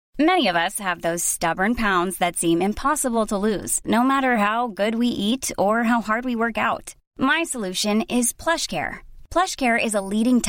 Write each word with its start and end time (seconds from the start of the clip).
How 4.39 4.65
good 4.79 4.95
we 4.99 5.09
ate 5.09 5.51
or 5.65 5.81
leading 10.09 10.39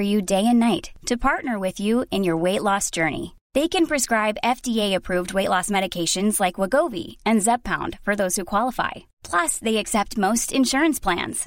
you 0.00 0.20
day 0.20 0.36
and 0.36 0.60
night 0.60 0.86
to 1.08 1.16
partner 1.22 1.56
with 1.62 1.80
you 1.82 2.02
in 2.10 2.24
your 2.24 2.40
weight 2.42 2.60
loss 2.62 2.92
journey 2.92 3.26
they 3.54 3.66
can 3.72 3.84
prescribe 3.84 4.34
F 4.42 4.62
T 4.64 4.94
approved 4.94 5.34
weight 5.34 5.48
loss 5.48 5.70
medication 5.70 6.28
like 6.40 6.58
Wegovy 6.92 7.04
and 7.24 7.42
Zepbound 7.68 7.96
for 8.06 8.14
those 8.22 8.38
who 8.38 8.44
qualify 8.50 9.00
plus 9.30 9.60
they 9.64 9.82
plans 11.06 11.46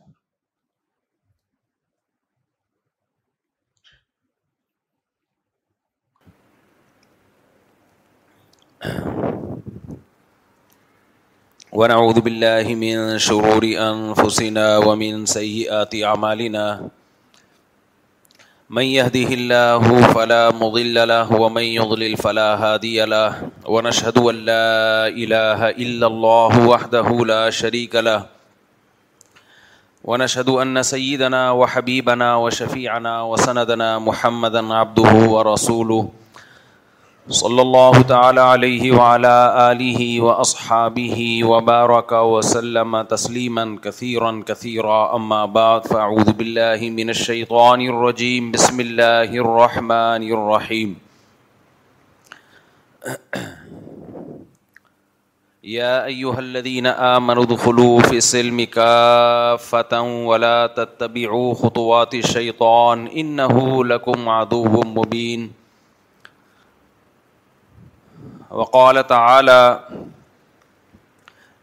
ونعوذ 11.71 12.17
بالله 12.21 12.65
من 12.75 13.15
شرور 13.21 13.63
أنفسنا 13.65 14.65
ومن 14.81 15.25
سيئات 15.29 15.93
أعمالنا 15.95 16.65
من 18.73 18.81
يهده 18.85 19.29
الله 19.37 19.83
فلا 20.17 20.43
مضل 20.57 20.97
له 21.07 21.27
ومن 21.33 21.61
يضلل 21.77 22.17
فلا 22.17 22.55
هادي 22.57 23.05
له 23.05 23.49
ونشهد 23.69 24.17
أن 24.17 24.35
لا 24.49 24.67
إله 25.13 25.69
إلا 25.77 26.07
الله 26.07 26.53
وحده 26.67 27.07
لا 27.25 27.49
شريك 27.53 27.95
له 27.95 28.25
ونشهد 30.03 30.49
أن 30.49 30.83
سيدنا 30.83 31.51
وحبيبنا 31.51 32.35
وشفيعنا 32.35 33.13
وسندنا 33.21 33.99
محمدًا 33.99 34.73
عبده 34.73 35.11
ورسوله 35.13 36.03
صلی 37.29 37.59
اللہ 37.59 38.01
تعالی 38.07 38.39
علیہ 38.43 38.91
وعلا 38.91 39.37
آلہ 39.67 40.21
واصحابہ 40.21 41.19
وبارک 41.47 42.13
وسلم 42.31 42.95
تسلیما 43.09 43.63
کثیرا 43.81 44.31
کثیرا 44.45 45.01
اما 45.15 45.43
بعد 45.57 45.87
فاعوذ 45.91 46.29
باللہ 46.37 46.89
من 46.95 47.09
الشیطان 47.15 47.81
الرجیم 47.89 48.49
بسم 48.51 48.79
اللہ 48.85 49.37
الرحمن 49.43 50.25
الرحیم 50.39 50.93
یا 55.77 55.95
ایہا 56.01 56.37
الذین 56.37 56.87
آمنوا 56.95 57.45
دخلوا 57.55 58.01
فی 58.09 58.19
سلم 58.31 58.65
کافتا 58.71 59.99
ولا 60.33 60.65
تتبعوا 60.81 61.53
خطوات 61.61 62.15
الشیطان 62.25 63.07
انہو 63.11 63.81
لکم 63.93 64.29
عدو 64.39 64.63
مبین 64.99 65.47
وقال 68.59 68.97
تعالى 69.07 69.79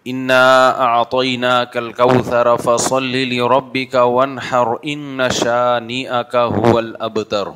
انا 0.06 0.80
أعطيناك 0.82 1.76
الكوثر 1.76 2.56
فصل 2.58 3.12
لربك 3.32 3.94
وانحر 3.94 4.70
إن 4.86 5.28
شانئك 5.40 6.36
هو 6.36 6.78
الأبتر 6.78 7.50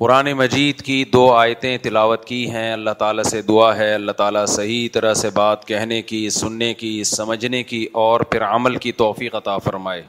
قرآن 0.00 0.32
مجید 0.38 0.80
کی 0.88 1.02
دو 1.12 1.22
آیتیں 1.36 1.76
تلاوت 1.82 2.24
کی 2.24 2.42
ہیں 2.50 2.70
اللہ 2.72 2.90
تعالیٰ 2.98 3.22
سے 3.30 3.40
دعا 3.42 3.70
ہے 3.76 3.92
اللہ 3.94 4.12
تعالیٰ 4.20 4.44
صحیح 4.56 4.88
طرح 4.94 5.14
سے 5.22 5.30
بات 5.40 5.64
کہنے 5.68 6.00
کی 6.12 6.20
سننے 6.40 6.72
کی 6.84 6.92
سمجھنے 7.16 7.62
کی 7.72 7.84
اور 8.04 8.20
پھر 8.32 8.42
عمل 8.50 8.76
کی 8.84 8.92
توفیق 9.00 9.34
عطا 9.42 9.56
فرمائے 9.64 10.02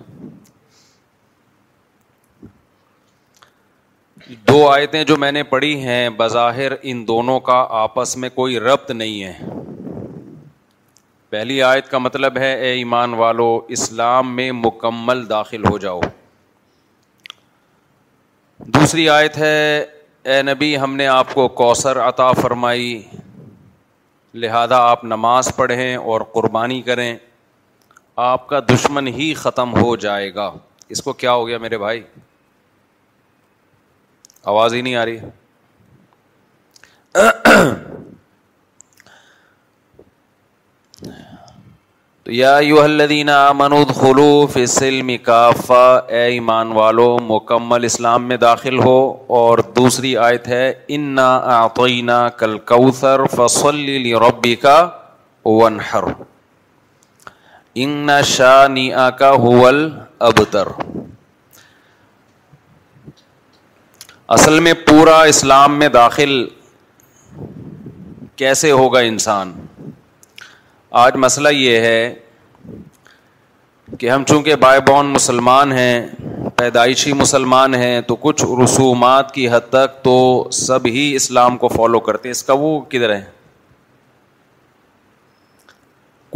دو 4.47 4.67
آیتیں 4.69 5.03
جو 5.03 5.15
میں 5.17 5.31
نے 5.31 5.41
پڑھی 5.43 5.73
ہیں 5.83 6.09
بظاہر 6.17 6.71
ان 6.89 7.07
دونوں 7.07 7.39
کا 7.45 7.65
آپس 7.77 8.15
میں 8.23 8.29
کوئی 8.33 8.59
ربط 8.59 8.91
نہیں 8.91 9.23
ہے 9.23 9.33
پہلی 11.29 11.61
آیت 11.63 11.89
کا 11.91 11.97
مطلب 11.97 12.37
ہے 12.37 12.51
اے 12.65 12.69
ایمان 12.77 13.13
والو 13.13 13.47
اسلام 13.77 14.35
میں 14.35 14.51
مکمل 14.55 15.27
داخل 15.29 15.65
ہو 15.69 15.77
جاؤ 15.77 15.99
دوسری 18.75 19.07
آیت 19.09 19.37
ہے 19.37 19.79
اے 20.33 20.41
نبی 20.51 20.75
ہم 20.83 20.95
نے 20.95 21.07
آپ 21.07 21.33
کو 21.33 21.47
کوثر 21.63 21.99
عطا 22.07 22.31
فرمائی 22.41 23.01
لہذا 24.43 24.77
آپ 24.91 25.03
نماز 25.03 25.51
پڑھیں 25.55 25.95
اور 25.95 26.21
قربانی 26.33 26.81
کریں 26.91 27.13
آپ 28.31 28.47
کا 28.47 28.59
دشمن 28.73 29.07
ہی 29.19 29.33
ختم 29.37 29.77
ہو 29.81 29.95
جائے 30.05 30.33
گا 30.35 30.51
اس 30.89 31.01
کو 31.03 31.13
کیا 31.13 31.31
ہو 31.33 31.47
گیا 31.47 31.57
میرے 31.67 31.77
بھائی 31.77 32.01
آواز 34.51 34.73
ہی 34.73 34.81
نہیں 34.81 34.95
آ 34.95 35.05
رہی 35.05 35.17
تو 42.23 42.31
یا 42.31 42.55
یو 42.63 42.79
الدین 42.81 43.29
منود 43.57 43.93
خلوف 43.99 44.57
اسلم 44.61 45.09
کافا 45.23 45.81
اے 45.97 46.21
ایمان 46.33 46.71
والو 46.77 47.07
مکمل 47.27 47.83
اسلام 47.85 48.27
میں 48.27 48.37
داخل 48.37 48.79
ہو 48.83 48.97
اور 49.39 49.57
دوسری 49.75 50.15
آیت 50.27 50.47
ہے 50.47 50.69
انا 50.97 51.67
کوثر 51.75 53.25
کلکر 53.65 54.21
ربی 54.27 54.55
کا 54.65 54.75
ونہر 55.45 56.03
اننا 57.81 58.21
شانیہ 58.35 59.09
کا 59.19 59.31
حول 59.43 59.89
ابتر 60.29 60.67
اصل 64.35 64.59
میں 64.63 64.71
پورا 64.87 65.17
اسلام 65.29 65.77
میں 65.79 65.87
داخل 65.93 66.31
کیسے 68.37 68.71
ہوگا 68.71 68.99
انسان 69.11 69.51
آج 71.03 71.15
مسئلہ 71.23 71.49
یہ 71.53 71.79
ہے 71.85 72.13
کہ 73.99 74.09
ہم 74.09 74.23
چونکہ 74.27 74.55
بائی 74.65 74.81
بون 74.87 75.05
مسلمان 75.13 75.71
ہیں 75.77 75.95
پیدائشی 76.57 77.13
مسلمان 77.21 77.75
ہیں 77.75 77.99
تو 78.07 78.15
کچھ 78.29 78.43
رسومات 78.63 79.33
کی 79.33 79.47
حد 79.51 79.69
تک 79.69 80.01
تو 80.03 80.15
سب 80.59 80.85
ہی 80.93 81.09
اسلام 81.15 81.57
کو 81.57 81.67
فالو 81.75 81.99
کرتے 82.09 82.29
ہیں 82.29 82.31
اس 82.31 82.43
کا 82.43 82.53
وہ 82.65 82.79
کدھر 82.89 83.15
ہے 83.15 83.21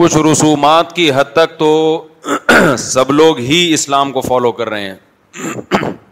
کچھ 0.01 0.17
رسومات 0.31 0.95
کی 0.95 1.09
حد 1.15 1.31
تک 1.33 1.57
تو 1.59 1.71
سب 2.91 3.11
لوگ 3.11 3.39
ہی 3.49 3.67
اسلام 3.73 4.11
کو 4.11 4.21
فالو 4.31 4.51
کر 4.61 4.69
رہے 4.69 4.89
ہیں 4.89 5.91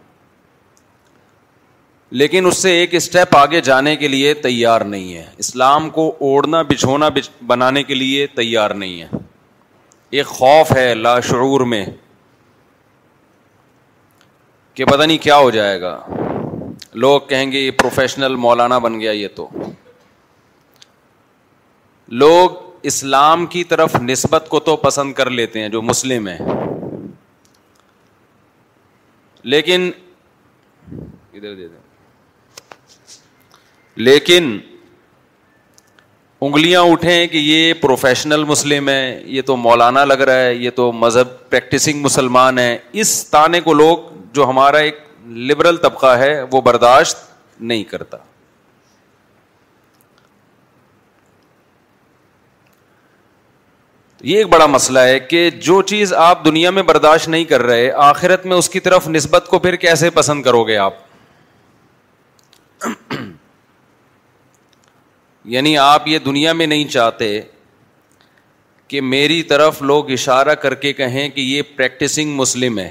لیکن 2.20 2.46
اس 2.46 2.56
سے 2.62 2.70
ایک 2.78 2.94
اسٹیپ 2.94 3.36
آگے 3.36 3.60
جانے 3.66 3.94
کے 3.96 4.08
لیے 4.08 4.32
تیار 4.46 4.80
نہیں 4.94 5.14
ہے 5.14 5.24
اسلام 5.42 5.88
کو 5.90 6.06
اوڑھنا 6.28 6.60
بچھونا 6.72 7.08
بنانے 7.46 7.82
کے 7.90 7.94
لیے 7.94 8.26
تیار 8.36 8.70
نہیں 8.82 9.00
ہے 9.02 9.06
ایک 10.18 10.26
خوف 10.26 10.72
ہے 10.76 10.92
لاشعور 10.94 11.60
میں 11.72 11.84
کہ 14.74 14.84
پتہ 14.84 15.02
نہیں 15.02 15.18
کیا 15.22 15.36
ہو 15.38 15.48
جائے 15.50 15.80
گا 15.80 15.98
لوگ 17.04 17.20
کہیں 17.28 17.50
گے 17.52 17.58
یہ 17.60 17.70
پروفیشنل 17.78 18.36
مولانا 18.46 18.78
بن 18.86 18.98
گیا 19.00 19.10
یہ 19.10 19.28
تو 19.36 19.48
لوگ 22.24 22.60
اسلام 22.92 23.46
کی 23.54 23.62
طرف 23.72 23.94
نسبت 24.02 24.46
کو 24.48 24.60
تو 24.68 24.74
پسند 24.84 25.12
کر 25.22 25.30
لیتے 25.38 25.60
ہیں 25.60 25.68
جو 25.76 25.82
مسلم 25.92 26.28
ہیں 26.28 26.38
لیکن 29.54 29.90
ادھر 30.90 31.54
دے 31.54 31.68
دیں 31.68 31.81
لیکن 33.96 34.56
انگلیاں 36.42 36.80
اٹھیں 36.90 37.26
کہ 37.32 37.36
یہ 37.36 37.72
پروفیشنل 37.80 38.44
مسلم 38.44 38.88
ہے 38.88 39.20
یہ 39.24 39.42
تو 39.46 39.56
مولانا 39.56 40.04
لگ 40.04 40.20
رہا 40.28 40.42
ہے 40.42 40.54
یہ 40.54 40.70
تو 40.76 40.90
مذہب 40.92 41.28
پریکٹسنگ 41.50 42.02
مسلمان 42.04 42.58
ہے 42.58 42.76
اس 43.00 43.24
تانے 43.30 43.60
کو 43.60 43.72
لوگ 43.74 43.98
جو 44.34 44.48
ہمارا 44.48 44.78
ایک 44.88 44.98
لبرل 45.50 45.76
طبقہ 45.82 46.14
ہے 46.18 46.34
وہ 46.52 46.60
برداشت 46.60 47.16
نہیں 47.60 47.84
کرتا 47.90 48.16
یہ 54.24 54.38
ایک 54.38 54.46
بڑا 54.48 54.66
مسئلہ 54.66 54.98
ہے 55.00 55.18
کہ 55.20 55.48
جو 55.62 55.80
چیز 55.92 56.12
آپ 56.14 56.44
دنیا 56.44 56.70
میں 56.70 56.82
برداشت 56.88 57.28
نہیں 57.28 57.44
کر 57.44 57.62
رہے 57.62 57.90
آخرت 58.10 58.44
میں 58.46 58.56
اس 58.56 58.68
کی 58.70 58.80
طرف 58.80 59.08
نسبت 59.08 59.46
کو 59.50 59.58
پھر 59.58 59.76
کیسے 59.84 60.10
پسند 60.14 60.42
کرو 60.42 60.62
گے 60.66 60.76
آپ 60.76 60.94
یعنی 65.50 65.76
آپ 65.78 66.06
یہ 66.08 66.18
دنیا 66.24 66.52
میں 66.52 66.66
نہیں 66.66 66.88
چاہتے 66.88 67.40
کہ 68.88 69.00
میری 69.00 69.42
طرف 69.42 69.80
لوگ 69.82 70.10
اشارہ 70.12 70.54
کر 70.62 70.74
کے 70.82 70.92
کہیں 70.92 71.28
کہ 71.28 71.40
یہ 71.40 71.62
پریکٹسنگ 71.76 72.34
مسلم 72.36 72.78
ہے 72.78 72.90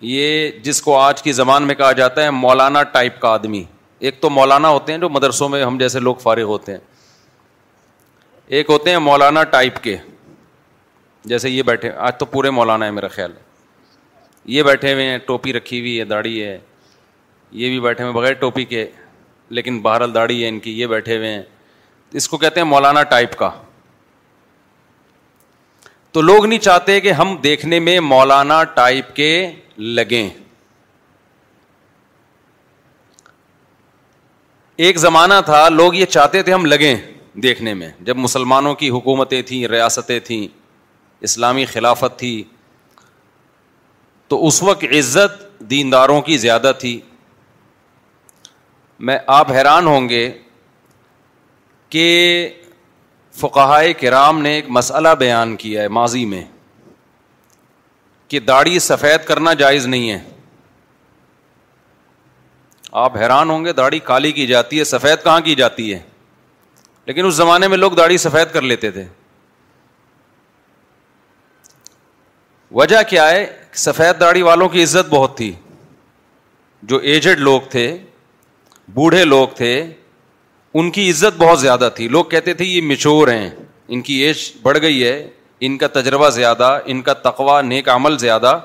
یہ 0.00 0.50
جس 0.62 0.80
کو 0.82 0.96
آج 0.98 1.22
کی 1.22 1.32
زبان 1.32 1.62
میں 1.66 1.74
کہا 1.74 1.90
جاتا 1.92 2.22
ہے 2.22 2.30
مولانا 2.30 2.82
ٹائپ 2.92 3.18
کا 3.20 3.28
آدمی 3.32 3.62
ایک 3.98 4.20
تو 4.20 4.30
مولانا 4.30 4.68
ہوتے 4.68 4.92
ہیں 4.92 4.98
جو 4.98 5.08
مدرسوں 5.08 5.48
میں 5.48 5.62
ہم 5.64 5.76
جیسے 5.78 6.00
لوگ 6.00 6.16
فارغ 6.22 6.42
ہوتے 6.52 6.72
ہیں 6.72 6.78
ایک 8.58 8.70
ہوتے 8.70 8.90
ہیں 8.90 8.98
مولانا 8.98 9.42
ٹائپ 9.44 9.82
کے 9.82 9.96
جیسے 11.30 11.50
یہ 11.50 11.62
بیٹھے 11.62 11.90
آج 11.90 12.16
تو 12.18 12.26
پورے 12.26 12.50
مولانا 12.50 12.86
ہے 12.86 12.90
میرا 12.90 13.08
خیال 13.08 13.32
ہے 13.36 13.48
یہ 14.54 14.62
بیٹھے 14.62 14.92
ہوئے 14.92 15.06
ہیں 15.08 15.18
ٹوپی 15.26 15.52
رکھی 15.52 15.80
ہوئی 15.80 15.98
ہے 15.98 16.04
داڑھی 16.12 16.42
ہے 16.44 16.58
یہ 17.52 17.68
بھی 17.68 17.80
بیٹھے 17.80 18.04
ہوئے 18.04 18.14
بغیر 18.14 18.32
ٹوپی 18.42 18.64
کے 18.64 18.84
لیکن 19.56 19.78
بہرحال 19.82 20.14
داڑھی 20.14 20.42
ہے 20.42 20.48
ان 20.48 20.58
کی 20.64 20.78
یہ 20.80 20.86
بیٹھے 20.86 21.16
ہوئے 21.16 21.28
ہیں 21.28 21.42
اس 22.20 22.28
کو 22.28 22.36
کہتے 22.38 22.60
ہیں 22.60 22.66
مولانا 22.68 23.02
ٹائپ 23.12 23.36
کا 23.38 23.48
تو 26.12 26.20
لوگ 26.20 26.46
نہیں 26.46 26.58
چاہتے 26.58 27.00
کہ 27.00 27.12
ہم 27.12 27.36
دیکھنے 27.42 27.78
میں 27.80 27.98
مولانا 28.00 28.62
ٹائپ 28.74 29.14
کے 29.16 29.30
لگیں 29.98 30.28
ایک 34.86 34.98
زمانہ 34.98 35.34
تھا 35.44 35.68
لوگ 35.68 35.94
یہ 35.94 36.06
چاہتے 36.06 36.42
تھے 36.42 36.52
ہم 36.52 36.64
لگیں 36.66 36.94
دیکھنے 37.42 37.74
میں 37.74 37.90
جب 38.04 38.16
مسلمانوں 38.18 38.74
کی 38.74 38.88
حکومتیں 38.90 39.40
تھیں 39.46 39.66
ریاستیں 39.68 40.18
تھیں 40.24 40.46
اسلامی 41.28 41.64
خلافت 41.72 42.18
تھی 42.18 42.42
تو 44.28 44.46
اس 44.46 44.62
وقت 44.62 44.84
عزت 44.98 45.42
دینداروں 45.70 46.20
کی 46.28 46.36
زیادہ 46.46 46.72
تھی 46.80 47.00
میں 49.08 49.16
آپ 49.34 49.50
حیران 49.52 49.86
ہوں 49.86 50.08
گے 50.08 50.30
کہ 51.90 52.06
فقہائے 53.40 53.92
کرام 54.00 54.40
نے 54.42 54.52
ایک 54.54 54.64
مسئلہ 54.76 55.08
بیان 55.18 55.54
کیا 55.56 55.82
ہے 55.82 55.88
ماضی 55.98 56.24
میں 56.32 56.42
کہ 58.28 58.40
داڑھی 58.40 58.78
سفید 58.78 59.24
کرنا 59.26 59.52
جائز 59.62 59.86
نہیں 59.86 60.10
ہے 60.10 60.18
آپ 63.04 63.16
حیران 63.20 63.50
ہوں 63.50 63.64
گے 63.64 63.72
داڑھی 63.78 63.98
کالی 64.10 64.32
کی 64.32 64.46
جاتی 64.46 64.78
ہے 64.78 64.84
سفید 64.92 65.22
کہاں 65.24 65.38
کی 65.48 65.54
جاتی 65.62 65.92
ہے 65.92 65.98
لیکن 67.06 67.26
اس 67.26 67.34
زمانے 67.34 67.68
میں 67.68 67.76
لوگ 67.78 67.92
داڑھی 68.00 68.18
سفید 68.26 68.52
کر 68.52 68.62
لیتے 68.72 68.90
تھے 68.90 69.04
وجہ 72.80 73.02
کیا 73.10 73.28
ہے 73.30 73.46
سفید 73.86 74.20
داڑھی 74.20 74.42
والوں 74.50 74.68
کی 74.68 74.82
عزت 74.82 75.08
بہت 75.14 75.36
تھی 75.36 75.52
جو 76.92 76.96
ایجڈ 77.14 77.38
لوگ 77.40 77.60
تھے 77.70 77.86
بوڑھے 78.94 79.24
لوگ 79.24 79.48
تھے 79.56 79.72
ان 80.80 80.90
کی 80.96 81.10
عزت 81.10 81.36
بہت 81.38 81.60
زیادہ 81.60 81.88
تھی 81.96 82.08
لوگ 82.16 82.24
کہتے 82.34 82.54
تھے 82.54 82.64
یہ 82.64 82.80
میچور 82.82 83.28
ہیں 83.28 83.48
ان 83.94 84.00
کی 84.08 84.14
ایج 84.24 84.38
بڑھ 84.62 84.78
گئی 84.82 85.02
ہے 85.04 85.16
ان 85.68 85.76
کا 85.78 85.86
تجربہ 85.92 86.28
زیادہ 86.36 86.78
ان 86.92 87.00
کا 87.08 87.12
تقوا 87.28 87.60
نیک 87.62 87.88
عمل 87.94 88.18
زیادہ 88.18 88.58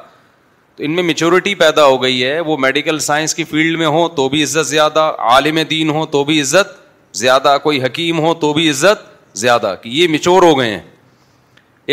تو 0.75 0.83
ان 0.83 0.91
میں 0.95 1.03
میچورٹی 1.03 1.53
پیدا 1.55 1.85
ہو 1.85 2.01
گئی 2.03 2.23
ہے 2.23 2.39
وہ 2.49 2.57
میڈیکل 2.65 2.99
سائنس 3.09 3.35
کی 3.35 3.43
فیلڈ 3.51 3.77
میں 3.79 3.87
ہوں 3.95 4.07
تو 4.15 4.27
بھی 4.29 4.43
عزت 4.43 4.65
زیادہ 4.67 5.11
عالم 5.33 5.59
دین 5.69 5.89
ہوں 5.95 6.05
تو 6.11 6.23
بھی 6.29 6.41
عزت 6.41 6.73
زیادہ 7.23 7.57
کوئی 7.63 7.83
حکیم 7.83 8.19
ہو 8.19 8.33
تو 8.45 8.51
بھی 8.53 8.69
عزت 8.69 9.07
زیادہ 9.43 9.73
کہ 9.81 9.89
یہ 9.89 10.07
میچور 10.15 10.43
ہو 10.43 10.57
گئے 10.59 10.69
ہیں 10.69 10.81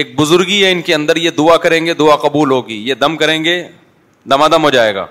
ایک 0.00 0.14
بزرگی 0.20 0.62
ہے 0.64 0.70
ان 0.73 0.81
کے 0.82 0.94
اندر 0.94 1.17
یہ 1.25 1.31
دعا 1.38 1.56
کریں 1.67 1.85
گے 1.87 1.94
دعا 1.94 2.17
قبول 2.26 2.50
ہوگی 2.50 2.76
یہ 2.88 2.94
دم 3.05 3.17
کریں 3.17 3.43
گے 3.44 3.56
دمادم 4.31 4.64
ہو 4.64 4.70
جائے 4.70 4.94
گا 4.94 5.06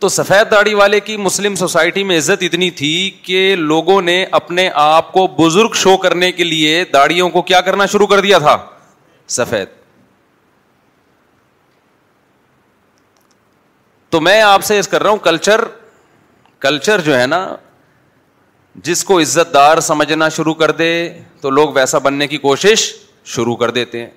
تو 0.00 0.08
سفید 0.08 0.50
داڑی 0.50 0.74
والے 0.74 0.98
کی 1.00 1.16
مسلم 1.16 1.54
سوسائٹی 1.60 2.02
میں 2.08 2.16
عزت 2.18 2.42
اتنی 2.42 2.70
تھی 2.80 2.90
کہ 3.22 3.54
لوگوں 3.58 4.00
نے 4.02 4.22
اپنے 4.38 4.68
آپ 4.82 5.10
کو 5.12 5.26
بزرگ 5.38 5.72
شو 5.80 5.96
کرنے 6.02 6.30
کے 6.32 6.44
لیے 6.44 6.84
داڑیوں 6.92 7.28
کو 7.30 7.42
کیا 7.48 7.60
کرنا 7.68 7.86
شروع 7.92 8.06
کر 8.06 8.20
دیا 8.26 8.38
تھا 8.44 8.56
سفید 9.36 9.68
تو 14.10 14.20
میں 14.20 14.40
آپ 14.42 14.64
سے 14.64 14.78
اس 14.78 14.88
کر 14.88 15.02
رہا 15.02 15.10
ہوں 15.10 15.18
کلچر 15.24 15.60
کلچر 16.66 17.00
جو 17.08 17.18
ہے 17.20 17.26
نا 17.26 17.46
جس 18.84 19.04
کو 19.04 19.18
عزت 19.20 19.52
دار 19.54 19.80
سمجھنا 19.90 20.28
شروع 20.38 20.54
کر 20.54 20.70
دے 20.80 20.92
تو 21.40 21.50
لوگ 21.50 21.70
ویسا 21.74 21.98
بننے 22.06 22.26
کی 22.26 22.36
کوشش 22.38 22.92
شروع 23.34 23.56
کر 23.56 23.70
دیتے 23.70 24.00
ہیں 24.04 24.10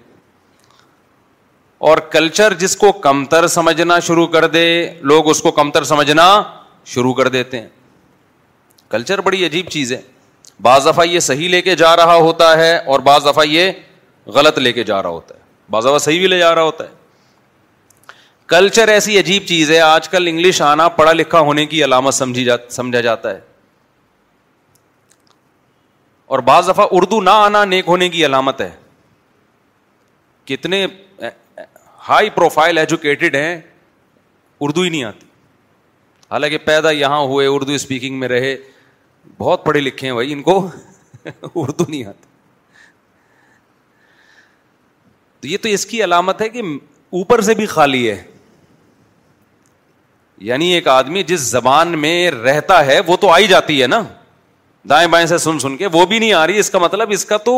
اور 1.89 1.97
کلچر 2.11 2.53
جس 2.61 2.75
کو 2.77 2.91
کمتر 3.03 3.45
سمجھنا 3.51 3.97
شروع 4.07 4.25
کر 4.33 4.45
دے 4.55 4.65
لوگ 5.11 5.29
اس 5.29 5.39
کو 5.41 5.51
کمتر 5.51 5.83
سمجھنا 5.91 6.25
شروع 6.93 7.13
کر 7.19 7.27
دیتے 7.35 7.59
ہیں 7.59 7.67
کلچر 8.89 9.21
بڑی 9.27 9.45
عجیب 9.45 9.69
چیز 9.71 9.93
ہے 9.93 9.99
بعض 10.67 10.87
دفعہ 10.87 11.05
یہ 11.07 11.19
صحیح 11.29 11.49
لے 11.49 11.61
کے 11.67 11.75
جا 11.75 11.95
رہا 11.97 12.15
ہوتا 12.15 12.51
ہے 12.57 12.75
اور 12.85 12.99
بعض 13.09 13.25
دفعہ 13.25 13.45
یہ 13.47 13.71
غلط 14.35 14.59
لے 14.59 14.73
کے 14.73 14.83
جا 14.91 15.01
رہا 15.03 15.09
ہوتا 15.17 15.35
ہے 15.35 15.39
بعض 15.71 15.85
دفعہ 15.85 15.97
صحیح 16.05 16.19
بھی 16.19 16.27
لے 16.27 16.39
جا 16.39 16.53
رہا 16.55 16.61
ہوتا 16.63 16.83
ہے 16.87 16.99
کلچر 18.55 18.87
ایسی 18.97 19.17
عجیب 19.19 19.45
چیز 19.47 19.71
ہے 19.71 19.79
آج 19.89 20.09
کل 20.09 20.27
انگلش 20.27 20.61
آنا 20.69 20.87
پڑھا 21.01 21.13
لکھا 21.13 21.39
ہونے 21.49 21.65
کی 21.73 21.83
علامت 21.83 22.13
سمجھا 22.13 23.01
جاتا 23.01 23.29
ہے 23.33 23.39
اور 26.35 26.39
بعض 26.53 26.69
دفعہ 26.69 26.87
اردو 26.97 27.21
نہ 27.21 27.29
آنا 27.49 27.65
نیک 27.75 27.87
ہونے 27.87 28.09
کی 28.09 28.25
علامت 28.25 28.61
ہے 28.61 28.71
کتنے 30.45 30.85
ہائی 32.11 32.29
پروفائل 32.35 32.77
ایجوکیٹڈ 32.77 33.35
ہیں 33.35 33.51
اردو 34.65 34.81
ہی 34.81 34.89
نہیں 34.89 35.03
آتی 35.03 35.25
حالانکہ 36.31 36.57
پیدا 36.65 36.91
یہاں 36.91 37.19
ہوئے 37.29 37.45
اردو 37.47 37.71
اسپیکنگ 37.73 38.19
میں 38.19 38.27
رہے 38.27 38.55
بہت 39.39 39.63
پڑھے 39.65 39.79
لکھے 39.81 40.07
ہیں 40.07 40.13
بھائی 40.13 40.31
ان 40.33 40.41
کو 40.43 40.55
اردو 41.61 41.83
نہیں 41.87 42.03
آتی 42.07 42.25
تو 45.41 45.47
یہ 45.47 45.57
تو 45.61 45.69
اس 45.69 45.85
کی 45.91 46.03
علامت 46.03 46.41
ہے 46.41 46.49
کہ 46.55 46.61
اوپر 47.19 47.41
سے 47.49 47.53
بھی 47.61 47.65
خالی 47.75 48.09
ہے 48.09 48.15
یعنی 50.49 50.67
ایک 50.73 50.87
آدمی 50.87 51.23
جس 51.31 51.39
زبان 51.55 51.97
میں 52.01 52.15
رہتا 52.31 52.85
ہے 52.85 52.99
وہ 53.07 53.17
تو 53.21 53.29
آئی 53.31 53.47
جاتی 53.47 53.81
ہے 53.81 53.87
نا 53.93 54.01
دائیں 54.89 55.07
بائیں 55.15 55.25
سے 55.33 55.37
سن 55.45 55.59
سن 55.65 55.77
کے 55.77 55.87
وہ 55.93 56.05
بھی 56.13 56.19
نہیں 56.19 56.33
آ 56.33 56.45
رہی 56.47 56.59
اس 56.59 56.69
کا 56.75 56.79
مطلب 56.85 57.11
اس 57.19 57.23
کا 57.31 57.37
تو 57.49 57.55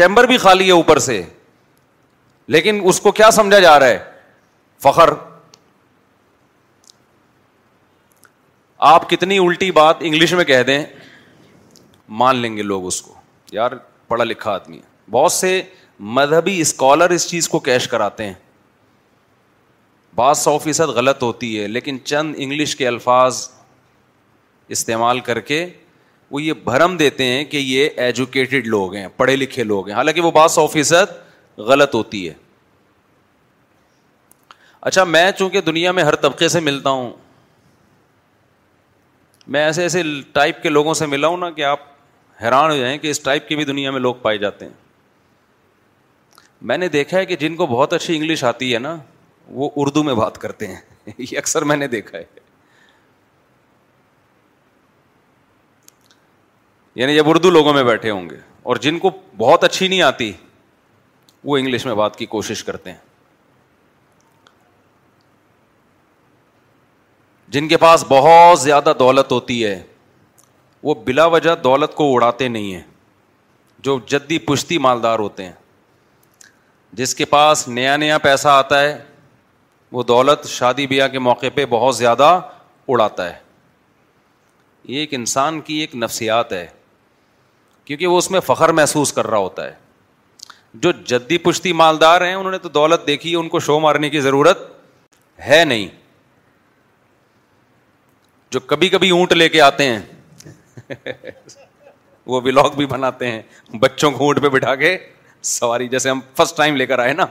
چیمبر 0.00 0.26
بھی 0.32 0.36
خالی 0.46 0.66
ہے 0.66 0.72
اوپر 0.80 0.98
سے 1.08 1.22
لیکن 2.54 2.80
اس 2.90 3.00
کو 3.00 3.10
کیا 3.18 3.30
سمجھا 3.30 3.58
جا 3.60 3.78
رہا 3.80 3.88
ہے 3.88 3.98
فخر 4.82 5.08
آپ 8.92 9.08
کتنی 9.10 9.38
الٹی 9.38 9.70
بات 9.76 9.96
انگلش 10.00 10.32
میں 10.40 10.44
کہہ 10.44 10.62
دیں 10.68 10.82
مان 12.22 12.36
لیں 12.36 12.56
گے 12.56 12.62
لوگ 12.72 12.86
اس 12.86 13.00
کو 13.02 13.14
یار 13.52 13.72
پڑھا 14.08 14.24
لکھا 14.24 14.50
آدمی 14.52 14.76
ہے 14.76 15.10
بہت 15.10 15.32
سے 15.32 15.52
مذہبی 16.18 16.60
اسکالر 16.60 17.10
اس 17.18 17.28
چیز 17.30 17.48
کو 17.54 17.58
کیش 17.70 17.88
کراتے 17.94 18.26
ہیں 18.26 18.34
سو 20.36 20.56
فیصد 20.58 20.88
غلط 20.94 21.22
ہوتی 21.22 21.48
ہے 21.60 21.66
لیکن 21.68 21.98
چند 22.04 22.34
انگلش 22.36 22.74
کے 22.76 22.86
الفاظ 22.88 23.36
استعمال 24.76 25.20
کر 25.28 25.38
کے 25.50 25.58
وہ 26.30 26.42
یہ 26.42 26.52
بھرم 26.64 26.96
دیتے 26.96 27.24
ہیں 27.26 27.44
کہ 27.52 27.56
یہ 27.56 28.00
ایجوکیٹڈ 28.06 28.66
لوگ 28.74 28.94
ہیں 28.94 29.06
پڑھے 29.16 29.36
لکھے 29.36 29.64
لوگ 29.64 29.88
ہیں 29.88 29.96
حالانکہ 29.96 30.20
وہ 30.20 30.46
سو 30.54 30.66
فیصد 30.72 31.14
غلط 31.68 31.94
ہوتی 31.94 32.28
ہے 32.28 32.34
اچھا 34.90 35.04
میں 35.04 35.30
چونکہ 35.38 35.60
دنیا 35.60 35.92
میں 35.92 36.02
ہر 36.04 36.14
طبقے 36.24 36.48
سے 36.48 36.60
ملتا 36.68 36.90
ہوں 36.96 37.10
میں 39.54 39.62
ایسے 39.64 39.82
ایسے 39.82 40.02
ٹائپ 40.32 40.62
کے 40.62 40.68
لوگوں 40.68 40.94
سے 40.94 41.06
ملا 41.06 41.28
ہوں 41.28 41.36
نا 41.36 41.50
کہ 41.50 41.64
آپ 41.64 41.80
حیران 42.42 42.70
ہو 42.70 42.76
جائیں 42.76 42.96
کہ 42.98 43.10
اس 43.10 43.20
ٹائپ 43.20 43.48
کی 43.48 43.56
بھی 43.56 43.64
دنیا 43.64 43.90
میں 43.90 44.00
لوگ 44.00 44.14
پائے 44.22 44.38
جاتے 44.38 44.64
ہیں 44.64 44.72
میں 46.70 46.76
نے 46.78 46.88
دیکھا 46.94 47.18
ہے 47.18 47.26
کہ 47.26 47.36
جن 47.42 47.56
کو 47.56 47.66
بہت 47.66 47.92
اچھی 47.92 48.16
انگلش 48.16 48.44
آتی 48.44 48.72
ہے 48.74 48.78
نا 48.78 48.94
وہ 49.60 49.68
اردو 49.82 50.02
میں 50.04 50.14
بات 50.14 50.38
کرتے 50.38 50.66
ہیں 50.66 50.80
یہ 51.18 51.36
اکثر 51.38 51.64
میں 51.70 51.76
نے 51.76 51.86
دیکھا 51.96 52.18
ہے 52.18 52.24
یعنی 57.00 57.14
جب 57.14 57.28
اردو 57.28 57.50
لوگوں 57.50 57.72
میں 57.74 57.82
بیٹھے 57.84 58.10
ہوں 58.10 58.28
گے 58.30 58.36
اور 58.70 58.76
جن 58.86 58.98
کو 58.98 59.10
بہت 59.36 59.64
اچھی 59.64 59.88
نہیں 59.88 60.02
آتی 60.02 60.32
وہ 61.44 61.56
انگلش 61.58 61.84
میں 61.86 61.94
بات 61.94 62.16
کی 62.16 62.26
کوشش 62.34 62.62
کرتے 62.64 62.90
ہیں 62.92 63.08
جن 67.52 67.68
کے 67.68 67.76
پاس 67.76 68.04
بہت 68.08 68.58
زیادہ 68.60 68.92
دولت 68.98 69.32
ہوتی 69.32 69.64
ہے 69.64 69.82
وہ 70.82 70.94
بلا 71.04 71.24
وجہ 71.34 71.54
دولت 71.64 71.94
کو 71.94 72.12
اڑاتے 72.14 72.48
نہیں 72.48 72.72
ہیں 72.74 72.82
جو 73.86 73.98
جدی 74.08 74.38
پشتی 74.46 74.78
مالدار 74.86 75.18
ہوتے 75.18 75.44
ہیں 75.44 75.52
جس 76.98 77.14
کے 77.14 77.24
پاس 77.24 77.66
نیا 77.68 77.96
نیا 77.96 78.16
پیسہ 78.18 78.48
آتا 78.48 78.80
ہے 78.82 78.98
وہ 79.92 80.02
دولت 80.02 80.46
شادی 80.48 80.86
بیاہ 80.86 81.08
کے 81.08 81.18
موقع 81.18 81.46
پہ 81.54 81.66
بہت 81.70 81.96
زیادہ 81.96 82.38
اڑاتا 82.88 83.28
ہے 83.32 83.38
یہ 84.92 84.98
ایک 84.98 85.14
انسان 85.14 85.60
کی 85.60 85.74
ایک 85.80 85.94
نفسیات 85.96 86.52
ہے 86.52 86.66
کیونکہ 87.84 88.06
وہ 88.06 88.18
اس 88.18 88.30
میں 88.30 88.40
فخر 88.46 88.72
محسوس 88.78 89.12
کر 89.12 89.26
رہا 89.30 89.38
ہوتا 89.38 89.64
ہے 89.66 89.74
جو 90.82 90.90
جدی 91.06 91.38
پشتی 91.44 91.72
مالدار 91.72 92.20
ہیں 92.20 92.34
انہوں 92.34 92.52
نے 92.52 92.58
تو 92.58 92.68
دولت 92.68 93.06
دیکھی 93.06 93.34
ان 93.34 93.48
کو 93.48 93.60
شو 93.60 93.78
مارنے 93.80 94.10
کی 94.10 94.20
ضرورت 94.20 94.58
ہے 95.46 95.64
نہیں 95.64 95.88
جو 98.52 98.60
کبھی 98.60 98.88
کبھی 98.88 99.10
اونٹ 99.10 99.32
لے 99.32 99.48
کے 99.48 99.60
آتے 99.60 99.84
ہیں 99.92 100.96
وہ 102.26 102.40
ولاگ 102.44 102.76
بھی 102.76 102.86
بناتے 102.86 103.30
ہیں 103.30 103.40
بچوں 103.80 104.10
کو 104.10 104.24
اونٹ 104.24 104.40
پہ 104.42 104.48
بٹھا 104.48 104.74
کے 104.76 104.96
سواری 105.56 105.88
جیسے 105.88 106.10
ہم 106.10 106.20
فرسٹ 106.36 106.56
ٹائم 106.56 106.76
لے 106.76 106.86
کر 106.86 106.98
آئے 106.98 107.12
نا 107.12 107.26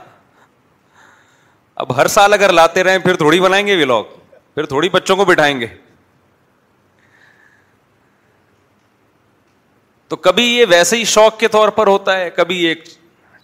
اب 1.84 1.96
ہر 1.96 2.06
سال 2.14 2.32
اگر 2.32 2.52
لاتے 2.52 2.82
رہیں 2.84 2.98
پھر 3.04 3.16
تھوڑی 3.16 3.40
بنائیں 3.40 3.66
گے 3.66 3.82
ولاگ 3.82 4.18
پھر 4.54 4.66
تھوڑی 4.66 4.88
بچوں 4.92 5.16
کو 5.16 5.24
بٹھائیں 5.24 5.58
گے 5.60 5.66
تو 10.08 10.16
کبھی 10.16 10.44
یہ 10.44 10.64
ویسے 10.68 10.96
ہی 10.96 11.04
شوق 11.14 11.38
کے 11.40 11.48
طور 11.48 11.68
پر 11.74 11.86
ہوتا 11.86 12.16
ہے 12.18 12.30
کبھی 12.36 12.56
ایک 12.66 12.84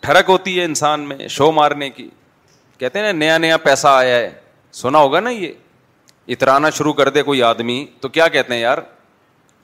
ٹھڑک 0.07 0.29
ہوتی 0.29 0.59
ہے 0.59 0.65
انسان 0.65 1.01
میں 1.09 1.27
شو 1.37 1.51
مارنے 1.53 1.89
کی 1.91 2.09
کہتے 2.79 2.99
ہیں 3.05 3.13
نیا 3.13 3.39
نیا 3.45 3.57
پیسہ 3.63 3.87
آیا 3.89 4.17
ہے 4.17 4.29
سنا 4.81 4.99
ہوگا 5.05 5.21
نا 5.21 5.31
یہ 5.31 5.53
اترانا 6.35 6.71
شروع 6.77 6.93
کر 6.99 7.09
دے 7.15 7.23
کوئی 7.23 7.43
آدمی 7.43 7.85
تو 8.01 8.09
کیا 8.17 8.29
کہتے 8.35 8.55
ہیں 8.55 8.61
یار 8.61 8.79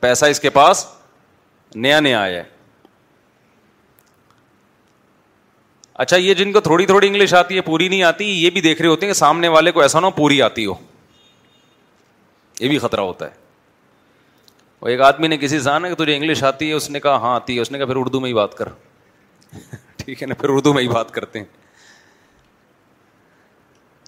پیسہ 0.00 0.26
اس 0.34 0.40
کے 0.40 0.50
پاس 0.56 0.84
نیا 1.84 2.00
نیا 2.06 2.20
آیا 2.22 2.38
ہے 2.42 2.50
اچھا 6.04 6.16
یہ 6.16 6.34
جن 6.34 6.52
کو 6.52 6.60
تھوڑی 6.60 6.86
تھوڑی 6.92 7.06
انگلش 7.08 7.34
آتی 7.40 7.56
ہے 7.56 7.60
پوری 7.70 7.88
نہیں 7.88 8.02
آتی 8.02 8.24
یہ 8.44 8.50
بھی 8.50 8.60
دیکھ 8.68 8.82
رہے 8.82 8.90
ہوتے 8.90 9.06
ہیں 9.06 9.12
کہ 9.12 9.18
سامنے 9.18 9.48
والے 9.58 9.72
کو 9.72 9.80
ایسا 9.82 10.00
نہ 10.00 10.06
ہو 10.06 10.10
پوری 10.16 10.40
آتی 10.48 10.66
ہو 10.66 10.74
یہ 12.60 12.68
بھی 12.68 12.78
خطرہ 12.86 13.00
ہوتا 13.10 13.26
ہے 13.26 13.40
وہ 14.80 14.88
ایک 14.88 15.00
آدمی 15.12 15.28
نے 15.28 15.38
کسی 15.46 15.60
سے 15.60 15.78
کہ 15.88 15.94
تجھے 16.02 16.16
انگلش 16.16 16.42
آتی 16.50 16.68
ہے 16.68 16.74
اس 16.80 16.90
نے 16.90 17.00
کہا 17.06 17.16
ہاں 17.26 17.34
آتی 17.34 17.56
ہے 17.56 17.60
اس 17.62 17.70
نے 17.72 17.78
کہا 17.78 17.86
پھر 17.92 17.96
اردو 18.04 18.20
میں 18.20 18.28
ہی 18.28 18.34
بات 18.42 18.56
کر 18.58 18.68
ٹھیک 20.04 20.22
ہے 20.22 20.26
نا 20.26 20.34
پھر 20.40 20.48
اردو 20.50 20.72
میں 20.74 20.82
ہی 20.82 20.88
بات 20.88 21.10
کرتے 21.14 21.38
ہیں 21.38 21.46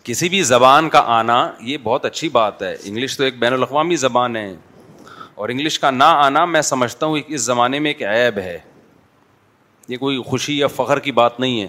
کسی 0.04 0.28
بھی 0.28 0.42
زبان 0.52 0.88
کا 0.94 1.02
آنا 1.18 1.36
یہ 1.70 1.76
بہت 1.82 2.04
اچھی 2.04 2.28
بات 2.28 2.62
ہے 2.62 2.72
انگلش 2.82 3.16
تو 3.16 3.24
ایک 3.24 3.38
بین 3.44 3.52
الاقوامی 3.52 3.96
زبان 4.06 4.36
ہے 4.36 4.54
اور 5.34 5.48
انگلش 5.48 5.78
کا 5.78 5.90
نہ 5.90 6.08
آنا 6.24 6.44
میں 6.44 6.62
سمجھتا 6.72 7.06
ہوں 7.06 7.20
اس 7.26 7.40
زمانے 7.40 7.78
میں 7.84 7.90
ایک 7.90 8.02
عیب 8.08 8.38
ہے 8.38 8.58
یہ 9.88 9.96
کوئی 10.02 10.22
خوشی 10.26 10.58
یا 10.58 10.66
فخر 10.74 10.98
کی 11.06 11.12
بات 11.22 11.40
نہیں 11.40 11.60
ہے 11.62 11.66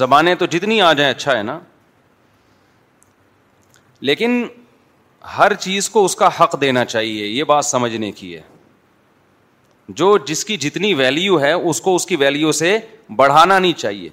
زبانیں 0.00 0.34
تو 0.38 0.46
جتنی 0.54 0.80
آ 0.82 0.92
جائیں 1.00 1.10
اچھا 1.14 1.36
ہے 1.38 1.42
نا 1.50 1.58
لیکن 4.10 4.46
ہر 5.36 5.54
چیز 5.66 5.88
کو 5.90 6.04
اس 6.04 6.14
کا 6.16 6.28
حق 6.40 6.60
دینا 6.60 6.84
چاہیے 6.84 7.26
یہ 7.26 7.44
بات 7.54 7.64
سمجھنے 7.64 8.10
کی 8.20 8.34
ہے 8.34 8.40
جو 9.88 10.16
جس 10.26 10.44
کی 10.44 10.56
جتنی 10.60 10.92
ویلیو 10.94 11.40
ہے 11.40 11.52
اس 11.52 11.80
کو 11.80 11.94
اس 11.94 12.06
کی 12.06 12.16
ویلیو 12.16 12.52
سے 12.52 12.78
بڑھانا 13.16 13.58
نہیں 13.58 13.72
چاہیے 13.78 14.08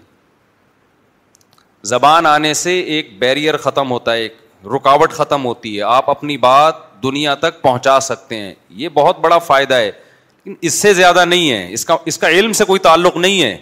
زبان 1.89 2.25
آنے 2.25 2.53
سے 2.53 2.80
ایک 2.80 3.18
بیریئر 3.20 3.58
ختم 3.62 3.92
ہوتا 3.92 4.13
ہے 4.13 4.22
ایک 4.22 4.36
رکاوٹ 4.75 5.12
ختم 5.13 5.46
ہوتی 5.46 5.75
ہے 5.77 5.82
آپ 5.84 6.10
اپنی 6.10 6.38
بات 6.44 6.75
دنیا 7.03 7.34
تک 7.36 7.62
پہنچا 7.62 8.00
سکتے 8.00 8.36
ہیں 8.39 8.53
یہ 8.82 8.89
بہت 8.94 9.20
بڑا 9.20 9.38
فائدہ 9.48 9.75
ہے 9.75 9.86
لیکن 10.44 10.56
اس 10.68 10.74
سے 10.82 10.94
زیادہ 10.94 11.25
نہیں 11.25 11.51
ہے 11.51 11.68
اس 11.74 11.86
کا 11.86 11.98
اس 12.12 12.18
کا 12.18 12.30
علم 12.30 12.53
سے 12.53 12.65
کوئی 12.65 12.80
تعلق 12.84 13.18
نہیں 13.18 13.42
ہے 13.44 13.58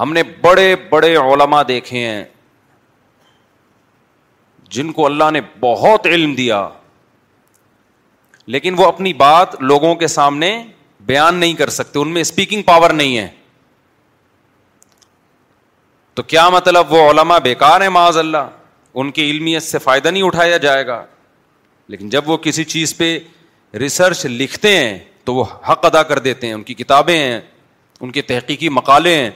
ہم 0.00 0.12
نے 0.12 0.22
بڑے 0.42 0.74
بڑے 0.90 1.14
علما 1.16 1.62
دیکھے 1.68 2.06
ہیں 2.08 2.24
جن 4.74 4.92
کو 4.92 5.06
اللہ 5.06 5.30
نے 5.32 5.40
بہت 5.60 6.06
علم 6.10 6.34
دیا 6.34 6.68
لیکن 8.50 8.74
وہ 8.78 8.86
اپنی 8.86 9.12
بات 9.14 9.54
لوگوں 9.62 9.94
کے 9.94 10.06
سامنے 10.08 10.56
بیان 11.06 11.34
نہیں 11.34 11.52
کر 11.54 11.68
سکتے 11.70 11.98
ان 11.98 12.08
میں 12.12 12.20
اسپیکنگ 12.20 12.62
پاور 12.66 12.90
نہیں 12.92 13.16
ہے 13.18 13.28
تو 16.14 16.22
کیا 16.22 16.48
مطلب 16.48 16.92
وہ 16.92 17.08
علما 17.10 17.38
بیکار 17.46 17.80
ہیں 17.80 17.88
معاذ 17.88 18.16
اللہ 18.18 18.48
ان 19.00 19.10
کی 19.10 19.30
علمیت 19.30 19.62
سے 19.62 19.78
فائدہ 19.78 20.08
نہیں 20.08 20.22
اٹھایا 20.22 20.56
جائے 20.64 20.86
گا 20.86 21.04
لیکن 21.92 22.08
جب 22.08 22.28
وہ 22.30 22.36
کسی 22.42 22.64
چیز 22.64 22.96
پہ 22.96 23.16
ریسرچ 23.80 24.26
لکھتے 24.26 24.76
ہیں 24.76 24.98
تو 25.24 25.34
وہ 25.34 25.44
حق 25.68 25.84
ادا 25.86 26.02
کر 26.02 26.18
دیتے 26.18 26.46
ہیں 26.46 26.54
ان 26.54 26.62
کی 26.62 26.74
کتابیں 26.74 27.16
ہیں 27.16 27.40
ان 28.00 28.10
کے 28.12 28.22
تحقیقی 28.30 28.68
مقالے 28.68 29.14
ہیں 29.22 29.30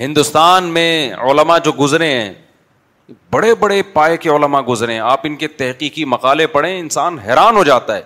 ہندوستان 0.00 0.64
میں 0.74 0.92
علماء 1.30 1.58
جو 1.64 1.72
گزرے 1.80 2.06
ہیں 2.20 2.32
بڑے 3.32 3.54
بڑے 3.60 3.82
پائے 3.92 4.16
کے 4.16 4.28
علماء 4.30 4.60
گزرے 4.68 4.92
ہیں 4.92 5.00
آپ 5.00 5.20
ان 5.24 5.36
کے 5.36 5.48
تحقیقی 5.60 6.04
مقالے 6.04 6.46
پڑھیں 6.54 6.78
انسان 6.78 7.18
حیران 7.26 7.56
ہو 7.56 7.62
جاتا 7.64 7.96
ہے 7.96 8.02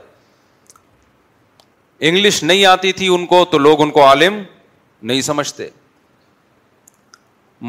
انگلش 2.09 2.43
نہیں 2.43 2.65
آتی 2.67 2.93
تھی 2.93 3.09
ان 3.15 3.27
کو 3.27 3.45
تو 3.51 3.59
لوگ 3.59 3.83
ان 3.83 3.91
کو 3.91 4.05
عالم 4.05 4.43
نہیں 5.11 5.21
سمجھتے 5.23 5.69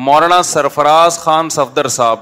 مولانا 0.06 0.42
سرفراز 0.44 1.20
خان 1.20 1.50
صفدر 1.50 1.88
صاحب 1.98 2.20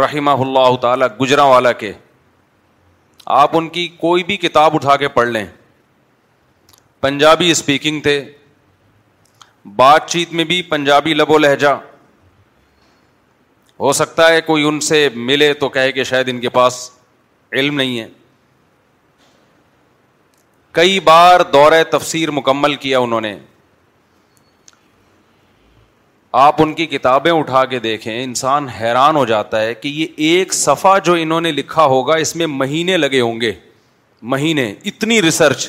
رحمہ 0.00 0.30
اللہ 0.44 0.76
تعالی 0.82 1.04
گجرا 1.20 1.42
والا 1.44 1.72
کے 1.82 1.92
آپ 3.40 3.56
ان 3.56 3.68
کی 3.76 3.86
کوئی 3.98 4.22
بھی 4.24 4.36
کتاب 4.36 4.74
اٹھا 4.74 4.96
کے 5.02 5.08
پڑھ 5.18 5.28
لیں 5.28 5.46
پنجابی 7.00 7.50
اسپیکنگ 7.50 8.00
تھے 8.00 8.22
بات 9.76 10.08
چیت 10.10 10.32
میں 10.38 10.44
بھی 10.44 10.62
پنجابی 10.70 11.14
لب 11.14 11.30
و 11.30 11.38
لہجہ 11.38 11.74
ہو 13.80 13.92
سکتا 13.92 14.26
ہے 14.32 14.40
کوئی 14.40 14.64
ان 14.68 14.78
سے 14.88 15.08
ملے 15.14 15.52
تو 15.60 15.68
کہے 15.68 15.92
کہ 15.92 16.04
شاید 16.04 16.28
ان 16.28 16.40
کے 16.40 16.48
پاس 16.56 16.88
علم 17.52 17.74
نہیں 17.76 17.98
ہے 18.00 18.06
کئی 20.72 21.00
بار 21.08 21.40
دور 21.52 21.72
تفسیر 21.90 22.30
مکمل 22.30 22.74
کیا 22.84 22.98
انہوں 22.98 23.20
نے 23.20 23.36
آپ 26.42 26.62
ان 26.62 26.72
کی 26.74 26.86
کتابیں 26.86 27.30
اٹھا 27.32 27.64
کے 27.72 27.78
دیکھیں 27.78 28.22
انسان 28.22 28.68
حیران 28.80 29.16
ہو 29.16 29.24
جاتا 29.26 29.60
ہے 29.62 29.74
کہ 29.74 29.88
یہ 29.88 30.06
ایک 30.28 30.54
صفحہ 30.54 30.98
جو 31.04 31.12
انہوں 31.22 31.40
نے 31.40 31.52
لکھا 31.52 31.84
ہوگا 31.92 32.14
اس 32.22 32.34
میں 32.36 32.46
مہینے 32.46 32.96
لگے 32.96 33.20
ہوں 33.20 33.40
گے 33.40 33.52
مہینے 34.32 34.72
اتنی 34.90 35.20
ریسرچ 35.22 35.68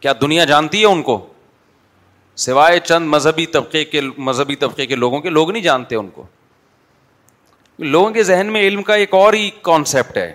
کیا 0.00 0.12
دنیا 0.20 0.44
جانتی 0.52 0.80
ہے 0.80 0.86
ان 0.86 1.02
کو 1.02 1.18
سوائے 2.46 2.78
چند 2.84 3.08
مذہبی 3.14 3.46
طبقے 3.56 3.84
کے 3.84 4.00
مذہبی 4.18 4.56
طبقے 4.56 4.86
کے 4.86 4.96
لوگوں 4.96 5.20
کے 5.20 5.30
لوگ 5.30 5.50
نہیں 5.50 5.62
جانتے 5.62 5.94
ان 5.96 6.08
کو 6.10 6.24
لوگوں 7.80 8.10
کے 8.12 8.22
ذہن 8.22 8.46
میں 8.52 8.60
علم 8.68 8.82
کا 8.82 8.94
ایک 9.02 9.12
اور 9.14 9.32
ہی 9.34 9.48
کانسیپٹ 9.62 10.16
ہے 10.18 10.34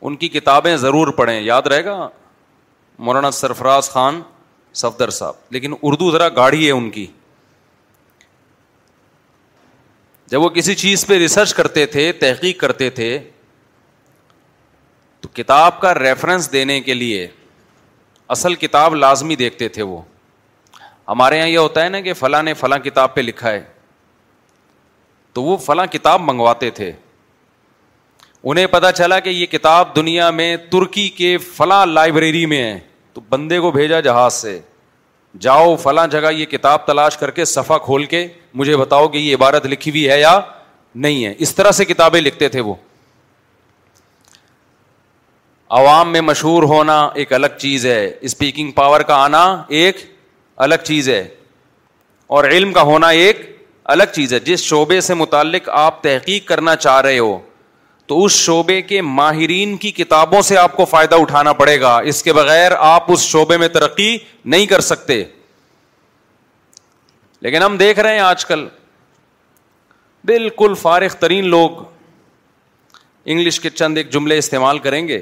ان 0.00 0.16
کی 0.16 0.28
کتابیں 0.34 0.76
ضرور 0.84 1.08
پڑھیں 1.16 1.40
یاد 1.40 1.66
رہے 1.70 1.84
گا 1.84 2.08
مولانا 3.08 3.30
سرفراز 3.30 3.90
خان 3.90 4.20
صفدر 4.82 5.10
صاحب 5.10 5.34
لیکن 5.52 5.74
اردو 5.82 6.10
ذرا 6.12 6.28
گاڑی 6.36 6.64
ہے 6.66 6.70
ان 6.72 6.88
کی 6.90 7.06
جب 10.30 10.42
وہ 10.42 10.48
کسی 10.54 10.74
چیز 10.82 11.06
پہ 11.06 11.14
ریسرچ 11.18 11.54
کرتے 11.54 11.84
تھے 11.94 12.10
تحقیق 12.20 12.60
کرتے 12.60 12.88
تھے 13.00 13.18
تو 15.20 15.28
کتاب 15.34 15.80
کا 15.80 15.94
ریفرنس 15.94 16.50
دینے 16.52 16.80
کے 16.80 16.94
لیے 16.94 17.26
اصل 18.36 18.54
کتاب 18.54 18.94
لازمی 18.94 19.36
دیکھتے 19.36 19.68
تھے 19.76 19.82
وہ 19.90 20.00
ہمارے 21.08 21.38
یہاں 21.38 21.48
یہ 21.48 21.58
ہوتا 21.58 21.84
ہے 21.84 21.88
نا 21.88 22.00
کہ 22.00 22.12
فلاں 22.20 22.42
نے 22.42 22.54
فلاں 22.54 22.78
کتاب 22.84 23.14
پہ 23.14 23.20
لکھا 23.20 23.50
ہے 23.52 23.62
تو 25.34 25.42
وہ 25.42 25.56
فلاں 25.64 25.86
کتاب 25.92 26.20
منگواتے 26.28 26.70
تھے 26.78 26.90
انہیں 28.50 28.66
پتا 28.70 28.90
چلا 28.92 29.18
کہ 29.20 29.30
یہ 29.30 29.46
کتاب 29.46 29.94
دنیا 29.96 30.30
میں 30.40 30.56
ترکی 30.70 31.08
کے 31.16 31.36
فلاں 31.56 31.84
لائبریری 31.86 32.44
میں 32.52 32.62
ہے 32.62 32.78
تو 33.14 33.20
بندے 33.30 33.58
کو 33.60 33.70
بھیجا 33.70 34.00
جہاز 34.00 34.34
سے 34.34 34.58
جاؤ 35.40 35.74
فلاں 35.82 36.06
جگہ 36.12 36.30
یہ 36.32 36.46
کتاب 36.52 36.86
تلاش 36.86 37.16
کر 37.16 37.30
کے 37.30 37.44
صفحہ 37.44 37.76
کھول 37.84 38.04
کے 38.14 38.26
مجھے 38.60 38.76
بتاؤ 38.76 39.08
کہ 39.08 39.18
یہ 39.18 39.34
عبارت 39.34 39.66
لکھی 39.66 39.90
ہوئی 39.90 40.08
ہے 40.10 40.20
یا 40.20 40.40
نہیں 41.04 41.24
ہے 41.24 41.34
اس 41.46 41.54
طرح 41.54 41.70
سے 41.72 41.84
کتابیں 41.84 42.20
لکھتے 42.20 42.48
تھے 42.54 42.60
وہ 42.68 42.74
عوام 45.80 46.10
میں 46.12 46.20
مشہور 46.20 46.62
ہونا 46.72 46.98
ایک 47.22 47.32
الگ 47.32 47.52
چیز 47.58 47.86
ہے 47.86 48.10
اسپیکنگ 48.30 48.70
پاور 48.78 49.00
کا 49.10 49.14
آنا 49.24 49.44
ایک 49.80 49.96
الگ 50.66 50.84
چیز 50.84 51.08
ہے 51.08 51.22
اور 52.38 52.44
علم 52.44 52.72
کا 52.72 52.82
ہونا 52.88 53.08
ایک 53.24 53.40
الگ 53.92 54.10
چیز 54.14 54.32
ہے 54.32 54.38
جس 54.46 54.60
شعبے 54.62 55.00
سے 55.00 55.14
متعلق 55.14 55.68
آپ 55.84 56.02
تحقیق 56.02 56.44
کرنا 56.48 56.74
چاہ 56.82 57.00
رہے 57.06 57.18
ہو 57.18 57.38
تو 58.08 58.24
اس 58.24 58.32
شعبے 58.42 58.80
کے 58.90 59.00
ماہرین 59.02 59.76
کی 59.84 59.90
کتابوں 59.96 60.42
سے 60.50 60.56
آپ 60.58 60.76
کو 60.76 60.84
فائدہ 60.92 61.14
اٹھانا 61.20 61.52
پڑے 61.62 61.80
گا 61.80 61.96
اس 62.12 62.22
کے 62.22 62.32
بغیر 62.38 62.72
آپ 62.90 63.10
اس 63.12 63.22
شعبے 63.32 63.56
میں 63.62 63.68
ترقی 63.78 64.16
نہیں 64.54 64.66
کر 64.72 64.80
سکتے 64.90 65.22
لیکن 67.46 67.62
ہم 67.62 67.76
دیکھ 67.80 68.00
رہے 68.04 68.12
ہیں 68.12 68.20
آج 68.28 68.44
کل 68.52 68.66
بالکل 70.30 70.74
فارغ 70.80 71.14
ترین 71.20 71.46
لوگ 71.56 71.80
انگلش 71.82 73.60
کے 73.60 73.70
چند 73.80 73.98
ایک 73.98 74.10
جملے 74.12 74.38
استعمال 74.44 74.78
کریں 74.86 75.06
گے 75.08 75.20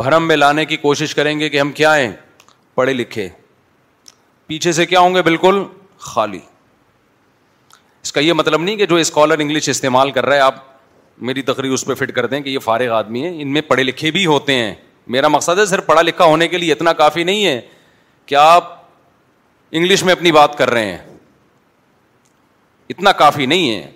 بھرم 0.00 0.26
میں 0.28 0.36
لانے 0.36 0.64
کی 0.72 0.76
کوشش 0.88 1.14
کریں 1.20 1.38
گے 1.40 1.48
کہ 1.50 1.60
ہم 1.60 1.72
کیا 1.82 1.96
ہیں 1.98 2.10
پڑھے 2.74 2.92
لکھے 3.02 3.28
پیچھے 4.46 4.72
سے 4.80 4.86
کیا 4.94 5.00
ہوں 5.06 5.14
گے 5.14 5.22
بالکل 5.30 5.62
خالی 6.10 6.38
اس 8.04 8.12
کا 8.12 8.20
یہ 8.20 8.32
مطلب 8.36 8.62
نہیں 8.62 8.76
کہ 8.76 8.86
جو 8.86 8.96
اسکالر 9.02 9.38
انگلش 9.40 9.68
استعمال 9.68 10.10
کر 10.16 10.26
رہا 10.26 10.34
ہے 10.36 10.40
آپ 10.40 10.54
میری 11.28 11.42
تقریر 11.50 11.70
اس 11.72 11.84
پہ 11.86 11.94
فٹ 11.94 12.12
کر 12.14 12.26
دیں 12.26 12.40
کہ 12.40 12.48
یہ 12.48 12.58
فارغ 12.64 12.90
آدمی 12.92 13.22
ہیں 13.26 13.30
ان 13.42 13.52
میں 13.52 13.60
پڑھے 13.68 13.82
لکھے 13.82 14.10
بھی 14.16 14.24
ہوتے 14.26 14.54
ہیں 14.54 14.74
میرا 15.14 15.28
مقصد 15.28 15.58
ہے 15.58 15.64
صرف 15.66 15.86
پڑھا 15.86 16.02
لکھا 16.02 16.24
ہونے 16.24 16.48
کے 16.48 16.58
لیے 16.58 16.72
اتنا 16.72 16.92
کافی 17.00 17.24
نہیں 17.24 17.44
ہے 17.44 17.60
کہ 18.26 18.34
آپ 18.40 18.68
انگلش 19.70 20.02
میں 20.04 20.12
اپنی 20.12 20.32
بات 20.32 20.58
کر 20.58 20.70
رہے 20.70 20.90
ہیں 20.90 20.98
اتنا 22.90 23.12
کافی 23.22 23.46
نہیں 23.54 23.70
ہے 23.74 23.90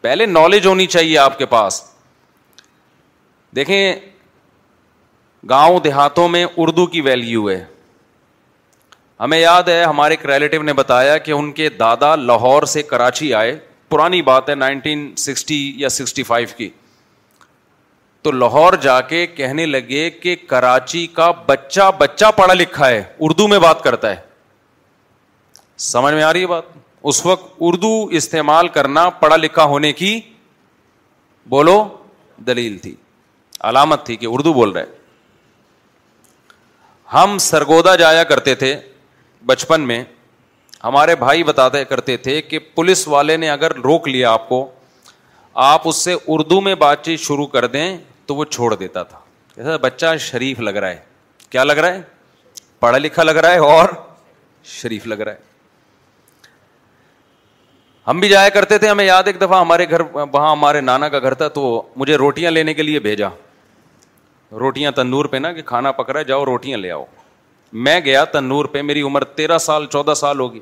پہلے 0.00 0.26
نالج 0.26 0.66
ہونی 0.66 0.86
چاہیے 0.96 1.18
آپ 1.18 1.38
کے 1.38 1.46
پاس 1.56 1.82
دیکھیں 3.56 3.80
گاؤں 5.50 5.78
دیہاتوں 5.84 6.28
میں 6.28 6.44
اردو 6.56 6.86
کی 6.94 7.00
ویلیو 7.10 7.48
ہے 7.50 7.64
ہمیں 9.20 9.38
یاد 9.38 9.68
ہے 9.68 9.82
ہمارے 9.82 10.14
ایک 10.14 10.24
ریلیٹو 10.26 10.62
نے 10.62 10.72
بتایا 10.80 11.16
کہ 11.26 11.32
ان 11.32 11.50
کے 11.58 11.68
دادا 11.78 12.14
لاہور 12.16 12.62
سے 12.72 12.82
کراچی 12.92 13.32
آئے 13.34 13.56
پرانی 13.88 14.20
بات 14.22 14.48
ہے 14.50 14.54
نائنٹین 14.54 15.10
سکسٹی 15.18 15.56
یا 15.82 15.88
سکسٹی 15.88 16.22
فائیو 16.30 16.46
کی 16.56 16.68
تو 18.22 18.30
لاہور 18.32 18.72
جا 18.82 19.00
کے 19.12 19.26
کہنے 19.34 19.66
لگے 19.66 20.08
کہ 20.20 20.34
کراچی 20.48 21.06
کا 21.16 21.30
بچہ 21.46 21.90
بچہ 21.98 22.30
پڑھا 22.36 22.54
لکھا 22.54 22.88
ہے 22.88 23.02
اردو 23.28 23.46
میں 23.48 23.58
بات 23.64 23.82
کرتا 23.82 24.10
ہے 24.10 24.16
سمجھ 25.90 26.12
میں 26.14 26.22
آ 26.22 26.32
رہی 26.32 26.42
ہے 26.42 26.46
بات 26.46 26.64
اس 27.10 27.24
وقت 27.26 27.54
اردو 27.68 27.90
استعمال 28.20 28.68
کرنا 28.76 29.08
پڑھا 29.20 29.36
لکھا 29.36 29.64
ہونے 29.72 29.92
کی 30.02 30.18
بولو 31.54 31.84
دلیل 32.46 32.76
تھی 32.82 32.94
علامت 33.68 34.04
تھی 34.06 34.16
کہ 34.16 34.26
اردو 34.30 34.52
بول 34.52 34.70
رہے 34.70 34.84
ہم 37.12 37.36
سرگودا 37.40 37.94
جایا 37.96 38.22
کرتے 38.32 38.54
تھے 38.64 38.74
بچپن 39.46 39.80
میں 39.88 40.02
ہمارے 40.84 41.14
بھائی 41.16 41.42
بتاتے 41.44 41.84
کرتے 41.84 42.16
تھے 42.26 42.40
کہ 42.42 42.58
پولیس 42.74 43.06
والے 43.08 43.36
نے 43.36 43.50
اگر 43.50 43.72
روک 43.84 44.08
لیا 44.08 44.30
آپ 44.32 44.48
کو 44.48 44.68
آپ 45.66 45.82
اس 45.88 45.96
سے 46.04 46.14
اردو 46.34 46.60
میں 46.60 46.74
بات 46.82 47.04
چیت 47.04 47.20
شروع 47.20 47.46
کر 47.54 47.66
دیں 47.76 47.86
تو 48.26 48.34
وہ 48.34 48.44
چھوڑ 48.44 48.74
دیتا 48.74 49.02
تھا 49.12 49.76
بچہ 49.82 50.16
شریف 50.20 50.60
لگ 50.60 50.76
رہا 50.84 50.88
ہے 50.90 50.98
کیا 51.50 51.64
لگ 51.64 51.72
رہا 51.84 51.94
ہے 51.94 52.00
پڑھا 52.80 52.98
لکھا 52.98 53.22
لگ 53.22 53.36
رہا 53.44 53.50
ہے 53.52 53.58
اور 53.78 53.88
شریف 54.78 55.06
لگ 55.06 55.20
رہا 55.24 55.32
ہے 55.32 55.44
ہم 58.08 58.20
بھی 58.20 58.28
جایا 58.28 58.48
کرتے 58.54 58.78
تھے 58.78 58.88
ہمیں 58.88 59.04
یاد 59.04 59.22
ایک 59.26 59.40
دفعہ 59.40 59.60
ہمارے 59.60 59.88
گھر 59.90 60.00
وہاں 60.12 60.50
ہمارے 60.50 60.80
نانا 60.80 61.08
کا 61.14 61.18
گھر 61.18 61.34
تھا 61.34 61.48
تو 61.56 61.62
مجھے 62.02 62.16
روٹیاں 62.16 62.50
لینے 62.50 62.74
کے 62.74 62.82
لیے 62.82 62.98
بھیجا 63.06 63.28
روٹیاں 64.60 64.90
تندور 64.96 65.24
پہ 65.30 65.36
نا 65.36 65.52
کہ 65.52 65.62
کھانا 65.70 65.92
پک 65.92 66.10
رہا 66.10 66.20
ہے 66.20 66.24
جاؤ 66.24 66.44
روٹیاں 66.44 66.78
لے 66.78 66.90
آؤ 66.90 67.04
میں 67.72 67.98
گیا 68.04 68.24
تنور 68.32 68.64
پہ 68.72 68.82
میری 68.82 69.02
عمر 69.02 69.24
تیرہ 69.38 69.58
سال 69.58 69.86
چودہ 69.90 70.14
سال 70.16 70.40
ہوگی 70.40 70.60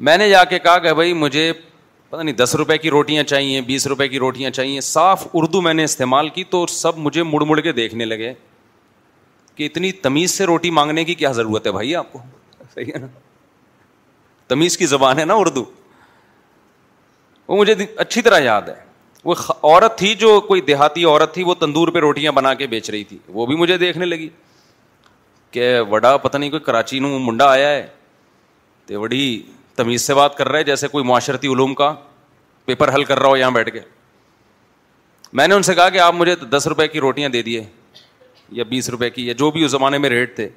میں 0.00 0.16
نے 0.18 0.28
جا 0.30 0.42
کے 0.44 0.58
کہا 0.58 0.78
کہ 0.78 0.92
بھائی 0.94 1.12
مجھے 1.14 1.52
پتا 2.08 2.22
نہیں 2.22 2.34
دس 2.36 2.54
روپے 2.58 2.78
کی 2.78 2.90
روٹیاں 2.90 3.22
چاہیے 3.24 3.60
بیس 3.66 3.86
روپے 3.86 4.08
کی 4.08 4.18
روٹیاں 4.18 4.50
چاہیے 4.50 4.80
صاف 4.80 5.26
اردو 5.34 5.60
میں 5.60 5.74
نے 5.74 5.84
استعمال 5.84 6.28
کی 6.28 6.44
تو 6.50 6.66
سب 6.70 6.98
مجھے 6.98 7.22
مڑ 7.22 7.40
مڑ 7.44 7.58
کے 7.60 7.72
دیکھنے 7.72 8.04
لگے 8.04 8.32
کہ 9.56 9.66
اتنی 9.66 9.92
تمیز 10.02 10.30
سے 10.30 10.44
روٹی 10.46 10.70
مانگنے 10.70 11.04
کی 11.04 11.14
کیا 11.14 11.30
ضرورت 11.32 11.66
ہے 11.66 11.72
بھائی 11.72 11.94
آپ 11.96 12.12
کو 12.12 12.18
صحیح 12.74 12.92
ہے 12.94 12.98
نا 13.00 13.06
تمیز 14.48 14.76
کی 14.78 14.86
زبان 14.86 15.18
ہے 15.18 15.24
نا 15.24 15.34
اردو 15.34 15.64
وہ 17.48 17.56
مجھے 17.56 17.74
اچھی 17.96 18.22
طرح 18.22 18.38
یاد 18.40 18.68
ہے 18.68 18.74
وہ 19.24 19.34
عورت 19.62 19.96
تھی 19.98 20.14
جو 20.14 20.40
کوئی 20.48 20.60
دیہاتی 20.60 21.04
عورت 21.04 21.32
تھی 21.34 21.44
وہ 21.44 21.54
تندور 21.60 21.88
پہ 21.94 21.98
روٹیاں 22.00 22.32
بنا 22.32 22.52
کے 22.54 22.66
بیچ 22.66 22.90
رہی 22.90 23.04
تھی 23.04 23.18
وہ 23.34 23.46
بھی 23.46 23.56
مجھے 23.56 23.76
دیکھنے 23.78 24.06
لگی 24.06 24.28
کہ 25.56 25.78
وڈا 25.90 26.16
پتہ 26.22 26.38
نہیں 26.38 26.50
کوئی 26.50 26.60
کراچی 26.64 26.98
نو 27.00 27.18
منڈا 27.26 27.44
آیا 27.50 27.68
ہے 27.68 27.86
تو 28.86 29.00
بڑی 29.00 29.20
تمیز 29.76 30.02
سے 30.06 30.14
بات 30.14 30.36
کر 30.38 30.48
رہا 30.48 30.58
ہے 30.58 30.64
جیسے 30.64 30.88
کوئی 30.94 31.04
معاشرتی 31.10 31.48
علوم 31.52 31.74
کا 31.74 31.92
پیپر 32.66 32.92
حل 32.94 33.04
کر 33.10 33.18
رہا 33.18 33.28
ہو 33.28 33.36
یہاں 33.36 33.50
بیٹھ 33.50 33.70
کے 33.72 33.80
میں 35.40 35.46
نے 35.48 35.54
ان 35.54 35.62
سے 35.68 35.74
کہا 35.74 35.88
کہ 35.94 36.00
آپ 36.08 36.14
مجھے 36.14 36.34
دس 36.50 36.66
روپے 36.70 36.86
کی 36.88 37.00
روٹیاں 37.04 37.28
دے 37.36 37.42
دیے 37.42 37.62
یا 38.58 38.64
بیس 38.72 38.88
روپے 38.94 39.10
کی 39.14 39.26
یا 39.26 39.32
جو 39.38 39.50
بھی 39.50 39.64
اس 39.64 39.70
زمانے 39.70 39.98
میں 39.98 40.10
ریٹ 40.10 40.34
تھے 40.36 40.48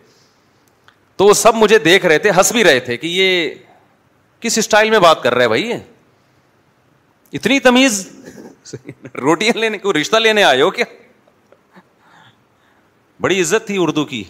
تو 1.18 1.26
وہ 1.26 1.34
سب 1.44 1.56
مجھے 1.62 1.80
دیکھ 1.88 2.06
رہے 2.06 2.18
تھے 2.26 2.32
ہنس 2.38 2.52
بھی 2.58 2.64
رہے 2.70 2.80
تھے 2.90 2.98
کہ 3.04 3.08
یہ 3.20 3.54
کس 4.46 4.58
اسٹائل 4.64 4.90
میں 4.90 5.00
بات 5.08 5.24
کر 5.24 5.36
رہے 5.36 5.48
بھائی 5.56 5.72
اتنی 7.40 7.60
تمیز 7.70 8.02
روٹیاں 9.22 9.58
لینے 9.60 9.78
کو 9.86 9.94
رشتہ 10.02 10.18
لینے 10.26 10.44
آئے 10.52 10.62
ہو 10.62 10.70
کیا 10.80 10.86
بڑی 13.28 13.42
عزت 13.42 13.68
تھی 13.68 13.78
اردو 13.84 14.06
کی 14.14 14.24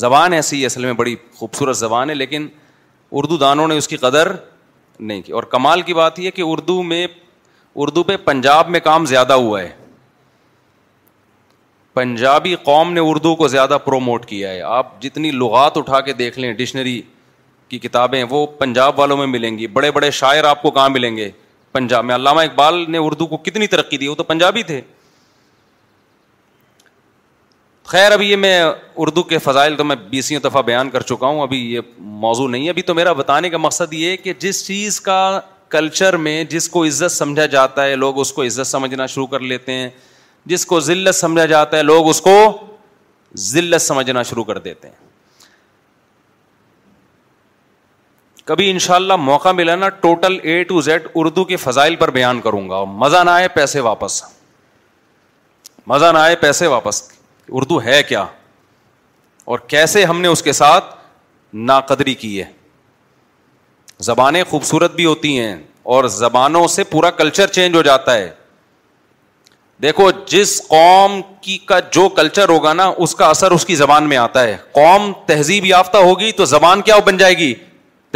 زبان 0.00 0.32
ایسی 0.32 0.60
ہے 0.60 0.66
اصل 0.66 0.84
میں 0.84 0.92
بڑی 1.00 1.14
خوبصورت 1.38 1.76
زبان 1.76 2.10
ہے 2.10 2.14
لیکن 2.14 2.46
اردو 3.20 3.36
دانوں 3.38 3.66
نے 3.68 3.76
اس 3.78 3.88
کی 3.88 3.96
قدر 3.96 4.32
نہیں 5.00 5.22
کی 5.22 5.32
اور 5.32 5.42
کمال 5.52 5.82
کی 5.82 5.94
بات 5.94 6.18
یہ 6.18 6.30
کہ 6.30 6.42
اردو 6.46 6.82
میں 6.82 7.06
اردو 7.82 8.02
پہ 8.02 8.16
پنجاب 8.24 8.68
میں 8.70 8.80
کام 8.80 9.06
زیادہ 9.06 9.32
ہوا 9.32 9.60
ہے 9.62 9.70
پنجابی 11.94 12.54
قوم 12.64 12.92
نے 12.92 13.00
اردو 13.04 13.34
کو 13.36 13.48
زیادہ 13.48 13.78
پروموٹ 13.84 14.24
کیا 14.26 14.50
ہے 14.50 14.60
آپ 14.76 15.00
جتنی 15.02 15.30
لغات 15.30 15.76
اٹھا 15.78 16.00
کے 16.00 16.12
دیکھ 16.20 16.38
لیں 16.38 16.52
ڈکشنری 16.52 17.00
کی 17.68 17.78
کتابیں 17.78 18.22
وہ 18.30 18.46
پنجاب 18.58 18.98
والوں 18.98 19.16
میں 19.16 19.26
ملیں 19.26 19.58
گی 19.58 19.66
بڑے 19.76 19.90
بڑے 19.90 20.10
شاعر 20.10 20.44
آپ 20.44 20.62
کو 20.62 20.70
کہاں 20.70 20.88
ملیں 20.88 21.16
گے 21.16 21.30
پنجاب 21.72 22.04
میں 22.04 22.14
علامہ 22.14 22.40
اقبال 22.40 22.84
نے 22.92 22.98
اردو 22.98 23.26
کو 23.26 23.36
کتنی 23.44 23.66
ترقی 23.74 23.98
دی 23.98 24.08
وہ 24.08 24.14
تو 24.14 24.24
پنجابی 24.24 24.62
تھے 24.62 24.80
خیر 27.92 28.12
ابھی 28.12 28.30
یہ 28.30 28.36
میں 28.42 28.52
اردو 29.04 29.22
کے 29.30 29.38
فضائل 29.46 29.74
تو 29.76 29.84
میں 29.84 29.94
بیسیوں 30.10 30.40
دفعہ 30.44 30.60
بیان 30.66 30.90
کر 30.90 31.00
چکا 31.08 31.26
ہوں 31.26 31.40
ابھی 31.42 31.56
یہ 31.72 31.80
موضوع 32.22 32.46
نہیں 32.48 32.64
ہے 32.64 32.70
ابھی 32.70 32.82
تو 32.90 32.94
میرا 32.94 33.12
بتانے 33.18 33.50
کا 33.50 33.56
مقصد 33.58 33.92
یہ 33.94 34.16
کہ 34.22 34.32
جس 34.44 34.64
چیز 34.66 35.00
کا 35.08 35.18
کلچر 35.74 36.16
میں 36.26 36.42
جس 36.54 36.68
کو 36.76 36.84
عزت 36.84 37.12
سمجھا 37.12 37.46
جاتا 37.56 37.84
ہے 37.84 37.96
لوگ 37.96 38.20
اس 38.20 38.32
کو 38.32 38.42
عزت 38.44 38.66
سمجھنا 38.66 39.06
شروع 39.14 39.26
کر 39.34 39.40
لیتے 39.52 39.72
ہیں 39.72 39.90
جس 40.54 40.64
کو 40.72 40.80
ذلت 40.88 41.14
سمجھا 41.20 41.44
جاتا 41.54 41.76
ہے 41.76 41.82
لوگ 41.82 42.08
اس 42.08 42.20
کو 42.20 42.34
ذلت 43.50 43.82
سمجھنا 43.82 44.22
شروع 44.30 44.44
کر 44.44 44.58
دیتے 44.68 44.88
ہیں 44.88 45.00
کبھی 48.44 48.70
ان 48.70 48.78
شاء 48.88 48.94
اللہ 48.96 49.16
موقع 49.30 49.52
ملا 49.62 49.74
نا 49.84 49.88
total 50.06 50.38
A 50.42 50.62
to 50.72 50.80
Z 50.88 51.06
Urdu 51.16 51.44
کے 51.52 51.56
فضائل 51.68 51.96
پر 52.04 52.10
بیان 52.20 52.40
کروں 52.48 52.68
گا 52.70 52.82
مزہ 53.04 53.22
نہ 53.24 53.30
آئے 53.30 53.48
پیسے 53.60 53.80
واپس 53.90 54.22
مزہ 55.94 56.12
نہ 56.12 56.18
آئے 56.18 56.36
پیسے 56.40 56.66
واپس 56.76 57.02
اردو 57.54 57.82
ہے 57.84 58.02
کیا 58.08 58.24
اور 59.50 59.58
کیسے 59.72 60.04
ہم 60.04 60.20
نے 60.20 60.28
اس 60.28 60.42
کے 60.42 60.52
ساتھ 60.52 60.94
ناقدری 61.70 62.14
کی 62.14 62.38
ہے 62.40 62.44
زبانیں 64.06 64.42
خوبصورت 64.50 64.94
بھی 64.94 65.04
ہوتی 65.04 65.38
ہیں 65.38 65.56
اور 65.94 66.04
زبانوں 66.18 66.66
سے 66.76 66.84
پورا 66.94 67.10
کلچر 67.20 67.46
چینج 67.58 67.74
ہو 67.76 67.82
جاتا 67.82 68.14
ہے 68.14 68.30
دیکھو 69.82 70.10
جس 70.26 70.60
قوم 70.68 71.20
کی 71.42 71.56
کا 71.68 71.78
جو 71.92 72.08
کلچر 72.16 72.48
ہوگا 72.48 72.72
نا 72.72 72.86
اس 73.04 73.14
کا 73.16 73.26
اثر 73.28 73.50
اس 73.52 73.64
کی 73.66 73.74
زبان 73.76 74.08
میں 74.08 74.16
آتا 74.16 74.42
ہے 74.44 74.56
قوم 74.72 75.12
تہذیب 75.26 75.64
یافتہ 75.66 75.96
ہوگی 76.08 76.30
تو 76.40 76.44
زبان 76.54 76.82
کیا 76.88 76.98
بن 77.06 77.16
جائے 77.16 77.36
گی 77.38 77.52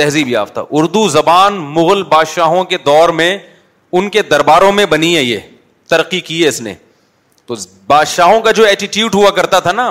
تہذیب 0.01 0.29
یافتہ 0.29 0.61
اردو 0.81 1.07
زبان 1.09 1.55
مغل 1.79 2.03
بادشاہوں 2.15 2.65
کے 2.73 2.79
دور 2.87 3.09
میں 3.21 3.37
ان 3.99 4.09
کے 4.17 4.23
درباروں 4.31 4.73
میں 4.73 4.87
بنی 4.95 5.17
ہے 5.17 5.23
یہ 5.23 5.39
ترقی 5.91 6.21
کی 6.31 6.43
ہے 6.43 6.49
اس 6.49 6.61
نے 6.61 6.75
تو 7.47 7.55
بادشاہوں 7.87 8.41
کا 8.43 8.51
جو 8.59 8.65
ایٹیٹیوڈ 8.67 9.15
ہوا 9.15 9.31
کرتا 9.37 9.59
تھا 9.67 9.73
نا 9.73 9.91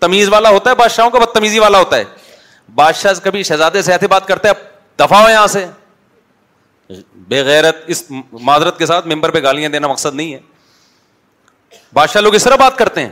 تمیز 0.00 0.28
والا 0.28 0.48
ہوتا 0.50 0.70
ہے 0.70 0.74
بادشاہوں 0.76 1.10
کا 1.10 1.18
بدتمیزی 1.18 1.58
والا 1.58 1.78
ہوتا 1.78 1.96
ہے 1.96 2.04
بادشاہ 2.74 3.12
کبھی 3.24 3.42
شہزادے 3.50 3.82
سے 3.82 3.92
ایسے 3.92 4.06
بات 4.14 4.30
دفاع 4.98 5.28
یہاں 5.30 5.46
سے 5.52 5.64
بےغیرت 7.28 7.76
اس 7.94 8.02
معذرت 8.30 8.78
کے 8.78 8.86
ساتھ 8.86 9.06
ممبر 9.08 9.30
پہ 9.36 9.42
گالیاں 9.42 9.68
دینا 9.70 9.86
مقصد 9.88 10.14
نہیں 10.14 10.34
ہے 10.34 10.38
بادشاہ 11.94 12.22
لوگ 12.22 12.34
اس 12.34 12.44
طرح 12.44 12.56
بات 12.60 12.76
کرتے 12.78 13.02
ہیں 13.04 13.10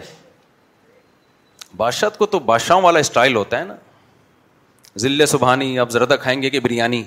بادشاہ 1.77 2.09
کو 2.19 2.27
تو 2.35 2.39
بادشاہوں 2.51 2.83
والا 2.83 2.99
اسٹائل 2.99 3.37
ہوتا 3.37 3.59
ہے 3.59 3.65
نا 3.65 3.75
ذل 5.03 5.27
سبحانی 5.27 5.79
آپ 5.79 5.91
زردہ 5.91 6.17
کھائیں 6.23 6.41
گے 6.43 6.51
کہ 6.51 6.61
بریانی 6.61 7.03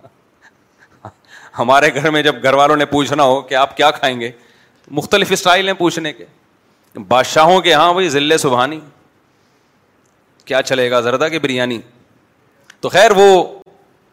ہمارے 1.58 1.94
گھر 1.94 2.10
میں 2.10 2.22
جب 2.22 2.42
گھر 2.42 2.54
والوں 2.62 2.76
نے 2.76 2.84
پوچھنا 2.96 3.22
ہو 3.30 3.40
کہ 3.50 3.54
آپ 3.64 3.76
کیا 3.76 3.90
کھائیں 4.00 4.18
گے 4.20 4.30
مختلف 4.90 5.32
اسٹائل 5.32 5.66
ہیں 5.68 5.74
پوچھنے 5.74 6.12
کے 6.12 6.24
بادشاہوں 7.08 7.60
کے 7.62 7.72
ہاں 7.74 7.92
بھائی 7.92 8.08
ذلے 8.08 8.38
سبحانی 8.38 8.78
کیا 10.44 10.62
چلے 10.62 10.90
گا 10.90 11.00
زردہ 11.00 11.28
کی 11.30 11.38
بریانی 11.38 11.80
تو 12.80 12.88
خیر 12.88 13.10
وہ 13.16 13.44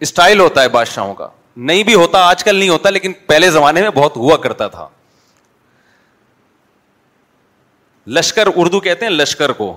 اسٹائل 0.02 0.40
ہوتا 0.40 0.62
ہے 0.64 0.70
بادشاہوں 0.70 1.14
کا 1.16 1.28
نہیں 1.56 1.84
بھی 1.84 1.94
ہوتا 1.96 2.20
آج 2.28 2.44
کل 2.44 2.56
نہیں 2.56 2.70
ہوتا 2.70 2.90
لیکن 2.90 3.14
پہلے 3.28 3.50
زمانے 3.52 3.82
میں 3.82 3.90
بہت 3.96 4.16
ہوا 4.18 4.38
کرتا 4.44 4.68
تھا 4.76 4.88
لشکر 8.16 8.48
اردو 8.56 8.80
کہتے 8.80 9.06
ہیں 9.06 9.12
لشکر 9.14 9.52
کو 9.54 9.76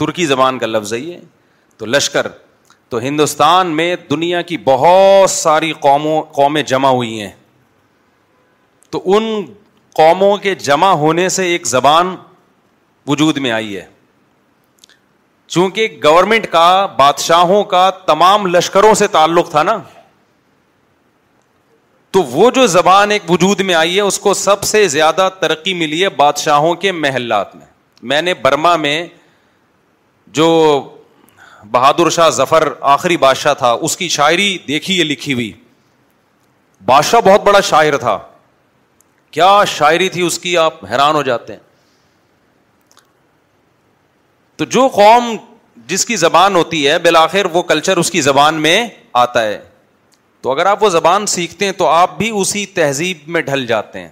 ترکی 0.00 0.26
زبان 0.26 0.58
کا 0.58 0.66
لفظ 0.66 0.92
یہ 0.92 1.16
تو 1.78 1.86
لشکر 1.86 2.26
تو 2.88 2.98
ہندوستان 2.98 3.66
میں 3.76 3.94
دنیا 4.10 4.42
کی 4.42 4.56
بہت 4.64 5.30
ساری 5.30 5.72
قوموں 5.80 6.22
قومیں 6.32 6.62
جمع 6.62 6.88
ہوئی 6.88 7.20
ہیں 7.20 7.30
تو 8.90 9.00
ان 9.16 9.24
قوموں 9.94 10.36
کے 10.46 10.54
جمع 10.68 10.90
ہونے 11.02 11.28
سے 11.38 11.46
ایک 11.52 11.66
زبان 11.66 12.14
وجود 13.08 13.36
میں 13.46 13.50
آئی 13.50 13.76
ہے 13.76 13.86
چونکہ 15.54 15.98
گورنمنٹ 16.04 16.46
کا 16.52 16.64
بادشاہوں 16.98 17.62
کا 17.74 17.88
تمام 18.06 18.46
لشکروں 18.54 18.92
سے 19.00 19.06
تعلق 19.16 19.50
تھا 19.50 19.62
نا 19.62 19.76
تو 22.12 22.22
وہ 22.32 22.50
جو 22.54 22.66
زبان 22.66 23.10
ایک 23.10 23.30
وجود 23.30 23.60
میں 23.70 23.74
آئی 23.74 23.96
ہے 23.96 24.00
اس 24.00 24.18
کو 24.20 24.34
سب 24.34 24.62
سے 24.64 24.86
زیادہ 24.88 25.28
ترقی 25.40 25.74
ملی 25.80 26.02
ہے 26.02 26.08
بادشاہوں 26.16 26.74
کے 26.84 26.92
محلات 26.92 27.54
میں 27.56 27.66
میں 28.12 28.22
نے 28.22 28.34
برما 28.42 28.74
میں 28.86 29.06
جو 30.40 30.46
بہادر 31.70 32.10
شاہ 32.10 32.30
ظفر 32.30 32.68
آخری 32.94 33.16
بادشاہ 33.26 33.54
تھا 33.62 33.70
اس 33.88 33.96
کی 33.96 34.08
شاعری 34.16 34.56
دیکھی 34.68 34.98
ہے 34.98 35.04
لکھی 35.04 35.32
ہوئی 35.32 35.52
بادشاہ 36.86 37.20
بہت 37.24 37.42
بڑا 37.46 37.60
شاعر 37.70 37.96
تھا 38.00 38.18
کیا 39.30 39.60
شاعری 39.68 40.08
تھی 40.08 40.22
اس 40.26 40.38
کی 40.38 40.56
آپ 40.58 40.84
حیران 40.90 41.14
ہو 41.14 41.22
جاتے 41.22 41.52
ہیں 41.52 41.60
تو 44.56 44.64
جو 44.76 44.86
قوم 44.94 45.34
جس 45.88 46.04
کی 46.06 46.16
زبان 46.16 46.54
ہوتی 46.56 46.86
ہے 46.88 46.98
بالآخر 46.98 47.46
وہ 47.52 47.62
کلچر 47.62 47.96
اس 47.96 48.10
کی 48.10 48.20
زبان 48.20 48.54
میں 48.62 48.86
آتا 49.24 49.42
ہے 49.42 49.58
تو 50.42 50.50
اگر 50.52 50.66
آپ 50.66 50.82
وہ 50.82 50.88
زبان 50.90 51.26
سیکھتے 51.26 51.64
ہیں 51.64 51.72
تو 51.78 51.86
آپ 51.88 52.16
بھی 52.18 52.30
اسی 52.40 52.64
تہذیب 52.74 53.28
میں 53.36 53.40
ڈھل 53.42 53.66
جاتے 53.66 54.00
ہیں 54.00 54.08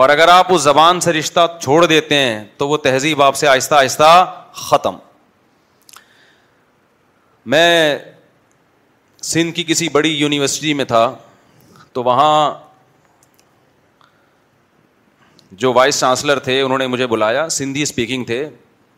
اور 0.00 0.08
اگر 0.10 0.28
آپ 0.28 0.52
اس 0.52 0.62
زبان 0.62 1.00
سے 1.00 1.12
رشتہ 1.12 1.46
چھوڑ 1.62 1.84
دیتے 1.86 2.14
ہیں 2.18 2.44
تو 2.58 2.68
وہ 2.68 2.76
تہذیب 2.86 3.22
آپ 3.22 3.36
سے 3.36 3.46
آہستہ 3.48 3.74
آہستہ 3.74 4.44
ختم 4.68 4.96
میں 7.54 7.98
سندھ 9.22 9.54
کی 9.56 9.64
کسی 9.66 9.88
بڑی 9.92 10.10
یونیورسٹی 10.14 10.74
میں 10.74 10.84
تھا 10.84 11.04
تو 11.92 12.02
وہاں 12.04 12.50
جو 15.52 15.72
وائس 15.72 15.98
چانسلر 16.00 16.38
تھے 16.44 16.60
انہوں 16.60 16.78
نے 16.78 16.86
مجھے 16.86 17.06
بلایا 17.06 17.48
سندھی 17.48 17.82
اسپیکنگ 17.82 18.24
تھے 18.24 18.48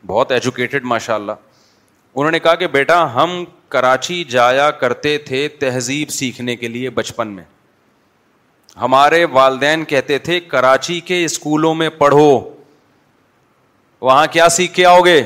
بہت 0.07 0.33
ایجوکیٹڈ 0.33 0.85
ماشاء 0.85 1.15
اللہ 1.15 1.33
انہوں 2.15 2.31
نے 2.31 2.39
کہا 2.41 2.55
کہ 2.55 2.67
بیٹا 2.67 3.03
ہم 3.15 3.43
کراچی 3.69 4.23
جایا 4.29 4.71
کرتے 4.81 5.17
تھے 5.27 5.47
تہذیب 5.61 6.11
سیکھنے 6.11 6.57
کے 6.57 6.69
لیے 6.69 6.91
بچپن 6.91 7.29
میں 7.29 7.45
ہمارے 8.81 9.25
والدین 9.33 9.85
کہتے 9.85 10.19
تھے 10.29 10.39
کراچی 10.41 10.99
کے 11.11 11.25
اسکولوں 11.25 11.75
میں 11.75 11.89
پڑھو 11.99 12.31
وہاں 14.01 14.27
کیا 14.33 14.49
سیکھ 14.49 14.75
کے 14.75 14.87
آؤ 14.87 15.01
گے 15.05 15.21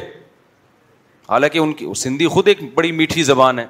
حالانکہ 1.28 1.58
ان 1.58 1.72
کی 1.74 1.87
سندھی 1.96 2.26
خود 2.28 2.48
ایک 2.48 2.58
بڑی 2.74 2.92
میٹھی 2.92 3.22
زبان 3.22 3.58
ہے 3.58 3.66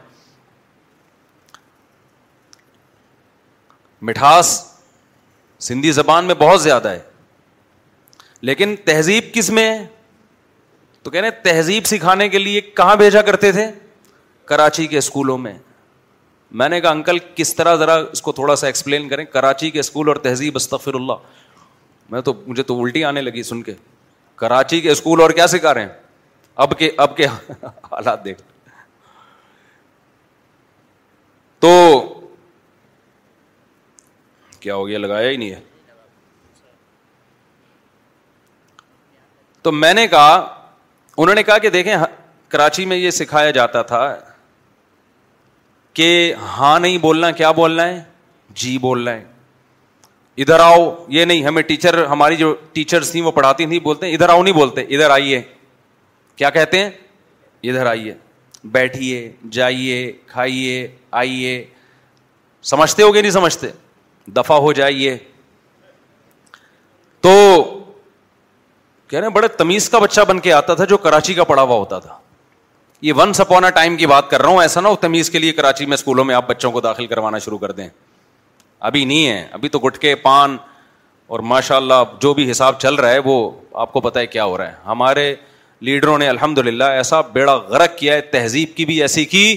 مٹھاس 4.09 4.61
سندھی 5.67 5.91
زبان 5.93 6.25
میں 6.25 6.35
بہت 6.39 6.63
زیادہ 6.63 6.89
ہے 6.91 7.01
لیکن 8.47 8.75
تہذیب 8.85 9.25
کس 9.35 9.51
میں 9.59 9.69
ہے 9.71 9.85
تو 11.03 11.11
کہہ 11.11 11.23
ہیں 11.23 11.31
تہذیب 11.43 11.85
سکھانے 11.87 12.29
کے 12.29 12.39
لیے 12.39 12.61
کہاں 12.75 12.97
بھیجا 12.97 13.23
کرتے 13.23 13.51
تھے 13.53 13.67
کراچی 14.51 14.87
کے 14.87 14.99
اسکولوں 14.99 15.37
میں 15.39 15.53
میں 16.61 16.69
نے 16.69 16.81
کہا 16.81 16.91
انکل 16.91 17.19
کس 17.35 17.55
طرح 17.57 17.75
ذرا 17.77 17.95
اس 18.13 18.23
کو 18.23 18.33
تھوڑا 18.33 18.57
سا 18.57 18.67
ایکسپلین 18.67 19.09
کریں 19.09 19.25
کراچی 19.33 19.71
کے 19.71 19.81
اسکول 19.81 20.09
اور 20.09 20.17
تہذیب 20.27 20.57
استغفر 20.57 20.95
اللہ 20.95 21.41
میں 22.11 22.21
تو 22.23 22.33
مجھے 22.47 22.63
تو 22.63 22.81
الٹی 22.83 23.05
آنے 23.11 23.21
لگی 23.23 23.43
سن 23.43 23.63
کے 23.63 23.75
کراچی 24.43 24.81
کے 24.81 24.91
اسکول 24.91 25.21
اور 25.23 25.31
کیا 25.31 25.47
سکھا 25.47 25.73
رہے 25.75 25.83
ہیں 25.83 25.89
اب 26.65 26.79
کے 26.79 26.91
اب 27.05 27.17
کے 27.17 27.27
حالات 27.91 28.25
دیکھ 28.25 28.43
تو 31.61 31.71
کیا 34.61 34.75
ہو 34.75 34.87
گیا 34.89 34.99
لگایا 34.99 35.31
ہی 35.31 35.37
نہیں 35.37 35.51
ہے 35.51 35.61
تو 39.63 39.73
میں 39.73 39.93
نے 39.95 40.07
کہا 40.09 40.33
انہوں 41.17 41.35
نے 41.35 41.43
کہا 41.43 41.59
کہ 41.65 41.71
دیکھیں 41.71 41.95
کراچی 42.49 42.85
میں 42.87 42.97
یہ 42.97 43.11
سکھایا 43.11 43.51
جاتا 43.59 43.83
تھا 43.91 44.03
کہ 45.95 46.09
ہاں 46.57 46.79
نہیں 46.81 46.99
بولنا 46.99 47.31
کیا 47.41 47.51
بولنا 47.53 47.87
ہے 47.89 48.03
جی 48.63 48.77
بولنا 48.81 49.13
ہے 49.15 49.25
ادھر 50.43 50.61
آؤ 50.61 50.85
یہ 51.15 51.25
نہیں 51.25 51.45
ہمیں 51.45 51.63
ٹیچر 51.63 52.05
ہماری 52.07 52.37
جو 52.37 52.55
ٹیچرس 52.73 53.11
تھیں 53.13 53.23
وہ 53.23 53.31
پڑھاتی 53.33 53.67
تھیں 53.67 53.79
بولتے 53.85 54.07
ہیں 54.07 54.15
ادھر 54.15 54.29
آؤ 54.29 54.43
نہیں 54.43 54.55
بولتے 54.55 54.81
ادھر 54.95 55.11
آئیے 55.11 55.41
کیا 56.37 56.51
کہتے 56.51 56.79
ہیں 56.83 56.91
ادھر 57.71 57.87
آئیے 57.87 58.15
بیٹھیے 58.75 59.31
جائیے 59.53 59.97
کھائیے 60.33 60.87
آئیے 61.23 61.65
سمجھتے 62.71 63.03
ہو 63.03 63.15
گے 63.15 63.21
نہیں 63.21 63.33
سمجھتے 63.33 63.69
دفاع 64.37 64.57
ہو 64.67 64.73
جائیے 64.73 65.17
تو 67.23 67.33
کہہ 69.13 69.19
رہے 69.21 69.27
ہیں 69.29 69.35
بڑے 69.35 69.49
تمیز 69.57 69.89
کا 69.91 69.99
بچہ 69.99 70.21
بن 70.29 70.39
کے 70.41 70.53
آتا 70.53 70.75
تھا 70.75 70.85
جو 70.91 70.97
کراچی 70.99 71.35
کا 71.35 71.45
پڑا 71.45 71.63
ہوا 71.63 71.77
ہوتا 71.79 71.99
تھا 72.05 72.15
یہ 73.03 73.13
ون 73.17 73.33
سپونا 73.35 73.71
ٹائم 73.79 73.97
کی 73.97 74.07
بات 74.13 74.29
کر 74.31 74.41
رہا 74.43 74.49
ہوں 74.51 74.61
ایسا 74.63 74.81
نہ 74.81 74.89
ہو 74.89 74.97
تمیز 75.01 75.31
کے 75.31 75.39
لیے 75.39 75.53
کراچی 75.59 75.87
میں 75.87 75.95
اسکولوں 75.95 76.25
میں 76.25 76.35
آپ 76.35 76.49
بچوں 76.49 76.71
کو 76.73 76.81
داخل 76.87 77.07
کروانا 77.07 77.39
شروع 77.47 77.59
کر 77.65 77.73
دیں 77.81 77.89
ابھی 78.91 79.05
نہیں 79.11 79.27
ہے 79.29 79.45
ابھی 79.59 79.69
تو 79.69 79.79
گٹکے 79.79 80.15
پان 80.23 80.57
اور 81.35 81.41
ماشاء 81.55 81.77
اللہ 81.77 82.05
جو 82.21 82.33
بھی 82.35 82.51
حساب 82.51 82.79
چل 82.81 82.95
رہا 82.95 83.11
ہے 83.11 83.19
وہ 83.25 83.35
آپ 83.85 83.93
کو 83.93 84.01
پتا 84.09 84.21
ہے 84.21 84.27
کیا 84.37 84.45
ہو 84.45 84.57
رہا 84.59 84.69
ہے 84.69 84.75
ہمارے 84.87 85.35
لیڈروں 85.89 86.17
نے 86.19 86.29
الحمد 86.29 86.59
للہ 86.67 86.85
ایسا 87.03 87.21
بیڑا 87.37 87.57
غرق 87.69 87.97
کیا 87.99 88.15
ہے 88.15 88.21
تہذیب 88.37 88.77
کی 88.77 88.85
بھی 88.87 89.01
ایسی 89.03 89.25
کی 89.35 89.57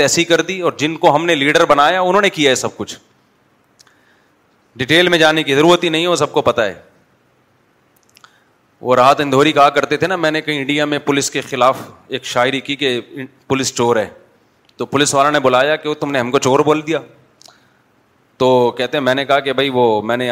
تیسی 0.00 0.24
کر 0.30 0.40
دی 0.50 0.60
اور 0.68 0.72
جن 0.78 0.96
کو 1.04 1.14
ہم 1.16 1.26
نے 1.26 1.34
لیڈر 1.44 1.64
بنایا 1.76 2.00
انہوں 2.00 2.22
نے 2.22 2.30
کیا 2.38 2.50
ہے 2.50 2.54
سب 2.64 2.76
کچھ 2.76 2.96
ڈیٹیل 4.76 5.08
میں 5.08 5.18
جانے 5.18 5.42
کی 5.42 5.54
ضرورت 5.54 5.84
ہی 5.84 5.88
نہیں 5.98 6.06
ہے 6.10 6.16
سب 6.24 6.32
کو 6.32 6.42
پتا 6.50 6.64
ہے 6.66 6.74
وہ 8.84 8.94
رات 8.96 9.20
اندھوری 9.20 9.52
کہا 9.52 9.68
کرتے 9.74 9.96
تھے 9.96 10.06
نا 10.06 10.16
میں 10.22 10.30
نے 10.30 10.40
کہیں 10.42 10.58
انڈیا 10.58 10.84
میں 10.84 10.98
پولیس 11.04 11.30
کے 11.30 11.40
خلاف 11.50 11.78
ایک 12.16 12.24
شاعری 12.30 12.60
کی 12.60 12.74
کہ 12.76 12.88
پولیس 13.48 13.72
چور 13.74 13.96
ہے 13.96 14.06
تو 14.76 14.86
پولیس 14.86 15.14
والا 15.14 15.30
نے 15.30 15.40
بلایا 15.40 15.76
کہ 15.76 15.88
وہ 15.88 15.94
تم 16.00 16.10
نے 16.12 16.18
ہم 16.20 16.30
کو 16.30 16.38
چور 16.46 16.60
بول 16.64 16.80
دیا 16.86 16.98
تو 18.38 18.48
کہتے 18.78 18.96
ہیں 18.96 19.02
میں 19.04 19.14
نے 19.14 19.24
کہا 19.24 19.38
کہ 19.46 19.52
بھائی 19.52 19.70
وہ 19.74 19.84
میں 20.10 20.16
نے 20.16 20.30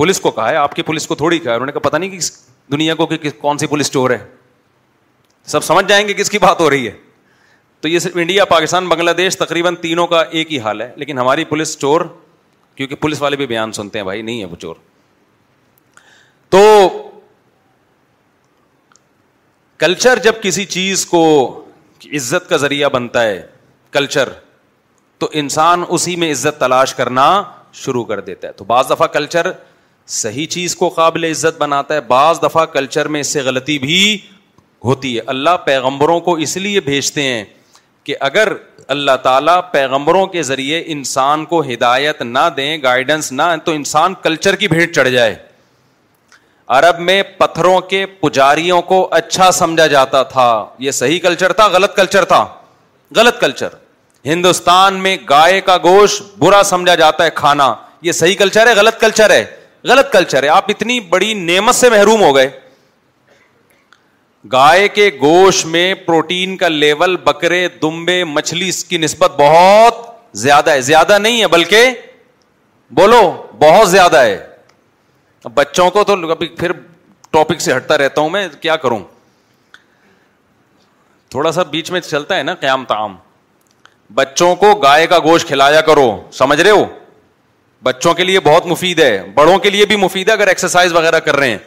پولیس 0.00 0.20
کو 0.20 0.30
کہا 0.30 0.48
ہے 0.50 0.56
آپ 0.56 0.74
کی 0.76 0.82
پولیس 0.90 1.06
کو 1.06 1.14
تھوڑی 1.22 1.38
کہا 1.38 1.50
ہے 1.50 1.56
انہوں 1.56 1.66
نے 1.66 1.72
کہا 1.72 1.88
پتا 1.88 1.98
نہیں 1.98 2.10
کہ 2.10 2.18
دنیا 2.72 2.94
کو 2.94 3.06
کہ 3.06 3.30
کون 3.40 3.58
سی 3.58 3.66
پولیس 3.72 3.90
چور 3.92 4.10
ہے 4.10 4.18
سب 5.54 5.64
سمجھ 5.64 5.86
جائیں 5.88 6.06
گے 6.08 6.14
کس 6.20 6.30
کی 6.30 6.38
بات 6.44 6.60
ہو 6.60 6.68
رہی 6.70 6.86
ہے 6.88 6.92
تو 7.80 7.88
یہ 7.88 7.98
صرف 8.06 8.16
انڈیا 8.20 8.44
پاکستان 8.54 8.88
بنگلہ 8.88 9.10
دیش 9.16 9.36
تقریباً 9.38 9.74
تینوں 9.80 10.06
کا 10.06 10.22
ایک 10.38 10.52
ہی 10.52 10.58
حال 10.60 10.80
ہے 10.82 10.90
لیکن 10.96 11.18
ہماری 11.18 11.44
پولیس 11.54 11.76
چور 11.80 12.00
کیونکہ 12.76 12.94
پولیس 13.00 13.20
والے 13.22 13.36
بھی 13.36 13.46
بیان 13.46 13.72
سنتے 13.80 13.98
ہیں 13.98 14.04
بھائی 14.04 14.22
نہیں 14.22 14.40
ہے 14.40 14.44
وہ 14.46 14.56
چور 14.60 14.76
تو 16.50 16.62
کلچر 19.78 20.18
جب 20.24 20.32
کسی 20.42 20.64
چیز 20.74 21.04
کو 21.06 21.20
عزت 22.16 22.48
کا 22.48 22.56
ذریعہ 22.56 22.88
بنتا 22.92 23.22
ہے 23.22 23.40
کلچر 23.92 24.28
تو 25.18 25.28
انسان 25.40 25.82
اسی 25.96 26.14
میں 26.22 26.30
عزت 26.32 26.58
تلاش 26.60 26.94
کرنا 26.94 27.26
شروع 27.84 28.04
کر 28.04 28.20
دیتا 28.28 28.48
ہے 28.48 28.52
تو 28.56 28.64
بعض 28.64 28.90
دفعہ 28.90 29.06
کلچر 29.16 29.50
صحیح 30.20 30.46
چیز 30.50 30.76
کو 30.76 30.88
قابل 30.96 31.24
عزت 31.30 31.58
بناتا 31.60 31.94
ہے 31.94 32.00
بعض 32.12 32.40
دفعہ 32.42 32.64
کلچر 32.76 33.08
میں 33.14 33.20
اس 33.20 33.32
سے 33.32 33.40
غلطی 33.48 33.78
بھی 33.78 33.98
ہوتی 34.84 35.14
ہے 35.16 35.22
اللہ 35.34 35.56
پیغمبروں 35.64 36.18
کو 36.28 36.34
اس 36.46 36.56
لیے 36.56 36.80
بھیجتے 36.88 37.22
ہیں 37.22 37.44
کہ 38.04 38.16
اگر 38.30 38.52
اللہ 38.94 39.16
تعالیٰ 39.22 39.60
پیغمبروں 39.72 40.26
کے 40.34 40.42
ذریعے 40.50 40.82
انسان 40.94 41.44
کو 41.52 41.60
ہدایت 41.72 42.22
نہ 42.22 42.48
دیں 42.56 42.76
گائیڈنس 42.82 43.30
نہ 43.32 43.42
تو 43.64 43.72
انسان 43.72 44.14
کلچر 44.22 44.56
کی 44.56 44.68
بھیٹ 44.68 44.94
چڑھ 44.94 45.08
جائے 45.10 45.34
عرب 46.74 46.98
میں 46.98 47.22
پتھروں 47.38 47.80
کے 47.88 48.04
پجاریوں 48.20 48.80
کو 48.82 49.06
اچھا 49.14 49.50
سمجھا 49.52 49.86
جاتا 49.86 50.22
تھا 50.32 50.46
یہ 50.86 50.90
صحیح 50.92 51.18
کلچر 51.22 51.52
تھا 51.58 51.66
غلط 51.72 51.94
کلچر 51.96 52.24
تھا 52.28 52.44
غلط 53.16 53.38
کلچر 53.40 53.74
ہندوستان 54.24 54.94
میں 55.02 55.16
گائے 55.28 55.60
کا 55.66 55.76
گوشت 55.84 56.36
برا 56.38 56.62
سمجھا 56.70 56.94
جاتا 57.02 57.24
ہے 57.24 57.30
کھانا 57.34 57.74
یہ 58.02 58.12
صحیح 58.20 58.34
کلچر 58.38 58.66
ہے 58.66 58.72
غلط 58.76 59.00
کلچر 59.00 59.30
ہے 59.30 59.44
غلط 59.88 60.10
کلچر 60.12 60.42
ہے 60.42 60.48
آپ 60.48 60.70
اتنی 60.70 60.98
بڑی 61.12 61.32
نعمت 61.44 61.74
سے 61.74 61.90
محروم 61.90 62.22
ہو 62.22 62.34
گئے 62.36 62.48
گائے 64.52 64.88
کے 64.96 65.08
گوشت 65.20 65.66
میں 65.66 65.92
پروٹین 66.06 66.56
کا 66.56 66.68
لیول 66.68 67.16
بکرے 67.24 67.66
دمبے 67.82 68.22
مچھلی 68.32 68.68
اس 68.68 68.84
کی 68.84 68.98
نسبت 68.98 69.40
بہت 69.40 70.04
زیادہ 70.42 70.70
ہے 70.70 70.80
زیادہ 70.90 71.18
نہیں 71.18 71.40
ہے 71.40 71.46
بلکہ 71.56 71.88
بولو 73.00 73.22
بہت 73.58 73.88
زیادہ 73.90 74.16
ہے 74.22 74.36
بچوں 75.54 75.90
کو 75.90 76.04
تو 76.04 76.14
ابھی 76.30 76.46
پھر 76.58 76.72
ٹاپک 77.30 77.60
سے 77.60 77.76
ہٹتا 77.76 77.98
رہتا 77.98 78.20
ہوں 78.20 78.30
میں 78.30 78.46
کیا 78.60 78.76
کروں 78.84 78.98
تھوڑا 81.30 81.52
سا 81.52 81.62
بیچ 81.70 81.90
میں 81.90 82.00
چلتا 82.00 82.36
ہے 82.38 82.42
نا 82.42 82.54
قیام 82.54 82.84
تعام 82.88 83.16
بچوں 84.14 84.54
کو 84.56 84.74
گائے 84.82 85.06
کا 85.06 85.18
گوشت 85.24 85.46
کھلایا 85.48 85.80
کرو 85.86 86.08
سمجھ 86.32 86.60
رہے 86.60 86.70
ہو 86.70 86.84
بچوں 87.82 88.12
کے 88.14 88.24
لیے 88.24 88.40
بہت 88.40 88.66
مفید 88.66 88.98
ہے 89.00 89.22
بڑوں 89.34 89.58
کے 89.58 89.70
لیے 89.70 89.86
بھی 89.86 89.96
مفید 89.96 90.28
ہے 90.28 90.32
اگر 90.32 90.46
ایکسرسائز 90.48 90.92
وغیرہ 90.92 91.18
کر 91.24 91.36
رہے 91.36 91.50
ہیں 91.50 91.58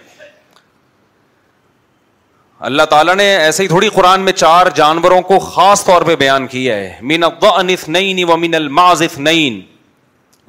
اللہ 2.70 2.84
تعالیٰ 2.89 3.15
نے 3.15 3.26
ایسے 3.38 3.63
ہی 3.63 3.68
تھوڑی 3.68 3.89
قرآن 3.94 4.22
میں 4.22 4.32
چار 4.34 4.68
جانوروں 4.76 5.22
کو 5.28 5.38
خاص 5.39 5.84
طور 5.86 6.02
پہ 6.08 6.15
بیان 6.20 6.48
کیا 6.48 6.76
ہے 6.76 6.98
مین 7.12 8.54
الماز 8.56 9.02
نئی 9.18 9.50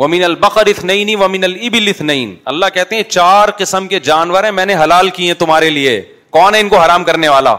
ومین 0.00 0.22
البقر 0.24 0.64
بکرفن 0.64 1.14
ومین 1.22 1.42
البل 1.44 1.88
اثنین 1.88 2.34
اللہ 2.52 2.66
کہتے 2.74 2.96
ہیں 2.96 3.02
چار 3.08 3.48
قسم 3.58 3.86
کے 3.88 3.98
جانور 4.04 4.44
ہیں 4.44 4.50
میں 4.58 4.64
نے 4.66 4.74
حلال 4.82 5.10
کیے 5.16 5.26
ہیں 5.26 5.34
تمہارے 5.40 5.68
لیے 5.70 6.00
کون 6.36 6.54
ہے 6.54 6.60
ان 6.60 6.68
کو 6.68 6.78
حرام 6.80 7.04
کرنے 7.04 7.28
والا 7.28 7.54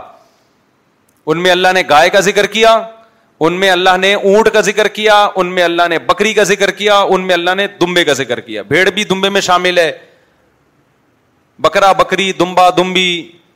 ان 1.31 1.41
میں 1.43 1.51
اللہ 1.51 1.73
نے 1.75 1.83
گائے 1.89 2.09
کا 2.15 2.19
ذکر 2.27 2.45
کیا 2.55 2.71
ان 3.45 3.53
میں 3.59 3.69
اللہ 3.71 3.97
نے 3.99 4.13
اونٹ 4.13 4.49
کا 4.53 4.61
ذکر 4.69 4.87
کیا 4.97 5.17
ان 5.41 5.53
میں 5.53 5.63
اللہ 5.63 5.87
نے 5.89 5.99
بکری 6.07 6.33
کا 6.39 6.43
ذکر 6.53 6.71
کیا 6.81 6.97
ان 7.15 7.27
میں 7.27 7.33
اللہ 7.35 7.55
نے 7.61 7.67
دمبے 7.81 8.03
کا 8.09 8.13
ذکر 8.23 8.39
کیا 8.49 8.61
بھیڑ 8.73 8.89
بھی 8.97 9.03
دمبے 9.13 9.29
میں 9.37 9.41
شامل 9.49 9.77
ہے 9.77 9.91
بکرا 11.67 11.91
بکری 12.03 12.31
دمبا 12.39 12.69
دمبی 12.77 13.07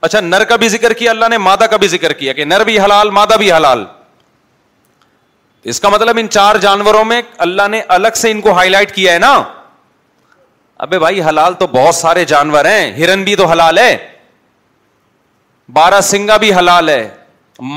اچھا 0.08 0.20
نر 0.30 0.44
کا 0.50 0.56
بھی 0.64 0.70
ذکر 0.78 0.94
کیا 1.02 1.12
اللہ 1.12 1.30
نے 1.32 1.38
مادہ 1.50 1.66
کا 1.74 1.78
بھی 1.84 1.88
ذکر 1.98 2.14
کیا 2.22 2.34
کہ 2.40 2.46
نر 2.54 2.64
بھی 2.72 2.80
حلال 2.80 3.10
مادہ 3.20 3.38
بھی 3.40 3.52
حلال 3.52 3.84
اس 5.72 5.80
کا 5.82 5.90
مطلب 5.90 6.18
ان 6.22 6.28
چار 6.30 6.56
جانوروں 6.62 7.04
میں 7.12 7.22
اللہ 7.46 7.68
نے 7.72 7.82
الگ 7.96 8.16
سے 8.16 8.32
ان 8.32 8.42
کو 8.42 8.52
ہائی 8.54 8.70
لائٹ 8.70 8.92
کیا 8.96 9.14
ہے 9.14 9.20
نا 9.20 9.34
ابے 10.86 11.00
بھائی 11.00 11.22
حلال 11.24 11.54
تو 11.60 11.68
بہت 11.68 11.96
سارے 11.96 12.26
جانور 12.32 12.66
ہیں 12.66 12.92
ہرن 12.98 13.24
بھی 13.30 13.36
تو 13.36 13.46
حلال 13.52 13.78
ہے 13.78 13.96
بارہ 15.74 16.02
سنگا 16.12 16.38
بھی 16.46 16.54
حلال 16.54 16.90
ہے 16.90 17.08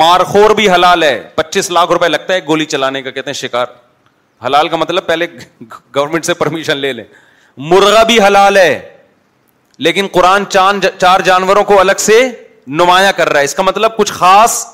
مارخور 0.03 0.51
بھی 0.61 0.68
حلال 0.70 1.03
ہے 1.03 1.14
پچیس 1.35 1.70
لاکھ 1.79 1.92
روپے 1.92 2.09
لگتا 2.09 2.35
ہے 2.35 2.38
گولی 2.46 2.64
چلانے 2.74 3.03
کا 3.03 3.11
کہتے 3.11 3.31
ہیں 3.31 3.38
شکار 3.42 3.66
حلال 4.46 4.68
کا 4.68 4.77
مطلب 4.85 5.07
پہلے 5.07 5.27
گورنمنٹ 5.94 6.24
سے 6.24 6.35
پرمیشن 6.44 6.77
لے 6.79 6.92
لیں 6.92 7.05
مرغا 7.72 8.03
بھی 8.11 8.20
حلال 8.22 8.57
ہے 8.57 8.79
لیکن 9.87 10.07
قرآن 10.12 10.44
چار 10.55 11.20
جانوروں 11.24 11.64
کو 11.64 11.81
الگ 11.81 12.01
سے 12.11 12.20
نمایاں 12.81 13.12
کر 13.16 13.29
رہا 13.33 13.40
ہے 13.40 13.44
اس 13.44 13.55
کا 13.55 13.62
مطلب 13.62 13.96
کچھ 13.96 14.12
خاص 14.12 14.64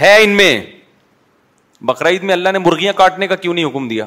ہے 0.00 0.16
ان 0.22 0.30
میں 0.36 0.54
بقرعید 1.88 2.22
میں 2.28 2.32
اللہ 2.34 2.48
نے 2.52 2.58
مرغیاں 2.58 2.92
کاٹنے 2.96 3.26
کا 3.28 3.36
کیوں 3.36 3.54
نہیں 3.54 3.64
حکم 3.64 3.86
دیا 3.88 4.06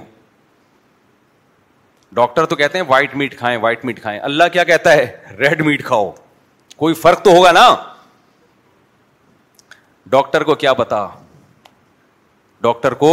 ڈاکٹر 2.16 2.46
تو 2.46 2.56
کہتے 2.56 2.78
ہیں 2.78 2.86
وائٹ 2.88 3.16
میٹ 3.18 3.38
کھائیں 3.38 3.58
وائٹ 3.62 3.86
میٹ 3.86 4.02
کھائیں 4.02 4.20
اللہ 4.24 4.44
کیا 4.54 4.64
کہتا 4.64 4.92
ہے 4.96 5.36
ریڈ 5.40 5.62
میٹ 5.66 5.84
کھاؤ 5.86 6.12
کوئی 6.78 6.94
فرق 7.06 7.22
تو 7.24 7.32
ہوگا 7.36 7.52
نا 7.52 7.68
ڈاکٹر 10.12 10.44
کو 10.44 10.56
کیا 10.64 10.74
پتا 10.74 11.06
ڈاکٹر 12.62 12.94
کو 13.04 13.12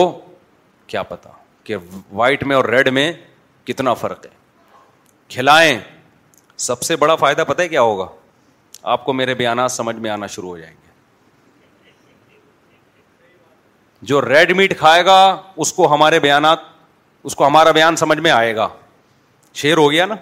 کیا 0.87 1.03
پتا 1.03 1.31
کہ 1.64 1.77
وائٹ 2.12 2.44
میں 2.51 2.57
اور 2.57 2.64
ریڈ 2.64 2.88
میں 2.99 3.12
کتنا 3.66 3.94
فرق 3.94 4.25
ہے 4.27 4.31
کھلائیں 5.35 5.79
سب 6.66 6.83
سے 6.83 6.96
بڑا 6.96 7.16
فائدہ 7.16 7.44
پتہ 7.49 7.62
ہے 7.62 7.68
کیا 7.68 7.83
ہوگا 7.83 8.07
آپ 8.92 9.05
کو 9.05 9.12
میرے 9.12 9.35
بیانات 9.35 9.73
سمجھ 9.73 9.96
میں 9.96 10.11
آنا 10.11 10.27
شروع 10.37 10.49
ہو 10.49 10.59
جائیں 10.59 10.70
گے 10.75 10.80
جو 14.09 14.21
ریڈ 14.23 14.53
میٹ 14.57 14.79
کھائے 14.79 15.05
گا 15.05 15.17
اس 15.63 15.73
کو 15.73 15.93
ہمارے 15.95 16.19
بیانات 16.21 16.59
اس 17.29 17.37
کو 17.37 17.47
ہمارا 17.47 17.71
بیان 17.79 17.97
سمجھ 17.97 18.19
میں 18.19 18.31
آئے 18.31 18.55
گا 18.57 18.69
شیر 19.63 19.77
ہو 19.79 19.91
گیا 19.91 20.07
نا 20.07 20.15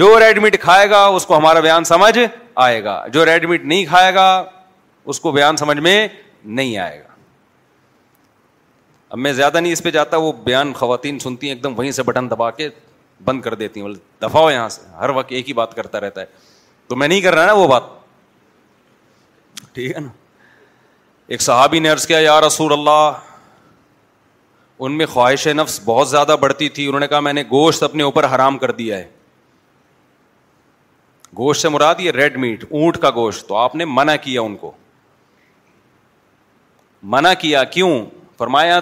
جو 0.00 0.18
ریڈ 0.20 0.38
میٹ 0.42 0.60
کھائے 0.62 0.88
گا 0.90 0.96
گا 0.96 1.04
اس 1.16 1.26
کو 1.26 1.36
ہمارا 1.36 1.60
بیان 1.60 1.84
سمجھ 1.84 2.18
آئے 2.64 2.80
جو 3.12 3.24
ریڈ 3.26 3.44
میٹ 3.48 3.64
نہیں 3.64 3.84
کھائے 3.86 4.14
گا 4.14 4.26
اس 5.12 5.20
کو 5.20 5.32
بیان 5.32 5.56
سمجھ 5.56 5.78
میں 5.78 5.96
نہیں 6.44 6.76
آئے 6.78 6.98
گا 7.00 7.08
اب 9.10 9.18
میں 9.18 9.32
زیادہ 9.32 9.60
نہیں 9.60 9.72
اس 9.72 9.82
پہ 9.82 9.90
جاتا 9.90 10.16
وہ 10.16 10.32
بیان 10.44 10.72
خواتین 10.76 11.18
سنتی 11.18 11.46
ہیں 11.48 11.54
ایک 11.54 11.62
دم 11.64 11.78
وہیں 11.78 11.90
سے 11.92 12.02
بٹن 12.02 12.30
دبا 12.30 12.50
کے 12.50 12.68
بند 13.24 13.40
کر 13.42 13.54
دیتی 13.62 13.80
ہیں 13.80 13.86
بولے 13.86 14.00
دفاع 14.26 14.50
یہاں 14.52 14.68
سے 14.68 14.82
ہر 14.98 15.10
وقت 15.14 15.32
ایک 15.32 15.48
ہی 15.48 15.52
بات 15.62 15.74
کرتا 15.76 16.00
رہتا 16.00 16.20
ہے 16.20 16.26
تو 16.88 16.96
میں 16.96 17.08
نہیں 17.08 17.20
کر 17.20 17.34
رہا 17.34 17.46
نا 17.46 17.52
وہ 17.52 17.66
بات 17.68 17.82
ٹھیک 19.74 19.94
ہے 19.96 20.00
نا 20.00 20.08
ایک 21.34 21.40
صحابی 21.42 21.78
نے 21.78 21.88
عرض 21.88 22.06
کیا 22.06 22.18
یا 22.18 22.40
رسول 22.40 22.72
اللہ 22.72 23.12
ان 24.84 24.96
میں 24.98 25.06
خواہش 25.06 25.46
نفس 25.56 25.78
بہت 25.84 26.08
زیادہ 26.10 26.36
بڑھتی 26.40 26.68
تھی 26.76 26.86
انہوں 26.86 27.00
نے 27.00 27.06
کہا 27.08 27.20
میں 27.26 27.32
نے 27.32 27.42
گوشت 27.50 27.82
اپنے 27.82 28.02
اوپر 28.02 28.24
حرام 28.34 28.56
کر 28.58 28.70
دیا 28.78 28.96
ہے 28.98 29.08
گوشت 31.38 31.62
سے 31.62 31.68
مراد 31.68 32.00
یہ 32.00 32.10
ریڈ 32.12 32.36
میٹ 32.44 32.64
اونٹ 32.70 32.96
کا 33.02 33.10
گوشت 33.14 33.46
تو 33.48 33.54
آپ 33.56 33.74
نے 33.76 33.84
منع 33.84 34.14
کیا 34.22 34.40
ان 34.42 34.56
کو 34.62 34.72
منع 37.14 37.32
کیا 37.40 37.62
کیوں 37.76 37.90
فرمایا 38.38 38.80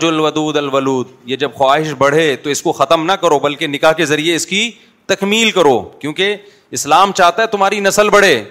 جل 0.00 0.20
ودود 0.20 0.56
الولود 0.56 1.08
یہ 1.30 1.36
جب 1.36 1.54
خواہش 1.54 1.92
بڑھے 1.98 2.34
تو 2.42 2.50
اس 2.50 2.62
کو 2.62 2.72
ختم 2.82 3.04
نہ 3.06 3.12
کرو 3.22 3.38
بلکہ 3.46 3.66
نکاح 3.68 3.92
کے 3.96 4.04
ذریعے 4.12 4.34
اس 4.36 4.46
کی 4.46 4.70
تکمیل 5.14 5.50
کرو 5.60 5.78
کیونکہ 6.00 6.36
اسلام 6.78 7.12
چاہتا 7.22 7.42
ہے 7.42 7.46
تمہاری 7.46 7.80
نسل 7.80 8.10
بڑھے 8.10 8.42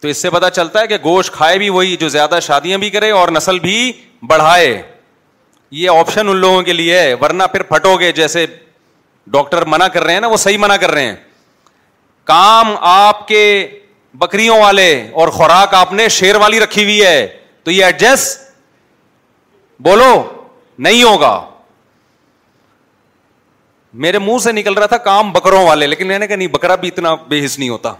تو 0.00 0.08
اس 0.08 0.22
سے 0.22 0.30
پتا 0.30 0.50
چلتا 0.58 0.80
ہے 0.80 0.86
کہ 0.86 0.96
گوشت 1.04 1.32
کھائے 1.34 1.56
بھی 1.58 1.68
وہی 1.76 1.96
جو 2.00 2.08
زیادہ 2.08 2.38
شادیاں 2.42 2.78
بھی 2.78 2.90
کرے 2.90 3.10
اور 3.10 3.28
نسل 3.36 3.58
بھی 3.58 3.78
بڑھائے 4.30 4.80
یہ 5.78 5.90
آپشن 5.90 6.28
ان 6.28 6.36
لوگوں 6.36 6.62
کے 6.62 6.72
لیے 6.72 6.98
ہے 6.98 7.14
ورنہ 7.20 7.42
پھر 7.52 7.62
پھٹو 7.72 7.94
گے 8.00 8.12
جیسے 8.12 8.46
ڈاکٹر 9.32 9.64
منع 9.74 9.86
کر 9.94 10.04
رہے 10.04 10.12
ہیں 10.14 10.20
نا 10.20 10.26
وہ 10.26 10.36
صحیح 10.44 10.58
منع 10.60 10.76
کر 10.80 10.90
رہے 10.90 11.06
ہیں 11.06 11.16
کام 12.32 12.74
آپ 12.90 13.26
کے 13.28 13.42
بکریوں 14.20 14.58
والے 14.60 14.90
اور 15.20 15.28
خوراک 15.38 15.74
آپ 15.74 15.92
نے 15.92 16.08
شیر 16.18 16.36
والی 16.44 16.60
رکھی 16.60 16.84
ہوئی 16.84 17.02
ہے 17.04 17.26
تو 17.64 17.70
یہ 17.70 17.84
ایڈجسٹ 17.84 18.38
بولو 19.86 20.12
نہیں 20.86 21.02
ہوگا 21.02 21.38
میرے 24.04 24.18
منہ 24.18 24.38
سے 24.42 24.52
نکل 24.52 24.74
رہا 24.74 24.86
تھا 24.86 24.96
کام 25.10 25.32
بکروں 25.32 25.66
والے 25.66 25.86
لیکن 25.86 26.06
میں 26.06 26.18
نے 26.18 26.26
کہا 26.26 26.36
نہیں 26.36 26.48
بکرا 26.56 26.74
بھی 26.80 26.88
اتنا 26.88 27.14
بے 27.28 27.44
حس 27.44 27.58
نہیں 27.58 27.68
ہوتا 27.68 27.92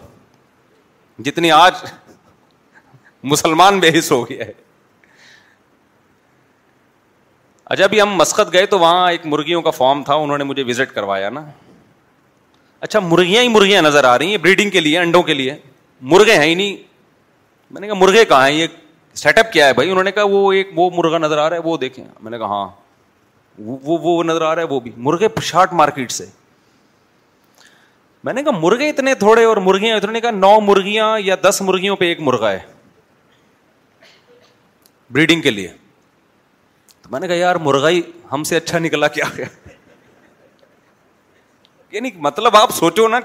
جتنی 1.24 1.50
آج 1.52 1.80
مسلمان 3.30 3.78
بے 3.80 3.88
حص 3.98 4.10
ہو 4.12 4.22
گیا 4.28 4.44
ہے 4.46 4.52
اچھا 7.72 7.84
ابھی 7.84 8.00
ہم 8.00 8.14
مسقط 8.16 8.52
گئے 8.52 8.66
تو 8.66 8.78
وہاں 8.78 9.10
ایک 9.10 9.24
مرغیوں 9.26 9.62
کا 9.62 9.70
فارم 9.78 10.02
تھا 10.02 10.14
انہوں 10.14 10.38
نے 10.38 10.44
مجھے 10.44 10.62
وزٹ 10.66 10.92
کروایا 10.94 11.30
نا 11.30 11.44
اچھا 12.86 13.00
مرغیاں 13.00 13.42
ہی 13.42 13.48
مرغیاں 13.48 13.82
نظر 13.82 14.04
آ 14.12 14.16
رہی 14.18 14.30
ہیں 14.30 14.36
بریڈنگ 14.44 14.70
کے 14.70 14.80
لیے 14.80 14.98
انڈوں 14.98 15.22
کے 15.30 15.34
لیے 15.34 15.56
مرغے 16.12 16.36
ہیں 16.38 16.46
ہی 16.46 16.54
نہیں 16.54 16.76
میں 17.70 17.80
نے 17.80 17.86
کہا 17.86 17.96
مرغے 17.98 18.24
کہاں 18.24 18.46
ہیں 18.48 18.54
یہ 18.56 18.66
سیٹ 19.22 19.38
اپ 19.38 19.52
کیا 19.52 19.66
ہے 19.66 19.72
بھائی 19.74 19.90
انہوں 19.90 20.04
نے 20.04 20.12
کہا 20.12 20.22
وہ 20.30 20.52
ایک 20.52 20.70
وہ 20.76 20.88
مرغا 20.96 21.18
نظر 21.18 21.38
آ 21.38 21.48
رہا 21.48 21.56
ہے 21.56 21.62
وہ 21.64 21.76
دیکھیں 21.76 22.04
میں 22.20 22.30
نے 22.30 22.38
کہا 22.38 22.46
ہاں 22.54 22.68
وہ 23.58 24.22
نظر 24.24 24.42
آ 24.42 24.54
رہا 24.54 24.62
ہے 24.62 24.66
وہ 24.70 24.80
بھی 24.80 24.90
مرغے 25.10 25.28
شارٹ 25.42 25.72
مارکیٹ 25.82 26.10
سے 26.12 26.24
میں 28.24 28.32
نے 28.34 28.42
کہا 28.42 28.50
مرغے 28.58 28.88
اتنے 28.90 29.14
تھوڑے 29.14 29.44
اور 29.44 29.56
مرغیاں 29.66 29.96
اتنے 29.96 30.12
نے 30.12 30.20
کہا 30.20 30.30
نو 30.30 30.58
مرغیاں 30.60 31.18
یا 31.24 31.34
دس 31.42 31.60
مرغیوں 31.64 31.96
پہ 31.96 32.04
ایک 32.04 32.20
مرغا 32.28 32.50
ہے 32.52 32.58
بریڈنگ 35.14 35.40
کے 35.42 35.50
لیے 35.50 35.68
تو 37.02 37.08
میں 37.12 37.20
نے 37.20 37.28
کہا 37.28 37.36
یار 37.36 37.56
مرغا 37.68 37.88
ہی 37.88 38.00
ہم 38.32 38.44
سے 38.44 38.56
اچھا 38.56 38.78
نکلا 38.78 39.08
کیا 39.18 39.24
یعنی 41.92 42.10
مطلب 42.26 42.56
آپ 42.56 42.72
سوچو 42.76 43.06
نا 43.08 43.20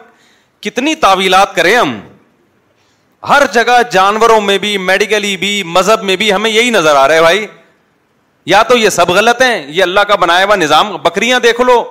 کتنی 0.66 0.94
تعویلات 0.96 1.56
کریں 1.56 1.76
ہم 1.76 2.00
ہر 3.30 3.44
جگہ 3.54 3.78
جانوروں 3.92 4.40
میں 4.42 4.58
بھی 4.58 4.78
میڈیکلی 4.78 5.36
بھی 5.38 5.62
مذہب 5.78 6.04
میں 6.04 6.16
بھی 6.22 6.32
ہمیں 6.34 6.50
یہی 6.50 6.70
نظر 6.70 6.96
آ 6.96 7.08
رہا 7.08 7.16
ہے 7.16 7.22
بھائی 7.22 7.46
یا 8.52 8.62
تو 8.70 8.78
یہ 8.78 8.90
سب 8.90 9.10
غلط 9.18 9.42
ہیں 9.42 9.66
یہ 9.72 9.84
اللہ 9.84 10.00
کا 10.08 10.16
بنایا 10.22 10.46
ہوا 10.46 10.56
نظام 10.56 10.96
بکریاں 11.04 11.40
دیکھ 11.44 11.62
لو 11.62 11.84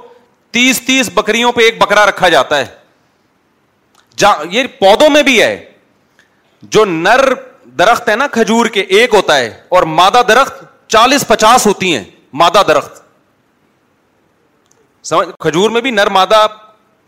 تیس 0.57 0.81
تیس 0.87 1.11
بکریوں 1.15 1.53
پہ 1.53 1.61
ایک 1.65 1.81
بکرا 1.83 2.05
رکھا 2.07 2.29
جاتا 2.35 2.59
ہے 2.59 2.65
یہ 4.51 4.64
پودوں 4.79 5.09
میں 5.11 5.22
بھی 5.22 5.40
ہے 5.42 5.55
جو 6.75 6.85
نر 6.85 7.20
درخت 7.79 8.09
ہے 8.09 8.16
نا 8.16 8.27
کھجور 8.33 8.66
کے 8.72 8.81
ایک 8.96 9.14
ہوتا 9.14 9.37
ہے 9.38 9.48
اور 9.77 9.83
مادہ 9.98 10.22
درخت 10.29 10.62
چالیس 10.92 11.27
پچاس 11.27 11.66
ہوتی 11.66 11.94
ہیں 11.96 12.05
مادہ 12.42 12.62
درخت 12.68 13.01
سمجھ 15.07 15.29
کھجور 15.42 15.70
میں 15.70 15.81
بھی 15.81 15.90
نر 15.90 16.09
مادہ 16.16 16.46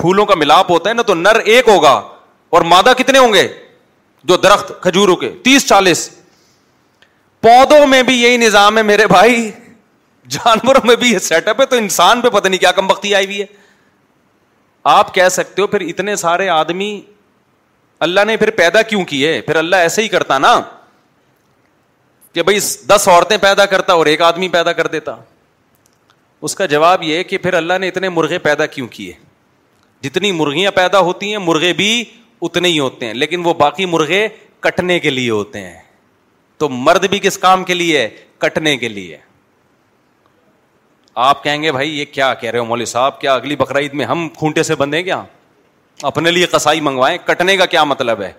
پھولوں 0.00 0.24
کا 0.26 0.34
ملاپ 0.34 0.70
ہوتا 0.70 0.88
ہے 0.90 0.94
نا 0.94 1.02
تو 1.10 1.14
نر 1.14 1.38
ایک 1.54 1.68
ہوگا 1.68 1.92
اور 2.56 2.62
مادہ 2.70 2.92
کتنے 2.98 3.18
ہوں 3.18 3.32
گے 3.32 3.46
جو 4.30 4.36
درخت 4.42 4.72
کھجوروں 4.82 5.16
کے 5.16 5.28
تیس 5.44 5.66
چالیس 5.68 6.08
پودوں 7.42 7.86
میں 7.86 8.02
بھی 8.02 8.20
یہی 8.22 8.36
نظام 8.36 8.78
ہے 8.78 8.82
میرے 8.82 9.06
بھائی 9.06 9.50
جانوروں 10.36 10.86
میں 10.86 10.96
بھی 10.96 11.12
یہ 11.12 11.18
سیٹ 11.28 11.48
اپ 11.48 11.60
ہے 11.60 11.66
تو 11.66 11.76
انسان 11.76 12.20
پہ 12.20 12.28
پتہ 12.36 12.48
نہیں 12.48 12.60
کیا 12.60 12.70
کم 12.72 12.86
بختی 12.86 13.14
آئی 13.14 13.24
ہوئی 13.26 13.40
ہے 13.40 13.46
آپ 14.92 15.14
کہہ 15.14 15.28
سکتے 15.32 15.62
ہو 15.62 15.66
پھر 15.66 15.80
اتنے 15.80 16.14
سارے 16.16 16.48
آدمی 16.48 17.00
اللہ 18.06 18.24
نے 18.26 18.36
پھر 18.36 18.50
پیدا 18.56 18.82
کیوں 18.82 19.04
کیے 19.12 19.40
پھر 19.46 19.56
اللہ 19.56 19.76
ایسے 19.84 20.02
ہی 20.02 20.08
کرتا 20.08 20.38
نا 20.38 20.58
کہ 22.32 22.42
بھائی 22.42 22.58
دس 22.88 23.08
عورتیں 23.08 23.36
پیدا 23.40 23.66
کرتا 23.66 23.92
اور 23.92 24.06
ایک 24.06 24.22
آدمی 24.22 24.48
پیدا 24.52 24.72
کر 24.80 24.86
دیتا 24.92 25.14
اس 26.48 26.54
کا 26.54 26.66
جواب 26.66 27.02
یہ 27.02 27.22
کہ 27.22 27.38
پھر 27.38 27.54
اللہ 27.54 27.78
نے 27.80 27.88
اتنے 27.88 28.08
مرغے 28.08 28.38
پیدا 28.46 28.66
کیوں 28.76 28.86
کیے 28.96 29.12
جتنی 30.02 30.32
مرغیاں 30.32 30.70
پیدا 30.76 30.98
ہوتی 31.10 31.30
ہیں 31.30 31.38
مرغے 31.44 31.72
بھی 31.72 32.02
اتنے 32.42 32.68
ہی 32.68 32.78
ہوتے 32.78 33.06
ہیں 33.06 33.14
لیکن 33.14 33.46
وہ 33.46 33.54
باقی 33.58 33.84
مرغے 33.86 34.26
کٹنے 34.66 34.98
کے 35.00 35.10
لیے 35.10 35.30
ہوتے 35.30 35.60
ہیں 35.60 35.76
تو 36.58 36.68
مرد 36.68 37.04
بھی 37.10 37.18
کس 37.22 37.38
کام 37.38 37.64
کے 37.64 37.74
لیے 37.74 37.98
ہے 38.00 38.08
کٹنے 38.38 38.76
کے 38.76 38.88
لیے 38.88 39.16
آپ 41.22 41.42
کہیں 41.42 41.62
گے 41.62 41.72
بھائی 41.72 41.98
یہ 41.98 42.04
کیا 42.12 42.32
کہہ 42.34 42.50
رہے 42.50 42.58
ہو 42.58 42.64
مولوی 42.64 42.84
صاحب 42.86 43.20
کیا 43.20 43.34
اگلی 43.34 43.56
بقرعید 43.56 43.92
میں 43.94 44.04
ہم 44.06 44.28
کھونٹے 44.38 44.62
سے 44.62 44.74
بندھیں 44.76 45.02
کیا 45.02 45.22
اپنے 46.02 46.30
لیے 46.30 46.46
کسائی 46.52 46.80
منگوائیں 46.80 47.16
کٹنے 47.26 47.56
کا 47.56 47.66
کیا 47.66 47.84
مطلب 47.84 48.22
ہے 48.22 48.32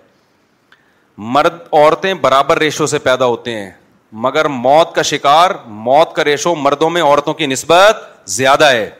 مرد 1.36 1.58
عورتیں 1.72 2.12
برابر 2.20 2.58
ریشو 2.58 2.86
سے 2.86 2.98
پیدا 3.06 3.24
ہوتے 3.26 3.54
ہیں 3.58 3.70
مگر 4.24 4.44
موت 4.48 4.94
کا 4.94 5.02
شکار 5.02 5.50
موت 5.66 6.14
کا 6.16 6.24
ریشو 6.24 6.54
مردوں 6.54 6.90
میں 6.90 7.02
عورتوں 7.02 7.34
کی 7.34 7.46
نسبت 7.46 8.06
زیادہ 8.36 8.64
ہے 8.70 8.90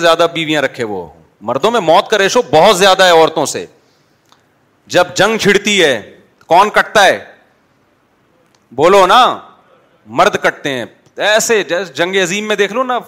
زیادہ 0.00 0.26
بیویاں 0.34 0.62
رکھے 0.62 0.84
وہ 0.84 1.06
مردوں 1.48 1.70
میں 1.70 1.80
موت 1.80 2.08
کا 2.10 2.18
ریشو 2.18 2.40
بہت 2.50 2.76
زیادہ 2.78 3.02
ہے 3.04 3.10
عورتوں 3.20 3.44
سے 3.46 3.64
جب 4.94 5.14
جنگ 5.16 5.36
چھڑتی 5.40 5.82
ہے 5.82 6.00
کون 6.46 6.70
کٹتا 6.74 7.04
ہے 7.04 7.18
بولو 8.76 9.06
نا 9.06 9.22
مرد 10.18 10.36
کٹتے 10.42 10.70
ہیں 10.72 10.84
ایسے 11.24 11.62
جنگ 11.94 12.16
عظیم 12.22 12.48
میں 12.48 12.56
دیکھ 12.56 12.72
لو 12.72 12.82
نا 12.84 12.98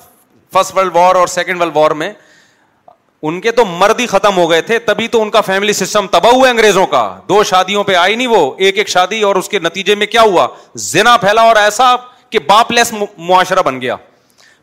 فرسٹ 0.53 0.77
ورلڈ 0.77 0.95
وار 0.97 1.15
اور 1.17 1.27
سیکنڈ 1.29 1.61
ورلڈ 1.61 1.77
وار 1.77 1.91
میں 2.03 2.13
ان 3.29 3.41
کے 3.41 3.51
تو 3.53 3.65
مرد 3.65 4.01
ہی 4.01 4.07
ختم 4.07 4.37
ہو 4.39 4.51
گئے 4.51 4.61
تھے 4.63 4.79
تبھی 4.87 5.09
تو 5.15 5.21
ان 5.23 5.31
کا 5.31 5.41
فیملی 5.41 5.73
سسٹم 5.73 6.07
تباہ 6.11 6.33
ہوا 6.33 6.49
انگریزوں 6.49 6.87
کا 6.87 7.01
دو 7.29 7.43
شادیوں 7.45 7.83
پہ 7.85 7.95
آئی 8.03 8.15
نہیں 8.17 8.27
وہ 8.27 8.53
ایک 8.67 8.79
ایک 8.79 8.89
شادی 8.89 9.21
اور 9.29 9.37
اس 9.37 9.49
کے 9.49 9.59
نتیجے 9.59 9.95
میں 9.95 10.07
کیا 10.07 10.23
ہوا 10.23 10.47
زنا 10.91 11.17
پھیلا 11.25 11.43
اور 11.49 11.57
ایسا 11.57 11.95
کہ 12.31 12.39
باپ 12.49 12.71
لیس 12.73 12.93
معاشرہ 13.19 13.63
بن 13.67 13.81
گیا 13.81 13.97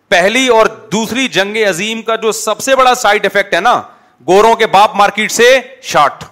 پہلی 0.10 0.48
اور 0.56 0.66
دوسری 0.92 1.28
جنگ 1.38 1.58
عظیم 1.70 2.02
کا 2.10 2.16
جو 2.24 2.32
سب 2.40 2.60
سے 2.62 2.76
بڑا 2.76 2.94
سائڈ 2.96 3.26
افیکٹ 3.26 3.54
ہے 3.56 3.60
نا 3.60 3.82
گوروں 4.28 4.56
کے 4.56 4.68
باپ 4.78 4.96
مارکیٹ 4.96 5.32
سے 5.32 5.50
شارٹ 5.92 6.24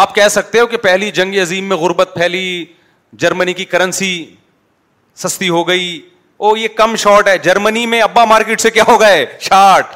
آپ 0.00 0.14
کہہ 0.14 0.28
سکتے 0.30 0.60
ہو 0.60 0.66
کہ 0.66 0.76
پہلی 0.76 1.10
جنگ 1.20 1.38
عظیم 1.42 1.68
میں 1.68 1.76
غربت 1.76 2.10
پھیلی 2.14 2.64
جرمنی 3.22 3.52
کی 3.54 3.64
کرنسی 3.64 4.10
سستی 5.22 5.48
ہو 5.48 5.66
گئی 5.68 6.00
او 6.46 6.56
یہ 6.56 6.68
کم 6.76 6.94
شارٹ 7.04 7.28
ہے 7.28 7.36
جرمنی 7.46 7.84
میں 7.92 8.00
ابا 8.02 8.24
مارکیٹ 8.32 8.60
سے 8.60 8.70
کیا 8.70 8.82
ہو 8.88 9.00
گئے 9.00 9.24
شارٹ 9.48 9.94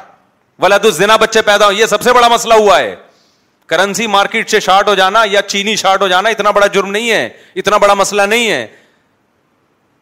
ولاد 0.63 0.85
الزنا 0.85 1.15
بچے 1.21 1.41
پیدا 1.51 1.65
ہو 1.67 1.71
یہ 1.71 1.85
سب 1.91 2.01
سے 2.01 2.13
بڑا 2.13 2.27
مسئلہ 2.33 2.53
ہوا 2.53 2.79
ہے 2.79 2.95
کرنسی 3.73 4.07
مارکیٹ 4.15 4.49
سے 4.49 4.59
شارٹ 4.59 4.87
ہو 4.87 4.95
جانا 4.95 5.23
یا 5.31 5.41
چینی 5.53 5.75
شارٹ 5.81 6.01
ہو 6.01 6.07
جانا 6.07 6.29
اتنا 6.35 6.51
بڑا 6.57 6.67
جرم 6.73 6.89
نہیں 6.91 7.09
ہے 7.11 7.27
اتنا 7.61 7.77
بڑا 7.85 7.93
مسئلہ 8.01 8.21
نہیں 8.33 8.49
ہے 8.51 8.65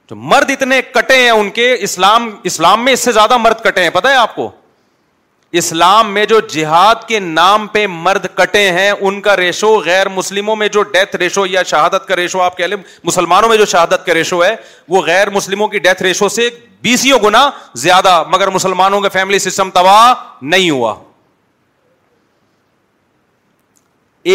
تو 0.08 0.16
مرد 0.32 0.50
اتنے 0.52 0.82
کٹے 0.94 1.22
ہیں 1.22 1.30
ان 1.30 1.50
کے 1.60 1.74
اسلام 1.90 2.30
اسلام 2.52 2.84
میں 2.86 2.94
اس 2.94 3.00
سے 3.04 3.12
زیادہ 3.20 3.38
مرد 3.38 3.64
کٹے 3.64 3.84
ہیں 3.84 3.90
پتا 4.00 4.10
ہے 4.12 4.16
آپ 4.26 4.36
کو 4.36 4.50
اسلام 5.60 6.14
میں 6.14 6.26
جو 6.26 6.40
جہاد 6.50 6.96
کے 7.08 7.20
نام 7.20 7.66
پہ 7.72 7.86
مرد 7.90 8.26
کٹے 8.36 8.70
ہیں 8.72 8.90
ان 8.92 9.20
کا 9.22 9.36
ریشو 9.38 9.70
غیر 9.86 10.10
مسلموں 10.10 10.56
میں 10.56 10.68
جو 10.76 10.84
ڈیتھ 10.92 11.16
ریشو 11.16 11.46
یا 11.46 11.64
شہادت 11.68 12.08
کا 12.08 12.16
ریشو 12.16 12.42
آپ 12.42 12.58
کہہ 12.58 12.66
لیں 12.66 12.78
مسلمانوں 13.04 13.50
میں 13.50 13.58
جو 13.58 13.66
شہادت 13.72 14.06
کا 14.06 14.14
ریشو 14.14 14.44
ہے 14.44 14.56
وہ 14.90 15.02
غیر 15.06 15.30
مسلموں 15.30 15.68
کی 15.68 15.80
ڈیتھ 15.88 16.04
ریشو 16.04 16.30
سے 16.36 16.50
بیسوں 16.82 17.20
گنا 17.24 17.50
زیادہ 17.82 18.22
مگر 18.28 18.50
مسلمانوں 18.50 19.00
کا 19.02 19.10
فیملی 19.14 19.40
سسٹم 19.40 19.72
تباہ 19.72 20.14
نہیں 20.42 20.70
ہوا 20.70 20.94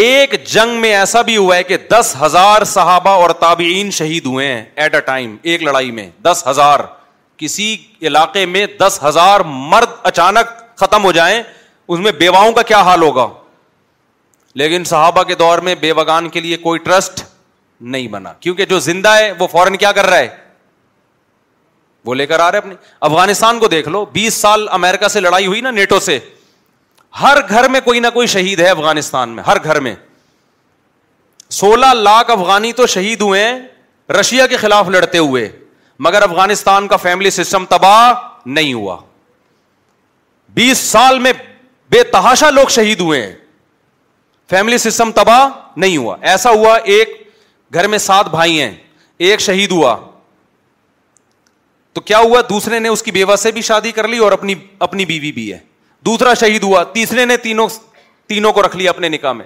ایک 0.03 0.33
جنگ 0.53 0.79
میں 0.81 0.93
ایسا 0.95 1.21
بھی 1.27 1.35
ہوا 1.37 1.55
ہے 1.55 1.63
کہ 1.63 1.77
دس 1.91 2.15
ہزار 2.21 2.63
صحابہ 2.77 3.09
اور 3.23 3.29
تابعین 3.39 3.91
شہید 3.97 4.25
ہوئے 4.25 4.47
ہیں 4.51 4.63
ایٹ 4.75 4.95
اے 4.95 5.01
ٹائم 5.01 5.35
ایک 5.41 5.63
لڑائی 5.63 5.91
میں 5.99 6.09
دس 6.23 6.43
ہزار 6.49 6.79
کسی 7.37 7.75
علاقے 8.07 8.45
میں 8.45 8.65
دس 8.79 8.99
ہزار 9.03 9.39
مرد 9.47 9.89
اچانک 10.09 10.63
ختم 10.79 11.03
ہو 11.03 11.11
جائیں 11.11 11.41
اس 11.87 11.99
میں 11.99 12.11
بیواؤں 12.19 12.51
کا 12.53 12.61
کیا 12.71 12.81
حال 12.87 13.01
ہوگا 13.01 13.27
لیکن 14.61 14.83
صحابہ 14.89 15.23
کے 15.23 15.35
دور 15.35 15.59
میں 15.67 15.75
بے 15.81 15.91
کے 16.33 16.39
لیے 16.39 16.57
کوئی 16.57 16.79
ٹرسٹ 16.83 17.23
نہیں 17.95 18.07
بنا 18.07 18.33
کیونکہ 18.39 18.65
جو 18.65 18.79
زندہ 18.79 19.09
ہے 19.17 19.31
وہ 19.39 19.47
فوراً 19.47 19.75
کیا 19.81 19.91
کر 19.97 20.05
رہا 20.09 20.17
ہے 20.19 20.27
وہ 22.05 22.15
لے 22.15 22.25
کر 22.27 22.39
آ 22.39 22.51
رہے 22.51 22.57
اپنی 22.57 22.75
افغانستان 23.09 23.59
کو 23.59 23.67
دیکھ 23.67 23.89
لو 23.95 24.03
بیس 24.11 24.33
سال 24.41 24.67
امیرکا 24.77 25.07
سے 25.15 25.19
لڑائی 25.19 25.45
ہوئی 25.47 25.61
نا 25.61 25.71
نیٹو 25.71 25.99
سے 26.05 26.17
ہر 27.21 27.37
گھر 27.49 27.67
میں 27.69 27.79
کوئی 27.85 27.99
نہ 27.99 28.07
کوئی 28.13 28.27
شہید 28.35 28.59
ہے 28.59 28.69
افغانستان 28.69 29.29
میں 29.35 29.43
ہر 29.47 29.57
گھر 29.63 29.79
میں 29.87 29.95
سولہ 31.61 31.93
لاکھ 32.03 32.31
افغانی 32.31 32.71
تو 32.81 32.85
شہید 32.95 33.21
ہوئے 33.21 33.43
ہیں 33.47 33.59
رشیا 34.19 34.47
کے 34.47 34.57
خلاف 34.57 34.89
لڑتے 34.95 35.17
ہوئے 35.17 35.49
مگر 36.07 36.21
افغانستان 36.21 36.87
کا 36.87 36.95
فیملی 37.07 37.29
سسٹم 37.39 37.65
تباہ 37.69 38.11
نہیں 38.45 38.73
ہوا 38.73 38.97
بیس 40.57 40.77
سال 40.91 41.17
میں 41.27 41.31
بے 41.93 42.01
تحاشا 42.13 42.49
لوگ 42.59 42.67
شہید 42.75 42.99
ہوئے 43.07 43.21
ہیں 43.25 43.33
فیملی 44.49 44.77
سسٹم 44.87 45.11
تباہ 45.15 45.47
نہیں 45.83 45.97
ہوا 45.97 46.15
ایسا 46.33 46.49
ہوا 46.59 46.73
ایک 46.95 47.09
گھر 47.77 47.87
میں 47.93 47.97
سات 48.07 48.29
بھائی 48.35 48.59
ہیں 48.61 48.71
ایک 49.27 49.39
شہید 49.49 49.71
ہوا 49.77 49.95
تو 51.93 52.01
کیا 52.09 52.19
ہوا 52.23 52.41
دوسرے 52.49 52.79
نے 52.85 52.89
اس 52.95 53.03
کی 53.03 53.11
بیوہ 53.19 53.35
سے 53.43 53.51
بھی 53.51 53.61
شادی 53.69 53.91
کر 53.99 54.07
لی 54.13 54.17
اور 54.25 54.31
اپنی 54.39 54.55
اپنی 54.87 55.05
بیوی 55.13 55.31
بھی 55.37 55.51
ہے 55.53 55.57
دوسرا 56.11 56.33
شہید 56.43 56.63
ہوا 56.63 56.83
تیسرے 56.97 57.25
نے 57.31 57.37
تینوں 57.47 57.69
تینوں 58.33 58.51
کو 58.57 58.63
رکھ 58.65 58.77
لیا 58.77 58.89
اپنے 58.95 59.09
نکاح 59.09 59.33
میں 59.39 59.45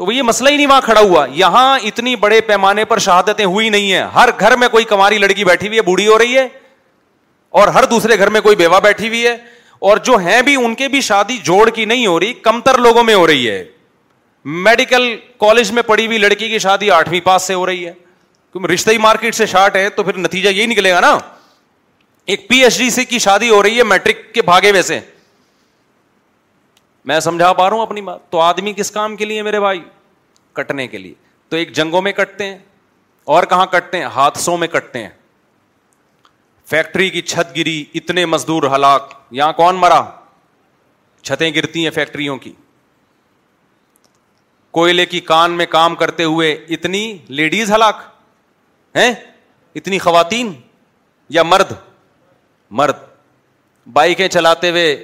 تو 0.00 0.04
وہ 0.06 0.14
یہ 0.14 0.22
مسئلہ 0.32 0.48
ہی 0.50 0.56
نہیں 0.56 0.66
وہاں 0.66 0.80
کھڑا 0.84 1.00
ہوا 1.00 1.24
یہاں 1.40 1.68
اتنی 1.90 2.14
بڑے 2.26 2.40
پیمانے 2.50 2.84
پر 2.92 2.98
شہادتیں 3.08 3.44
ہوئی 3.44 3.68
نہیں 3.78 3.92
ہیں 3.92 4.02
ہر 4.14 4.28
گھر 4.40 4.56
میں 4.62 4.68
کوئی 4.76 4.84
کماری 4.94 5.18
لڑکی 5.24 5.44
بیٹھی 5.50 5.68
ہوئی 5.68 5.76
ہے 5.78 5.82
بوڑھی 5.90 6.06
ہو 6.06 6.18
رہی 6.18 6.36
ہے 6.38 6.46
اور 7.60 7.68
ہر 7.78 7.84
دوسرے 7.94 8.18
گھر 8.18 8.30
میں 8.36 8.40
کوئی 8.48 8.56
بیوہ 8.62 8.80
بیٹھی 8.88 9.08
ہوئی 9.08 9.26
ہے 9.26 9.36
اور 9.90 9.96
جو 10.04 10.14
ہیں 10.16 10.40
بھی 10.42 10.54
ان 10.64 10.74
کے 10.74 10.86
بھی 10.88 11.00
شادی 11.06 11.36
جوڑ 11.44 11.64
کی 11.76 11.84
نہیں 11.84 12.06
ہو 12.06 12.18
رہی 12.20 12.32
کمتر 12.42 12.78
لوگوں 12.82 13.02
میں 13.04 13.14
ہو 13.14 13.26
رہی 13.26 13.48
ہے 13.50 13.62
میڈیکل 14.66 15.02
کالج 15.40 15.72
میں 15.78 15.82
پڑی 15.86 16.06
ہوئی 16.06 16.18
لڑکی 16.18 16.48
کی 16.48 16.58
شادی 16.58 16.90
آٹھویں 16.90 17.18
پاس 17.24 17.42
سے 17.46 17.54
ہو 17.54 17.66
رہی 17.66 17.86
ہے 17.86 17.92
رشتہ 18.72 18.90
ہی 18.90 18.98
مارکیٹ 19.02 19.34
سے 19.34 19.46
شارٹ 19.46 19.76
ہے 19.76 19.88
تو 19.96 20.02
پھر 20.02 20.18
نتیجہ 20.18 20.48
یہی 20.48 20.66
نکلے 20.66 20.90
گا 20.92 21.00
نا 21.00 21.10
ایک 22.32 22.48
پی 22.48 22.62
ایچ 22.64 22.78
ڈی 22.78 22.88
سی 22.90 23.04
کی 23.04 23.18
شادی 23.24 23.48
ہو 23.50 23.62
رہی 23.62 23.78
ہے 23.78 23.82
میٹرک 23.88 24.22
کے 24.34 24.42
بھاگے 24.50 24.70
میں 24.72 24.82
سے 24.90 24.98
میں 27.10 27.18
سمجھا 27.26 27.52
پا 27.52 27.68
رہا 27.68 27.76
ہوں 27.76 27.82
اپنی 27.82 28.00
بات 28.02 28.28
تو 28.32 28.40
آدمی 28.40 28.72
کس 28.76 28.90
کام 28.90 29.16
کے 29.16 29.24
لیے 29.24 29.42
میرے 29.50 29.60
بھائی 29.66 29.80
کٹنے 30.60 30.86
کے 30.88 30.98
لیے 30.98 31.12
تو 31.48 31.56
ایک 31.56 31.72
جنگوں 31.76 32.02
میں 32.02 32.12
کٹتے 32.22 32.46
ہیں 32.46 32.58
اور 33.36 33.44
کہاں 33.54 33.66
کٹتے 33.72 33.98
ہیں 33.98 34.06
حادثوں 34.16 34.56
میں 34.58 34.68
کٹتے 34.68 35.02
ہیں 35.02 35.10
فیکٹری 36.70 37.08
کی 37.10 37.22
چھت 37.22 37.56
گری 37.56 37.84
اتنے 37.94 38.24
مزدور 38.26 38.62
ہلاک 38.74 39.12
یہاں 39.36 39.52
کون 39.56 39.76
مرا 39.80 40.02
چھتیں 41.22 41.50
گرتی 41.54 41.84
ہیں 41.84 41.90
فیکٹریوں 41.94 42.36
کی 42.38 42.52
کوئلے 44.78 45.04
کی 45.06 45.20
کان 45.30 45.50
میں 45.56 45.66
کام 45.70 45.94
کرتے 45.96 46.24
ہوئے 46.24 46.52
اتنی 46.74 47.06
لیڈیز 47.40 47.70
ہلاک 47.72 47.96
ہیں 48.96 49.12
اتنی 49.80 49.98
خواتین 49.98 50.52
یا 51.36 51.42
مرد 51.42 51.72
مرد 52.80 52.96
بائکیں 53.92 54.26
چلاتے 54.28 54.70
ہوئے 54.70 54.96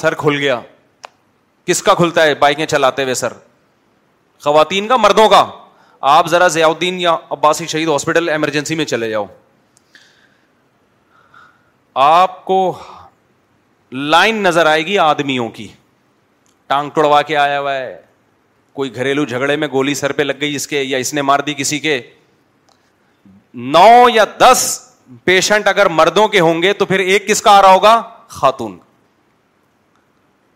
سر 0.00 0.14
کھل 0.18 0.36
گیا 0.38 0.60
کس 1.66 1.82
کا 1.82 1.94
کھلتا 1.94 2.22
ہے 2.24 2.34
بائکیں 2.44 2.66
چلاتے 2.66 3.02
ہوئے 3.02 3.14
سر 3.14 3.32
خواتین 4.44 4.88
کا 4.88 4.96
مردوں 4.96 5.28
کا 5.28 5.44
آپ 6.16 6.26
ذرا 6.30 6.48
ضیاء 6.58 6.68
الدین 6.68 6.98
یا 7.00 7.16
عباسی 7.30 7.66
شہید 7.66 7.88
ہاسپٹل 7.88 8.28
ایمرجنسی 8.28 8.74
میں 8.74 8.84
چلے 8.84 9.10
جاؤ 9.10 9.24
آپ 12.02 12.44
کو 12.44 12.56
لائن 13.92 14.36
نظر 14.42 14.66
آئے 14.66 14.84
گی 14.86 14.96
آدمیوں 14.98 15.48
کی 15.56 15.66
ٹانگ 16.66 16.90
ٹوڑوا 16.94 17.20
کے 17.22 17.36
آیا 17.36 17.60
ہوا 17.60 17.74
ہے 17.74 17.96
کوئی 18.74 18.94
گھریلو 18.94 19.24
جھگڑے 19.24 19.56
میں 19.56 19.68
گولی 19.72 19.94
سر 19.94 20.12
پہ 20.12 20.22
لگ 20.22 20.40
گئی 20.40 20.54
اس 20.54 20.66
کے 20.66 20.82
یا 20.82 20.98
اس 20.98 21.12
نے 21.14 21.22
مار 21.22 21.40
دی 21.46 21.54
کسی 21.56 21.78
کے 21.80 22.00
نو 23.74 23.86
یا 24.14 24.24
دس 24.38 24.68
پیشنٹ 25.24 25.68
اگر 25.68 25.88
مردوں 25.88 26.26
کے 26.28 26.40
ہوں 26.40 26.62
گے 26.62 26.72
تو 26.72 26.86
پھر 26.86 26.98
ایک 27.00 27.28
کس 27.28 27.42
کا 27.42 27.50
آ 27.58 27.62
رہا 27.62 27.72
ہوگا 27.72 28.00
خاتون 28.28 28.78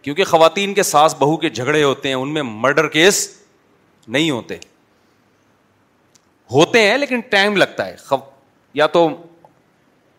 کیونکہ 0.03 0.25
خواتین 0.25 0.75
کے 0.75 0.83
ساس 0.83 1.15
بہو 1.19 1.37
کے 1.37 1.49
جھگڑے 1.51 1.83
ہوتے 1.83 2.09
ہیں 2.09 2.15
ان 2.17 2.33
میں 2.35 2.43
مرڈر 2.43 2.89
کیس 2.89 3.29
نہیں 4.09 4.31
ہوتے 4.31 4.57
ہوتے 6.55 6.83
ہیں 6.91 6.99
لیکن 6.99 7.21
ٹائم 7.31 7.57
لگتا 7.57 7.87
ہے 7.87 7.97
یا 8.75 8.87
تو 8.93 9.09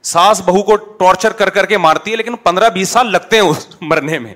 ساس 0.07 0.41
بہو 0.45 0.61
کو 0.63 0.75
ٹارچر 0.97 1.31
کر 1.39 1.49
کر 1.55 1.65
کے 1.65 1.77
مارتی 1.77 2.11
ہے 2.11 2.15
لیکن 2.15 2.35
پندرہ 2.43 2.69
بیس 2.73 2.89
سال 2.89 3.11
لگتے 3.11 3.39
ہیں 3.39 3.43
اس 3.43 3.67
مرنے 3.81 4.19
میں 4.19 4.33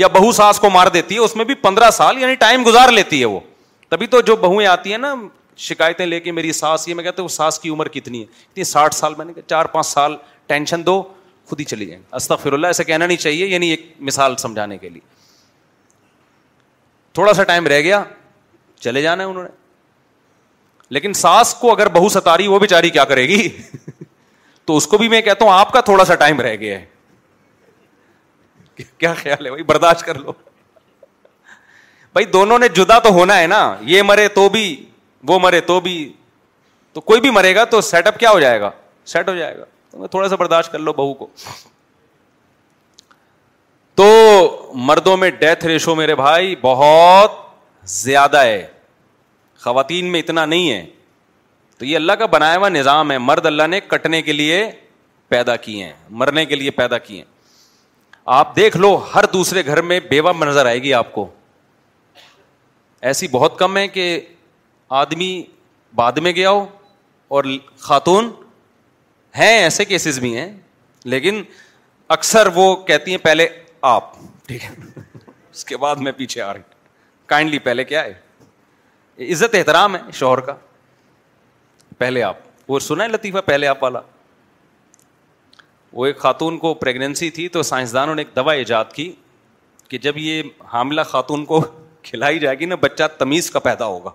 یا 0.00 0.06
بہو 0.08 0.30
ساس 0.32 0.58
کو 0.60 0.70
مار 0.70 0.86
دیتی 0.92 1.14
ہے 1.14 1.20
اس 1.20 1.34
میں 1.36 1.44
بھی 1.44 1.54
پندرہ 1.62 1.90
سال 1.92 2.18
یعنی 2.18 2.34
ٹائم 2.44 2.64
گزار 2.66 2.92
لیتی 2.92 3.20
ہے 3.20 3.24
وہ 3.24 3.40
تبھی 3.88 4.06
تو 4.14 4.20
جو 4.30 4.36
بہویں 4.36 4.66
آتی 4.66 4.90
ہیں 4.90 4.98
نا 4.98 5.14
شکایتیں 5.68 6.04
لے 6.06 6.20
کے 6.20 6.32
میری 6.32 6.52
ساس 6.52 6.86
یہ 6.88 6.94
میں 6.94 7.04
کہتا 7.04 7.22
ہوں 7.22 7.28
ساس 7.28 7.58
کی 7.60 7.68
عمر 7.70 7.88
کتنی 7.96 8.20
ہے 8.20 8.24
کتنی 8.50 8.64
ساٹھ 8.64 8.94
سال 8.94 9.14
میں 9.18 9.24
نے 9.24 9.32
کہا 9.32 9.48
چار 9.48 9.64
پانچ 9.74 9.86
سال 9.86 10.16
ٹینشن 10.46 10.86
دو 10.86 11.02
خود 11.48 11.60
ہی 11.60 11.64
چلی 11.64 11.86
جائیں 11.86 12.02
استا 12.14 12.36
فر 12.36 12.52
اللہ 12.52 12.66
ایسے 12.66 12.84
کہنا 12.84 13.06
نہیں 13.06 13.16
چاہیے 13.16 13.46
یعنی 13.46 13.68
ایک 13.70 13.86
مثال 14.10 14.36
سمجھانے 14.38 14.78
کے 14.78 14.88
لیے 14.88 15.00
تھوڑا 17.14 17.34
سا 17.34 17.42
ٹائم 17.44 17.66
رہ 17.66 17.80
گیا 17.80 18.02
چلے 18.80 19.02
جانا 19.02 19.22
ہے 19.22 19.28
انہوں 19.28 19.44
نے 19.44 19.48
لیکن 20.94 21.12
ساس 21.12 21.54
کو 21.60 21.72
اگر 21.72 21.88
بہو 21.92 22.08
ستاری 22.08 22.46
وہ 22.48 22.58
بیچاری 22.58 22.90
کیا 22.90 23.04
کرے 23.12 23.26
گی 23.28 23.48
تو 24.66 24.76
اس 24.76 24.86
کو 24.86 24.98
بھی 24.98 25.08
میں 25.08 25.20
کہتا 25.22 25.44
ہوں 25.44 25.52
آپ 25.52 25.72
کا 25.72 25.80
تھوڑا 25.90 26.04
سا 26.04 26.14
ٹائم 26.14 26.40
رہ 26.40 26.54
گیا 26.60 26.78
ہے 26.78 26.90
کیا 28.98 29.12
خیال 29.14 29.44
ہے 29.46 29.50
بھائی 29.50 29.62
برداشت 29.62 30.04
کر 30.06 30.18
لو 30.18 30.32
بھائی 32.12 32.24
دونوں 32.32 32.58
نے 32.58 32.68
جدا 32.76 32.98
تو 32.98 33.08
ہونا 33.12 33.38
ہے 33.40 33.46
نا 33.46 33.60
یہ 33.90 34.02
مرے 34.02 34.26
تو 34.38 34.48
بھی 34.56 34.62
وہ 35.28 35.38
مرے 35.42 35.60
تو 35.72 35.78
بھی 35.80 35.96
تو 36.92 37.00
کوئی 37.00 37.20
بھی 37.20 37.30
مرے 37.30 37.54
گا 37.54 37.64
تو 37.74 37.80
سیٹ 37.80 38.06
اپ 38.06 38.18
کیا 38.20 38.30
ہو 38.30 38.40
جائے 38.40 38.60
گا 38.60 38.70
سیٹ 39.12 39.28
ہو 39.28 39.34
جائے 39.34 39.58
گا 39.58 39.64
تو 39.90 40.06
تھوڑا 40.06 40.28
سا 40.28 40.36
برداشت 40.36 40.72
کر 40.72 40.78
لو 40.78 40.92
بہو 40.92 41.14
کو 41.14 41.26
تو 44.00 44.04
مردوں 44.88 45.16
میں 45.16 45.30
ڈیتھ 45.38 45.64
ریشو 45.66 45.94
میرے 45.94 46.14
بھائی 46.16 46.54
بہت 46.60 47.30
زیادہ 48.00 48.40
ہے 48.44 48.66
خواتین 49.64 50.10
میں 50.12 50.20
اتنا 50.20 50.44
نہیں 50.46 50.70
ہے 50.72 50.84
تو 51.82 51.86
یہ 51.86 51.96
اللہ 51.96 52.12
کا 52.18 52.26
بنایا 52.32 52.56
ہوا 52.56 52.68
نظام 52.68 53.10
ہے 53.10 53.16
مرد 53.18 53.46
اللہ 53.46 53.66
نے 53.70 53.78
کٹنے 53.92 54.20
کے 54.22 54.32
لیے 54.32 54.58
پیدا 55.28 55.54
کیے 55.64 55.84
ہیں 55.84 55.92
مرنے 56.20 56.44
کے 56.46 56.54
لیے 56.56 56.70
پیدا 56.76 56.98
کیے 57.06 57.18
ہیں 57.18 57.24
آپ 58.34 58.54
دیکھ 58.56 58.76
لو 58.76 58.90
ہر 59.14 59.24
دوسرے 59.32 59.64
گھر 59.66 59.80
میں 59.92 59.98
بیوہ 60.10 60.32
نظر 60.44 60.66
آئے 60.66 60.78
گی 60.82 60.92
آپ 60.94 61.10
کو 61.12 61.26
ایسی 63.10 63.28
بہت 63.32 63.58
کم 63.58 63.76
ہے 63.76 63.86
کہ 63.96 64.06
آدمی 65.00 65.30
بعد 66.02 66.18
میں 66.26 66.32
گیا 66.36 66.50
ہو 66.50 66.64
اور 67.36 67.44
خاتون 67.88 68.30
ہیں 69.38 69.52
ایسے 69.62 69.84
کیسز 69.84 70.18
بھی 70.20 70.36
ہیں 70.38 70.50
لیکن 71.14 71.42
اکثر 72.20 72.48
وہ 72.54 72.74
کہتی 72.92 73.10
ہیں 73.10 73.24
پہلے 73.24 73.48
آپ 73.96 74.12
ٹھیک 74.46 74.64
ہے 74.64 74.70
اس 75.52 75.64
کے 75.64 75.76
بعد 75.86 75.96
میں 76.06 76.12
پیچھے 76.16 76.42
آ 76.42 76.52
رہی 76.52 76.60
کائنڈلی 77.34 77.58
پہلے 77.70 77.84
کیا 77.84 78.04
ہے 78.04 79.30
عزت 79.32 79.54
احترام 79.54 79.96
ہے 79.96 80.00
شوہر 80.18 80.40
کا 80.50 80.56
پہلے 82.02 82.22
آپ 82.26 82.36
وہ 82.68 82.78
سنا 82.80 83.04
ہے 83.04 83.08
لطیفہ 83.08 83.38
پہلے 83.46 83.66
آپ 83.68 83.82
والا 83.82 84.00
وہ 85.92 86.06
ایک 86.06 86.16
خاتون 86.18 86.56
کو 86.58 86.72
پریگنینسی 86.74 87.28
تھی 87.36 87.46
تو 87.56 87.62
سائنسدانوں 87.68 88.14
نے 88.14 88.22
ایک 88.22 88.34
دوا 88.36 88.52
ایجاد 88.60 88.84
کی 88.94 89.10
کہ 89.88 89.98
جب 90.06 90.16
یہ 90.18 90.42
حاملہ 90.72 91.00
خاتون 91.10 91.44
کو 91.50 91.60
کھلائی 92.08 92.38
جائے 92.44 92.58
گی 92.58 92.64
نا 92.66 92.74
بچہ 92.80 93.04
تمیز 93.18 93.50
کا 93.50 93.58
پیدا 93.66 93.86
ہوگا 93.86 94.10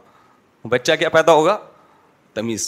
بچہ 0.70 0.92
کیا 1.00 1.10
پیدا 1.10 1.34
ہوگا 1.38 1.58
تمیز 2.34 2.66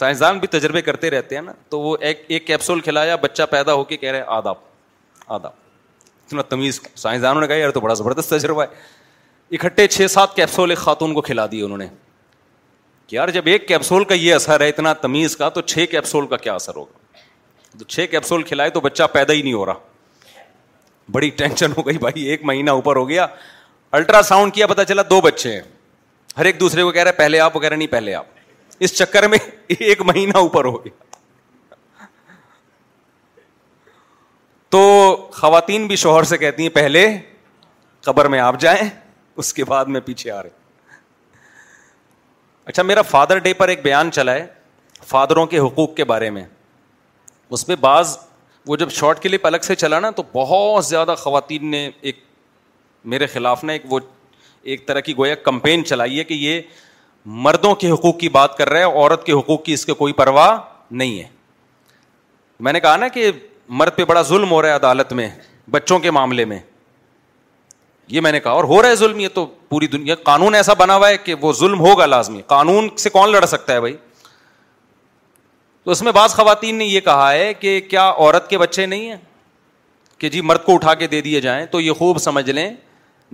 سائنسدان 0.00 0.38
بھی 0.44 0.48
تجربے 0.48 0.82
کرتے 0.82 1.10
رہتے 1.10 1.34
ہیں 1.34 1.42
نا 1.42 1.52
تو 1.70 1.80
وہ 1.80 1.96
ایک 2.10 2.22
ایک 2.34 2.46
کیپسول 2.46 2.80
کھلایا 2.88 3.16
بچہ 3.24 3.42
پیدا 3.50 3.72
ہو 3.80 3.84
کے 3.90 3.96
کہہ 4.04 4.10
رہے 4.10 4.18
ہیں 4.18 4.26
آداب 4.36 4.62
آداب 5.38 6.26
اتنا 6.26 6.42
تمیز 6.52 6.80
سائنسدانوں 6.94 7.40
نے 7.40 7.46
کہا 7.48 7.56
یار 7.56 7.70
تو 7.70 7.80
بڑا 7.88 7.94
زبردست 8.04 8.30
تجربہ 8.34 8.62
ہے 8.62 9.56
اکٹھے 9.56 9.86
چھ 9.96 10.10
سات 10.10 10.36
کیپسول 10.36 10.70
ایک 10.70 10.78
خاتون 10.88 11.14
کو 11.14 11.20
کھلا 11.30 11.46
دیے 11.52 11.62
انہوں 11.62 11.78
نے 11.78 11.88
کہ 13.12 13.16
یار 13.16 13.28
جب 13.28 13.46
ایک 13.52 13.66
کیپسول 13.68 14.04
کا 14.10 14.14
یہ 14.14 14.34
اثر 14.34 14.60
ہے 14.60 14.68
اتنا 14.68 14.92
تمیز 15.00 15.36
کا 15.36 15.48
تو 15.56 15.60
چھ 15.62 15.84
کیپسول 15.90 16.26
کا 16.26 16.36
کیا 16.44 16.52
اثر 16.54 16.76
ہوگا 16.76 17.76
تو 17.78 17.84
چھ 17.84 18.06
کیپسول 18.10 18.42
کھلائے 18.42 18.70
تو 18.76 18.80
بچہ 18.80 19.02
پیدا 19.12 19.32
ہی 19.32 19.42
نہیں 19.42 19.52
ہو 19.52 19.66
رہا 19.66 21.10
بڑی 21.12 21.28
ٹینشن 21.40 21.72
ہو 21.78 21.86
گئی 21.86 21.98
بھائی 22.04 22.22
ایک 22.30 22.44
مہینہ 22.50 22.70
اوپر 22.78 22.96
ہو 22.96 23.08
گیا 23.08 23.26
الٹرا 23.98 24.22
ساؤنڈ 24.28 24.54
کیا 24.54 24.66
پتا 24.66 24.84
چلا 24.92 25.02
دو 25.10 25.20
بچے 25.26 25.52
ہیں 25.54 25.60
ہر 26.38 26.44
ایک 26.44 26.60
دوسرے 26.60 26.82
کو 26.82 26.90
کہہ 26.92 27.02
رہے 27.02 27.12
پہلے 27.18 27.40
آپ 27.46 27.52
کہہ 27.52 27.68
رہے 27.68 27.76
نہیں 27.76 27.88
پہلے 27.92 28.14
آپ 28.14 28.26
اس 28.86 28.94
چکر 28.98 29.28
میں 29.28 29.38
ایک 29.78 30.02
مہینہ 30.12 30.36
اوپر 30.38 30.64
ہو 30.64 30.84
گیا 30.84 31.00
تو 34.70 34.80
خواتین 35.34 35.86
بھی 35.86 35.96
شوہر 36.06 36.22
سے 36.32 36.38
کہتی 36.46 36.62
ہیں 36.62 36.74
پہلے 36.80 37.06
قبر 38.06 38.28
میں 38.34 38.38
آپ 38.40 38.60
جائیں 38.60 38.82
اس 39.42 39.52
کے 39.54 39.64
بعد 39.74 39.84
میں 39.96 40.00
پیچھے 40.06 40.30
آ 40.30 40.42
رہے 40.42 40.60
اچھا 42.64 42.82
میرا 42.82 43.02
فادر 43.02 43.38
ڈے 43.44 43.52
پر 43.54 43.68
ایک 43.68 43.82
بیان 43.82 44.10
چلا 44.12 44.34
ہے 44.34 44.44
فادروں 45.08 45.46
کے 45.52 45.58
حقوق 45.58 45.94
کے 45.94 46.04
بارے 46.10 46.28
میں 46.30 46.44
اس 47.54 47.66
میں 47.68 47.76
بعض 47.80 48.16
وہ 48.66 48.76
جب 48.76 48.90
شارٹ 48.92 49.22
کلپ 49.22 49.46
الگ 49.46 49.62
سے 49.64 49.74
چلا 49.74 49.98
نا 50.00 50.10
تو 50.16 50.22
بہت 50.32 50.84
زیادہ 50.86 51.14
خواتین 51.18 51.66
نے 51.70 51.88
ایک 52.00 52.22
میرے 53.14 53.26
خلاف 53.26 53.64
نا 53.64 53.72
ایک 53.72 53.92
وہ 53.92 54.00
ایک 54.72 54.86
طرح 54.88 55.00
کی 55.08 55.16
گویا 55.18 55.34
کمپین 55.44 55.84
چلائی 55.84 56.18
ہے 56.18 56.24
کہ 56.24 56.34
یہ 56.34 56.60
مردوں 57.46 57.74
کے 57.80 57.90
حقوق 57.90 58.18
کی 58.18 58.28
بات 58.36 58.56
کر 58.58 58.68
رہے 58.70 58.84
ہیں 58.84 58.90
عورت 58.92 59.24
کے 59.26 59.32
حقوق 59.32 59.62
کی 59.64 59.72
اس 59.72 59.84
کے 59.86 59.92
کوئی 59.94 60.12
پرواہ 60.20 60.56
نہیں 60.90 61.18
ہے 61.18 61.26
میں 62.66 62.72
نے 62.72 62.80
کہا 62.80 62.96
نا 62.96 63.08
کہ 63.16 63.30
مرد 63.80 63.96
پہ 63.96 64.04
بڑا 64.04 64.22
ظلم 64.28 64.50
ہو 64.50 64.60
رہا 64.62 64.68
ہے 64.68 64.74
عدالت 64.74 65.12
میں 65.12 65.28
بچوں 65.70 65.98
کے 65.98 66.10
معاملے 66.10 66.44
میں 66.44 66.58
یہ 68.08 68.20
میں 68.20 68.32
نے 68.32 68.40
کہا 68.40 68.50
اور 68.50 68.64
ہو 68.64 68.80
رہا 68.82 68.88
ہے 68.88 68.94
ظلم 68.96 69.20
یہ 69.20 69.28
تو 69.34 69.44
پوری 69.68 69.86
دنیا 69.86 70.14
قانون 70.22 70.54
ایسا 70.54 70.72
بنا 70.78 70.96
ہوا 70.96 71.08
ہے 71.08 71.16
کہ 71.24 71.34
وہ 71.40 71.52
ظلم 71.58 71.80
ہوگا 71.80 72.06
لازمی 72.06 72.40
قانون 72.46 72.88
سے 72.98 73.10
کون 73.10 73.32
لڑ 73.32 73.44
سکتا 73.46 73.72
ہے 73.74 73.80
بھائی 73.80 73.96
تو 75.84 75.90
اس 75.90 76.02
میں 76.02 76.12
بعض 76.12 76.34
خواتین 76.34 76.74
نے 76.78 76.84
یہ 76.86 77.00
کہا 77.00 77.30
ہے 77.32 77.52
کہ 77.60 77.80
کیا 77.90 78.08
عورت 78.08 78.48
کے 78.50 78.58
بچے 78.58 78.86
نہیں 78.86 79.08
ہیں 79.10 79.16
کہ 80.18 80.28
جی 80.30 80.40
مرد 80.40 80.64
کو 80.64 80.74
اٹھا 80.74 80.94
کے 80.94 81.06
دے 81.06 81.20
دیے 81.20 81.40
جائیں 81.40 81.64
تو 81.70 81.80
یہ 81.80 81.92
خوب 81.98 82.18
سمجھ 82.22 82.50
لیں 82.50 82.68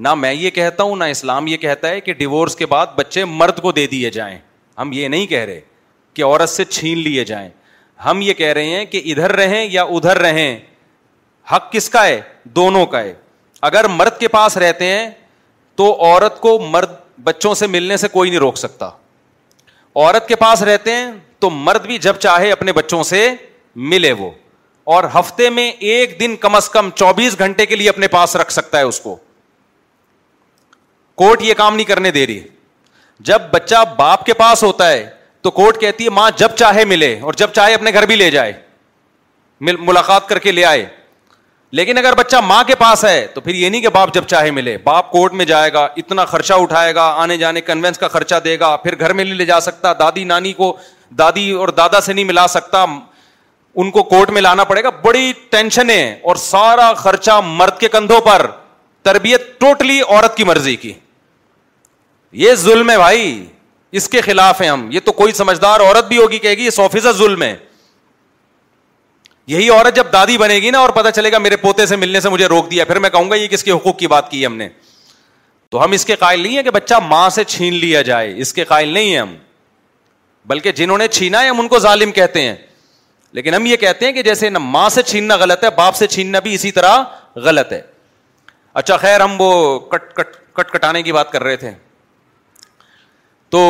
نہ 0.07 0.15
میں 0.15 0.33
یہ 0.33 0.51
کہتا 0.51 0.83
ہوں 0.83 0.97
نہ 0.97 1.05
اسلام 1.13 1.47
یہ 1.47 1.57
کہتا 1.57 1.89
ہے 1.89 2.01
کہ 2.01 2.13
ڈیورس 2.19 2.57
کے 2.57 2.67
بعد 2.67 2.87
بچے 2.97 3.25
مرد 3.25 3.61
کو 3.63 3.73
دے 3.73 3.87
دیے 3.87 4.11
جائیں 4.11 4.39
ہم 4.79 4.93
یہ 4.93 5.09
نہیں 5.09 5.27
کہہ 5.27 5.45
رہے 5.45 5.61
کہ 6.15 6.25
عورت 6.25 6.49
سے 6.49 6.65
چھین 6.65 6.99
لیے 7.05 7.25
جائیں 7.25 7.49
ہم 8.05 8.21
یہ 8.23 8.35
کہہ 8.35 8.53
رہے 8.53 8.77
ہیں 8.77 8.85
کہ 8.91 9.03
ادھر 9.13 9.33
رہیں 9.37 9.65
یا 9.71 9.83
ادھر 9.83 10.19
رہیں 10.19 10.57
حق 11.53 11.71
کس 11.73 11.89
کا 11.91 12.07
ہے 12.07 12.21
دونوں 12.57 12.85
کا 12.87 13.01
ہے 13.01 13.13
اگر 13.67 13.87
مرد 13.89 14.19
کے 14.19 14.29
پاس 14.29 14.57
رہتے 14.57 14.87
ہیں 14.87 15.11
تو 15.77 15.93
عورت 16.05 16.41
کو 16.41 16.59
مرد 16.71 16.91
بچوں 17.25 17.55
سے 17.55 17.67
ملنے 17.67 17.97
سے 17.97 18.09
کوئی 18.09 18.31
نہیں 18.31 18.41
روک 18.41 18.57
سکتا 18.57 18.89
عورت 19.95 20.27
کے 20.29 20.37
پاس 20.37 20.63
رہتے 20.63 20.95
ہیں 20.95 21.11
تو 21.41 21.51
مرد 21.51 21.87
بھی 21.87 21.99
جب 22.07 22.17
چاہے 22.21 22.53
اپنے 22.53 22.73
بچوں 22.73 23.03
سے 23.05 23.27
ملے 23.91 24.13
وہ 24.19 24.31
اور 24.95 25.05
ہفتے 25.15 25.49
میں 25.51 25.71
ایک 25.71 26.19
دن 26.21 26.37
کم 26.41 26.55
از 26.55 26.69
کم 26.71 26.91
چوبیس 26.97 27.39
گھنٹے 27.39 27.67
کے 27.67 27.77
لیے 27.77 27.89
اپنے 27.89 28.09
پاس 28.09 28.37
رکھ 28.37 28.53
سکتا 28.53 28.79
ہے 28.79 28.83
اس 28.85 29.01
کو 29.01 29.17
کوٹ 31.23 31.43
یہ 31.43 31.55
کام 31.57 31.75
نہیں 31.77 31.87
کرنے 31.87 32.11
دے 32.11 32.27
رہی 32.27 32.41
جب 33.31 33.43
بچہ 33.53 33.83
باپ 33.97 34.25
کے 34.27 34.35
پاس 34.35 34.63
ہوتا 34.63 34.89
ہے 34.91 35.09
تو 35.43 35.51
کوٹ 35.51 35.81
کہتی 35.81 36.05
ہے 36.05 36.11
ماں 36.11 36.31
جب 36.37 36.55
چاہے 36.59 36.85
ملے 36.85 37.19
اور 37.21 37.33
جب 37.37 37.53
چاہے 37.55 37.75
اپنے 37.75 37.93
گھر 37.93 38.07
بھی 38.07 38.17
لے 38.17 38.31
جائے 38.31 38.53
ملاقات 39.61 40.29
کر 40.29 40.39
کے 40.39 40.53
لے 40.53 40.65
آئے 40.65 40.87
لیکن 41.77 41.99
اگر 41.99 42.15
بچہ 42.19 42.37
ماں 42.45 42.63
کے 42.67 42.75
پاس 42.79 43.05
ہے 43.05 43.27
تو 43.35 43.41
پھر 43.41 43.55
یہ 43.55 43.69
نہیں 43.69 43.81
کہ 43.81 43.89
باپ 43.93 44.13
جب 44.15 44.25
چاہے 44.29 44.51
ملے 44.51 44.77
باپ 44.85 45.11
کورٹ 45.11 45.33
میں 45.41 45.45
جائے 45.47 45.73
گا 45.73 45.87
اتنا 45.97 46.25
خرچہ 46.25 46.55
اٹھائے 46.63 46.95
گا 46.95 47.03
آنے 47.23 47.37
جانے 47.39 47.61
کنوینس 47.61 47.99
کا 47.99 48.09
خرچہ 48.09 48.35
دے 48.45 48.59
گا 48.61 48.75
پھر 48.83 48.99
گھر 48.99 49.13
میں 49.13 49.25
نہیں 49.25 49.35
لے 49.35 49.45
جا 49.47 49.59
سکتا 49.61 49.93
دادی 49.99 50.25
نانی 50.25 50.53
کو 50.53 50.77
دادی 51.19 51.51
اور 51.51 51.69
دادا 51.77 52.01
سے 52.01 52.13
نہیں 52.13 52.25
ملا 52.25 52.47
سکتا 52.49 52.85
ان 53.83 53.91
کو 53.91 54.03
کورٹ 54.03 54.31
میں 54.31 54.41
لانا 54.43 54.65
پڑے 54.65 54.83
گا 54.85 54.91
بڑی 55.03 55.33
ٹینشن 55.51 55.91
ہے 55.91 56.03
اور 56.29 56.37
سارا 56.45 56.93
خرچہ 56.97 57.41
مرد 57.45 57.79
کے 57.81 57.89
کندھوں 57.93 58.21
پر 58.29 58.47
تربیت 59.11 59.59
ٹوٹلی 59.61 60.01
عورت 60.01 60.37
کی 60.37 60.45
مرضی 60.45 60.75
کی 60.77 60.93
یہ 62.45 62.55
ظلم 62.63 62.91
ہے 62.91 62.97
بھائی 62.99 63.47
اس 63.99 64.09
کے 64.09 64.21
خلاف 64.21 64.61
ہے 64.63 64.69
ہم 64.69 64.89
یہ 64.93 65.01
تو 65.05 65.13
کوئی 65.21 65.33
سمجھدار 65.33 65.81
عورت 65.81 66.09
بھی 66.09 66.19
ہوگی 66.19 66.39
کہے 66.39 66.55
گی 66.57 66.67
اس 66.67 66.81
فیصد 66.93 67.17
ظلم 67.19 67.43
ہے 67.43 67.55
یہی 69.49 69.69
عورت 69.71 69.95
جب 69.97 70.07
دادی 70.13 70.37
بنے 70.39 70.55
گی 70.63 70.71
نا 70.71 70.79
اور 70.79 70.91
پتا 70.95 71.11
چلے 71.19 71.31
گا 71.33 71.39
میرے 71.39 71.57
پوتے 71.57 71.85
سے 71.91 71.97
ملنے 71.97 72.21
سے 72.21 72.29
مجھے 72.29 72.47
روک 72.53 72.71
دیا 72.71 72.85
پھر 72.85 72.99
میں 73.05 73.11
کہوں 73.11 73.31
گا 73.31 73.35
یہ 73.35 73.47
کس 73.53 73.63
کے 73.65 73.71
حقوق 73.73 73.97
کی 73.99 74.07
بات 74.15 74.31
کی 74.31 74.45
ہم 74.47 74.57
نے 74.57 74.69
تو 75.71 75.83
ہم 75.85 75.93
اس 75.97 76.05
کے 76.07 76.17
قائل 76.25 76.41
نہیں 76.41 76.57
ہے 76.57 76.63
کہ 76.63 76.71
بچہ 76.71 76.95
ماں 77.05 77.29
سے 77.37 77.45
چھین 77.53 77.75
لیا 77.85 78.03
جائے 78.09 78.35
اس 78.43 78.53
کے 78.59 78.65
قائل 78.73 78.89
نہیں 78.97 79.13
ہے 79.13 79.19
ہم 79.19 79.35
بلکہ 80.53 80.73
جنہوں 80.83 80.99
نے 80.99 81.09
چھینا 81.19 81.43
ہے 81.43 81.49
ہم 81.49 81.61
ان 81.61 81.69
کو 81.69 81.79
ظالم 81.87 82.13
کہتے 82.21 82.43
ہیں 82.49 82.55
لیکن 83.39 83.55
ہم 83.55 83.67
یہ 83.67 83.77
کہتے 83.87 84.07
ہیں 84.07 84.13
کہ 84.19 84.23
جیسے 84.29 84.49
نہ 84.51 84.59
ماں 84.77 84.89
سے 84.99 85.03
چھیننا 85.13 85.37
غلط 85.43 85.65
ہے 85.65 85.71
باپ 85.79 85.97
سے 85.97 86.07
چھیننا 86.15 86.39
بھی 86.49 86.55
اسی 86.55 86.73
طرح 86.81 87.01
غلط 87.49 87.73
ہے 87.73 87.81
اچھا 88.83 88.97
خیر 89.09 89.21
ہم 89.21 89.41
وہ 89.41 89.51
کٹ 89.91 90.13
کٹ 90.17 90.37
کٹ 90.57 90.71
کٹانے 90.73 91.03
کی 91.03 91.13
بات 91.13 91.33
کر 91.33 91.43
رہے 91.43 91.57
تھے 91.63 91.71
تو 93.57 93.65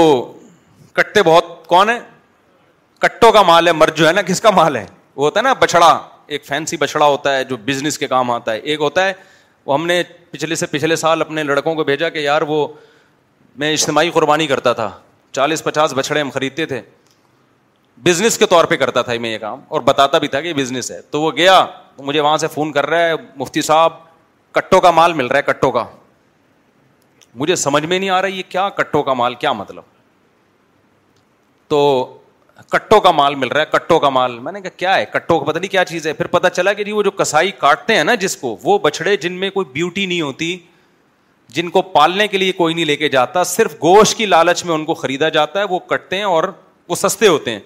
کٹتے 0.93 1.22
بہت 1.33 1.66
کون 1.68 1.91
ہے 1.91 1.99
کٹوں 3.07 3.33
کا 3.33 3.43
مال 3.53 3.66
ہے 3.68 3.72
مر 3.72 3.91
جو 3.97 4.07
ہے 4.09 4.12
نا 4.12 4.22
کس 4.31 4.41
کا 4.41 4.51
مال 4.61 4.76
ہے 4.76 4.87
وہ 5.19 5.25
ہوتا 5.25 5.41
ہے 5.41 5.43
نا 5.43 5.53
بچڑا 5.61 5.87
ایک 6.35 6.45
فینسی 6.47 6.77
بچڑا 6.77 7.05
ہوتا 7.07 7.35
ہے 7.37 7.45
جو 7.45 7.57
بزنس 7.64 7.97
کے 7.99 8.07
کام 8.09 8.31
آتا 8.31 8.53
ہے 8.53 8.59
ایک 8.73 8.81
ہوتا 8.81 9.07
ہے 9.07 9.12
وہ 9.66 9.75
ہم 9.75 9.87
نے 9.87 10.03
پچھلے 10.31 10.55
سے 10.55 10.66
پچھلے 10.71 10.97
سال 10.97 11.21
اپنے 11.21 11.43
لڑکوں 11.43 11.75
کو 11.75 11.85
بھیجا 11.85 12.09
کہ 12.09 12.19
یار 12.19 12.43
وہ 12.49 12.66
میں 13.62 13.73
اجتماعی 13.73 14.11
قربانی 14.14 14.47
کرتا 14.47 14.73
تھا 14.73 14.89
چالیس 15.39 15.64
پچاس 15.64 15.93
بچڑے 15.97 16.21
ہم 16.21 16.31
خریدتے 16.35 16.66
تھے 16.66 16.81
بزنس 18.05 18.39
کے 18.39 18.47
طور 18.51 18.64
پہ 18.73 18.77
کرتا 18.77 19.03
تھا 19.03 19.12
میں 19.21 19.33
یہ 19.33 19.39
کام 19.39 19.61
اور 19.77 19.81
بتاتا 19.91 20.19
بھی 20.25 20.29
تھا 20.35 20.41
کہ 20.41 20.49
یہ 20.49 20.55
بزنس 20.57 20.91
ہے 20.91 21.01
تو 21.11 21.21
وہ 21.23 21.31
گیا 21.37 21.64
مجھے 21.99 22.21
وہاں 22.21 22.37
سے 22.39 22.49
فون 22.55 22.73
کر 22.73 22.87
رہا 22.91 23.09
ہے 23.09 23.14
مفتی 23.37 23.62
صاحب 23.71 23.93
کٹو 24.59 24.81
کا 24.81 24.91
مال 25.01 25.12
مل 25.12 25.27
رہا 25.27 25.39
ہے 25.39 25.53
کٹو 25.53 25.71
کا 25.71 25.85
مجھے 27.43 27.57
سمجھ 27.66 27.85
میں 27.85 27.99
نہیں 27.99 28.11
آ 28.11 28.21
رہا 28.23 28.29
یہ 28.37 28.43
کیا 28.49 28.69
کٹو 28.77 29.03
کا 29.03 29.12
مال 29.23 29.35
کیا 29.45 29.53
مطلب 29.53 29.83
تو 31.69 31.81
کٹو 32.71 32.99
کا 33.01 33.11
مال 33.11 33.35
مل 33.35 33.49
رہا 33.49 33.61
ہے 33.61 33.66
کٹو 33.73 33.99
کا 33.99 34.09
مال 34.09 34.39
میں 34.39 34.53
نے 34.53 34.61
کہا 34.61 34.71
کیا 34.77 34.97
ہے 34.97 35.05
کٹو 35.12 35.39
کا 35.39 35.45
پتا 35.51 35.59
نہیں 35.59 35.71
کیا 35.71 35.85
چیز 35.85 36.07
ہے 36.07 36.12
پھر 36.12 36.27
پتا 36.37 36.49
چلا 36.51 36.73
کہ 36.81 36.85
جی 36.85 36.93
وہ 36.93 37.03
جو 37.03 37.11
کسائی 37.11 37.51
کاٹتے 37.59 37.95
ہیں 37.97 38.05
نا 38.05 38.14
جس 38.25 38.37
کو 38.37 38.57
وہ 38.62 38.79
بچڑے 38.83 39.16
جن 39.23 39.33
میں 39.41 39.51
کوئی 39.51 39.66
بیوٹی 39.73 40.05
نہیں 40.07 40.21
ہوتی 40.21 40.57
جن 41.57 41.69
کو 41.77 41.83
پالنے 41.93 42.27
کے 42.29 42.39
لیے 42.39 42.53
کوئی 42.53 42.75
نہیں 42.75 42.85
لے 42.85 42.97
کے 42.97 43.09
جاتا 43.09 43.45
صرف 43.53 43.75
گوشت 43.83 44.16
کی 44.16 44.27
لالچ 44.27 44.64
میں 44.64 44.75
ان 44.75 44.85
کو 44.85 44.95
خریدا 44.95 45.29
جاتا 45.37 45.61
ہے 45.61 45.64
وہ 45.71 45.79
کٹتے 45.91 46.16
ہیں 46.16 46.25
اور 46.25 46.45
وہ 46.89 46.95
سستے 46.95 47.29
ہوتے 47.29 47.51
ہیں 47.51 47.61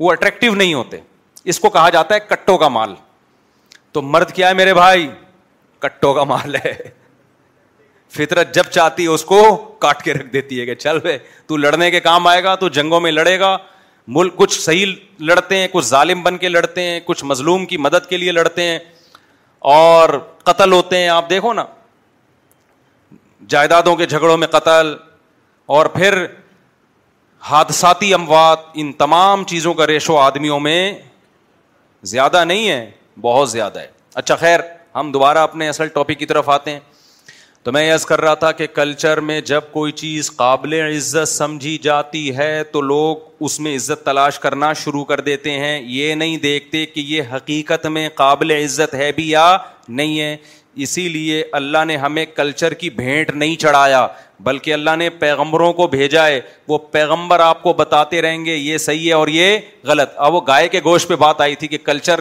وہ 0.00 0.10
اٹریکٹو 0.12 0.54
نہیں 0.54 0.74
ہوتے 0.74 0.96
اس 1.52 1.60
کو 1.60 1.70
کہا 1.70 1.88
جاتا 1.90 2.14
ہے 2.14 2.20
کٹو 2.28 2.56
کا 2.58 2.68
مال 2.68 2.94
تو 3.92 4.02
مرد 4.02 4.32
کیا 4.34 4.48
ہے 4.48 4.54
میرے 4.54 4.74
بھائی 4.74 5.08
کٹو 5.80 6.12
کا 6.14 6.24
مال 6.32 6.54
ہے 6.64 6.74
فطرت 8.16 8.54
جب 8.54 8.64
چاہتی 8.72 9.02
ہے 9.02 9.08
اس 9.08 9.24
کو 9.24 9.40
کاٹ 9.80 10.02
کے 10.02 10.12
رکھ 10.14 10.26
دیتی 10.32 10.60
ہے 10.60 10.66
کہ 10.66 10.74
چل 10.84 10.98
تو 11.46 11.56
لڑنے 11.56 11.90
کے 11.90 12.00
کام 12.10 12.26
آئے 12.26 12.42
گا 12.44 12.54
تو 12.64 12.68
جنگوں 12.78 13.00
میں 13.00 13.10
لڑے 13.12 13.38
گا 13.40 13.56
ملک 14.16 14.36
کچھ 14.36 14.58
صحیح 14.60 14.92
لڑتے 15.28 15.56
ہیں 15.58 15.66
کچھ 15.72 15.84
ظالم 15.86 16.22
بن 16.22 16.36
کے 16.42 16.48
لڑتے 16.48 16.82
ہیں 16.82 17.00
کچھ 17.04 17.24
مظلوم 17.24 17.64
کی 17.66 17.76
مدد 17.86 18.06
کے 18.08 18.16
لیے 18.16 18.32
لڑتے 18.32 18.62
ہیں 18.68 18.78
اور 19.72 20.10
قتل 20.44 20.72
ہوتے 20.72 20.98
ہیں 20.98 21.08
آپ 21.08 21.28
دیکھو 21.30 21.52
نا 21.52 21.64
جائیدادوں 23.54 23.94
کے 23.96 24.06
جھگڑوں 24.06 24.36
میں 24.36 24.46
قتل 24.56 24.94
اور 25.76 25.86
پھر 25.96 26.24
حادثاتی 27.50 28.12
اموات 28.14 28.58
ان 28.80 28.92
تمام 29.04 29.44
چیزوں 29.50 29.74
کا 29.74 29.86
ریشو 29.86 30.16
آدمیوں 30.18 30.60
میں 30.60 30.80
زیادہ 32.12 32.44
نہیں 32.44 32.68
ہے 32.68 32.90
بہت 33.20 33.50
زیادہ 33.50 33.78
ہے 33.80 33.86
اچھا 34.20 34.36
خیر 34.36 34.60
ہم 34.94 35.12
دوبارہ 35.12 35.38
اپنے 35.48 35.68
اصل 35.68 35.88
ٹاپک 35.98 36.18
کی 36.18 36.26
طرف 36.26 36.48
آتے 36.50 36.70
ہیں 36.70 36.80
تو 37.68 37.72
میں 37.72 37.82
یس 37.84 38.04
کر 38.06 38.20
رہا 38.20 38.32
تھا 38.42 38.50
کہ 38.58 38.66
کلچر 38.74 39.20
میں 39.30 39.40
جب 39.48 39.60
کوئی 39.72 39.92
چیز 40.02 40.30
قابل 40.36 40.72
عزت 40.74 41.28
سمجھی 41.28 41.76
جاتی 41.82 42.22
ہے 42.36 42.62
تو 42.72 42.80
لوگ 42.80 43.42
اس 43.46 43.58
میں 43.60 43.74
عزت 43.76 44.04
تلاش 44.04 44.38
کرنا 44.40 44.72
شروع 44.82 45.04
کر 45.04 45.20
دیتے 45.26 45.50
ہیں 45.60 45.78
یہ 45.94 46.14
نہیں 46.20 46.36
دیکھتے 46.42 46.84
کہ 46.94 47.00
یہ 47.06 47.22
حقیقت 47.34 47.84
میں 47.96 48.08
قابل 48.22 48.50
عزت 48.50 48.94
ہے 49.02 49.10
بھی 49.16 49.28
یا 49.30 49.44
نہیں 49.88 50.18
ہے 50.20 50.36
اسی 50.86 51.08
لیے 51.08 51.42
اللہ 51.60 51.84
نے 51.86 51.96
ہمیں 52.06 52.24
کلچر 52.36 52.74
کی 52.82 52.90
بھینٹ 53.02 53.30
نہیں 53.34 53.56
چڑھایا 53.60 54.06
بلکہ 54.44 54.72
اللہ 54.72 54.96
نے 54.98 55.10
پیغمبروں 55.20 55.72
کو 55.80 55.86
بھیجا 55.96 56.26
ہے 56.26 56.40
وہ 56.68 56.78
پیغمبر 56.92 57.40
آپ 57.50 57.62
کو 57.62 57.72
بتاتے 57.82 58.22
رہیں 58.22 58.44
گے 58.44 58.54
یہ 58.56 58.78
صحیح 58.78 59.06
ہے 59.08 59.12
اور 59.12 59.28
یہ 59.28 59.58
غلط 59.86 60.12
اب 60.26 60.34
وہ 60.34 60.40
گائے 60.48 60.68
کے 60.76 60.80
گوشت 60.84 61.08
پہ 61.08 61.16
بات 61.26 61.40
آئی 61.40 61.54
تھی 61.62 61.68
کہ 61.68 61.78
کلچر 61.84 62.20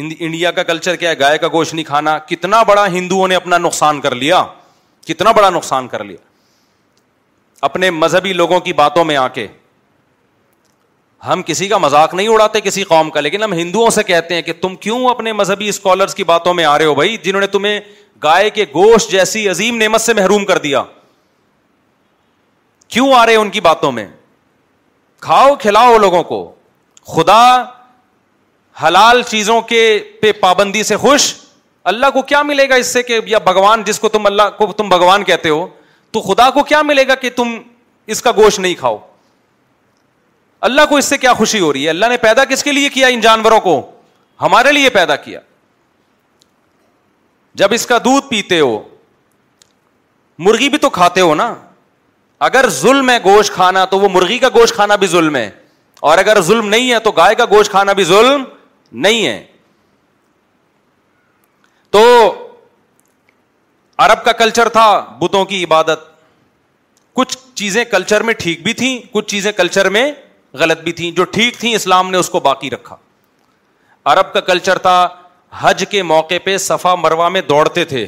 انڈیا 0.00 0.50
کا 0.50 0.62
کلچر 0.62 0.96
کیا 0.96 1.10
ہے 1.10 1.18
گائے 1.18 1.36
کا 1.38 1.48
گوشت 1.52 1.74
نہیں 1.74 1.84
کھانا 1.84 2.18
کتنا 2.28 2.62
بڑا 2.68 2.86
ہندوؤں 2.92 3.28
نے 3.28 3.34
اپنا 3.34 3.58
نقصان 3.58 4.00
کر 4.00 4.14
لیا 4.14 4.44
کتنا 5.06 5.32
بڑا 5.32 5.50
نقصان 5.50 5.88
کر 5.88 6.04
لیا 6.04 6.16
اپنے 7.68 7.90
مذہبی 7.90 8.32
لوگوں 8.32 8.58
کی 8.60 8.72
باتوں 8.80 9.04
میں 9.04 9.16
آ 9.16 9.26
کے 9.36 9.46
ہم 11.26 11.42
کسی 11.46 11.68
کا 11.68 11.78
مذاق 11.78 12.14
نہیں 12.14 12.28
اڑاتے 12.28 12.60
کسی 12.60 12.82
قوم 12.84 13.10
کا 13.10 13.20
لیکن 13.20 13.42
ہم 13.42 13.52
ہندوؤں 13.52 13.90
سے 13.90 14.02
کہتے 14.10 14.34
ہیں 14.34 14.42
کہ 14.42 14.52
تم 14.62 14.74
کیوں 14.80 15.04
اپنے 15.10 15.32
مذہبی 15.32 15.68
اسکالرس 15.68 16.14
کی 16.14 16.24
باتوں 16.24 16.54
میں 16.54 16.64
آ 16.64 16.76
رہے 16.78 16.84
ہو 16.86 16.94
بھائی 16.94 17.16
جنہوں 17.24 17.40
نے 17.40 17.46
تمہیں 17.54 17.80
گائے 18.22 18.50
کے 18.56 18.64
گوشت 18.74 19.10
جیسی 19.10 19.48
عظیم 19.50 19.76
نعمت 19.82 20.00
سے 20.00 20.14
محروم 20.14 20.44
کر 20.46 20.58
دیا 20.66 20.82
کیوں 22.94 23.12
آ 23.18 23.24
رہے 23.26 23.36
ان 23.36 23.50
کی 23.50 23.60
باتوں 23.60 23.92
میں 23.92 24.06
کھاؤ 25.26 25.54
کھلاؤ 25.60 25.96
لوگوں 25.98 26.22
کو 26.24 26.40
خدا 27.14 27.42
حلال 28.84 29.22
چیزوں 29.28 29.60
کے 29.70 29.80
پہ 30.20 30.30
پابندی 30.40 30.82
سے 30.82 30.96
خوش 31.02 31.32
اللہ 31.90 32.06
کو 32.14 32.22
کیا 32.30 32.42
ملے 32.42 32.68
گا 32.68 32.74
اس 32.74 32.86
سے 32.92 33.02
کہ 33.02 33.18
یا 33.26 33.38
بھگوان 33.44 33.82
جس 33.84 33.98
کو 34.00 34.08
تم 34.14 34.26
اللہ 34.26 34.48
کو 34.58 34.66
تم 34.76 34.88
بھگوان 34.88 35.24
کہتے 35.24 35.48
ہو 35.48 35.66
تو 36.12 36.20
خدا 36.22 36.48
کو 36.54 36.62
کیا 36.72 36.80
ملے 36.82 37.06
گا 37.08 37.14
کہ 37.22 37.30
تم 37.36 37.56
اس 38.14 38.22
کا 38.22 38.30
گوشت 38.36 38.58
نہیں 38.60 38.74
کھاؤ 38.78 38.98
اللہ 40.68 40.86
کو 40.88 40.96
اس 40.96 41.04
سے 41.04 41.18
کیا 41.18 41.32
خوشی 41.34 41.60
ہو 41.60 41.72
رہی 41.72 41.84
ہے 41.84 41.90
اللہ 41.90 42.06
نے 42.10 42.16
پیدا 42.22 42.44
کس 42.52 42.64
کے 42.64 42.72
لیے 42.72 42.88
کیا 42.88 43.06
ان 43.14 43.20
جانوروں 43.20 43.60
کو 43.60 43.80
ہمارے 44.40 44.72
لیے 44.72 44.90
پیدا 44.90 45.16
کیا 45.24 45.40
جب 47.60 47.74
اس 47.74 47.86
کا 47.86 47.98
دودھ 48.04 48.26
پیتے 48.30 48.58
ہو 48.60 48.80
مرغی 50.46 50.68
بھی 50.68 50.78
تو 50.78 50.90
کھاتے 50.98 51.20
ہو 51.20 51.34
نا 51.34 51.54
اگر 52.48 52.68
ظلم 52.80 53.10
ہے 53.10 53.16
گوشت 53.24 53.52
کھانا 53.52 53.84
تو 53.90 53.98
وہ 53.98 54.08
مرغی 54.14 54.38
کا 54.38 54.48
گوشت 54.54 54.74
کھانا 54.74 54.96
بھی 55.02 55.06
ظلم 55.16 55.36
ہے 55.36 55.48
اور 56.08 56.18
اگر 56.18 56.40
ظلم 56.48 56.68
نہیں 56.68 56.92
ہے 56.92 56.98
تو 57.04 57.10
گائے 57.20 57.34
کا 57.34 57.44
گوشت 57.50 57.70
کھانا 57.70 57.92
بھی 58.00 58.04
ظلم 58.12 58.44
نہیں 58.92 59.26
ہے 59.26 59.42
تو 61.90 62.02
عرب 64.04 64.24
کا 64.24 64.32
کلچر 64.38 64.68
تھا 64.68 64.88
بتوں 65.20 65.44
کی 65.44 65.62
عبادت 65.64 66.04
کچھ 67.14 67.36
چیزیں 67.56 67.84
کلچر 67.90 68.22
میں 68.22 68.34
ٹھیک 68.38 68.62
بھی 68.62 68.72
تھیں 68.80 68.98
کچھ 69.12 69.26
چیزیں 69.30 69.52
کلچر 69.56 69.88
میں 69.90 70.10
غلط 70.58 70.80
بھی 70.82 70.92
تھیں 70.92 71.10
جو 71.16 71.24
ٹھیک 71.32 71.58
تھیں 71.60 71.74
اسلام 71.74 72.10
نے 72.10 72.18
اس 72.18 72.28
کو 72.30 72.40
باقی 72.40 72.70
رکھا 72.70 72.96
عرب 74.12 74.32
کا 74.32 74.40
کلچر 74.40 74.78
تھا 74.78 75.08
حج 75.60 75.84
کے 75.90 76.02
موقع 76.02 76.34
پہ 76.44 76.56
صفا 76.58 76.94
مروا 76.94 77.28
میں 77.28 77.40
دوڑتے 77.48 77.84
تھے 77.84 78.06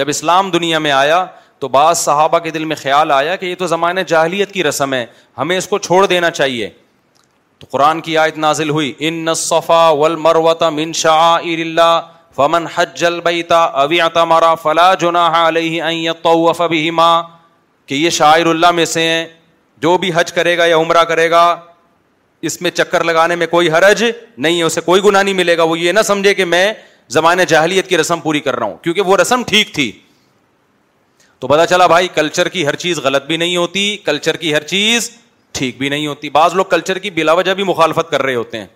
جب 0.00 0.08
اسلام 0.08 0.50
دنیا 0.50 0.78
میں 0.78 0.90
آیا 0.92 1.24
تو 1.58 1.68
بعض 1.68 1.98
صحابہ 1.98 2.38
کے 2.38 2.50
دل 2.50 2.64
میں 2.64 2.76
خیال 2.76 3.10
آیا 3.12 3.36
کہ 3.36 3.46
یہ 3.46 3.54
تو 3.58 3.66
زمانہ 3.66 4.00
جاہلیت 4.06 4.52
کی 4.52 4.64
رسم 4.64 4.94
ہے 4.94 5.04
ہمیں 5.38 5.56
اس 5.56 5.68
کو 5.68 5.78
چھوڑ 5.78 6.04
دینا 6.06 6.30
چاہیے 6.30 6.70
تو 7.64 7.76
قرآن 7.76 8.00
کی 8.06 8.16
آیت 8.18 8.38
نازل 8.38 8.70
ہوئی 8.76 8.92
ان 9.08 9.24
من 9.24 10.90
اللہ 11.04 12.08
فمن 12.36 12.64
حج 12.74 13.04
فلا 14.62 14.92
کہ 17.86 17.94
یہ 17.94 18.10
شاعر 18.10 18.46
اللہ 18.46 18.70
میں 18.74 18.84
سے 18.92 19.02
ہیں 19.08 19.24
جو 19.82 19.96
بھی 19.98 20.10
حج 20.14 20.32
کرے 20.40 20.56
گا 20.58 20.64
یا 20.66 20.76
عمرہ 20.76 21.02
کرے 21.12 21.30
گا 21.30 21.44
اس 22.48 22.60
میں 22.62 22.70
چکر 22.70 23.04
لگانے 23.04 23.34
میں 23.42 23.46
کوئی 23.54 23.70
حرج 23.72 24.04
نہیں 24.36 24.58
ہے 24.58 24.62
اسے 24.62 24.80
کوئی 24.90 25.02
گناہ 25.04 25.22
نہیں 25.22 25.34
ملے 25.34 25.56
گا 25.58 25.62
وہ 25.72 25.78
یہ 25.78 25.92
نہ 25.92 26.02
سمجھے 26.06 26.34
کہ 26.34 26.44
میں 26.54 26.72
زمانۂ 27.18 27.44
جاہلیت 27.48 27.88
کی 27.88 27.98
رسم 27.98 28.20
پوری 28.28 28.40
کر 28.40 28.56
رہا 28.58 28.66
ہوں 28.66 28.76
کیونکہ 28.82 29.00
وہ 29.10 29.16
رسم 29.22 29.42
ٹھیک 29.48 29.74
تھی 29.74 29.90
تو 31.40 31.48
پتا 31.48 31.66
چلا 31.66 31.86
بھائی 31.96 32.08
کلچر 32.14 32.48
کی 32.48 32.66
ہر 32.66 32.76
چیز 32.84 32.98
غلط 33.04 33.26
بھی 33.26 33.36
نہیں 33.36 33.56
ہوتی 33.56 33.88
کلچر 34.04 34.36
کی 34.44 34.54
ہر 34.54 34.62
چیز 34.74 35.10
ٹھیک 35.54 35.76
بھی 35.78 35.88
نہیں 35.88 36.06
ہوتی 36.06 36.28
بعض 36.30 36.54
لوگ 36.54 36.64
کلچر 36.70 36.98
کی 36.98 37.10
بلا 37.18 37.32
وجہ 37.32 37.54
بھی 37.54 37.64
مخالفت 37.64 38.10
کر 38.10 38.22
رہے 38.22 38.34
ہوتے 38.34 38.58
ہیں 38.58 38.66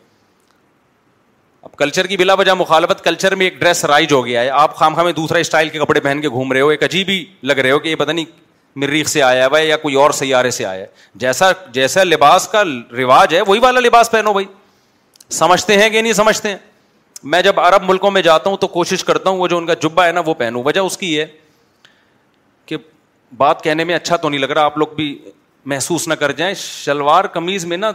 اب 1.62 1.76
کلچر 1.76 2.06
کی 2.06 2.16
بلا 2.16 2.34
وجہ 2.38 2.52
مخالفت 2.58 3.02
کلچر 3.04 3.34
میں 3.36 3.46
ایک 3.46 3.58
ڈریس 3.60 3.84
رائج 3.92 4.12
ہو 4.12 4.24
گیا 4.26 4.40
ہے 4.42 4.50
آپ 4.64 4.74
خام 4.76 4.94
خام 4.94 5.04
میں 5.04 5.12
دوسرا 5.12 5.38
اسٹائل 5.38 5.68
کے 5.68 5.78
کپڑے 5.78 6.00
پہن 6.00 6.20
کے 6.20 6.28
گھوم 6.28 6.52
رہے 6.52 6.60
ہو 6.60 6.68
ایک 6.74 6.82
عجیب 6.84 7.08
ہی 7.08 7.24
لگ 7.50 7.58
رہے 7.62 7.70
ہو 7.70 7.78
کہ 7.78 7.88
یہ 7.88 7.94
پتا 8.02 8.12
نہیں 8.12 8.24
مریخ 8.84 9.08
سے 9.08 9.22
آیا 9.22 9.46
ہوا 9.46 9.58
ہے 9.58 9.66
یا 9.66 9.76
کوئی 9.82 9.94
اور 10.02 10.10
سیارے 10.20 10.50
سے 10.56 10.64
آیا 10.64 10.80
ہے 10.80 10.86
جیسا 11.22 11.50
جیسا 11.72 12.04
لباس 12.04 12.46
کا 12.52 12.62
رواج 12.96 13.34
ہے 13.34 13.40
وہی 13.46 13.60
والا 13.60 13.80
لباس 13.80 14.10
پہنو 14.10 14.32
بھائی 14.32 14.46
سمجھتے 15.38 15.78
ہیں 15.82 15.88
کہ 15.90 16.02
نہیں 16.02 16.12
سمجھتے 16.12 16.48
ہیں 16.50 16.56
میں 17.34 17.40
جب 17.42 17.58
عرب 17.60 17.88
ملکوں 17.90 18.10
میں 18.10 18.22
جاتا 18.22 18.50
ہوں 18.50 18.56
تو 18.56 18.66
کوشش 18.78 19.04
کرتا 19.04 19.30
ہوں 19.30 19.38
وہ 19.38 19.46
جو 19.48 19.56
ان 19.58 19.66
کا 19.66 19.74
جبا 19.82 20.06
ہے 20.06 20.12
نا 20.12 20.22
وہ 20.26 20.34
پہنوں 20.38 20.62
وجہ 20.64 20.80
اس 20.80 20.96
کی 20.98 21.18
ہے 21.18 21.26
کہ 22.66 22.76
بات 23.36 23.62
کہنے 23.64 23.84
میں 23.84 23.94
اچھا 23.94 24.16
تو 24.16 24.28
نہیں 24.28 24.40
لگ 24.40 24.50
رہا 24.56 24.64
آپ 24.64 24.78
لوگ 24.78 24.94
بھی 24.96 25.14
محسوس 25.68 26.06
نہ 26.08 26.14
کر 26.20 26.32
جائیں 26.40 26.52
شلوار 26.58 27.24
کمیز 27.32 27.64
میں 27.72 27.76
نا 27.76 27.90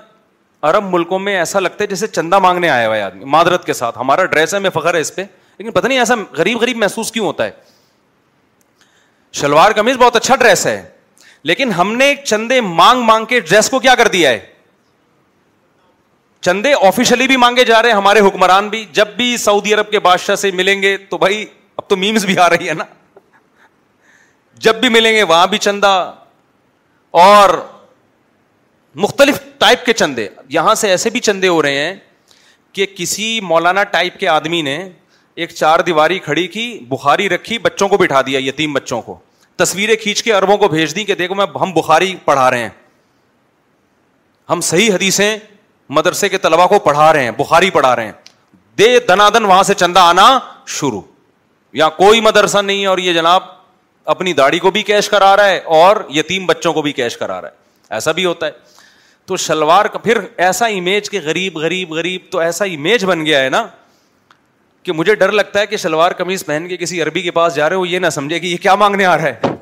عرب 0.70 0.84
ملکوں 0.90 1.20
میں 1.20 1.36
ایسا 1.38 1.60
لگتا 1.60 1.84
ہے 1.84 1.88
جیسے 1.90 2.08
چندہ 2.08 2.40
مانگنے 2.40 2.70
آیا 2.70 2.88
ہوا 2.88 2.96
ہے 2.96 3.02
آدمی 3.02 3.24
معدرت 3.36 3.66
کے 3.66 3.74
ساتھ 3.80 3.98
ہمارا 4.00 4.26
ڈریس 4.34 4.54
ہے 4.54 4.60
میں 4.66 4.70
فخر 4.74 4.94
ہے 4.96 5.00
اس 5.02 5.14
پہ 5.16 5.22
لیکن 5.58 5.72
پتہ 5.72 5.88
نہیں 5.88 6.00
ایسا 6.00 6.16
غریب 6.38 6.58
غریب 6.62 6.78
محسوس 6.84 7.12
کیوں 7.12 7.26
ہوتا 7.26 7.46
ہے 7.46 7.52
شلوار 9.42 9.72
کمیز 9.80 9.98
بہت 10.02 10.16
اچھا 10.16 10.36
ڈریس 10.44 10.66
ہے 10.68 10.82
لیکن 11.50 11.72
ہم 11.80 11.96
نے 11.96 12.14
چندے 12.24 12.60
مانگ 12.82 13.04
مانگ 13.12 13.26
کے 13.32 13.40
ڈریس 13.50 13.70
کو 13.70 13.80
کیا 13.88 13.96
کر 14.02 14.08
دیا 14.18 14.30
ہے 14.30 14.40
چندے 16.48 16.74
آفیشلی 16.88 17.28
بھی 17.28 17.38
مانگے 17.46 17.64
جا 17.66 17.82
رہے 17.82 17.90
ہیں 17.90 17.98
ہمارے 17.98 18.20
حکمران 18.28 18.70
بھی 18.70 18.86
جب 19.00 19.08
بھی 19.16 19.36
سعودی 19.50 19.74
عرب 19.74 19.92
کے 19.92 20.00
بادشاہ 20.10 20.36
سے 20.44 20.52
ملیں 20.62 20.82
گے 20.82 20.96
تو 21.10 21.18
بھائی 21.18 21.46
اب 21.78 21.88
تو 21.90 21.98
میمز 21.98 22.26
بھی 22.26 22.38
آ 22.46 22.50
رہی 22.50 22.68
ہے 22.70 22.74
نا 22.74 22.86
جب 24.68 24.76
بھی 24.82 24.90
ملیں 24.96 25.14
گے 25.16 25.24
وہاں 25.34 25.48
بھی 25.54 25.58
چندہ 25.68 25.94
اور 27.22 27.50
مختلف 29.04 29.40
ٹائپ 29.58 29.86
کے 29.86 29.94
چندے 29.94 30.28
یہاں 30.54 30.74
سے 30.76 30.90
ایسے 30.92 31.10
بھی 31.10 31.20
چندے 31.28 31.48
ہو 31.48 31.62
رہے 31.62 31.82
ہیں 31.86 31.94
کہ 32.74 32.86
کسی 32.96 33.28
مولانا 33.50 33.84
ٹائپ 33.98 34.18
کے 34.20 34.28
آدمی 34.28 34.62
نے 34.68 34.78
ایک 35.44 35.52
چار 35.54 35.80
دیواری 35.88 36.18
کھڑی 36.28 36.48
کی 36.56 36.64
بخاری 36.90 37.30
رکھی 37.30 37.58
بچوں 37.68 37.88
کو 37.90 37.98
بٹھا 37.98 38.22
دیا 38.26 38.40
یتیم 38.48 38.74
بچوں 38.74 39.02
کو 39.02 39.18
تصویریں 39.62 39.96
کھینچ 40.04 40.24
کے 40.24 40.34
اربوں 40.34 40.58
کو 40.58 40.68
بھیج 40.70 40.96
دی 40.96 41.04
کہ 41.06 41.16
دیکھو 41.16 41.36
میں 41.36 41.46
ہم 41.62 41.72
بخاری 41.74 42.14
پڑھا 42.26 42.50
رہے 42.52 42.62
ہیں 42.64 42.70
ہم 44.50 44.62
صحیح 44.72 44.92
حدیثیں 44.94 45.38
مدرسے 45.98 46.30
کے 46.30 46.38
طلبا 46.46 46.66
کو 46.68 46.80
پڑھا 46.90 47.12
رہے 47.14 47.24
ہیں 47.24 47.32
بخاری 47.38 47.70
پڑھا 47.78 47.96
رہے 47.96 48.06
ہیں 48.06 48.12
دے 48.78 48.98
دنا 49.08 49.30
دن 49.34 49.46
وہاں 49.46 49.64
سے 49.64 49.74
چندہ 49.84 50.00
آنا 50.14 50.28
شروع 50.80 51.02
یا 51.82 51.90
کوئی 52.02 52.22
مدرسہ 52.22 52.58
نہیں 52.72 52.86
اور 52.86 52.98
یہ 52.98 53.14
جناب 53.14 53.42
اپنی 54.12 54.34
داڑھی 54.34 54.60
کو 54.60 54.70
بھی 54.72 54.82
کیش 54.84 55.10
کرا 55.10 55.36
رہا 55.38 55.48
ہے 55.48 55.58
اور 55.76 55.98
یتیم 56.16 56.46
بچوں 56.46 56.74
کو 56.74 56.82
بھی 56.82 56.92
کیش 56.94 57.18
کرا 57.18 57.40
رہا 57.42 57.48
ہے 57.48 57.62
ایسا 57.96 58.12
بھی 58.12 58.26
ہوتا 58.26 58.46
ہے 58.46 58.52
تو 59.26 59.38
شلوار 59.38 59.86
کا 59.92 59.98
پھر 60.00 60.18
ایسا 60.46 60.66
امیج 60.66 61.10
کہ 61.10 61.20
غریب 61.24 61.58
غریب 61.58 61.94
غریب 61.94 62.22
تو 62.32 62.40
ایسا 62.40 62.66
امیج 62.66 63.06
بن 63.06 63.26
گیا 63.26 63.40
ہے 63.44 63.50
نا 63.50 63.66
کہ 64.84 64.92
مجھے 64.92 65.16
ڈر 65.16 65.32
لگتا 65.32 65.60
ہے 65.60 65.68
کہ 65.68 65.78
شلوار 65.78 66.12
قمیض 66.18 66.46
پہن 66.46 66.68
کے 66.68 66.78
کسی 66.78 67.02
عربی 67.02 67.22
کے 67.22 67.32
پاس 67.32 67.56
جا 67.56 67.70
رہے 67.70 67.76
ہو 67.76 67.86
یہ 67.86 68.00
نہ 68.00 68.10
سمجھے 68.20 68.40
کہ 68.40 68.46
یہ 68.46 68.58
کیا 68.62 68.76
مانگنے 68.76 69.06
آ 69.06 69.16
رہا 69.18 69.24
ہے 69.28 69.56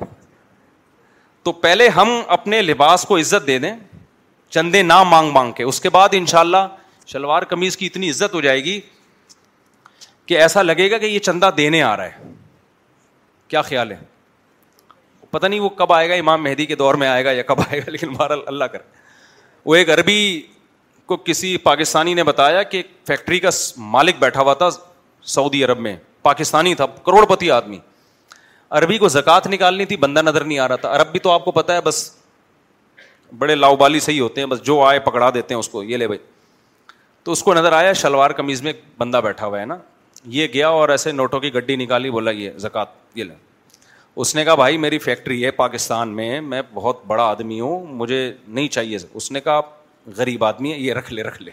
تو 1.42 1.52
پہلے 1.66 1.88
ہم 1.96 2.20
اپنے 2.36 2.60
لباس 2.62 3.02
کو 3.08 3.18
عزت 3.18 3.46
دے 3.46 3.58
دیں 3.58 3.72
چندے 4.56 4.82
نہ 4.82 5.02
مانگ 5.08 5.30
مانگ 5.32 5.52
کے 5.56 5.62
اس 5.62 5.80
کے 5.80 5.90
بعد 5.90 6.08
ان 6.12 6.26
شاء 6.28 6.40
اللہ 6.40 6.66
شلوار 7.12 7.42
قمیض 7.52 7.76
کی 7.76 7.86
اتنی 7.86 8.10
عزت 8.10 8.34
ہو 8.34 8.40
جائے 8.40 8.64
گی 8.64 8.80
کہ 10.26 10.38
ایسا 10.40 10.62
لگے 10.62 10.90
گا 10.90 10.98
کہ 10.98 11.06
یہ 11.06 11.18
چندہ 11.18 11.50
دینے 11.56 11.82
آ 11.82 11.96
رہا 11.96 12.04
ہے 12.06 12.30
کیا 13.48 13.62
خیال 13.62 13.90
ہے 13.92 13.96
پتا 15.32 15.48
نہیں 15.48 15.60
وہ 15.60 15.68
کب 15.76 15.92
آئے 15.92 16.08
گا 16.08 16.14
امام 16.22 16.42
مہدی 16.44 16.64
کے 16.66 16.74
دور 16.76 16.94
میں 17.02 17.06
آئے 17.08 17.24
گا 17.24 17.30
یا 17.32 17.42
کب 17.50 17.60
آئے 17.68 17.78
گا 17.86 17.90
لیکن 17.90 18.10
بہر 18.14 18.30
اللہ 18.46 18.64
کرے 18.72 18.82
وہ 19.66 19.74
ایک 19.76 19.90
عربی 19.90 20.16
کو 21.06 21.16
کسی 21.28 21.56
پاکستانی 21.68 22.14
نے 22.14 22.24
بتایا 22.24 22.62
کہ 22.62 22.76
ایک 22.76 22.88
فیکٹری 23.06 23.38
کا 23.40 23.48
مالک 23.94 24.16
بیٹھا 24.20 24.40
ہوا 24.40 24.54
تھا 24.62 24.68
سعودی 25.34 25.64
عرب 25.64 25.78
میں 25.86 25.94
پاکستانی 26.22 26.74
تھا 26.74 26.86
کروڑ 27.06 27.24
پتی 27.34 27.50
آدمی 27.50 27.78
عربی 28.80 28.98
کو 28.98 29.08
زکوٰۃ 29.14 29.46
نکالنی 29.52 29.84
تھی 29.86 29.96
بندہ 30.04 30.22
نظر 30.22 30.44
نہیں 30.44 30.58
آ 30.58 30.66
رہا 30.68 30.76
تھا 30.84 30.94
عرب 30.96 31.10
بھی 31.12 31.20
تو 31.20 31.30
آپ 31.30 31.44
کو 31.44 31.50
پتا 31.60 31.74
ہے 31.76 31.80
بس 31.84 32.02
بڑے 33.38 33.54
لاؤ 33.54 33.76
بالی 33.76 34.00
صحیح 34.00 34.20
ہوتے 34.20 34.40
ہیں 34.40 34.48
بس 34.48 34.60
جو 34.66 34.80
آئے 34.82 34.98
پکڑا 35.08 35.30
دیتے 35.34 35.54
ہیں 35.54 35.58
اس 35.58 35.68
کو 35.68 35.82
یہ 35.82 35.96
لے 35.96 36.06
بھائی 36.08 36.18
تو 37.24 37.32
اس 37.32 37.42
کو 37.42 37.54
نظر 37.54 37.72
آیا 37.72 37.92
شلوار 38.04 38.30
قمیض 38.40 38.62
میں 38.62 38.72
بندہ 38.98 39.20
بیٹھا 39.24 39.46
ہوا 39.46 39.60
ہے 39.60 39.64
نا 39.66 39.76
یہ 40.38 40.46
گیا 40.54 40.68
اور 40.80 40.88
ایسے 40.88 41.12
نوٹوں 41.12 41.40
کی 41.40 41.52
گڈی 41.54 41.76
نکالی 41.76 42.10
بولا 42.18 42.30
یہ 42.30 42.50
زکوٰۃ 42.66 42.94
یہ 43.14 43.24
لے 43.24 43.34
اس 44.20 44.34
نے 44.36 44.44
کہا 44.44 44.54
بھائی 44.54 44.78
میری 44.78 44.98
فیکٹری 44.98 45.44
ہے 45.44 45.50
پاکستان 45.50 46.08
میں 46.16 46.40
میں 46.40 46.60
بہت 46.74 47.00
بڑا 47.06 47.24
آدمی 47.24 47.60
ہوں 47.60 47.86
مجھے 48.00 48.18
نہیں 48.46 48.66
چاہیے 48.68 48.98
اس 49.12 49.30
نے 49.32 49.40
کہا 49.40 49.60
غریب 50.16 50.44
آدمی 50.44 50.72
ہے 50.72 50.78
یہ 50.78 50.94
رکھ 50.94 51.12
لے 51.12 51.22
رکھ 51.22 51.40
لے 51.42 51.50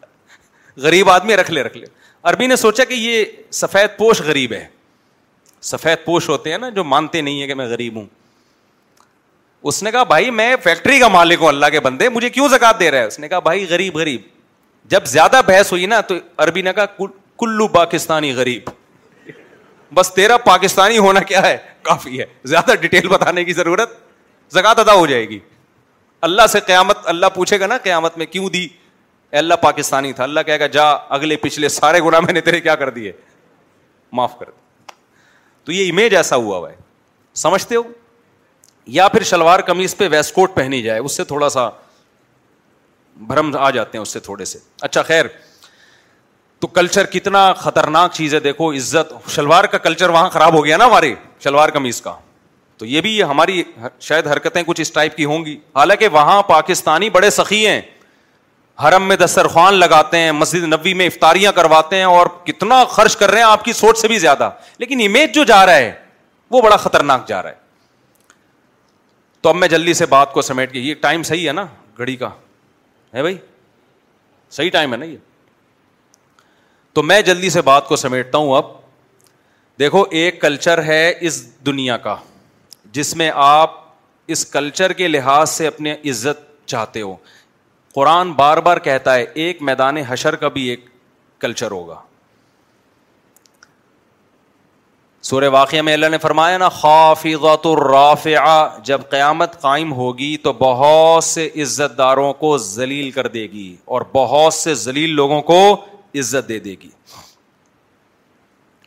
غریب 0.82 1.10
آدمی 1.10 1.36
رکھ 1.36 1.50
لے 1.50 1.62
رکھ 1.62 1.76
لے 1.76 1.86
عربی 2.28 2.46
نے 2.46 2.56
سوچا 2.56 2.84
کہ 2.84 2.94
یہ 2.94 3.24
سفید 3.60 3.96
پوش 3.98 4.20
غریب 4.26 4.52
ہے 4.52 4.66
سفید 5.70 6.04
پوش 6.04 6.28
ہوتے 6.28 6.50
ہیں 6.50 6.58
نا 6.58 6.68
جو 6.76 6.84
مانتے 6.84 7.20
نہیں 7.20 7.40
ہے 7.42 7.46
کہ 7.46 7.54
میں 7.54 7.66
غریب 7.68 7.96
ہوں 7.96 8.06
اس 9.70 9.82
نے 9.82 9.90
کہا 9.90 10.02
بھائی 10.04 10.30
میں 10.30 10.54
فیکٹری 10.62 10.98
کا 11.00 11.08
مالک 11.08 11.40
ہوں 11.40 11.48
اللہ 11.48 11.66
کے 11.72 11.80
بندے 11.80 12.08
مجھے 12.08 12.30
کیوں 12.30 12.48
زکات 12.48 12.80
دے 12.80 12.90
رہا 12.90 12.98
ہے 13.00 13.06
اس 13.06 13.18
نے 13.18 13.28
کہا 13.28 13.38
بھائی 13.50 13.66
غریب 13.68 13.96
غریب 13.98 14.20
جب 14.90 15.04
زیادہ 15.06 15.40
بحث 15.46 15.72
ہوئی 15.72 15.86
نا 15.86 16.00
تو 16.08 16.14
عربی 16.44 16.62
نے 16.62 16.72
کہا 16.76 17.06
کلو 17.38 17.68
پاکستانی 17.78 18.32
غریب 18.34 18.68
بس 19.94 20.12
تیرا 20.14 20.36
پاکستانی 20.44 20.98
ہونا 20.98 21.20
کیا 21.30 21.42
ہے 21.46 21.56
کافی 21.82 22.18
ہے 22.20 22.24
زیادہ 22.52 22.74
ڈیٹیل 22.80 23.08
بتانے 23.08 23.44
کی 23.44 23.52
ضرورت 23.52 23.90
زکات 24.54 24.78
ادا 24.78 24.92
ہو 24.94 25.06
جائے 25.06 25.28
گی 25.28 25.38
اللہ 26.28 26.46
سے 26.52 26.60
قیامت 26.66 26.98
اللہ 27.12 27.26
پوچھے 27.34 27.58
گا 27.60 27.66
نا 27.66 27.78
قیامت 27.82 28.16
میں 28.18 28.26
کیوں 28.26 28.48
دی 28.50 28.66
اللہ 29.40 29.54
پاکستانی 29.62 30.12
تھا 30.18 30.22
اللہ 30.24 30.40
کہے 30.46 30.58
گا 30.60 30.66
جا 30.76 30.84
اگلے 31.18 31.36
پچھلے 31.44 31.68
سارے 31.76 32.00
گنا 32.00 32.20
میں 32.26 32.32
نے 32.32 32.40
تیرے 32.48 32.60
کیا 32.60 32.74
کر 32.82 32.90
دیے 32.98 33.12
معاف 34.18 34.38
کر 34.38 34.50
تو 35.64 35.72
یہ 35.72 35.90
امیج 35.92 36.14
ایسا 36.16 36.36
ہوا 36.36 36.58
ہوا 36.58 36.70
ہے 36.70 36.76
سمجھتے 37.42 37.76
ہو 37.76 37.82
یا 38.98 39.08
پھر 39.08 39.22
شلوار 39.30 39.60
قمیض 39.66 39.96
پہ 39.96 40.08
ویسٹ 40.10 40.34
کوٹ 40.34 40.54
پہنی 40.54 40.80
جائے 40.82 41.00
اس 41.00 41.16
سے 41.16 41.24
تھوڑا 41.24 41.48
سا 41.58 41.68
بھرم 43.30 43.56
آ 43.56 43.70
جاتے 43.70 43.98
ہیں 43.98 44.02
اس 44.02 44.12
سے 44.12 44.20
تھوڑے 44.20 44.44
سے 44.44 44.58
اچھا 44.88 45.02
خیر 45.12 45.26
تو 46.64 46.68
کلچر 46.74 47.06
کتنا 47.12 47.40
خطرناک 47.60 48.12
چیز 48.14 48.34
ہے 48.34 48.38
دیکھو 48.40 48.70
عزت 48.74 49.12
شلوار 49.30 49.64
کا 49.70 49.78
کلچر 49.86 50.08
وہاں 50.10 50.28
خراب 50.30 50.54
ہو 50.54 50.64
گیا 50.64 50.76
نا 50.76 50.84
ہمارے 50.86 51.12
شلوار 51.44 51.68
قمیض 51.70 52.00
کا 52.00 52.12
تو 52.78 52.86
یہ 52.86 53.00
بھی 53.06 53.22
ہماری 53.22 53.62
شاید 54.06 54.26
حرکتیں 54.26 54.62
کچھ 54.66 54.80
اس 54.80 54.92
ٹائپ 54.92 55.16
کی 55.16 55.24
ہوں 55.32 55.44
گی 55.44 55.56
حالانکہ 55.76 56.08
وہاں 56.12 56.40
پاکستانی 56.48 57.10
بڑے 57.16 57.30
سخی 57.30 57.66
ہیں 57.66 57.80
حرم 58.84 59.08
میں 59.08 59.16
دسترخوان 59.24 59.74
لگاتے 59.80 60.18
ہیں 60.20 60.30
مسجد 60.38 60.64
نبی 60.72 60.94
میں 61.00 61.06
افطاریاں 61.06 61.52
کرواتے 61.56 61.96
ہیں 61.96 62.04
اور 62.14 62.26
کتنا 62.44 62.82
خرچ 62.94 63.16
کر 63.16 63.30
رہے 63.30 63.38
ہیں 63.42 63.48
آپ 63.48 63.64
کی 63.64 63.72
سوچ 63.82 63.98
سے 64.02 64.08
بھی 64.08 64.18
زیادہ 64.18 64.50
لیکن 64.78 65.00
امیج 65.08 65.34
جو 65.34 65.44
جا 65.52 65.64
رہا 65.66 65.74
ہے 65.84 65.92
وہ 66.50 66.62
بڑا 66.62 66.76
خطرناک 66.86 67.28
جا 67.28 67.42
رہا 67.42 67.50
ہے 67.50 68.32
تو 69.40 69.48
اب 69.48 69.56
میں 69.56 69.68
جلدی 69.76 69.94
سے 70.00 70.06
بات 70.16 70.32
کو 70.32 70.42
سمیٹ 70.48 70.72
کے 70.72 70.78
یہ 70.80 70.94
ٹائم 71.04 71.22
صحیح 71.32 71.46
ہے 71.48 71.52
نا 71.60 71.66
گھڑی 71.98 72.16
کا 72.16 72.30
ہے 73.14 73.22
بھائی 73.22 73.36
صحیح 74.60 74.70
ٹائم 74.72 74.92
ہے 74.92 74.96
نا 74.98 75.04
یہ 75.04 75.16
تو 76.94 77.02
میں 77.02 77.20
جلدی 77.26 77.48
سے 77.50 77.62
بات 77.62 77.86
کو 77.88 77.96
سمیٹتا 77.96 78.38
ہوں 78.38 78.54
اب 78.56 78.64
دیکھو 79.78 80.04
ایک 80.18 80.40
کلچر 80.40 80.82
ہے 80.84 81.00
اس 81.26 81.42
دنیا 81.66 81.96
کا 82.06 82.14
جس 82.92 83.14
میں 83.16 83.30
آپ 83.44 83.70
اس 84.34 84.44
کلچر 84.50 84.92
کے 85.00 85.06
لحاظ 85.08 85.48
سے 85.50 85.66
اپنے 85.66 85.92
عزت 86.10 86.42
چاہتے 86.74 87.00
ہو 87.02 87.14
قرآن 87.94 88.32
بار 88.32 88.58
بار 88.66 88.76
کہتا 88.84 89.14
ہے 89.14 89.24
ایک 89.42 89.62
میدان 89.62 89.96
حشر 90.08 90.36
کا 90.36 90.48
بھی 90.54 90.62
ایک 90.70 90.84
کلچر 91.40 91.70
ہوگا 91.70 91.96
سورہ 95.30 95.48
واقع 95.52 95.80
میں 95.84 95.92
اللہ 95.92 96.06
نے 96.10 96.18
فرمایا 96.22 96.56
نا 96.58 96.68
خوف 96.78 97.24
غت 97.40 97.66
جب 98.84 99.00
قیامت 99.10 99.60
قائم 99.60 99.92
ہوگی 100.00 100.36
تو 100.42 100.52
بہت 100.58 101.24
سے 101.24 101.48
عزت 101.62 101.96
داروں 101.98 102.32
کو 102.42 102.56
ذلیل 102.68 103.10
کر 103.10 103.26
دے 103.36 103.42
گی 103.52 103.74
اور 103.96 104.02
بہت 104.12 104.54
سے 104.54 104.74
ذلیل 104.86 105.10
لوگوں 105.16 105.40
کو 105.52 105.60
عزت 106.20 106.48
دے 106.48 106.58
دے 106.64 106.74
گی 106.82 106.88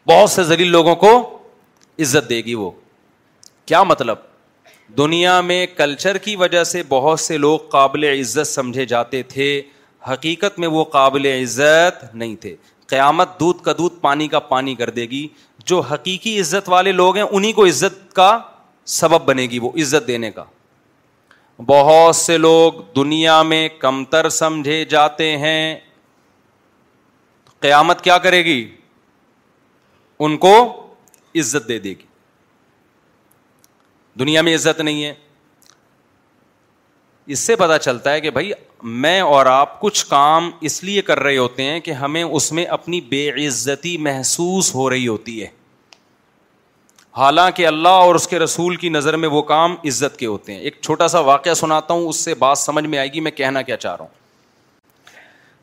بہت 0.09 0.29
سے 0.29 0.43
ذلیل 0.49 0.67
لوگوں 0.71 0.95
کو 0.95 1.11
عزت 2.01 2.29
دے 2.29 2.39
گی 2.45 2.53
وہ 2.55 2.69
کیا 3.65 3.81
مطلب 3.83 4.17
دنیا 4.97 5.39
میں 5.49 5.65
کلچر 5.77 6.17
کی 6.25 6.35
وجہ 6.41 6.63
سے 6.63 6.81
بہت 6.89 7.19
سے 7.19 7.37
لوگ 7.37 7.59
قابل 7.69 8.03
عزت 8.11 8.47
سمجھے 8.47 8.85
جاتے 8.91 9.21
تھے 9.33 9.49
حقیقت 10.11 10.59
میں 10.59 10.67
وہ 10.75 10.83
قابل 10.91 11.25
عزت 11.25 12.03
نہیں 12.15 12.35
تھے 12.41 12.55
قیامت 12.91 13.39
دودھ 13.39 13.63
کا 13.63 13.71
دودھ 13.77 13.95
پانی 14.01 14.27
کا 14.35 14.39
پانی 14.53 14.75
کر 14.81 14.89
دے 14.99 15.05
گی 15.11 15.27
جو 15.71 15.79
حقیقی 15.91 16.39
عزت 16.41 16.69
والے 16.69 16.91
لوگ 16.91 17.15
ہیں 17.15 17.23
انہیں 17.31 17.53
کو 17.53 17.65
عزت 17.65 18.13
کا 18.15 18.37
سبب 18.99 19.25
بنے 19.29 19.45
گی 19.51 19.59
وہ 19.59 19.71
عزت 19.81 20.07
دینے 20.07 20.29
کا 20.31 20.43
بہت 21.67 22.15
سے 22.15 22.37
لوگ 22.37 22.73
دنیا 22.95 23.41
میں 23.43 23.67
کمتر 23.79 24.29
سمجھے 24.29 24.83
جاتے 24.89 25.35
ہیں 25.37 25.61
قیامت 27.61 28.03
کیا 28.03 28.17
کرے 28.25 28.43
گی 28.45 28.63
ان 30.25 30.37
کو 30.37 30.55
عزت 31.39 31.67
دے 31.67 31.77
دے 31.79 31.89
گی 31.89 32.05
دنیا 34.19 34.41
میں 34.41 34.53
عزت 34.55 34.79
نہیں 34.81 35.03
ہے 35.03 35.13
اس 37.35 37.39
سے 37.39 37.55
پتا 37.55 37.77
چلتا 37.79 38.11
ہے 38.13 38.21
کہ 38.21 38.29
بھائی 38.31 38.51
میں 39.05 39.19
اور 39.21 39.45
آپ 39.45 39.79
کچھ 39.79 40.05
کام 40.09 40.49
اس 40.69 40.83
لیے 40.83 41.01
کر 41.01 41.19
رہے 41.23 41.37
ہوتے 41.37 41.63
ہیں 41.63 41.79
کہ 41.87 41.91
ہمیں 42.01 42.23
اس 42.23 42.51
میں 42.57 42.65
اپنی 42.77 43.01
بے 43.09 43.29
عزتی 43.45 43.97
محسوس 44.07 44.73
ہو 44.75 44.89
رہی 44.89 45.07
ہوتی 45.07 45.41
ہے 45.41 45.47
حالانکہ 47.17 47.65
اللہ 47.67 48.01
اور 48.05 48.15
اس 48.15 48.27
کے 48.27 48.39
رسول 48.39 48.75
کی 48.81 48.89
نظر 48.89 49.15
میں 49.17 49.29
وہ 49.29 49.41
کام 49.51 49.75
عزت 49.89 50.17
کے 50.17 50.25
ہوتے 50.25 50.53
ہیں 50.53 50.59
ایک 50.61 50.75
چھوٹا 50.81 51.07
سا 51.13 51.19
واقعہ 51.29 51.53
سناتا 51.63 51.93
ہوں 51.93 52.07
اس 52.09 52.17
سے 52.25 52.33
بات 52.45 52.57
سمجھ 52.57 52.85
میں 52.87 52.99
آئے 52.99 53.11
گی 53.13 53.19
میں 53.27 53.31
کہنا 53.41 53.61
کیا 53.69 53.77
چاہ 53.77 53.95
رہا 53.95 54.03
ہوں 54.03 54.15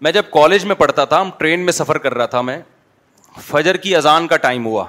میں 0.02 0.12
جب 0.12 0.30
کالج 0.32 0.64
میں 0.64 0.74
پڑھتا 0.74 1.04
تھا 1.04 1.20
ہم 1.20 1.30
ٹرین 1.38 1.60
میں 1.64 1.72
سفر 1.72 1.98
کر 2.04 2.14
رہا 2.14 2.26
تھا 2.34 2.40
میں 2.42 2.58
فجر 3.46 3.76
کی 3.84 3.94
اذان 3.96 4.26
کا 4.28 4.36
ٹائم 4.46 4.66
ہوا 4.66 4.84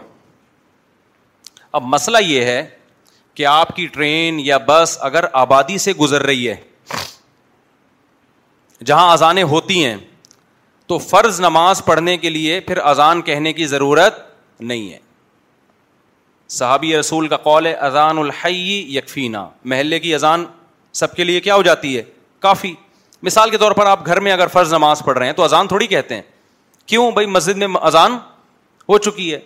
اب 1.77 1.83
مسئلہ 1.93 2.17
یہ 2.21 2.43
ہے 2.45 2.63
کہ 3.35 3.45
آپ 3.45 3.75
کی 3.75 3.85
ٹرین 3.93 4.39
یا 4.39 4.57
بس 4.65 4.97
اگر 5.03 5.25
آبادی 5.43 5.77
سے 5.85 5.93
گزر 5.99 6.23
رہی 6.25 6.47
ہے 6.49 6.55
جہاں 8.85 9.11
اذانیں 9.11 9.43
ہوتی 9.55 9.83
ہیں 9.85 9.95
تو 10.87 10.97
فرض 10.97 11.39
نماز 11.41 11.83
پڑھنے 11.85 12.15
کے 12.17 12.29
لیے 12.29 12.59
پھر 12.61 12.77
اذان 12.93 13.21
کہنے 13.29 13.53
کی 13.53 13.65
ضرورت 13.67 14.19
نہیں 14.61 14.91
ہے 14.93 14.97
صحابی 16.57 16.95
رسول 16.97 17.27
کا 17.27 17.37
قول 17.45 17.65
ہے 17.65 17.73
اذان 17.85 18.17
الحی 18.19 18.95
یکفینا 18.97 19.47
محلے 19.71 19.99
کی 19.99 20.13
اذان 20.15 20.45
سب 20.99 21.15
کے 21.15 21.23
لیے 21.23 21.39
کیا 21.47 21.55
ہو 21.55 21.61
جاتی 21.63 21.97
ہے 21.97 22.03
کافی 22.39 22.73
مثال 23.23 23.49
کے 23.49 23.57
طور 23.57 23.71
پر 23.71 23.85
آپ 23.85 24.05
گھر 24.05 24.19
میں 24.19 24.31
اگر 24.33 24.47
فرض 24.53 24.73
نماز 24.73 25.01
پڑھ 25.05 25.17
رہے 25.17 25.25
ہیں 25.25 25.33
تو 25.33 25.43
اذان 25.43 25.67
تھوڑی 25.67 25.87
کہتے 25.87 26.15
ہیں 26.15 26.21
کیوں 26.87 27.09
بھائی 27.11 27.27
مسجد 27.27 27.57
میں 27.57 27.67
اذان 27.85 28.17
ہو 28.89 28.97
چکی 28.97 29.33
ہے 29.33 29.39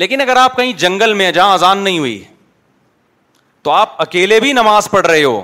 لیکن 0.00 0.20
اگر 0.20 0.36
آپ 0.36 0.56
کہیں 0.56 0.72
جنگل 0.82 1.12
میں 1.14 1.30
جہاں 1.32 1.52
اذان 1.52 1.78
نہیں 1.84 1.98
ہوئی 1.98 2.22
تو 3.62 3.70
آپ 3.70 4.00
اکیلے 4.02 4.38
بھی 4.40 4.52
نماز 4.52 4.90
پڑھ 4.90 5.06
رہے 5.06 5.24
ہو 5.24 5.40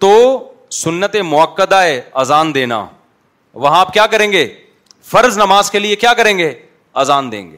تو 0.00 0.10
سنت 0.72 1.16
موقع 1.24 1.62
ہے 1.80 2.00
اذان 2.24 2.54
دینا 2.54 2.84
وہاں 3.62 3.80
آپ 3.80 3.92
کیا 3.94 4.06
کریں 4.10 4.30
گے 4.32 4.46
فرض 5.10 5.38
نماز 5.38 5.70
کے 5.70 5.78
لیے 5.78 5.96
کیا 5.96 6.12
کریں 6.14 6.36
گے 6.38 6.52
اذان 7.02 7.30
دیں 7.32 7.50
گے 7.50 7.56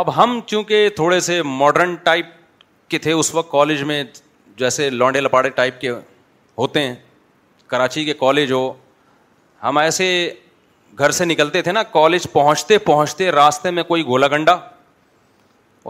اب 0.00 0.16
ہم 0.16 0.38
چونکہ 0.46 0.88
تھوڑے 0.96 1.18
سے 1.20 1.40
ماڈرن 1.42 1.94
ٹائپ 2.02 2.26
کے 2.90 2.98
تھے 2.98 3.12
اس 3.12 3.34
وقت 3.34 3.50
کالج 3.52 3.82
میں 3.84 4.02
جیسے 4.60 4.88
لانڈے 4.90 5.20
لپاڑے 5.20 5.50
ٹائپ 5.58 5.80
کے 5.80 5.90
ہوتے 6.58 6.80
ہیں 6.86 6.94
کراچی 7.72 8.04
کے 8.04 8.12
کالج 8.22 8.50
ہو 8.52 8.62
ہم 9.62 9.78
ایسے 9.78 10.06
گھر 10.98 11.10
سے 11.18 11.24
نکلتے 11.24 11.62
تھے 11.62 11.72
نا 11.72 11.82
کالج 11.92 12.26
پہنچتے 12.32 12.78
پہنچتے 12.88 13.30
راستے 13.32 13.70
میں 13.76 13.82
کوئی 13.92 14.04
گولا 14.06 14.28
گنڈا 14.28 14.54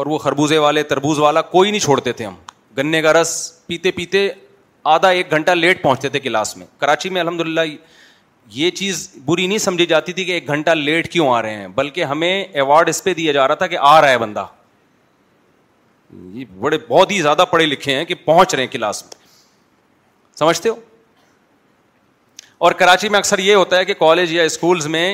اور 0.00 0.06
وہ 0.06 0.18
خربوزے 0.26 0.58
والے 0.66 0.82
تربوز 0.92 1.18
والا 1.18 1.42
کوئی 1.56 1.70
نہیں 1.70 1.80
چھوڑتے 1.80 2.12
تھے 2.20 2.24
ہم 2.26 2.34
گنے 2.78 3.00
کا 3.02 3.12
رس 3.12 3.30
پیتے 3.66 3.90
پیتے 4.00 4.28
آدھا 4.92 5.08
ایک 5.20 5.30
گھنٹہ 5.36 5.50
لیٹ 5.62 5.82
پہنچتے 5.82 6.08
تھے 6.08 6.20
کلاس 6.26 6.56
میں 6.56 6.66
کراچی 6.84 7.08
میں 7.14 7.20
الحمد 7.20 7.40
للہ 7.46 7.60
یہ 8.60 8.70
چیز 8.82 9.08
بری 9.24 9.46
نہیں 9.46 9.58
سمجھی 9.66 9.86
جاتی 9.96 10.12
تھی 10.12 10.24
کہ 10.24 10.32
ایک 10.38 10.46
گھنٹہ 10.54 10.70
لیٹ 10.86 11.10
کیوں 11.12 11.28
آ 11.34 11.40
رہے 11.42 11.54
ہیں 11.60 11.66
بلکہ 11.82 12.04
ہمیں 12.14 12.32
ایوارڈ 12.38 12.88
اس 12.94 13.02
پہ 13.04 13.14
دیا 13.22 13.32
جا 13.40 13.48
رہا 13.48 13.54
تھا 13.62 13.66
کہ 13.74 13.78
آ 13.94 14.00
رہا 14.00 14.10
ہے 14.10 14.18
بندہ 14.18 14.44
یہ 16.32 16.44
بڑے 16.60 16.78
بہت 16.88 17.10
ہی 17.10 17.20
زیادہ 17.22 17.44
پڑھے 17.50 17.66
لکھے 17.66 17.94
ہیں 17.96 18.04
کہ 18.04 18.14
پہنچ 18.24 18.54
رہے 18.54 18.62
ہیں 18.64 18.70
کلاس 18.72 19.02
میں 19.04 19.18
سمجھتے 20.38 20.68
ہو 20.68 20.74
اور 22.66 22.72
کراچی 22.80 23.08
میں 23.08 23.18
اکثر 23.18 23.38
یہ 23.38 23.54
ہوتا 23.54 23.76
ہے 23.78 23.84
کہ 23.84 23.94
کالج 23.98 24.32
یا 24.32 24.42
اسکولس 24.42 24.86
میں 24.96 25.04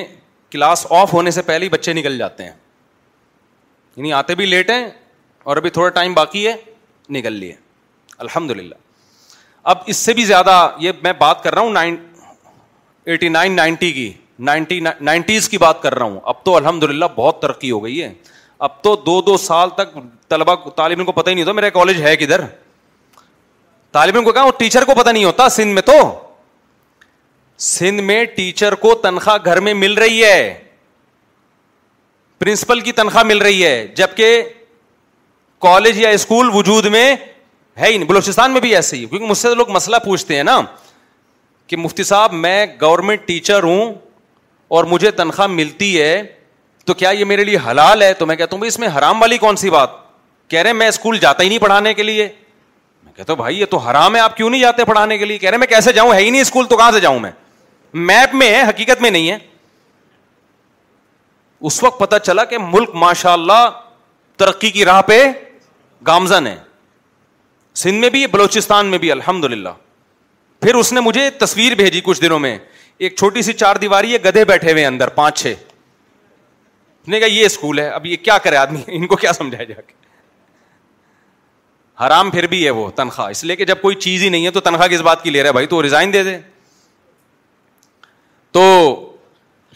کلاس 0.51 0.85
آف 0.99 1.13
ہونے 1.13 1.31
سے 1.31 1.41
پہلے 1.41 1.65
ہی 1.65 1.69
بچے 1.69 1.93
نکل 1.93 2.17
جاتے 2.17 2.43
ہیں 2.43 2.51
یعنی 3.95 4.13
آتے 4.13 4.35
بھی 4.35 4.45
لیٹ 4.45 4.69
ہیں 4.69 4.85
اور 5.43 5.57
ابھی 5.57 5.69
تھوڑا 5.77 5.89
ٹائم 5.95 6.13
باقی 6.13 6.47
ہے 6.47 6.55
نکل 7.17 7.33
لیے 7.33 7.55
الحمد 8.17 8.51
للہ 8.51 8.75
اب 9.71 9.77
اس 9.87 9.97
سے 9.97 10.13
بھی 10.13 10.25
زیادہ 10.25 10.57
یہ 10.79 10.91
میں 11.03 11.13
بات 11.19 11.43
کر 11.43 11.53
رہا 11.55 11.61
ہوں 11.61 11.75
ایٹی 13.09 13.29
نائن 13.29 13.51
نائنٹی 13.55 13.91
کی 13.91 14.11
نائنٹی 14.47 14.79
نائنٹیز 15.01 15.47
کی 15.49 15.57
بات 15.57 15.81
کر 15.81 15.95
رہا 15.97 16.05
ہوں 16.05 16.19
اب 16.31 16.43
تو 16.45 16.55
الحمد 16.55 16.83
للہ 16.83 17.05
بہت 17.15 17.41
ترقی 17.41 17.71
ہو 17.71 17.83
گئی 17.83 18.01
ہے 18.03 18.13
اب 18.65 18.81
تو 18.83 18.95
دو 19.05 19.21
دو 19.21 19.35
سال 19.37 19.69
تک 19.77 19.97
طلبا 20.29 20.55
طالب 20.75 20.97
علم 20.99 21.05
کو 21.05 21.11
پتہ 21.11 21.29
ہی 21.29 21.33
نہیں 21.35 21.43
ہوتا 21.43 21.53
میرا 21.55 21.69
کالج 21.69 22.01
ہے 22.01 22.15
کدھر 22.17 22.41
طالب 23.91 24.15
علم 24.15 24.23
کو 24.25 24.31
کہا 24.33 24.49
ٹیچر 24.57 24.83
کو 24.85 24.93
پتا 25.01 25.11
نہیں 25.11 25.25
ہوتا 25.25 25.47
سندھ 25.49 25.71
میں 25.73 25.81
تو 25.85 25.97
سندھ 27.65 28.01
میں 28.03 28.23
ٹیچر 28.35 28.75
کو 28.85 28.93
تنخواہ 29.03 29.37
گھر 29.45 29.59
میں 29.67 29.73
مل 29.73 29.93
رہی 29.97 30.23
ہے 30.23 30.53
پرنسپل 32.39 32.79
کی 32.81 32.91
تنخواہ 32.91 33.23
مل 33.23 33.37
رہی 33.41 33.63
ہے 33.65 33.85
جبکہ 33.95 34.41
کالج 35.65 35.97
یا 35.99 36.09
اسکول 36.17 36.49
وجود 36.53 36.85
میں 36.95 37.09
ہے 37.81 37.87
ہی 37.91 37.97
نہیں 37.97 38.07
بلوچستان 38.09 38.51
میں 38.51 38.61
بھی 38.61 38.75
ایسے 38.75 38.97
ہی 38.97 39.05
کیونکہ 39.05 39.27
مجھ 39.27 39.37
سے 39.37 39.53
لوگ 39.55 39.69
مسئلہ 39.71 39.97
پوچھتے 40.05 40.35
ہیں 40.35 40.43
نا 40.43 40.59
کہ 41.67 41.77
مفتی 41.77 42.03
صاحب 42.03 42.33
میں 42.33 42.65
گورنمنٹ 42.81 43.25
ٹیچر 43.27 43.63
ہوں 43.63 43.93
اور 44.77 44.83
مجھے 44.91 45.11
تنخواہ 45.21 45.47
ملتی 45.47 45.99
ہے 46.01 46.21
تو 46.87 46.93
کیا 46.93 47.09
یہ 47.17 47.25
میرے 47.25 47.43
لیے 47.43 47.57
حلال 47.65 48.01
ہے 48.01 48.13
تو 48.19 48.25
میں 48.25 48.35
کہتا 48.35 48.55
ہوں 48.55 48.65
اس 48.65 48.77
میں 48.79 48.87
حرام 48.97 49.21
والی 49.21 49.37
کون 49.37 49.55
سی 49.61 49.69
بات 49.69 49.89
کہہ 50.51 50.61
رہے 50.61 50.73
میں 50.73 50.87
اسکول 50.87 51.17
جاتا 51.19 51.43
ہی 51.43 51.47
نہیں 51.49 51.59
پڑھانے 51.59 51.93
کے 51.93 52.03
لیے 52.03 52.27
میں 53.03 53.13
کہتا 53.15 53.31
ہوں 53.33 53.37
بھائی 53.37 53.59
یہ 53.59 53.65
تو 53.69 53.77
حرام 53.87 54.15
ہے 54.15 54.19
آپ 54.21 54.37
کیوں 54.37 54.49
نہیں 54.49 54.61
جاتے 54.61 54.85
پڑھانے 54.85 55.17
کے 55.17 55.25
لیے 55.25 55.37
کہہ 55.37 55.49
رہے 55.49 55.57
میں 55.57 55.67
کیسے 55.67 55.93
جاؤں 55.93 56.13
ہے 56.13 56.19
ہی 56.19 56.29
نہیں 56.29 56.41
اسکول 56.41 56.65
تو 56.69 56.77
کہاں 56.77 56.91
سے 56.91 56.99
جاؤں 56.99 57.19
میں 57.19 57.31
میپ 58.07 58.35
میں 58.35 58.49
ہے 58.55 58.61
حقیقت 58.69 59.01
میں 59.01 59.09
نہیں 59.17 59.29
ہے 59.31 59.37
اس 61.67 61.81
وقت 61.83 61.99
پتا 61.99 62.19
چلا 62.29 62.43
کہ 62.45 62.57
ملک 62.69 62.95
ماشاء 63.03 63.31
اللہ 63.33 63.69
ترقی 64.37 64.69
کی 64.71 64.85
راہ 64.85 65.01
پہ 65.07 65.21
گامزن 66.07 66.47
ہے 66.47 66.57
سندھ 67.83 67.99
میں 68.01 68.09
بھی 68.09 68.25
بلوچستان 68.31 68.85
میں 68.91 68.97
بھی 68.97 69.11
الحمد 69.11 69.45
للہ 69.51 69.69
پھر 70.61 70.75
اس 70.75 70.93
نے 70.93 70.99
مجھے 71.01 71.29
تصویر 71.39 71.75
بھیجی 71.81 72.01
کچھ 72.03 72.21
دنوں 72.21 72.39
میں 72.39 72.57
ایک 72.97 73.15
چھوٹی 73.17 73.41
سی 73.41 73.53
چار 73.53 73.75
دیواری 73.81 74.13
ہے 74.13 74.17
گدے 74.29 74.45
بیٹھے 74.51 74.71
ہوئے 74.71 74.85
اندر 74.85 75.07
پانچ 75.21 75.39
چھ 75.41 75.53
نے 77.11 77.19
کہا 77.19 77.25
یہ 77.31 77.45
اسکول 77.45 77.79
ہے 77.79 77.87
اب 77.89 78.05
یہ 78.05 78.15
کیا 78.23 78.37
کرے 78.43 78.55
آدمی 78.57 78.79
ان 78.95 79.07
کو 79.07 79.15
کیا 79.15 79.33
سمجھایا 79.33 79.63
جا 79.65 79.81
کے 79.81 79.93
حرام 82.05 82.29
پھر 82.31 82.47
بھی 82.47 82.63
ہے 82.65 82.69
وہ 82.79 82.89
تنخواہ 82.95 83.29
اس 83.31 83.43
لیے 83.43 83.55
کہ 83.55 83.65
جب 83.65 83.81
کوئی 83.81 83.95
چیز 84.05 84.23
ہی 84.23 84.29
نہیں 84.29 84.45
ہے 84.45 84.51
تو 84.51 84.59
تنخواہ 84.65 84.87
کس 84.87 85.01
بات 85.11 85.23
کی 85.23 85.29
لے 85.29 85.41
رہا 85.43 85.47
ہے 85.49 85.53
بھائی 85.53 85.67
تو 85.67 85.81
ریزائن 85.83 86.11
دے 86.13 86.23
دے 86.23 86.37
تو 88.57 88.63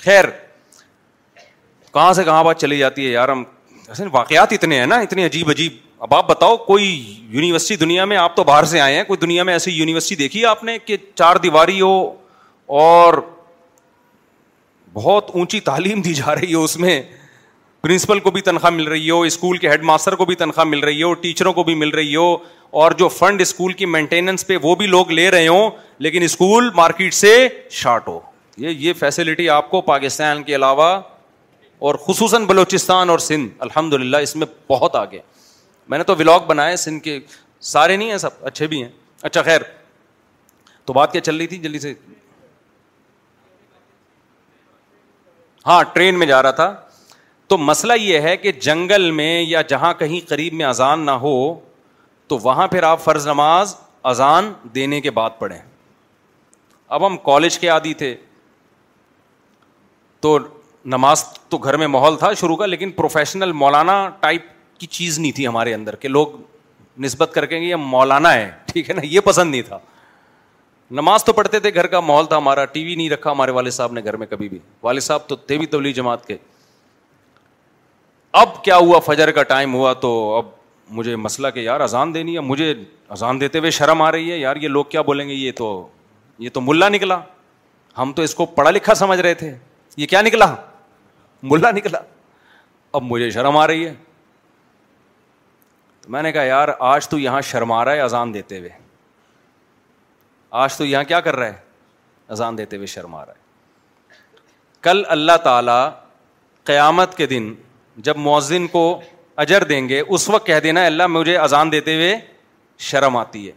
خیر 0.03 0.25
کہاں 1.93 2.11
سے 2.13 2.23
کہاں 2.23 2.43
بات 2.43 2.59
چلی 2.61 2.77
جاتی 2.77 3.05
ہے 3.05 3.11
یار 3.11 3.29
ہم 3.29 3.43
واقعات 4.11 4.53
اتنے 4.53 4.79
ہیں 4.79 4.85
نا 4.87 4.97
اتنے 5.05 5.25
عجیب 5.25 5.49
عجیب 5.49 5.73
اب 6.03 6.13
آپ 6.15 6.27
بتاؤ 6.29 6.55
کوئی 6.57 6.85
یونیورسٹی 7.29 7.75
دنیا 7.75 8.05
میں 8.11 8.17
آپ 8.17 8.35
تو 8.35 8.43
باہر 8.43 8.63
سے 8.73 8.79
آئے 8.81 8.95
ہیں 8.95 9.03
کوئی 9.03 9.17
دنیا 9.21 9.43
میں 9.49 9.53
ایسی 9.53 9.71
یونیورسٹی 9.71 10.15
دیکھی 10.21 10.45
آپ 10.51 10.63
نے 10.63 10.77
کہ 10.85 10.97
چار 11.15 11.35
دیواری 11.43 11.79
ہو 11.81 11.91
اور 12.83 13.13
بہت 14.93 15.29
اونچی 15.33 15.59
تعلیم 15.69 16.01
دی 16.01 16.13
جا 16.13 16.35
رہی 16.35 16.53
ہو 16.53 16.63
اس 16.63 16.77
میں 16.85 16.99
پرنسپل 17.81 18.19
کو 18.19 18.31
بھی 18.31 18.41
تنخواہ 18.41 18.71
مل 18.73 18.87
رہی 18.87 19.09
ہو 19.09 19.19
اسکول 19.27 19.57
کے 19.57 19.69
ہیڈ 19.69 19.83
ماسٹر 19.83 20.15
کو 20.15 20.25
بھی 20.25 20.35
تنخواہ 20.35 20.65
مل 20.67 20.79
رہی 20.83 21.01
ہو 21.03 21.13
ٹیچروں 21.21 21.53
کو 21.53 21.63
بھی 21.63 21.73
مل 21.75 21.89
رہی 21.89 22.15
ہو 22.15 22.25
اور 22.81 22.91
جو 22.97 23.07
فنڈ 23.09 23.41
اسکول 23.41 23.73
کی 23.79 23.85
مینٹیننس 23.93 24.45
پہ 24.47 24.57
وہ 24.63 24.73
بھی 24.81 24.87
لوگ 24.87 25.11
لے 25.11 25.29
رہے 25.31 25.47
ہوں 25.47 25.69
لیکن 26.07 26.23
اسکول 26.23 26.69
مارکیٹ 26.75 27.13
سے 27.13 27.31
شارٹ 27.79 28.07
ہو 28.07 28.19
یہ 28.63 28.69
یہ 28.87 28.93
فیسلٹی 28.99 29.49
آپ 29.49 29.69
کو 29.71 29.81
پاکستان 29.81 30.43
کے 30.43 30.55
علاوہ 30.55 30.89
اور 31.89 31.95
خصوصاً 32.05 32.45
بلوچستان 32.45 33.09
اور 33.09 33.19
سندھ 33.27 33.53
الحمد 33.63 33.93
للہ 33.93 34.17
اس 34.27 34.35
میں 34.35 34.47
بہت 34.69 34.95
آگے 34.95 35.19
میں 35.89 35.97
نے 35.97 36.03
تو 36.11 36.15
ولاگ 36.19 36.39
بنائے 36.47 36.75
سندھ 36.83 37.03
کے 37.03 37.19
سارے 37.71 37.95
نہیں 37.95 38.11
ہیں 38.11 38.17
سب 38.17 38.45
اچھے 38.47 38.67
بھی 38.67 38.81
ہیں 38.83 38.89
اچھا 39.21 39.41
خیر 39.43 39.61
تو 40.85 40.93
بات 40.93 41.11
کیا 41.11 41.21
چل 41.21 41.37
رہی 41.37 41.47
تھی 41.47 41.57
جلدی 41.65 41.79
سے 41.79 41.93
ہاں 45.67 45.81
ٹرین 45.93 46.19
میں 46.19 46.27
جا 46.27 46.41
رہا 46.43 46.51
تھا 46.61 46.73
تو 47.51 47.57
مسئلہ 47.57 47.93
یہ 47.99 48.19
ہے 48.21 48.35
کہ 48.37 48.51
جنگل 48.65 49.09
میں 49.11 49.33
یا 49.41 49.61
جہاں 49.69 49.93
کہیں 49.99 50.19
قریب 50.27 50.53
میں 50.59 50.65
اذان 50.65 50.99
نہ 51.05 51.11
ہو 51.23 51.33
تو 52.27 52.37
وہاں 52.43 52.67
پھر 52.67 52.83
آپ 52.89 53.03
فرض 53.03 53.25
نماز 53.27 53.75
اذان 54.11 54.51
دینے 54.75 54.99
کے 55.01 55.11
بعد 55.17 55.29
پڑھیں 55.39 55.57
اب 56.97 57.05
ہم 57.05 57.17
کالج 57.25 57.57
کے 57.59 57.67
عادی 57.69 57.93
تھے 58.03 58.13
تو 60.21 60.37
نماز 60.93 61.23
تو 61.49 61.57
گھر 61.57 61.77
میں 61.77 61.87
ماحول 61.95 62.17
تھا 62.17 62.31
شروع 62.41 62.55
کا 62.57 62.65
لیکن 62.65 62.91
پروفیشنل 62.99 63.51
مولانا 63.63 63.95
ٹائپ 64.19 64.45
کی 64.79 64.87
چیز 64.99 65.19
نہیں 65.19 65.31
تھی 65.35 65.47
ہمارے 65.47 65.73
اندر 65.73 65.95
کہ 65.95 66.07
لوگ 66.09 66.35
نسبت 67.05 67.33
کر 67.33 67.45
کے 67.45 67.57
یہ 67.57 67.75
مولانا 67.95 68.33
ہے 68.33 68.49
ٹھیک 68.71 68.89
ہے 68.89 68.95
نا 68.95 69.01
یہ 69.05 69.19
پسند 69.25 69.51
نہیں 69.51 69.61
تھا 69.67 69.79
نماز 71.01 71.23
تو 71.25 71.33
پڑھتے 71.33 71.59
تھے 71.59 71.73
گھر 71.73 71.87
کا 71.87 71.99
ماحول 71.99 72.25
تھا 72.27 72.37
ہمارا 72.37 72.65
ٹی 72.77 72.83
وی 72.85 72.95
نہیں 72.95 73.09
رکھا 73.09 73.31
ہمارے 73.31 73.51
والد 73.59 73.71
صاحب 73.79 73.93
نے 73.93 74.03
گھر 74.03 74.17
میں 74.23 74.27
کبھی 74.27 74.49
بھی 74.49 74.59
والد 74.83 75.01
صاحب 75.09 75.27
تو 75.29 75.35
تھے 75.35 75.57
بھی 75.57 75.65
تبلی 75.75 75.93
جماعت 76.01 76.25
کے 76.27 76.37
اب 78.39 78.63
کیا 78.63 78.75
ہوا 78.77 78.99
فجر 79.05 79.31
کا 79.31 79.43
ٹائم 79.43 79.73
ہوا 79.75 79.91
تو 80.01 80.11
اب 80.37 80.45
مجھے 80.95 81.15
مسئلہ 81.15 81.47
کہ 81.53 81.59
یار 81.59 81.79
اذان 81.81 82.13
دینی 82.13 82.35
ہے 82.35 82.39
مجھے 82.41 82.73
اذان 83.15 83.39
دیتے 83.41 83.59
ہوئے 83.59 83.69
شرم 83.71 84.01
آ 84.01 84.11
رہی 84.11 84.31
ہے 84.31 84.37
یار 84.37 84.55
یہ 84.61 84.67
لوگ 84.67 84.85
کیا 84.89 85.01
بولیں 85.01 85.27
گے 85.27 85.33
یہ 85.33 85.51
تو 85.57 85.67
یہ 86.39 86.49
تو 86.53 86.61
ملا 86.61 86.89
نکلا 86.89 87.19
ہم 87.97 88.11
تو 88.15 88.21
اس 88.21 88.35
کو 88.35 88.45
پڑھا 88.57 88.71
لکھا 88.71 88.93
سمجھ 88.95 89.19
رہے 89.19 89.33
تھے 89.33 89.53
یہ 89.97 90.07
کیا 90.07 90.21
نکلا 90.21 90.53
ملا 91.43 91.71
نکلا 91.75 91.99
اب 92.99 93.03
مجھے 93.03 93.29
شرم 93.31 93.57
آ 93.57 93.65
رہی 93.67 93.85
ہے 93.85 93.93
تو 96.01 96.09
میں 96.11 96.21
نے 96.23 96.31
کہا 96.31 96.43
یار 96.43 96.69
آج 96.93 97.07
تو 97.09 97.19
یہاں 97.19 97.41
شرم 97.49 97.71
آ 97.71 97.83
رہا 97.85 97.93
ہے 97.93 97.99
اذان 98.01 98.33
دیتے 98.33 98.59
ہوئے 98.59 98.69
آج 100.61 100.77
تو 100.77 100.85
یہاں 100.85 101.03
کیا 101.07 101.19
کر 101.25 101.35
رہا 101.35 101.47
ہے 101.47 101.57
اذان 102.35 102.57
دیتے 102.57 102.75
ہوئے 102.75 102.87
شرم 102.87 103.15
آ 103.15 103.25
رہا 103.25 103.33
ہے 103.33 103.39
کل 104.81 105.03
اللہ 105.15 105.37
تعالی 105.43 105.79
قیامت 106.65 107.15
کے 107.17 107.25
دن 107.27 107.53
جب 107.99 108.17
مؤذن 108.17 108.67
کو 108.71 108.99
اجر 109.43 109.63
دیں 109.69 109.87
گے 109.89 109.99
اس 110.07 110.27
وقت 110.29 110.45
کہہ 110.47 110.59
دینا 110.63 110.85
اللہ 110.85 111.07
مجھے 111.07 111.37
اذان 111.37 111.71
دیتے 111.71 111.95
ہوئے 111.95 112.15
شرم 112.89 113.17
آتی 113.17 113.47
ہے 113.47 113.51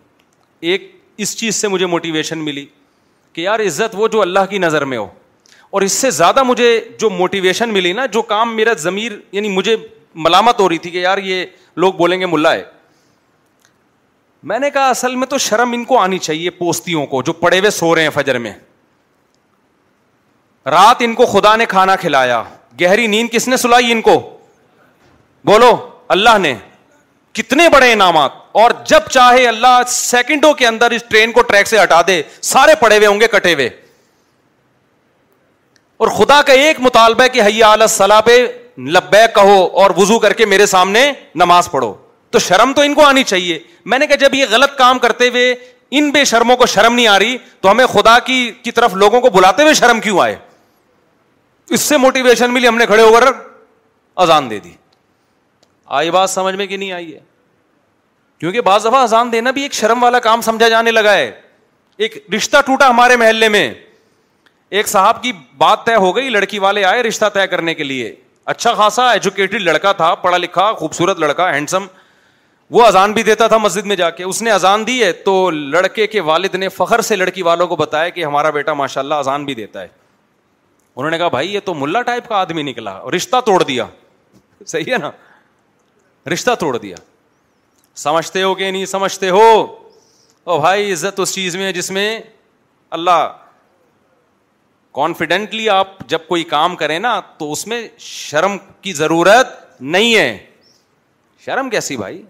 ایک 0.70 0.90
اس 1.24 1.36
چیز 1.36 1.56
سے 1.56 1.68
مجھے 1.68 1.86
موٹیویشن 1.86 2.38
ملی 2.44 2.66
کہ 3.32 3.40
یار 3.40 3.60
عزت 3.66 3.94
وہ 3.98 4.08
جو 4.08 4.20
اللہ 4.22 4.46
کی 4.50 4.58
نظر 4.58 4.84
میں 4.84 4.98
ہو 4.98 5.06
اور 5.70 5.82
اس 5.82 5.92
سے 5.92 6.10
زیادہ 6.10 6.42
مجھے 6.42 6.78
جو 6.98 7.10
موٹیویشن 7.10 7.72
ملی 7.72 7.92
نا 7.92 8.06
جو 8.12 8.22
کام 8.22 8.54
میرا 8.56 8.72
ضمیر 8.78 9.12
یعنی 9.32 9.48
مجھے 9.56 9.76
ملامت 10.24 10.60
ہو 10.60 10.68
رہی 10.68 10.78
تھی 10.78 10.90
کہ 10.90 10.98
یار 10.98 11.18
یہ 11.18 11.44
لوگ 11.76 11.92
بولیں 11.94 12.18
گے 12.20 12.26
ملا 12.26 12.52
ہے 12.54 12.62
میں 14.50 14.58
نے 14.58 14.70
کہا 14.70 14.88
اصل 14.90 15.14
میں 15.16 15.26
تو 15.26 15.38
شرم 15.38 15.72
ان 15.72 15.84
کو 15.84 15.98
آنی 15.98 16.18
چاہیے 16.18 16.50
پوستیوں 16.58 17.06
کو 17.06 17.22
جو 17.26 17.32
پڑے 17.32 17.58
ہوئے 17.58 17.70
سو 17.70 17.94
رہے 17.94 18.02
ہیں 18.02 18.10
فجر 18.14 18.38
میں 18.38 18.52
رات 20.70 21.02
ان 21.04 21.14
کو 21.14 21.26
خدا 21.26 21.54
نے 21.56 21.66
کھانا 21.68 21.96
کھلایا 22.00 22.42
گہری 22.80 23.06
نیند 23.06 23.28
کس 23.32 23.48
نے 23.48 23.56
سلائی 23.56 23.92
ان 23.92 24.00
کو 24.02 24.18
بولو 25.46 25.74
اللہ 26.14 26.38
نے 26.40 26.54
کتنے 27.38 27.68
بڑے 27.72 27.92
انعامات 27.92 28.30
اور 28.62 28.70
جب 28.88 29.08
چاہے 29.10 29.46
اللہ 29.48 29.80
سیکنڈوں 29.88 30.52
کے 30.60 30.66
اندر 30.66 30.90
اس 30.96 31.04
ٹرین 31.08 31.32
کو 31.32 31.42
ٹریک 31.42 31.66
سے 31.66 31.82
ہٹا 31.82 32.00
دے 32.06 32.20
سارے 32.52 32.74
پڑے 32.80 32.96
ہوئے 32.96 33.06
ہوں 33.06 33.20
گے 33.20 33.26
کٹے 33.32 33.54
ہوئے 33.54 33.68
اور 36.04 36.08
خدا 36.16 36.40
کا 36.46 36.52
ایک 36.62 36.80
مطالبہ 36.80 37.26
کہ 37.32 37.40
حیا 37.42 37.72
علیہ 37.74 37.86
صلاح 37.88 38.20
پہ 38.26 38.36
لبیک 38.94 39.34
کہو 39.34 39.60
اور 39.82 39.90
وزو 39.96 40.18
کر 40.18 40.32
کے 40.40 40.46
میرے 40.46 40.66
سامنے 40.66 41.10
نماز 41.42 41.70
پڑھو 41.70 41.92
تو 42.30 42.38
شرم 42.48 42.72
تو 42.76 42.82
ان 42.82 42.94
کو 42.94 43.04
آنی 43.06 43.22
چاہیے 43.24 43.58
میں 43.92 43.98
نے 43.98 44.06
کہا 44.06 44.16
جب 44.24 44.34
یہ 44.34 44.46
غلط 44.50 44.76
کام 44.78 44.98
کرتے 44.98 45.28
ہوئے 45.28 45.54
ان 45.98 46.10
بے 46.10 46.24
شرموں 46.24 46.56
کو 46.56 46.66
شرم 46.66 46.94
نہیں 46.94 47.06
آ 47.08 47.18
رہی 47.18 47.36
تو 47.60 47.70
ہمیں 47.70 47.86
خدا 47.92 48.18
کی 48.26 48.70
طرف 48.74 48.94
لوگوں 49.02 49.20
کو 49.20 49.30
بلاتے 49.38 49.62
ہوئے 49.62 49.74
شرم 49.74 50.00
کیوں 50.00 50.18
آئے 50.20 50.36
اس 51.72 51.80
سے 51.80 51.96
موٹیویشن 51.96 52.52
ملی 52.54 52.68
ہم 52.68 52.76
نے 52.78 52.86
کھڑے 52.86 53.02
ہو 53.02 53.12
کر 53.12 53.26
اذان 54.22 54.48
دے 54.50 54.58
دی 54.64 54.72
آئی 56.00 56.10
بات 56.10 56.30
سمجھ 56.30 56.54
میں 56.56 56.66
کہ 56.66 56.76
نہیں 56.76 56.92
آئی 56.92 57.14
ہے 57.14 57.18
کیونکہ 58.38 58.60
بعض 58.60 58.84
دفعہ 58.86 59.00
اذان 59.02 59.32
دینا 59.32 59.50
بھی 59.50 59.62
ایک 59.62 59.72
شرم 59.74 60.02
والا 60.02 60.18
کام 60.20 60.40
سمجھا 60.42 60.68
جانے 60.68 60.90
لگا 60.90 61.12
ہے 61.14 61.30
ایک 62.06 62.16
رشتہ 62.36 62.56
ٹوٹا 62.66 62.88
ہمارے 62.90 63.16
محلے 63.16 63.48
میں 63.48 63.68
ایک 64.78 64.88
صاحب 64.88 65.22
کی 65.22 65.32
بات 65.58 65.84
طے 65.86 65.94
ہو 65.94 66.14
گئی 66.16 66.28
لڑکی 66.30 66.58
والے 66.58 66.84
آئے 66.84 67.02
رشتہ 67.02 67.26
طے 67.34 67.46
کرنے 67.46 67.74
کے 67.74 67.84
لیے 67.84 68.14
اچھا 68.52 68.72
خاصا 68.74 69.10
ایجوکیٹڈ 69.12 69.62
لڑکا 69.62 69.92
تھا 69.98 70.14
پڑھا 70.22 70.38
لکھا 70.38 70.72
خوبصورت 70.78 71.18
لڑکا 71.18 71.52
ہینڈسم 71.54 71.86
وہ 72.70 72.84
اذان 72.86 73.12
بھی 73.12 73.22
دیتا 73.22 73.46
تھا 73.48 73.56
مسجد 73.58 73.86
میں 73.86 73.96
جا 73.96 74.10
کے 74.10 74.24
اس 74.24 74.40
نے 74.42 74.50
اذان 74.50 74.86
دی 74.86 75.02
ہے 75.02 75.12
تو 75.12 75.48
لڑکے 75.50 76.06
کے 76.06 76.20
والد 76.30 76.54
نے 76.54 76.68
فخر 76.68 77.00
سے 77.08 77.16
لڑکی 77.16 77.42
والوں 77.42 77.66
کو 77.66 77.76
بتایا 77.76 78.08
کہ 78.08 78.24
ہمارا 78.24 78.50
بیٹا 78.50 78.72
ماشاء 78.74 79.00
اللہ 79.00 79.14
اذان 79.24 79.44
بھی 79.44 79.54
دیتا 79.54 79.82
ہے 79.82 79.86
انہوں 80.96 81.10
نے 81.10 81.18
کہا 81.18 81.28
بھائی 81.28 81.52
یہ 81.54 81.60
تو 81.64 81.74
ملا 81.74 82.00
ٹائپ 82.08 82.28
کا 82.28 82.36
آدمی 82.36 82.62
نکلا 82.62 82.90
اور 82.96 83.12
رشتہ 83.12 83.36
توڑ 83.46 83.62
دیا 83.62 83.86
صحیح 84.66 84.92
ہے 84.92 84.98
نا 84.98 85.10
رشتہ 86.32 86.50
توڑ 86.60 86.76
دیا 86.76 86.96
سمجھتے 88.02 88.42
ہو 88.42 88.54
کہ 88.54 88.70
نہیں 88.70 88.84
سمجھتے 88.92 89.30
ہو 89.30 89.42
او 90.50 90.58
بھائی 90.60 90.92
عزت 90.92 91.20
اس 91.20 91.34
چیز 91.34 91.56
میں 91.56 91.72
جس 91.72 91.90
میں 91.96 92.08
اللہ 92.98 93.26
کانفیڈینٹلی 95.00 95.68
آپ 95.68 95.98
جب 96.08 96.26
کوئی 96.28 96.44
کام 96.54 96.76
کریں 96.82 96.98
نا 96.98 97.18
تو 97.38 97.50
اس 97.52 97.66
میں 97.66 97.86
شرم 98.06 98.56
کی 98.82 98.92
ضرورت 98.92 99.56
نہیں 99.80 100.14
ہے 100.14 100.36
شرم 101.44 101.70
کیسی 101.70 101.96
بھائی 101.96 102.22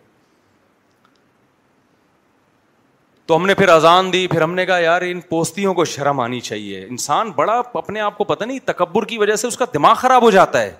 تو 3.27 3.37
ہم 3.37 3.47
نے 3.47 3.55
پھر 3.55 3.69
اذان 3.69 4.13
دی 4.13 4.27
پھر 4.29 4.43
ہم 4.43 4.55
نے 4.55 4.65
کہا 4.67 4.79
یار 4.79 5.03
ان 5.03 5.21
پوستیوں 5.29 5.73
کو 5.75 5.85
شرم 5.93 6.19
آنی 6.21 6.41
چاہیے 6.49 6.83
انسان 6.85 7.31
بڑا 7.37 7.59
اپنے 7.75 8.01
آپ 8.01 8.19
کو 8.19 8.25
پتا 8.25 8.45
نہیں 8.45 8.59
تکبر 8.65 9.05
کی 9.13 9.19
وجہ 9.19 9.37
سے 9.43 9.47
اس 9.47 9.57
کا 9.57 9.65
دماغ 9.75 9.95
خراب 9.99 10.23
ہو 10.23 10.31
جاتا 10.31 10.63
ہے 10.63 10.73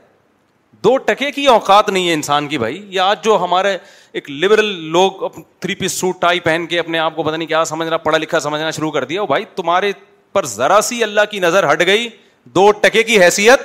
دو 0.85 0.97
ٹکے 1.07 1.31
کی 1.33 1.47
اوقات 1.47 1.89
نہیں 1.89 2.09
ہے 2.09 2.15
انسان 2.15 2.49
کی 2.49 2.59
بھائی 2.59 2.85
یہ 2.95 3.01
آج 3.01 3.23
جو 3.25 3.37
ہمارے 3.45 3.77
ایک 4.19 4.31
لبرل 4.31 4.73
لوگ 4.93 5.27
تھری 5.61 5.75
پیس 5.75 5.93
سوٹ 6.01 6.21
ٹائی 6.21 6.41
پہن 6.41 6.67
کے 6.71 6.79
اپنے 6.79 6.99
آپ 6.99 7.17
کو 7.17 7.23
پتا 7.23 7.37
نہیں 7.37 7.49
کیا 7.49 7.65
سمجھنا 7.65 7.97
پڑھا 8.09 8.19
لکھا 8.19 8.41
سمجھنا 8.41 8.71
شروع 8.71 8.91
کر 8.91 9.05
دیا 9.13 9.25
بھائی 9.33 9.45
تمہارے 9.57 9.93
پر 10.33 10.47
ذرا 10.55 10.81
سی 10.89 11.03
اللہ 11.05 11.31
کی 11.31 11.39
نظر 11.41 11.71
ہٹ 11.73 11.87
گئی 11.87 12.09
دو 12.55 12.71
ٹکے 12.81 13.03
کی 13.03 13.21
حیثیت 13.23 13.61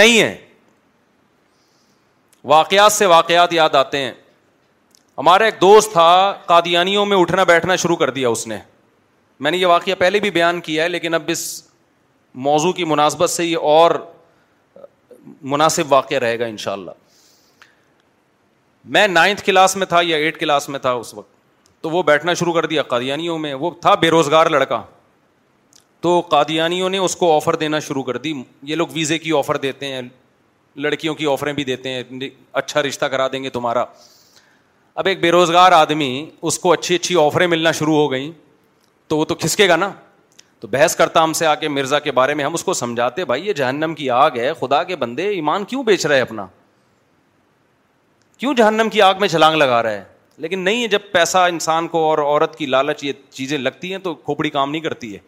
نہیں 0.00 0.20
ہے 0.20 0.34
واقعات 2.54 2.92
سے 2.92 3.06
واقعات 3.06 3.52
یاد 3.52 3.74
آتے 3.84 3.98
ہیں 4.04 4.12
ہمارا 5.22 5.44
ایک 5.44 5.60
دوست 5.60 5.92
تھا 5.92 6.04
قادیانیوں 6.46 7.04
میں 7.06 7.16
اٹھنا 7.16 7.42
بیٹھنا 7.50 7.74
شروع 7.82 7.96
کر 7.96 8.10
دیا 8.14 8.28
اس 8.28 8.46
نے 8.48 8.56
میں 9.40 9.50
نے 9.50 9.56
یہ 9.56 9.66
واقعہ 9.66 9.92
پہلے 9.98 10.20
بھی 10.20 10.30
بیان 10.36 10.60
کیا 10.60 10.84
ہے 10.84 10.88
لیکن 10.88 11.14
اب 11.14 11.30
اس 11.32 11.42
موضوع 12.46 12.72
کی 12.78 12.84
مناسبت 12.92 13.30
سے 13.30 13.44
یہ 13.44 13.56
اور 13.74 13.90
مناسب 15.52 15.92
واقعہ 15.92 16.18
رہے 16.24 16.38
گا 16.38 16.46
ان 16.52 16.56
شاء 16.64 16.72
اللہ 16.72 16.90
میں 18.96 19.06
نائنتھ 19.08 19.42
کلاس 19.44 19.76
میں 19.76 19.86
تھا 19.86 20.00
یا 20.04 20.16
ایٹ 20.16 20.40
کلاس 20.40 20.68
میں 20.68 20.78
تھا 20.86 20.92
اس 21.02 21.12
وقت 21.14 21.30
تو 21.82 21.90
وہ 21.90 22.02
بیٹھنا 22.10 22.34
شروع 22.42 22.52
کر 22.52 22.66
دیا 22.74 22.82
قادیانیوں 22.94 23.38
میں 23.44 23.54
وہ 23.62 23.70
تھا 23.82 23.94
بے 24.06 24.10
روزگار 24.10 24.46
لڑکا 24.54 24.82
تو 26.00 26.20
قادیانیوں 26.30 26.88
نے 26.90 26.98
اس 27.06 27.16
کو 27.16 27.34
آفر 27.36 27.56
دینا 27.64 27.80
شروع 27.90 28.02
کر 28.10 28.16
دی 28.26 28.32
یہ 28.70 28.74
لوگ 28.74 28.88
ویزے 28.94 29.18
کی 29.18 29.32
آفر 29.38 29.56
دیتے 29.68 29.92
ہیں 29.92 30.02
لڑکیوں 30.86 31.14
کی 31.14 31.26
آفریں 31.32 31.52
بھی 31.52 31.64
دیتے 31.64 31.90
ہیں 31.92 32.02
اچھا 32.62 32.82
رشتہ 32.82 33.06
کرا 33.14 33.28
دیں 33.32 33.42
گے 33.42 33.50
تمہارا 33.58 33.84
اب 35.00 35.06
ایک 35.06 35.20
بے 35.20 35.30
روزگار 35.32 35.72
آدمی 35.72 36.08
اس 36.42 36.58
کو 36.58 36.72
اچھی 36.72 36.94
اچھی 36.94 37.14
آفریں 37.20 37.46
ملنا 37.46 37.70
شروع 37.72 37.94
ہو 37.96 38.10
گئیں 38.12 38.30
تو 39.08 39.16
وہ 39.18 39.24
تو 39.24 39.34
کھسکے 39.34 39.68
گا 39.68 39.76
نا 39.76 39.90
تو 40.60 40.68
بحث 40.70 40.96
کرتا 40.96 41.22
ہم 41.24 41.32
سے 41.32 41.46
آ 41.46 41.54
کے 41.60 41.68
مرزا 41.68 41.98
کے 41.98 42.12
بارے 42.12 42.34
میں 42.34 42.44
ہم 42.44 42.54
اس 42.54 42.64
کو 42.64 42.72
سمجھاتے 42.74 43.24
بھائی 43.24 43.46
یہ 43.46 43.52
جہنم 43.52 43.94
کی 43.94 44.08
آگ 44.10 44.36
ہے 44.38 44.52
خدا 44.60 44.82
کے 44.90 44.96
بندے 44.96 45.28
ایمان 45.34 45.64
کیوں 45.70 45.82
بیچ 45.84 46.04
رہے 46.06 46.20
اپنا 46.20 46.46
کیوں 48.38 48.54
جہنم 48.56 48.88
کی 48.92 49.02
آگ 49.02 49.14
میں 49.20 49.28
چھلانگ 49.28 49.56
لگا 49.56 49.82
رہا 49.82 49.90
ہے 49.90 50.04
لیکن 50.42 50.58
نہیں 50.64 50.86
جب 50.88 50.98
پیسہ 51.12 51.38
انسان 51.48 51.88
کو 51.88 52.04
اور 52.10 52.18
عورت 52.18 52.56
کی 52.58 52.66
لالچ 52.66 53.04
یہ 53.04 53.12
چیزیں 53.30 53.56
لگتی 53.58 53.90
ہیں 53.92 53.98
تو 54.02 54.14
کھوپڑی 54.14 54.50
کام 54.50 54.70
نہیں 54.70 54.80
کرتی 54.82 55.12
ہے 55.14 55.18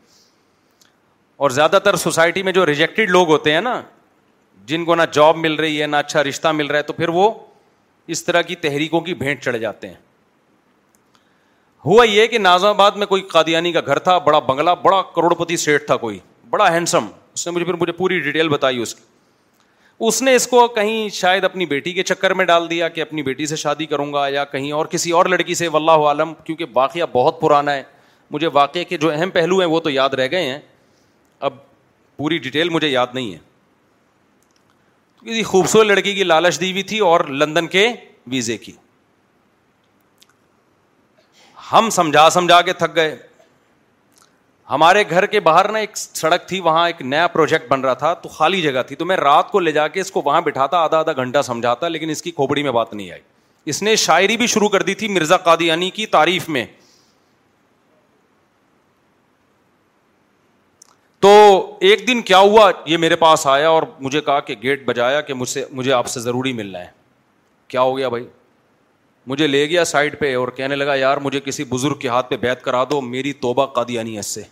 اور 1.37 1.51
زیادہ 1.51 1.79
تر 1.85 1.97
سوسائٹی 2.05 2.43
میں 2.43 2.53
جو 2.53 2.67
ریجیکٹڈ 2.67 3.11
لوگ 3.11 3.29
ہوتے 3.31 3.53
ہیں 3.53 3.61
نا 3.61 3.81
جن 4.67 4.85
کو 4.85 4.95
نہ 4.95 5.03
جاب 5.13 5.37
مل 5.37 5.55
رہی 5.55 5.81
ہے 5.83 5.87
نہ 5.87 5.97
اچھا 5.97 6.23
رشتہ 6.25 6.49
مل 6.55 6.67
رہا 6.67 6.79
ہے 6.79 6.83
تو 6.83 6.93
پھر 6.93 7.09
وہ 7.15 7.29
اس 8.13 8.25
طرح 8.25 8.43
کی 8.49 8.55
تحریکوں 8.61 9.01
کی 9.01 9.15
بھینٹ 9.15 9.43
چڑھ 9.43 9.59
جاتے 9.59 9.89
ہیں 9.89 9.95
ہوا 11.87 12.05
یہ 12.07 12.27
کہ 12.27 12.39
نازم 12.39 12.67
آباد 12.67 12.91
میں 12.97 13.07
کوئی 13.07 13.23
قادیانی 13.33 13.73
کا 13.73 13.81
گھر 13.87 13.99
تھا 14.09 14.17
بڑا 14.27 14.39
بنگلہ 14.47 14.71
بڑا 14.83 15.01
کروڑپتی 15.15 15.57
سیٹ 15.57 15.87
تھا 15.87 15.97
کوئی 15.97 16.19
بڑا 16.51 16.73
ہینڈسم 16.75 17.07
اس 17.35 17.47
نے 17.47 17.53
مجھے 17.53 17.65
پھر 17.65 17.75
مجھے 17.81 17.93
پوری 17.93 18.19
ڈیٹیل 18.21 18.49
بتائی 18.49 18.79
اس 18.83 18.95
کی 18.95 19.03
اس 20.07 20.21
نے 20.23 20.35
اس 20.35 20.47
کو 20.49 20.67
کہیں 20.75 21.09
شاید 21.15 21.45
اپنی 21.45 21.67
بیٹی 21.67 21.93
کے 21.93 22.03
چکر 22.03 22.33
میں 22.35 22.45
ڈال 22.45 22.69
دیا 22.71 22.89
کہ 22.89 23.01
اپنی 23.01 23.23
بیٹی 23.23 23.47
سے 23.47 23.57
شادی 23.57 23.87
کروں 23.87 24.13
گا 24.13 24.27
یا 24.29 24.45
کہیں 24.53 24.71
اور 24.73 24.87
کسی 24.91 25.11
اور 25.19 25.27
لڑکی 25.27 25.55
سے 25.55 25.69
ولہ 25.73 25.91
عالم 26.09 26.33
کیونکہ 26.45 26.65
واقعہ 26.75 27.07
بہت 27.13 27.41
پرانا 27.41 27.75
ہے 27.75 27.83
مجھے 28.31 28.47
واقعے 28.53 28.85
کے 28.85 28.97
جو 28.99 29.11
اہم 29.11 29.31
پہلو 29.31 29.59
ہیں 29.59 29.67
وہ 29.69 29.81
تو 29.81 29.91
یاد 29.91 30.15
رہ 30.19 30.29
گئے 30.31 30.49
ہیں 30.51 30.59
اب 31.49 31.55
پوری 32.17 32.39
ڈیٹیل 32.39 32.69
مجھے 32.71 32.89
یاد 32.89 33.07
نہیں 33.15 33.33
ہے 33.33 33.39
کسی 35.25 35.43
خوبصورت 35.43 35.87
لڑکی 35.87 36.13
کی 36.15 36.25
لالچ 36.25 36.59
دی 36.61 36.71
ہوئی 36.71 36.83
تھی 36.89 36.99
اور 37.11 37.21
لندن 37.43 37.67
کے 37.75 37.87
ویزے 38.31 38.57
کی 38.59 38.73
ہم 41.73 41.89
سمجھا 41.91 42.29
سمجھا 42.31 42.61
کے 42.63 42.73
تھک 42.79 42.95
گئے 42.97 43.17
ہمارے 44.71 45.03
گھر 45.11 45.27
کے 45.33 45.41
باہر 45.47 45.69
نا 45.73 45.79
ایک 45.79 45.97
سڑک 45.97 46.47
تھی 46.49 46.61
وہاں 46.67 46.87
ایک 46.87 47.01
نیا 47.03 47.27
پروجیکٹ 47.29 47.71
بن 47.71 47.81
رہا 47.85 47.95
تھا 48.03 48.13
تو 48.23 48.29
خالی 48.29 48.61
جگہ 48.63 48.83
تھی 48.89 48.97
تو 48.97 49.05
میں 49.07 49.17
رات 49.17 49.51
کو 49.51 49.61
لے 49.61 49.73
جا 49.73 49.87
کے 49.97 50.01
اس 50.01 50.11
کو 50.13 50.23
وہاں 50.25 50.41
بٹھاتا 50.41 50.79
آدھا 50.85 50.99
آدھا 50.99 51.13
گھنٹہ 51.13 51.43
سمجھاتا 51.47 51.89
لیکن 51.89 52.11
اس 52.11 52.23
کی 52.23 52.31
کھوپڑی 52.31 52.63
میں 52.63 52.71
بات 52.73 52.95
نہیں 52.95 53.11
آئی 53.13 53.21
اس 53.73 53.83
نے 53.83 53.97
شاعری 53.97 54.37
بھی 54.37 54.47
شروع 54.55 54.69
کر 54.69 54.83
دی 54.83 54.95
تھی 55.03 55.09
مرزا 55.09 55.37
قادیانی 55.49 55.91
کی 55.91 56.07
تعریف 56.17 56.49
میں 56.57 56.65
تو 61.25 61.31
ایک 61.81 62.01
دن 62.09 62.21
کیا 62.29 62.39
ہوا 62.39 62.71
یہ 62.87 62.97
میرے 62.97 63.17
پاس 63.17 63.47
آیا 63.47 63.69
اور 63.71 63.83
مجھے 64.01 64.21
کہا 64.21 64.41
کہ 64.47 64.55
گیٹ 64.63 64.85
بجایا 64.87 65.21
کہ 65.29 65.35
مجھ 65.35 65.49
سے 65.49 65.65
مجھے 65.73 65.93
آپ 65.93 66.07
سے 66.15 66.21
ضروری 66.21 66.53
ملنا 66.53 66.79
ہے 66.81 66.89
کیا 67.69 67.81
ہو 67.83 67.97
گیا 67.99 68.09
بھائی 68.15 68.27
مجھے 69.27 69.47
لے 69.47 69.65
گیا 69.71 69.85
سائڈ 69.93 70.19
پہ 70.19 70.35
اور 70.37 70.49
کہنے 70.57 70.77
لگا 70.77 70.95
یار 70.95 71.17
مجھے 71.27 71.41
کسی 71.45 71.65
بزرگ 71.71 71.99
کے 72.01 72.09
ہاتھ 72.09 72.29
پہ 72.31 72.37
بیت 72.41 72.63
کرا 72.65 72.83
دو 72.91 73.01
میری 73.01 73.33
توبہ 73.47 73.67
کا 73.79 73.83
دیا 73.89 74.03
نہیں 74.03 74.19
اس 74.19 74.35
سے 74.35 74.43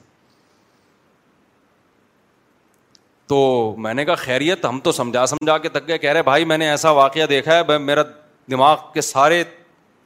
تو 3.29 3.75
میں 3.79 3.95
نے 3.95 4.05
کہا 4.05 4.15
خیریت 4.25 4.65
ہم 4.67 4.81
تو 4.85 4.93
سمجھا 4.93 5.27
سمجھا 5.37 5.59
کے 5.59 5.69
تک 5.79 5.87
گئے 5.89 5.99
کہہ 5.99 6.13
رہے 6.13 6.23
بھائی 6.33 6.45
میں 6.45 6.59
نے 6.59 6.69
ایسا 6.71 6.91
واقعہ 7.03 7.27
دیکھا 7.37 7.59
ہے 7.61 7.79
میرا 7.79 8.03
دماغ 8.51 8.77
کے 8.95 9.01
سارے 9.11 9.43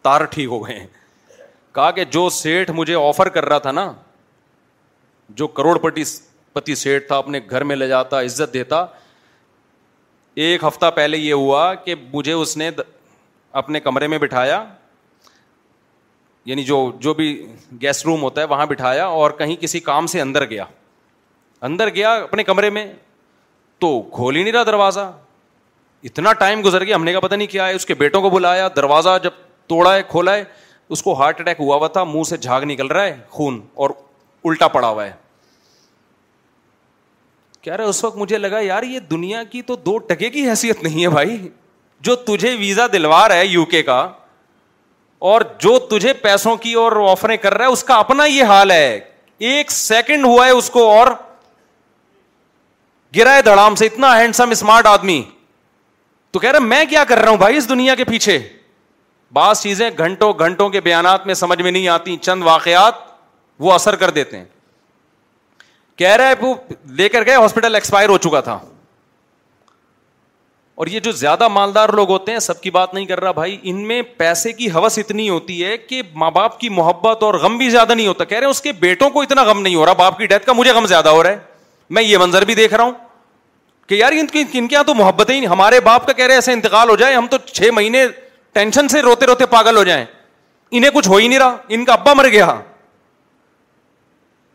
تار 0.03 0.25
ٹھیک 0.35 0.49
ہو 0.49 0.67
گئے 0.67 0.79
ہیں 0.79 0.87
کہا 1.75 1.91
کہ 2.01 2.05
جو 2.19 2.29
سیٹھ 2.43 2.71
مجھے 2.81 2.95
آفر 3.09 3.29
کر 3.39 3.49
رہا 3.49 3.59
تھا 3.59 3.71
نا 3.73 3.93
جو 5.41 5.47
کروڑ 5.47 5.79
پٹی 5.79 6.03
پتی 6.57 6.75
سیٹ 6.81 7.07
تھا 7.09 7.17
اپنے 7.17 7.41
گھر 7.51 7.65
میں 7.69 7.77
لے 7.77 7.87
جاتا 7.89 8.21
عزت 8.25 8.53
دیتا 8.55 8.85
ایک 10.45 10.63
ہفتہ 10.65 10.87
پہلے 10.97 11.17
یہ 11.19 11.33
ہوا 11.33 11.73
کہ 11.85 11.95
مجھے 12.13 12.33
اس 12.33 12.57
نے 12.57 12.69
اپنے 13.61 13.81
کمرے 13.81 14.07
میں 14.13 14.19
بٹھایا 14.19 14.65
یعنی 16.51 16.65
جو 16.65 16.79
جو 17.07 17.15
بھی 17.15 17.27
گیسٹ 17.83 18.05
روم 18.07 18.23
ہوتا 18.23 18.41
ہے 18.41 18.47
وہاں 18.53 18.67
بٹھایا 18.67 19.07
اور 19.21 19.31
کہیں 19.39 19.55
کسی 19.61 19.81
کام 19.91 20.07
سے 20.15 20.21
اندر 20.21 20.45
گیا 20.51 20.65
اندر 21.69 21.89
گیا 21.95 22.13
اپنے 22.23 22.45
کمرے 22.51 22.71
میں 22.79 22.87
تو 23.85 23.91
کھول 24.13 24.37
ہی 24.37 24.43
نہیں 24.43 24.53
رہا 24.53 24.63
دروازہ 24.67 25.11
اتنا 26.11 26.33
ٹائم 26.45 26.63
گزر 26.65 26.85
گیا 26.85 26.97
ہم 26.97 27.05
نے 27.05 27.13
کا 27.13 27.21
پتا 27.27 27.37
نہیں 27.37 27.49
کیا 27.57 27.67
ہے 27.69 27.75
اس 27.75 27.87
کے 27.87 27.95
بیٹوں 28.05 28.23
کو 28.23 28.31
بلایا 28.39 28.69
دروازہ 28.77 29.17
جب 29.23 29.31
توڑا 29.73 29.95
ہے 29.95 30.03
کھولا 30.09 30.35
ہے 30.37 30.45
اس 30.95 31.03
کو 31.03 31.13
ہارٹ 31.21 31.41
اٹیک 31.41 31.61
ہوا 31.61 31.77
ہوا 31.77 31.89
تھا 31.99 32.05
منہ 32.15 32.23
سے 32.29 32.37
جھاگ 32.49 32.63
نکل 32.75 32.87
رہا 32.97 33.05
ہے 33.05 33.15
خون 33.39 33.61
اور 33.85 33.91
الٹا 34.49 34.69
پڑا 34.79 34.89
ہوا 34.89 35.05
ہے 35.07 35.13
کہہ 37.67 37.75
رہا 37.77 37.85
اس 37.89 38.03
وقت 38.05 38.17
مجھے 38.17 38.39
لگا 38.39 38.59
یار 38.61 38.83
یہ 38.83 38.99
دنیا 39.11 39.43
کی 39.51 39.61
تو 39.69 39.77
دو 39.87 39.97
ٹکے 40.11 40.29
کی 40.31 40.49
حیثیت 40.49 40.83
نہیں 40.83 41.03
ہے 41.05 41.09
بھائی 41.11 41.37
جو 42.07 42.15
تجھے 42.29 42.55
ویزا 42.59 42.87
دلوا 42.93 43.27
رہا 43.29 43.37
ہے 43.37 43.47
یو 43.47 43.65
کے 43.73 43.83
کا 43.89 43.97
اور 45.31 45.41
جو 45.65 45.79
تجھے 45.91 46.13
پیسوں 46.29 46.55
کی 46.67 46.73
اور 46.83 46.93
آفریں 47.11 47.37
کر 47.47 47.55
رہا 47.57 47.65
ہے 47.67 47.71
اس 47.73 47.83
کا 47.85 47.95
اپنا 48.01 48.25
یہ 48.25 48.43
حال 48.55 48.71
ہے 48.71 48.99
ایک 49.51 49.71
سیکنڈ 49.73 50.25
ہوا 50.27 50.45
ہے 50.47 50.51
اس 50.61 50.69
کو 50.71 50.87
اور 50.91 51.07
گرا 53.17 53.35
ہے 53.37 53.43
دڑام 53.47 53.75
سے 53.81 53.87
اتنا 53.87 54.17
ہینڈسم 54.21 54.51
اسمارٹ 54.51 54.87
آدمی 54.95 55.23
تو 56.33 56.39
کہہ 56.41 56.51
رہا 56.51 56.59
میں 56.75 56.85
کیا 56.91 57.05
کر 57.09 57.19
رہا 57.19 57.31
ہوں 57.31 57.37
بھائی 57.39 57.57
اس 57.57 57.69
دنیا 57.69 57.95
کے 57.95 58.05
پیچھے 58.13 58.39
بعض 59.37 59.63
چیزیں 59.63 59.89
گھنٹوں 59.99 60.33
گھنٹوں 60.39 60.69
کے 60.71 60.81
بیانات 60.81 61.27
میں 61.27 61.35
سمجھ 61.45 61.61
میں 61.63 61.71
نہیں 61.71 61.89
آتی 61.99 62.17
چند 62.29 62.43
واقعات 62.53 63.05
وہ 63.67 63.73
اثر 63.73 63.97
کر 64.05 64.11
دیتے 64.21 64.37
ہیں 64.39 64.45
کہہ 65.99 66.17
رہا 66.17 66.29
ہے 66.29 66.35
وہ 66.41 66.55
لے 66.97 67.09
کر 67.09 67.25
گئے 67.27 67.35
ہاسپٹل 67.35 67.75
ایکسپائر 67.75 68.09
ہو 68.09 68.17
چکا 68.25 68.41
تھا 68.49 68.59
اور 70.83 70.87
یہ 70.93 71.01
جو 71.01 71.13
زیادہ 71.21 71.47
مالدار 71.49 71.89
لوگ 71.99 72.11
ہوتے 72.11 72.33
ہیں 72.33 72.39
سب 72.47 72.61
کی 72.63 72.71
بات 72.71 72.95
نہیں 72.95 73.07
کر 73.07 73.21
رہا 73.21 73.31
بھائی 73.37 73.57
ان 73.71 73.77
میں 73.89 74.01
پیسے 74.17 74.53
کی 74.53 74.71
ہوس 74.71 74.99
اتنی 74.99 75.29
ہوتی 75.29 75.65
ہے 75.65 75.77
کہ 75.79 76.01
ماں 76.23 76.31
باپ 76.31 76.59
کی 76.61 76.69
محبت 76.79 77.23
اور 77.23 77.35
غم 77.45 77.57
بھی 77.59 77.69
زیادہ 77.71 77.95
نہیں 77.95 78.07
ہوتا 78.07 78.25
کہہ 78.25 78.39
رہے 78.39 78.47
ہیں 78.47 78.51
اس 78.51 78.61
کے 78.63 78.73
بیٹوں 78.81 79.09
کو 79.11 79.23
اتنا 79.23 79.43
غم 79.51 79.63
نہیں 79.63 79.75
ہو 79.75 79.87
رہا 79.87 79.93
باپ 80.03 80.19
کی 80.19 80.27
ڈیتھ 80.35 80.47
کا 80.47 80.53
مجھے 80.59 80.73
غم 80.73 80.87
زیادہ 80.87 81.09
ہو 81.09 81.23
رہا 81.23 81.31
ہے 81.31 81.39
میں 81.99 82.03
یہ 82.03 82.19
منظر 82.19 82.45
بھی 82.45 82.55
دیکھ 82.55 82.75
رہا 82.75 82.85
ہوں 82.85 82.93
کہ 83.89 83.95
یار 83.95 84.13
ان 84.19 84.27
کے 84.27 84.43
یہاں 84.55 84.85
تو 84.85 84.95
محبت 84.95 85.31
ہی 85.31 85.39
نہیں 85.41 85.51
ہمارے 85.51 85.81
باپ 85.89 86.07
کا 86.07 86.13
کہہ 86.13 86.25
رہے 86.25 86.33
ہیں 86.35 86.39
ایسے 86.39 86.53
انتقال 86.53 86.89
ہو 86.91 86.97
جائے 87.03 87.15
ہم 87.15 87.27
تو 87.31 87.37
چھ 87.53 87.71
مہینے 87.75 88.07
ٹینشن 88.53 88.89
سے 88.89 89.03
روتے 89.03 89.27
روتے 89.27 89.47
پاگل 89.47 89.77
ہو 89.77 89.85
جائیں 89.85 90.05
انہیں 90.71 90.91
کچھ 90.95 91.09
ہو 91.09 91.17
ہی 91.17 91.29
نہیں 91.29 91.39
رہا 91.39 91.57
ان 91.77 91.85
کا 91.85 91.93
ابا 91.93 92.13
مر 92.15 92.29
گیا 92.29 92.47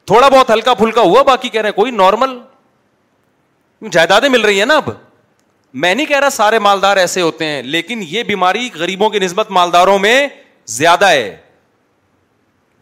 تھوڑا 0.07 0.27
بہت 0.27 0.49
ہلکا 0.51 0.73
پھلکا 0.73 1.01
ہوا 1.01 1.21
باقی 1.23 1.49
کہہ 1.49 1.61
رہے 1.61 1.71
کوئی 1.71 1.91
نارمل 1.91 2.37
جائیدادیں 3.91 4.29
مل 4.29 4.41
رہی 4.45 4.59
ہیں 4.59 4.65
نا 4.65 4.75
اب 4.77 4.89
میں 5.83 5.93
نہیں 5.95 6.05
کہہ 6.05 6.19
رہا 6.19 6.29
سارے 6.29 6.59
مالدار 6.59 6.97
ایسے 6.97 7.21
ہوتے 7.21 7.45
ہیں 7.45 7.61
لیکن 7.63 8.01
یہ 8.07 8.23
بیماری 8.23 8.69
غریبوں 8.75 9.09
کی 9.09 9.19
نسبت 9.19 9.51
مالداروں 9.57 9.97
میں 9.99 10.27
زیادہ 10.77 11.09
ہے 11.09 11.35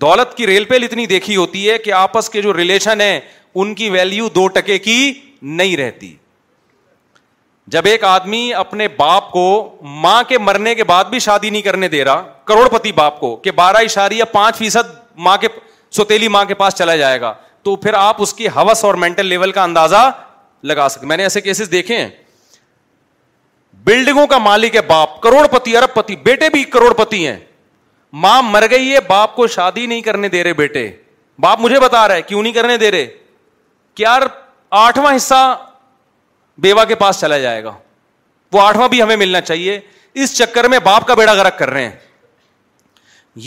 دولت 0.01 0.36
کی 0.38 0.47
ریل 0.47 0.63
پیل 0.65 0.84
اتنی 0.84 1.05
دیکھی 1.05 1.36
ہوتی 1.36 1.70
ہے 1.70 1.78
کہ 1.78 1.91
آپس 1.93 2.30
کے 2.30 2.41
جو 2.41 2.53
ریلیشن 2.57 3.01
ہے 3.01 3.20
ان 3.61 3.74
کی 3.76 3.89
ویلو 3.89 4.28
دو 4.36 4.47
ٹکے 4.55 4.78
کی 4.80 4.95
نہیں 5.41 5.76
رہتی 5.78 6.15
جب 7.74 7.86
ایک 7.86 8.03
آدمی 8.03 8.53
اپنے 8.53 8.88
باپ 8.97 9.32
کو 9.32 9.43
ماں 10.05 10.22
کے 10.28 10.38
مرنے 10.38 10.74
کے 10.76 10.84
بعد 10.91 11.05
بھی 11.09 11.20
شادی 11.26 11.49
نہیں 11.49 11.61
کرنے 11.61 11.88
دے 11.88 12.03
رہا 12.05 12.22
کروڑ 12.45 12.67
پتی 12.78 12.91
باپ 12.99 13.20
کو 13.20 13.36
کہ 13.43 13.51
بارہ 13.55 13.84
اشاریہ 13.86 14.24
پانچ 14.34 14.57
فیصد 14.57 14.91
ماں 15.28 15.36
کے 15.41 15.47
سوتیلی 15.96 16.28
ماں 16.28 16.44
کے 16.46 16.54
پاس 16.56 16.76
چلا 16.76 16.96
جائے 16.96 17.20
گا 17.22 17.34
تو 17.64 17.76
پھر 17.76 17.94
آپ 17.98 18.22
اس 18.22 18.34
کی 18.34 18.48
ہوس 18.56 18.84
اور 18.86 18.94
مینٹل 19.04 19.26
لیول 19.28 19.52
کا 19.52 19.64
اندازہ 19.64 20.10
لگا 20.72 20.88
سکتے 20.90 21.08
میں 21.08 21.18
نے 21.18 21.24
ایسے 21.24 21.42
کیسز 21.42 21.72
دیکھے 21.72 21.98
ہیں 22.02 22.10
بلڈنگوں 23.86 24.26
کا 24.28 24.38
مالک 24.38 24.76
ہے 24.76 24.82
باپ 24.88 25.20
کروڑ 25.22 25.46
پتی 25.52 25.76
ارب 25.78 25.94
پتی 25.94 26.16
بیٹے 26.24 26.50
بھی 26.54 26.64
کروڑ 26.76 26.94
پتی 27.04 27.26
ہیں 27.28 27.38
ماں 28.26 28.42
مر 28.44 28.64
گئی 28.70 28.94
ہے 28.94 29.00
باپ 29.08 29.36
کو 29.36 29.48
شادی 29.56 29.86
نہیں 29.86 30.02
کرنے 30.02 30.30
دے 30.30 30.44
رہے 30.44 30.54
بیٹے 30.54 30.90
باپ 31.42 31.60
مجھے 31.62 31.80
بتا 31.80 32.08
رہے 32.08 32.22
کیوں 32.28 32.42
نہیں 32.44 32.54
کرنے 32.54 32.78
دے 32.78 32.92
رہے 32.92 33.08
یار 34.00 34.22
آٹھواں 34.80 35.16
حصہ 35.16 35.36
بیوہ 36.62 36.84
کے 36.88 36.96
پاس 36.96 37.20
چلا 37.22 37.38
جائے 37.38 37.64
گا 37.64 37.72
وہ 38.54 38.62
آٹھواں 38.62 38.88
بھی 38.90 39.02
ہمیں 39.02 39.16
ملنا 39.16 39.42
چاہیے 39.42 39.80
اس 40.24 40.36
چکر 40.38 40.68
میں 40.70 40.80
باپ 40.84 41.08
کا 41.08 41.14
بیڑا 41.20 41.34
گرک 41.36 41.58
کر 41.60 41.70
رہے 41.70 41.84
ہیں 41.86 41.96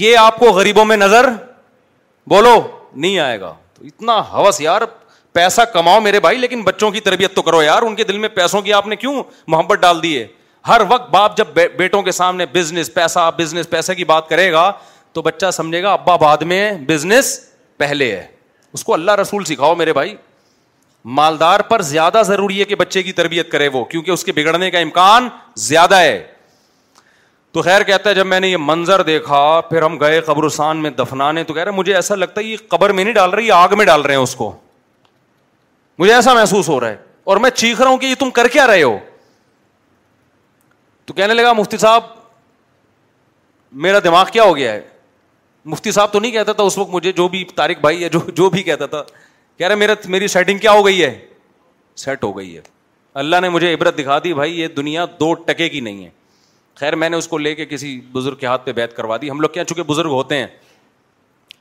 یہ 0.01 0.17
آپ 0.17 0.37
کو 0.39 0.51
غریبوں 0.53 0.85
میں 0.85 0.97
نظر 0.97 1.29
بولو 2.29 2.61
نہیں 2.95 3.19
آئے 3.19 3.41
گا 3.41 3.53
تو 3.75 3.85
اتنا 3.85 4.21
ہوس 4.33 4.61
یار 4.61 4.83
پیسہ 5.33 5.61
کماؤ 5.73 6.01
میرے 6.01 6.21
بھائی 6.21 6.39
لیکن 6.39 6.63
بچوں 6.63 6.91
کی 6.91 7.01
تربیت 7.01 7.35
تو 7.35 7.43
کرو 7.43 7.63
یار 7.63 7.83
ان 7.83 7.95
کے 7.97 8.05
دل 8.05 8.19
میں 8.19 8.29
پیسوں 8.35 8.61
کی 8.63 8.73
آپ 8.73 8.87
نے 8.87 8.97
کیوں 8.97 9.23
محبت 9.49 9.79
ڈال 9.83 10.03
دی 10.03 10.19
ہے 10.19 10.27
ہر 10.69 10.81
وقت 10.89 11.11
باپ 11.11 11.37
جب 11.37 11.47
بیٹوں 11.79 12.03
کے 12.03 12.13
سامنے 12.13 12.47
بزنس 12.53 12.93
پیسہ 12.95 13.31
بزنس 13.39 13.71
پیسے 13.71 13.95
کی 13.95 14.05
بات 14.05 14.29
کرے 14.29 14.51
گا 14.53 14.71
تو 15.13 15.23
بچہ 15.23 15.51
سمجھے 15.53 15.83
گا 15.83 15.93
ابا 15.93 16.17
بعد 16.17 16.43
میں 16.53 16.71
بزنس 16.89 17.39
پہلے 17.77 18.11
ہے 18.17 18.27
اس 18.73 18.85
کو 18.85 18.95
اللہ 18.95 19.13
رسول 19.21 19.45
سکھاؤ 19.45 19.75
میرے 19.75 19.93
بھائی 19.93 20.15
مالدار 21.15 21.61
پر 21.71 21.83
زیادہ 21.83 22.23
ضروری 22.27 22.59
ہے 22.61 22.65
کہ 22.65 22.75
بچے 22.83 23.03
کی 23.03 23.13
تربیت 23.13 23.51
کرے 23.53 23.69
وہ 23.73 23.85
کیونکہ 23.85 24.11
اس 24.11 24.25
کے 24.25 24.33
بگڑنے 24.33 24.71
کا 24.71 24.79
امکان 24.79 25.29
زیادہ 25.65 25.97
ہے 26.01 26.21
تو 27.53 27.63
خیر 27.63 27.83
کہتا 27.87 28.11
ہے 28.11 28.15
جب 28.15 28.27
میں 28.27 28.39
نے 28.41 28.49
یہ 28.49 28.57
منظر 28.61 29.03
دیکھا 29.05 29.41
پھر 29.71 29.83
ہم 29.83 29.99
گئے 30.01 30.21
قبرستان 30.27 30.77
میں 30.83 30.91
دفنانے 30.99 31.43
تو 31.45 31.55
کہہ 31.55 31.63
رہے 31.65 31.71
مجھے 31.77 31.95
ایسا 31.95 32.15
لگتا 32.15 32.41
ہے 32.41 32.47
یہ 32.47 32.57
قبر 32.69 32.91
میں 32.93 33.03
نہیں 33.05 33.15
ڈال 33.15 33.31
رہی 33.31 33.47
یہ 33.47 33.53
آگ 33.53 33.77
میں 33.79 33.85
ڈال 33.87 34.03
رہے 34.03 34.15
ہیں 34.15 34.21
اس 34.23 34.35
کو 34.37 34.51
مجھے 35.99 36.15
ایسا 36.15 36.35
محسوس 36.35 36.69
ہو 36.69 36.79
رہا 36.81 36.89
ہے 36.91 36.97
اور 37.33 37.37
میں 37.41 37.51
چیخ 37.55 37.81
رہا 37.81 37.89
ہوں 37.89 37.97
کہ 37.99 38.07
یہ 38.07 38.15
تم 38.19 38.31
کر 38.39 38.49
کیا 38.53 38.67
رہے 38.67 38.83
ہو 38.83 38.97
تو 41.07 41.15
کہنے 41.15 41.35
لگا 41.35 41.53
مفتی 41.53 41.77
صاحب 41.79 42.03
میرا 43.87 43.99
دماغ 44.05 44.27
کیا 44.33 44.43
ہو 44.45 44.57
گیا 44.57 44.73
ہے 44.73 44.81
مفتی 45.73 45.91
صاحب 45.93 46.13
تو 46.13 46.21
نہیں 46.21 46.33
کہتا 46.33 46.53
تھا 46.53 46.65
اس 46.65 46.79
وقت 46.79 46.91
مجھے 46.91 47.13
جو 47.13 47.29
بھی 47.35 47.45
طارق 47.57 47.81
بھائی 47.81 48.03
ہے 48.05 48.09
جو 48.13 48.19
جو 48.37 48.49
بھی 48.51 48.63
کہتا 48.63 48.87
تھا 48.95 49.03
کہہ 49.59 49.67
رہے 49.67 49.75
میرا 49.83 49.95
میری 50.15 50.29
سیٹنگ 50.29 50.59
کیا 50.65 50.73
ہو 50.73 50.87
گئی 50.87 51.03
ہے 51.05 51.15
سیٹ 52.05 52.25
ہو 52.25 52.37
گئی 52.39 52.57
ہے 52.57 52.63
اللہ 53.23 53.41
نے 53.43 53.49
مجھے 53.57 53.73
عبرت 53.75 53.99
دکھا 53.99 54.19
دی 54.25 54.35
بھائی 54.35 54.61
یہ 54.61 54.69
دنیا 54.77 55.05
دو 55.21 55.33
ٹکے 55.47 55.69
کی 55.69 55.81
نہیں 55.81 56.05
ہے 56.05 56.11
خیر 56.81 56.95
میں 56.97 57.09
نے 57.09 57.17
اس 57.17 57.29
کو 57.29 57.39
لے 57.39 57.55
کے 57.55 57.65
کسی 57.67 58.01
بزرگ 58.13 58.37
کے 58.41 58.47
ہاتھ 58.47 58.65
پہ 58.67 58.73
بیت 58.73 58.97
کروا 58.97 59.17
دی 59.23 59.31
ہم 59.31 59.41
لوگ 59.41 59.49
کیا 59.55 59.65
چونکہ 59.65 59.83
بزرگ 59.91 60.11
ہوتے 60.13 60.37
ہیں 60.39 60.47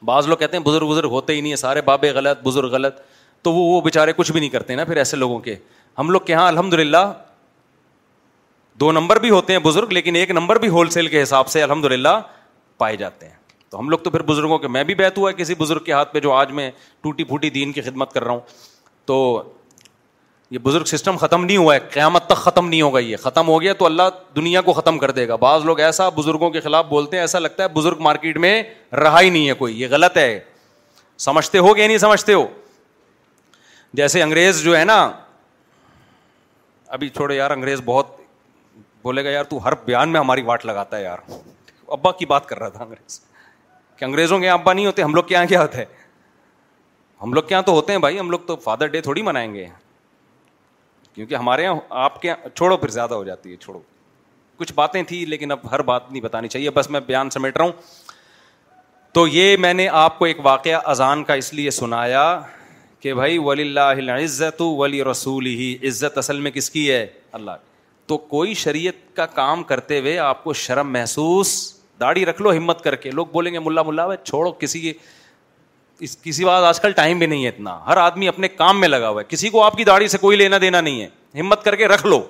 بعض 0.06 0.28
لوگ 0.28 0.38
کہتے 0.38 0.58
ہیں 0.58 0.64
بزرگ 0.64 0.88
بزرگ 0.90 1.10
ہوتے 1.12 1.34
ہی 1.36 1.42
نہیں 1.42 1.52
ہیں 1.52 1.56
سارے 1.58 1.82
بابے 1.86 2.12
غلط 2.12 2.42
بزرگ 2.44 2.70
غلط 2.74 3.00
تو 3.44 3.52
وہ 3.54 3.64
وہ 3.74 3.82
بےچارے 3.82 4.14
کچھ 4.18 4.32
بھی 4.32 4.40
نہیں 4.40 4.50
کرتے 4.50 4.76
نا 4.76 4.84
پھر 4.86 4.98
ایسے 4.98 5.18
لوگوں 5.18 5.40
کے 5.40 5.56
ہم 6.00 6.10
لوگ 6.10 6.22
کے 6.26 6.34
یہاں 6.34 6.48
الحمد 6.48 6.74
للہ 6.74 7.06
دو 8.80 8.92
نمبر 8.92 9.20
بھی 9.20 9.30
ہوتے 9.30 9.54
ہیں 9.54 9.60
بزرگ 9.64 9.92
لیکن 9.94 10.16
ایک 10.16 10.32
نمبر 10.32 10.58
بھی 10.60 10.68
ہول 10.70 10.90
سیل 10.90 11.08
کے 11.08 11.22
حساب 11.24 11.48
سے 11.48 11.62
الحمد 11.64 11.86
للہ 11.92 12.20
پائے 12.78 12.96
جاتے 12.98 13.28
ہیں 13.28 13.36
تو 13.70 13.80
ہم 13.80 13.90
لوگ 13.90 14.00
تو 14.04 14.10
پھر 14.10 14.22
بزرگوں 14.30 14.58
کے 14.60 14.68
میں 14.68 14.84
بھی 14.84 14.96
بیت 14.96 15.18
ہوا 15.18 15.30
ہے 15.30 15.36
کسی 15.42 15.56
بزرگ 15.58 15.84
کے 15.84 15.92
ہاتھ 15.94 16.14
پہ 16.14 16.20
جو 16.20 16.32
آج 16.34 16.52
میں 16.54 16.70
ٹوٹی 17.04 17.24
پھوٹی 17.24 17.50
دین 17.50 17.72
کی 17.72 17.82
خدمت 17.82 18.14
کر 18.14 18.24
رہا 18.24 18.32
ہوں 18.34 18.40
تو 19.06 19.18
یہ 20.52 20.58
بزرگ 20.64 20.84
سسٹم 20.86 21.18
ختم 21.18 21.44
نہیں 21.46 21.58
ہوا 21.58 21.74
ہے 21.76 21.80
قیامت 21.92 22.26
تک 22.28 22.38
ختم 22.38 22.68
نہیں 22.70 22.82
ہوگا 22.82 23.00
یہ 23.00 23.18
ختم 23.18 23.48
ہو 23.48 23.60
گیا 23.62 23.74
تو 23.82 23.86
اللہ 23.86 24.10
دنیا 24.36 24.62
کو 24.62 24.74
ختم 24.74 24.98
کر 25.00 25.12
دے 25.18 25.28
گا 25.28 25.36
بعض 25.44 25.66
لوگ 25.66 25.80
ایسا 25.80 26.08
بزرگوں 26.16 26.50
کے 26.52 26.60
خلاف 26.62 26.86
بولتے 26.86 27.18
ہیں 27.18 27.22
ایسا 27.24 27.40
لگتا 27.40 27.64
ہے 27.64 27.68
بزرگ 27.76 27.98
مارکیٹ 28.08 28.38
میں 28.46 28.62
رہا 29.04 29.20
ہی 29.22 29.30
نہیں 29.30 29.48
ہے 29.50 29.54
کوئی 29.62 29.80
یہ 29.82 29.88
غلط 29.92 30.18
ہے 30.18 30.40
سمجھتے 31.26 31.58
ہو 31.68 31.74
کہ 31.74 31.86
نہیں 31.88 31.98
سمجھتے 31.98 32.34
ہو 32.34 32.46
جیسے 34.00 34.24
انگریز 34.24 34.62
جو 34.64 34.78
ہے 34.78 34.84
نا 34.86 35.00
ابھی 36.98 37.10
چھوڑے 37.10 37.36
یار 37.36 37.52
انگریز 37.52 37.82
بہت 37.86 38.08
بولے 39.04 39.24
گا 39.26 39.30
یار 39.30 39.44
تو 39.54 39.64
ہر 39.66 39.74
بیان 39.86 40.10
میں 40.10 40.20
ہماری 40.20 40.42
واٹ 40.52 40.66
لگاتا 40.66 40.98
ہے 40.98 41.04
یار 41.04 41.18
ابا 41.98 42.12
کی 42.20 42.26
بات 42.34 42.46
کر 42.50 42.60
رہا 42.60 42.70
تھا 42.70 42.84
انگریز 42.84 43.20
کہ 44.00 44.06
انگریزوں 44.06 44.40
کے 44.40 44.46
یہاں 44.46 44.58
ابا 44.58 44.74
نہیں 44.74 44.86
ہوتے 44.86 45.02
ہم 45.04 45.16
لوگ 45.16 45.24
کیا 45.32 45.44
ہوتے 45.62 45.84
ہم 47.24 47.34
لوگ 47.34 47.44
کیا 47.48 47.62
ہوتے 47.68 47.92
ہیں 47.92 48.00
بھائی 48.00 48.20
ہم 48.20 48.30
لوگ 48.32 48.40
تو 48.48 48.56
فادر 48.68 48.88
ڈے 48.98 49.02
تھوڑی 49.08 49.22
منائیں 49.22 49.54
گے 49.54 49.68
کیونکہ 51.14 51.36
ہمارے 51.36 51.64
یہاں 51.64 51.76
آپ 52.08 52.22
کے 52.22 52.28
یہاں 52.28 52.50
چھوڑو 52.56 52.78
پھر 52.78 52.90
زیادہ 52.90 53.14
ہو 53.16 53.24
جاتی 53.24 53.52
ہے 53.52 53.56
چھوڑو 53.62 53.80
کچھ 54.58 54.74
باتیں 54.74 55.02
تھیں 55.08 55.26
لیکن 55.26 55.52
اب 55.52 55.60
ہر 55.72 55.82
بات 55.90 56.12
نہیں 56.12 56.22
بتانی 56.24 56.48
چاہیے 56.48 56.70
بس 56.74 56.90
میں 56.90 57.00
بیان 57.08 57.30
سمیٹ 57.30 57.58
رہا 57.58 57.66
ہوں 57.66 57.72
تو 59.14 59.28
یہ 59.28 59.56
میں 59.60 59.74
نے 59.74 59.88
آپ 60.02 60.18
کو 60.20 60.26
ایک 60.26 60.40
واقعہ 60.46 60.80
اذان 60.92 61.24
کا 61.24 61.34
اس 61.42 61.54
لیے 61.54 61.70
سنایا 61.80 62.24
کہ 63.00 63.14
بھائی 63.14 63.38
ولی 63.46 63.62
اللہ 63.68 64.12
عزت 64.24 64.62
ولی 64.78 65.04
رسول 65.04 65.46
ہی 65.46 65.76
عزت 65.88 66.18
اصل 66.18 66.40
میں 66.42 66.52
کس 66.58 66.70
کی 66.72 66.90
ہے 66.92 67.06
اللہ 67.40 67.52
تو 68.08 68.18
کوئی 68.34 68.54
شریعت 68.64 69.16
کا 69.16 69.26
کام 69.40 69.64
کرتے 69.64 70.00
ہوئے 70.00 70.18
آپ 70.20 70.44
کو 70.44 70.54
شرم 70.62 70.92
محسوس 70.94 71.56
داڑھی 72.00 72.26
رکھ 72.26 72.42
لو 72.42 72.52
ہمت 72.58 72.84
کر 72.84 72.96
کے 73.06 73.12
لوگ 73.12 73.26
بولیں 73.32 73.52
گے 73.54 73.60
ملا 73.66 73.84
ملا 73.90 74.08
چھوڑو 74.24 74.52
کسی 74.60 74.92
کسی 76.24 76.46
بات 76.46 76.64
آج 76.64 76.80
کل 76.82 76.92
ٹائم 76.96 77.18
بھی 77.20 77.28
نہیں 77.28 77.44
ہے 77.44 77.50
اتنا 77.50 77.78
ہر 77.86 77.98
آدمی 77.98 78.28
اپنے 78.28 78.48
کام 78.48 78.80
میں 78.80 78.88
لگا 78.88 79.10
ہوا 79.10 79.22
ہے 79.22 79.26
کسی 79.30 79.50
کو 79.50 79.64
آپ 79.64 79.76
کی 79.78 79.84
داڑھی 79.84 80.08
سے 80.08 80.18
کوئی 80.18 80.38
لینا 80.38 80.58
دینا 80.62 80.82
نہیں 80.82 81.02
ہے 81.02 81.40
ہمت 81.40 81.64
کر 81.66 81.76
کے 81.76 81.88
رکھ 81.88 82.06
لو 82.08 82.22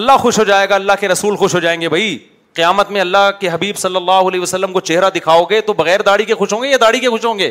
اللہ 0.00 0.16
خوش 0.20 0.38
ہو 0.38 0.44
جائے 0.44 0.68
گا 0.68 0.74
اللہ 0.74 0.92
کے 1.00 1.08
رسول 1.08 1.36
خوش 1.36 1.54
ہو 1.54 1.60
جائیں 1.60 1.80
گے 1.80 1.88
بھائی 1.88 2.16
قیامت 2.54 2.90
میں 2.90 3.00
اللہ 3.00 3.30
کے 3.40 3.48
حبیب 3.52 3.76
صلی 3.76 3.96
اللہ 3.96 4.28
علیہ 4.28 4.40
وسلم 4.40 4.72
کو 4.72 4.80
چہرہ 4.90 5.08
دکھاؤ 5.14 5.44
گے 5.50 5.60
تو 5.60 5.72
بغیر 5.82 6.02
داڑھی 6.06 6.24
کے 6.24 6.34
خوش 6.34 6.52
ہوں 6.52 6.62
گے 6.62 6.68
یا 6.68 6.76
داڑھی 6.80 7.00
کے 7.00 7.10
خوش 7.10 7.24
ہوں 7.24 7.38
گے 7.38 7.50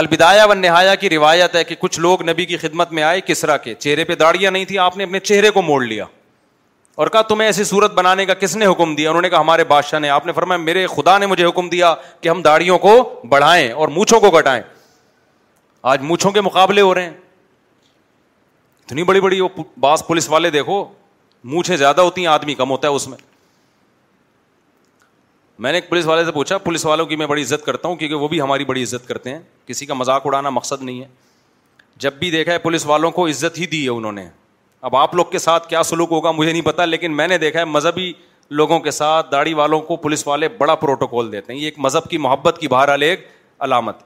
البدایا 0.00 0.44
و 0.50 0.54
نہایا 0.54 0.94
کی 1.00 1.10
روایت 1.10 1.54
ہے 1.56 1.62
کہ 1.64 1.74
کچھ 1.78 1.98
لوگ 2.00 2.22
نبی 2.28 2.44
کی 2.46 2.56
خدمت 2.56 2.92
میں 2.92 3.02
آئے 3.02 3.20
کسرا 3.26 3.56
کے 3.66 3.74
چہرے 3.78 4.04
پہ 4.04 4.14
داڑیاں 4.22 4.50
نہیں 4.50 4.64
تھیں 4.64 4.78
آپ 4.86 4.96
نے 4.96 5.04
اپنے 5.04 5.18
چہرے 5.20 5.50
کو 5.50 5.62
موڑ 5.62 5.82
لیا 5.84 6.04
اور 6.96 7.06
کہا 7.08 7.22
تمہیں 7.28 7.46
ایسی 7.46 7.64
صورت 7.64 7.92
بنانے 7.94 8.24
کا 8.26 8.34
کس 8.40 8.54
نے 8.56 8.66
حکم 8.66 8.94
دیا 8.94 9.08
انہوں 9.10 9.22
نے 9.22 9.30
کہا 9.30 9.40
ہمارے 9.40 9.64
بادشاہ 9.68 10.00
نے 10.00 10.08
آپ 10.08 10.26
نے 10.26 10.32
فرمایا 10.32 10.58
میرے 10.62 10.86
خدا 10.96 11.16
نے 11.18 11.26
مجھے 11.26 11.44
حکم 11.44 11.68
دیا 11.68 11.94
کہ 12.20 12.28
ہم 12.28 12.42
داڑھیوں 12.42 12.78
کو 12.78 12.92
بڑھائیں 13.28 13.70
اور 13.72 13.88
مونچھوں 13.96 14.20
کو 14.20 14.30
گٹائیں 14.38 14.62
آج 15.92 16.00
مونچھوں 16.02 16.30
کے 16.32 16.40
مقابلے 16.40 16.80
ہو 16.80 16.94
رہے 16.94 17.04
ہیں 17.04 17.12
اتنی 18.86 19.02
بڑی 19.04 19.20
بڑی 19.20 19.40
وہ 19.40 19.48
بعض 19.80 20.04
پولیس 20.06 20.28
والے 20.30 20.50
دیکھو 20.50 20.84
مونچھیں 21.54 21.76
زیادہ 21.76 22.00
ہوتی 22.00 22.20
ہیں 22.20 22.28
آدمی 22.28 22.54
کم 22.54 22.70
ہوتا 22.70 22.88
ہے 22.88 22.92
اس 22.94 23.08
میں 23.08 23.18
میں 25.64 25.72
نے 25.72 25.78
ایک 25.78 25.88
پولیس 25.88 26.06
والے 26.06 26.24
سے 26.24 26.32
پوچھا 26.32 26.58
پولیس 26.58 26.84
والوں 26.86 27.06
کی 27.06 27.16
میں 27.16 27.26
بڑی 27.26 27.42
عزت 27.42 27.64
کرتا 27.64 27.88
ہوں 27.88 27.96
کیونکہ 27.96 28.14
وہ 28.16 28.28
بھی 28.28 28.40
ہماری 28.40 28.64
بڑی 28.64 28.82
عزت 28.82 29.06
کرتے 29.08 29.30
ہیں 29.34 29.40
کسی 29.66 29.86
کا 29.86 29.94
مذاق 29.94 30.26
اڑانا 30.26 30.50
مقصد 30.50 30.82
نہیں 30.82 31.00
ہے 31.00 31.06
جب 32.04 32.12
بھی 32.18 32.30
دیکھا 32.30 32.52
ہے 32.52 32.58
پولیس 32.58 32.86
والوں 32.86 33.10
کو 33.18 33.26
عزت 33.28 33.58
ہی 33.58 33.66
دی 33.66 33.82
ہے 33.84 33.90
انہوں 33.90 34.12
نے 34.12 34.24
اب 34.88 34.94
آپ 34.96 35.14
لوگ 35.14 35.24
کے 35.32 35.38
ساتھ 35.38 35.66
کیا 35.68 35.82
سلوک 35.82 36.10
ہوگا 36.12 36.30
مجھے 36.30 36.50
نہیں 36.50 36.62
پتا 36.62 36.84
لیکن 36.84 37.12
میں 37.16 37.26
نے 37.28 37.36
دیکھا 37.38 37.58
ہے 37.60 37.64
مذہبی 37.64 38.12
لوگوں 38.60 38.78
کے 38.86 38.90
ساتھ 38.90 39.30
داڑھی 39.32 39.54
والوں 39.58 39.80
کو 39.82 39.96
پولیس 39.96 40.26
والے 40.26 40.48
بڑا 40.58 40.74
پروٹوکال 40.80 41.30
دیتے 41.32 41.52
ہیں 41.52 41.60
یہ 41.60 41.64
ایک 41.64 41.78
مذہب 41.84 42.08
کی 42.10 42.18
محبت 42.24 42.58
کی 42.60 42.68
بہر 42.68 43.00
ایک 43.02 43.26
علامت 43.66 43.98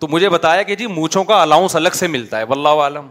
تو 0.00 0.08
مجھے 0.10 0.28
بتایا 0.30 0.62
کہ 0.62 0.74
جی 0.82 0.86
مونچھوں 0.86 1.22
کا 1.30 1.40
الاؤنس 1.42 1.74
الگ 1.76 1.94
سے 1.98 2.06
ملتا 2.06 2.38
ہے 2.38 2.44
ولہ 2.48 2.68
عالم 2.82 3.06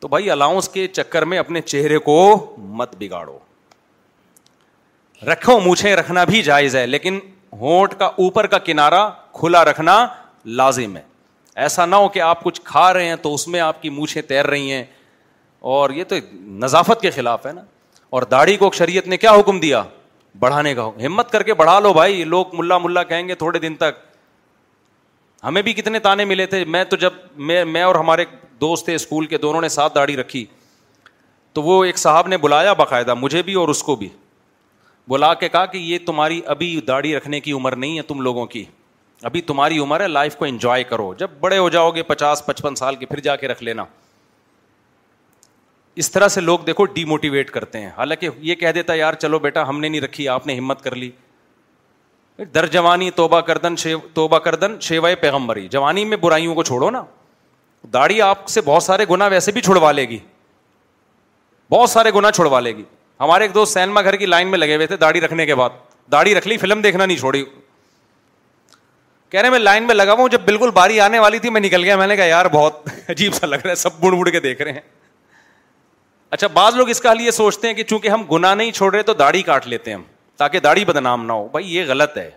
تو 0.00 0.08
بھائی 0.14 0.30
الاؤنس 0.30 0.68
کے 0.72 0.86
چکر 0.86 1.24
میں 1.32 1.38
اپنے 1.38 1.60
چہرے 1.60 1.98
کو 2.10 2.16
مت 2.80 2.94
بگاڑو 3.00 3.38
رکھو 5.26 5.58
مونچھے 5.64 5.94
رکھنا 5.96 6.24
بھی 6.34 6.42
جائز 6.50 6.76
ہے 6.76 6.86
لیکن 6.86 7.18
ہونٹ 7.60 7.94
کا 7.98 8.04
اوپر 8.06 8.46
کا 8.54 8.58
کنارا 8.68 9.08
کھلا 9.40 9.64
رکھنا 9.64 9.96
لازم 10.60 10.96
ہے 10.96 11.02
ایسا 11.64 11.86
نہ 11.86 11.96
ہو 11.96 12.08
کہ 12.14 12.20
آپ 12.20 12.42
کچھ 12.44 12.60
کھا 12.64 12.92
رہے 12.94 13.06
ہیں 13.08 13.16
تو 13.22 13.34
اس 13.34 13.48
میں 13.48 13.60
آپ 13.60 13.80
کی 13.82 13.90
مونچھیں 13.90 14.22
تیر 14.28 14.46
رہی 14.46 14.72
ہیں 14.72 14.84
اور 15.72 15.90
یہ 15.96 16.04
تو 16.08 16.16
نظافت 16.62 17.00
کے 17.00 17.10
خلاف 17.10 17.46
ہے 17.46 17.50
نا 17.52 17.60
اور 18.16 18.22
داڑھی 18.30 18.56
کو 18.56 18.68
شریعت 18.74 19.06
نے 19.08 19.16
کیا 19.16 19.30
حکم 19.38 19.60
دیا 19.60 19.82
بڑھانے 20.38 20.74
کا 20.74 20.88
ہمت 21.04 21.30
کر 21.32 21.42
کے 21.42 21.54
بڑھا 21.60 21.78
لو 21.80 21.92
بھائی 21.94 22.24
لوگ 22.32 22.54
ملا 22.56 22.78
ملا 22.78 23.02
کہیں 23.02 23.28
گے 23.28 23.34
تھوڑے 23.42 23.58
دن 23.58 23.74
تک 23.82 24.02
ہمیں 25.44 25.60
بھی 25.62 25.72
کتنے 25.78 25.98
تانے 26.06 26.24
ملے 26.24 26.46
تھے 26.46 26.64
میں 26.74 26.84
تو 26.90 26.96
جب 27.06 27.12
میں 27.50 27.64
میں 27.64 27.82
اور 27.82 27.94
ہمارے 27.94 28.24
دوست 28.60 28.84
تھے 28.84 28.94
اسکول 28.94 29.26
کے 29.26 29.38
دونوں 29.46 29.60
نے 29.60 29.68
ساتھ 29.78 29.94
داڑھی 29.94 30.16
رکھی 30.16 30.44
تو 31.54 31.62
وہ 31.62 31.84
ایک 31.84 31.98
صاحب 31.98 32.28
نے 32.28 32.36
بلایا 32.42 32.72
باقاعدہ 32.82 33.14
مجھے 33.20 33.42
بھی 33.48 33.54
اور 33.62 33.68
اس 33.68 33.82
کو 33.82 33.96
بھی 33.96 34.08
بلا 35.08 35.32
کے 35.40 35.48
کہا 35.48 35.66
کہ 35.72 35.78
یہ 35.78 35.98
تمہاری 36.06 36.40
ابھی 36.46 36.78
داڑھی 36.88 37.16
رکھنے 37.16 37.40
کی 37.40 37.52
عمر 37.52 37.76
نہیں 37.76 37.96
ہے 37.96 38.02
تم 38.12 38.20
لوگوں 38.28 38.46
کی 38.54 38.64
ابھی 39.30 39.40
تمہاری 39.52 39.78
عمر 39.78 40.00
ہے 40.00 40.08
لائف 40.08 40.36
کو 40.36 40.44
انجوائے 40.44 40.84
کرو 40.94 41.12
جب 41.18 41.30
بڑے 41.40 41.58
ہو 41.58 41.68
جاؤ 41.70 41.90
گے 41.94 42.02
پچاس 42.12 42.44
پچپن 42.46 42.74
سال 42.74 42.96
کے 42.96 43.06
پھر 43.06 43.20
جا 43.28 43.36
کے 43.36 43.48
رکھ 43.48 43.62
لینا 43.64 43.84
اس 46.02 46.10
طرح 46.10 46.28
سے 46.28 46.40
لوگ 46.40 46.58
دیکھو 46.66 46.84
ڈی 46.94 47.04
موٹیویٹ 47.04 47.50
کرتے 47.50 47.80
ہیں 47.80 47.90
حالانکہ 47.96 48.28
یہ 48.42 48.54
کہہ 48.54 48.72
دیتا 48.74 48.94
یار 48.94 49.14
چلو 49.22 49.38
بیٹا 49.38 49.68
ہم 49.68 49.80
نے 49.80 49.88
نہیں 49.88 50.00
رکھی 50.00 50.28
آپ 50.28 50.46
نے 50.46 50.56
ہمت 50.58 50.82
کر 50.82 50.94
لی 50.94 51.10
در 52.54 52.66
جوانی 52.66 53.10
توبہ 53.16 53.40
توبہ 54.14 54.38
کردن 54.38 54.40
کردن 54.66 54.78
شیو 54.80 54.88
شیوائے 54.94 55.14
پیغمبری 55.16 55.66
جوانی 55.70 56.04
میں 56.04 56.16
برائیوں 56.20 56.54
کو 56.54 56.62
چھوڑو 56.62 56.88
نا 56.90 57.02
داڑھی 57.92 58.20
آپ 58.22 58.48
سے 58.48 58.60
بہت 58.64 58.82
سارے 58.82 59.04
گنا 59.10 59.26
ویسے 59.32 59.52
بھی 59.52 59.60
چھڑوا 59.60 59.92
لے 59.92 60.08
گی 60.08 60.18
بہت 61.70 61.90
سارے 61.90 62.10
گنا 62.14 62.30
چھڑوا 62.32 62.60
لے 62.60 62.76
گی 62.76 62.82
ہمارے 63.20 63.44
ایک 63.44 63.54
دوست 63.54 63.74
سینما 63.74 64.02
گھر 64.02 64.16
کی 64.16 64.26
لائن 64.26 64.48
میں 64.50 64.58
لگے 64.58 64.76
ہوئے 64.76 64.86
تھے 64.86 64.96
داڑھی 64.96 65.20
رکھنے 65.20 65.46
کے 65.46 65.54
بعد 65.54 65.70
داڑھی 66.12 66.34
رکھ 66.34 66.48
لی 66.48 66.56
فلم 66.58 66.80
دیکھنا 66.82 67.06
نہیں 67.06 67.18
چھوڑی 67.18 67.44
کہہ 69.30 69.40
رہے 69.40 69.50
میں 69.50 69.58
لائن 69.58 69.86
میں 69.86 69.94
لگا 69.94 70.12
ہوں 70.18 70.28
جب 70.32 70.40
بالکل 70.44 70.70
باری 70.74 71.00
آنے 71.00 71.18
والی 71.18 71.38
تھی 71.38 71.50
میں 71.50 71.60
نکل 71.60 71.84
گیا 71.84 71.96
میں 71.96 72.06
نے 72.06 72.16
کہا 72.16 72.24
یار 72.24 72.46
بہت 72.52 72.88
عجیب 73.10 73.34
سا 73.34 73.46
لگ 73.46 73.56
رہا 73.64 73.70
ہے 73.70 73.74
سب 73.76 74.00
بڑ 74.00 74.28
کے 74.30 74.40
دیکھ 74.40 74.62
رہے 74.62 74.72
ہیں 74.72 74.80
اچھا 76.34 76.46
بعض 76.54 76.74
لوگ 76.76 76.88
اس 76.90 77.00
کا 77.00 77.10
حل 77.12 77.20
یہ 77.20 77.30
سوچتے 77.30 77.66
ہیں 77.68 77.74
کہ 77.74 77.82
چونکہ 77.90 78.08
ہم 78.08 78.22
گناہ 78.30 78.54
نہیں 78.54 78.70
چھوڑ 78.76 78.90
رہے 78.94 79.02
تو 79.08 79.12
داڑھی 79.18 79.42
کاٹ 79.48 79.66
لیتے 79.68 79.90
ہیں 79.90 79.96
ہم 79.96 80.02
تاکہ 80.36 80.60
داڑھی 80.60 80.84
بدنام 80.84 81.24
نہ 81.26 81.32
ہو 81.32 81.46
بھائی 81.48 81.74
یہ 81.74 81.84
غلط 81.88 82.16
ہے 82.18 82.28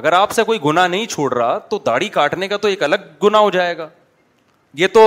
اگر 0.00 0.12
آپ 0.12 0.30
سے 0.36 0.44
کوئی 0.44 0.58
گنا 0.64 0.86
نہیں 0.86 1.06
چھوڑ 1.12 1.32
رہا 1.34 1.58
تو 1.72 1.78
داڑھی 1.86 2.08
کاٹنے 2.16 2.48
کا 2.48 2.56
تو 2.64 2.68
ایک 2.68 2.82
الگ 2.82 2.96
گنا 3.22 3.38
ہو 3.38 3.50
جائے 3.58 3.76
گا 3.78 3.88
یہ 4.82 4.86
تو 4.94 5.02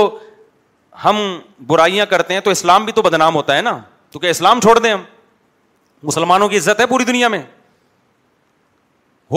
ہم 1.06 1.20
برائیاں 1.68 2.06
کرتے 2.10 2.34
ہیں 2.34 2.42
تو 2.42 2.52
اسلام 2.56 2.86
بھی 2.86 2.94
تو 2.98 3.02
بدنام 3.10 3.36
ہوتا 3.36 3.56
ہے 3.58 3.62
نا 3.70 3.78
تو 4.12 4.20
کیا 4.20 4.30
اسلام 4.30 4.60
چھوڑ 4.68 4.78
دیں 4.80 4.94
ہم 4.94 5.02
مسلمانوں 6.12 6.48
کی 6.50 6.58
عزت 6.58 6.80
ہے 6.80 6.86
پوری 6.94 7.06
دنیا 7.12 7.28
میں 7.36 7.42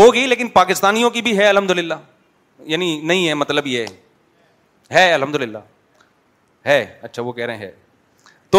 ہوگی 0.01 0.27
لیکن 0.35 0.49
پاکستانیوں 0.63 1.11
کی 1.11 1.23
بھی 1.29 1.37
ہے 1.39 1.49
الحمد 1.49 1.71
للہ 1.79 1.95
یعنی 2.75 2.97
نہیں 3.03 3.29
ہے 3.29 3.35
مطلب 3.43 3.67
یہ 3.77 3.87
ہے 4.93 5.13
الحمد 5.13 5.35
للہ 5.43 5.59
ہے 6.67 6.85
اچھا 7.03 7.23
وہ 7.23 7.33
کہہ 7.33 7.45
رہے 7.47 7.57
ہیں 7.57 7.71
تو 8.53 8.59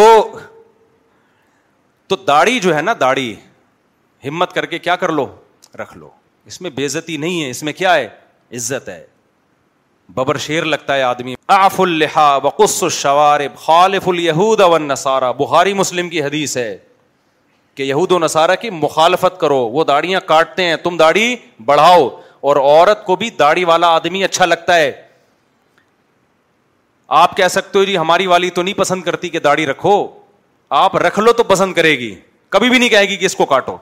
تو 2.08 2.16
داڑھی 2.26 2.58
جو 2.60 2.74
ہے 2.76 2.82
نا 2.82 2.94
داڑھی 3.00 3.34
ہمت 4.26 4.52
کر 4.52 4.66
کے 4.66 4.78
کیا 4.78 4.96
کر 4.96 5.12
لو 5.12 5.26
رکھ 5.80 5.96
لو 5.98 6.08
اس 6.46 6.60
میں 6.60 6.70
بےزتی 6.74 7.16
نہیں 7.16 7.42
ہے 7.44 7.50
اس 7.50 7.62
میں 7.62 7.72
کیا 7.72 7.94
ہے 7.94 8.08
عزت 8.56 8.88
ہے 8.88 9.04
ببر 10.14 10.36
شیر 10.46 10.62
لگتا 10.64 10.94
ہے 10.96 11.02
آدمی 11.02 11.34
آف 11.56 11.80
بقس 12.42 12.82
شوار 12.92 13.40
خالف 13.64 14.08
الہود 14.08 14.60
اون 14.60 14.88
نسارا 14.88 15.30
بخاری 15.38 15.72
مسلم 15.74 16.08
کی 16.08 16.22
حدیث 16.22 16.56
ہے 16.56 16.76
کہ 17.74 17.82
یہود 17.82 18.12
و 18.12 18.18
نسارا 18.18 18.54
کی 18.62 18.70
مخالفت 18.70 19.38
کرو 19.40 19.56
وہ 19.72 19.84
داڑیاں 19.84 20.20
کاٹتے 20.26 20.64
ہیں 20.64 20.76
تم 20.82 20.96
داڑھی 20.96 21.34
بڑھاؤ 21.64 22.08
اور 22.50 22.56
عورت 22.56 23.04
کو 23.04 23.16
بھی 23.16 23.30
داڑھی 23.38 23.64
والا 23.64 23.88
آدمی 23.94 24.24
اچھا 24.24 24.46
لگتا 24.46 24.76
ہے 24.76 24.90
آپ 27.20 27.36
کہہ 27.36 27.48
سکتے 27.50 27.78
ہو 27.78 27.82
جی 27.84 27.96
ہماری 27.98 28.26
والی 28.26 28.48
تو 28.56 28.62
نہیں 28.62 28.74
پسند 28.74 29.02
کرتی 29.04 29.28
کہ 29.28 29.38
داڑھی 29.46 29.64
رکھو 29.66 29.94
آپ 30.82 30.94
رکھ 31.04 31.18
لو 31.20 31.32
تو 31.40 31.42
پسند 31.50 31.74
کرے 31.74 31.90
گی 31.98 32.14
کبھی 32.56 32.68
بھی 32.70 32.78
نہیں 32.78 32.88
کہے 32.88 33.08
گی 33.08 33.16
کہ 33.16 33.24
اس 33.26 33.34
کو 33.36 33.44
کاٹو 33.46 33.76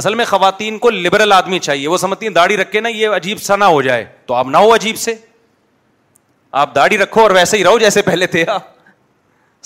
اصل 0.00 0.14
میں 0.14 0.24
خواتین 0.28 0.76
کو 0.78 0.90
لبرل 0.90 1.32
آدمی 1.32 1.58
چاہیے 1.68 1.88
وہ 1.88 1.96
سمجھتی 2.04 2.26
ہیں 2.26 2.32
داڑھی 2.34 2.56
رکھ 2.56 2.70
کے 2.72 2.80
نا 2.80 2.88
یہ 2.88 3.08
عجیب 3.20 3.42
سا 3.42 3.56
نہ 3.56 3.64
ہو 3.76 3.80
جائے 3.88 4.04
تو 4.26 4.34
آپ 4.34 4.46
نہ 4.50 4.56
ہو 4.56 4.74
عجیب 4.74 4.98
سے 5.06 5.14
آپ 6.62 6.74
داڑھی 6.74 6.98
رکھو 6.98 7.20
اور 7.22 7.30
ویسے 7.38 7.56
ہی 7.58 7.64
رہو 7.64 7.78
جیسے 7.78 8.02
پہلے 8.12 8.26
تھے 8.34 8.44
آپ 8.54 8.72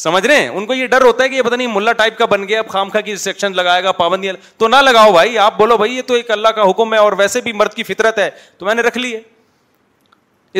سمجھ 0.07 0.25
رہے 0.27 0.41
ہیں 0.41 0.49
ان 0.49 0.66
کو 0.66 0.75
یہ 0.75 0.87
ڈر 0.87 1.03
ہوتا 1.05 1.25
ہے 1.25 1.29
کہ 1.29 1.35
یہ 1.35 1.43
پتا 1.43 1.57
نہیں 1.57 1.66
ملا 1.75 1.93
ٹائپ 1.99 2.19
کا 2.19 2.27
بن 2.33 2.47
گیا 2.49 2.59
اب 2.59 2.69
خامخ 2.73 2.97
کی 3.05 3.16
سیکشن 3.29 3.57
لگائے 3.57 3.83
گا 3.85 3.93
پابندیاں 4.03 4.35
تو 4.59 4.69
نہ 4.69 4.77
لگاؤ 4.91 5.12
بھائی 5.12 5.39
آپ 5.47 5.59
بولو 5.59 5.77
بھائی 5.77 5.97
یہ 5.97 6.03
تو 6.07 6.14
ایک 6.14 6.31
اللہ 6.31 6.49
کا 6.61 6.71
حکم 6.71 6.93
ہے 6.95 6.99
اور 7.05 7.12
ویسے 7.19 7.41
بھی 7.41 7.53
مرد 7.62 7.75
کی 7.75 7.83
فطرت 7.93 8.19
ہے 8.19 8.31
تو 8.59 8.66
میں 8.66 8.75
نے 8.75 8.83
رکھ 8.89 8.99
لی 8.99 9.14
ہے 9.14 9.21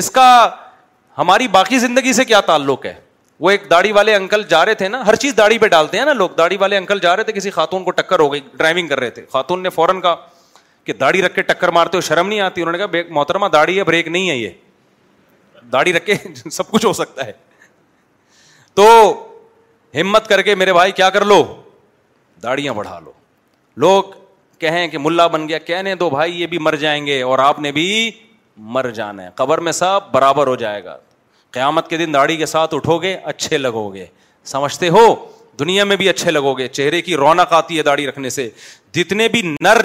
اس 0.03 0.11
کا 0.11 0.27
ہماری 1.19 1.47
باقی 1.55 1.79
زندگی 1.79 2.12
سے 2.12 2.25
کیا 2.25 2.41
تعلق 2.51 2.85
ہے 2.87 2.93
وہ 3.47 3.51
ایک 3.51 3.62
داڑھی 3.71 3.91
والے 3.93 4.14
انکل 4.14 4.43
جا 4.49 4.64
رہے 4.66 4.75
تھے 4.81 4.89
نا 4.89 5.05
ہر 5.07 5.14
چیز 5.23 5.33
داڑھی 5.37 5.59
پہ 5.59 5.66
ڈالتے 5.69 5.99
ہیں 5.99 6.05
نا 6.05 6.12
لوگ 6.12 6.31
داڑھی 6.39 6.57
والے 6.57 6.77
انکل 6.77 6.99
جا 7.03 7.14
رہے 7.16 7.25
تھے 7.25 7.33
کسی 7.33 7.51
خاتون 7.51 7.85
کو 7.85 7.91
ٹکر 8.01 8.21
ہو 8.21 8.33
گئی 8.33 8.41
ڈرائیونگ 8.57 8.89
کر 8.89 9.01
رہے 9.01 9.11
تھے 9.16 9.25
خاتون 9.33 9.62
نے 9.62 9.71
فوراً 9.79 10.01
کہا 10.01 10.14
کہ 10.85 10.93
داڑھی 11.01 11.23
رکھ 11.23 11.35
کے 11.35 11.43
ٹکر 11.49 11.69
مارتے 11.77 11.97
ہو 11.97 12.01
شرم 12.09 12.29
نہیں 12.29 12.41
آتی 12.41 12.62
انہوں 12.62 12.77
نے 12.77 12.79
کہا 12.79 13.03
محترمہ 13.14 13.47
داڑھی 13.53 13.79
ہے 13.79 13.85
بریک 13.85 14.09
نہیں 14.09 14.31
ہے 14.31 14.37
یہ 14.37 14.51
داڑھی 15.73 15.93
رکھ 15.93 16.07
کے 16.07 16.14
سب 16.51 16.71
کچھ 16.71 16.87
ہو 16.87 16.93
سکتا 17.01 17.27
ہے 17.27 17.33
تو 18.75 18.87
ہمت 20.01 20.27
کر 20.29 20.43
کے 20.43 20.55
میرے 20.55 20.73
بھائی 20.73 20.93
کیا 20.93 21.11
کر 21.11 21.25
لو 21.25 21.43
داڑیاں 22.43 22.73
بڑھا 22.75 22.99
لو 22.99 23.12
لوگ 23.87 24.12
کہیں 24.59 24.87
کہ 24.89 24.99
ملا 24.99 25.27
بن 25.37 25.49
گیا 25.49 25.59
کہنے 25.73 25.95
دو 25.95 26.11
بھائی 26.11 26.41
یہ 26.41 26.47
بھی 26.53 26.59
مر 26.69 26.77
جائیں 26.77 27.05
گے 27.07 27.21
اور 27.23 27.39
آپ 27.49 27.59
نے 27.61 27.73
بھی 27.73 28.11
مر 28.79 28.91
جانا 28.91 29.23
ہے 29.25 29.31
قبر 29.35 29.59
میں 29.69 29.73
سب 29.81 30.11
برابر 30.12 30.47
ہو 30.47 30.55
جائے 30.64 30.85
گا 30.85 30.97
قیامت 31.53 31.89
کے 31.91 31.97
دن 31.97 32.15
داڑھی 32.15 32.37
کے 32.37 32.47
ساتھ 32.47 32.75
اٹھو 32.75 32.99
گے 33.03 33.17
اچھے 33.25 33.59
لگو 33.59 33.89
گے 33.95 34.07
سمجھتے 34.45 34.89
ہو 34.89 35.05
دنیا 35.59 35.85
میں 35.85 35.97
بھی 35.97 36.09
اچھے 36.09 36.31
لگو 36.31 36.55
گے 36.59 36.67
چہرے 36.79 37.01
کی 37.03 37.17
رونق 37.17 37.53
آتی 37.53 37.79
ہے 37.79 37.83
داڑھی 37.83 38.07
رکھنے 38.07 38.31
سے 38.31 38.49
جتنے 38.95 39.29
بھی 39.29 39.43
نر 39.63 39.79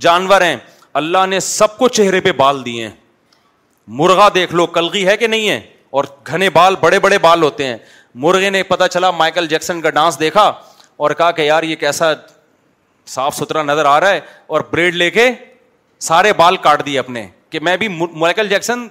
جانور 0.00 0.40
ہیں 0.40 0.56
اللہ 1.00 1.26
نے 1.28 1.40
سب 1.40 1.76
کو 1.78 1.88
چہرے 1.88 2.20
پہ 2.20 2.32
بال 2.36 2.64
دیے 2.64 2.82
ہیں 2.86 2.90
مرغا 4.00 4.28
دیکھ 4.34 4.54
لو 4.54 4.66
کلگی 4.74 5.06
ہے 5.06 5.16
کہ 5.16 5.26
نہیں 5.26 5.48
ہے 5.48 5.60
اور 5.98 6.04
گھنے 6.28 6.50
بال 6.50 6.74
بڑے 6.80 6.98
بڑے 7.00 7.18
بال 7.22 7.42
ہوتے 7.42 7.66
ہیں 7.66 7.76
مرغے 8.24 8.50
نے 8.50 8.62
پتا 8.62 8.88
چلا 8.88 9.10
مائیکل 9.10 9.46
جیکسن 9.48 9.80
کا 9.80 9.90
ڈانس 9.90 10.18
دیکھا 10.20 10.50
اور 11.04 11.10
کہا 11.18 11.30
کہ 11.36 11.42
یار 11.42 11.62
یہ 11.62 11.76
کیسا 11.76 12.12
صاف 13.14 13.36
ستھرا 13.36 13.62
نظر 13.62 13.84
آ 13.86 13.98
رہا 14.00 14.10
ہے 14.10 14.20
اور 14.46 14.60
بریڈ 14.70 14.94
لے 14.94 15.10
کے 15.10 15.30
سارے 16.08 16.32
بال 16.36 16.56
کاٹ 16.66 16.84
دیے 16.86 16.98
اپنے 16.98 17.26
کہ 17.50 17.60
میں 17.62 17.76
بھی 17.76 17.88
مائیکل 18.14 18.48
جیکسن 18.48 18.86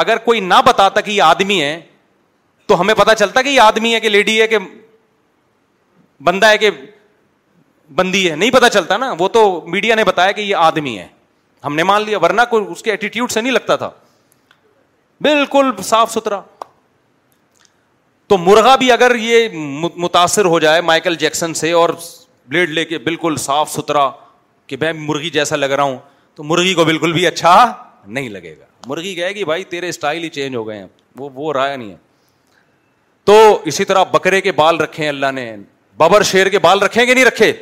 اگر 0.00 0.16
کوئی 0.24 0.40
نہ 0.40 0.60
بتاتا 0.66 1.00
کہ 1.06 1.10
یہ 1.10 1.22
آدمی 1.22 1.60
ہے 1.62 1.72
تو 2.68 2.80
ہمیں 2.80 2.94
پتا 2.98 3.14
چلتا 3.22 3.40
کہ 3.42 3.48
یہ 3.48 3.60
آدمی 3.60 3.94
ہے 3.94 3.98
کہ 4.00 4.08
لیڈی 4.08 4.40
ہے 4.40 4.46
کہ 4.48 4.58
بندہ 6.28 6.46
ہے 6.54 6.58
کہ 6.58 6.70
بندی 8.00 8.30
ہے 8.30 8.34
نہیں 8.36 8.50
پتا 8.50 8.68
چلتا 8.76 8.96
نا 9.02 9.12
وہ 9.18 9.28
تو 9.36 9.42
میڈیا 9.74 9.94
نے 10.00 10.04
بتایا 10.10 10.32
کہ 10.38 10.40
یہ 10.40 10.62
آدمی 10.68 10.96
ہے 10.98 11.06
ہم 11.64 11.74
نے 11.80 11.82
مان 11.90 12.02
لیا 12.06 12.18
ورنہ 12.22 12.42
کوئی 12.50 12.64
اس 12.76 12.82
کے 12.86 12.90
ایٹیٹیوڈ 12.90 13.30
سے 13.32 13.40
نہیں 13.40 13.52
لگتا 13.52 13.76
تھا 13.82 13.90
بالکل 15.28 15.70
صاف 15.90 16.12
ستھرا 16.12 16.40
تو 18.32 18.38
مرغا 18.46 18.74
بھی 18.84 18.90
اگر 18.96 19.14
یہ 19.26 19.48
متاثر 20.06 20.44
ہو 20.54 20.58
جائے 20.66 20.80
مائیکل 20.92 21.14
جیکسن 21.24 21.54
سے 21.62 21.72
اور 21.82 21.90
بلیڈ 22.48 22.70
لے 22.80 22.84
کے 22.92 22.98
بالکل 23.12 23.36
صاف 23.48 23.72
ستھرا 23.76 24.08
کہ 24.66 24.76
میں 24.80 24.92
مرغی 25.06 25.30
جیسا 25.38 25.56
لگ 25.62 25.74
رہا 25.78 25.90
ہوں 25.92 25.96
تو 26.34 26.42
مرغی 26.54 26.74
کو 26.80 26.84
بالکل 26.92 27.12
بھی 27.20 27.26
اچھا 27.34 27.54
نہیں 28.06 28.28
لگے 28.38 28.54
گا 28.58 28.64
مرغی 28.88 29.14
کہے 29.14 29.30
گی 29.34 29.44
بھائی 29.44 29.64
تیرے 29.72 29.88
اسٹائل 29.88 30.22
ہی 30.24 30.28
چینج 30.28 30.56
ہو 30.56 30.66
گئے 30.68 30.78
ہیں 30.78 30.86
وہ 31.18 31.28
وہ 31.34 31.52
نہیں 31.58 31.90
ہے 31.90 31.96
تو 33.26 33.34
اسی 33.70 33.84
طرح 33.84 34.02
بکرے 34.12 34.40
کے 34.40 34.52
بال 34.52 34.76
رکھے 34.80 35.02
ہیں 35.02 35.08
اللہ 35.08 35.30
نے 35.34 35.52
ببر 35.98 36.22
شیر 36.24 36.48
کے 36.48 36.58
بال 36.58 36.82
رکھے 36.82 37.52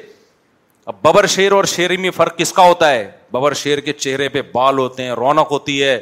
اب 0.91 0.95
ببر 1.03 1.27
شیر 1.27 1.53
اور 1.53 1.65
شیر 1.71 1.97
میں 2.01 2.11
فرق 2.17 2.37
کس 2.37 2.53
کا 2.53 2.63
ہوتا 2.67 2.91
ہے 2.91 3.11
ببر 3.33 3.55
شیر 3.63 3.79
کے 3.89 3.93
چہرے 3.93 4.29
پہ 4.37 4.43
بال 4.53 4.79
ہوتے 4.79 5.03
ہیں 5.05 5.13
رونق 5.15 5.51
ہوتی 5.51 5.83
ہے 5.83 5.99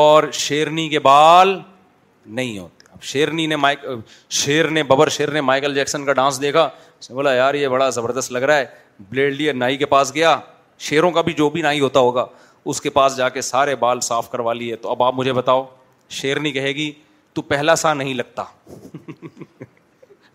اور 0.00 0.24
شیرنی 0.32 0.88
کے 0.88 0.98
بال 0.98 1.56
نہیں 2.36 2.58
ہوتے 2.58 2.84
اب 2.92 3.02
شیرنی 3.04 3.46
نے 3.46 3.56
مائک 3.56 3.84
شیر 4.44 4.68
نے 4.70 4.82
ببر 4.82 5.08
شیر 5.16 5.30
نے 5.30 5.40
مائیکل 5.40 5.74
جیکسن 5.74 6.04
کا 6.06 6.12
ڈانس 6.20 6.40
دیکھا 6.42 6.68
اس 7.00 7.10
نے 7.10 7.16
بولا 7.16 7.34
یار 7.34 7.54
یہ 7.54 7.68
بڑا 7.68 7.88
زبردست 7.98 8.32
لگ 8.32 8.38
رہا 8.42 8.56
ہے 8.58 8.64
بلیڈ 9.08 9.34
لیے 9.36 9.52
نائی 9.52 9.76
کے 9.76 9.86
پاس 9.86 10.14
گیا 10.14 10.38
شیروں 10.88 11.10
کا 11.10 11.20
بھی 11.28 11.32
جو 11.38 11.50
بھی 11.50 11.62
نائی 11.62 11.80
ہوتا 11.80 12.00
ہوگا 12.00 12.26
اس 12.70 12.80
کے 12.80 12.90
پاس 12.90 13.16
جا 13.16 13.28
کے 13.28 13.40
سارے 13.42 13.74
بال 13.80 14.00
صاف 14.02 14.30
کروا 14.30 14.52
لیے 14.54 14.76
تو 14.76 14.90
اب 14.90 15.02
آپ 15.02 15.14
مجھے 15.14 15.32
بتاؤ 15.32 15.64
شیرنی 16.20 16.50
کہے 16.52 16.68
گی 16.74 16.90
تو 17.34 17.42
پہلا 17.52 17.74
سا 17.76 17.92
نہیں 17.94 18.14
لگتا 18.14 18.44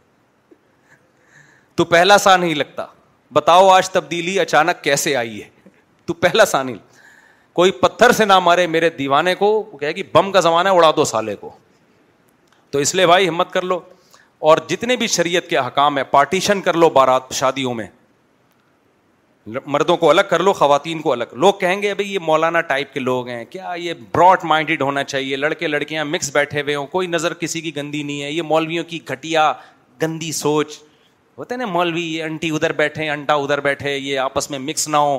تو 1.75 1.85
پہلا 1.95 2.17
سا 2.17 2.35
نہیں 2.35 2.55
لگتا 2.55 2.85
بتاؤ 3.33 3.67
آج 3.69 3.89
تبدیلی 3.89 4.39
اچانک 4.39 4.83
کیسے 4.83 5.15
آئی 5.15 5.41
ہے 5.41 5.49
تو 6.05 6.13
پہلا 6.25 6.45
سا 6.45 6.63
نہیں 6.63 6.77
کوئی 7.59 7.71
پتھر 7.81 8.11
سے 8.21 8.25
نہ 8.25 8.39
مارے 8.43 8.67
میرے 8.73 8.89
دیوانے 8.97 9.35
کو 9.35 9.51
وہ 9.71 9.77
کہے 9.77 9.91
گی 9.95 10.03
بم 10.13 10.31
کا 10.31 10.39
زمانہ 10.47 10.69
اڑا 10.75 10.91
دو 10.95 11.05
سالے 11.05 11.35
کو 11.39 11.49
تو 12.71 12.79
اس 12.79 12.95
لیے 12.95 13.05
بھائی 13.07 13.27
ہمت 13.29 13.51
کر 13.53 13.61
لو 13.71 13.79
اور 14.49 14.57
جتنے 14.67 14.95
بھی 14.95 15.07
شریعت 15.17 15.47
کے 15.49 15.57
حکام 15.57 15.97
ہیں 15.97 16.03
پارٹیشن 16.11 16.61
کر 16.61 16.73
لو 16.83 16.89
بارات 16.99 17.33
شادیوں 17.33 17.73
میں 17.73 17.87
مردوں 19.45 19.95
کو 19.97 20.09
الگ 20.09 20.21
کر 20.29 20.39
لو 20.43 20.51
خواتین 20.53 20.99
کو 21.01 21.11
الگ 21.11 21.33
لوگ 21.41 21.53
کہیں 21.59 21.81
گے 21.81 21.93
بھائی 21.93 22.13
یہ 22.13 22.19
مولانا 22.21 22.61
ٹائپ 22.71 22.93
کے 22.93 22.99
لوگ 22.99 23.27
ہیں 23.27 23.43
کیا 23.49 23.71
یہ 23.77 23.93
براڈ 24.15 24.43
مائنڈیڈ 24.47 24.81
ہونا 24.81 25.03
چاہیے 25.03 25.35
لڑکے 25.35 25.67
لڑکیاں 25.67 26.05
مکس 26.05 26.29
بیٹھے 26.33 26.61
ہوئے 26.61 26.75
ہوں 26.75 26.85
کوئی 26.87 27.07
نظر 27.07 27.33
کسی 27.39 27.61
کی 27.61 27.75
گندی 27.75 28.01
نہیں 28.03 28.21
ہے 28.23 28.31
یہ 28.31 28.41
مولویوں 28.49 28.83
کی 28.87 28.99
گھٹیا 29.07 29.51
گندی 30.01 30.31
سوچ 30.41 30.77
ہوتے 31.37 31.55
نا 31.57 31.65
مولوی 31.65 32.03
یہ 32.15 32.23
انٹی 32.23 32.49
ادھر 32.55 32.71
بیٹھے 32.83 33.09
انٹا 33.09 33.33
ادھر 33.33 33.59
بیٹھے 33.69 33.95
یہ 33.97 34.19
آپس 34.19 34.49
میں 34.51 34.59
مکس 34.59 34.87
نہ 34.87 34.97
ہو 34.97 35.17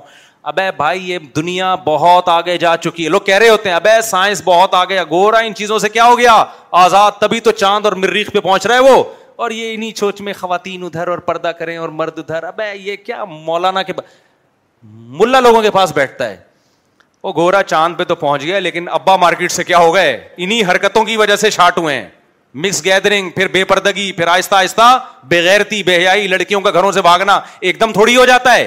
ابے 0.51 0.70
بھائی 0.77 1.11
یہ 1.11 1.19
دنیا 1.36 1.74
بہت 1.85 2.28
آگے 2.28 2.57
جا 2.59 2.77
چکی 2.85 3.05
ہے 3.05 3.09
لوگ 3.11 3.20
کہہ 3.27 3.39
رہے 3.39 3.49
ہوتے 3.49 3.69
ہیں 3.69 3.77
ابے 3.77 4.01
سائنس 4.11 4.43
بہت 4.44 4.74
آگے 4.74 5.01
گورا 5.11 5.39
ان 5.49 5.55
چیزوں 5.55 5.78
سے 5.78 5.89
کیا 5.89 6.07
ہو 6.07 6.19
گیا 6.19 6.43
آزاد 6.85 7.20
تبھی 7.20 7.40
تو 7.40 7.51
چاند 7.65 7.86
اور 7.86 7.93
مریخ 8.05 8.31
پہ 8.32 8.40
پہنچ 8.40 8.66
رہا 8.66 8.74
ہے 8.74 8.93
وہ 8.93 9.03
اور 9.37 9.51
یہ 9.51 9.75
انہیں 9.75 9.91
سوچ 9.97 10.21
میں 10.21 10.33
خواتین 10.41 10.83
ادھر 10.85 11.09
اور 11.09 11.19
پردہ 11.29 11.49
کریں 11.59 11.77
اور 11.77 11.89
مرد 12.01 12.19
ادھر 12.19 12.45
اب 12.45 12.61
یہ 12.75 12.97
کیا 13.05 13.25
مولانا 13.29 13.83
کے 13.83 13.93
ملا 15.19 15.41
لوگوں 15.41 15.63
کے 15.63 15.71
پاس 15.71 15.93
بیٹھتا 15.95 16.29
ہے 16.31 16.37
وہ 17.23 17.33
گورا 17.37 17.63
چاند 17.63 17.97
پہ 17.97 18.05
تو 18.05 18.15
پہنچ 18.15 18.43
گیا 18.43 18.59
لیکن 18.59 18.89
ابا 18.93 19.17
مارکیٹ 19.17 19.53
سے 19.53 19.65
کیا 19.65 19.79
ہو 19.79 19.95
گئے 19.95 20.17
انہیں 20.37 20.71
حرکتوں 20.71 21.05
کی 21.05 21.17
وجہ 21.17 21.37
سے 21.37 21.51
شارٹ 21.57 21.79
ہوئے 21.79 21.95
ہیں 21.99 22.09
مکس 22.63 22.85
گیدرنگ 22.85 23.31
پھر 23.35 23.49
بے 23.53 23.65
پردگی 23.65 24.11
پھر 24.13 24.27
آہستہ 24.29 24.55
آہستہ 24.55 24.97
بےغیرتی 25.29 25.83
بے 25.83 25.97
حیائی 25.99 26.27
لڑکیوں 26.29 26.61
کا 26.61 26.71
گھروں 26.71 26.91
سے 26.93 27.03
بھاگنا 27.03 27.39
ایک 27.61 27.81
دم 27.81 27.93
تھوڑی 27.93 28.17
ہو 28.17 28.25
جاتا 28.27 28.55
ہے 28.55 28.67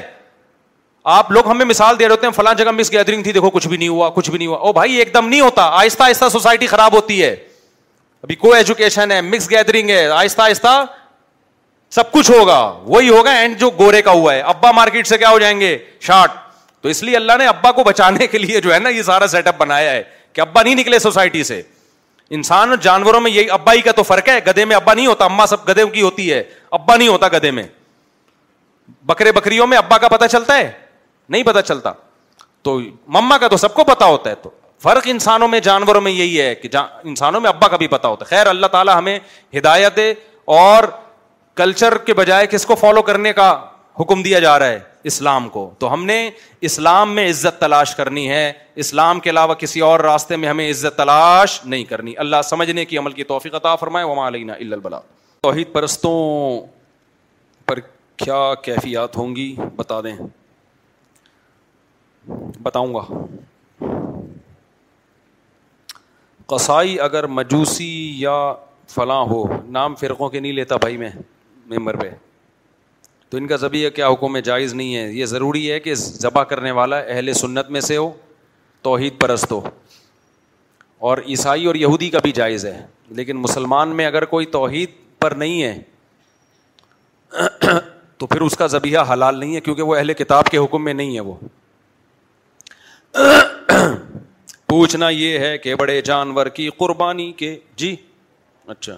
آپ 1.15 1.31
لوگ 1.31 1.47
ہمیں 1.49 1.65
مثال 1.65 1.99
دے 1.99 2.05
رہے 2.05 2.11
ہوتے 2.11 2.27
ہیں 2.27 2.33
فلاں 2.33 2.53
جگہ 2.57 2.71
مس 2.71 2.91
گیدرنگ 2.91 3.23
تھی 3.23 3.31
دیکھو 3.31 3.49
کچھ 3.49 3.67
بھی 3.67 3.77
نہیں 3.77 3.87
ہوا 3.89 4.09
کچھ 4.15 4.29
بھی 4.29 4.37
نہیں 4.37 4.47
ہوا 4.47 4.57
او 4.57 4.71
بھائی 4.73 4.95
ایک 4.99 5.13
دم 5.13 5.27
نہیں 5.27 5.41
ہوتا 5.41 5.63
آہستہ 5.81 6.03
آہستہ 6.03 6.29
سوسائٹی 6.31 6.67
خراب 6.67 6.95
ہوتی 6.95 7.21
ہے 7.23 7.35
ابھی 8.27 8.35
کو 8.35 8.51
ایجوکیشن 8.53 9.11
ہے 9.11 9.19
مکس 9.21 9.49
گیدرنگ 9.49 9.89
ہے 9.89 10.05
آہستہ 10.19 10.41
آہستہ 10.41 10.69
سب 11.95 12.11
کچھ 12.11 12.29
ہوگا 12.31 12.55
وہی 12.85 13.09
ہوگا 13.15 13.31
اینڈ 13.39 13.59
جو 13.59 13.69
گورے 13.79 14.01
کا 14.01 14.11
ہوا 14.19 14.33
ہے 14.33 14.39
ابا 14.53 14.71
مارکیٹ 14.75 15.07
سے 15.07 15.17
کیا 15.17 15.29
ہو 15.31 15.39
جائیں 15.39 15.59
گے 15.59 15.77
شارٹ 16.07 16.31
تو 16.81 16.89
اس 16.89 17.01
لیے 17.03 17.15
اللہ 17.17 17.33
نے 17.39 17.47
ابا 17.47 17.71
کو 17.79 17.83
بچانے 17.83 18.27
کے 18.27 18.37
لیے 18.37 18.61
جو 18.61 18.73
ہے 18.73 18.79
نا 18.79 18.89
یہ 18.89 19.01
سارا 19.09 19.27
سیٹ 19.35 19.47
اپ 19.47 19.57
بنایا 19.57 19.91
ہے 19.91 20.01
کہ 20.33 20.41
ابا 20.41 20.63
نہیں 20.63 20.75
نکلے 20.75 20.99
سوسائٹی 21.05 21.43
سے 21.51 21.61
انسان 22.37 22.69
اور 22.69 22.77
جانوروں 22.87 23.21
میں 23.21 23.31
یہ 23.31 23.51
ابا 23.59 23.73
ہی 23.73 23.81
کا 23.87 23.91
تو 23.95 24.03
فرق 24.09 24.29
ہے 24.29 24.39
گدے 24.47 24.65
میں 24.65 24.75
ابا 24.75 24.93
نہیں 24.93 25.07
ہوتا 25.07 25.25
اما 25.25 25.45
سب 25.53 25.67
گدے 25.69 25.85
کی 25.93 26.01
ہوتی 26.01 26.31
ہے 26.31 26.41
ابا 26.79 26.95
نہیں 26.95 27.07
ہوتا 27.07 27.27
گدے 27.37 27.51
میں 27.59 27.63
بکرے 29.11 29.31
بکریوں 29.39 29.67
میں 29.67 29.77
ابا 29.77 29.97
کا 29.97 30.07
پتا 30.17 30.27
چلتا 30.35 30.57
ہے 30.57 30.69
نہیں 31.29 31.43
پتا 31.43 31.61
چلتا 31.71 31.93
تو 32.63 32.79
مما 33.19 33.37
کا 33.37 33.47
تو 33.47 33.57
سب 33.67 33.73
کو 33.73 33.83
پتا 33.93 34.05
ہوتا 34.05 34.29
ہے 34.29 34.35
تو 34.41 34.49
فرق 34.83 35.07
انسانوں 35.09 35.47
میں 35.47 35.59
جانوروں 35.59 36.01
میں 36.01 36.11
یہی 36.11 36.41
ہے 36.41 36.53
کہ 36.55 36.69
انسانوں 37.03 37.41
میں 37.41 37.49
ابا 37.49 37.67
کا 37.67 37.77
بھی 37.77 37.87
پتا 37.87 38.07
ہوتا 38.07 38.25
ہے 38.25 38.29
خیر 38.35 38.47
اللہ 38.47 38.67
تعالیٰ 38.71 38.97
ہمیں 38.97 39.17
دے 39.95 40.11
اور 40.55 40.83
کلچر 41.55 41.97
کے 42.05 42.13
بجائے 42.13 42.47
کس 42.47 42.65
کو 42.65 42.75
فالو 42.75 43.01
کرنے 43.01 43.31
کا 43.33 43.49
حکم 43.99 44.21
دیا 44.23 44.39
جا 44.39 44.57
رہا 44.59 44.67
ہے 44.67 44.79
اسلام 45.11 45.47
کو 45.49 45.69
تو 45.79 45.91
ہم 45.93 46.03
نے 46.05 46.15
اسلام 46.69 47.13
میں 47.15 47.29
عزت 47.29 47.59
تلاش 47.61 47.93
کرنی 47.95 48.29
ہے 48.29 48.51
اسلام 48.83 49.19
کے 49.19 49.29
علاوہ 49.29 49.53
کسی 49.59 49.79
اور 49.87 49.99
راستے 49.99 50.35
میں 50.35 50.49
ہمیں 50.49 50.69
عزت 50.69 50.97
تلاش 50.97 51.59
نہیں 51.65 51.83
کرنی 51.91 52.15
اللہ 52.25 52.41
سمجھنے 52.49 52.85
کی 52.85 52.97
عمل 52.97 53.11
کی 53.19 53.23
توفیق 53.31 53.55
عطا 53.55 53.75
فرمائے 53.83 54.05
وما 54.07 54.27
البلا 54.53 54.99
توحید 55.43 55.71
پرستوں 55.73 56.15
پر 57.67 57.79
کیا 58.23 58.43
کیفیات 58.63 59.17
ہوں 59.17 59.35
گی 59.35 59.53
بتا 59.75 60.01
دیں 60.03 60.15
بتاؤں 62.63 62.93
گا 62.95 63.01
قصائی 66.47 66.99
اگر 66.99 67.25
مجوسی 67.37 67.87
یا 68.21 68.31
فلاں 68.95 69.23
ہو 69.29 69.43
نام 69.75 69.95
فرقوں 69.99 70.29
کے 70.29 70.39
نہیں 70.39 70.53
لیتا 70.53 70.75
بھائی 70.81 70.97
میں 70.97 71.09
ممبر 71.69 71.95
پہ 72.01 72.09
تو 73.29 73.37
ان 73.37 73.47
کا 73.47 73.55
ذبیہ 73.55 73.89
کیا 73.95 74.07
حکم 74.09 74.37
جائز 74.47 74.73
نہیں 74.73 74.95
ہے 74.95 75.11
یہ 75.11 75.25
ضروری 75.25 75.69
ہے 75.71 75.79
کہ 75.79 75.93
ذبح 75.95 76.43
کرنے 76.49 76.71
والا 76.79 76.97
اہل 76.99 77.33
سنت 77.33 77.69
میں 77.75 77.81
سے 77.81 77.97
ہو 77.97 78.11
توحید 78.87 79.19
پرست 79.21 79.51
ہو 79.51 79.61
اور 81.09 81.17
عیسائی 81.27 81.65
اور 81.65 81.75
یہودی 81.75 82.09
کا 82.09 82.19
بھی 82.23 82.31
جائز 82.31 82.65
ہے 82.65 82.77
لیکن 83.17 83.37
مسلمان 83.37 83.95
میں 83.95 84.05
اگر 84.05 84.25
کوئی 84.25 84.45
توحید 84.57 84.89
پر 85.21 85.31
نہیں 85.43 85.63
ہے 85.63 85.79
تو 88.17 88.27
پھر 88.27 88.41
اس 88.41 88.55
کا 88.57 88.67
ذبیہ 88.75 88.99
حلال 89.11 89.39
نہیں 89.39 89.55
ہے 89.55 89.61
کیونکہ 89.61 89.83
وہ 89.83 89.95
اہل 89.95 90.13
کتاب 90.23 90.49
کے 90.51 90.57
حکم 90.57 90.83
میں 90.83 90.93
نہیں 90.93 91.15
ہے 91.15 91.21
وہ 91.29 91.33
پوچھنا 94.67 95.09
یہ 95.09 95.37
ہے 95.39 95.57
کہ 95.57 95.73
بڑے 95.79 95.99
جانور 96.01 96.45
کی 96.55 96.69
قربانی 96.77 97.31
کے 97.37 97.57
جی 97.77 97.95
اچھا 98.67 98.97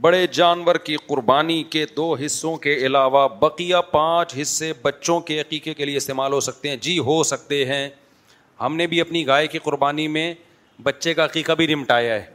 بڑے 0.00 0.26
جانور 0.32 0.74
کی 0.84 0.96
قربانی 1.06 1.62
کے 1.70 1.84
دو 1.96 2.12
حصوں 2.24 2.56
کے 2.66 2.74
علاوہ 2.86 3.26
بقیہ 3.40 3.76
پانچ 3.90 4.34
حصے 4.40 4.72
بچوں 4.82 5.18
کے 5.30 5.40
عقیقے 5.40 5.74
کے 5.74 5.84
لیے 5.84 5.96
استعمال 5.96 6.32
ہو 6.32 6.40
سکتے 6.48 6.68
ہیں 6.70 6.76
جی 6.86 6.98
ہو 7.06 7.22
سکتے 7.24 7.64
ہیں 7.72 7.88
ہم 8.60 8.76
نے 8.76 8.86
بھی 8.86 9.00
اپنی 9.00 9.26
گائے 9.26 9.46
کی 9.46 9.58
قربانی 9.64 10.06
میں 10.08 10.32
بچے 10.82 11.14
کا 11.14 11.24
عقیقہ 11.24 11.52
بھی 11.60 11.66
نمٹایا 11.74 12.14
ہے 12.14 12.34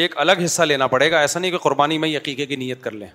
ایک 0.00 0.16
الگ 0.20 0.44
حصہ 0.44 0.62
لینا 0.62 0.86
پڑے 0.86 1.10
گا 1.10 1.20
ایسا 1.20 1.40
نہیں 1.40 1.50
کہ 1.50 1.58
قربانی 1.58 1.98
میں 1.98 2.16
عقیقے 2.16 2.46
کی 2.46 2.56
نیت 2.56 2.82
کر 2.82 2.92
لیں 3.02 3.08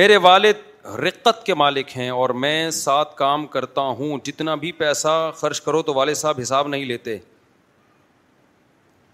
میرے 0.00 0.16
والد 0.26 0.66
رقت 0.96 1.44
کے 1.46 1.54
مالک 1.54 1.96
ہیں 1.96 2.08
اور 2.10 2.30
میں 2.44 2.70
ساتھ 2.72 3.14
کام 3.16 3.46
کرتا 3.46 3.80
ہوں 3.98 4.18
جتنا 4.24 4.54
بھی 4.62 4.70
پیسہ 4.72 5.30
خرچ 5.36 5.60
کرو 5.60 5.80
تو 5.82 5.94
والد 5.94 6.14
صاحب 6.16 6.38
حساب 6.42 6.68
نہیں 6.68 6.84
لیتے 6.84 7.16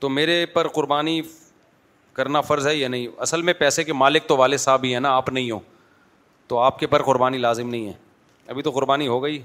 تو 0.01 0.09
میرے 0.09 0.45
پر 0.53 0.69
قربانی 0.75 1.21
کرنا 2.15 2.41
فرض 2.41 2.67
ہے 2.67 2.75
یا 2.75 2.89
نہیں 2.89 3.07
اصل 3.27 3.43
میں 3.43 3.53
پیسے 3.59 3.85
کے 3.85 3.93
مالک 3.93 4.27
تو 4.29 4.37
والد 4.37 4.59
صاحب 4.59 4.85
ہی 4.85 4.93
ہیں 4.93 5.01
نا 5.01 5.15
آپ 5.17 5.29
نہیں 5.29 5.51
ہو 5.51 5.59
تو 6.49 6.59
آپ 6.59 6.79
کے 6.79 6.87
پر 6.87 7.03
قربانی 7.03 7.39
لازم 7.39 7.71
نہیں 7.71 7.87
ہے 7.89 7.93
ابھی 8.49 8.63
تو 8.63 8.71
قربانی 8.71 9.07
ہو 9.09 9.23
گئی 9.23 9.41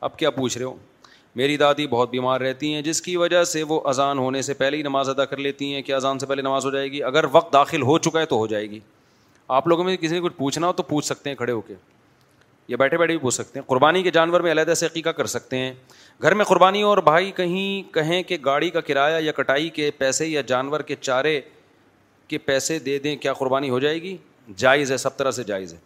اب 0.00 0.16
کیا 0.18 0.30
پوچھ 0.30 0.56
رہے 0.58 0.64
ہو 0.66 0.74
میری 1.36 1.56
دادی 1.56 1.86
بہت 1.90 2.10
بیمار 2.10 2.40
رہتی 2.40 2.72
ہیں 2.74 2.82
جس 2.82 3.02
کی 3.02 3.16
وجہ 3.16 3.44
سے 3.44 3.62
وہ 3.68 3.80
اذان 3.88 4.18
ہونے 4.18 4.42
سے 4.42 4.54
پہلے 4.54 4.76
ہی 4.76 4.82
نماز 4.82 5.08
ادا 5.10 5.24
کر 5.24 5.36
لیتی 5.36 5.72
ہیں 5.74 5.82
کیا 5.82 5.96
اذان 5.96 6.18
سے 6.18 6.26
پہلے 6.26 6.42
نماز 6.42 6.64
ہو 6.64 6.70
جائے 6.70 6.90
گی 6.92 7.02
اگر 7.02 7.24
وقت 7.32 7.52
داخل 7.52 7.82
ہو 7.82 7.98
چکا 7.98 8.20
ہے 8.20 8.26
تو 8.26 8.36
ہو 8.38 8.46
جائے 8.46 8.68
گی 8.70 8.80
آپ 9.48 9.66
لوگوں 9.68 9.84
میں 9.84 9.96
کسی 9.96 10.14
نے 10.14 10.20
کچھ 10.20 10.32
پوچھنا 10.36 10.66
ہو 10.66 10.72
تو 10.72 10.82
پوچھ 10.82 11.06
سکتے 11.06 11.30
ہیں 11.30 11.36
کھڑے 11.36 11.52
ہو 11.52 11.60
کے 11.60 11.74
یا 12.68 12.76
بیٹھے 12.78 12.98
بیٹھے 12.98 13.14
بھی 13.14 13.22
پوچھ 13.22 13.34
سکتے 13.34 13.58
ہیں 13.58 13.66
قربانی 13.68 14.02
کے 14.02 14.10
جانور 14.10 14.40
میں 14.40 14.52
علیحدہ 14.52 14.74
سے 14.74 14.86
عقیقہ 14.86 15.10
کر 15.16 15.26
سکتے 15.26 15.56
ہیں 15.58 15.72
گھر 16.22 16.34
میں 16.34 16.44
قربانی 16.44 16.82
اور 16.82 16.98
بھائی 17.08 17.30
کہیں 17.36 17.92
کہیں 17.94 18.22
کہ 18.28 18.36
گاڑی 18.44 18.70
کا 18.70 18.80
کرایہ 18.80 19.20
یا 19.24 19.32
کٹائی 19.36 19.68
کے 19.80 19.90
پیسے 19.98 20.26
یا 20.26 20.40
جانور 20.46 20.80
کے 20.90 20.96
چارے 21.00 21.40
کے 22.28 22.38
پیسے 22.38 22.78
دے 22.78 22.98
دیں 22.98 23.16
کیا 23.16 23.32
قربانی 23.34 23.70
ہو 23.70 23.78
جائے 23.80 24.00
گی 24.02 24.16
جائز 24.58 24.92
ہے 24.92 24.96
سب 24.96 25.16
طرح 25.16 25.30
سے 25.30 25.44
جائز 25.44 25.72
ہے 25.74 25.78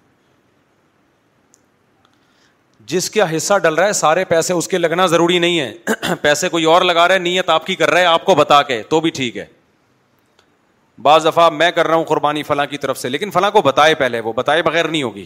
جس 2.89 3.10
کا 3.10 3.36
حصہ 3.36 3.59
ڈل 3.62 3.74
رہا 3.74 3.86
ہے 3.86 3.93
سارے 3.93 4.24
پیسے 4.24 4.52
اس 4.52 4.68
کے 4.68 4.78
لگنا 4.78 5.06
ضروری 5.06 5.39
نہیں 5.39 5.60
ہے 5.60 6.14
پیسے 6.22 6.48
کوئی 6.48 6.64
اور 6.74 6.82
لگا 6.82 7.06
رہا 7.09 7.14
ہے 7.14 7.18
نیت 7.20 7.48
آپ 7.51 7.66
کی 7.66 7.74
کر 7.76 7.90
رہا 7.90 8.01
ہے 8.01 8.05
آپ 8.06 8.24
کو 8.24 8.35
بتا 8.35 8.62
کے 8.70 8.82
تو 8.90 9.01
بھی 9.01 9.10
ٹھیک 9.14 9.36
ہے 9.36 9.44
بعض 11.02 11.26
دفعہ 11.26 11.48
میں 11.50 11.70
کر 11.70 11.86
رہا 11.86 11.94
ہوں 11.96 12.04
قربانی 12.04 12.42
فلاں 12.42 12.66
کی 12.66 12.78
طرف 12.78 12.98
سے 12.98 13.08
لیکن 13.08 13.30
فلاں 13.30 13.50
کو 13.50 13.60
بتائے 13.62 13.94
پہلے 13.94 14.20
وہ 14.20 14.32
بتائے 14.36 14.62
بغیر 14.62 14.88
نہیں 14.88 15.02
ہوگی 15.02 15.24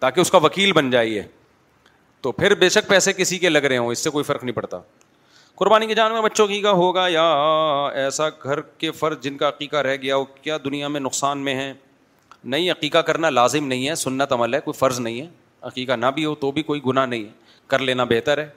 تاکہ 0.00 0.20
اس 0.20 0.30
کا 0.30 0.38
وکیل 0.42 0.72
بن 0.72 0.90
جائیے 0.90 1.22
تو 2.22 2.32
پھر 2.32 2.54
بے 2.60 2.68
شک 2.68 2.88
پیسے 2.88 3.12
کسی 3.12 3.38
کے 3.38 3.48
لگ 3.48 3.64
رہے 3.68 3.76
ہوں 3.78 3.90
اس 3.92 3.98
سے 4.04 4.10
کوئی 4.10 4.24
فرق 4.24 4.44
نہیں 4.44 4.54
پڑتا 4.54 4.78
قربانی 5.58 5.86
کے 5.86 5.94
جانور 5.94 6.14
میں 6.20 6.28
بچوں 6.28 6.46
کا 6.62 6.70
ہوگا 6.80 7.06
یا 7.08 7.22
ایسا 8.02 8.28
گھر 8.42 8.60
کے 8.78 8.90
فرض 8.98 9.20
جن 9.22 9.36
کا 9.36 9.48
عقیقہ 9.48 9.76
رہ 9.86 9.96
گیا 10.02 10.16
ہو 10.16 10.24
کیا 10.40 10.58
دنیا 10.64 10.88
میں 10.88 11.00
نقصان 11.00 11.38
میں 11.44 11.54
ہے 11.54 11.72
نہیں 12.54 12.70
عقیقہ 12.70 12.98
کرنا 13.08 13.30
لازم 13.30 13.66
نہیں 13.66 13.88
ہے 13.88 13.94
سنت 14.04 14.32
عمل 14.32 14.54
ہے 14.54 14.60
کوئی 14.64 14.78
فرض 14.78 15.00
نہیں 15.00 15.20
ہے 15.20 15.26
عقیقہ 15.70 15.92
نہ 15.96 16.06
بھی 16.14 16.24
ہو 16.24 16.34
تو 16.44 16.50
بھی 16.58 16.62
کوئی 16.62 16.80
گناہ 16.86 17.06
نہیں 17.06 17.24
ہے 17.24 17.30
کر 17.68 17.78
لینا 17.80 18.04
بہتر 18.10 18.38
ہے 18.38 18.48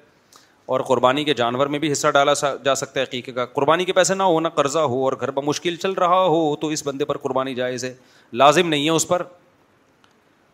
اور 0.71 0.79
قربانی 0.89 1.23
کے 1.23 1.33
جانور 1.33 1.67
میں 1.73 1.79
بھی 1.79 1.91
حصہ 1.91 2.07
ڈالا 2.13 2.33
جا 2.65 2.73
سکتا 2.81 2.99
ہے 2.99 3.03
عقیقے 3.05 3.31
کا 3.37 3.45
قربانی 3.53 3.85
کے 3.85 3.93
پیسے 3.93 4.13
نہ 4.15 4.23
ہو 4.23 4.39
نہ 4.39 4.47
قرضہ 4.55 4.79
ہو 4.91 5.03
اور 5.05 5.13
گھر 5.21 5.31
پر 5.37 5.43
مشکل 5.43 5.75
چل 5.81 5.93
رہا 6.03 6.21
ہو 6.33 6.39
تو 6.61 6.67
اس 6.75 6.85
بندے 6.87 7.05
پر 7.05 7.17
قربانی 7.23 7.53
جائز 7.55 7.83
ہے 7.85 7.93
لازم 8.41 8.69
نہیں 8.69 8.85
ہے 8.85 8.89
اس 9.01 9.07
پر 9.07 9.23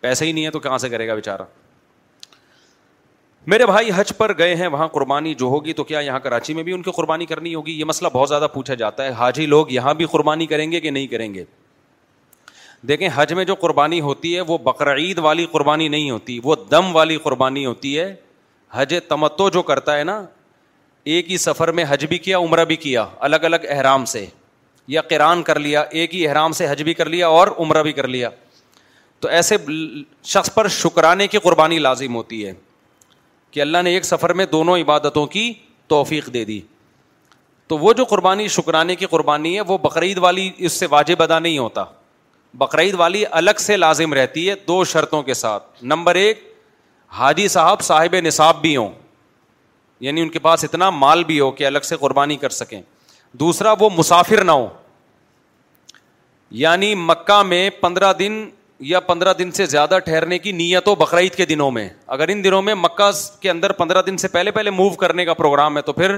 پیسے 0.02 0.26
ہی 0.26 0.32
نہیں 0.32 0.46
ہے 0.46 0.52
تو 0.52 0.60
کہاں 0.66 0.78
سے 0.86 0.90
کرے 0.96 1.08
گا 1.08 1.16
بیچارہ 1.22 1.44
میرے 3.52 3.66
بھائی 3.66 3.92
حج 3.96 4.12
پر 4.18 4.38
گئے 4.38 4.56
ہیں 4.62 4.68
وہاں 4.72 4.88
قربانی 4.98 5.34
جو 5.42 5.46
ہوگی 5.56 5.74
تو 5.74 5.84
کیا 5.92 6.00
یہاں 6.10 6.20
کراچی 6.24 6.54
میں 6.54 6.64
بھی 6.70 6.74
ان 6.74 6.82
کی 6.84 6.92
قربانی 6.96 7.26
کرنی 7.26 7.54
ہوگی 7.56 7.80
یہ 7.80 7.86
مسئلہ 7.94 8.10
بہت 8.14 8.30
زیادہ 8.30 8.48
پوچھا 8.54 8.74
جاتا 8.84 9.04
ہے 9.06 9.12
حاجی 9.24 9.46
لوگ 9.56 9.70
یہاں 9.72 9.94
بھی 10.02 10.06
قربانی 10.12 10.46
کریں 10.54 10.72
گے 10.72 10.80
کہ 10.80 10.90
نہیں 10.90 11.08
کریں 11.14 11.34
گے 11.34 11.44
دیکھیں 12.88 13.10
حج 13.16 13.34
میں 13.34 13.46
جو 13.52 13.56
قربانی 13.60 14.02
ہوتی 14.08 14.36
ہے 14.36 14.42
وہ 14.52 14.58
بقرعید 14.70 15.20
والی 15.30 15.46
قربانی 15.52 15.88
نہیں 15.98 16.10
ہوتی 16.12 16.40
وہ 16.44 16.56
دم 16.72 16.96
والی 16.96 17.18
قربانی 17.24 17.66
ہوتی 17.66 18.00
ہے 18.00 18.14
حج 18.74 18.96
تمتو 19.08 19.50
جو 19.50 19.62
کرتا 19.64 19.98
ہے 19.98 20.04
نا 20.04 20.24
ایک 21.16 21.32
ہی 21.32 21.38
سفر 21.38 21.72
میں 21.72 21.86
حج 21.90 22.06
بھی 22.10 22.18
کیا 22.18 22.38
عمرہ 22.38 22.66
بھی 22.72 22.76
کیا 22.76 23.06
الگ 23.28 23.44
الگ 23.46 23.66
احرام 23.70 24.06
سے 24.14 24.26
یا 24.96 25.02
کران 25.10 25.44
کر 25.44 25.60
لیا 25.60 25.82
ایک 26.00 26.16
ہی 26.16 26.28
احرام 26.28 26.52
سے 26.54 26.68
حج 26.70 26.84
بھی 26.84 26.94
کر 26.94 27.10
لیا 27.10 27.28
اور 27.28 27.48
عمرہ 27.58 27.84
بھی 27.84 27.92
کر 27.94 28.08
لیا 28.08 28.30
تو 29.20 29.28
ایسے 29.38 29.56
شخص 30.32 30.54
پر 30.54 30.68
شکرانے 30.78 31.28
کی 31.28 31.38
قربانی 31.44 31.80
لازم 31.80 32.16
ہوتی 32.16 32.46
ہے 32.46 32.52
کہ 33.52 33.62
اللہ 33.62 33.82
نے 33.84 33.90
ایک 33.94 34.06
سفر 34.06 34.34
میں 34.40 34.46
دونوں 34.52 34.78
عبادتوں 34.78 35.26
کی 35.28 35.52
توفیق 35.94 36.28
دے 36.34 36.44
دی 36.46 36.60
تو 37.68 37.78
وہ 37.78 37.94
جو 37.94 38.04
قربانی 38.10 38.48
شکرانے 38.48 38.96
کی 38.96 39.06
قربانی 39.10 39.54
ہے 39.56 39.62
وہ 39.68 39.78
بقرعید 39.82 40.18
والی 40.26 40.50
اس 40.58 40.74
سے 40.80 40.86
واجب 40.90 41.24
ادا 41.24 41.40
نہیں 41.40 41.58
ہوتا 41.58 41.84
بقرعید 42.58 42.94
والی 42.98 43.24
الگ 43.40 43.60
سے 43.60 43.78
لازم 43.78 44.14
رہتی 44.14 44.50
ہے 44.50 44.56
دو 44.68 44.84
شرطوں 44.92 45.22
کے 45.24 45.34
ساتھ 45.34 45.84
نمبر 45.84 46.16
ایک 46.16 46.47
حاجی 47.16 47.48
صاحب 47.48 47.82
صاحب 47.84 48.16
نصاب 48.24 48.62
بھی 48.62 48.76
ہوں 48.76 48.90
یعنی 50.06 50.22
ان 50.22 50.30
کے 50.30 50.40
پاس 50.40 50.64
اتنا 50.64 50.90
مال 50.90 51.24
بھی 51.24 51.40
ہو 51.40 51.50
کہ 51.52 51.66
الگ 51.66 51.84
سے 51.90 51.96
قربانی 52.00 52.36
کر 52.38 52.50
سکیں 52.58 52.82
دوسرا 53.44 53.74
وہ 53.80 53.90
مسافر 53.98 54.44
نہ 54.44 54.52
ہو 54.52 54.68
یعنی 56.62 56.94
مکہ 56.96 57.42
میں 57.48 57.70
پندرہ 57.82 58.12
دن 58.20 58.48
یا 58.90 59.00
پندرہ 59.00 59.34
دن 59.34 59.52
سے 59.52 59.66
زیادہ 59.66 59.98
ٹھہرنے 60.06 60.38
کی 60.40 60.52
نیت 60.52 60.88
ہو 60.88 60.94
بقرعید 60.96 61.36
کے 61.36 61.46
دنوں 61.46 61.72
میں 61.72 61.88
اگر 62.18 62.28
ان 62.30 62.44
دنوں 62.44 62.62
میں 62.62 62.76
مکہ 62.76 63.10
کے 63.42 63.50
اندر 63.50 63.72
پندرہ 63.80 64.02
دن 64.08 64.18
سے 64.18 64.28
پہلے 64.36 64.52
پہلے 64.58 64.70
موو 64.70 64.90
کرنے 65.00 65.26
کا 65.26 65.34
پروگرام 65.34 65.78
ہے 65.78 65.82
تو 65.82 65.94
پھر 65.94 66.16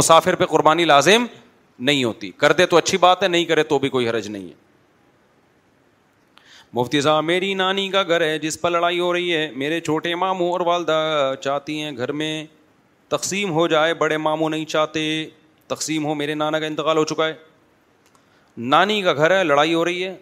مسافر 0.00 0.34
پہ 0.40 0.46
قربانی 0.46 0.84
لازم 0.84 1.24
نہیں 1.78 2.02
ہوتی 2.04 2.30
کر 2.38 2.52
دے 2.52 2.66
تو 2.66 2.76
اچھی 2.76 2.98
بات 2.98 3.22
ہے 3.22 3.28
نہیں 3.28 3.44
کرے 3.44 3.62
تو 3.64 3.78
بھی 3.78 3.88
کوئی 3.88 4.08
حرج 4.08 4.28
نہیں 4.28 4.46
ہے 4.48 4.68
مفتی 6.74 7.00
صاحب 7.02 7.24
میری 7.24 7.52
نانی 7.54 7.88
کا 7.90 8.02
گھر 8.08 8.20
ہے 8.20 8.38
جس 8.38 8.60
پر 8.60 8.70
لڑائی 8.70 8.98
ہو 9.00 9.12
رہی 9.12 9.34
ہے 9.36 9.50
میرے 9.60 9.80
چھوٹے 9.80 10.14
ماموں 10.14 10.50
اور 10.50 10.60
والدہ 10.66 10.98
چاہتی 11.44 11.80
ہیں 11.82 11.90
گھر 11.96 12.12
میں 12.20 12.34
تقسیم 13.10 13.50
ہو 13.52 13.66
جائے 13.68 13.94
بڑے 14.02 14.16
ماموں 14.16 14.50
نہیں 14.50 14.64
چاہتے 14.74 15.00
تقسیم 15.68 16.04
ہو 16.06 16.14
میرے 16.14 16.34
نانا 16.34 16.58
کا 16.60 16.66
انتقال 16.66 16.96
ہو 16.96 17.04
چکا 17.14 17.26
ہے 17.28 17.32
نانی 18.74 19.00
کا 19.02 19.12
گھر 19.12 19.36
ہے 19.36 19.42
لڑائی 19.44 19.74
ہو 19.74 19.84
رہی 19.84 20.04
ہے 20.04 20.14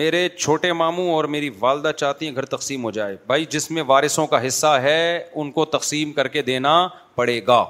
میرے 0.00 0.28
چھوٹے 0.38 0.72
ماموں 0.72 1.08
اور 1.12 1.24
میری 1.34 1.50
والدہ 1.60 1.90
چاہتی 1.96 2.26
ہیں 2.28 2.34
گھر 2.34 2.44
تقسیم 2.56 2.84
ہو 2.84 2.90
جائے 2.98 3.16
بھائی 3.26 3.44
جس 3.50 3.70
میں 3.70 3.82
وارثوں 3.86 4.26
کا 4.34 4.46
حصہ 4.46 4.76
ہے 4.82 5.00
ان 5.34 5.50
کو 5.52 5.64
تقسیم 5.76 6.12
کر 6.18 6.28
کے 6.36 6.42
دینا 6.50 6.76
پڑے 7.14 7.40
گا 7.46 7.64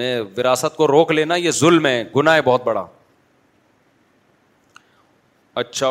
میں 0.00 0.18
وراثت 0.36 0.76
کو 0.76 0.86
روک 0.88 1.12
لینا 1.12 1.34
یہ 1.36 1.50
ظلم 1.60 1.86
ہے 1.86 2.02
گناہ 2.16 2.34
ہے 2.36 2.42
بہت 2.44 2.64
بڑا 2.64 2.86
اچھا 5.58 5.90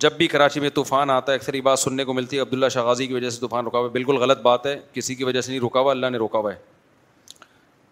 جب 0.00 0.12
بھی 0.18 0.26
کراچی 0.28 0.60
میں 0.60 0.68
طوفان 0.74 1.10
آتا 1.10 1.32
ہے 1.32 1.36
اکثر 1.36 1.54
یہ 1.54 1.60
بات 1.60 1.78
سننے 1.78 2.04
کو 2.04 2.12
ملتی 2.14 2.36
ہے 2.36 2.40
عبداللہ 2.42 2.68
شاہ 2.72 2.82
غازی 2.84 3.06
کی 3.06 3.14
وجہ 3.14 3.30
سے 3.30 3.40
طوفان 3.40 3.66
رکا 3.66 3.78
ہوا 3.78 3.86
ہے 3.86 3.92
بالکل 3.92 4.16
غلط 4.18 4.38
بات 4.42 4.66
ہے 4.66 4.78
کسی 4.92 5.14
کی 5.14 5.24
وجہ 5.24 5.40
سے 5.40 5.50
نہیں 5.52 5.60
رکا 5.64 5.80
ہوا 5.80 5.90
اللہ 5.90 6.10
نے 6.12 6.18
رکا 6.18 6.38
ہوا 6.38 6.52
ہے 6.54 6.58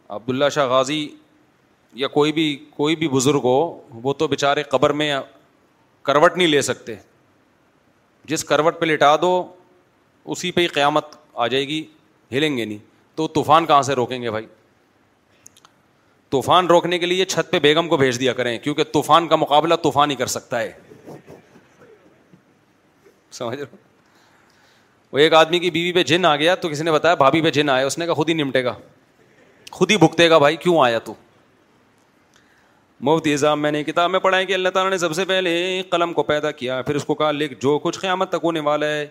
عبداللہ 0.08 0.48
شاہ 0.54 0.66
غازی 0.68 1.06
یا 2.02 2.08
کوئی 2.08 2.32
بھی 2.32 2.54
کوئی 2.76 2.96
بھی 2.96 3.08
بزرگ 3.08 3.40
ہو 3.44 3.56
وہ 4.02 4.12
تو 4.18 4.28
بیچارے 4.28 4.62
قبر 4.74 4.90
میں 5.02 5.14
کروٹ 6.02 6.36
نہیں 6.36 6.48
لے 6.48 6.62
سکتے 6.62 6.94
جس 8.28 8.44
کروٹ 8.44 8.80
پہ 8.80 8.84
لٹا 8.86 9.14
دو 9.22 9.32
اسی 10.24 10.52
پہ 10.52 10.60
ہی 10.60 10.66
قیامت 10.66 11.14
آ 11.34 11.46
جائے 11.46 11.68
گی 11.68 11.84
ہلیں 12.32 12.56
گے 12.56 12.64
نہیں 12.64 12.78
تو 13.16 13.26
طوفان 13.34 13.66
کہاں 13.66 13.82
سے 13.82 13.94
روکیں 13.94 14.20
گے 14.22 14.30
بھائی 14.30 14.46
طوفان 16.30 16.66
روکنے 16.66 16.98
کے 16.98 17.06
لیے 17.06 17.24
چھت 17.24 17.50
پہ 17.50 17.58
بیگم 17.60 17.88
کو 17.88 17.96
بھیج 17.96 18.18
دیا 18.20 18.32
کریں 18.38 18.58
کیونکہ 18.62 18.84
طوفان 18.92 19.26
کا 19.28 19.36
مقابلہ 19.36 19.74
طوفان 19.82 20.10
ہی 20.10 20.16
کر 20.16 20.26
سکتا 20.34 20.60
ہے 20.60 20.70
سمجھ 23.38 23.58
وہ 25.12 25.18
ایک 25.18 25.32
آدمی 25.34 25.58
کی 25.58 25.70
بیوی 25.70 25.92
پہ 25.92 26.02
جن 26.08 26.24
آ 26.24 26.34
گیا 26.36 26.54
تو 26.54 26.68
کسی 26.68 26.84
نے 26.84 26.92
بتایا 26.92 27.14
بھابھی 27.22 27.40
پہ 27.42 27.50
جن 27.50 27.68
آیا 27.68 27.86
اس 27.86 27.98
نے 27.98 28.06
کہا 28.06 28.14
خود 28.14 28.28
ہی 28.28 28.34
نمٹے 28.34 28.64
گا 28.64 28.74
خود 29.70 29.90
ہی 29.90 29.96
بھگتے 29.96 30.28
گا 30.30 30.38
بھائی 30.38 30.56
کیوں 30.64 30.78
آیا 30.84 30.98
تو 31.04 31.14
مفتی 33.08 33.32
اظام 33.32 33.62
میں 33.62 33.70
نے 33.72 33.82
کتاب 33.84 34.10
میں 34.10 34.18
پڑھا 34.20 34.42
کہ 34.44 34.52
اللہ 34.54 34.68
تعالیٰ 34.74 34.90
نے 34.90 34.98
سب 34.98 35.14
سے 35.14 35.24
پہلے 35.24 35.82
قلم 35.90 36.12
کو 36.12 36.22
پیدا 36.22 36.50
کیا 36.50 36.80
پھر 36.82 36.94
اس 36.96 37.04
کو 37.04 37.14
کہا 37.22 37.30
لکھ 37.32 37.54
جو 37.60 37.78
کچھ 37.82 37.98
قیامت 38.00 38.30
تک 38.32 38.44
ہونے 38.44 38.60
والا 38.68 38.86
ہے 38.86 39.06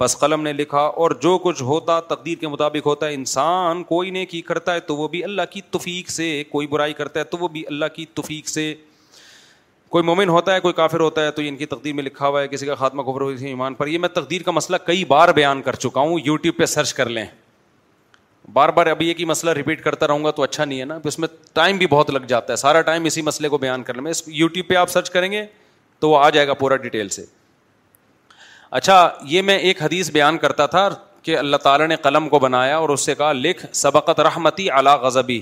بس 0.00 0.16
قلم 0.18 0.42
نے 0.42 0.52
لکھا 0.52 0.80
اور 1.04 1.10
جو 1.22 1.36
کچھ 1.42 1.62
ہوتا 1.62 1.98
تقدیر 2.14 2.36
کے 2.40 2.48
مطابق 2.48 2.86
ہوتا 2.86 3.06
ہے 3.08 3.14
انسان 3.14 3.82
کوئی 3.84 4.10
نیکی 4.10 4.40
کرتا 4.42 4.74
ہے 4.74 4.80
تو 4.90 4.96
وہ 4.96 5.08
بھی 5.14 5.22
اللہ 5.24 5.42
کی 5.52 5.60
تفیق 5.70 6.10
سے 6.10 6.32
کوئی 6.50 6.66
برائی 6.66 6.92
کرتا 7.00 7.20
ہے 7.20 7.24
تو 7.32 7.38
وہ 7.38 7.48
بھی 7.56 7.64
اللہ 7.68 7.86
کی 7.94 8.06
تفیق 8.14 8.48
سے 8.48 8.72
کوئی 9.90 10.04
مومن 10.04 10.28
ہوتا 10.28 10.54
ہے 10.54 10.60
کوئی 10.60 10.74
کافر 10.74 11.00
ہوتا 11.00 11.22
ہے 11.24 11.30
تو 11.36 11.42
یہ 11.42 11.48
ان 11.48 11.56
کی 11.56 11.66
تقدیر 11.66 11.92
میں 11.94 12.02
لکھا 12.02 12.26
ہوا 12.28 12.40
ہے 12.42 12.48
کسی 12.48 12.66
کا 12.66 12.74
خاتمہ 12.82 13.02
کفر 13.02 13.20
ہوئی 13.20 13.46
ایمان 13.46 13.74
پر 13.74 13.86
یہ 13.86 13.98
میں 13.98 14.08
تقدیر 14.14 14.42
کا 14.42 14.50
مسئلہ 14.52 14.76
کئی 14.86 15.04
بار 15.04 15.28
بیان 15.34 15.62
کر 15.62 15.74
چکا 15.84 16.00
ہوں 16.00 16.18
یوٹیوب 16.24 16.56
پہ 16.58 16.66
سرچ 16.72 16.92
کر 16.94 17.08
لیں 17.08 17.24
بار 18.52 18.68
بار 18.76 18.86
ابھی 18.86 19.08
یہ 19.08 19.14
کہ 19.14 19.26
مسئلہ 19.26 19.50
ریپیٹ 19.56 19.82
کرتا 19.84 20.06
رہوں 20.06 20.24
گا 20.24 20.30
تو 20.36 20.42
اچھا 20.42 20.64
نہیں 20.64 20.80
ہے 20.80 20.84
نا 20.84 20.98
اس 21.10 21.18
میں 21.18 21.28
ٹائم 21.52 21.76
بھی 21.78 21.86
بہت 21.90 22.10
لگ 22.10 22.24
جاتا 22.28 22.52
ہے 22.52 22.56
سارا 22.56 22.80
ٹائم 22.90 23.04
اسی 23.10 23.22
مسئلے 23.22 23.48
کو 23.48 23.58
بیان 23.64 23.82
کر 23.82 23.94
لیں 23.94 24.02
میں 24.02 24.10
اس 24.10 24.22
یوٹیوب 24.26 24.68
پہ 24.68 24.74
آپ 24.76 24.90
سرچ 24.90 25.10
کریں 25.10 25.30
گے 25.32 25.44
تو 26.00 26.10
وہ 26.10 26.18
آ 26.18 26.30
جائے 26.30 26.46
گا 26.48 26.54
پورا 26.62 26.76
ڈیٹیل 26.86 27.08
سے 27.16 27.24
اچھا 28.80 28.96
یہ 29.28 29.42
میں 29.42 29.58
ایک 29.58 29.82
حدیث 29.82 30.10
بیان 30.12 30.38
کرتا 30.38 30.66
تھا 30.74 30.88
کہ 31.22 31.36
اللہ 31.38 31.56
تعالیٰ 31.62 31.86
نے 31.88 31.96
قلم 32.02 32.28
کو 32.28 32.38
بنایا 32.38 32.76
اور 32.78 32.88
اس 32.88 33.04
سے 33.06 33.14
کہا 33.14 33.32
لکھ 33.32 33.66
سبقت 33.76 34.20
رحمتی 34.20 34.70
اعلیٰ 34.70 34.98
غذبی 35.00 35.40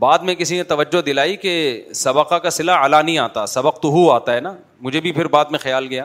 بعد 0.00 0.18
میں 0.26 0.34
کسی 0.38 0.56
نے 0.56 0.62
توجہ 0.62 1.00
دلائی 1.02 1.36
کہ 1.36 1.52
سبقہ 2.00 2.34
کا 2.42 2.50
سلا 2.50 2.74
اعلیٰ 2.80 3.02
نہیں 3.02 3.18
آتا 3.18 3.44
سبق 3.54 3.80
تو 3.82 3.90
ہو 3.92 4.10
آتا 4.12 4.34
ہے 4.34 4.40
نا 4.40 4.52
مجھے 4.80 5.00
بھی 5.00 5.12
پھر 5.12 5.26
بعد 5.28 5.44
میں 5.50 5.58
خیال 5.62 5.86
گیا 5.90 6.04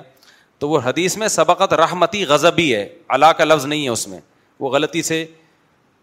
تو 0.60 0.70
وہ 0.70 0.80
حدیث 0.86 1.18
میں 1.18 1.28
سبقت 1.28 1.74
رحمتی 1.82 2.24
غضبی 2.30 2.74
ہے 2.76 2.88
اللہ 3.18 3.32
کا 3.38 3.44
لفظ 3.46 3.66
نہیں 3.66 3.84
ہے 3.84 3.90
اس 3.90 4.08
میں 4.08 4.20
وہ 4.60 4.70
غلطی 4.76 5.02
سے 5.12 5.26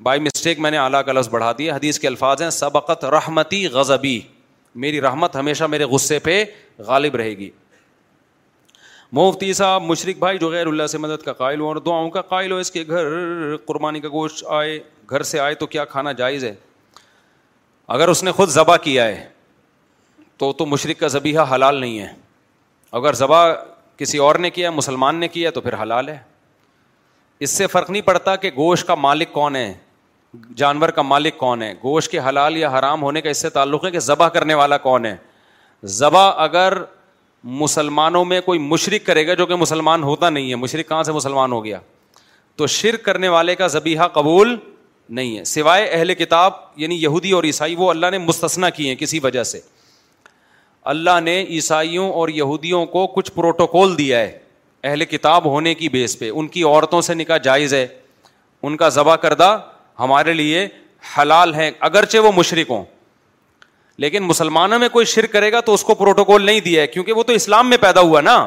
بائی 0.03 0.21
مسٹیک 0.21 0.59
میں 0.61 0.71
نے 0.71 0.79
اعلیٰ 0.79 1.05
کا 1.05 1.13
لفظ 1.13 1.29
بڑھا 1.29 1.51
دیا 1.59 1.75
حدیث 1.77 1.99
کے 2.01 2.07
الفاظ 2.07 2.43
ہیں 2.43 2.51
سبقت 2.61 3.05
رحمتی 3.17 3.67
غضبی 3.79 4.19
میری 4.85 5.01
رحمت 5.01 5.37
ہمیشہ 5.37 5.65
میرے 5.75 5.85
غصے 5.95 6.19
پہ 6.29 6.43
غالب 6.87 7.17
رہے 7.17 7.37
گی 7.39 7.51
مفتی 9.13 9.53
صاحب 9.53 9.83
مشرق 9.83 10.19
بھائی 10.19 10.39
جو 10.39 10.49
غیر 10.51 10.67
اللہ 10.67 10.87
سے 10.91 10.99
مدد 10.99 11.23
کا 11.25 11.33
قائل 11.43 11.61
ہو 11.61 11.67
اور 11.69 11.77
دعاؤں 11.87 12.11
کا 12.11 12.21
قائل 12.33 12.53
ہو 12.53 12.57
اس 12.59 12.71
کے 12.71 12.85
گھر 12.89 13.57
قربانی 13.67 14.01
کا 14.01 14.09
گوشت 14.13 14.45
آئے 14.61 14.79
گھر 15.11 15.23
سے 15.31 15.41
آئے 15.41 15.55
تو 15.63 15.67
کیا 15.67 15.85
کھانا 15.85 16.13
جائز 16.23 16.45
ہے 16.45 16.55
اگر 17.95 18.09
اس 18.09 18.23
نے 18.25 18.33
خود 18.33 18.49
ذبح 18.55 18.77
کیا 18.83 19.05
ہے 19.07 19.23
تو 20.39 20.53
تو 20.59 20.67
مشرق 20.67 20.99
کا 20.99 21.07
ذبیحہ 21.15 21.45
حلال 21.55 21.77
نہیں 21.81 21.99
ہے 21.99 22.07
اگر 22.99 23.15
ذبح 23.21 23.49
کسی 23.99 24.19
اور 24.27 24.35
نے 24.45 24.51
کیا 24.51 24.71
مسلمان 24.71 25.17
نے 25.21 25.29
کیا 25.37 25.51
تو 25.55 25.61
پھر 25.61 25.75
حلال 25.83 26.09
ہے 26.09 26.17
اس 27.47 27.57
سے 27.57 27.67
فرق 27.73 27.91
نہیں 27.91 28.03
پڑتا 28.11 28.37
کہ 28.45 28.51
گوشت 28.57 28.87
کا 28.87 28.95
مالک 29.07 29.33
کون 29.33 29.57
ہے 29.57 29.73
جانور 30.63 30.89
کا 30.99 31.03
مالک 31.03 31.37
کون 31.39 31.63
ہے 31.63 31.73
گوشت 31.83 32.11
کے 32.11 32.19
حلال 32.29 32.57
یا 32.57 32.69
حرام 32.79 33.03
ہونے 33.03 33.21
کا 33.21 33.31
اس 33.31 33.43
سے 33.43 33.51
تعلق 33.59 33.85
ہے 33.85 33.91
کہ 33.91 33.99
ذبح 34.11 34.29
کرنے 34.39 34.55
والا 34.63 34.79
کون 34.87 35.07
ہے 35.07 35.17
ذبح 36.01 36.31
اگر 36.47 36.79
مسلمانوں 37.63 38.25
میں 38.35 38.41
کوئی 38.51 38.59
مشرق 38.73 39.07
کرے 39.07 39.27
گا 39.27 39.35
جو 39.41 39.47
کہ 39.47 39.55
مسلمان 39.67 40.03
ہوتا 40.13 40.31
نہیں 40.39 40.51
ہے 40.51 40.57
مشرق 40.67 40.89
کہاں 40.89 41.03
سے 41.03 41.13
مسلمان 41.23 41.53
ہو 41.53 41.65
گیا 41.65 41.79
تو 42.57 42.67
شرک 42.81 43.05
کرنے 43.05 43.29
والے 43.37 43.55
کا 43.57 43.67
ذبیحہ 43.77 44.09
قبول 44.21 44.59
نہیں 45.17 45.39
ہے 45.39 45.45
سوائے 45.45 45.87
اہل 45.91 46.15
کتاب 46.15 46.53
یعنی 46.77 46.95
یہودی 47.03 47.31
اور 47.33 47.45
عیسائی 47.45 47.75
وہ 47.77 47.89
اللہ 47.91 48.11
نے 48.11 48.19
مستثنا 48.19 48.69
کیے 48.71 48.89
ہیں 48.89 48.97
کسی 48.97 49.19
وجہ 49.23 49.43
سے 49.45 49.61
اللہ 50.93 51.19
نے 51.25 51.41
عیسائیوں 51.51 52.11
اور 52.19 52.29
یہودیوں 52.29 52.85
کو 52.93 53.07
کچھ 53.15 53.31
پروٹوکول 53.33 53.97
دیا 53.99 54.19
ہے 54.21 54.39
اہل 54.85 55.05
کتاب 55.05 55.45
ہونے 55.47 55.75
کی 55.75 55.89
بیس 55.95 56.19
پہ 56.19 56.31
ان 56.31 56.47
کی 56.49 56.63
عورتوں 56.65 57.01
سے 57.09 57.15
نکاح 57.15 57.37
جائز 57.45 57.75
ہے 57.75 57.87
ان 58.69 58.77
کا 58.77 58.89
ذبح 58.99 59.17
کردہ 59.27 59.57
ہمارے 59.99 60.33
لیے 60.35 60.67
حلال 61.19 61.55
ہیں 61.55 61.71
اگرچہ 61.89 62.19
وہ 62.29 62.33
مشرق 62.37 62.71
ہوں 62.71 62.85
لیکن 64.05 64.23
مسلمانوں 64.25 64.79
میں 64.79 64.89
کوئی 64.89 65.07
شرک 65.07 65.33
کرے 65.33 65.51
گا 65.53 65.61
تو 65.65 65.75
اس 65.75 65.83
کو 65.85 65.95
پروٹوکول 65.95 66.43
نہیں 66.47 66.61
دیا 66.65 66.83
ہے 66.83 66.87
کیونکہ 66.87 67.13
وہ 67.13 67.23
تو 67.23 67.33
اسلام 67.33 67.69
میں 67.71 67.79
پیدا 67.81 68.01
ہوا 68.01 68.21
نا 68.21 68.39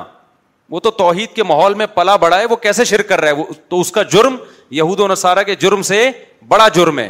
وہ 0.70 0.80
تو 0.80 0.92
توحید 0.92 1.36
کے 1.36 1.44
ماحول 1.44 1.74
میں 1.80 1.86
پلا 1.96 2.16
بڑا 2.24 2.40
ہے 2.40 2.46
وہ 2.50 2.56
کیسے 2.66 2.84
شرک 2.92 3.08
کر 3.10 3.22
رہا 3.22 3.32
ہے 3.38 3.54
تو 3.70 3.80
اس 3.82 3.92
کا 3.92 4.04
جرم 4.12 4.36
یہود 4.72 5.00
و 5.00 5.08
نصارہ 5.08 5.44
کے 5.46 5.56
جرم 5.60 5.82
سے 5.84 6.10
بڑا 6.48 6.68
جرم 6.76 7.00
ہے 7.00 7.10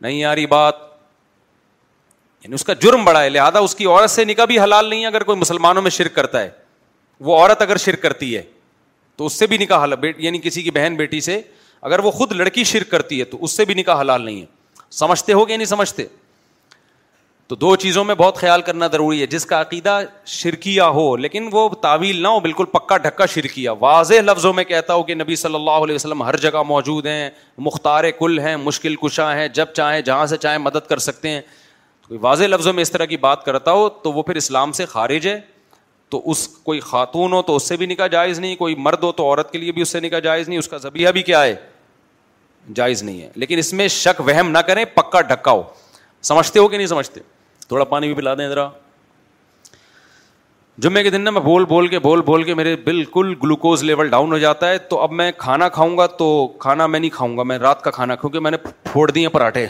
نہیں 0.00 0.24
آ 0.24 0.34
رہی 0.34 0.46
بات 0.46 0.74
یعنی 2.44 2.54
اس 2.54 2.64
کا 2.64 2.72
جرم 2.80 3.04
بڑا 3.04 3.22
ہے 3.22 3.28
لہٰذا 3.28 3.58
اس 3.58 3.74
کی 3.74 3.86
عورت 3.86 4.10
سے 4.10 4.24
نکاح 4.24 4.44
بھی 4.46 4.58
حلال 4.60 4.88
نہیں 4.88 5.02
ہے 5.02 5.06
اگر 5.06 5.22
کوئی 5.24 5.38
مسلمانوں 5.38 5.82
میں 5.82 5.90
شرک 5.90 6.14
کرتا 6.14 6.40
ہے 6.42 6.50
وہ 7.28 7.36
عورت 7.36 7.62
اگر 7.62 7.76
شرک 7.84 8.02
کرتی 8.02 8.36
ہے 8.36 8.42
تو 9.16 9.26
اس 9.26 9.38
سے 9.38 9.46
بھی 9.46 9.58
نکاح 9.58 9.82
حلال 9.84 10.04
یعنی 10.24 10.38
کسی 10.42 10.62
کی 10.62 10.70
بہن 10.70 10.96
بیٹی 10.96 11.20
سے 11.20 11.40
اگر 11.80 11.98
وہ 12.04 12.10
خود 12.10 12.32
لڑکی 12.32 12.64
شرک 12.64 12.90
کرتی 12.90 13.18
ہے 13.20 13.24
تو 13.24 13.38
اس 13.44 13.56
سے 13.56 13.64
بھی 13.64 13.74
نکاح 13.74 14.00
حلال 14.00 14.22
نہیں 14.24 14.40
ہے 14.40 14.46
سمجھتے 14.98 15.32
ہو 15.32 15.46
گیا 15.48 15.56
نہیں 15.56 15.66
سمجھتے 15.66 16.04
تو 17.48 17.56
دو 17.56 17.74
چیزوں 17.82 18.02
میں 18.04 18.14
بہت 18.14 18.36
خیال 18.36 18.62
کرنا 18.62 18.86
ضروری 18.92 19.20
ہے 19.20 19.26
جس 19.26 19.44
کا 19.46 19.60
عقیدہ 19.60 19.98
شرکیہ 20.30 20.82
ہو 20.94 21.04
لیکن 21.16 21.48
وہ 21.52 21.68
تعویل 21.82 22.16
نہ 22.22 22.28
ہو 22.28 22.40
بالکل 22.40 22.64
پکا 22.72 22.96
ڈھکا 23.04 23.26
شرکیہ 23.34 23.70
واضح 23.80 24.20
لفظوں 24.24 24.52
میں 24.52 24.64
کہتا 24.64 24.94
ہو 24.94 25.02
کہ 25.02 25.14
نبی 25.14 25.36
صلی 25.42 25.54
اللہ 25.54 25.78
علیہ 25.84 25.94
وسلم 25.94 26.22
ہر 26.22 26.36
جگہ 26.40 26.62
موجود 26.66 27.06
ہیں 27.06 27.30
مختار 27.68 28.10
کل 28.18 28.38
ہیں 28.44 28.54
مشکل 28.64 28.96
کشاں 29.02 29.34
ہیں 29.36 29.46
جب 29.54 29.72
چاہیں 29.76 30.00
جہاں 30.00 30.26
سے 30.26 30.36
چاہیں 30.42 30.58
مدد 30.64 30.88
کر 30.88 30.98
سکتے 31.06 31.30
ہیں 31.30 31.40
واضح 32.20 32.44
لفظوں 32.50 32.72
میں 32.72 32.82
اس 32.82 32.90
طرح 32.92 33.04
کی 33.06 33.16
بات 33.22 33.44
کرتا 33.44 33.72
ہو 33.72 33.88
تو 34.02 34.12
وہ 34.12 34.22
پھر 34.22 34.36
اسلام 34.36 34.72
سے 34.80 34.86
خارج 34.92 35.26
ہے 35.28 35.38
تو 36.10 36.22
اس 36.30 36.46
کوئی 36.64 36.80
خاتون 36.90 37.32
ہو 37.32 37.40
تو 37.50 37.56
اس 37.56 37.68
سے 37.68 37.76
بھی 37.76 37.86
نکاح 37.86 38.06
جائز 38.18 38.38
نہیں 38.40 38.54
کوئی 38.56 38.74
مرد 38.86 39.02
ہو 39.04 39.12
تو 39.12 39.24
عورت 39.28 39.50
کے 39.52 39.58
لیے 39.58 39.72
بھی 39.72 39.82
اس 39.82 39.88
سے 39.92 40.00
نکاح 40.00 40.18
جائز 40.28 40.48
نہیں 40.48 40.58
اس 40.58 40.68
کا 40.68 40.76
ذبیہ 40.82 41.08
بھی 41.16 41.22
کیا 41.22 41.42
ہے 41.42 41.54
جائز 42.74 43.02
نہیں 43.02 43.20
ہے 43.22 43.30
لیکن 43.36 43.58
اس 43.58 43.72
میں 43.80 43.88
شک 43.98 44.20
وہم 44.26 44.50
نہ 44.50 44.58
کریں 44.66 44.84
پکا 44.94 45.20
ڈھکا 45.34 45.50
ہو 45.50 45.62
سمجھتے 46.32 46.58
ہو 46.58 46.68
کہ 46.68 46.76
نہیں 46.76 46.86
سمجھتے 46.86 47.20
تھوڑا 47.68 47.84
پانی 47.84 48.06
بھی 48.06 48.14
پلا 48.16 48.34
دیں 48.34 48.48
ذرا 48.48 48.68
جمعے 50.82 51.02
کے 51.02 51.10
دن 51.10 51.20
نا 51.20 51.30
میں 51.30 51.40
بول 51.40 51.64
بول 51.72 51.88
کے 51.88 51.98
بول 51.98 52.20
بول 52.22 52.42
کے 52.44 52.54
میرے 52.54 52.74
بالکل 52.84 53.34
گلوکوز 53.42 53.82
لیول 53.84 54.08
ڈاؤن 54.10 54.32
ہو 54.32 54.38
جاتا 54.38 54.68
ہے 54.70 54.78
تو 54.92 55.00
اب 55.00 55.12
میں 55.20 55.30
کھانا 55.38 55.68
کھاؤں 55.76 55.96
گا 55.98 56.06
تو 56.18 56.28
کھانا 56.60 56.86
میں 56.86 57.00
نہیں 57.00 57.10
کھاؤں 57.14 57.36
گا 57.38 57.42
میں 57.42 57.58
رات 57.58 57.82
کا 57.84 57.90
کھانا 57.90 58.14
کیونکہ 58.16 58.40
میں 58.40 58.50
نے 58.50 58.56
پھوڑ 58.90 59.10
دیے 59.10 59.28
پراٹھے 59.36 59.66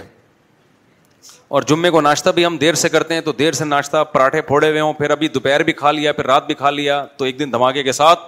اور 1.56 1.62
جمعے 1.68 1.90
کو 1.90 2.00
ناشتہ 2.00 2.30
بھی 2.34 2.44
ہم 2.46 2.56
دیر 2.60 2.74
سے 2.80 2.88
کرتے 2.88 3.14
ہیں 3.14 3.20
تو 3.20 3.32
دیر 3.38 3.52
سے 3.52 3.64
ناشتہ 3.64 4.02
پراٹھے 4.12 4.40
پھوڑے 4.50 4.68
ہوئے 4.70 4.80
ہوں 4.80 4.92
پھر 4.94 5.10
ابھی 5.10 5.28
دوپہر 5.34 5.62
بھی 5.62 5.72
کھا 5.72 5.90
لیا 5.92 6.12
پھر 6.12 6.26
رات 6.26 6.46
بھی 6.46 6.54
کھا 6.54 6.70
لیا 6.70 7.04
تو 7.16 7.24
ایک 7.24 7.38
دن 7.38 7.52
دھماکے 7.52 7.82
کے 7.82 7.92
ساتھ 7.92 8.20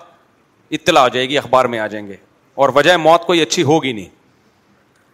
اطلاع 0.79 1.03
آ 1.05 1.09
جائے 1.13 1.29
گی 1.29 1.39
اخبار 1.39 1.65
میں 1.75 1.79
آ 1.79 1.87
جائیں 1.87 2.07
گے 2.07 2.17
اور 2.63 2.69
وجہ 2.75 2.97
موت 3.01 3.27
کوئی 3.27 3.43
اچھی 3.43 3.63
ہوگی 3.73 3.93
نہیں 3.93 4.09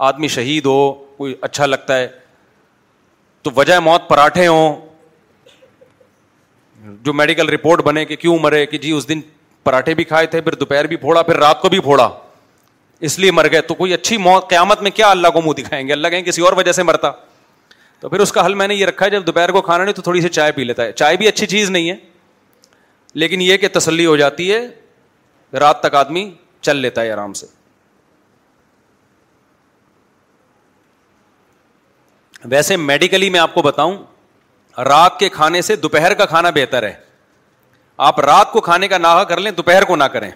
آدمی 0.08 0.28
شہید 0.28 0.66
ہو 0.66 0.92
کوئی 1.16 1.34
اچھا 1.40 1.66
لگتا 1.66 1.96
ہے 1.98 2.06
تو 3.46 3.50
وجہ 3.56 3.78
موت 3.80 4.08
پراٹھے 4.08 4.46
ہوں 4.46 5.50
جو 7.02 7.12
میڈیکل 7.14 7.48
رپورٹ 7.48 7.82
بنے 7.84 8.04
کہ 8.04 8.16
کیوں 8.16 8.38
مرے 8.42 8.64
کہ 8.66 8.78
جی 8.84 8.90
اس 8.92 9.06
دن 9.08 9.20
پراٹھے 9.64 9.94
بھی 9.94 10.04
کھائے 10.04 10.26
تھے 10.32 10.40
پھر 10.40 10.54
دوپہر 10.60 10.86
بھی 10.92 10.96
پھوڑا 10.96 11.22
پھر 11.28 11.36
رات 11.40 11.60
کو 11.62 11.68
بھی 11.68 11.78
پھوڑا 11.80 12.08
اس 13.08 13.18
لیے 13.18 13.30
مر 13.38 13.46
گئے 13.52 13.60
تو 13.68 13.74
کوئی 13.74 13.94
اچھی 13.94 14.16
موت 14.16 14.48
قیامت 14.50 14.82
میں 14.82 14.90
کیا 14.94 15.10
اللہ 15.10 15.28
کو 15.34 15.42
منہ 15.42 15.60
دکھائیں 15.60 15.86
گے 15.88 15.92
اللہ 15.92 16.08
کہیں 16.12 16.22
کسی 16.30 16.42
اور 16.46 16.52
وجہ 16.56 16.72
سے 16.72 16.82
مرتا 16.88 17.10
تو 18.00 18.08
پھر 18.08 18.20
اس 18.20 18.32
کا 18.32 18.46
حل 18.46 18.54
میں 18.54 18.68
نے 18.68 18.74
یہ 18.74 18.86
رکھا 18.86 19.06
ہے 19.06 19.10
جب 19.10 19.26
دوپہر 19.26 19.52
کو 19.52 19.62
کھانا 19.68 19.84
نہیں 19.84 19.94
تو 19.94 20.02
تھوڑی 20.08 20.20
سی 20.20 20.28
چائے 20.38 20.52
پی 20.56 20.64
لیتا 20.64 20.84
ہے 20.84 20.92
چائے 20.92 21.16
بھی 21.16 21.28
اچھی 21.28 21.46
چیز 21.54 21.70
نہیں 21.76 21.90
ہے 21.90 21.96
لیکن 23.24 23.40
یہ 23.42 23.56
کہ 23.56 23.68
تسلی 23.78 24.06
ہو 24.06 24.16
جاتی 24.22 24.52
ہے 24.52 24.60
رات 25.60 25.80
تک 25.82 25.94
آدمی 26.02 26.30
چل 26.60 26.76
لیتا 26.76 27.02
ہے 27.02 27.12
آرام 27.12 27.32
سے 27.42 27.46
ویسے 32.50 32.76
میڈیکلی 32.76 33.28
میں 33.30 33.40
آپ 33.40 33.54
کو 33.54 33.62
بتاؤں 33.62 33.96
رات 34.88 35.18
کے 35.18 35.28
کھانے 35.34 35.62
سے 35.62 35.76
دوپہر 35.84 36.14
کا 36.14 36.26
کھانا 36.26 36.50
بہتر 36.54 36.82
ہے 36.88 36.92
آپ 38.06 38.18
رات 38.20 38.50
کو 38.52 38.60
کھانے 38.60 38.88
کا 38.88 38.98
نہ 38.98 39.22
کر 39.28 39.40
لیں 39.40 39.50
دوپہر 39.52 39.84
کو 39.84 39.96
نہ 39.96 40.04
کریں 40.14 40.30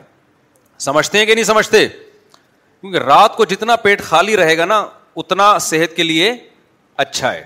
سمجھتے 0.80 1.18
ہیں 1.18 1.26
کہ 1.26 1.34
نہیں 1.34 1.44
سمجھتے 1.44 1.86
کیونکہ 1.88 2.98
رات 3.06 3.36
کو 3.36 3.44
جتنا 3.44 3.76
پیٹ 3.76 4.02
خالی 4.02 4.36
رہے 4.36 4.56
گا 4.58 4.64
نا 4.64 4.84
اتنا 5.22 5.56
صحت 5.60 5.96
کے 5.96 6.02
لیے 6.02 6.32
اچھا 7.04 7.32
ہے 7.34 7.44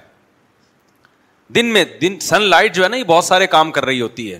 دن 1.55 1.67
میں 1.73 1.85
دن 2.01 2.19
سن 2.23 2.43
لائٹ 2.51 2.75
جو 2.75 2.85
ہے 2.85 2.89
نا 2.89 2.97
یہ 2.97 3.05
بہت 3.07 3.25
سارے 3.25 3.47
کام 3.47 3.71
کر 3.73 3.85
رہی 3.85 4.01
ہوتی 4.01 4.33
ہے 4.33 4.39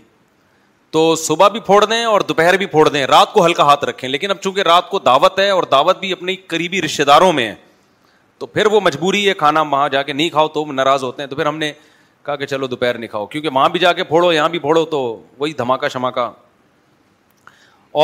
تو 0.95 1.15
صبح 1.25 1.49
بھی 1.55 1.61
پھوڑ 1.67 1.85
دیں 1.85 2.05
اور 2.05 2.21
دوپہر 2.29 2.57
بھی 2.57 2.67
پھوڑ 2.75 2.89
دیں 2.89 3.07
رات 3.07 3.33
کو 3.33 3.45
ہلکا 3.47 3.63
ہاتھ 3.65 3.85
رکھیں 3.85 4.09
لیکن 4.11 4.31
اب 4.31 4.41
چونکہ 4.43 4.63
رات 4.67 4.89
کو 4.91 4.99
دعوت 5.09 5.39
ہے 5.39 5.49
اور 5.51 5.63
دعوت 5.71 5.99
بھی 6.01 6.13
اپنی 6.13 6.37
قریبی 6.55 6.83
رشتے 6.83 7.05
داروں 7.05 7.33
میں 7.39 7.47
ہے 7.49 7.55
تو 8.39 8.47
پھر 8.47 8.67
وہ 8.73 8.81
مجبوری 8.85 9.29
ہے 9.29 9.35
کھانا 9.35 9.61
وہاں 9.61 9.89
جا 9.89 10.03
کے 10.03 10.13
نہیں 10.13 10.31
کھاؤ 10.31 10.49
تو 10.57 10.65
ناراض 10.73 11.05
ہوتے 11.05 11.23
ہیں 11.23 11.29
تو 11.31 11.37
پھر 11.37 11.47
ہم 11.47 11.59
نے 11.59 11.73
کہا 12.25 12.37
کہ 12.37 12.47
چلو 12.47 12.67
دوپہر 12.67 12.99
نہیں 12.99 13.11
کھاؤ 13.11 13.27
کیونکہ 13.27 13.49
وہاں 13.55 13.69
بھی 13.69 13.81
جا 13.81 13.93
کے 13.93 14.05
پھوڑو 14.05 14.33
یہاں 14.33 14.49
بھی 14.49 14.59
پھوڑو 14.59 14.85
تو 14.91 15.01
وہی 15.39 15.53
دھماکہ 15.59 15.89
شماکہ 15.93 16.29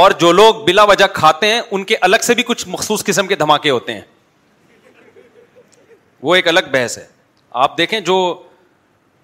اور 0.01 0.11
جو 0.21 0.31
لوگ 0.33 0.63
بلا 0.65 0.83
وجہ 0.89 1.07
کھاتے 1.15 1.47
ہیں 1.53 1.61
ان 1.71 1.85
کے 1.85 1.97
الگ 2.01 2.17
سے 2.25 2.35
بھی 2.35 2.43
کچھ 2.47 2.67
مخصوص 2.69 3.05
قسم 3.05 3.27
کے 3.27 3.35
دھماکے 3.37 3.71
ہوتے 3.71 3.95
ہیں 3.95 4.01
وہ 6.23 6.35
ایک 6.35 6.49
الگ 6.49 6.69
بحث 6.73 6.99
ہے 6.99 7.05
آپ 7.65 7.77
دیکھیں 7.79 7.99
جو 8.01 8.17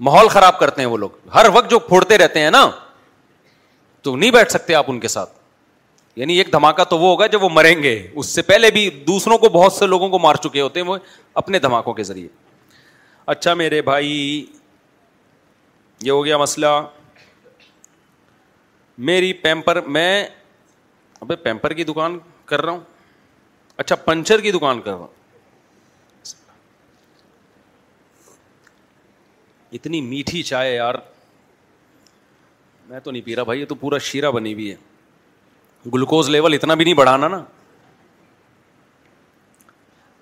ماحول 0.07 0.28
خراب 0.28 0.59
کرتے 0.59 0.83
ہیں 0.83 0.89
وہ 0.91 0.97
لوگ 0.99 1.11
ہر 1.35 1.47
وقت 1.55 1.70
جو 1.70 1.78
پھوڑتے 1.78 2.19
رہتے 2.19 2.41
ہیں 2.43 2.51
نا 2.51 2.69
تو 4.03 4.16
نہیں 4.16 4.31
بیٹھ 4.31 4.51
سکتے 4.53 4.74
آپ 4.74 4.85
ان 4.91 5.01
کے 5.01 5.09
ساتھ 5.09 5.36
یعنی 6.16 6.36
ایک 6.38 6.52
دھماکہ 6.52 6.84
تو 6.90 6.98
وہ 6.98 7.09
ہوگا 7.10 7.26
جب 7.32 7.43
وہ 7.44 7.48
مریں 7.52 7.82
گے 7.82 7.93
اس 8.14 8.26
سے 8.34 8.43
پہلے 8.43 8.70
بھی 8.72 8.88
دوسروں 9.06 9.36
کو 9.38 9.48
بہت 9.59 9.72
سے 9.72 9.86
لوگوں 9.86 10.09
کو 10.09 10.18
مار 10.18 10.34
چکے 10.44 10.60
ہوتے 10.60 10.80
ہیں 10.80 10.86
وہ 10.86 10.97
اپنے 11.40 11.59
دھماکوں 11.64 11.93
کے 11.94 12.02
ذریعے 12.10 12.28
اچھا 13.34 13.55
میرے 13.62 13.80
بھائی 13.88 14.10
یہ 16.02 16.10
ہو 16.10 16.24
گیا 16.24 16.36
مسئلہ 16.38 16.66
میری 19.09 19.32
پیمپر 19.44 19.80
میں 19.97 20.12
ابھی 21.20 21.36
پیمپر 21.43 21.72
کی 21.72 21.84
دکان 21.84 22.18
کر 22.47 22.62
رہا 22.64 22.72
ہوں 22.72 22.80
اچھا 23.84 23.97
پنچر 24.05 24.40
کی 24.40 24.52
دکان 24.52 24.80
کر 24.80 24.90
رہا 24.90 24.98
ہوں 25.05 25.14
اتنی 29.78 30.01
میٹھی 30.01 30.43
چائے 30.48 30.74
یار 30.74 30.94
میں 32.88 33.01
تو 33.05 33.10
نہیں 33.10 33.22
پی 33.22 33.36
رہا 33.36 33.43
بھائی 33.44 33.60
یہ 33.60 33.64
تو 33.68 33.74
پورا 33.74 33.98
شیرہ 34.10 34.30
بنی 34.30 34.52
ہوئی 34.55 34.70
ہے 34.70 34.76
گلوکوز 35.95 36.29
لیول 36.31 36.55
اتنا 36.55 36.75
بھی 36.75 36.85
نہیں 36.85 36.95
بڑھانا 36.95 37.29
نا 37.29 37.43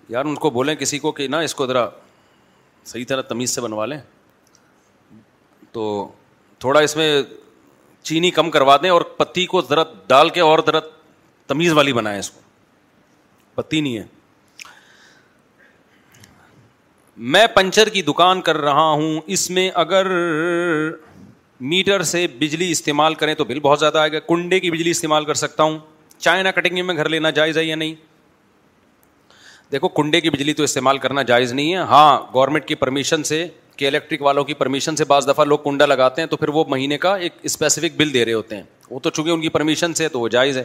یار 0.09 0.25
ان 0.25 0.35
کو 0.45 0.51
بولیں 0.51 0.75
کسی 0.77 0.99
کو 0.99 1.13
کہ 1.13 1.29
نا 1.31 1.39
اس 1.47 1.55
کو 1.55 1.67
ذرا 1.67 1.89
صحیح 2.87 3.05
طرح 3.09 3.23
تمیز 3.29 3.51
سے 3.55 3.61
بنوا 3.61 3.87
لیں 3.87 3.99
تو 5.73 5.85
تھوڑا 6.61 6.81
اس 6.87 6.97
میں 6.97 7.09
چینی 8.09 8.31
کم 8.31 8.51
کروا 8.51 8.77
دیں 8.83 8.91
اور 8.91 9.01
پتی 9.19 9.47
کو 9.47 9.61
ذرا 9.71 9.83
ڈال 10.09 10.29
کے 10.31 10.41
اور 10.41 10.59
ذرا 10.67 10.81
تمیز 11.47 11.73
والی 11.79 11.93
بنائیں 11.93 12.19
اس 12.19 12.31
کو 12.31 12.41
پتی 13.55 13.81
نہیں 13.81 13.97
ہے 13.99 14.05
میں 17.35 17.47
پنچر 17.55 17.89
کی 17.95 18.03
دکان 18.03 18.41
کر 18.43 18.57
رہا 18.61 18.89
ہوں 19.01 19.19
اس 19.35 19.49
میں 19.57 19.71
اگر 19.83 20.07
میٹر 21.61 22.03
سے 22.03 22.27
بجلی 22.39 22.71
استعمال 22.71 23.15
کریں 23.15 23.35
تو 23.35 23.45
بل 23.45 23.61
بہت 23.63 23.79
زیادہ 23.81 23.99
آئے 23.99 24.13
گا 24.13 24.19
کنڈے 24.29 24.59
کی 24.61 24.71
بجلی 24.71 24.91
استعمال 24.91 25.25
کر 25.25 25.35
سکتا 25.35 25.63
ہوں 25.63 25.79
چائنا 26.19 26.51
کٹنگ 26.51 26.85
میں 26.87 26.95
گھر 26.95 27.09
لینا 27.09 27.31
جائز 27.31 27.59
ہے 27.59 27.65
یا 27.65 27.77
نہیں 27.77 27.95
دیکھو 29.73 29.89
کنڈے 29.89 30.21
کی 30.21 30.31
بجلی 30.31 30.53
تو 30.55 30.63
استعمال 30.63 30.99
کرنا 30.99 31.23
جائز 31.27 31.53
نہیں 31.53 31.73
ہے 31.73 31.79
ہاں 31.93 32.19
گورنمنٹ 32.35 32.65
کی 32.67 32.75
پرمیشن 32.75 33.23
سے 33.25 33.47
کہ 33.77 33.87
الیکٹرک 33.87 34.23
والوں 34.23 34.45
کی 34.45 34.55
پرمیشن 34.55 34.97
سے 34.97 35.05
بعض 35.05 35.29
دفعہ 35.29 35.45
لوگ 35.45 35.59
کنڈا 35.65 35.87
لگاتے 35.87 36.23
ہیں 36.23 36.29
تو 36.29 36.37
پھر 36.37 36.49
وہ 36.55 36.65
مہینے 36.69 36.99
کا 36.99 37.15
ایک 37.17 37.33
اسپیسیفک 37.43 37.97
بل 37.99 38.13
دے 38.15 38.25
رہے 38.25 38.33
ہوتے 38.33 38.57
ہیں 38.57 38.63
وہ 38.91 39.01
تو 39.03 39.11
چونکہ 39.11 39.31
ان 39.31 39.41
کی 39.41 39.49
پرمیشن 39.49 39.95
سے 39.95 40.09
تو 40.09 40.21
وہ 40.21 40.29
جائز 40.29 40.59
ہے 40.59 40.65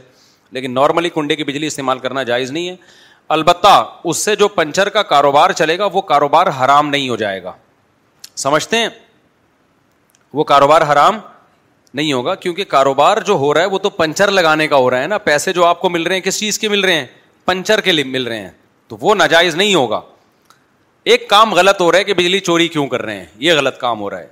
لیکن 0.52 0.74
نارملی 0.74 1.10
کنڈے 1.14 1.36
کی 1.36 1.44
بجلی 1.44 1.68
استعمال 1.68 2.00
کرنا 2.00 2.24
جائز 2.24 2.52
نہیں 2.52 2.70
ہے 2.70 2.76
البتہ 3.36 3.84
اس 4.04 4.18
سے 4.26 4.36
جو 4.36 4.48
پنچر 4.48 4.90
کا 4.90 5.02
کاروبار 5.14 5.52
چلے 5.56 5.78
گا 5.80 5.86
وہ 5.94 6.02
کاروبار 6.02 6.48
حرام 6.64 6.90
نہیں 6.90 7.10
ہو 7.10 7.16
جائے 7.16 7.44
گا 7.44 7.52
سمجھتے 8.36 8.78
ہیں 8.78 8.88
وہ 10.34 10.44
کاروبار 10.44 10.82
حرام 10.92 11.18
نہیں 11.94 12.12
ہوگا 12.14 12.34
کیونکہ 12.36 12.64
کاروبار 12.70 13.18
جو 13.28 13.34
ہو 13.38 13.54
رہا 13.54 13.62
ہے 13.62 13.68
وہ 13.68 13.78
تو 13.80 13.90
پنچر 13.90 14.32
لگانے 14.32 14.68
کا 14.68 14.76
ہو 14.76 14.90
رہا 14.90 15.02
ہے 15.02 15.08
نا 15.08 15.18
پیسے 15.18 15.54
جو 15.54 15.66
آپ 15.66 15.82
کو 15.82 15.90
مل 15.90 16.04
رہے 16.04 16.16
ہیں 16.16 16.22
کس 16.22 16.40
چیز 16.40 16.60
کے 16.60 16.70
مل 16.70 16.84
رہے 16.86 16.96
ہیں 17.00 17.06
پنچر 17.46 17.82
کے 17.82 17.92
لیے 17.92 18.04
مل 18.04 18.28
رہے 18.28 18.40
ہیں 18.42 18.50
تو 18.88 18.98
وہ 19.02 19.16
ناجائز 19.16 19.56
نہیں 19.56 19.74
ہوگا 19.76 20.02
ایک 21.14 21.30
کام 21.30 21.54
غلط 21.54 21.82
ہو 21.82 21.92
رہا 21.92 22.00
ہے 22.00 22.04
کہ 22.04 22.14
بجلی 22.14 22.40
چوری 22.40 22.68
کیوں 22.68 22.88
کر 22.88 23.02
رہے 23.02 23.18
ہیں 23.20 23.26
یہ 23.46 23.54
غلط 23.58 23.78
کام 23.80 24.00
ہو 24.02 24.10
رہا 24.10 24.20
ہے 24.20 24.28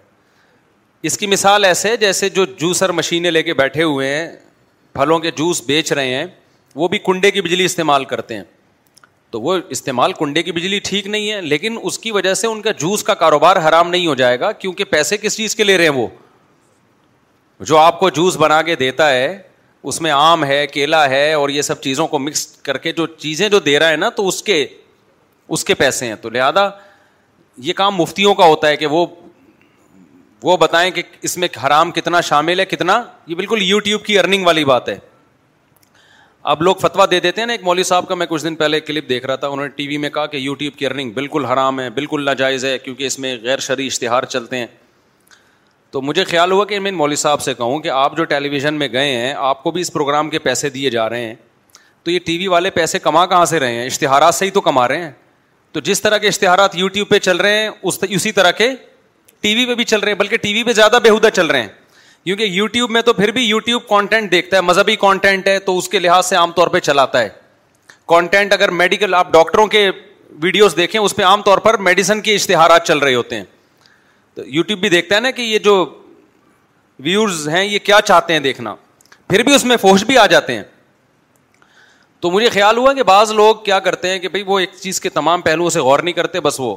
اس 1.08 1.18
کی 1.18 1.28
مثال 1.28 1.66
ایسے 1.66 1.90
ہے 1.90 1.98
جیسے 1.98 2.30
جو 2.36 2.46
جوسر 2.60 2.92
مشینیں 2.92 3.32
لے 3.32 3.44
کے 3.44 3.54
بیٹھے 3.54 3.84
ہوئے 3.84 4.16
ہیں 4.16 4.28
پھلوں 4.94 5.18
کے 5.20 5.32
جوس 5.38 5.62
بیچ 5.66 5.92
رہے 5.94 6.14
ہیں 6.16 6.26
وہ 6.76 6.88
بھی 6.88 6.98
کنڈے 7.06 7.32
کی 7.32 7.42
بجلی 7.42 7.66
استعمال 7.66 8.06
کرتے 8.06 8.36
ہیں 8.36 8.44
تو 9.32 9.42
وہ 9.42 9.58
استعمال 9.76 10.14
کنڈے 10.20 10.44
کی 10.44 10.52
بجلی 10.52 10.80
ٹھیک 10.84 11.08
نہیں 11.08 11.32
ہے 11.32 11.42
لیکن 11.42 11.78
اس 11.84 11.98
کی 12.00 12.12
وجہ 12.12 12.34
سے 12.42 12.48
ان 12.48 12.62
کا 12.62 12.72
جوس 12.80 13.04
کا 13.04 13.14
کاروبار 13.24 13.56
حرام 13.68 13.90
نہیں 13.90 14.08
ہو 14.08 14.14
جائے 14.22 14.40
گا 14.40 14.52
کیونکہ 14.60 14.84
پیسے 14.92 15.18
کس 15.22 15.38
چیز 15.38 15.56
کے 15.56 15.64
لے 15.64 15.78
رہے 15.78 15.84
ہیں 15.88 15.94
وہ 15.96 16.08
جو 17.72 17.78
آپ 17.78 18.00
کو 18.00 18.10
جوس 18.20 18.38
بنا 18.40 18.62
کے 18.62 18.76
دیتا 18.76 19.10
ہے 19.10 19.38
اس 19.90 20.00
میں 20.02 20.12
آم 20.12 20.44
ہے 20.46 20.66
کیلا 20.68 21.08
ہے 21.10 21.32
اور 21.34 21.50
یہ 21.50 21.62
سب 21.62 21.82
چیزوں 21.82 22.08
کو 22.08 22.20
مکس 22.20 22.46
کر 22.68 22.78
کے 22.86 22.92
جو 22.92 23.06
چیزیں 23.18 23.48
جو 23.50 23.60
دے 23.60 23.78
رہا 23.80 23.90
ہے 23.92 23.96
نا 23.96 24.10
تو 24.16 24.28
اس 24.28 24.42
کے 24.44 24.66
اس 25.56 25.64
کے 25.66 25.74
پیسے 25.82 26.08
ہیں 26.08 26.16
تو 26.22 26.30
لہٰذا 26.30 26.70
یہ 27.68 27.74
کام 27.74 27.96
مفتیوں 27.96 28.34
کا 28.36 28.46
ہوتا 28.46 28.68
ہے 28.68 28.78
کہ 28.78 28.88
وہ 28.88 29.06
وہ 30.44 30.56
بتائیں 30.62 30.90
کہ 30.96 31.02
اس 31.28 31.38
میں 31.38 31.48
حرام 31.66 31.92
کتنا 31.92 32.20
شامل 32.22 32.60
ہے 32.60 32.66
کتنا 32.66 33.02
یہ 33.28 33.36
بالکل 33.36 33.62
یوٹیوب 33.62 34.04
کی 34.06 34.18
ارننگ 34.20 34.46
والی 34.46 34.66
بات 34.66 34.90
ہے 34.90 34.98
اب 36.52 36.62
لوگ 36.62 36.76
فتوا 36.82 37.06
دے 37.12 37.20
دیتے 37.20 37.42
ہیں 37.42 37.46
نا 37.46 37.54
ایک 37.54 37.64
مولوی 37.64 37.84
صاحب 37.84 38.08
کا 38.08 38.16
میں 38.16 38.26
کچھ 38.30 38.44
دن 38.44 38.56
پہلے 38.56 38.78
ایک 38.78 38.86
کلپ 38.88 39.08
دیکھ 39.08 39.26
رہا 39.26 39.36
تھا 39.36 39.48
انہوں 39.48 39.66
نے 39.66 39.70
ٹی 39.76 39.88
وی 39.88 39.98
میں 40.04 40.10
کہا 40.10 40.26
کہ 40.34 40.38
یوٹیوب 40.38 40.76
کی 40.80 40.86
ارننگ 40.86 41.12
بالکل 41.14 41.46
حرام 41.46 41.80
ہے 41.80 41.90
بالکل 41.96 42.24
ناجائز 42.26 42.66
ہے 42.66 42.78
کیونکہ 42.84 43.06
اس 43.08 43.18
میں 43.20 43.36
غیر 43.44 43.60
شرعی 43.66 43.88
اشتہار 43.88 44.24
چلتے 44.36 44.58
ہیں 44.58 44.68
تو 45.92 46.02
مجھے 46.02 46.24
خیال 46.24 46.52
ہوا 46.52 46.66
کہ 46.66 46.80
میں 46.80 46.92
مولوی 47.00 47.16
صاحب 47.24 47.42
سے 47.42 47.54
کہوں 47.54 47.80
کہ 47.80 47.90
آپ 47.94 48.16
جو 48.18 48.24
ٹیلی 48.32 48.50
ویژن 48.50 48.74
میں 48.84 48.88
گئے 48.94 49.10
ہیں 49.18 49.34
آپ 49.48 49.62
کو 49.64 49.72
بھی 49.72 49.82
اس 49.82 49.92
پروگرام 49.94 50.30
کے 50.30 50.40
پیسے 50.48 50.70
دیے 50.76 50.90
جا 50.90 51.10
رہے 51.10 51.26
ہیں 51.26 51.34
تو 52.04 52.12
یہ 52.12 52.20
ٹی 52.26 52.38
وی 52.38 52.48
والے 52.54 52.70
پیسے 52.80 53.00
کما 53.08 53.26
کہاں 53.34 53.46
سے 53.52 53.60
رہے 53.60 53.74
ہیں 53.74 53.86
اشتہارات 53.86 54.36
سے 54.36 54.46
ہی 54.46 54.50
تو 54.52 54.62
کما 54.68 54.88
رہے 54.88 55.04
ہیں 55.04 55.12
تو 55.72 55.80
جس 55.92 56.02
طرح 56.02 56.18
کے 56.18 56.28
اشتہارات 56.28 56.78
یوٹیوب 56.78 57.10
پہ 57.10 57.20
چل 57.28 57.38
رہے 57.42 57.62
ہیں 57.62 57.70
اسی 58.10 58.32
طرح 58.40 58.52
کے 58.62 58.70
ٹی 59.42 59.54
وی 59.56 59.66
پہ 59.66 59.76
بھی 59.76 59.84
چل 59.92 60.00
رہے 60.00 60.12
ہیں 60.12 60.20
بلکہ 60.20 60.38
ٹی 60.46 60.54
وی 60.54 60.64
پہ 60.64 60.74
زیادہ 60.80 61.00
بےحدہ 61.04 61.30
چل 61.34 61.48
رہے 61.52 61.62
ہیں 61.62 61.68
کیونکہ 62.28 62.44
یو 62.44 62.66
ٹیوب 62.68 62.92
میں 62.92 63.02
تو 63.02 63.12
پھر 63.14 63.32
بھی 63.32 63.42
یو 63.46 63.60
ٹیوب 63.66 63.82
کانٹینٹ 63.90 64.32
دیکھتا 64.32 64.56
ہے 64.58 64.62
مذہبی 64.62 64.96
کانٹینٹ 65.00 65.46
ہے 65.48 65.60
تو 65.66 65.78
اس 65.78 65.88
کے 65.90 66.00
لحاظ 66.00 66.26
سے 66.26 66.36
عام 66.36 66.52
طور 66.56 66.68
پہ 66.72 66.80
چلاتا 66.80 67.20
ہے 67.22 67.30
کانٹینٹ 68.10 68.54
اگر 68.54 68.70
میڈیکل 68.80 69.14
آپ 69.16 69.32
ڈاکٹروں 69.34 69.66
کے 69.76 69.90
ویڈیوز 70.42 70.76
دیکھیں 70.78 71.00
اس 71.02 71.16
پہ 71.16 71.24
عام 71.24 71.42
طور 71.42 71.58
پر 71.68 71.78
میڈیسن 71.88 72.22
کے 72.22 72.34
اشتہارات 72.36 72.88
چل 72.88 72.98
رہے 73.00 73.14
ہوتے 73.16 73.36
ہیں 73.36 73.44
تو 74.36 74.42
یو 74.56 74.64
ٹیوب 74.64 74.80
بھی 74.80 74.90
دیکھتا 74.90 75.16
ہے 75.16 75.20
نا 75.22 75.32
کہ 75.38 75.42
یہ 75.42 75.58
جو 75.70 75.76
ویورز 77.04 77.48
ہیں 77.50 77.64
یہ 77.64 77.80
کیا 77.84 78.00
چاہتے 78.06 78.34
ہیں 78.34 78.40
دیکھنا 78.50 78.76
پھر 79.30 79.44
بھی 79.44 79.54
اس 79.56 79.66
میں 79.66 79.78
فوش 79.82 80.04
بھی 80.06 80.18
آ 80.18 80.26
جاتے 80.34 80.56
ہیں 80.56 80.64
تو 82.20 82.32
مجھے 82.32 82.50
خیال 82.54 82.78
ہوا 82.78 82.94
کہ 82.94 83.04
بعض 83.14 83.32
لوگ 83.36 83.56
کیا 83.66 83.78
کرتے 83.88 84.10
ہیں 84.10 84.18
کہ 84.20 84.28
بھائی 84.32 84.44
وہ 84.48 84.60
ایک 84.60 84.72
چیز 84.82 85.00
کے 85.02 85.10
تمام 85.20 85.42
پہلوؤں 85.46 85.70
سے 85.70 85.82
غور 85.88 86.00
نہیں 86.00 86.16
کرتے 86.20 86.40
بس 86.50 86.60
وہ 86.60 86.76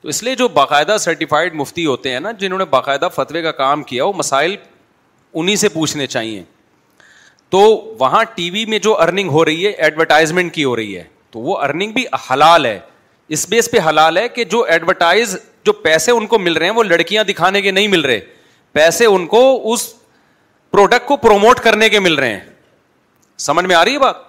تو 0.00 0.08
اس 0.08 0.22
لیے 0.22 0.34
جو 0.44 0.48
باقاعدہ 0.60 0.96
سرٹیفائڈ 1.00 1.54
مفتی 1.60 1.86
ہوتے 1.86 2.12
ہیں 2.12 2.20
نا 2.20 2.32
جنہوں 2.40 2.58
نے 2.58 2.64
باقاعدہ 2.78 3.08
فتوے 3.14 3.42
کا 3.42 3.52
کام 3.64 3.82
کیا 3.92 4.04
وہ 4.04 4.12
مسائل 4.16 4.56
انہیں 5.34 5.56
سے 5.56 5.68
پوچھنے 5.68 6.06
چاہیے 6.06 6.42
تو 7.50 7.60
وہاں 8.00 8.22
ٹی 8.34 8.50
وی 8.50 8.64
میں 8.66 8.78
جو 8.78 9.00
ارننگ 9.02 9.28
ہو 9.30 9.44
رہی 9.44 9.64
ہے 9.66 9.70
ایڈورٹائزمنٹ 9.86 10.52
کی 10.54 10.64
ہو 10.64 10.74
رہی 10.76 10.96
ہے 10.96 11.02
تو 11.30 11.38
وہ 11.40 11.56
ارننگ 11.62 11.92
بھی 11.92 12.04
حلال 12.30 12.66
ہے 12.66 12.78
اس 13.36 13.48
بیس 13.48 13.70
پہ 13.70 13.78
حلال 13.88 14.16
ہے 14.18 14.28
کہ 14.28 14.44
جو 14.54 14.62
ایڈورٹائز 14.76 15.36
جو 15.66 15.72
پیسے 15.82 16.12
ان 16.12 16.26
کو 16.26 16.38
مل 16.38 16.52
رہے 16.56 16.66
ہیں 16.66 16.74
وہ 16.74 16.82
لڑکیاں 16.84 17.24
دکھانے 17.24 17.62
کے 17.62 17.70
نہیں 17.70 17.88
مل 17.88 18.00
رہے 18.04 18.20
پیسے 18.72 19.06
ان 19.06 19.26
کو 19.26 19.42
اس 19.72 19.92
پروڈکٹ 20.70 21.06
کو 21.06 21.16
پروموٹ 21.16 21.60
کرنے 21.60 21.88
کے 21.88 21.98
مل 22.00 22.14
رہے 22.18 22.32
ہیں 22.32 22.40
سمجھ 23.46 23.64
میں 23.66 23.76
آ 23.76 23.84
رہی 23.84 23.94
ہے 23.94 23.98
بات 23.98 24.28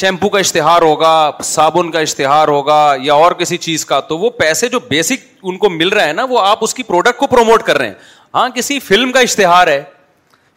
شیمپو 0.00 0.28
کا 0.28 0.38
اشتہار 0.38 0.82
ہوگا 0.82 1.12
صابن 1.44 1.90
کا 1.90 2.00
اشتہار 2.06 2.48
ہوگا 2.48 2.94
یا 3.02 3.14
اور 3.14 3.32
کسی 3.38 3.56
چیز 3.66 3.84
کا 3.86 4.00
تو 4.08 4.18
وہ 4.18 4.30
پیسے 4.38 4.68
جو 4.68 4.80
بیسک 4.88 5.24
ان 5.42 5.56
کو 5.58 5.68
مل 5.70 5.88
رہا 5.88 6.06
ہے 6.08 6.12
نا 6.12 6.24
وہ 6.30 6.40
آپ 6.40 6.64
اس 6.64 6.74
کی 6.74 6.82
پروڈکٹ 6.82 7.18
کو 7.18 7.26
پروموٹ 7.26 7.62
کر 7.66 7.78
رہے 7.78 7.86
ہیں 7.86 7.94
ہاں 8.34 8.48
کسی 8.54 8.78
فلم 8.80 9.12
کا 9.12 9.20
اشتہار 9.20 9.66
ہے 9.68 9.82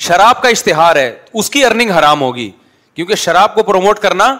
شراب 0.07 0.41
کا 0.41 0.49
اشتہار 0.49 0.95
ہے 0.95 1.13
اس 1.39 1.49
کی 1.49 1.63
ارننگ 1.65 1.91
حرام 1.97 2.21
ہوگی 2.21 2.49
کیونکہ 2.93 3.15
شراب 3.15 3.55
کو 3.55 3.63
پروموٹ 3.63 3.99
کرنا 3.99 4.35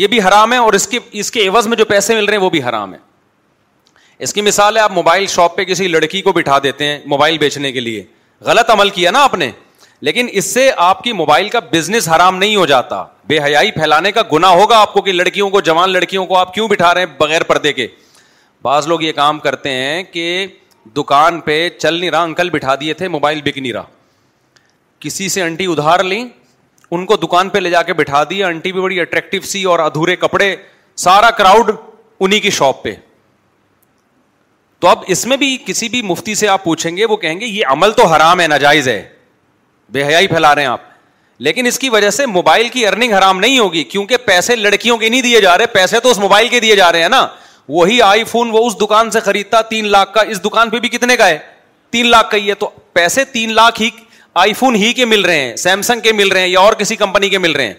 یہ 0.00 0.06
بھی 0.06 0.20
حرام 0.22 0.52
ہے 0.52 0.58
اور 0.58 0.72
اس 0.72 0.88
اس 1.10 1.30
کے 1.30 1.40
کے 1.40 1.46
عوض 1.48 1.66
میں 1.66 1.76
جو 1.76 1.84
پیسے 1.84 2.14
مل 2.14 2.24
رہے 2.24 2.36
ہیں 2.36 2.42
وہ 2.42 2.50
بھی 2.50 2.62
حرام 2.62 2.92
ہے 2.94 2.98
اس 4.24 4.32
کی 4.34 4.40
مثال 4.42 4.76
ہے 4.76 4.82
آپ 4.82 4.90
موبائل 4.92 5.26
شاپ 5.34 5.56
پہ 5.56 5.64
کسی 5.64 5.88
لڑکی 5.88 6.20
کو 6.22 6.32
بٹھا 6.32 6.58
دیتے 6.62 6.86
ہیں 6.86 6.98
موبائل 7.12 7.38
بیچنے 7.38 7.72
کے 7.72 7.80
لیے 7.80 8.02
غلط 8.46 8.70
عمل 8.70 8.90
کیا 8.98 9.10
نا 9.10 9.22
آپ 9.24 9.34
نے 9.42 9.50
لیکن 10.08 10.28
اس 10.40 10.44
سے 10.54 10.70
آپ 10.90 11.02
کی 11.04 11.12
موبائل 11.12 11.48
کا 11.48 11.60
بزنس 11.72 12.08
حرام 12.08 12.36
نہیں 12.36 12.56
ہو 12.56 12.66
جاتا 12.66 13.02
بے 13.28 13.38
حیائی 13.44 13.70
پھیلانے 13.72 14.12
کا 14.12 14.22
گنا 14.32 14.48
ہوگا 14.60 14.78
آپ 14.80 14.92
کو 14.92 15.02
کہ 15.02 15.12
لڑکیوں 15.12 15.48
کو 15.50 15.60
جوان 15.70 15.90
لڑکیوں 15.92 16.26
کو 16.26 16.36
آپ 16.38 16.54
کیوں 16.54 16.68
بٹھا 16.68 16.92
رہے 16.94 17.04
ہیں 17.04 17.16
بغیر 17.18 17.42
پردے 17.48 17.72
کے 17.72 17.86
بعض 18.62 18.86
لوگ 18.88 19.02
یہ 19.02 19.12
کام 19.16 19.38
کرتے 19.40 19.70
ہیں 19.72 20.02
کہ 20.12 20.46
دکان 20.96 21.40
پہ 21.40 21.68
چل 21.78 21.94
نہیں 21.98 22.10
رہا 22.10 22.22
انکل 22.22 22.50
بٹھا 22.50 22.74
دیے 22.80 22.94
تھے 22.94 23.08
موبائل 23.08 23.40
بک 23.44 23.58
نہیں 23.58 23.72
رہا 23.72 23.84
کسی 25.00 25.28
سے 25.28 25.42
انٹی 25.42 25.66
ادھار 25.72 26.04
لی 26.04 26.22
ان 26.92 27.04
کو 27.06 27.16
دکان 27.16 27.48
پہ 27.48 27.58
لے 27.58 27.70
جا 27.70 27.82
کے 27.82 27.92
بٹھا 27.94 28.22
دیا 28.30 28.46
انٹی 28.48 28.72
بھی 28.72 28.80
بڑی 28.80 29.00
اٹریکٹو 29.00 29.40
سی 29.46 29.62
اور 29.72 29.78
ادھورے 29.78 30.16
کپڑے 30.16 30.54
سارا 31.02 31.30
کراؤڈ 31.38 31.70
انہیں 32.20 32.40
کی 32.40 32.50
شاپ 32.50 32.82
پہ 32.82 32.94
تو 34.80 34.88
اب 34.88 35.02
اس 35.14 35.24
میں 35.26 35.36
بھی 35.36 35.56
کسی 35.66 35.88
بھی 35.88 36.02
مفتی 36.02 36.34
سے 36.34 36.48
آپ 36.48 36.62
پوچھیں 36.64 36.96
گے 36.96 37.04
وہ 37.06 37.16
کہیں 37.22 37.38
گے 37.40 37.46
یہ 37.46 37.64
عمل 37.70 37.92
تو 37.96 38.06
حرام 38.12 38.40
ہے 38.40 38.46
ناجائز 38.48 38.88
ہے 38.88 39.02
بے 39.92 40.04
حیائی 40.08 40.26
پھیلا 40.28 40.54
رہے 40.54 40.62
ہیں 40.62 40.68
آپ 40.68 40.88
لیکن 41.46 41.66
اس 41.66 41.78
کی 41.78 41.88
وجہ 41.90 42.10
سے 42.10 42.26
موبائل 42.26 42.68
کی 42.68 42.86
ارننگ 42.86 43.12
حرام 43.14 43.38
نہیں 43.40 43.58
ہوگی 43.58 43.82
کیونکہ 43.84 44.16
پیسے 44.24 44.56
لڑکیوں 44.56 44.96
کے 44.98 45.08
نہیں 45.08 45.22
دیے 45.22 45.40
جا 45.40 45.56
رہے 45.58 45.66
پیسے 45.74 46.00
تو 46.02 46.10
اس 46.10 46.18
موبائل 46.18 46.48
کے 46.48 46.60
دیے 46.60 46.76
جا 46.76 46.90
رہے 46.92 47.02
ہیں 47.02 47.08
نا 47.08 47.26
وہی 47.72 48.00
آئی 48.02 48.22
فون 48.28 48.48
وہ 48.52 48.66
اس 48.66 48.76
دکان 48.80 49.10
سے 49.10 49.20
خریدتا 49.24 49.60
تین 49.70 49.86
لاکھ 49.90 50.12
کا 50.12 50.20
اس 50.32 50.42
دکان 50.44 50.70
پہ 50.70 50.78
بھی 50.80 50.88
کتنے 50.88 51.16
کا 51.16 51.26
ہے 51.28 51.38
تین 51.96 52.06
لاکھ 52.10 52.30
کا 52.30 52.36
ہی 52.36 52.48
ہے 52.48 52.54
تو 52.62 52.68
پیسے 52.98 53.24
تین 53.34 53.52
لاکھ 53.54 53.80
ہی 53.82 53.88
آئی 54.44 54.52
فون 54.60 54.74
ہی 54.76 54.92
کے 54.98 55.04
مل 55.10 55.24
رہے 55.24 55.40
ہیں 55.44 55.54
سیمسنگ 55.64 56.00
کے 56.04 56.12
مل 56.20 56.32
رہے 56.32 56.40
ہیں 56.40 56.48
یا 56.48 56.60
اور 56.60 56.72
کسی 56.80 56.96
کمپنی 56.96 57.28
کے 57.28 57.38
مل 57.44 57.52
رہے 57.56 57.66
ہیں 57.66 57.74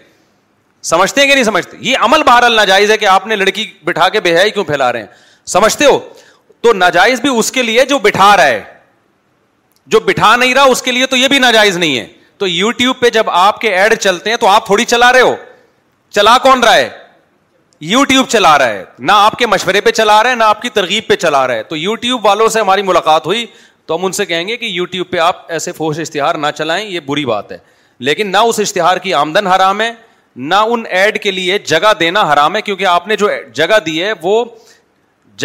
سمجھتے 0.92 1.20
ہیں 1.20 1.28
کہ 1.28 1.34
نہیں 1.34 1.44
سمجھتے 1.44 1.76
یہ 1.88 1.96
عمل 2.06 2.22
بہر 2.26 2.48
ناجائز 2.54 2.90
ہے 2.90 2.96
کہ 3.02 3.06
آپ 3.16 3.26
نے 3.26 3.36
لڑکی 3.36 3.66
بٹھا 3.84 4.08
کے 4.16 4.20
بےحائی 4.28 4.50
کیوں 4.56 4.64
پھیلا 4.70 4.92
رہے 4.92 5.00
ہیں 5.00 5.06
سمجھتے 5.56 5.84
ہو 5.90 5.98
تو 6.62 6.72
ناجائز 6.78 7.20
بھی 7.20 7.30
اس 7.38 7.52
کے 7.52 7.62
لیے 7.68 7.84
جو 7.90 7.98
بٹھا 8.08 8.36
رہا 8.36 8.46
ہے 8.56 8.62
جو 9.92 10.00
بٹھا 10.08 10.34
نہیں 10.36 10.54
رہا 10.54 10.62
اس 10.72 10.82
کے 10.82 10.92
لیے 10.92 11.06
تو 11.12 11.16
یہ 11.16 11.28
بھی 11.28 11.38
ناجائز 11.48 11.76
نہیں 11.84 11.98
ہے 11.98 12.06
تو 12.38 12.48
یو 12.48 12.70
ٹیوب 12.80 13.00
پہ 13.00 13.10
جب 13.20 13.30
آپ 13.44 13.60
کے 13.60 13.74
ایڈ 13.76 13.98
چلتے 13.98 14.30
ہیں 14.30 14.36
تو 14.36 14.46
آپ 14.56 14.66
تھوڑی 14.66 14.84
چلا 14.94 15.12
رہے 15.12 15.20
ہو 15.30 15.34
چلا 16.20 16.36
کون 16.42 16.64
رہا 16.64 16.74
ہے 16.76 16.88
یو 17.90 18.02
ٹیوب 18.08 18.26
چلا 18.30 18.56
رہا 18.58 18.66
ہے 18.72 18.84
نہ 18.98 19.12
آپ 19.14 19.36
کے 19.38 19.46
مشورے 19.46 19.80
پہ 19.80 19.90
چلا 19.90 20.22
رہا 20.22 20.30
ہے 20.30 20.34
نہ 20.34 20.44
آپ 20.44 20.60
کی 20.62 20.68
ترغیب 20.74 21.06
پہ 21.06 21.14
چلا 21.22 21.46
رہا 21.46 21.54
ہے 21.54 21.62
تو 21.68 21.76
یو 21.76 21.94
ٹیوب 22.02 22.26
والوں 22.26 22.48
سے 22.56 22.60
ہماری 22.60 22.82
ملاقات 22.82 23.26
ہوئی 23.26 23.44
تو 23.86 23.94
ہم 23.96 24.04
ان 24.04 24.12
سے 24.18 24.26
کہیں 24.26 24.46
گے 24.48 24.56
کہ 24.56 24.64
یو 24.66 24.84
ٹیوب 24.92 25.10
پہ 25.10 25.18
آپ 25.18 25.50
ایسے 25.52 25.72
فوش 25.76 25.98
اشتہار 26.00 26.34
نہ 26.34 26.46
چلائیں 26.58 26.86
یہ 26.88 27.00
بری 27.06 27.24
بات 27.26 27.50
ہے 27.52 27.58
لیکن 28.08 28.30
نہ 28.32 28.36
اس 28.50 28.60
اشتہار 28.60 28.96
کی 29.06 29.14
آمدن 29.14 29.46
حرام 29.46 29.80
ہے 29.80 29.90
نہ 30.36 30.54
ان 30.76 30.82
ایڈ 30.96 31.18
کے 31.22 31.30
لیے 31.30 31.58
جگہ 31.72 31.92
دینا 32.00 32.22
حرام 32.32 32.56
ہے 32.56 32.62
کیونکہ 32.62 32.86
آپ 32.90 33.08
نے 33.08 33.16
جو 33.24 33.28
جگہ 33.54 33.78
دی 33.86 34.02
ہے 34.02 34.12
وہ 34.22 34.44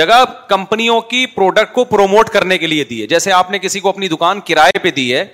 جگہ 0.02 0.24
کمپنیوں 0.50 1.00
کی 1.10 1.26
پروڈکٹ 1.36 1.74
کو 1.74 1.84
پروموٹ 1.96 2.30
کرنے 2.36 2.58
کے 2.58 2.68
لیے 2.68 2.84
دی 2.94 3.02
ہے 3.02 3.08
جیسے 3.16 3.32
آپ 3.42 3.52
نے 3.52 3.60
کسی 3.60 3.80
کو 3.80 3.90
اپنی 3.90 4.08
دکان 4.08 4.40
کرائے 4.48 4.80
پہ 4.84 4.92
دی 5.02 5.14
ہے 5.14 5.26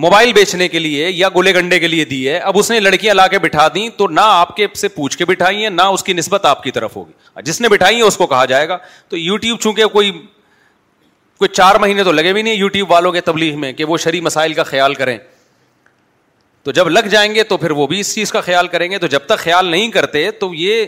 موبائل 0.00 0.32
بیچنے 0.32 0.66
کے 0.68 0.78
لیے 0.78 1.08
یا 1.10 1.28
گولے 1.34 1.52
گنڈے 1.54 1.78
کے 1.78 1.88
لیے 1.88 2.04
دی 2.04 2.28
ہے 2.28 2.36
اب 2.50 2.58
اس 2.58 2.70
نے 2.70 2.78
لڑکیاں 2.80 3.14
لا 3.14 3.26
کے 3.28 3.38
بٹھا 3.38 3.66
دیں 3.74 3.88
تو 3.96 4.06
نہ 4.08 4.20
آپ 4.24 4.54
کے 4.56 4.66
سے 4.76 4.88
پوچھ 4.88 5.16
کے 5.18 5.24
بٹھائی 5.24 5.62
ہیں 5.62 5.70
نہ 5.70 5.82
اس 5.94 6.02
کی 6.04 6.12
نسبت 6.12 6.44
آپ 6.46 6.62
کی 6.62 6.70
طرف 6.70 6.96
ہوگی 6.96 7.40
جس 7.44 7.60
نے 7.60 7.68
بٹھائی 7.68 7.96
ہے 7.96 8.02
اس 8.02 8.16
کو 8.16 8.26
کہا 8.26 8.44
جائے 8.52 8.68
گا 8.68 8.78
تو 9.08 9.16
یو 9.16 9.36
ٹیوب 9.36 9.58
چونکہ 9.60 9.86
کوئی 9.96 10.10
کوئی 11.38 11.48
چار 11.54 11.74
مہینے 11.80 12.04
تو 12.04 12.12
لگے 12.12 12.32
بھی 12.32 12.42
نہیں 12.42 12.54
یو 12.54 12.68
ٹیوب 12.68 12.90
والوں 12.90 13.12
کے 13.12 13.20
تبلیغ 13.20 13.58
میں 13.60 13.72
کہ 13.72 13.84
وہ 13.84 13.96
شری 14.04 14.20
مسائل 14.20 14.52
کا 14.54 14.62
خیال 14.62 14.94
کریں 14.94 15.16
تو 16.64 16.72
جب 16.72 16.88
لگ 16.88 17.06
جائیں 17.10 17.34
گے 17.34 17.42
تو 17.44 17.56
پھر 17.56 17.70
وہ 17.78 17.86
بھی 17.86 18.00
اس 18.00 18.14
چیز 18.14 18.32
کا 18.32 18.40
خیال 18.40 18.66
کریں 18.68 18.90
گے 18.90 18.98
تو 18.98 19.06
جب 19.14 19.22
تک 19.26 19.38
خیال 19.38 19.66
نہیں 19.70 19.90
کرتے 19.90 20.30
تو 20.40 20.52
یہ 20.54 20.84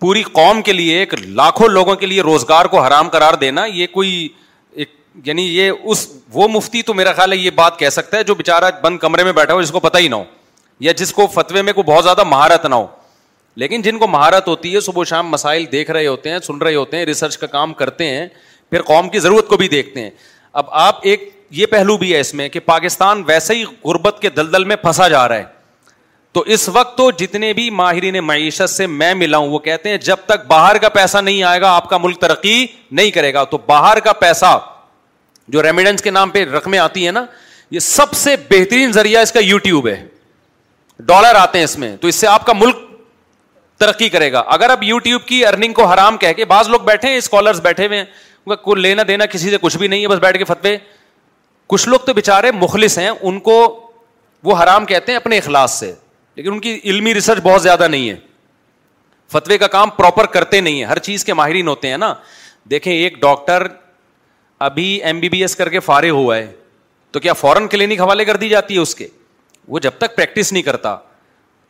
پوری 0.00 0.22
قوم 0.32 0.60
کے 0.62 0.72
لیے 0.72 0.98
ایک 0.98 1.14
لاکھوں 1.28 1.66
لوگوں 1.68 1.94
کے 1.96 2.06
لیے 2.06 2.20
روزگار 2.22 2.64
کو 2.74 2.80
حرام 2.82 3.08
قرار 3.10 3.34
دینا 3.40 3.64
یہ 3.66 3.86
کوئی 3.92 4.28
یعنی 5.26 5.42
یہ 5.56 5.70
اس 5.84 6.06
وہ 6.32 6.46
مفتی 6.48 6.82
تو 6.82 6.94
میرا 6.94 7.12
خیال 7.12 7.32
ہے 7.32 7.36
یہ 7.36 7.50
بات 7.54 7.78
کہہ 7.78 7.88
سکتا 7.90 8.16
ہے 8.16 8.22
جو 8.24 8.34
بےچارا 8.34 8.68
بند 8.82 8.98
کمرے 8.98 9.24
میں 9.24 9.32
بیٹھا 9.32 9.54
ہو 9.54 9.62
جس 9.62 9.70
کو 9.70 9.80
پتا 9.80 9.98
ہی 9.98 10.08
نہ 10.08 10.14
ہو 10.14 10.24
یا 10.80 10.92
جس 10.96 11.12
کو 11.12 11.26
فتوے 11.34 11.62
میں 11.62 11.72
کوئی 11.72 11.84
بہت 11.92 12.04
زیادہ 12.04 12.24
مہارت 12.24 12.66
نہ 12.66 12.74
ہو 12.74 12.86
لیکن 13.62 13.82
جن 13.82 13.98
کو 13.98 14.06
مہارت 14.08 14.48
ہوتی 14.48 14.74
ہے 14.74 14.80
صبح 14.80 15.04
شام 15.08 15.28
مسائل 15.30 15.64
دیکھ 15.72 15.90
رہے 15.90 16.06
ہوتے 16.06 16.30
ہیں 16.30 16.38
سن 16.46 16.58
رہے 16.62 16.74
ہوتے 16.74 16.96
ہیں 16.96 17.04
ریسرچ 17.06 17.38
کا 17.38 17.46
کام 17.56 17.72
کرتے 17.80 18.08
ہیں 18.10 18.26
پھر 18.70 18.82
قوم 18.82 19.08
کی 19.10 19.18
ضرورت 19.20 19.48
کو 19.48 19.56
بھی 19.56 19.68
دیکھتے 19.68 20.02
ہیں 20.02 20.10
اب 20.62 20.70
آپ 20.86 20.98
ایک 21.06 21.28
یہ 21.58 21.66
پہلو 21.70 21.96
بھی 21.98 22.12
ہے 22.14 22.20
اس 22.20 22.32
میں 22.34 22.48
کہ 22.48 22.60
پاکستان 22.66 23.22
ویسے 23.26 23.54
ہی 23.54 23.64
غربت 23.84 24.18
کے 24.22 24.30
دلدل 24.30 24.64
میں 24.64 24.76
پھنسا 24.82 25.08
جا 25.08 25.26
رہا 25.28 25.36
ہے 25.36 25.44
تو 26.32 26.40
اس 26.54 26.68
وقت 26.72 26.96
تو 26.98 27.10
جتنے 27.18 27.52
بھی 27.52 27.68
ماہرین 27.80 28.18
معیشت 28.24 28.70
سے 28.70 28.86
میں 28.86 29.12
ملا 29.14 29.36
ہوں 29.38 29.48
وہ 29.50 29.58
کہتے 29.58 29.88
ہیں 29.90 29.96
جب 30.08 30.16
تک 30.26 30.46
باہر 30.46 30.78
کا 30.82 30.88
پیسہ 30.98 31.18
نہیں 31.18 31.42
آئے 31.42 31.60
گا 31.60 31.70
آپ 31.76 31.88
کا 31.90 31.98
ملک 31.98 32.20
ترقی 32.20 32.66
نہیں 32.90 33.10
کرے 33.10 33.32
گا 33.34 33.44
تو 33.54 33.58
باہر 33.66 33.98
کا 34.04 34.12
پیسہ 34.20 34.58
جو 35.52 35.62
ریمیڈنس 35.62 36.02
کے 36.02 36.10
نام 36.10 36.30
پہ 36.30 36.44
رقمیں 36.56 36.78
آتی 36.78 37.04
ہیں 37.04 37.12
نا 37.12 37.24
یہ 37.70 37.78
سب 37.86 38.12
سے 38.16 38.34
بہترین 38.50 38.92
ذریعہ 38.92 39.22
اس 39.22 39.32
کا 39.32 39.40
یو 39.42 39.58
ٹیوب 39.64 39.88
ہے 39.88 40.02
ڈالر 41.06 41.34
آتے 41.34 41.58
ہیں 41.58 41.64
اس 41.64 41.76
میں 41.78 41.96
تو 42.00 42.08
اس 42.08 42.14
سے 42.16 42.26
آپ 42.26 42.46
کا 42.46 42.52
ملک 42.58 42.76
ترقی 43.80 44.08
کرے 44.14 44.30
گا 44.32 44.38
اگر 44.54 44.70
آپ 44.70 44.82
یو 44.82 44.98
ٹیوب 45.08 45.22
کی 45.26 45.44
ارننگ 45.46 45.72
کو 45.72 45.84
حرام 45.92 46.16
کہہ 46.24 46.32
کے 46.36 46.44
بعض 46.54 46.68
لوگ 46.68 46.80
بیٹھے 46.86 47.12
ہیں 47.12 47.52
بیٹھے 47.62 47.86
ہوئے 47.86 47.98
ہیں 48.02 48.74
لینا 48.76 49.02
دینا 49.08 49.26
کسی 49.32 49.50
سے 49.50 49.56
کچھ 49.60 49.76
بھی 49.78 49.88
نہیں 49.88 50.02
ہے 50.02 50.08
بس 50.08 50.18
بیٹھ 50.18 50.38
کے 50.38 50.44
فتوے 50.44 50.76
کچھ 51.72 51.88
لوگ 51.88 52.00
تو 52.06 52.12
بےچارے 52.14 52.50
مخلص 52.52 52.98
ہیں 52.98 53.08
ان 53.08 53.38
کو 53.40 53.56
وہ 54.44 54.56
حرام 54.62 54.84
کہتے 54.86 55.12
ہیں 55.12 55.16
اپنے 55.16 55.38
اخلاص 55.38 55.78
سے 55.80 55.92
لیکن 56.36 56.52
ان 56.52 56.60
کی 56.60 56.78
علمی 56.92 57.14
ریسرچ 57.14 57.42
بہت 57.42 57.62
زیادہ 57.62 57.88
نہیں 57.88 58.08
ہے 58.10 58.14
فتوے 59.32 59.58
کا 59.58 59.66
کام 59.76 59.90
پراپر 59.96 60.26
کرتے 60.36 60.60
نہیں 60.60 60.78
ہیں 60.82 60.84
ہر 60.86 60.98
چیز 61.08 61.24
کے 61.24 61.34
ماہرین 61.40 61.68
ہوتے 61.68 61.88
ہیں 61.90 61.98
نا 62.06 62.12
دیکھیں 62.70 62.92
ایک 62.92 63.20
ڈاکٹر 63.22 63.66
ابھی 64.64 64.84
ایم 65.04 65.20
بی 65.20 65.28
بی 65.28 65.40
ایس 65.42 65.54
کر 65.56 65.68
کے 65.70 65.80
فارغ 65.80 66.10
ہوا 66.12 66.36
ہے 66.36 66.50
تو 67.10 67.20
کیا 67.20 67.32
فوراً 67.32 67.66
کلینک 67.68 68.00
حوالے 68.00 68.24
کر 68.24 68.36
دی 68.36 68.48
جاتی 68.48 68.74
ہے 68.74 68.80
اس 68.80 68.94
کے 68.94 69.06
وہ 69.68 69.78
جب 69.82 69.90
تک 69.98 70.14
پریکٹس 70.16 70.52
نہیں 70.52 70.62
کرتا 70.62 70.96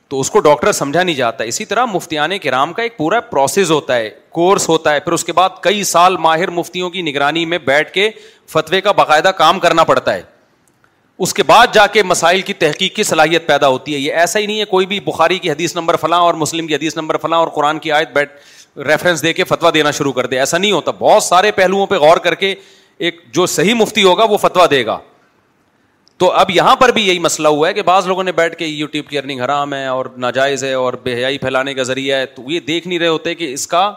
تو 0.09 0.21
اس 0.21 0.31
کو 0.31 0.41
ڈاکٹر 0.47 0.73
سمجھا 0.73 1.03
نہیں 1.03 1.15
جاتا 1.17 1.45
اسی 1.45 1.65
طرح 1.65 1.85
مفتیان 1.93 2.37
کرام 2.43 2.73
کا 2.73 2.83
ایک 2.83 2.97
پورا 2.97 3.21
پروسیز 3.35 3.71
ہوتا 3.71 3.97
ہے 3.97 4.09
کورس 4.39 4.69
ہوتا 4.69 4.95
ہے 4.95 5.01
پھر 5.01 5.13
اس 5.13 5.25
کے 5.25 5.33
بعد 5.33 5.51
کئی 5.63 5.85
سال 5.91 6.17
ماہر 6.25 6.51
مفتیوں 6.57 6.91
کی 6.91 7.03
نگرانی 7.11 7.45
میں 7.53 7.59
بیٹھ 7.67 7.93
کے 7.93 8.11
فتوے 8.53 8.81
کا 8.81 8.93
باقاعدہ 9.03 9.31
کام 9.39 9.59
کرنا 9.61 9.85
پڑتا 9.91 10.15
ہے 10.15 10.23
اس 11.25 11.35
کے 11.35 11.43
بعد 11.47 11.67
جا 11.75 11.87
کے 11.93 12.03
مسائل 12.03 12.41
کی 12.43 12.53
تحقیق 12.65 12.95
کی 12.97 13.03
صلاحیت 13.05 13.47
پیدا 13.47 13.69
ہوتی 13.69 13.95
ہے 13.95 13.99
یہ 13.99 14.15
ایسا 14.21 14.39
ہی 14.39 14.47
نہیں 14.47 14.61
ہے 14.61 14.65
کوئی 14.65 14.87
بھی 14.87 15.01
بخاری 15.05 15.39
کی 15.39 15.51
حدیث 15.51 15.75
نمبر 15.77 15.97
فلاں 16.01 16.19
اور 16.29 16.35
مسلم 16.43 16.67
کی 16.67 16.75
حدیث 16.75 16.97
نمبر 16.97 17.17
فلاں 17.23 17.39
اور 17.39 17.49
قرآن 17.55 17.79
کی 17.79 17.93
آیت 17.93 18.13
بیٹھ 18.15 18.79
ریفرنس 18.89 19.23
دے 19.23 19.33
کے 19.33 19.45
فتویٰ 19.45 19.73
دینا 19.75 19.91
شروع 19.91 20.13
کر 20.13 20.27
دے 20.27 20.39
ایسا 20.39 20.59
نہیں 20.59 20.73
ہوتا 20.73 20.91
بہت 20.99 21.23
سارے 21.23 21.51
پہلوؤں 21.53 21.87
پہ 21.87 21.95
غور 22.07 22.17
کر 22.27 22.35
کے 22.45 22.55
ایک 23.07 23.21
جو 23.33 23.45
صحیح 23.51 23.75
مفتی 23.75 24.03
ہوگا 24.05 24.25
وہ 24.31 24.37
فتوا 24.39 24.65
دے 24.71 24.85
گا 24.87 24.99
تو 26.19 26.31
اب 26.41 26.51
یہاں 26.51 26.75
پر 26.77 26.89
بھی 26.93 27.07
یہی 27.07 27.19
مسئلہ 27.27 27.49
ہوا 27.49 27.69
ہے 27.69 27.73
کہ 27.75 27.83
بعض 27.83 28.07
لوگوں 28.07 28.25
نے 28.25 28.33
بیٹھ 28.41 28.57
کے 28.57 28.69
کی 29.09 29.19
ارننگ 29.19 29.41
حرام 29.43 29.73
ہے 29.75 29.87
اور 29.87 30.07
ناجائز 30.25 30.65
ہے 30.65 30.73
اور 30.83 30.95
بے 31.03 31.15
حیائی 31.17 31.39
پھیلانے 31.45 31.75
کا 31.75 31.83
ذریعہ 31.93 32.19
ہے 32.19 32.27
تو 32.35 32.43
یہ 32.51 32.61
دیکھ 32.67 32.89
نہیں 32.89 32.99
رہے 32.99 33.09
ہوتے 33.09 33.35
کہ 33.35 33.53
اس 33.53 33.67
کا 33.67 33.91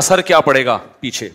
اثر 0.00 0.20
کیا 0.30 0.40
پڑے 0.48 0.64
گا 0.66 0.78
پیچھے 1.00 1.28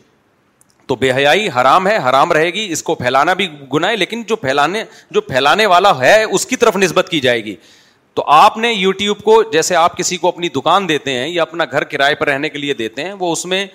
تو 0.88 0.96
بے 1.02 1.12
حیائی 1.12 1.48
حرام 1.56 1.88
ہے 1.88 1.98
حرام 2.10 2.32
رہے 2.32 2.50
گی 2.54 2.68
اس 2.72 2.84
کو 2.84 2.96
پھیلانا 2.96 3.34
بھی 3.42 3.48
گناہ 3.74 3.94
لیکن 4.00 4.24
جو 4.28 4.36
پھیلانے 4.46 4.84
جو 5.18 5.22
پھیلانے 5.32 5.66
والا 5.74 5.98
ہے 6.00 6.24
اس 6.24 6.46
کی 6.46 6.56
طرف 6.64 6.76
نسبت 6.78 7.10
کی 7.10 7.20
جائے 7.28 7.44
گی 7.46 7.56
تو 8.14 8.24
آپ 8.42 8.58
نے 8.64 8.72
یو 8.74 8.92
ٹیوب 9.02 9.22
کو 9.24 9.42
جیسے 9.52 9.76
آپ 9.76 9.98
کسی 9.98 10.18
کو 10.24 10.28
اپنی 10.28 10.50
دکان 10.56 10.88
دیتے 10.90 11.14
ہیں 11.20 11.28
یا 11.28 11.42
اپنا 11.42 11.66
گھر 11.72 11.84
کرائے 11.94 12.16
پر 12.16 12.28
رہنے 12.28 12.50
کے 12.50 12.58
لیے 12.58 12.74
دیتے 12.82 13.04
ہیں 13.04 13.14
وہ 13.20 13.32
اس 13.32 13.46
میں 13.52 13.66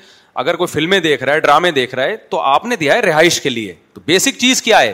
اگر 0.40 0.56
کوئی 0.60 0.66
فلمیں 0.72 0.98
دیکھ 1.00 1.22
رہا 1.22 1.34
ہے 1.34 1.40
ڈرامے 1.40 1.70
دیکھ 1.72 1.94
رہا 1.94 2.04
ہے 2.04 2.16
تو 2.30 2.40
آپ 2.40 2.64
نے 2.66 2.76
دیا 2.76 2.94
ہے 2.94 3.00
رہائش 3.00 3.40
کے 3.40 3.50
لیے 3.50 3.72
تو 3.92 4.00
بیسک 4.06 4.38
چیز 4.38 4.60
کیا 4.62 4.80
ہے 4.80 4.92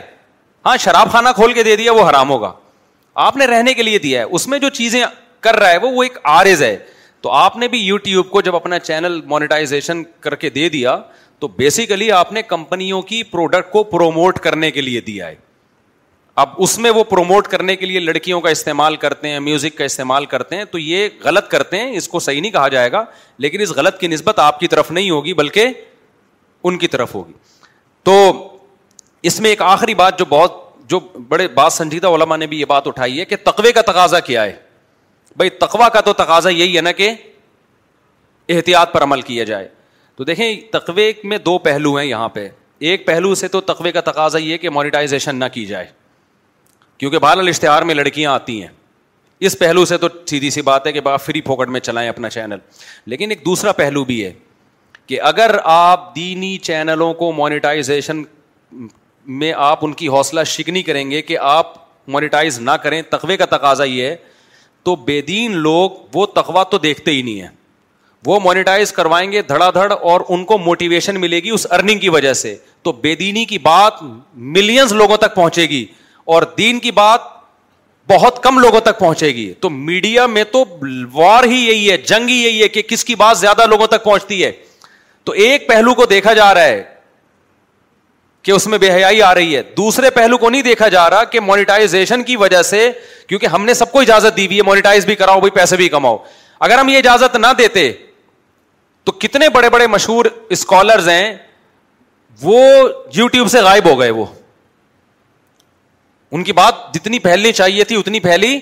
ہاں 0.65 0.75
شراب 0.83 1.11
خانہ 1.11 1.29
کھول 1.35 1.53
کے 1.53 1.63
دے 1.63 1.75
دیا 1.75 1.91
وہ 1.93 2.09
حرام 2.09 2.29
ہوگا 2.29 2.51
آپ 3.23 3.37
نے 3.37 3.45
رہنے 3.47 3.73
کے 3.73 3.83
لیے 3.83 3.97
دیا 4.03 4.19
ہے 4.21 4.25
اس 4.37 4.47
میں 4.47 4.59
جو 4.59 4.69
چیزیں 4.79 5.01
کر 5.47 5.55
رہا 5.59 5.71
ہے 5.71 5.77
وہ 5.83 6.03
ایک 6.03 6.17
آرز 6.37 6.63
ہے 6.63 6.75
تو 7.21 7.31
آپ 7.31 7.57
نے 7.57 7.67
بھی 7.73 7.79
یو 7.83 7.97
ٹیوب 8.05 8.29
کو 8.29 8.41
جب 8.41 8.55
اپنا 8.55 8.79
چینل 8.79 9.19
مونیٹائزیشن 9.33 10.03
کر 10.21 10.35
کے 10.43 10.49
دے 10.59 10.67
دیا 10.69 10.97
تو 11.39 11.47
بیسیکلی 11.57 12.11
آپ 12.21 12.31
نے 12.33 12.41
کمپنیوں 12.53 13.01
کی 13.11 13.21
پروڈکٹ 13.31 13.71
کو 13.71 13.83
پروموٹ 13.91 14.39
کرنے 14.47 14.71
کے 14.71 14.81
لیے 14.81 15.01
دیا 15.07 15.27
ہے 15.27 15.35
اب 16.41 16.49
اس 16.63 16.77
میں 16.83 16.91
وہ 16.91 17.03
پروموٹ 17.03 17.47
کرنے 17.47 17.75
کے 17.75 17.85
لیے 17.85 17.99
لڑکیوں 17.99 18.39
کا 18.41 18.49
استعمال 18.49 18.95
کرتے 19.03 19.29
ہیں 19.29 19.39
میوزک 19.39 19.77
کا 19.77 19.83
استعمال 19.85 20.25
کرتے 20.25 20.55
ہیں 20.57 20.63
تو 20.71 20.77
یہ 20.79 21.07
غلط 21.23 21.47
کرتے 21.49 21.79
ہیں 21.79 21.91
اس 21.97 22.07
کو 22.09 22.19
صحیح 22.27 22.41
نہیں 22.41 22.51
کہا 22.51 22.67
جائے 22.67 22.91
گا 22.91 23.03
لیکن 23.45 23.61
اس 23.61 23.71
غلط 23.75 23.99
کی 23.99 24.07
نسبت 24.07 24.39
آپ 24.39 24.59
کی 24.59 24.67
طرف 24.67 24.89
نہیں 24.91 25.09
ہوگی 25.09 25.33
بلکہ 25.43 25.69
ان 26.67 26.77
کی 26.77 26.87
طرف 26.87 27.13
ہوگی 27.15 27.33
تو 28.03 28.13
اس 29.31 29.39
میں 29.39 29.49
ایک 29.49 29.61
آخری 29.61 29.93
بات 30.01 30.19
جو 30.19 30.25
بہت 30.29 30.61
جو 30.89 30.99
بڑے 31.27 31.47
بات 31.53 31.73
سنجیدہ 31.73 32.07
علماء 32.15 32.37
نے 32.37 32.47
بھی 32.47 32.59
یہ 32.59 32.65
بات 32.67 32.87
اٹھائی 32.87 33.19
ہے 33.19 33.25
کہ 33.25 33.35
تقوے 33.43 33.71
کا 33.73 33.81
تقاضا 33.91 34.19
کیا 34.29 34.43
ہے 34.45 34.55
بھائی 35.37 35.49
تقوا 35.59 35.87
کا 35.89 36.01
تو 36.05 36.13
تقاضا 36.13 36.49
یہی 36.49 36.75
ہے 36.75 36.81
نا 36.81 36.91
کہ 36.91 37.11
احتیاط 38.55 38.91
پر 38.93 39.03
عمل 39.03 39.21
کیا 39.29 39.43
جائے 39.43 39.67
تو 40.15 40.23
دیکھیں 40.23 40.55
تقوے 40.71 41.11
میں 41.23 41.37
دو 41.45 41.57
پہلو 41.59 41.93
ہیں 41.95 42.05
یہاں 42.05 42.29
پہ 42.29 42.47
ایک 42.79 43.05
پہلو 43.07 43.33
سے 43.35 43.47
تو 43.47 43.61
تقوے 43.71 43.91
کا 43.91 44.01
تقاضا 44.11 44.37
یہ 44.39 44.57
کہ 44.57 44.69
مانیٹائزیشن 44.69 45.35
نہ 45.39 45.45
کی 45.53 45.65
جائے 45.65 45.85
کیونکہ 47.03 47.19
بہرحال 47.19 47.47
اشتہار 47.47 47.81
میں 47.85 47.93
لڑکیاں 47.95 48.31
آتی 48.33 48.59
ہیں 48.61 48.67
اس 49.47 49.57
پہلو 49.59 49.83
سے 49.85 49.97
تو 49.97 50.07
سیدھی 50.27 50.49
سی 50.49 50.61
بات 50.67 50.85
ہے 50.87 50.91
کہ 50.93 50.99
آپ 51.07 51.21
فری 51.23 51.39
پھوکٹ 51.47 51.69
میں 51.69 51.79
چلائیں 51.79 52.07
اپنا 52.09 52.29
چینل 52.29 52.57
لیکن 53.13 53.29
ایک 53.31 53.43
دوسرا 53.45 53.71
پہلو 53.79 54.03
بھی 54.11 54.23
ہے 54.23 54.31
کہ 55.07 55.19
اگر 55.31 55.55
آپ 55.71 56.05
دینی 56.15 56.55
چینلوں 56.67 57.13
کو 57.13 57.31
مونیٹائزیشن 57.39 58.21
میں 59.41 59.51
آپ 59.57 59.79
ان 59.85 59.93
کی 60.01 60.07
حوصلہ 60.13 60.43
شکنی 60.53 60.83
کریں 60.83 61.09
گے 61.11 61.21
کہ 61.21 61.37
آپ 61.47 61.73
مانیٹائز 62.15 62.59
نہ 62.59 62.71
کریں 62.83 63.01
تقوے 63.09 63.37
کا 63.37 63.45
تقاضا 63.55 63.83
یہ 63.83 64.07
ہے 64.07 64.15
تو 64.83 64.95
بے 65.11 65.19
دین 65.33 65.57
لوگ 65.67 65.89
وہ 66.13 66.25
تقوا 66.35 66.63
تو 66.71 66.77
دیکھتے 66.85 67.11
ہی 67.11 67.21
نہیں 67.21 67.41
ہے 67.41 67.47
وہ 68.25 68.39
مانیٹائز 68.43 68.91
کروائیں 69.01 69.31
گے 69.31 69.41
دھڑا 69.49 69.69
دھڑ 69.75 69.91
اور 70.01 70.21
ان 70.29 70.45
کو 70.45 70.57
موٹیویشن 70.57 71.19
ملے 71.21 71.39
گی 71.43 71.49
اس 71.59 71.67
ارننگ 71.71 71.99
کی 71.99 72.09
وجہ 72.19 72.31
سے 72.45 72.55
تو 72.83 72.91
بے 73.05 73.13
دینی 73.25 73.45
کی 73.51 73.57
بات 73.69 74.01
ملینز 74.35 74.93
لوگوں 75.01 75.17
تک 75.17 75.35
پہنچے 75.35 75.67
گی 75.69 75.85
اور 76.31 76.43
دین 76.57 76.79
کی 76.79 76.91
بات 76.97 77.21
بہت 78.09 78.41
کم 78.43 78.57
لوگوں 78.59 78.79
تک 78.85 78.97
پہنچے 78.99 79.27
گی 79.35 79.51
تو 79.61 79.69
میڈیا 79.69 80.25
میں 80.27 80.43
تو 80.51 80.63
وار 81.11 81.43
ہی 81.51 81.57
یہی 81.67 81.89
ہے 81.89 81.97
جنگ 82.09 82.29
ہی 82.29 82.33
یہی 82.43 82.61
ہے 82.61 82.67
کہ 82.67 82.81
کس 82.87 83.05
کی 83.05 83.15
بات 83.15 83.37
زیادہ 83.37 83.65
لوگوں 83.69 83.87
تک 83.87 84.03
پہنچتی 84.03 84.43
ہے 84.43 84.51
تو 85.25 85.31
ایک 85.45 85.67
پہلو 85.67 85.93
کو 85.95 86.05
دیکھا 86.05 86.33
جا 86.39 86.53
رہا 86.53 86.63
ہے 86.63 86.81
کہ 88.43 88.51
اس 88.51 88.65
میں 88.67 88.77
بے 88.77 88.91
حیائی 88.93 89.21
آ 89.23 89.33
رہی 89.35 89.55
ہے 89.55 89.61
دوسرے 89.77 90.09
پہلو 90.15 90.37
کو 90.37 90.49
نہیں 90.49 90.61
دیکھا 90.61 90.87
جا 90.95 91.09
رہا 91.09 91.23
کہ 91.33 91.39
مانیٹائزیشن 91.39 92.23
کی 92.23 92.35
وجہ 92.37 92.61
سے 92.71 92.89
کیونکہ 93.27 93.45
ہم 93.55 93.65
نے 93.65 93.73
سب 93.73 93.91
کو 93.91 93.99
اجازت 94.01 94.37
دی 94.37 94.45
ہوئی 94.45 94.57
ہے 94.57 94.63
مانیٹائز 94.69 95.05
بھی 95.05 95.15
کراؤ 95.15 95.39
بھائی 95.39 95.51
پیسے 95.59 95.75
بھی 95.77 95.87
کماؤ 95.89 96.17
اگر 96.67 96.77
ہم 96.79 96.89
یہ 96.89 96.97
اجازت 96.97 97.35
نہ 97.35 97.47
دیتے 97.57 97.91
تو 99.03 99.11
کتنے 99.19 99.49
بڑے 99.53 99.69
بڑے 99.69 99.87
مشہور 99.87 100.25
اسکالرز 100.57 101.07
ہیں 101.09 101.33
وہ 102.41 102.59
یوٹیوب 103.15 103.47
سے 103.51 103.61
غائب 103.61 103.89
ہو 103.89 103.99
گئے 103.99 104.09
وہ 104.19 104.25
ان 106.35 106.43
کی 106.43 106.53
بات 106.57 106.73
جتنی 106.93 107.17
پھیلنی 107.19 107.51
چاہیے 107.53 107.83
تھی 107.89 107.95
اتنی 107.95 108.19
پھیلی 108.19 108.57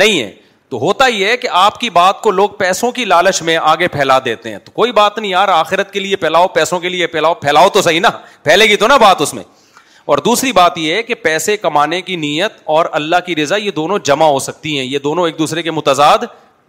نہیں 0.00 0.20
ہے 0.22 0.30
تو 0.70 0.78
ہوتا 0.78 1.06
ہی 1.08 1.24
ہے 1.24 1.36
کہ 1.36 1.48
آپ 1.58 1.78
کی 1.80 1.88
بات 1.90 2.20
کو 2.22 2.30
لوگ 2.30 2.50
پیسوں 2.58 2.90
کی 2.92 3.04
لالچ 3.04 3.40
میں 3.42 3.56
آگے 3.60 3.88
پھیلا 3.92 4.18
دیتے 4.24 4.50
ہیں 4.50 4.58
تو 4.64 4.72
کوئی 4.72 4.92
بات 4.98 5.18
نہیں 5.18 5.30
یار 5.30 5.48
آخرت 5.52 5.92
کے 5.92 6.00
لیے 6.00 6.16
پھیلاؤ 6.24 6.48
پیسوں 6.58 6.78
کے 6.80 6.88
لیے 6.88 7.06
پھیلاؤ 7.14 7.34
پھیلاؤ 7.44 7.68
تو 7.74 7.82
صحیح 7.82 8.00
نا 8.00 8.10
پھیلے 8.44 8.64
گی 8.70 8.76
تو 8.82 8.86
نا 8.88 8.96
بات 9.06 9.20
اس 9.22 9.32
میں 9.34 9.42
اور 10.12 10.18
دوسری 10.26 10.52
بات 10.58 10.78
یہ 10.78 10.94
ہے 10.94 11.02
کہ 11.02 11.14
پیسے 11.22 11.56
کمانے 11.56 12.00
کی 12.02 12.16
نیت 12.16 12.60
اور 12.74 12.86
اللہ 13.00 13.24
کی 13.26 13.36
رضا 13.36 13.56
یہ 13.56 13.70
دونوں 13.80 13.98
جمع 14.10 14.26
ہو 14.30 14.38
سکتی 14.48 14.78
ہیں 14.78 14.84
یہ 14.84 14.98
دونوں 15.08 15.26
ایک 15.26 15.38
دوسرے 15.38 15.62
کے 15.62 15.70
متضاد 15.78 16.24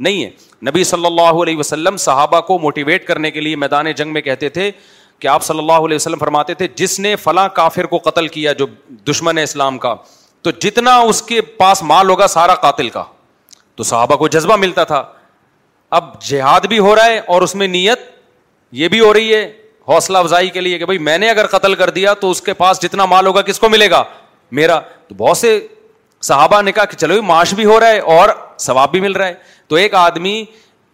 نہیں 0.07 0.23
ہے 0.23 0.29
نبی 0.69 0.83
صلی 0.93 1.05
اللہ 1.05 1.41
علیہ 1.43 1.57
وسلم 1.57 1.97
صحابہ 2.07 2.39
کو 2.51 2.57
موٹیویٹ 2.59 3.05
کرنے 3.07 3.31
کے 3.31 3.41
لیے 3.41 3.55
میدان 3.65 3.91
جنگ 3.97 4.13
میں 4.13 4.21
کہتے 4.21 4.49
تھے 4.57 4.69
کہ 5.19 5.27
آپ 5.27 5.43
صلی 5.43 5.59
اللہ 5.59 5.85
علیہ 5.87 5.95
وسلم 5.95 6.19
فرماتے 6.19 6.53
تھے 6.63 6.67
جس 6.75 6.99
نے 6.99 7.15
فلاں 7.23 7.47
کافر 7.55 7.85
کو 7.93 7.97
قتل 8.09 8.27
کیا 8.35 8.53
جو 8.53 8.65
دشمن 9.09 9.37
ہے 9.37 9.43
اسلام 9.43 9.77
کا 9.87 9.93
تو 10.43 10.51
جتنا 10.61 10.95
اس 11.11 11.21
کے 11.27 11.39
پاس 11.61 11.81
مال 11.83 12.09
ہوگا 12.09 12.27
سارا 12.33 12.53
قاتل 12.65 12.89
کا 12.89 13.03
تو 13.75 13.83
صحابہ 13.83 14.15
کو 14.17 14.27
جذبہ 14.27 14.55
ملتا 14.57 14.83
تھا 14.83 15.03
اب 15.97 16.21
جہاد 16.27 16.65
بھی 16.69 16.79
ہو 16.79 16.95
رہا 16.95 17.05
ہے 17.05 17.19
اور 17.35 17.41
اس 17.41 17.55
میں 17.55 17.67
نیت 17.67 17.99
یہ 18.79 18.87
بھی 18.87 18.99
ہو 18.99 19.13
رہی 19.13 19.33
ہے 19.33 19.43
حوصلہ 19.87 20.17
افزائی 20.17 20.49
کے 20.55 20.61
لیے 20.61 20.77
کہ 20.79 20.85
بھائی 20.85 20.97
میں 21.07 21.17
نے 21.17 21.29
اگر 21.29 21.47
قتل 21.57 21.75
کر 21.75 21.89
دیا 21.89 22.13
تو 22.23 22.29
اس 22.31 22.41
کے 22.41 22.53
پاس 22.53 22.81
جتنا 22.81 23.05
مال 23.13 23.27
ہوگا 23.27 23.41
کس 23.41 23.59
کو 23.59 23.69
ملے 23.69 23.89
گا 23.91 24.03
میرا 24.59 24.79
تو 25.07 25.15
بہت 25.17 25.37
سے 25.37 25.59
صحابہ 26.27 26.61
نے 26.61 26.71
کہا 26.71 26.85
کہ 26.91 26.97
چلو 26.97 27.21
معاش 27.23 27.53
بھی 27.55 27.65
ہو 27.65 27.79
رہا 27.79 27.87
ہے 27.87 27.99
اور 28.17 28.29
ثواب 28.59 28.91
بھی 28.91 28.99
مل 29.01 29.11
رہا 29.15 29.27
ہے 29.27 29.33
تو 29.67 29.75
ایک 29.75 29.93
آدمی 29.95 30.43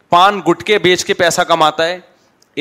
پان 0.10 0.40
گٹ 0.50 0.64
کے 0.64 0.78
بیچ 0.80 1.06
کے 1.06 1.14
پیسہ 1.22 1.42
کماتا 1.48 1.86
ہے 1.88 2.00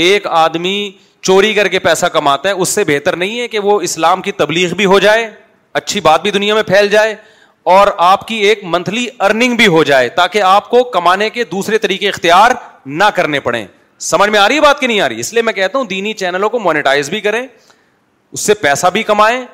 ایک 0.05 0.27
آدمی 0.27 0.79
چوری 1.23 1.53
کر 1.55 1.69
کے 1.69 1.79
پیسہ 1.79 2.07
کماتا 2.13 2.49
ہے 2.49 2.55
اس 2.55 2.69
سے 2.69 2.85
بہتر 2.87 3.17
نہیں 3.17 3.41
ہے 3.41 3.49
کہ 3.49 3.59
وہ 3.69 3.81
اسلام 3.81 4.23
کی 4.23 4.33
تبلیغ 4.43 4.75
بھی 4.77 4.85
ہو 4.95 4.99
جائے 4.99 5.31
اچھی 5.79 6.01
بات 6.01 6.23
بھی 6.23 6.31
دنیا 6.31 6.55
میں 6.55 6.63
پھیل 6.63 6.89
جائے 6.89 7.15
اور 7.77 7.89
آپ 8.09 8.27
کی 8.29 8.35
ایک 8.49 8.61
منتھلی 8.73 9.07
ارننگ 9.21 9.57
بھی 9.57 9.67
ہو 9.77 9.83
جائے 9.85 10.09
تاکہ 10.19 10.43
آپ 10.47 10.69
کو 10.71 10.83
کمانے 10.95 11.29
کے 11.31 11.45
دوسرے 11.53 11.79
طریقے 11.79 12.09
اختیار 12.09 12.51
نہ 13.01 13.05
کرنے 13.15 13.41
پڑے 13.47 13.65
سمجھ 14.11 14.29
میں 14.31 14.39
آ 14.41 14.47
رہی 14.49 14.57
ہے 14.57 14.61
بات 14.61 14.81
کہ 14.81 14.87
نہیں 14.87 15.01
آ 15.01 15.09
رہی 15.09 15.21
اس 15.21 15.33
لیے 15.33 15.43
میں 15.43 15.53
کہتا 15.53 15.79
ہوں 15.79 15.85
دینی 15.91 16.13
چینلوں 16.23 16.51
کو 16.51 16.59
مانیٹائز 16.61 17.11
بھی 17.11 17.21
کریں 17.21 17.41
اس 17.47 18.41
سے 18.41 18.55
پیسہ 18.61 18.87
بھی 18.93 19.03
کمائیں 19.11 19.45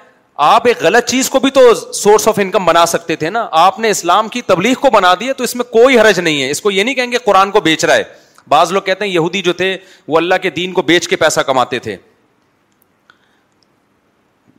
آپ 0.45 0.67
ایک 0.67 0.83
غلط 0.83 1.09
چیز 1.11 1.31
کو 1.31 1.39
بھی 1.41 1.51
تو 1.51 1.73
سورس 1.75 2.29
آف 2.29 2.39
انکم 2.43 2.65
بنا 2.67 2.85
سکتے 2.95 3.17
تھے 3.23 3.31
نا 3.31 3.47
آپ 3.67 3.79
نے 3.79 3.91
اسلام 3.91 4.29
کی 4.37 4.43
تبلیغ 4.53 4.75
کو 4.81 4.91
بنا 4.93 5.15
دیا 5.21 5.33
تو 5.39 5.45
اس 5.45 5.55
میں 5.57 5.65
کوئی 5.73 5.99
حرج 5.99 6.21
نہیں 6.21 6.43
ہے 6.43 6.51
اس 6.51 6.61
کو 6.61 6.71
یہ 6.71 6.83
نہیں 6.83 6.95
کہیں 6.95 7.13
گے 7.13 7.19
قرآن 7.25 7.51
کو 7.51 7.61
بیچ 7.69 7.85
رہا 7.85 7.97
ہے 7.97 8.03
بعض 8.49 8.73
لوگ 8.73 8.83
کہتے 8.83 9.05
ہیں 9.05 9.13
یہودی 9.13 9.43
جو 9.43 9.53
تھے 9.53 9.77
وہ 10.09 10.17
اللہ 10.17 10.35
کے 10.43 10.51
دین 10.51 10.73
کو 10.73 10.83
بیچ 10.83 11.09
کے 11.09 11.17
پیسہ 11.17 11.41
کماتے 11.47 11.79
تھے 11.79 11.97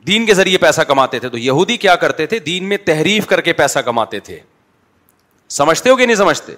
دین 0.06 0.26
کے 0.26 0.34
ذریعے 0.34 0.58
پیسہ 0.58 0.80
کماتے 0.88 1.18
تھے 1.20 1.28
تو 1.28 1.38
یہودی 1.38 1.76
کیا 1.76 1.94
کرتے 1.96 2.26
تھے 2.26 2.38
دین 2.46 2.64
میں 2.68 2.76
تحریف 2.84 3.26
کر 3.26 3.40
کے 3.40 3.52
پیسہ 3.60 3.78
کماتے 3.86 4.20
تھے 4.28 4.38
سمجھتے 5.56 5.90
ہو 5.90 5.96
کہ 5.96 6.06
نہیں 6.06 6.16
سمجھتے 6.16 6.52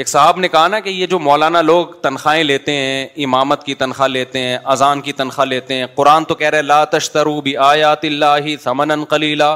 ایک 0.00 0.08
صاحب 0.08 0.38
نے 0.40 0.48
کہا 0.48 0.66
نا 0.68 0.80
کہ 0.80 0.88
یہ 0.90 1.06
جو 1.06 1.18
مولانا 1.18 1.60
لوگ 1.62 1.86
تنخواہیں 2.02 2.42
لیتے 2.44 2.72
ہیں 2.74 3.06
امامت 3.24 3.64
کی 3.64 3.74
تنخواہ 3.82 4.08
لیتے 4.08 4.38
ہیں 4.42 4.56
اذان 4.74 5.00
کی 5.00 5.12
تنخواہ 5.12 5.46
لیتے 5.46 5.74
ہیں 5.74 5.86
قرآن 5.94 6.24
تو 6.28 6.34
کہہ 6.34 6.50
رہے 6.50 6.62
لا 6.62 6.84
تشترو 6.96 7.40
بھی 7.48 7.56
آیات 7.66 8.04
اللہ 8.04 8.54
سمن 8.62 9.04
خلیلا 9.10 9.54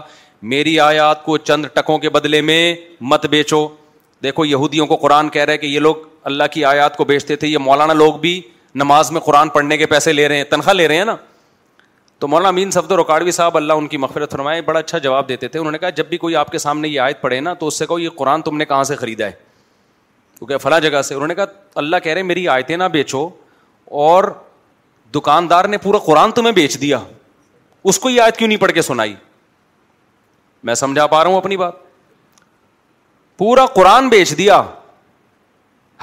میری 0.53 0.79
آیات 0.81 1.25
کو 1.25 1.37
چند 1.39 1.67
ٹکوں 1.75 1.99
کے 1.99 2.11
بدلے 2.17 2.41
میں 2.51 2.75
مت 3.13 3.27
بیچو 3.31 3.67
دیکھو 4.23 4.45
یہودیوں 4.45 4.87
کو 4.87 4.97
قرآن 4.97 5.29
کہہ 5.29 5.45
رہے 5.45 5.59
کہ 5.59 5.67
یہ 5.67 5.81
لوگ 5.81 5.95
اللہ 6.33 6.45
کی 6.53 6.65
آیات 6.65 6.97
کو 6.97 7.05
بیچتے 7.05 7.37
تھے 7.37 7.49
یہ 7.49 7.59
مولانا 7.69 7.93
لوگ 7.93 8.15
بھی 8.21 8.41
نماز 8.83 9.11
میں 9.13 9.21
قرآن 9.21 9.49
پڑھنے 9.49 9.77
کے 9.79 9.87
پیسے 9.87 10.13
لے 10.13 10.29
رہے 10.29 10.37
ہیں 10.37 10.45
تنخواہ 10.51 10.75
لے 10.75 10.89
رہے 10.89 10.97
ہیں 10.97 11.05
نا 11.05 11.17
تو 12.19 12.29
مولانا 12.29 12.49
امین 12.49 12.71
صفد 12.71 12.93
رکاڑوی 12.99 13.31
صاحب 13.39 13.57
اللہ 13.57 13.73
ان 13.81 13.87
کی 13.89 13.97
مغفرت 14.05 14.31
فرمائے 14.33 14.61
بڑا 14.63 14.79
اچھا 14.79 14.99
جواب 14.99 15.29
دیتے 15.29 15.49
تھے 15.49 15.59
انہوں 15.59 15.73
نے 15.73 15.79
کہا 15.79 15.89
جب 15.97 16.07
بھی 16.09 16.19
کوئی 16.19 16.37
آپ 16.37 16.51
کے 16.53 16.59
سامنے 16.59 16.89
یہ 16.89 17.01
آیت 17.01 17.21
پڑھے 17.21 17.41
نا 17.41 17.53
تو 17.55 17.67
اس 17.67 17.79
سے 17.79 17.87
کہو 17.87 17.99
یہ 17.99 18.11
قرآن 18.17 18.43
تم 18.43 18.57
نے 18.57 18.65
کہاں 18.65 18.85
سے 18.91 18.97
خریدا 18.97 19.27
ہے 19.27 19.31
کیونکہ 20.39 20.59
فلاں 20.59 20.79
جگہ 20.81 21.03
سے 21.03 21.15
انہوں 21.15 21.29
نے 21.29 21.35
کہا 21.35 21.45
اللہ 21.83 21.97
کہہ 22.05 22.13
رہے 22.13 22.23
میری 22.23 22.47
آیتیں 22.49 22.77
نہ 22.77 22.85
بیچو 22.93 23.29
اور 24.07 24.25
دکاندار 25.15 25.65
نے 25.75 25.79
پورا 25.83 25.99
قرآن 26.05 26.31
تمہیں 26.39 26.53
بیچ 26.53 26.81
دیا 26.81 26.99
اس 27.91 27.99
کو 27.99 28.11
یہ 28.11 28.21
آیت 28.21 28.37
کیوں 28.37 28.49
نہیں 28.49 28.59
پڑھ 28.61 28.73
کے 28.73 28.83
سنائی 28.83 29.15
میں 30.67 30.75
سمجھا 30.75 31.07
پا 31.07 31.23
رہا 31.23 31.31
ہوں 31.31 31.37
اپنی 31.37 31.57
بات 31.57 31.75
پورا 33.39 33.67
قرآن 33.75 34.09
بیچ 34.09 34.37
دیا 34.39 34.61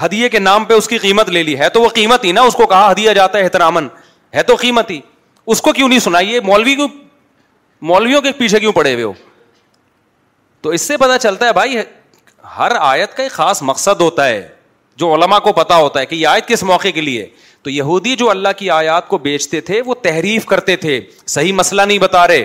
ہدیے 0.04 0.28
کے 0.28 0.38
نام 0.38 0.64
پہ 0.64 0.74
اس 0.74 0.88
کی 0.88 0.98
قیمت 0.98 1.28
لے 1.30 1.42
لی 1.42 1.58
ہے 1.58 1.68
تو 1.74 1.80
وہ 1.82 1.88
قیمت 1.94 2.24
ہی 2.24 2.32
نا 2.32 2.42
اس 2.42 2.54
کو 2.54 2.66
کہا 2.66 2.90
ہدیہ 2.90 3.12
جاتا 3.14 3.38
ہے 3.38 3.42
احترامن 3.44 3.88
ہے 4.34 4.42
تو 4.42 4.54
قیمت 4.60 4.90
ہی 4.90 5.00
اس 5.52 5.60
کو 5.62 5.72
کیوں 5.72 5.88
نہیں 5.88 5.98
سنائیے 5.98 6.34
یہ 6.34 6.40
مولوی 6.44 6.74
کیوں 6.74 6.88
مولویوں 7.92 8.20
کے 8.22 8.32
پیچھے 8.38 8.58
کیوں 8.60 8.72
پڑے 8.72 8.92
ہوئے 8.92 9.04
ہو 9.04 9.12
تو 10.62 10.70
اس 10.76 10.82
سے 10.88 10.96
پتا 10.96 11.18
چلتا 11.18 11.46
ہے 11.46 11.52
بھائی 11.52 11.76
ہر 12.58 12.72
آیت 12.80 13.16
کا 13.16 13.22
ایک 13.22 13.32
خاص 13.32 13.62
مقصد 13.62 14.00
ہوتا 14.00 14.26
ہے 14.28 14.46
جو 14.96 15.14
علما 15.14 15.38
کو 15.48 15.52
پتا 15.52 15.76
ہوتا 15.76 16.00
ہے 16.00 16.06
کہ 16.06 16.14
یہ 16.14 16.26
آیت 16.26 16.46
کس 16.48 16.62
موقع 16.62 16.88
کے 16.94 17.00
لیے 17.00 17.26
تو 17.62 17.70
یہودی 17.70 18.14
جو 18.16 18.30
اللہ 18.30 18.48
کی 18.56 18.70
آیات 18.70 19.08
کو 19.08 19.18
بیچتے 19.18 19.60
تھے 19.68 19.80
وہ 19.86 19.94
تحریف 20.02 20.44
کرتے 20.46 20.76
تھے 20.76 21.00
صحیح 21.34 21.52
مسئلہ 21.52 21.82
نہیں 21.82 21.98
بتا 21.98 22.26
رہے 22.28 22.44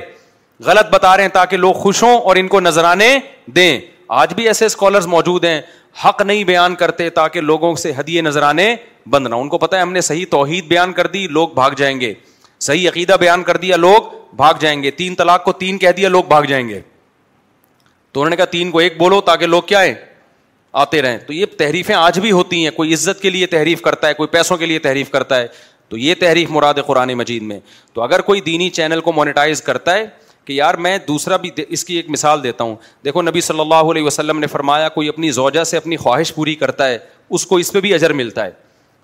غلط 0.65 0.89
بتا 0.93 1.15
رہے 1.17 1.23
ہیں 1.23 1.29
تاکہ 1.33 1.57
لوگ 1.57 1.73
خوش 1.81 2.01
ہوں 2.03 2.17
اور 2.19 2.35
ان 2.35 2.47
کو 2.47 2.59
نذرانے 2.59 3.17
دیں 3.55 3.79
آج 4.21 4.33
بھی 4.33 4.47
ایسے 4.47 4.65
اسکالر 4.65 5.07
موجود 5.07 5.45
ہیں 5.45 5.59
حق 6.05 6.21
نہیں 6.21 6.43
بیان 6.43 6.75
کرتے 6.75 7.09
تاکہ 7.19 7.41
لوگوں 7.41 7.73
سے 7.83 7.91
ہدیے 7.99 8.21
نظرانے 8.21 8.75
بند 9.09 9.27
نہ 9.27 9.35
ان 9.35 9.49
کو 9.49 9.57
پتا 9.57 9.77
ہے 9.77 9.81
ہم 9.81 9.93
نے 9.93 10.01
صحیح 10.09 10.25
توحید 10.31 10.67
بیان 10.67 10.93
کر 10.93 11.07
دی 11.13 11.27
لوگ 11.29 11.49
بھاگ 11.55 11.71
جائیں 11.77 11.99
گے 12.01 12.13
صحیح 12.63 12.89
عقیدہ 12.89 13.15
بیان 13.19 13.43
کر 13.43 13.57
دیا 13.57 13.75
لوگ 13.77 14.13
بھاگ 14.37 14.53
جائیں 14.59 14.81
گے 14.83 14.91
تین 14.91 15.15
طلاق 15.15 15.43
کو 15.43 15.51
تین 15.61 15.77
کہہ 15.77 15.91
دیا 15.97 16.09
لوگ 16.09 16.23
بھاگ 16.27 16.43
جائیں 16.49 16.67
گے 16.69 16.79
تو 18.11 18.21
انہوں 18.21 18.29
نے 18.29 18.35
کہا 18.35 18.45
تین 18.51 18.71
کو 18.71 18.79
ایک 18.79 18.97
بولو 18.97 19.19
تاکہ 19.21 19.45
لوگ 19.45 19.61
کیا 19.65 19.83
ہیں 19.83 19.93
آتے 20.83 21.01
رہیں 21.01 21.17
تو 21.27 21.33
یہ 21.33 21.45
تحریفیں 21.57 21.95
آج 21.95 22.19
بھی 22.19 22.31
ہوتی 22.31 22.63
ہیں 22.63 22.71
کوئی 22.75 22.93
عزت 22.93 23.21
کے 23.21 23.29
لیے 23.29 23.45
تحریف 23.53 23.81
کرتا 23.81 24.07
ہے 24.07 24.13
کوئی 24.13 24.27
پیسوں 24.31 24.57
کے 24.57 24.65
لیے 24.65 24.79
تحریف 24.79 25.09
کرتا 25.11 25.39
ہے 25.39 25.47
تو 25.89 25.97
یہ 25.97 26.15
تحریف 26.19 26.49
مراد 26.51 26.73
ہے 26.77 26.81
قرآن 26.87 27.13
مجید 27.17 27.43
میں 27.43 27.59
تو 27.93 28.01
اگر 28.01 28.21
کوئی 28.21 28.41
دینی 28.41 28.69
چینل 28.69 29.01
کو 29.01 29.11
مانیٹائز 29.13 29.61
کرتا 29.61 29.93
ہے 29.95 30.05
کہ 30.45 30.53
یار 30.53 30.73
میں 30.85 30.97
دوسرا 31.07 31.37
بھی 31.37 31.49
اس 31.67 31.83
کی 31.85 31.95
ایک 31.95 32.09
مثال 32.09 32.43
دیتا 32.43 32.63
ہوں 32.63 32.75
دیکھو 33.05 33.21
نبی 33.21 33.41
صلی 33.41 33.59
اللہ 33.59 33.89
علیہ 33.91 34.03
وسلم 34.03 34.39
نے 34.39 34.47
فرمایا 34.47 34.89
کوئی 34.89 35.07
اپنی 35.09 35.31
زوجہ 35.31 35.63
سے 35.71 35.77
اپنی 35.77 35.97
خواہش 35.97 36.33
پوری 36.35 36.55
کرتا 36.55 36.87
ہے 36.87 36.97
اس 37.37 37.45
کو 37.45 37.57
اس 37.57 37.71
پہ 37.73 37.79
بھی 37.81 37.93
اجر 37.93 38.13
ملتا 38.21 38.45
ہے 38.45 38.51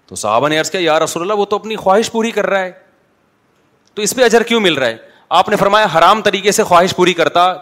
تو 0.07 0.15
صاحبہ 0.15 0.49
نے 0.49 0.57
عرض 0.59 0.71
کیا 0.71 0.81
یار 0.81 1.01
رسول 1.01 1.21
اللہ 1.23 1.39
وہ 1.39 1.45
تو 1.45 1.55
اپنی 1.55 1.75
خواہش 1.75 2.11
پوری 2.11 2.31
کر 2.31 2.47
رہا 2.49 2.63
ہے 2.63 2.71
تو 3.95 4.01
اس 4.01 4.13
پہ 4.15 4.23
اجر 4.25 4.43
کیوں 4.43 4.59
مل 4.61 4.73
رہا 4.77 4.87
ہے 4.87 4.97
آپ 5.39 5.49
نے 5.49 5.55
فرمایا 5.55 5.87
حرام 5.97 6.21
طریقے 6.21 6.51
سے 6.51 6.63
خواہش 6.63 6.95
پوری 6.95 7.13
کرتا 7.19 7.53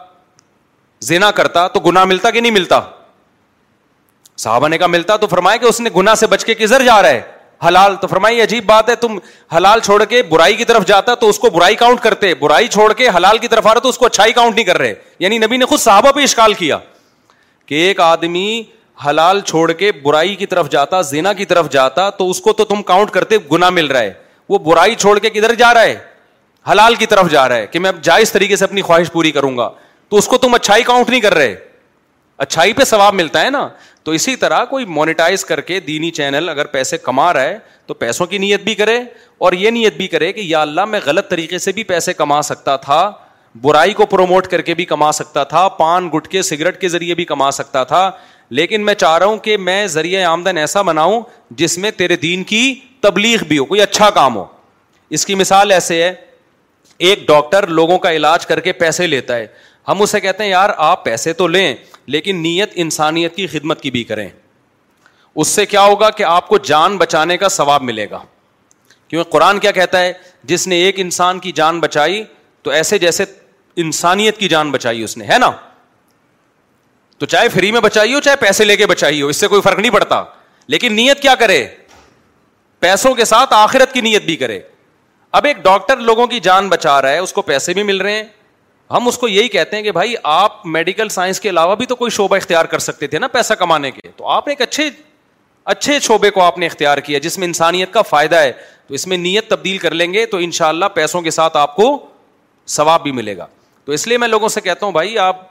زینا 1.09 1.29
کرتا 1.39 1.67
تو 1.73 1.79
گنا 1.79 2.03
ملتا 2.11 2.29
کہ 2.31 2.39
نہیں 2.41 2.51
ملتا 2.51 2.79
صاحبہ 4.43 4.67
نے 4.67 4.77
کہا 4.77 4.87
ملتا 4.87 5.15
تو 5.17 5.27
فرمایا 5.27 5.57
کہ 5.57 5.65
اس 5.65 5.79
نے 5.81 5.89
گنا 5.95 6.15
سے 6.15 6.27
بچ 6.27 6.45
کے 6.45 6.53
کدھر 6.59 6.81
جا 6.85 7.01
رہا 7.01 7.09
ہے 7.09 7.21
حلال 7.67 7.95
تو 8.01 8.07
فرمائی 8.07 8.41
عجیب 8.41 8.65
بات 8.65 8.89
ہے 8.89 8.95
تم 9.01 9.17
حلال 9.55 9.79
چھوڑ 9.83 10.03
کے 10.13 10.21
برائی 10.29 10.55
کی 10.55 10.65
طرف 10.71 10.85
جاتا 10.87 11.13
تو 11.15 11.29
اس 11.29 11.39
کو 11.39 11.49
برائی 11.49 11.75
کاؤنٹ 11.81 11.99
کرتے 12.03 12.33
برائی 12.39 12.67
چھوڑ 12.75 12.91
کے 12.93 13.07
حلال 13.17 13.37
کی 13.43 13.47
طرف 13.47 13.67
آ 13.67 13.73
رہا 13.73 13.79
تو 13.81 13.89
اس 13.89 13.97
کو 13.97 14.05
اچھائی 14.05 14.33
کاؤنٹ 14.33 14.55
نہیں 14.55 14.65
کر 14.65 14.77
رہے 14.77 14.93
یعنی 15.19 15.37
نبی 15.45 15.57
نے 15.57 15.65
خود 15.65 15.79
صحابہ 15.79 16.11
پہ 16.15 16.23
اشکال 16.23 16.53
کیا 16.63 16.77
کہ 17.65 17.75
ایک 17.87 17.99
آدمی 18.01 18.61
حلال 19.05 19.39
چھوڑ 19.45 19.71
کے 19.71 19.91
برائی 20.03 20.35
کی 20.35 20.45
طرف 20.45 20.69
جاتا 20.71 21.01
زینا 21.13 21.33
کی 21.33 21.45
طرف 21.53 21.69
جاتا 21.71 22.09
تو 22.17 22.29
اس 22.29 22.41
کو 22.41 22.53
تو 22.53 22.65
تم 22.73 22.81
کاؤنٹ 22.91 23.11
کرتے 23.11 23.37
گنا 23.51 23.69
مل 23.79 23.85
رہا 23.91 24.01
ہے 24.01 24.13
وہ 24.49 24.57
برائی 24.69 24.95
چھوڑ 24.95 25.17
کے 25.19 25.29
کدھر 25.29 25.53
جا 25.57 25.73
رہا 25.73 25.81
ہے 25.83 25.97
حلال 26.71 26.95
کی 26.95 27.05
طرف 27.05 27.29
جا 27.31 27.47
رہا 27.49 27.55
ہے 27.55 27.67
کہ 27.71 27.79
میں 27.79 27.91
جائز 28.01 28.31
طریقے 28.31 28.55
سے 28.55 28.63
اپنی 28.65 28.81
خواہش 28.81 29.11
پوری 29.11 29.31
کروں 29.31 29.55
گا 29.57 29.69
تو 30.09 30.17
اس 30.17 30.27
کو 30.27 30.37
تم 30.37 30.53
اچھائی 30.53 30.83
کاؤنٹ 30.83 31.09
نہیں 31.09 31.21
کر 31.21 31.33
رہے 31.33 31.55
اچھائی 32.45 32.73
پہ 32.73 32.83
ثواب 32.83 33.13
ملتا 33.13 33.41
ہے 33.43 33.49
نا 33.49 33.67
تو 34.03 34.11
اسی 34.11 34.35
طرح 34.35 34.63
کوئی 34.69 34.85
مونیٹائز 34.85 35.43
کر 35.45 35.61
کے 35.61 35.79
دینی 35.79 36.09
چینل 36.11 36.47
اگر 36.49 36.65
پیسے 36.71 36.97
کما 36.97 37.31
رہا 37.33 37.43
ہے 37.49 37.57
تو 37.87 37.93
پیسوں 37.93 38.25
کی 38.27 38.37
نیت 38.37 38.61
بھی 38.63 38.75
کرے 38.75 38.97
اور 39.45 39.53
یہ 39.53 39.69
نیت 39.71 39.97
بھی 39.97 40.07
کرے 40.07 40.31
کہ 40.33 40.41
یا 40.45 40.61
اللہ 40.61 40.85
میں 40.85 40.99
غلط 41.05 41.29
طریقے 41.29 41.57
سے 41.65 41.71
بھی 41.79 41.83
پیسے 41.93 42.13
کما 42.13 42.41
سکتا 42.49 42.75
تھا 42.87 42.99
برائی 43.61 43.93
کو 43.93 44.05
پروموٹ 44.15 44.47
کر 44.51 44.61
کے 44.69 44.73
بھی 44.75 44.85
کما 44.85 45.11
سکتا 45.11 45.43
تھا 45.53 45.67
پان 45.77 46.09
گٹ 46.15 46.27
کے 46.27 46.41
سگریٹ 46.41 46.79
کے 46.81 46.87
ذریعے 46.89 47.15
بھی 47.15 47.25
کما 47.25 47.49
سکتا 47.59 47.83
تھا 47.93 48.09
لیکن 48.59 48.85
میں 48.85 48.93
چاہ 48.93 49.17
رہا 49.17 49.25
ہوں 49.25 49.37
کہ 49.47 49.57
میں 49.57 49.85
ذریعہ 49.87 50.25
آمدن 50.29 50.57
ایسا 50.57 50.81
بناؤں 50.89 51.21
جس 51.61 51.77
میں 51.83 51.91
تیرے 51.97 52.15
دین 52.23 52.43
کی 52.53 52.63
تبلیغ 53.01 53.43
بھی 53.47 53.57
ہو 53.57 53.65
کوئی 53.65 53.81
اچھا 53.81 54.09
کام 54.19 54.35
ہو 54.35 54.45
اس 55.17 55.25
کی 55.25 55.35
مثال 55.35 55.71
ایسے 55.71 56.03
ہے 56.03 56.13
ایک 56.97 57.25
ڈاکٹر 57.27 57.67
لوگوں 57.67 57.97
کا 57.99 58.11
علاج 58.11 58.45
کر 58.47 58.59
کے 58.59 58.71
پیسے 58.73 59.07
لیتا 59.07 59.35
ہے 59.35 59.47
ہم 59.87 60.01
اسے 60.01 60.19
کہتے 60.19 60.43
ہیں 60.43 60.49
یار 60.49 60.69
آپ 60.77 61.03
پیسے 61.05 61.33
تو 61.33 61.47
لیں 61.47 61.73
لیکن 62.15 62.41
نیت 62.41 62.71
انسانیت 62.75 63.35
کی 63.35 63.47
خدمت 63.47 63.81
کی 63.81 63.91
بھی 63.91 64.03
کریں 64.03 64.27
اس 65.35 65.47
سے 65.47 65.65
کیا 65.65 65.81
ہوگا 65.81 66.09
کہ 66.17 66.23
آپ 66.23 66.47
کو 66.47 66.57
جان 66.65 66.97
بچانے 66.97 67.37
کا 67.37 67.49
ثواب 67.49 67.83
ملے 67.83 68.09
گا 68.11 68.19
کیونکہ 69.07 69.29
قرآن 69.31 69.59
کیا 69.59 69.71
کہتا 69.71 69.99
ہے 70.01 70.13
جس 70.51 70.67
نے 70.67 70.75
ایک 70.83 70.99
انسان 70.99 71.39
کی 71.39 71.51
جان 71.55 71.79
بچائی 71.79 72.23
تو 72.63 72.71
ایسے 72.71 72.97
جیسے 72.99 73.25
انسانیت 73.83 74.37
کی 74.37 74.49
جان 74.49 74.71
بچائی 74.71 75.03
اس 75.03 75.15
نے 75.17 75.25
ہے 75.31 75.37
نا 75.39 75.49
تو 77.17 77.25
چاہے 77.25 77.49
فری 77.49 77.71
میں 77.71 77.81
بچائی 77.81 78.13
ہو 78.13 78.19
چاہے 78.19 78.35
پیسے 78.39 78.65
لے 78.65 78.75
کے 78.77 78.85
بچائی 78.87 79.21
ہو 79.21 79.27
اس 79.27 79.37
سے 79.37 79.47
کوئی 79.47 79.61
فرق 79.61 79.79
نہیں 79.79 79.91
پڑتا 79.91 80.23
لیکن 80.73 80.93
نیت 80.95 81.21
کیا 81.21 81.35
کرے 81.39 81.65
پیسوں 82.79 83.13
کے 83.15 83.25
ساتھ 83.25 83.53
آخرت 83.53 83.93
کی 83.93 84.01
نیت 84.01 84.23
بھی 84.25 84.35
کرے 84.37 84.59
اب 85.37 85.45
ایک 85.45 85.57
ڈاکٹر 85.63 85.97
لوگوں 85.97 86.25
کی 86.27 86.39
جان 86.47 86.67
بچا 86.69 87.01
رہا 87.01 87.09
ہے 87.11 87.17
اس 87.19 87.31
کو 87.33 87.41
پیسے 87.41 87.73
بھی 87.73 87.83
مل 87.83 88.01
رہے 88.01 88.15
ہیں 88.15 88.23
ہم 88.91 89.07
اس 89.07 89.17
کو 89.17 89.27
یہی 89.27 89.47
کہتے 89.49 89.75
ہیں 89.75 89.83
کہ 89.83 89.91
بھائی 89.91 90.13
آپ 90.31 90.65
میڈیکل 90.75 91.09
سائنس 91.15 91.39
کے 91.41 91.49
علاوہ 91.49 91.75
بھی 91.75 91.85
تو 91.85 91.95
کوئی 92.01 92.11
شعبہ 92.17 92.35
اختیار 92.35 92.65
کر 92.73 92.79
سکتے 92.87 93.07
تھے 93.13 93.19
نا 93.19 93.27
پیسہ 93.35 93.53
کمانے 93.59 93.91
کے 93.91 94.09
تو 94.17 94.27
آپ 94.31 94.47
نے 94.47 94.53
ایک 94.53 94.61
اچھے 94.61 94.89
اچھے 95.73 95.99
شعبے 96.07 96.29
کو 96.31 96.41
آپ 96.43 96.57
نے 96.57 96.65
اختیار 96.65 96.97
کیا 97.07 97.19
جس 97.23 97.37
میں 97.39 97.47
انسانیت 97.47 97.93
کا 97.93 98.01
فائدہ 98.09 98.35
ہے 98.41 98.51
تو 98.87 98.93
اس 98.93 99.07
میں 99.07 99.17
نیت 99.17 99.49
تبدیل 99.49 99.77
کر 99.85 99.93
لیں 100.01 100.11
گے 100.13 100.25
تو 100.31 100.37
ان 100.45 100.51
شاء 100.57 100.67
اللہ 100.67 100.85
پیسوں 100.95 101.21
کے 101.21 101.31
ساتھ 101.39 101.57
آپ 101.57 101.75
کو 101.75 101.87
ثواب 102.75 103.03
بھی 103.03 103.11
ملے 103.11 103.37
گا 103.37 103.47
تو 103.85 103.91
اس 103.91 104.07
لیے 104.07 104.17
میں 104.17 104.27
لوگوں 104.27 104.47
سے 104.49 104.61
کہتا 104.61 104.85
ہوں 104.85 104.93
بھائی 104.93 105.17
آپ 105.19 105.41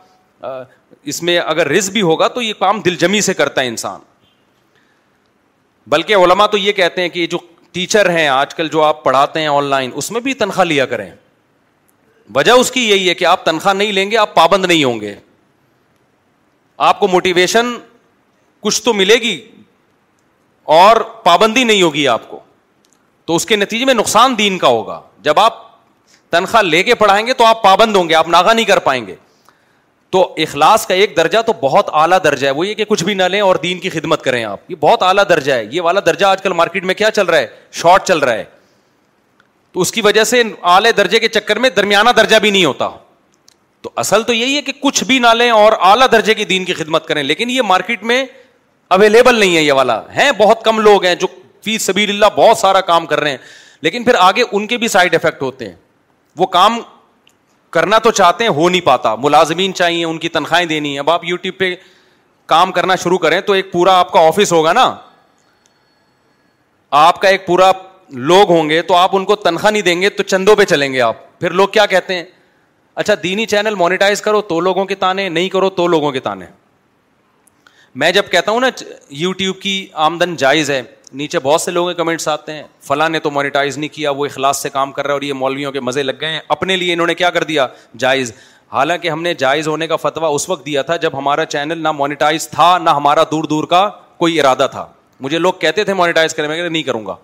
اس 1.12 1.22
میں 1.22 1.38
اگر 1.38 1.68
رز 1.76 1.90
بھی 1.90 2.02
ہوگا 2.12 2.28
تو 2.36 2.42
یہ 2.42 2.52
کام 2.58 2.80
دل 2.84 2.94
جمی 3.04 3.20
سے 3.30 3.34
کرتا 3.34 3.60
ہے 3.60 3.66
انسان 3.68 4.00
بلکہ 5.92 6.16
علما 6.24 6.46
تو 6.46 6.56
یہ 6.58 6.72
کہتے 6.72 7.02
ہیں 7.02 7.08
کہ 7.16 7.26
جو 7.26 7.38
ٹیچر 7.72 8.08
ہیں 8.10 8.26
آج 8.28 8.54
کل 8.54 8.68
جو 8.72 8.82
آپ 8.82 9.02
پڑھاتے 9.04 9.40
ہیں 9.40 9.46
آن 9.48 9.64
لائن 9.64 9.90
اس 10.00 10.10
میں 10.10 10.20
بھی 10.20 10.34
تنخواہ 10.40 10.64
لیا 10.64 10.86
کریں 10.86 11.10
وجہ 12.34 12.52
اس 12.62 12.70
کی 12.70 12.80
یہی 12.88 13.08
ہے 13.08 13.14
کہ 13.14 13.24
آپ 13.26 13.44
تنخواہ 13.44 13.74
نہیں 13.74 13.92
لیں 13.92 14.10
گے 14.10 14.16
آپ 14.16 14.34
پابند 14.34 14.64
نہیں 14.64 14.84
ہوں 14.84 15.00
گے 15.00 15.14
آپ 16.88 17.00
کو 17.00 17.08
موٹیویشن 17.08 17.74
کچھ 18.62 18.82
تو 18.82 18.92
ملے 18.94 19.14
گی 19.22 19.36
اور 20.78 21.00
پابندی 21.24 21.64
نہیں 21.64 21.82
ہوگی 21.82 22.06
آپ 22.08 22.28
کو 22.30 22.38
تو 23.26 23.36
اس 23.36 23.46
کے 23.46 23.56
نتیجے 23.56 23.84
میں 23.84 23.94
نقصان 23.94 24.34
دین 24.38 24.58
کا 24.58 24.68
ہوگا 24.68 25.00
جب 25.26 25.40
آپ 25.40 25.58
تنخواہ 26.30 26.62
لے 26.62 26.82
کے 26.82 26.94
پڑھائیں 27.00 27.26
گے 27.26 27.34
تو 27.40 27.44
آپ 27.44 27.62
پابند 27.62 27.96
ہوں 27.96 28.08
گے 28.08 28.14
آپ 28.14 28.28
ناغا 28.34 28.52
نہیں 28.52 28.64
کر 28.66 28.78
پائیں 28.88 29.04
گے 29.06 29.14
تو 30.12 30.22
اخلاص 30.44 30.84
کا 30.86 30.94
ایک 31.02 31.16
درجہ 31.16 31.38
تو 31.46 31.52
بہت 31.60 31.88
اعلیٰ 31.98 32.16
درجہ 32.24 32.46
ہے 32.46 32.50
وہ 32.56 32.66
یہ 32.66 32.74
کہ 32.74 32.84
کچھ 32.88 33.04
بھی 33.04 33.12
نہ 33.14 33.22
لیں 33.34 33.40
اور 33.40 33.56
دین 33.62 33.78
کی 33.80 33.90
خدمت 33.90 34.22
کریں 34.22 34.42
آپ 34.44 34.70
یہ 34.70 34.76
بہت 34.80 35.02
اعلیٰ 35.02 35.22
درجہ 35.28 35.52
ہے 35.52 35.64
یہ 35.72 35.80
والا 35.86 36.00
درجہ 36.06 36.26
آج 36.26 36.42
کل 36.42 36.52
مارکیٹ 36.56 36.84
میں 36.84 36.94
کیا 36.94 37.10
چل 37.10 37.26
رہا 37.26 37.38
ہے 37.38 37.46
شارٹ 37.82 38.04
چل 38.08 38.18
رہا 38.18 38.34
ہے 38.34 38.44
تو 39.72 39.80
اس 39.80 39.92
کی 39.92 40.00
وجہ 40.04 40.24
سے 40.32 40.42
اعلی 40.72 40.92
درجے 40.96 41.18
کے 41.18 41.28
چکر 41.36 41.58
میں 41.58 41.70
درمیانہ 41.76 42.10
درجہ 42.16 42.36
بھی 42.42 42.50
نہیں 42.50 42.64
ہوتا 42.64 42.88
تو 43.82 43.90
اصل 44.02 44.22
تو 44.22 44.32
یہی 44.32 44.56
ہے 44.56 44.62
کہ 44.62 44.72
کچھ 44.82 45.02
بھی 45.04 45.18
نہ 45.18 45.32
لیں 45.36 45.50
اور 45.50 45.72
اعلیٰ 45.90 46.06
درجے 46.12 46.34
کی 46.34 46.44
دین 46.52 46.64
کی 46.64 46.74
خدمت 46.82 47.06
کریں 47.08 47.22
لیکن 47.22 47.50
یہ 47.50 47.62
مارکیٹ 47.72 48.02
میں 48.12 48.24
اویلیبل 48.98 49.38
نہیں 49.40 49.56
ہے 49.56 49.62
یہ 49.62 49.72
والا 49.80 50.00
ہے 50.16 50.30
بہت 50.38 50.64
کم 50.64 50.80
لوگ 50.80 51.04
ہیں 51.04 51.14
جو 51.22 51.26
فی 51.64 51.78
سبیل 51.88 52.10
اللہ 52.10 52.36
بہت 52.36 52.58
سارا 52.58 52.80
کام 52.92 53.06
کر 53.06 53.20
رہے 53.20 53.30
ہیں 53.30 53.38
لیکن 53.82 54.04
پھر 54.04 54.14
آگے 54.28 54.44
ان 54.52 54.66
کے 54.66 54.76
بھی 54.78 54.88
سائڈ 54.88 55.14
افیکٹ 55.14 55.42
ہوتے 55.42 55.68
ہیں 55.68 55.74
وہ 56.36 56.46
کام 56.56 56.80
کرنا 57.72 57.98
تو 58.04 58.10
چاہتے 58.16 58.44
ہیں 58.44 58.50
ہو 58.54 58.68
نہیں 58.68 58.80
پاتا 58.86 59.14
ملازمین 59.18 59.74
چاہیے 59.74 60.04
ان 60.04 60.18
کی 60.18 60.28
تنخواہیں 60.36 60.64
دینی 60.72 60.90
ہیں 60.92 60.98
اب 60.98 61.10
آپ 61.10 61.24
یو 61.24 61.36
ٹیوب 61.44 61.56
پہ 61.58 61.74
کام 62.52 62.72
کرنا 62.78 62.96
شروع 63.04 63.18
کریں 63.18 63.40
تو 63.46 63.52
ایک 63.52 63.72
پورا 63.72 63.96
آپ 63.98 64.12
کا 64.12 64.20
آفس 64.28 64.52
ہوگا 64.52 64.72
نا 64.78 64.84
آپ 67.06 67.20
کا 67.20 67.28
ایک 67.28 67.46
پورا 67.46 67.70
لوگ 68.32 68.50
ہوں 68.50 68.68
گے 68.70 68.80
تو 68.90 68.94
آپ 68.96 69.16
ان 69.16 69.24
کو 69.24 69.36
تنخواہ 69.46 69.70
نہیں 69.72 69.82
دیں 69.82 70.00
گے 70.02 70.08
تو 70.16 70.22
چندوں 70.32 70.56
پہ 70.56 70.64
چلیں 70.72 70.92
گے 70.92 71.00
آپ 71.00 71.16
پھر 71.40 71.50
لوگ 71.60 71.68
کیا 71.78 71.86
کہتے 71.92 72.14
ہیں 72.16 72.24
اچھا 73.02 73.14
دینی 73.22 73.46
چینل 73.54 73.74
مانیٹائز 73.84 74.20
کرو 74.22 74.40
تو 74.50 74.58
لوگوں 74.68 74.84
کے 74.86 74.94
تانے 75.04 75.28
نہیں 75.38 75.48
کرو 75.56 75.70
تو 75.78 75.86
لوگوں 75.94 76.10
کے 76.12 76.20
تانے 76.26 76.46
میں 78.02 78.10
جب 78.12 78.30
کہتا 78.30 78.52
ہوں 78.52 78.60
نا 78.60 78.68
یو 79.22 79.32
ٹیوب 79.38 79.60
کی 79.60 79.76
آمدن 80.08 80.36
جائز 80.44 80.70
ہے 80.70 80.82
نیچے 81.14 81.38
بہت 81.42 81.60
سے 81.60 81.70
لوگوں 81.70 81.92
کے 81.92 81.94
کمنٹس 81.94 82.26
آتے 82.28 82.52
ہیں 82.52 82.62
فلاں 82.86 83.08
نے 83.08 83.18
تو 83.20 83.30
مانیٹائز 83.30 83.78
نہیں 83.78 83.94
کیا 83.94 84.10
وہ 84.10 84.26
اخلاص 84.26 84.62
سے 84.62 84.68
کام 84.70 84.92
کر 84.92 85.06
رہا 85.06 85.12
ہے 85.12 85.16
اور 85.16 85.22
یہ 85.22 85.32
مولویوں 85.32 85.72
کے 85.72 85.80
مزے 85.80 86.02
لگ 86.02 86.12
گئے 86.20 86.28
ہیں 86.32 86.40
اپنے 86.48 86.76
لیے 86.76 86.92
انہوں 86.92 87.06
نے 87.06 87.14
کیا 87.14 87.30
کر 87.30 87.44
دیا 87.44 87.66
جائز 88.04 88.32
حالانکہ 88.72 89.08
ہم 89.10 89.22
نے 89.22 89.34
جائز 89.38 89.68
ہونے 89.68 89.86
کا 89.86 89.96
فتویٰ 90.02 90.34
اس 90.34 90.48
وقت 90.48 90.64
دیا 90.66 90.82
تھا 90.82 90.96
جب 90.96 91.18
ہمارا 91.18 91.44
چینل 91.44 91.82
نہ 91.82 91.92
مانیٹائز 91.92 92.48
تھا 92.50 92.76
نہ 92.82 92.90
ہمارا 92.96 93.22
دور 93.30 93.44
دور 93.50 93.64
کا 93.70 93.88
کوئی 94.18 94.38
ارادہ 94.40 94.66
تھا 94.70 94.86
مجھے 95.20 95.38
لوگ 95.38 95.52
کہتے 95.60 95.84
تھے 95.84 95.94
مانیٹائز 95.94 96.34
کرنے 96.34 96.48
میں 96.60 96.68
نہیں 96.68 96.82
کروں 96.82 97.04
گا 97.06 97.16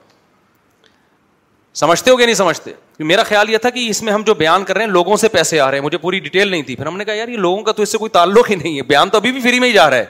سمجھتے 1.75 2.11
ہو 2.11 2.17
کہ 2.17 2.25
نہیں 2.25 2.35
سمجھتے 2.35 2.73
میرا 2.99 3.23
خیال 3.23 3.51
یہ 3.51 3.59
تھا 3.59 3.71
کہ 3.71 3.89
اس 3.89 4.03
میں 4.03 4.13
ہم 4.13 4.23
جو 4.27 4.35
بیان 4.35 4.65
کر 4.65 4.77
رہے 4.77 4.85
ہیں 4.85 4.91
لوگوں 4.91 5.17
سے 5.17 5.29
پیسے 5.29 5.61
آ 5.61 5.71
رہے 5.71 5.79
ہیں 5.79 5.85
مجھے 5.85 5.99
پوری 5.99 6.19
ڈیٹیل 6.21 6.49
نہیں 6.51 6.63
تھی 6.63 6.77
پھر 6.77 6.87
ہم 6.87 6.97
نے 6.97 7.05
کہا 7.05 7.15
یار 7.15 7.29
یہ 7.29 7.37
لوگوں 7.37 7.63
کا 7.63 7.73
تو 7.73 7.83
اس 7.83 7.93
سے 7.93 7.99
کوئی 7.99 8.09
تعلق 8.11 8.51
ہی 8.51 8.55
نہیں 8.55 8.77
ہے 8.77 8.83
بیان 8.87 9.09
تو 9.11 9.19
ابھی 9.19 9.33
بھی 9.33 9.41
فری 9.41 9.61
میں 9.61 9.69
ہی 9.69 9.73
جا 9.73 9.89
رہا 9.91 9.97
ہے 9.97 10.07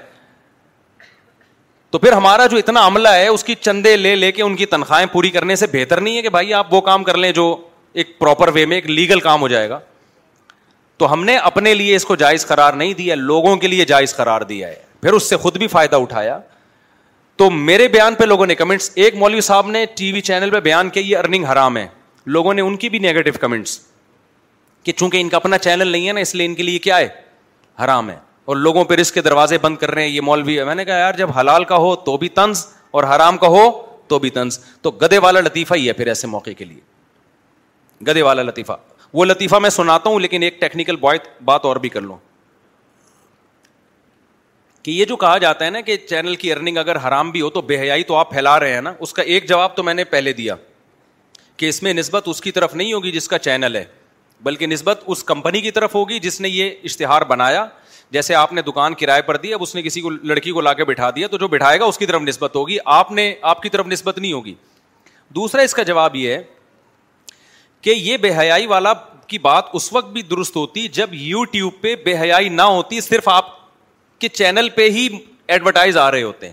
تو 1.90 1.98
پھر 1.98 2.12
ہمارا 2.12 2.46
جو 2.50 2.56
اتنا 2.56 2.86
عملہ 2.86 3.08
ہے 3.08 3.26
اس 3.28 3.44
کی 3.44 3.54
چندے 3.60 3.96
لے 3.96 4.14
لے 4.16 4.30
کے 4.32 4.42
ان 4.42 4.56
کی 4.56 4.66
تنخواہیں 4.72 5.06
پوری 5.12 5.30
کرنے 5.30 5.56
سے 5.56 5.66
بہتر 5.72 6.00
نہیں 6.00 6.16
ہے 6.16 6.22
کہ 6.22 6.28
بھائی 6.30 6.52
آپ 6.54 6.74
وہ 6.74 6.80
کام 6.88 7.04
کر 7.04 7.16
لیں 7.18 7.30
جو 7.32 7.54
ایک 8.00 8.18
پراپر 8.18 8.48
وے 8.54 8.64
میں 8.66 8.76
ایک 8.76 8.88
لیگل 8.90 9.20
کام 9.20 9.40
ہو 9.40 9.48
جائے 9.48 9.68
گا 9.70 9.78
تو 10.98 11.12
ہم 11.12 11.24
نے 11.24 11.36
اپنے 11.36 11.72
لیے 11.74 11.96
اس 11.96 12.04
کو 12.04 12.16
جائز 12.22 12.46
قرار 12.46 12.72
نہیں 12.82 12.92
دیا 12.98 13.14
لوگوں 13.14 13.56
کے 13.56 13.68
لیے 13.68 13.84
جائز 13.92 14.14
قرار 14.16 14.40
دیا 14.50 14.68
ہے 14.68 14.76
پھر 15.02 15.12
اس 15.12 15.28
سے 15.30 15.36
خود 15.36 15.56
بھی 15.58 15.66
فائدہ 15.76 15.96
اٹھایا 15.96 16.38
تو 17.36 17.50
میرے 17.50 17.88
بیان 17.88 18.14
پہ 18.18 18.24
لوگوں 18.24 18.46
نے 18.46 18.54
کمنٹس 18.54 18.90
ایک 18.94 19.14
مولوی 19.16 19.40
صاحب 19.48 19.68
نے 19.70 19.84
ٹی 19.96 20.12
وی 20.12 20.20
چینل 20.28 20.50
پہ 20.50 20.60
بیان 20.60 20.88
کیا 20.90 21.02
یہ 21.06 21.16
ارننگ 21.16 21.44
حرام 21.52 21.76
ہے 21.76 21.86
لوگوں 22.26 22.54
نے 22.54 22.62
ان 22.62 22.76
کی 22.76 22.88
بھی 22.88 22.98
نیگیٹو 22.98 23.38
کمنٹس 23.40 23.78
کہ 24.84 24.92
چونکہ 24.96 25.20
ان 25.20 25.28
کا 25.28 25.36
اپنا 25.36 25.58
چینل 25.58 25.88
نہیں 25.88 26.08
ہے 26.08 26.12
نا 26.12 26.20
اس 26.20 26.34
لیے 26.34 26.46
ان 26.46 26.54
کے 26.54 26.62
لیے 26.62 26.78
کیا 26.78 26.98
ہے 26.98 27.08
حرام 27.84 28.10
ہے 28.10 28.16
اور 28.48 28.56
لوگوں 28.56 28.82
پہ 28.88 28.94
رسک 28.94 29.14
کے 29.14 29.20
دروازے 29.22 29.56
بند 29.62 29.76
کر 29.78 29.90
رہے 29.94 30.02
ہیں 30.02 30.08
یہ 30.08 30.20
مولوی 30.24 30.58
ہے 30.58 30.62
میں 30.64 30.74
نے 30.74 30.84
کہا 30.84 30.96
یار 30.98 31.14
جب 31.16 31.30
حلال 31.38 31.64
کا 31.72 31.76
ہو 31.86 31.94
تو 32.04 32.16
بھی 32.18 32.28
طنز 32.36 32.64
اور 32.90 33.04
حرام 33.04 33.36
کا 33.38 33.46
ہو 33.54 33.64
تو 34.08 34.18
بھی 34.18 34.30
تو 34.82 34.90
گدے 35.02 35.18
والا 35.24 35.40
لطیفہ 35.40 35.74
ہی 35.76 35.86
ہے 35.88 35.92
پھر 35.98 36.06
ایسے 36.08 36.26
موقع 36.34 36.50
کے 36.58 36.64
لیے 36.64 36.80
گدے 38.08 38.22
والا 38.22 38.42
لطیفہ 38.42 38.76
وہ 39.12 39.24
لطیفہ 39.24 39.56
میں 39.62 39.70
سناتا 39.70 40.10
ہوں 40.10 40.20
لیکن 40.20 40.42
ایک 40.42 40.60
ٹیکنیکل 40.60 40.96
بوائے 41.00 41.18
بات 41.44 41.64
اور 41.64 41.76
بھی 41.84 41.88
کر 41.88 42.00
لوں 42.00 42.16
کہ 44.82 44.90
یہ 44.90 45.04
جو 45.04 45.16
کہا 45.24 45.36
جاتا 45.46 45.64
ہے 45.64 45.70
نا 45.70 45.80
کہ 45.88 45.96
چینل 46.08 46.36
کی 46.42 46.52
ارننگ 46.52 46.76
اگر 46.84 46.96
حرام 47.08 47.30
بھی 47.30 47.40
ہو 47.40 47.50
تو 47.50 47.60
بے 47.70 47.80
حیائی 47.80 48.02
تو 48.10 48.16
آپ 48.16 48.30
پھیلا 48.30 48.58
رہے 48.60 48.74
ہیں 48.74 48.80
نا 48.80 48.92
اس 49.06 49.12
کا 49.12 49.22
ایک 49.22 49.48
جواب 49.48 49.76
تو 49.76 49.82
میں 49.82 49.94
نے 49.94 50.04
پہلے 50.16 50.32
دیا 50.40 50.54
کہ 51.56 51.68
اس 51.68 51.82
میں 51.82 51.92
نسبت 51.94 52.28
اس 52.32 52.40
کی 52.40 52.52
طرف 52.52 52.74
نہیں 52.74 52.92
ہوگی 52.92 53.12
جس 53.12 53.28
کا 53.28 53.38
چینل 53.48 53.76
ہے 53.76 53.84
بلکہ 54.44 54.66
نسبت 54.66 55.02
اس 55.06 55.22
کمپنی 55.24 55.60
کی 55.60 55.70
طرف 55.70 55.94
ہوگی 55.94 56.18
جس 56.20 56.40
نے 56.40 56.48
یہ 56.48 56.70
اشتہار 56.84 57.22
بنایا 57.28 57.64
جیسے 58.12 58.34
آپ 58.34 58.52
نے 58.52 58.62
دکان 58.62 58.94
کرائے 59.00 59.22
پر 59.22 59.36
دی 59.36 59.52
اب 59.54 59.62
اس 59.62 59.74
نے 59.74 59.82
کسی 59.82 60.00
کو 60.00 60.10
لڑکی 60.10 60.50
کو 60.52 60.60
لا 60.60 60.72
کے 60.74 60.84
بٹھا 60.84 61.10
دیا 61.16 61.26
تو 61.28 61.38
جو 61.38 61.48
بٹھائے 61.48 61.80
گا 61.80 61.84
اس 61.84 61.98
کی 61.98 62.06
طرف 62.06 62.22
نسبت 62.22 62.54
ہوگی 62.56 62.76
آپ 62.98 63.10
نے 63.12 63.32
آپ 63.52 63.62
کی 63.62 63.68
طرف 63.68 63.86
نسبت 63.86 64.18
نہیں 64.18 64.32
ہوگی 64.32 64.54
دوسرا 65.34 65.62
اس 65.62 65.74
کا 65.74 65.82
جواب 65.90 66.16
یہ 66.16 66.34
ہے 66.34 66.42
کہ 67.82 67.94
یہ 67.96 68.16
بے 68.16 68.34
حیائی 68.38 68.66
والا 68.66 68.92
کی 69.26 69.38
بات 69.38 69.64
اس 69.74 69.92
وقت 69.92 70.06
بھی 70.12 70.22
درست 70.30 70.56
ہوتی 70.56 70.86
جب 70.98 71.08
یو 71.12 71.44
ٹیوب 71.52 71.72
پہ 71.80 71.94
بے 72.04 72.16
حیائی 72.20 72.48
نہ 72.48 72.62
ہوتی 72.62 73.00
صرف 73.00 73.28
آپ 73.28 73.50
کے 74.20 74.28
چینل 74.28 74.68
پہ 74.76 74.88
ہی 74.90 75.08
ایڈورٹائز 75.56 75.96
آ 75.96 76.10
رہے 76.10 76.22
ہوتے 76.22 76.46
ہیں 76.46 76.52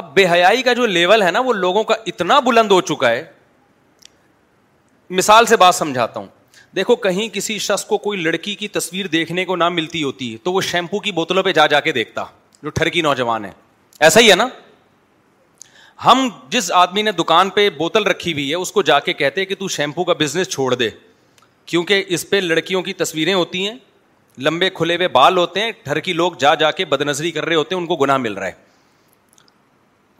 اب 0.00 0.14
بے 0.14 0.26
حیائی 0.32 0.62
کا 0.62 0.72
جو 0.80 0.86
لیول 0.86 1.22
ہے 1.22 1.30
نا 1.30 1.40
وہ 1.40 1.52
لوگوں 1.52 1.82
کا 1.90 1.94
اتنا 2.06 2.38
بلند 2.48 2.70
ہو 2.72 2.80
چکا 2.92 3.10
ہے 3.10 3.24
مثال 5.10 5.46
سے 5.46 5.56
بات 5.56 5.74
سمجھاتا 5.74 6.20
ہوں 6.20 6.26
دیکھو 6.76 6.96
کہیں 6.96 7.26
کسی 7.34 7.58
شخص 7.58 7.84
کو 7.86 7.98
کوئی 7.98 8.20
لڑکی 8.20 8.54
کی 8.54 8.68
تصویر 8.68 9.06
دیکھنے 9.12 9.44
کو 9.44 9.56
نہ 9.56 9.68
ملتی 9.68 10.02
ہوتی 10.02 10.32
ہے 10.32 10.38
تو 10.44 10.52
وہ 10.52 10.60
شیمپو 10.60 10.98
کی 11.00 11.12
بوتلوں 11.12 11.42
پہ 11.42 11.52
جا 11.52 11.66
جا 11.66 11.80
کے 11.80 11.92
دیکھتا 11.92 12.24
جو 12.62 12.68
ٹھرکی 12.70 13.02
نوجوان 13.02 13.44
ہے 13.44 13.50
ایسا 14.00 14.20
ہی 14.20 14.30
ہے 14.30 14.34
نا 14.36 14.46
ہم 16.04 16.28
جس 16.50 16.70
آدمی 16.74 17.02
نے 17.02 17.12
دکان 17.18 17.50
پہ 17.50 17.68
بوتل 17.76 18.02
رکھی 18.06 18.32
ہوئی 18.32 18.48
ہے 18.50 18.54
اس 18.54 18.72
کو 18.72 18.82
جا 18.82 18.98
کے 19.00 19.12
کہتے 19.20 19.44
کہ 19.44 19.54
تو 19.58 19.68
شیمپو 19.76 20.04
کا 20.04 20.12
بزنس 20.18 20.48
چھوڑ 20.48 20.72
دے 20.74 20.88
کیونکہ 21.66 22.04
اس 22.14 22.28
پہ 22.30 22.40
لڑکیوں 22.40 22.82
کی 22.82 22.92
تصویریں 22.94 23.32
ہوتی 23.34 23.66
ہیں 23.66 23.74
لمبے 24.46 24.68
کھلے 24.74 24.96
ہوئے 24.96 25.08
بال 25.08 25.36
ہوتے 25.38 25.60
ہیں 25.62 25.70
ٹھرکی 25.84 26.12
لوگ 26.12 26.32
جا 26.38 26.54
جا 26.54 26.70
کے 26.70 26.84
بد 26.84 27.02
نظری 27.06 27.30
کر 27.32 27.44
رہے 27.46 27.54
ہوتے 27.56 27.74
ہیں 27.74 27.80
ان 27.82 27.86
کو 27.88 27.96
گناہ 27.96 28.16
مل 28.16 28.32
رہا 28.38 28.46
ہے 28.46 28.52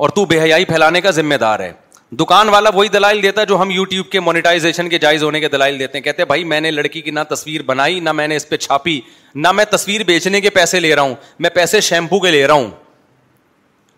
اور 0.05 0.09
تو 0.17 0.25
بے 0.31 0.41
حیائی 0.43 0.65
پھیلانے 0.65 1.01
کا 1.01 1.11
ذمہ 1.11 1.35
دار 1.41 1.61
ہے 1.61 1.73
دکان 2.19 2.49
والا 2.49 2.71
وہی 2.75 2.89
دلائل 2.89 3.23
دیتا 3.23 3.41
ہے 3.41 3.47
جو 3.47 3.61
ہم 3.61 3.71
یوٹیوب 3.71 4.09
کے 4.11 4.21
مونیٹائزیشن 4.21 4.89
کے 4.89 4.99
جائز 4.99 5.23
ہونے 5.25 5.41
کے 5.41 5.49
دلائل 5.49 5.79
دیتے 5.79 5.93
ہیں 5.93 6.01
ہیں 6.01 6.05
کہتے 6.05 6.25
بھائی 6.25 6.45
میں 6.45 6.61
نے 6.61 6.71
لڑکی 6.71 7.01
کی 7.03 7.11
نہ 7.11 7.21
تصویر 7.31 7.63
بنائی 7.67 7.99
نہ 8.01 8.13
میں 8.13 8.27
نے 8.29 8.37
اس 8.37 8.49
پہ 8.49 8.57
چھاپی 8.57 9.01
نہ 9.35 9.53
میں 9.53 9.65
تصویر 9.71 10.03
بیچنے 10.07 10.41
کے 10.41 10.51
پیسے 10.59 10.81
لے 10.81 10.95
رہا 10.97 11.03
ہوں 11.03 11.15
میں 11.39 11.51
پیسے 11.55 11.81
شیمپو 11.89 12.21
کے 12.21 12.31
لے 12.31 12.47
رہا 12.47 12.55
ہوں 12.55 12.71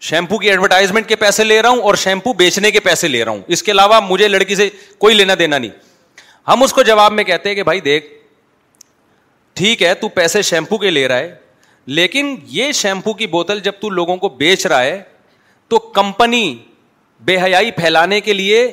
شیمپو 0.09 0.39
کی 0.39 0.49
ایڈورٹائزمنٹ 0.51 1.09
کے 1.09 1.17
پیسے 1.17 1.45
لے 1.45 1.61
رہا 1.63 1.69
ہوں 1.71 1.83
اور 1.83 1.95
شیمپو 2.03 2.33
بیچنے 2.39 2.71
کے 2.71 2.81
پیسے 2.81 3.09
لے 3.09 3.25
رہا 3.25 3.33
ہوں 3.33 3.41
اس 3.57 3.63
کے 3.63 3.73
علاوہ 3.73 4.01
مجھے 4.09 4.29
لڑکی 4.29 4.55
سے 4.55 4.69
کوئی 4.99 5.15
لینا 5.15 5.35
دینا 5.39 5.59
نہیں 5.59 5.71
ہم 6.49 6.63
اس 6.63 6.73
کو 6.73 6.83
جواب 6.83 7.13
میں 7.13 7.25
کہتے 7.25 7.49
ہیں 7.49 7.57
کہ 7.57 7.63
بھائی 7.63 7.81
دیکھ 7.81 8.05
ٹھیک 9.55 9.83
ہے 9.83 9.93
تو 10.01 10.09
پیسے 10.17 10.43
شیمپو 10.51 10.79
کے 10.79 10.91
لے 10.91 11.07
رہا 11.09 11.19
ہے 11.19 11.35
لیکن 11.97 12.35
یہ 12.49 12.73
شیمپو 12.83 13.13
کی 13.23 13.27
بوتل 13.27 13.61
جب 13.65 13.73
تو 13.81 13.91
لوگوں 13.91 14.17
کو 14.17 14.29
بیچ 14.39 14.67
رہا 14.67 14.83
ہے 14.83 15.01
تو 15.69 15.79
کمپنی 15.95 16.57
بے 17.27 17.37
حیائی 17.43 17.71
پھیلانے 17.77 18.21
کے 18.21 18.33
لیے 18.33 18.67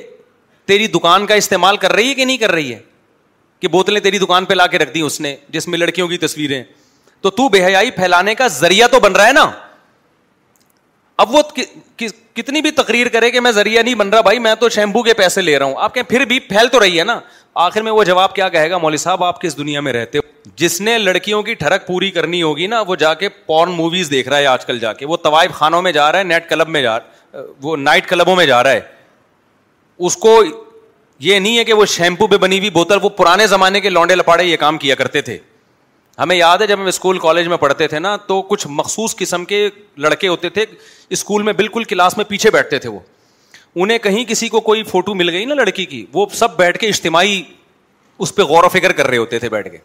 تیری 0.68 0.88
دکان 0.88 1.26
کا 1.28 1.36
استعمال 1.36 1.78
کر 1.78 1.92
رہی 1.94 2.10
ہے 2.10 2.14
کہ 2.16 2.26
نہیں 2.26 2.38
کر 2.38 2.52
رہی 2.52 2.74
ہے 2.74 2.80
کہ 3.60 3.68
بوتلیں 3.72 4.00
تیری 4.02 4.18
دکان 4.20 4.46
پہ 4.46 4.54
لا 4.54 4.68
کے 4.68 4.78
رکھ 4.80 4.94
دی 4.94 5.02
اس 5.02 5.20
نے 5.22 5.36
جس 5.50 5.68
میں 5.68 5.78
لڑکیوں 5.80 6.08
کی 6.08 6.18
تصویریں 6.18 6.64
تو 7.22 7.30
تو 7.30 7.48
بے 7.50 7.64
حیائی 7.66 7.92
پھیلانے 7.92 8.36
کا 8.36 8.48
ذریعہ 8.60 8.88
تو 8.92 9.00
بن 9.00 9.12
رہا 9.16 9.28
ہے 9.28 9.34
نا 9.34 9.50
اب 11.24 11.34
وہ 11.36 11.42
کتنی 12.36 12.62
بھی 12.62 12.72
تقریر 12.78 13.08
کرے 13.10 13.30
کہ 13.32 13.40
میں 13.40 13.52
ذریعہ 13.52 13.84
نہیں 13.84 13.96
بن 13.96 14.10
رہا 14.10 14.22
بھائی 14.22 14.40
میں 14.46 14.54
تو 14.60 14.70
شیمپو 14.76 15.02
کے 15.04 15.14
پیسے 15.18 15.42
لے 15.42 15.58
رہا 15.60 15.66
ہوں 15.66 15.74
آپ 15.80 15.94
کہیں 15.94 16.04
پھر 16.10 16.26
بھی 16.32 16.40
پھیل 16.48 16.68
تو 16.72 16.80
رہی 16.80 16.98
ہے 17.00 17.04
نا 17.04 17.20
آخر 17.66 17.82
میں 17.82 17.92
وہ 17.92 18.04
جواب 18.04 18.34
کیا 18.36 18.48
کہے 18.50 18.70
گا 18.72 18.78
مولوی 18.78 18.98
صاحب 18.98 19.24
آپ 19.24 19.42
کس 19.42 19.58
دنیا 19.58 19.82
میں 19.82 19.94
رہتے 19.94 20.18
ہو 20.18 20.50
جس 20.62 20.80
نے 20.82 20.98
لڑکیوں 20.98 21.42
کی 21.44 21.54
ٹھڑک 21.62 21.88
پوری 21.88 22.10
کرنی 22.12 22.42
ہوگی 22.42 22.68
نا 22.68 22.82
وہ 22.88 22.96
جا 23.06 23.14
کے 23.22 23.30
پورن 23.46 23.72
موویز 23.76 24.10
دیکھ 24.12 24.30
رہا 24.30 24.38
ہے 24.38 24.46
آج 24.48 24.66
کل 24.66 24.80
جا 24.80 24.94
کے 24.94 25.06
وہ 25.06 25.18
طوائف 25.24 25.52
خانوں 25.60 25.82
میں 25.82 25.92
جا 25.92 26.12
رہا 26.12 26.20
ہے 26.20 26.24
نیٹ 26.24 26.50
کلب 26.50 26.68
میں 26.70 26.82
جا 26.82 26.98
رہا 27.00 27.06
ہے 27.06 27.14
وہ 27.62 27.76
نائٹ 27.78 28.08
کلبوں 28.10 28.36
میں 28.36 28.46
جا 28.46 28.62
رہا 28.64 28.72
ہے 28.72 28.80
اس 30.08 30.18
کو 30.18 30.42
یہ 31.28 31.40
نہیں 31.40 31.58
ہے 31.58 31.64
کہ 31.64 31.74
وہ 31.74 31.86
شیمپو 31.96 32.28
پہ 32.28 32.38
بنی 32.38 32.58
ہوئی 32.60 32.70
بوتل 32.70 32.98
وہ 33.02 33.10
پرانے 33.18 33.48
زمانے 33.48 33.82
کے 33.82 33.90
لانڈے 33.90 34.16
لپاڑے 34.16 34.44
یہ 34.44 34.58
کام 34.60 34.78
کیا 34.78 34.96
کرتے 34.96 35.22
تھے 35.22 35.38
ہمیں 36.20 36.36
یاد 36.36 36.58
ہے 36.62 36.68
جب 36.68 36.80
ہم 36.80 36.86
اسکول 36.88 37.18
کالج 37.20 37.48
میں 37.48 37.58
پڑھتے 37.58 37.88
تھے 37.88 38.00
نا 38.00 38.16
تو 38.28 38.42
کچھ 38.50 38.66
مخصوص 38.72 39.16
قسم 39.18 39.46
کے 39.46 39.68
لڑکے 40.06 40.28
ہوتے 40.28 40.50
تھے 40.58 40.66
اسکول 41.18 41.44
میں 41.44 41.54
بالکل 41.54 41.84
کلاس 41.84 42.18
میں 42.18 42.26
پیچھے 42.26 42.52
بیٹھتے 42.52 42.80
تھے 42.80 42.90
وہ 42.90 43.00
انہیں 43.84 43.98
کہیں 44.04 44.24
کسی 44.26 44.48
کو 44.50 44.60
کوئی 44.68 44.84
فوٹو 44.92 45.14
مل 45.16 45.30
گئی 45.30 45.46
نا 45.46 45.56
لڑکی 45.56 45.86
کی 45.86 46.06
وہ 46.14 46.26
سب 46.34 46.56
بیٹھ 46.58 46.78
کے 46.80 46.88
اجتماعی 46.88 47.42
اس 48.26 48.34
پہ 48.36 48.42
غور 48.50 48.64
و 48.64 48.70
فکر 48.74 48.92
کر 49.00 49.08
رہے 49.08 49.18
ہوتے 49.18 49.40
تھے 49.40 49.50
بیٹھ 49.50 49.70
کے 49.72 49.78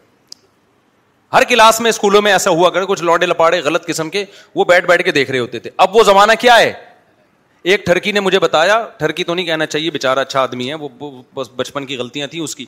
ہر 1.33 1.45
کلاس 1.49 1.81
میں 1.81 1.91
اسکولوں 1.91 2.21
میں 2.23 2.33
ایسا 2.33 2.51
ہوا 2.51 2.71
کر 2.71 2.85
کچھ 2.85 3.03
کرڈے 3.07 3.27
لپاڑے 3.27 3.61
غلط 3.65 3.87
قسم 3.87 4.11
کے 4.11 4.25
وہ 4.55 4.65
بیٹھ 4.69 4.87
بیٹھ 4.87 5.03
کے 5.05 5.13
دیکھ 5.13 5.31
رہے 5.31 5.39
ہوتے 5.39 5.59
تھے 5.59 5.71
اب 5.87 5.97
وہ 5.97 6.03
زمانہ 6.05 6.33
کیا 6.41 6.59
ہے 6.59 6.73
ایک 7.63 7.85
ٹھرکی 7.87 8.13
نے 8.13 8.21
مجھے 8.21 8.39
بتایا 8.41 8.79
ٹھرکی 8.99 9.25
تو 9.25 9.35
نہیں 9.35 9.47
کہنا 9.47 9.67
چاہیے 9.67 9.91
بے 9.91 9.99
چارا 9.99 10.21
اچھا 10.21 10.41
آدمی 10.41 10.69
ہے 10.69 10.75
وہ 10.83 10.89
بس 11.35 11.49
بچپن 11.57 11.87
کی 11.87 11.97
غلطیاں 11.99 12.27
تھیں 12.27 12.41
اس 12.41 12.55
کی 12.57 12.65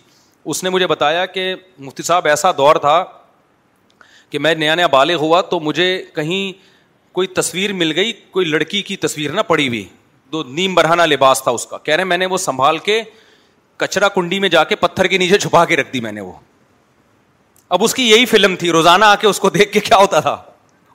اس 0.52 0.62
نے 0.64 0.70
مجھے 0.70 0.86
بتایا 0.86 1.24
کہ 1.27 1.55
مفتی 1.78 2.02
صاحب 2.02 2.27
ایسا 2.27 2.51
دور 2.59 2.77
تھا 2.86 3.02
کہ 4.31 4.39
میں 4.39 4.55
نیا 4.55 4.74
نیا 4.74 4.86
بالغ 4.97 5.20
ہوا 5.20 5.40
تو 5.51 5.60
مجھے 5.60 5.86
کہیں 6.14 6.52
کوئی 7.14 7.27
تصویر 7.36 7.73
مل 7.73 7.93
گئی 7.97 8.12
کوئی 8.31 8.47
لڑکی 8.47 8.82
کی 8.82 8.97
تصویر 8.97 9.32
نہ 9.32 9.40
پڑی 9.47 9.69
ہوئی 9.69 9.85
تو 10.31 10.43
نیم 10.43 10.74
برہانہ 10.74 11.02
لباس 11.12 11.43
تھا 11.43 11.51
اس 11.51 11.66
کا 11.66 11.78
کہہ 11.85 11.94
رہے 11.94 12.05
میں 12.05 12.19
نے 12.19 12.27
وہ 12.27 12.36
سنبھال 12.39 12.78
کے 12.85 13.02
کچرا 13.77 14.09
کنڈی 14.14 14.39
میں 14.40 14.48
جا 14.48 14.62
کے 14.64 14.77
پتھر 14.77 15.06
کے 15.06 15.19
نیچے 15.19 15.39
چھپا 15.39 15.64
کے 15.64 15.77
رکھ 15.77 15.93
دی 15.93 16.01
میں 16.01 16.12
نے 16.12 16.20
وہ 16.20 16.32
اب 17.77 17.85
اس 17.85 17.94
کی 17.94 18.09
یہی 18.10 18.27
فلم 18.27 18.56
تھی 18.56 18.70
روزانہ 18.73 19.05
آ 19.05 19.14
کے 19.20 19.27
اس 19.27 19.40
کو 19.40 19.51
دیکھ 19.51 19.73
کے 19.73 19.81
کیا 19.81 19.97
ہوتا 20.01 20.20
تھا 20.20 20.36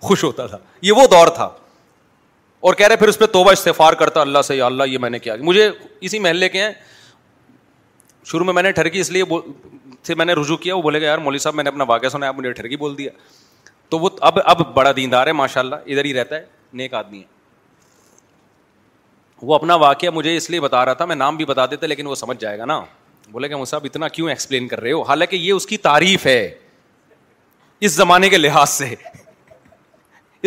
خوش 0.08 0.24
ہوتا 0.24 0.46
تھا 0.48 0.58
یہ 0.82 0.92
وہ 0.98 1.06
دور 1.12 1.28
تھا 1.36 1.50
اور 2.68 2.74
کہہ 2.76 2.88
رہے 2.88 2.96
پھر 2.98 3.08
اس 3.08 3.18
پہ 3.20 3.26
توبہ 3.34 3.52
استفار 3.52 3.94
کرتا 4.00 4.22
اللہ 4.22 4.42
سے 4.46 4.56
یا 4.56 4.66
اللہ 4.66 4.84
یہ 4.90 4.98
میں 5.02 5.10
نے 5.10 5.20
کیا 5.20 5.36
مجھے 5.50 5.70
اسی 6.08 6.20
محلے 6.20 6.48
کے 6.50 6.62
ہیں 6.62 6.72
شروع 8.32 8.46
میں 8.46 8.54
میں 8.54 8.64
نے 8.64 8.72
ٹھرکی 8.80 9.00
اس 9.00 9.10
لیے 9.12 9.24
سے 10.08 10.16
میں 10.16 10.26
نے 10.26 10.34
رجوع 10.40 10.56
کیا 10.64 10.76
وہ 10.76 10.82
بولے 10.82 11.02
گا 11.02 11.06
یار 11.06 11.18
مولوی 11.28 11.40
صاحب 11.40 11.56
میں 11.56 11.64
نے 11.64 11.70
اپنا 11.70 11.84
واقعہ 11.88 12.10
سنا 12.10 12.28
آپ 12.28 12.36
مجھے 12.38 12.52
ٹھرکی 12.58 12.78
بول 12.82 12.98
دیا 12.98 13.12
تو 13.90 14.00
وہ 14.00 14.10
اب 14.30 14.40
اب 14.44 14.66
بڑا 14.74 14.92
دیندار 14.96 15.28
ہے 15.28 15.32
ماشاء 15.34 15.62
اللہ 15.62 15.76
ادھر 15.88 16.06
ہی 16.06 16.14
رہتا 16.14 16.36
ہے 16.36 16.44
نیک 16.82 16.94
آدمی 16.94 17.20
ہے 17.20 17.26
وہ 19.42 19.56
اپنا 19.56 19.76
واقعہ 19.86 20.10
مجھے 20.14 20.36
اس 20.38 20.50
لیے 20.50 20.60
بتا 20.62 20.86
رہا 20.86 20.94
تھا 21.00 21.06
میں 21.06 21.16
نام 21.16 21.38
بھی 21.38 21.46
بتا 21.46 21.66
دیتا 21.72 21.88
لیکن 21.88 22.08
وہ 22.08 22.16
سمجھ 22.24 22.38
جائے 22.42 22.58
گا 22.60 22.66
نا 22.66 22.80
بولے 23.32 23.50
گا 23.52 23.58
مجھ 23.58 23.70
صاحب 23.70 23.84
اتنا 23.90 24.08
کیوں 24.18 24.30
ایکسپلین 24.30 24.68
کر 24.68 24.80
رہے 24.82 24.92
ہو 24.92 25.02
حالانکہ 25.14 25.36
یہ 25.36 25.52
اس 25.54 25.66
کی 25.68 25.78
تعریف 25.88 26.26
ہے 26.26 26.40
اس 27.88 27.92
زمانے 27.92 28.30
کے 28.30 28.38
لحاظ 28.38 28.70
سے 28.70 28.94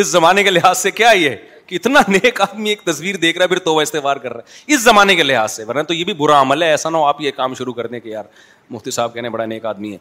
اس 0.00 0.06
زمانے 0.06 0.42
کے 0.44 0.50
لحاظ 0.50 0.78
سے 0.78 0.90
کیا 0.90 1.10
یہ 1.18 1.36
کہ 1.70 1.74
اتنا 1.76 2.00
نیک 2.08 2.40
آدمی 2.40 2.68
ایک 2.68 2.80
تصویر 2.84 3.16
دیکھ 3.24 3.36
رہا 3.38 3.44
ہے 3.44 3.48
پھر 3.48 3.58
توبہ 3.64 3.82
استعمال 3.82 4.18
کر 4.18 4.32
رہا 4.34 4.40
ہے 4.68 4.74
اس 4.74 4.80
زمانے 4.84 5.14
کے 5.16 5.22
لحاظ 5.22 5.52
سے 5.52 5.64
ورنہ 5.64 5.82
تو 5.88 5.94
یہ 5.94 6.04
بھی 6.04 6.12
برا 6.22 6.40
عمل 6.40 6.62
ہے 6.62 6.68
ایسا 6.70 6.90
نہ 6.90 6.96
ہو 6.96 7.04
آپ 7.06 7.20
یہ 7.22 7.30
کام 7.36 7.54
شروع 7.54 7.72
کر 7.72 7.86
دیں 7.86 8.00
کہ 8.00 8.08
یار 8.08 8.24
مفتی 8.70 8.90
صاحب 8.96 9.14
کہنے 9.14 9.28
بڑا 9.30 9.44
نیک 9.52 9.66
آدمی 9.66 9.92
ہے 9.92 9.98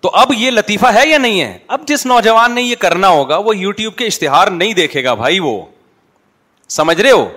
تو 0.00 0.10
اب 0.20 0.32
یہ 0.36 0.50
لطیفہ 0.50 0.86
ہے 0.94 1.06
یا 1.08 1.18
نہیں 1.18 1.40
ہے 1.40 1.58
اب 1.76 1.88
جس 1.88 2.06
نوجوان 2.06 2.54
نے 2.54 2.62
یہ 2.62 2.76
کرنا 2.84 3.08
ہوگا 3.08 3.36
وہ 3.48 3.56
یوٹیوب 3.56 3.96
کے 3.96 4.06
اشتہار 4.06 4.48
نہیں 4.60 4.74
دیکھے 4.80 5.04
گا 5.04 5.14
بھائی 5.24 5.38
وہ 5.48 5.60
سمجھ 6.76 7.00
رہے 7.00 7.10
ہو 7.10 7.28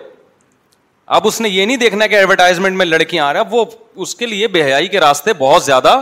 اب 1.18 1.28
اس 1.28 1.42
نے 1.42 1.50
یہ 1.50 1.66
نہیں 1.66 1.78
دیکھنا 1.86 2.08
کہ 2.08 2.16
ایڈورٹائزمنٹ 2.16 2.78
میں 2.78 2.86
لڑکیاں 2.86 3.26
آ 3.28 3.34
رہا 3.34 3.42
وہ 3.52 3.66
اس 4.06 4.16
کے 4.16 4.26
لیے 4.26 4.48
بے 4.58 4.64
حیائی 4.64 4.88
کے 4.88 5.00
راستے 5.00 5.34
بہت 5.38 5.64
زیادہ 5.64 6.02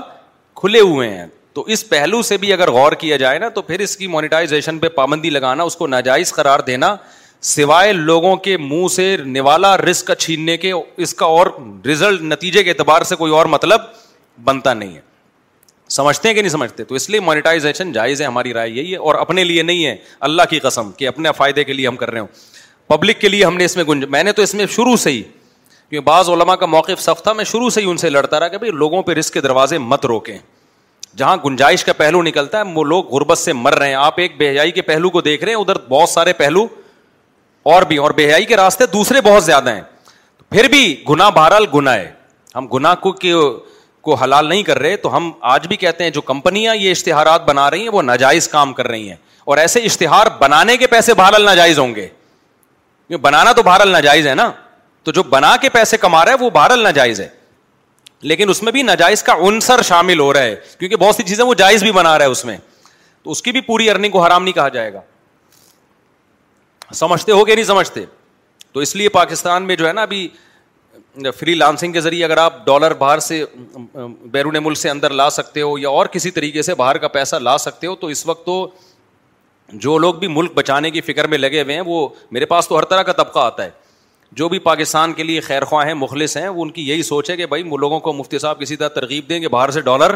کھلے 0.62 0.80
ہوئے 0.80 1.10
ہیں 1.14 1.26
تو 1.58 1.62
اس 1.74 1.88
پہلو 1.90 2.22
سے 2.22 2.36
بھی 2.38 2.52
اگر 2.54 2.70
غور 2.72 2.92
کیا 3.02 3.16
جائے 3.18 3.38
نا 3.40 3.48
تو 3.54 3.62
پھر 3.68 3.80
اس 3.82 3.96
کی 3.98 4.08
مانیٹائزیشن 4.08 4.80
پہ 4.80 4.90
پابندی 4.96 5.30
لگانا 5.30 5.64
اس 5.70 5.76
کو 5.76 5.86
ناجائز 5.88 6.32
قرار 6.34 6.60
دینا 6.68 6.96
سوائے 7.52 7.94
لوگوں 7.94 8.36
کے 8.48 8.56
منہ 8.58 8.88
سے 8.96 9.06
نوالا 9.26 9.76
رسک 9.78 10.12
چھیننے 10.20 10.58
کے 10.58 10.72
اس 10.98 11.14
کا 11.22 11.26
اور 11.36 11.48
رزلٹ 11.88 12.22
نتیجے 12.22 12.64
کے 12.64 12.70
اعتبار 12.70 13.02
سے 13.12 13.16
کوئی 13.22 13.32
اور 13.34 13.46
مطلب 13.56 13.82
بنتا 14.46 14.74
نہیں 14.74 14.94
ہے 14.96 15.02
سمجھتے 15.96 16.28
ہیں 16.28 16.36
کہ 16.36 16.42
نہیں 16.42 16.52
سمجھتے 16.52 16.84
تو 16.84 16.96
اس 16.96 17.10
لیے 17.10 17.20
مانیٹائزیشن 17.32 17.92
جائز 17.92 18.22
ہے 18.22 18.26
ہماری 18.26 18.54
رائے 18.54 18.70
یہی 18.70 18.92
ہے 18.92 18.98
اور 19.10 19.16
اپنے 19.16 19.44
لیے 19.44 19.62
نہیں 19.64 19.86
ہے 19.86 19.96
اللہ 20.30 20.50
کی 20.50 20.60
قسم 20.66 20.92
کہ 20.98 21.08
اپنے 21.08 21.30
فائدے 21.38 21.64
کے 21.64 21.74
لیے 21.74 21.88
ہم 21.88 21.96
کر 22.04 22.12
رہے 22.12 22.20
ہوں 22.20 22.28
پبلک 22.94 23.22
کے 23.22 23.30
لیے 23.30 23.44
ہم 23.46 23.58
نے 23.58 23.66
اس 23.66 23.76
میں 23.78 23.84
گنج 23.90 24.06
میں 24.18 24.22
نے 24.24 24.32
تو 24.32 24.42
اس 24.42 24.54
میں 24.56 24.66
شروع 24.76 24.96
سے 25.08 25.12
ہی 25.12 25.24
کیونکہ 25.90 26.06
بعض 26.12 26.30
علماء 26.30 26.56
کا 26.56 26.66
موقف 26.66 27.02
سخت 27.04 27.24
تھا 27.24 27.34
میں 27.40 27.44
شروع 27.52 27.70
سے 27.70 27.82
ہی 27.82 27.90
ان 27.92 27.98
سے 27.98 28.10
لڑتا 28.10 28.40
رہا 28.40 28.48
کہ 28.48 28.58
بھائی 28.58 28.72
لوگوں 28.84 29.02
پہ 29.10 29.14
رسک 29.20 29.34
کے 29.34 29.42
دروازے 29.42 29.78
مت 29.94 30.06
روکیں 30.14 30.38
جہاں 31.18 31.36
گنجائش 31.46 31.84
کا 31.86 31.94
پہلو 31.98 32.22
نکلتا 32.22 32.58
ہے 32.60 32.74
وہ 32.74 32.84
لوگ 32.86 33.06
غربت 33.14 33.38
سے 33.38 33.54
مر 33.54 33.78
رہے 33.80 33.88
ہیں 33.88 33.94
آپ 33.96 34.20
ایک 34.20 34.36
بہیائی 34.40 34.72
کے 34.72 34.82
پہلو 34.90 35.10
کو 35.10 35.22
دیکھ 35.22 35.44
رہے 35.44 35.54
ہیں 35.54 35.60
ادھر 35.60 35.76
بہت 35.90 36.10
سارے 36.10 36.34
پہلو 36.42 36.66
اور 37.74 37.84
بھی 37.88 37.98
اور 38.06 38.12
بہیائی 38.18 38.46
کے 38.46 38.58
راستے 38.58 38.86
دوسرے 38.94 39.22
بہت 39.30 39.44
زیادہ 39.44 39.74
ہیں 39.76 39.82
پھر 40.52 40.68
بھی 40.72 40.82
گنا 41.10 41.30
بہرحال 41.38 41.66
گنا 41.74 41.94
ہے 41.96 42.12
ہم 42.56 42.68
گنا 42.74 42.94
کو 43.06 43.12
کو 43.22 44.14
حلال 44.16 44.48
نہیں 44.50 44.62
کر 44.64 44.80
رہے 44.80 44.96
تو 44.98 45.16
ہم 45.16 45.32
آج 45.54 45.66
بھی 45.68 45.76
کہتے 45.78 46.04
ہیں 46.04 46.12
جو 46.18 46.22
کمپنیاں 46.28 46.76
یہ 46.76 46.92
اشتہارات 46.92 47.46
بنا 47.48 47.70
رہی 47.72 47.82
ہیں 47.82 47.90
وہ 47.94 48.02
ناجائز 48.02 48.48
کام 48.50 48.74
کر 48.74 48.88
رہی 48.88 49.10
ہیں 49.10 49.16
اور 49.46 49.58
ایسے 49.58 49.80
اشتہار 49.90 50.28
بنانے 50.40 50.76
کے 50.78 50.88
پیسے 50.94 51.14
بہرحال 51.14 51.46
ناجائز 51.46 51.80
ہوں 51.80 51.96
گے 51.96 52.08
بنانا 53.22 53.52
تو 53.56 53.64
بہرحال 53.64 53.90
ناجائز 53.92 54.28
ہے 54.28 54.36
نا 54.36 54.50
تو 55.04 55.12
جو 55.18 55.24
بنا 55.34 55.56
کے 55.62 55.70
پیسے 55.70 55.98
کما 55.98 56.24
رہا 56.26 56.32
ہے 56.32 56.44
وہ 56.46 56.50
بہرحال 56.50 56.80
ناجائز 56.84 57.22
ہے 57.22 57.28
لیکن 58.30 58.50
اس 58.50 58.62
میں 58.64 58.72
بھی 58.72 58.82
ناجائز 58.84 59.24
کا 59.24 59.34
عنصر 59.48 59.82
شامل 59.86 60.20
ہو 60.20 60.32
رہا 60.34 60.42
ہے 60.42 60.56
کیونکہ 60.80 60.96
بہت 60.96 61.16
سی 61.16 61.24
چیزیں 61.24 61.44
وہ 61.46 61.54
جائز 61.58 61.84
بھی 61.84 61.92
بنا 61.92 62.18
رہا 62.18 62.26
ہے 62.26 62.30
اس 62.30 62.44
میں 62.46 62.58
تو 63.24 63.32
اس 63.32 63.42
کی 63.42 63.52
بھی 63.52 63.62
پوری 63.62 63.90
ارننگ 63.90 64.12
کو 64.12 64.24
حرام 64.24 64.44
نہیں 64.44 64.54
کہا 64.54 64.68
جائے 64.70 64.94
گا 64.94 65.02
سمجھتے 66.96 67.32
ہو 67.32 67.44
کہ 67.46 67.56
نہیں 67.56 67.66
سمجھتے 67.66 68.06
تو 68.74 68.80
اس 68.80 68.96
لیے 68.96 69.10
پاکستان 69.10 69.64
میں 69.68 69.76
جو 69.76 69.88
ہے 69.88 69.94
نا 69.94 70.02
ابھی 70.02 70.28
فری 71.38 71.54
لانسنگ 71.54 71.94
کے 71.94 72.02
ذریعے 72.02 72.24
اگر 72.26 72.38
آپ 72.38 72.66
ڈالر 72.66 72.94
باہر 72.98 73.20
سے 73.20 73.44
بیرون 74.32 74.56
ملک 74.64 74.78
سے 74.78 74.90
اندر 74.90 75.10
لا 75.14 75.30
سکتے 75.30 75.62
ہو 75.62 75.78
یا 75.80 75.90
اور 75.90 76.06
کسی 76.12 76.32
طریقے 76.32 76.62
سے 76.62 76.76
باہر 76.76 76.98
کا 76.98 77.08
پیسہ 77.08 77.36
لا 77.36 77.58
سکتے 77.58 77.88
ہو 77.88 77.96
تو 77.96 78.08
اس 78.08 78.26
وقت 78.26 78.46
تو 78.46 78.68
جو 79.86 79.98
لوگ 79.98 80.16
بھی 80.16 80.28
ملک 80.32 80.52
بچانے 80.56 80.92
کی 80.92 81.02
فکر 81.02 81.28
میں 81.28 81.38
لگے 81.38 81.62
ہوئے 81.64 81.76
ہیں 81.76 81.82
وہ 81.86 82.08
میرے 82.32 82.46
پاس 82.46 82.68
تو 82.68 82.78
ہر 82.78 82.86
طرح 82.92 83.02
کا 83.04 83.12
طبقہ 83.14 83.40
آتا 83.40 83.64
ہے 83.64 83.70
جو 84.36 84.48
بھی 84.50 84.60
پاکستان 84.60 85.14
کے 85.14 85.24
لیے 85.24 85.42
خیر 85.42 85.66
خواہ 85.66 85.86
ہیں 85.88 85.94
مخلص 85.94 86.36
ہیں 86.38 86.48
وہ 86.48 86.64
ان 86.64 86.72
کی 86.72 86.88
یہی 86.88 87.04
سوچ 87.04 87.30
ہے 87.30 87.36
کہ 87.38 87.46
بھائی 87.46 87.64
لوگوں 87.80 88.00
کو 88.00 88.14
مفتی 88.14 88.40
صاحب 88.40 88.60
کسی 88.60 88.76
طرح 88.76 88.88
ترغیب 88.96 89.30
دیں 89.30 89.40
کہ 89.40 89.48
باہر 89.48 89.72
سے 89.72 89.82
ڈالر 89.82 90.16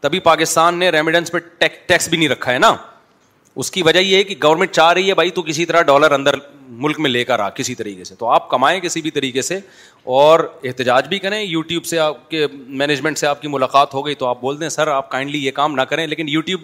تبھی 0.00 0.20
پاکستان 0.20 0.78
نے 0.78 0.88
ریمیڈنس 0.90 1.32
پہ 1.32 1.38
ٹیکس 1.58 2.08
بھی 2.08 2.18
نہیں 2.18 2.28
رکھا 2.28 2.52
ہے 2.52 2.58
نا 2.58 2.74
اس 3.62 3.70
کی 3.70 3.82
وجہ 3.82 3.98
یہ 3.98 4.16
ہے 4.16 4.22
کہ 4.24 4.34
گورنمنٹ 4.42 4.70
چاہ 4.72 4.92
رہی 4.92 5.08
ہے 5.08 5.14
بھائی 5.14 5.30
تو 5.30 5.42
کسی 5.42 5.64
طرح 5.66 5.82
ڈالر 5.86 6.12
اندر 6.12 6.34
ملک 6.84 7.00
میں 7.00 7.10
لے 7.10 7.24
کر 7.24 7.38
آ 7.40 7.48
کسی 7.58 7.74
طریقے 7.74 8.04
سے 8.04 8.14
تو 8.18 8.28
آپ 8.30 8.48
کمائیں 8.50 8.78
کسی 8.80 9.02
بھی 9.02 9.10
طریقے 9.10 9.42
سے 9.42 9.58
اور 10.18 10.40
احتجاج 10.64 11.08
بھی 11.08 11.18
کریں 11.18 11.40
یوٹیوب 11.42 11.84
سے 11.86 11.98
آپ 11.98 12.28
کے 12.30 12.46
مینجمنٹ 12.52 13.18
سے 13.18 13.26
آپ 13.26 13.42
کی 13.42 13.48
ملاقات 13.48 13.94
ہو 13.94 14.04
گئی 14.06 14.14
تو 14.14 14.26
آپ 14.26 14.40
بول 14.40 14.60
دیں 14.60 14.68
سر 14.68 14.88
آپ 14.92 15.10
کائنڈلی 15.10 15.44
یہ 15.44 15.50
کام 15.54 15.74
نہ 15.74 15.82
کریں 15.90 16.06
لیکن 16.06 16.28
یوٹیوب 16.28 16.60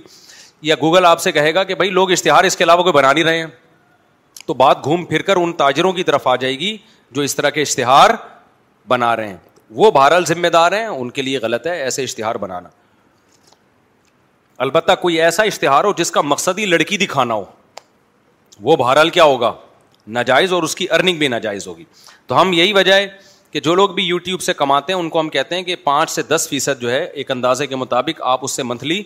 یا 0.66 0.74
گوگل 0.80 1.04
آپ 1.06 1.20
سے 1.20 1.32
کہے 1.32 1.54
گا 1.54 1.64
کہ 1.64 1.74
بھائی 1.74 1.90
لوگ 1.90 2.12
اشتہار 2.12 2.44
اس 2.44 2.56
کے 2.56 2.64
علاوہ 2.64 2.82
کوئی 2.82 2.92
بنا 2.92 3.12
نہیں 3.12 3.24
رہے 3.24 3.38
ہیں 3.38 3.46
تو 4.48 4.54
بات 4.54 4.84
گھوم 4.84 5.04
پھر 5.04 5.22
کر 5.22 5.36
ان 5.36 5.52
تاجروں 5.52 5.92
کی 5.92 6.02
طرف 6.04 6.26
آ 6.28 6.34
جائے 6.42 6.52
گی 6.58 6.76
جو 7.16 7.22
اس 7.22 7.34
طرح 7.36 7.50
کے 7.56 7.62
اشتہار 7.62 8.10
بنا 8.88 9.14
رہے 9.16 9.28
ہیں 9.28 9.36
وہ 9.80 9.90
بہرحال 9.94 10.24
ذمہ 10.26 10.48
دار 10.52 10.72
ہیں 10.72 10.86
ان 10.86 11.10
کے 11.16 11.22
لیے 11.22 11.38
غلط 11.42 11.66
ہے 11.66 11.72
ایسے 11.82 12.02
اشتہار 12.04 12.34
بنانا 12.44 12.68
البتہ 14.66 14.92
کوئی 15.00 15.20
ایسا 15.22 15.42
اشتہار 15.50 15.84
ہو 15.84 15.92
جس 15.96 16.10
کا 16.10 16.20
مقصد 16.30 16.58
ہی 16.58 16.64
لڑکی 16.66 16.96
دکھانا 17.04 17.34
ہو 17.34 17.44
وہ 18.68 18.76
بہرحال 18.76 19.10
کیا 19.18 19.24
ہوگا 19.32 19.52
ناجائز 20.18 20.52
اور 20.52 20.62
اس 20.62 20.74
کی 20.74 20.86
ارننگ 20.92 21.18
بھی 21.18 21.28
ناجائز 21.28 21.66
ہوگی 21.68 21.84
تو 22.26 22.40
ہم 22.40 22.52
یہی 22.52 22.72
وجہ 22.72 22.92
ہے 22.94 23.06
کہ 23.50 23.60
جو 23.60 23.74
لوگ 23.74 23.90
بھی 23.94 24.02
یو 24.04 24.18
ٹیوب 24.24 24.40
سے 24.42 24.52
کماتے 24.54 24.92
ہیں 24.92 25.00
ان 25.00 25.08
کو 25.10 25.20
ہم 25.20 25.28
کہتے 25.38 25.56
ہیں 25.56 25.62
کہ 25.64 25.76
پانچ 25.84 26.10
سے 26.10 26.22
دس 26.34 26.46
فیصد 26.50 26.80
جو 26.80 26.90
ہے 26.90 27.04
ایک 27.04 27.30
اندازے 27.30 27.66
کے 27.66 27.76
مطابق 27.76 28.20
آپ 28.32 28.40
اس 28.44 28.52
سے 28.56 28.62
منتھلی 28.72 29.02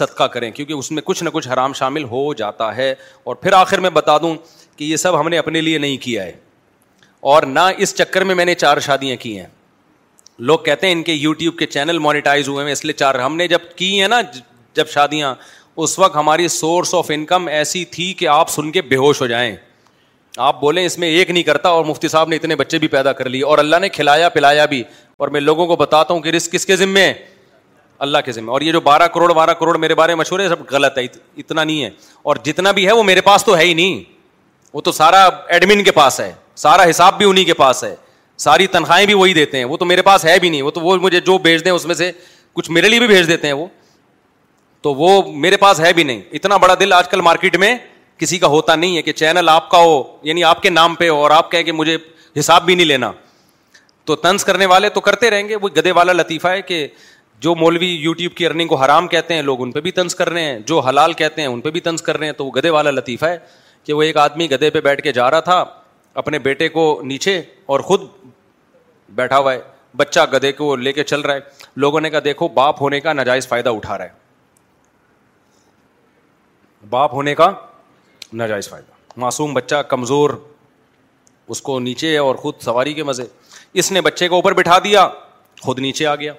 صدقہ 0.00 0.24
کریں 0.34 0.50
کیونکہ 0.50 0.72
اس 0.72 0.90
میں 0.90 1.02
کچھ 1.04 1.22
نہ 1.24 1.28
کچھ 1.32 1.48
حرام 1.48 1.72
شامل 1.78 2.04
ہو 2.10 2.32
جاتا 2.34 2.74
ہے 2.76 2.94
اور 3.24 3.34
پھر 3.40 3.52
آخر 3.52 3.80
میں 3.80 3.90
بتا 3.98 4.16
دوں 4.18 4.34
کہ 4.76 4.84
یہ 4.84 4.96
سب 4.96 5.18
ہم 5.20 5.28
نے 5.28 5.38
اپنے 5.38 5.60
لیے 5.60 5.78
نہیں 5.78 5.96
کیا 6.04 6.22
ہے 6.24 6.32
اور 7.32 7.42
نہ 7.48 7.60
اس 7.84 7.94
چکر 7.98 8.24
میں 8.30 8.34
میں 8.34 8.44
نے 8.44 8.54
چار 8.54 8.78
شادیاں 8.86 9.16
کی 9.22 9.38
ہیں 9.38 9.46
لوگ 10.50 10.58
کہتے 10.64 10.86
ہیں 10.86 10.92
ان 10.94 11.02
کے 11.02 11.12
یوٹیوب 11.12 11.58
کے 11.58 11.66
چینل 11.66 11.98
مانیٹائز 12.06 12.48
ہوئے 12.48 12.64
ہیں 12.64 12.72
اس 12.72 12.84
لیے 12.84 12.92
چار 13.02 13.14
ہم 13.24 13.36
نے 13.36 13.46
جب 13.48 13.62
کی 13.76 14.00
ہیں 14.00 14.08
نا 14.08 14.20
جب 14.76 14.88
شادیاں 14.94 15.34
اس 15.84 15.98
وقت 15.98 16.16
ہماری 16.16 16.48
سورس 16.48 16.94
آف 16.94 17.10
انکم 17.14 17.46
ایسی 17.52 17.84
تھی 17.94 18.12
کہ 18.18 18.28
آپ 18.28 18.50
سن 18.50 18.70
کے 18.72 18.82
بے 18.88 18.96
ہوش 18.96 19.20
ہو 19.20 19.26
جائیں 19.26 19.54
آپ 20.46 20.60
بولیں 20.60 20.84
اس 20.84 20.98
میں 20.98 21.08
ایک 21.08 21.30
نہیں 21.30 21.42
کرتا 21.42 21.68
اور 21.68 21.84
مفتی 21.84 22.08
صاحب 22.08 22.28
نے 22.28 22.36
اتنے 22.36 22.56
بچے 22.56 22.78
بھی 22.78 22.88
پیدا 22.88 23.12
کر 23.18 23.28
لیے 23.28 23.42
اور 23.44 23.58
اللہ 23.58 23.76
نے 23.80 23.88
کھلایا 23.96 24.28
پلایا 24.28 24.64
بھی 24.74 24.82
اور 25.18 25.28
میں 25.36 25.40
لوگوں 25.40 25.66
کو 25.66 25.76
بتاتا 25.76 26.14
ہوں 26.14 26.20
کہ 26.20 26.28
رسک 26.36 26.52
کس 26.52 26.66
کے 26.66 26.76
ذمے 26.76 27.02
ہے 27.04 27.12
اللہ 28.04 28.18
کے 28.24 28.32
ذمے 28.32 28.50
اور 28.52 28.60
یہ 28.60 28.72
جو 28.72 28.80
بارہ 28.90 29.06
کروڑ 29.14 29.32
بارہ 29.34 29.50
کروڑ 29.60 29.76
میرے 29.78 29.94
بارے 29.94 30.14
میں 30.14 30.20
مشہور 30.20 30.40
ہے 30.40 30.48
سب 30.48 30.70
غلط 30.70 30.98
ہے 30.98 31.04
اتنا 31.04 31.62
نہیں 31.64 31.84
ہے 31.84 31.90
اور 32.30 32.36
جتنا 32.44 32.70
بھی 32.78 32.86
ہے 32.86 32.92
وہ 32.92 33.02
میرے 33.02 33.20
پاس 33.30 33.44
تو 33.44 33.56
ہے 33.56 33.64
ہی 33.64 33.74
نہیں 33.74 34.02
وہ 34.74 34.80
تو 34.82 34.92
سارا 34.92 35.26
ایڈمن 35.54 35.82
کے 35.84 35.90
پاس 35.96 36.20
ہے 36.20 36.32
سارا 36.56 36.88
حساب 36.90 37.16
بھی 37.18 37.24
انہیں 37.28 37.44
کے 37.44 37.54
پاس 37.54 37.82
ہے 37.84 37.94
ساری 38.44 38.66
تنخواہیں 38.66 39.04
بھی 39.06 39.14
وہی 39.14 39.34
دیتے 39.34 39.56
ہیں 39.58 39.64
وہ 39.64 39.76
تو 39.76 39.84
میرے 39.84 40.02
پاس 40.02 40.24
ہے 40.24 40.38
بھی 40.40 40.48
نہیں 40.50 40.62
وہ 40.62 40.70
تو 40.70 40.80
وہ 40.80 40.96
مجھے 41.02 41.20
جو 41.26 41.36
بھیج 41.44 41.64
دیں 41.64 41.72
اس 41.72 41.84
میں 41.86 41.94
سے 41.94 42.10
کچھ 42.52 42.70
میرے 42.70 42.88
لیے 42.88 42.98
بھی 42.98 43.06
بھیج 43.06 43.28
دیتے 43.28 43.46
ہیں 43.46 43.54
وہ 43.54 43.66
تو 44.82 44.94
وہ 44.94 45.10
میرے 45.42 45.56
پاس 45.56 45.80
ہے 45.80 45.92
بھی 45.98 46.02
نہیں 46.04 46.20
اتنا 46.38 46.56
بڑا 46.64 46.74
دل 46.80 46.92
آج 46.92 47.08
کل 47.08 47.20
مارکیٹ 47.26 47.56
میں 47.64 47.74
کسی 48.18 48.38
کا 48.38 48.46
ہوتا 48.46 48.74
نہیں 48.76 48.96
ہے 48.96 49.02
کہ 49.02 49.12
چینل 49.12 49.48
آپ 49.48 49.70
کا 49.70 49.78
ہو 49.78 50.02
یعنی 50.22 50.44
آپ 50.44 50.62
کے 50.62 50.70
نام 50.70 50.94
پہ 50.94 51.08
ہو 51.08 51.16
اور 51.22 51.30
آپ 51.36 51.50
کہیں 51.50 51.62
کہ 51.68 51.72
مجھے 51.72 51.96
حساب 52.38 52.64
بھی 52.66 52.74
نہیں 52.74 52.86
لینا 52.86 53.12
تو 54.04 54.16
تنس 54.26 54.44
کرنے 54.44 54.66
والے 54.74 54.88
تو 54.88 55.00
کرتے 55.00 55.30
رہیں 55.30 55.48
گے 55.48 55.56
وہ 55.62 55.68
گدے 55.76 55.92
والا 56.00 56.12
لطیفہ 56.12 56.48
ہے 56.56 56.62
کہ 56.62 56.86
جو 57.44 57.54
مولوی 57.60 57.86
یو 58.00 58.12
ٹیوب 58.18 58.34
کی 58.36 58.46
ارننگ 58.46 58.68
کو 58.68 58.76
حرام 58.82 59.08
کہتے 59.14 59.34
ہیں 59.34 59.42
لوگ 59.42 59.62
ان 59.62 59.72
پہ 59.72 59.80
بھی 59.86 59.90
تنس 60.00 60.14
کر 60.14 60.30
رہے 60.32 60.42
ہیں 60.44 60.58
جو 60.66 60.80
حلال 60.88 61.12
کہتے 61.22 61.40
ہیں 61.42 61.48
ان 61.48 61.60
پہ 61.60 61.70
بھی 61.70 61.80
تنس 61.88 62.02
کر 62.02 62.18
رہے 62.18 62.26
ہیں 62.26 62.32
تو 62.42 62.46
وہ 62.46 62.50
گدے 62.56 62.70
والا 62.78 62.90
لطیفہ 62.90 63.26
ہے 63.26 63.38
کہ 63.84 63.92
وہ 63.92 64.02
ایک 64.02 64.16
آدمی 64.16 64.50
گدھے 64.50 64.70
پہ 64.70 64.80
بیٹھ 64.80 65.02
کے 65.02 65.12
جا 65.12 65.30
رہا 65.30 65.40
تھا 65.48 65.64
اپنے 66.22 66.38
بیٹے 66.38 66.68
کو 66.68 66.84
نیچے 67.04 67.40
اور 67.74 67.80
خود 67.88 68.00
بیٹھا 69.14 69.38
ہوا 69.38 69.52
ہے 69.52 69.60
بچہ 69.96 70.20
گدھے 70.32 70.52
کو 70.52 70.74
لے 70.76 70.92
کے 70.92 71.04
چل 71.04 71.20
رہا 71.20 71.34
ہے 71.34 71.40
لوگوں 71.84 72.00
نے 72.00 72.10
کہا 72.10 72.18
دیکھو 72.24 72.48
باپ 72.54 72.80
ہونے 72.82 73.00
کا 73.00 73.12
ناجائز 73.12 73.48
فائدہ 73.48 73.70
اٹھا 73.76 73.98
رہا 73.98 74.04
ہے 74.04 74.22
باپ 76.90 77.12
ہونے 77.14 77.34
کا 77.34 77.50
ناجائز 78.32 78.68
فائدہ 78.70 78.92
معصوم 79.20 79.54
بچہ 79.54 79.76
کمزور 79.88 80.30
اس 81.54 81.62
کو 81.62 81.78
نیچے 81.80 82.16
اور 82.18 82.34
خود 82.42 82.54
سواری 82.64 82.92
کے 82.94 83.02
مزے 83.04 83.24
اس 83.82 83.90
نے 83.92 84.00
بچے 84.00 84.28
کو 84.28 84.34
اوپر 84.34 84.52
بٹھا 84.54 84.78
دیا 84.84 85.08
خود 85.62 85.78
نیچے 85.78 86.06
آ 86.06 86.14
گیا 86.16 86.32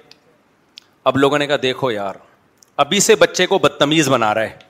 اب 1.10 1.16
لوگوں 1.16 1.38
نے 1.38 1.46
کہا 1.46 1.56
دیکھو 1.62 1.90
یار 1.90 2.14
ابھی 2.84 3.00
سے 3.00 3.14
بچے 3.16 3.46
کو 3.46 3.58
بدتمیز 3.58 4.08
بنا 4.08 4.32
رہا 4.34 4.42
ہے 4.42 4.65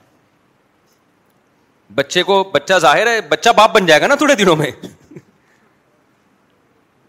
بچے 1.95 2.23
کو 2.23 2.43
بچہ 2.53 2.77
ظاہر 2.81 3.07
ہے 3.07 3.19
بچہ 3.29 3.49
باپ 3.57 3.73
بن 3.75 3.85
جائے 3.85 4.01
گا 4.01 4.07
نا 4.07 4.15
تھوڑے 4.15 4.35
دنوں 4.35 4.55
میں 4.55 4.71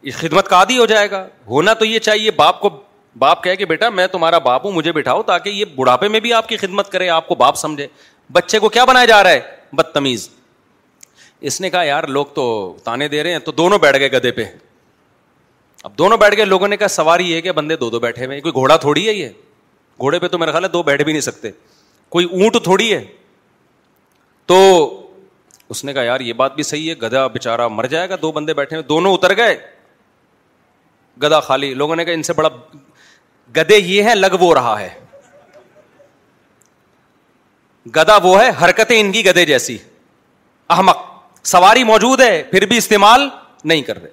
اس 0.02 0.16
خدمت 0.16 0.48
کا 0.48 0.56
عادی 0.56 0.78
ہو 0.78 0.86
جائے 0.86 1.10
گا 1.10 1.26
ہونا 1.46 1.72
تو 1.78 1.84
یہ 1.84 1.98
چاہیے 1.98 2.30
باپ 2.36 2.60
کو 2.60 2.70
باپ 3.18 3.42
کہے 3.44 3.56
کہ 3.56 3.64
بیٹا 3.66 3.88
میں 3.90 4.06
تمہارا 4.06 4.38
باپ 4.38 4.64
ہوں 4.66 4.72
مجھے 4.72 4.92
بٹھاؤ 4.92 5.22
تاکہ 5.26 5.48
یہ 5.48 5.64
بڑھاپے 5.76 6.08
میں 6.08 6.20
بھی 6.20 6.32
آپ 6.32 6.48
کی 6.48 6.56
خدمت 6.56 6.90
کرے 6.92 7.08
آپ 7.08 7.26
کو 7.28 7.34
باپ 7.34 7.56
سمجھے 7.56 7.86
بچے 8.32 8.58
کو 8.58 8.68
کیا 8.68 8.84
بنایا 8.84 9.06
جا 9.06 9.22
رہا 9.24 9.30
ہے 9.30 9.40
بدتمیز 9.76 10.28
اس 11.48 11.60
نے 11.60 11.70
کہا 11.70 11.82
یار 11.84 12.04
لوگ 12.16 12.26
تو 12.34 12.76
تانے 12.84 13.08
دے 13.08 13.22
رہے 13.22 13.32
ہیں 13.32 13.38
تو 13.38 13.52
دونوں 13.52 13.78
بیٹھ 13.78 13.98
گئے 13.98 14.10
گدے 14.12 14.30
پہ 14.32 14.44
اب 15.84 15.98
دونوں 15.98 16.16
بیٹھ 16.18 16.36
گئے 16.36 16.44
لوگوں 16.44 16.68
نے 16.68 16.76
کہا 16.76 16.88
سوار 16.88 17.20
یہ 17.20 17.34
ہے 17.36 17.40
کہ 17.42 17.52
بندے 17.52 17.76
دو 17.76 17.90
دو 17.90 17.98
بیٹھے 18.00 18.26
ہوئے 18.26 18.40
کوئی 18.40 18.52
گھوڑا 18.54 18.76
تھوڑی 18.76 19.06
ہے 19.08 19.12
یہ 19.12 19.28
گھوڑے 20.00 20.18
پہ 20.18 20.28
تو 20.28 20.38
میرا 20.38 20.50
خیال 20.52 20.64
ہے 20.64 20.68
دو 20.68 20.82
بیٹھ 20.82 21.02
بھی 21.02 21.12
نہیں 21.12 21.22
سکتے 21.22 21.50
کوئی 22.10 22.24
اونٹ 22.30 22.62
تھوڑی 22.64 22.92
ہے 22.94 23.04
تو 24.48 24.58
اس 25.70 25.84
نے 25.84 25.92
کہا 25.94 26.02
یار 26.02 26.20
یہ 26.26 26.32
بات 26.32 26.54
بھی 26.54 26.62
صحیح 26.62 26.88
ہے 26.90 26.94
گدا 27.00 27.26
بےچارا 27.32 27.66
مر 27.68 27.86
جائے 27.94 28.08
گا 28.10 28.16
دو 28.22 28.30
بندے 28.32 28.52
بیٹھے 28.54 28.76
ہیں 28.76 28.82
دونوں 28.90 29.12
اتر 29.14 29.36
گئے 29.36 29.56
گدا 31.22 31.40
خالی 31.48 31.72
لوگوں 31.80 31.96
نے 31.96 32.04
کہا 32.04 32.12
ان 32.14 32.22
سے 32.22 32.32
بڑا 32.36 32.48
گدے 33.56 33.76
یہ 33.78 34.02
ہے 34.08 34.14
وہ 34.40 34.52
رہا 34.54 34.78
ہے 34.80 34.88
گدا 37.96 38.16
وہ 38.22 38.38
ہے 38.40 38.48
حرکتیں 38.62 38.98
ان 39.00 39.12
کی 39.12 39.24
گدے 39.26 39.44
جیسی 39.46 39.76
احمق 40.76 41.02
سواری 41.52 41.84
موجود 41.90 42.20
ہے 42.20 42.42
پھر 42.50 42.66
بھی 42.70 42.78
استعمال 42.78 43.28
نہیں 43.64 43.82
کر 43.82 44.00
رہے 44.02 44.10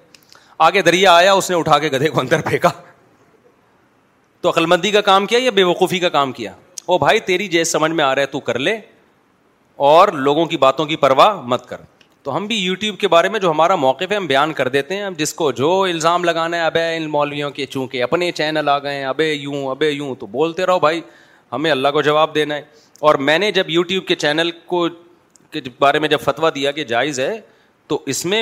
آگے 0.67 0.81
دریا 0.89 1.13
آیا 1.15 1.33
اس 1.39 1.49
نے 1.49 1.55
اٹھا 1.55 1.77
کے 1.79 1.89
گدھے 1.93 2.09
کو 2.09 2.19
اندر 2.19 2.41
پھینکا 2.49 2.69
تو 4.41 4.49
عقلمندی 4.49 4.91
کا 4.91 5.01
کام 5.11 5.25
کیا 5.31 5.39
یا 5.43 5.51
بے 5.55 5.63
وقوفی 5.71 5.99
کا 5.99 6.09
کام 6.17 6.31
کیا 6.39 6.53
او 6.85 6.97
بھائی 6.97 7.19
تیری 7.31 7.47
جیس 7.57 7.71
سمجھ 7.71 7.91
میں 7.91 8.03
آ 8.05 8.13
رہا 8.15 8.21
ہے 8.21 8.27
تو 8.35 8.39
کر 8.49 8.59
لے 8.67 8.77
اور 9.77 10.07
لوگوں 10.13 10.45
کی 10.47 10.57
باتوں 10.57 10.85
کی 10.85 10.95
پرواہ 10.97 11.39
مت 11.47 11.65
کر 11.69 11.77
تو 12.23 12.35
ہم 12.35 12.45
بھی 12.47 12.55
یوٹیوب 12.57 12.97
کے 12.99 13.07
بارے 13.07 13.29
میں 13.29 13.39
جو 13.39 13.49
ہمارا 13.51 13.75
موقف 13.75 14.11
ہے 14.11 14.15
ہم 14.15 14.27
بیان 14.27 14.53
کر 14.53 14.67
دیتے 14.75 14.95
ہیں 14.97 15.09
جس 15.17 15.33
کو 15.33 15.51
جو 15.51 15.71
الزام 15.89 16.23
لگانا 16.23 16.57
ہے 16.57 16.65
ابے 16.65 16.95
ان 16.97 17.09
مولویوں 17.11 17.49
کے 17.51 17.65
چونکہ 17.65 18.03
اپنے 18.03 18.31
چینل 18.35 18.69
آ 18.69 18.77
گئے 18.83 18.95
ہیں 18.95 19.05
ابے 19.05 19.31
یوں 19.33 19.65
ابے 19.71 19.89
یوں 19.89 20.13
تو 20.19 20.25
بولتے 20.27 20.65
رہو 20.65 20.79
بھائی 20.79 21.01
ہمیں 21.53 21.69
اللہ 21.71 21.87
کو 21.93 22.01
جواب 22.01 22.33
دینا 22.35 22.55
ہے 22.55 22.61
اور 22.99 23.15
میں 23.27 23.37
نے 23.39 23.51
جب 23.51 23.69
یوٹیوب 23.69 24.07
کے 24.07 24.15
چینل 24.15 24.49
کو 24.65 24.87
کے 25.51 25.61
بارے 25.79 25.99
میں 25.99 26.09
جب 26.09 26.19
فتویٰ 26.23 26.49
دیا 26.55 26.71
کہ 26.71 26.83
جائز 26.83 27.19
ہے 27.19 27.39
تو 27.87 28.01
اس 28.13 28.25
میں 28.25 28.41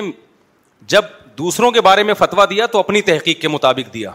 جب 0.93 1.05
دوسروں 1.37 1.71
کے 1.71 1.81
بارے 1.81 2.03
میں 2.03 2.13
فتویٰ 2.17 2.45
دیا 2.49 2.65
تو 2.71 2.79
اپنی 2.79 3.01
تحقیق 3.09 3.41
کے 3.41 3.47
مطابق 3.47 3.93
دیا 3.93 4.11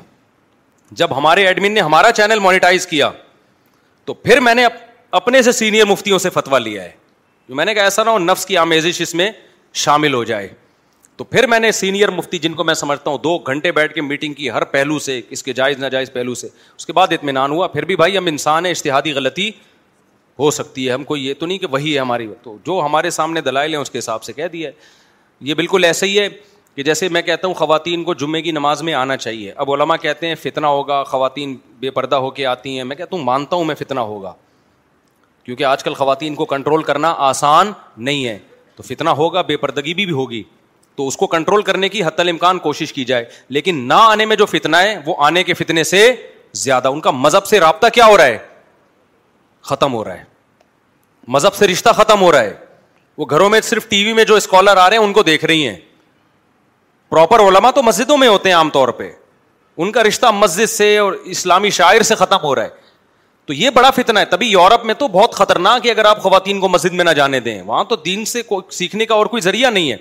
جب 1.03 1.17
ہمارے 1.17 1.47
ایڈمن 1.47 1.73
نے 1.73 1.81
ہمارا 1.81 2.13
چینل 2.13 2.39
مانیٹائز 2.43 2.87
کیا 2.87 3.11
تو 4.05 4.15
پھر 4.15 4.41
میں 4.41 4.55
نے 4.55 4.67
اپنے 5.21 5.43
سے 5.43 5.53
سینئر 5.53 5.85
مفتیوں 5.87 6.19
سے 6.19 6.31
فتویٰ 6.31 6.61
لیا 6.61 6.83
ہے 6.83 6.91
میں 7.57 7.65
نے 7.65 7.75
کہا 7.75 7.83
ایسا 7.85 8.03
نہ 8.05 8.11
ہو 8.11 8.19
نفس 8.19 8.45
کی 8.47 8.57
آمیزش 8.57 9.01
اس 9.01 9.15
میں 9.15 9.31
شامل 9.83 10.15
ہو 10.15 10.23
جائے 10.25 10.49
تو 11.17 11.25
پھر 11.25 11.47
میں 11.47 11.59
نے 11.59 11.71
سینئر 11.73 12.11
مفتی 12.11 12.39
جن 12.39 12.55
کو 12.55 12.65
میں 12.65 12.75
سمجھتا 12.75 13.11
ہوں 13.11 13.19
دو 13.23 13.37
گھنٹے 13.47 13.71
بیٹھ 13.73 13.93
کے 13.95 14.01
میٹنگ 14.03 14.35
کی 14.35 14.51
ہر 14.51 14.65
پہلو 14.75 14.99
سے 15.07 15.21
اس 15.31 15.43
کے 15.43 15.53
جائز 15.53 15.79
ناجائز 15.79 16.13
پہلو 16.13 16.35
سے 16.35 16.49
اس 16.77 16.87
کے 16.87 16.93
بعد 16.93 17.13
اطمینان 17.13 17.51
ہوا 17.51 17.67
پھر 17.69 17.85
بھی 17.85 17.97
بھائی 17.97 18.17
ہم 18.19 18.27
انسان 18.27 18.65
ہیں 18.67 18.73
اشتہادی 18.73 19.13
غلطی 19.13 19.51
ہو 20.39 20.51
سکتی 20.51 20.87
ہے 20.89 20.93
ہم 20.93 21.05
کو 21.05 21.17
یہ 21.17 21.35
تو 21.39 21.47
نہیں 21.47 21.59
کہ 21.59 21.67
وہی 21.71 21.95
ہے 21.95 21.99
ہماری 22.01 22.27
تو 22.43 22.57
جو 22.67 22.81
ہمارے 22.85 23.11
سامنے 23.11 23.41
دلائل 23.41 23.73
ہیں 23.75 23.81
اس 23.81 23.91
کے 23.91 23.99
حساب 23.99 24.23
سے 24.23 24.33
کہہ 24.33 24.49
دیا 24.53 24.69
ہے 24.69 24.75
یہ 25.49 25.55
بالکل 25.55 25.85
ایسا 25.85 26.07
ہی 26.07 26.19
ہے 26.19 26.29
کہ 26.75 26.83
جیسے 26.83 27.09
میں 27.09 27.23
کہتا 27.23 27.47
ہوں 27.47 27.55
خواتین 27.55 28.03
کو 28.05 28.15
جمعے 28.15 28.43
کی 28.43 28.51
نماز 28.53 28.83
میں 28.83 28.95
آنا 28.95 29.17
چاہیے 29.17 29.53
اب 29.57 29.71
علما 29.73 29.97
کہتے 29.97 30.27
ہیں 30.29 30.35
فتنہ 30.43 30.67
ہوگا 30.67 31.03
خواتین 31.05 31.57
بے 31.81 31.91
پردہ 31.91 32.17
ہو 32.27 32.31
کے 32.31 32.47
آتی 32.47 32.77
ہیں 32.77 32.85
میں 32.85 32.97
کہتا 32.97 33.17
ہوں 33.17 33.25
مانتا 33.25 33.57
ہوں 33.57 33.65
میں 33.65 33.75
فتنہ 33.79 34.01
ہوگا 34.13 34.33
کیونکہ 35.49 35.65
آج 35.65 35.83
کل 35.85 35.95
خواتین 35.95 36.35
کو 36.35 36.45
کنٹرول 36.47 36.83
کرنا 36.85 37.13
آسان 37.27 37.71
نہیں 38.07 38.25
ہے 38.27 38.37
تو 38.77 38.83
فتنا 38.83 39.11
ہوگا 39.21 39.43
بے 39.51 39.57
پردگی 39.57 39.93
بھی 39.95 40.11
ہوگی 40.13 40.43
تو 40.97 41.07
اس 41.09 41.17
کو 41.17 41.27
کنٹرول 41.35 41.63
کرنے 41.69 41.89
کی 41.89 42.03
حتی 42.05 42.23
الامکان 42.23 42.59
کوشش 42.59 42.93
کی 42.93 43.05
جائے 43.11 43.25
لیکن 43.57 43.75
نہ 43.89 43.95
آنے 44.17 44.27
میں 44.27 44.37
جو 44.37 44.47
فتنا 44.47 44.81
ہے 44.83 44.99
وہ 45.07 45.15
آنے 45.27 45.43
کے 45.45 45.55
فتنے 45.55 45.85
سے 45.91 46.01
زیادہ 46.65 46.89
ان 46.89 47.01
کا 47.01 47.11
مذہب 47.11 47.47
سے 47.47 47.61
رابطہ 47.61 47.87
کیا 47.95 48.07
ہو 48.07 48.17
رہا 48.17 48.27
ہے 48.27 48.37
ختم 49.69 49.95
ہو 49.95 50.03
رہا 50.05 50.19
ہے 50.19 50.25
مذہب 51.37 51.55
سے 51.55 51.67
رشتہ 51.69 51.93
ختم 51.97 52.21
ہو 52.23 52.31
رہا 52.33 52.43
ہے 52.43 52.55
وہ 53.19 53.27
گھروں 53.31 53.49
میں 53.51 53.61
صرف 53.71 53.89
ٹی 53.89 54.05
وی 54.05 54.13
میں 54.19 54.25
جو 54.25 54.35
اسکالر 54.43 54.77
آ 54.85 54.89
رہے 54.91 54.97
ہیں 54.97 55.05
ان 55.05 55.13
کو 55.13 55.23
دیکھ 55.31 55.45
رہی 55.45 55.67
ہیں 55.69 55.77
پراپر 57.11 57.41
علما 57.49 57.71
تو 57.71 57.83
مسجدوں 57.83 58.19
میں 58.19 58.29
ہوتے 58.29 58.49
ہیں 58.49 58.57
عام 58.57 58.71
طور 58.79 58.89
پہ 59.01 59.11
ان 59.83 59.93
کا 59.93 60.03
رشتہ 60.05 60.31
مسجد 60.35 60.71
سے 60.71 60.97
اور 60.99 61.13
اسلامی 61.37 61.71
شاعر 61.81 62.03
سے 62.11 62.15
ختم 62.25 62.37
ہو 62.45 62.55
رہا 62.55 62.65
ہے 62.65 62.87
تو 63.49 63.55
یہ 63.55 63.71
بڑا 63.75 63.91
فتنا 63.97 64.21
ہے 64.21 64.25
تبھی 64.31 64.47
یورپ 64.47 64.85
میں 64.87 64.95
تو 64.95 65.07
بہت 65.13 65.35
خطرناک 65.35 65.87
ہے 65.87 65.91
اگر 65.91 66.05
آپ 66.05 66.23
خواتین 66.23 66.59
کو 66.61 66.69
مسجد 66.69 66.93
میں 66.95 67.05
نہ 67.05 67.11
جانے 67.17 67.39
دیں 67.41 67.61
وہاں 67.67 67.85
تو 67.93 67.97
دین 68.05 68.25
سے 68.33 68.41
سیکھنے 68.79 69.07
کا 69.07 69.15
اور 69.15 69.27
کوئی 69.35 69.41
ذریعہ 69.43 69.71
نہیں 69.77 69.91
ہے 69.91 69.97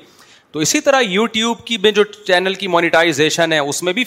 تو 0.51 0.59
اسی 0.65 0.81
طرح 0.87 1.01
یو 1.01 1.25
ٹیوب 1.35 1.63
کی 1.65 1.77
میں 1.83 1.91
میں 2.71 2.89
ہے 2.93 3.27
ہے 3.51 3.59
اس 3.59 3.81
بھی 3.93 4.03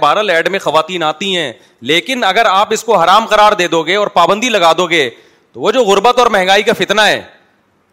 بہرحال 0.00 0.30
ایڈ 0.30 0.48
خواتین 0.62 1.02
آتی 1.02 1.34
ہیں 1.36 1.52
لیکن 1.92 2.24
اگر 2.24 2.46
آپ 2.50 2.72
اس 2.72 2.84
کو 2.84 2.96
حرام 3.02 3.26
قرار 3.30 3.52
دے 3.58 3.68
دو 3.76 3.82
گے 3.86 3.94
اور 4.02 4.06
پابندی 4.18 4.48
لگا 4.58 4.72
دو 4.78 4.86
گے 4.90 5.08
تو 5.52 5.60
وہ 5.60 5.70
جو 5.78 5.84
غربت 5.84 6.18
اور 6.18 6.26
مہنگائی 6.36 6.62
کا 6.68 6.72
فتنا 6.78 7.06
ہے 7.06 7.20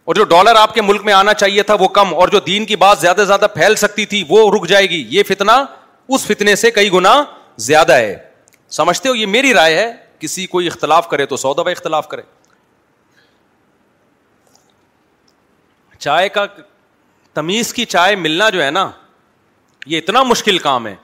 اور 0.04 0.14
جو 0.14 0.24
ڈالر 0.34 0.56
آپ 0.64 0.74
کے 0.74 0.82
ملک 0.82 1.04
میں 1.04 1.12
آنا 1.22 1.34
چاہیے 1.44 1.62
تھا 1.70 1.74
وہ 1.80 1.88
کم 2.00 2.14
اور 2.14 2.28
جو 2.36 2.40
دین 2.52 2.64
کی 2.72 2.76
بات 2.84 2.98
زیادہ 3.06 3.18
سے 3.20 3.26
زیادہ 3.32 3.46
پھیل 3.54 3.74
سکتی 3.86 4.06
تھی 4.12 4.24
وہ 4.28 4.50
رک 4.56 4.68
جائے 4.76 4.90
گی 4.90 5.04
یہ 5.16 5.22
فتنا 5.28 5.64
اس 6.14 6.26
فتنے 6.34 6.56
سے 6.66 6.70
کئی 6.80 6.92
گنا 6.92 7.22
زیادہ 7.70 7.96
ہے 8.04 8.14
سمجھتے 8.80 9.08
ہو 9.08 9.14
یہ 9.14 9.26
میری 9.36 9.54
رائے 9.54 9.76
ہے 9.78 9.90
کسی 10.22 10.46
کوئی 10.46 10.66
اختلاف 10.66 11.08
کرے 11.10 11.26
تو 11.26 11.36
سو 11.44 11.52
دفعہ 11.54 11.70
اختلاف 11.72 12.08
کرے 12.08 12.22
چائے 15.98 16.28
کا 16.36 16.44
تمیز 17.34 17.72
کی 17.74 17.84
چائے 17.96 18.16
ملنا 18.16 18.48
جو 18.56 18.62
ہے 18.64 18.70
نا 18.70 18.90
یہ 19.86 19.98
اتنا 19.98 20.22
مشکل 20.22 20.58
کام 20.68 20.86
ہے 20.86 20.94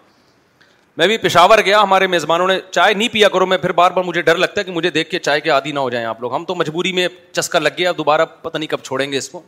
میں 0.96 1.06
بھی 1.06 1.16
پشاور 1.22 1.58
گیا 1.64 1.82
ہمارے 1.82 2.06
میزبانوں 2.14 2.46
نے 2.48 2.58
چائے 2.70 2.94
نہیں 2.94 3.08
پیا 3.12 3.28
کرو 3.34 3.46
میں 3.46 3.56
پھر 3.64 3.72
بار 3.80 3.90
بار 3.98 4.04
مجھے 4.04 4.22
ڈر 4.28 4.36
لگتا 4.44 4.60
ہے 4.60 4.64
کہ 4.64 4.72
مجھے 4.72 4.90
دیکھ 4.96 5.10
کے 5.10 5.18
چائے 5.28 5.40
کے 5.40 5.50
عادی 5.56 5.72
نہ 5.72 5.78
ہو 5.80 5.90
جائیں 5.90 6.06
آپ 6.06 6.20
لوگ 6.20 6.34
ہم 6.34 6.44
تو 6.44 6.54
مجبوری 6.62 6.92
میں 6.92 7.06
چسکا 7.38 7.58
لگ 7.58 7.76
گیا 7.78 7.92
دوبارہ 7.98 8.24
پتہ 8.42 8.58
نہیں 8.58 8.68
کب 8.70 8.82
چھوڑیں 8.88 9.10
گے 9.12 9.18
اس 9.18 9.28
کو 9.30 9.42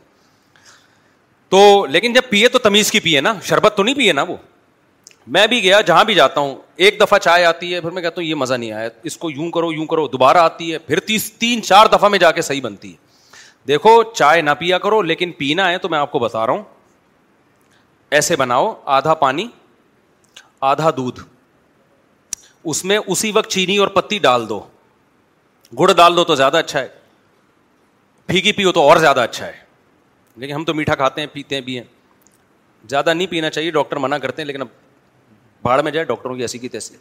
تو 1.55 1.59
لیکن 1.95 2.13
جب 2.13 2.29
پیے 2.29 2.47
تو 2.49 2.59
تمیز 2.69 2.91
کی 2.91 2.99
پیے 3.07 3.21
نا 3.27 3.33
شربت 3.49 3.75
تو 3.77 3.83
نہیں 3.83 3.95
پیے 3.95 4.13
نا 4.13 4.21
وہ 4.27 4.35
میں 5.27 5.45
بھی 5.47 5.61
گیا 5.63 5.79
جہاں 5.87 6.03
بھی 6.05 6.13
جاتا 6.15 6.41
ہوں 6.41 6.55
ایک 6.75 6.99
دفعہ 6.99 7.17
چائے 7.19 7.43
آتی 7.45 7.73
ہے 7.73 7.81
پھر 7.81 7.91
میں 7.91 8.01
کہتا 8.01 8.21
ہوں 8.21 8.27
یہ 8.27 8.35
مزہ 8.35 8.53
نہیں 8.53 8.71
آیا 8.71 8.89
اس 9.09 9.17
کو 9.17 9.29
یوں 9.31 9.49
کرو 9.51 9.71
یوں 9.73 9.85
کرو 9.87 10.07
دوبارہ 10.07 10.37
آتی 10.37 10.71
ہے 10.73 10.77
پھر 10.87 10.99
تیس 11.07 11.31
تین 11.39 11.61
چار 11.63 11.87
دفعہ 11.93 12.09
میں 12.09 12.19
جا 12.19 12.31
کے 12.31 12.41
صحیح 12.41 12.61
بنتی 12.61 12.91
ہے 12.91 13.09
دیکھو 13.67 14.01
چائے 14.13 14.41
نہ 14.41 14.51
پیا 14.59 14.77
کرو 14.79 15.01
لیکن 15.01 15.31
پینا 15.37 15.69
ہے 15.71 15.77
تو 15.77 15.89
میں 15.89 15.97
آپ 15.99 16.11
کو 16.11 16.19
بتا 16.19 16.45
رہا 16.45 16.53
ہوں 16.53 16.63
ایسے 18.19 18.35
بناؤ 18.35 18.73
آدھا 18.97 19.13
پانی 19.15 19.47
آدھا 20.69 20.89
دودھ 20.97 21.19
اس 22.71 22.83
میں 22.85 22.97
اسی 23.07 23.31
وقت 23.35 23.49
چینی 23.51 23.77
اور 23.83 23.87
پتی 23.93 24.17
ڈال 24.21 24.49
دو 24.49 24.59
گڑ 25.79 25.91
ڈال 25.97 26.15
دو 26.15 26.23
تو 26.23 26.35
زیادہ 26.35 26.57
اچھا 26.57 26.79
ہے 26.79 26.87
پھیکی 28.27 28.51
پیو 28.53 28.71
تو 28.71 28.81
اور 28.89 28.97
زیادہ 28.97 29.19
اچھا 29.21 29.45
ہے 29.47 29.53
لیکن 30.37 30.53
ہم 30.53 30.63
تو 30.65 30.73
میٹھا 30.73 30.95
کھاتے 30.95 31.21
ہیں 31.21 31.27
پیتے 31.33 31.61
بھی 31.61 31.77
ہیں 31.77 31.83
زیادہ 32.89 33.13
نہیں 33.13 33.27
پینا 33.31 33.49
چاہیے 33.49 33.71
ڈاکٹر 33.71 33.97
منع 34.01 34.17
کرتے 34.21 34.41
ہیں 34.41 34.47
لیکن 34.47 34.61
اب 34.61 34.67
بھاڑ 35.63 35.81
میں 35.83 35.91
جائے 35.91 36.05
ڈاکٹروں 36.05 36.35
کی 36.35 36.41
ایسی 36.41 36.57
کی 36.57 36.69
تیسی 36.75 36.95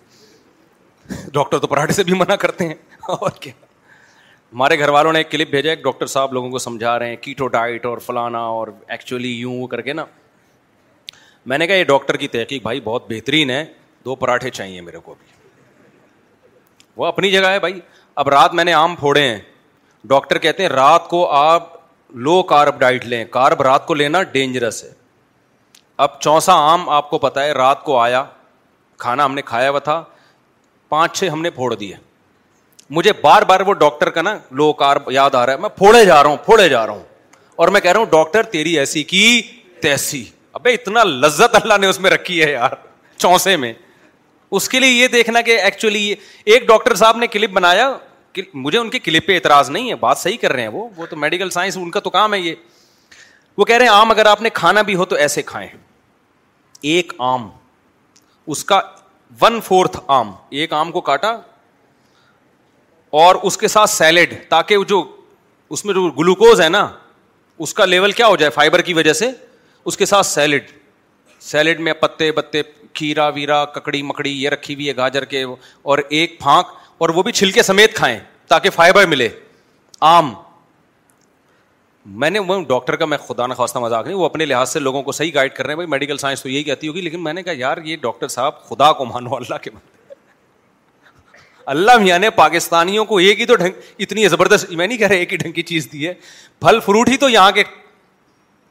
ڈاکٹر 1.33 1.59
تو 1.59 1.67
پراٹھے 1.67 1.93
سے 1.95 2.03
بھی 2.05 2.15
منع 2.19 2.35
کرتے 2.41 2.67
ہیں 2.69 2.75
اور 3.19 3.31
کیا 3.41 3.53
ہمارے 4.53 4.79
گھر 4.79 4.89
والوں 4.89 5.13
نے 5.13 5.19
ایک 5.19 5.31
کلپ 5.31 5.51
بھیجا 5.51 5.71
ایک 5.71 5.83
ڈاکٹر 5.83 6.07
صاحب 6.15 6.33
لوگوں 6.33 6.49
کو 6.51 6.59
سمجھا 6.59 6.99
رہے 6.99 7.09
ہیں 7.09 7.17
کیٹو 7.21 7.47
ڈائٹ 7.57 7.87
اور 7.87 7.99
فلانا 8.07 8.39
اور 8.57 8.69
ایکچولی 8.87 9.29
یوں 9.39 9.67
کر 9.67 9.81
کے 9.83 9.93
نا 9.93 10.05
میں 11.51 11.59
نے 11.59 11.67
کہا 11.67 11.75
یہ 11.77 11.85
ڈاکٹر 11.85 12.17
کی 12.23 12.29
تحقیق 12.29 12.63
بھائی 12.63 12.81
بہت 12.85 13.05
بہترین 13.11 13.51
ہے 13.51 13.65
دو 14.05 14.15
پراٹھے 14.25 14.51
چاہیے 14.59 14.81
میرے 14.81 14.99
کو 15.05 15.15
وہ 16.97 17.07
اپنی 17.07 17.31
جگہ 17.31 17.47
ہے 17.51 17.61
بھائی 17.61 17.81
اب 18.23 18.29
رات 18.29 18.55
میں 18.55 18.65
نے 18.65 18.73
آم 18.73 18.95
پھوڑے 18.97 19.23
ہیں 19.29 19.39
ڈاکٹر 20.13 20.39
کہتے 20.39 20.63
ہیں 20.63 20.71
رات 20.71 21.09
کو 21.09 21.27
آپ 21.37 21.73
لو 22.27 22.43
کارب 22.53 22.79
ڈائٹ 22.81 23.05
لیں 23.07 23.25
کارب 23.31 23.63
رات 23.63 23.87
کو 23.87 23.95
لینا 23.95 24.23
ڈینجرس 24.37 24.83
ہے 24.85 24.93
اب 26.07 26.21
چونسا 26.21 26.53
آم 26.73 26.89
آپ 26.99 27.11
کو 27.11 27.19
پتا 27.27 27.45
ہے 27.45 27.53
رات 27.55 27.83
کو 27.85 27.99
آیا 27.99 28.25
کھانا 29.01 29.25
ہم 29.25 29.35
نے 29.35 29.43
کھایا 29.51 29.71
ہوا 29.71 29.79
تھا 29.91 30.03
پانچ 30.89 31.17
چھ 31.19 31.29
ہم 31.33 31.43
نے 31.43 31.51
پھوڑ 31.59 31.75
دیے 31.75 31.95
مجھے 32.97 33.13
بار 33.23 33.43
بار 33.51 33.61
وہ 33.67 33.73
ڈاکٹر 33.83 34.11
کا 34.17 34.23
نا 34.23 34.37
لو 34.61 34.73
کار 34.83 34.97
یاد 35.19 35.35
آ 35.41 35.45
رہا 35.47 35.53
ہے 35.53 35.59
میں 35.65 35.69
پھوڑے 35.83 36.05
جا 36.05 36.23
رہا 36.23 36.31
ہوں 36.31 36.37
پھوڑے 36.45 36.69
جا 36.69 36.87
رہا 36.87 36.93
ہوں 36.95 37.03
اور 37.63 37.69
میں 37.75 37.81
کہہ 37.81 37.93
رہا 37.93 37.99
ہوں 38.01 38.07
ڈاکٹر 38.11 38.43
تیری 38.57 38.79
ایسی 38.79 39.03
کی 39.13 39.27
تیسی 39.83 40.25
ابے 40.61 40.73
اتنا 40.75 41.05
لذت 41.05 41.55
اللہ 41.61 41.79
نے 41.81 41.87
اس 41.87 42.01
میں 42.07 42.11
رکھی 42.11 42.43
ہے 42.43 42.51
یار 42.51 42.73
چونسے 43.17 43.57
میں 43.65 43.73
اس 44.59 44.69
کے 44.69 44.81
لیے 44.81 44.91
یہ 45.03 45.09
دیکھنا 45.09 45.41
کہ 45.49 45.61
ایکچولی 45.63 46.13
ایک 46.55 46.67
ڈاکٹر 46.69 46.95
صاحب 47.03 47.17
نے 47.19 47.27
کلپ 47.37 47.51
بنایا 47.61 47.91
مجھے 48.65 48.79
ان 48.79 48.91
کی 48.91 48.99
کلپ 49.05 49.27
پہ 49.27 49.35
اعتراض 49.35 49.71
نہیں 49.77 49.89
ہے 49.91 49.95
بات 50.01 50.19
صحیح 50.19 50.37
کر 50.41 50.53
رہے 50.53 50.63
ہیں 50.63 50.83
وہ 50.97 51.07
تو 51.11 51.17
میڈیکل 51.25 51.51
سائنس 51.57 51.77
ان 51.77 51.91
کا 51.91 52.01
تو 52.01 52.11
کام 52.17 52.35
ہے 52.35 52.39
یہ 52.41 52.55
وہ 53.59 53.65
کہہ 53.65 53.77
رہے 53.77 53.85
ہیں 53.87 53.93
آم 53.93 54.11
اگر 54.11 54.27
آپ 54.27 54.43
نے 54.43 54.51
کھانا 54.61 54.83
بھی 54.91 54.95
ہو 54.95 55.05
تو 55.13 55.17
ایسے 55.25 55.43
کھائیں 55.47 55.69
ایک 56.91 57.13
آم 57.33 57.49
اس 58.53 58.65
کا 58.71 58.81
ون 59.41 59.61
فورتھ 59.65 59.97
آم 60.19 60.31
ایک 60.61 60.73
آم 60.73 60.91
کو 60.93 61.01
کاٹا 61.09 61.29
اور 63.25 63.37
اس 63.51 63.57
کے 63.57 63.69
ساتھ 63.69 63.91
سیلڈ 63.91 64.33
تاکہ 64.49 64.83
جو 64.89 65.03
اس 65.75 65.85
میں 65.85 65.95
جو 65.95 66.09
گلوکوز 66.19 66.61
ہے 66.61 66.69
نا 66.69 66.87
اس 67.65 67.75
کا 67.75 67.85
لیول 67.85 68.13
کیا 68.21 68.27
ہو 68.29 68.37
جائے 68.37 68.51
فائبر 68.51 68.81
کی 68.89 68.95
وجہ 69.01 69.13
سے 69.21 69.31
اس 69.91 69.97
کے 69.97 70.07
ساتھ 70.13 70.27
سیلڈ 70.27 70.71
سیلڈ 71.51 71.81
میں 71.89 71.93
پتے 72.01 72.31
پتے 72.41 72.63
کھیرا 73.01 73.29
ویرا 73.35 73.65
ککڑی 73.79 74.03
مکڑی 74.11 74.31
یہ 74.43 74.49
رکھی 74.57 74.75
ہوئی 74.75 74.89
ہے 74.89 74.97
گاجر 74.97 75.25
کے 75.35 75.43
اور 75.45 75.99
ایک 76.09 76.39
پھانک 76.41 76.73
اور 77.03 77.09
وہ 77.19 77.23
بھی 77.23 77.33
چھلکے 77.41 77.63
سمیت 77.71 77.95
کھائیں 77.97 78.19
تاکہ 78.49 78.71
فائبر 78.71 79.07
ملے 79.07 79.29
آم 80.15 80.33
میں 82.07 82.29
نے 82.31 82.39
وہ 82.39 82.61
ڈاکٹر 82.69 82.97
کا 82.97 83.05
میں 83.07 83.17
خدا 83.27 83.47
نہ 83.47 83.55
خواصہ 83.55 83.79
مذاق 83.79 84.05
نہیں 84.05 84.17
وہ 84.17 84.25
اپنے 84.25 84.45
لحاظ 84.47 84.69
سے 84.73 84.79
لوگوں 84.81 85.03
کو 85.03 85.13
صحیح 85.13 85.31
گائڈ 85.35 85.53
کر 85.55 85.65
رہے 85.67 85.73
ہیں 85.73 85.77
بھائی 85.77 85.89
میڈیکل 85.91 86.17
سائنس 86.19 86.43
تو 86.43 86.49
یہی 86.49 86.63
کہتی 86.65 86.89
ہوگی 86.89 87.01
لیکن 87.01 87.23
میں 87.25 87.33
نے 87.33 87.43
کہا 87.43 87.53
یار 87.57 87.79
یہ 87.85 87.97
ڈاکٹر 88.03 88.29
صاحب 88.29 88.63
خدا 88.69 88.93
کو 89.01 89.05
مانو 89.05 89.35
اللہ 89.37 89.59
کے 89.63 89.71
اللہ 91.73 91.99
میاں 92.03 92.19
نے 92.19 92.31
پاکستانیوں 92.37 93.05
کو 93.05 93.17
ایک 93.19 93.41
ہی 93.41 93.47
تو 93.47 93.55
ڈھنگ 93.57 93.73
اتنی 94.05 94.27
زبردست 94.29 94.71
میں 94.71 94.87
نہیں 94.87 94.99
کہہ 94.99 95.07
رہا 95.09 95.17
ایک 95.17 95.33
ہی 95.33 95.37
ڈھنگ 95.39 95.53
کی 95.53 95.63
چیز 95.63 95.89
دی 95.93 96.07
ہے 96.07 96.13
پھل 96.61 96.79
فروٹ 96.85 97.09
ہی 97.09 97.17
تو 97.17 97.29
یہاں 97.29 97.51
کے 97.55 97.63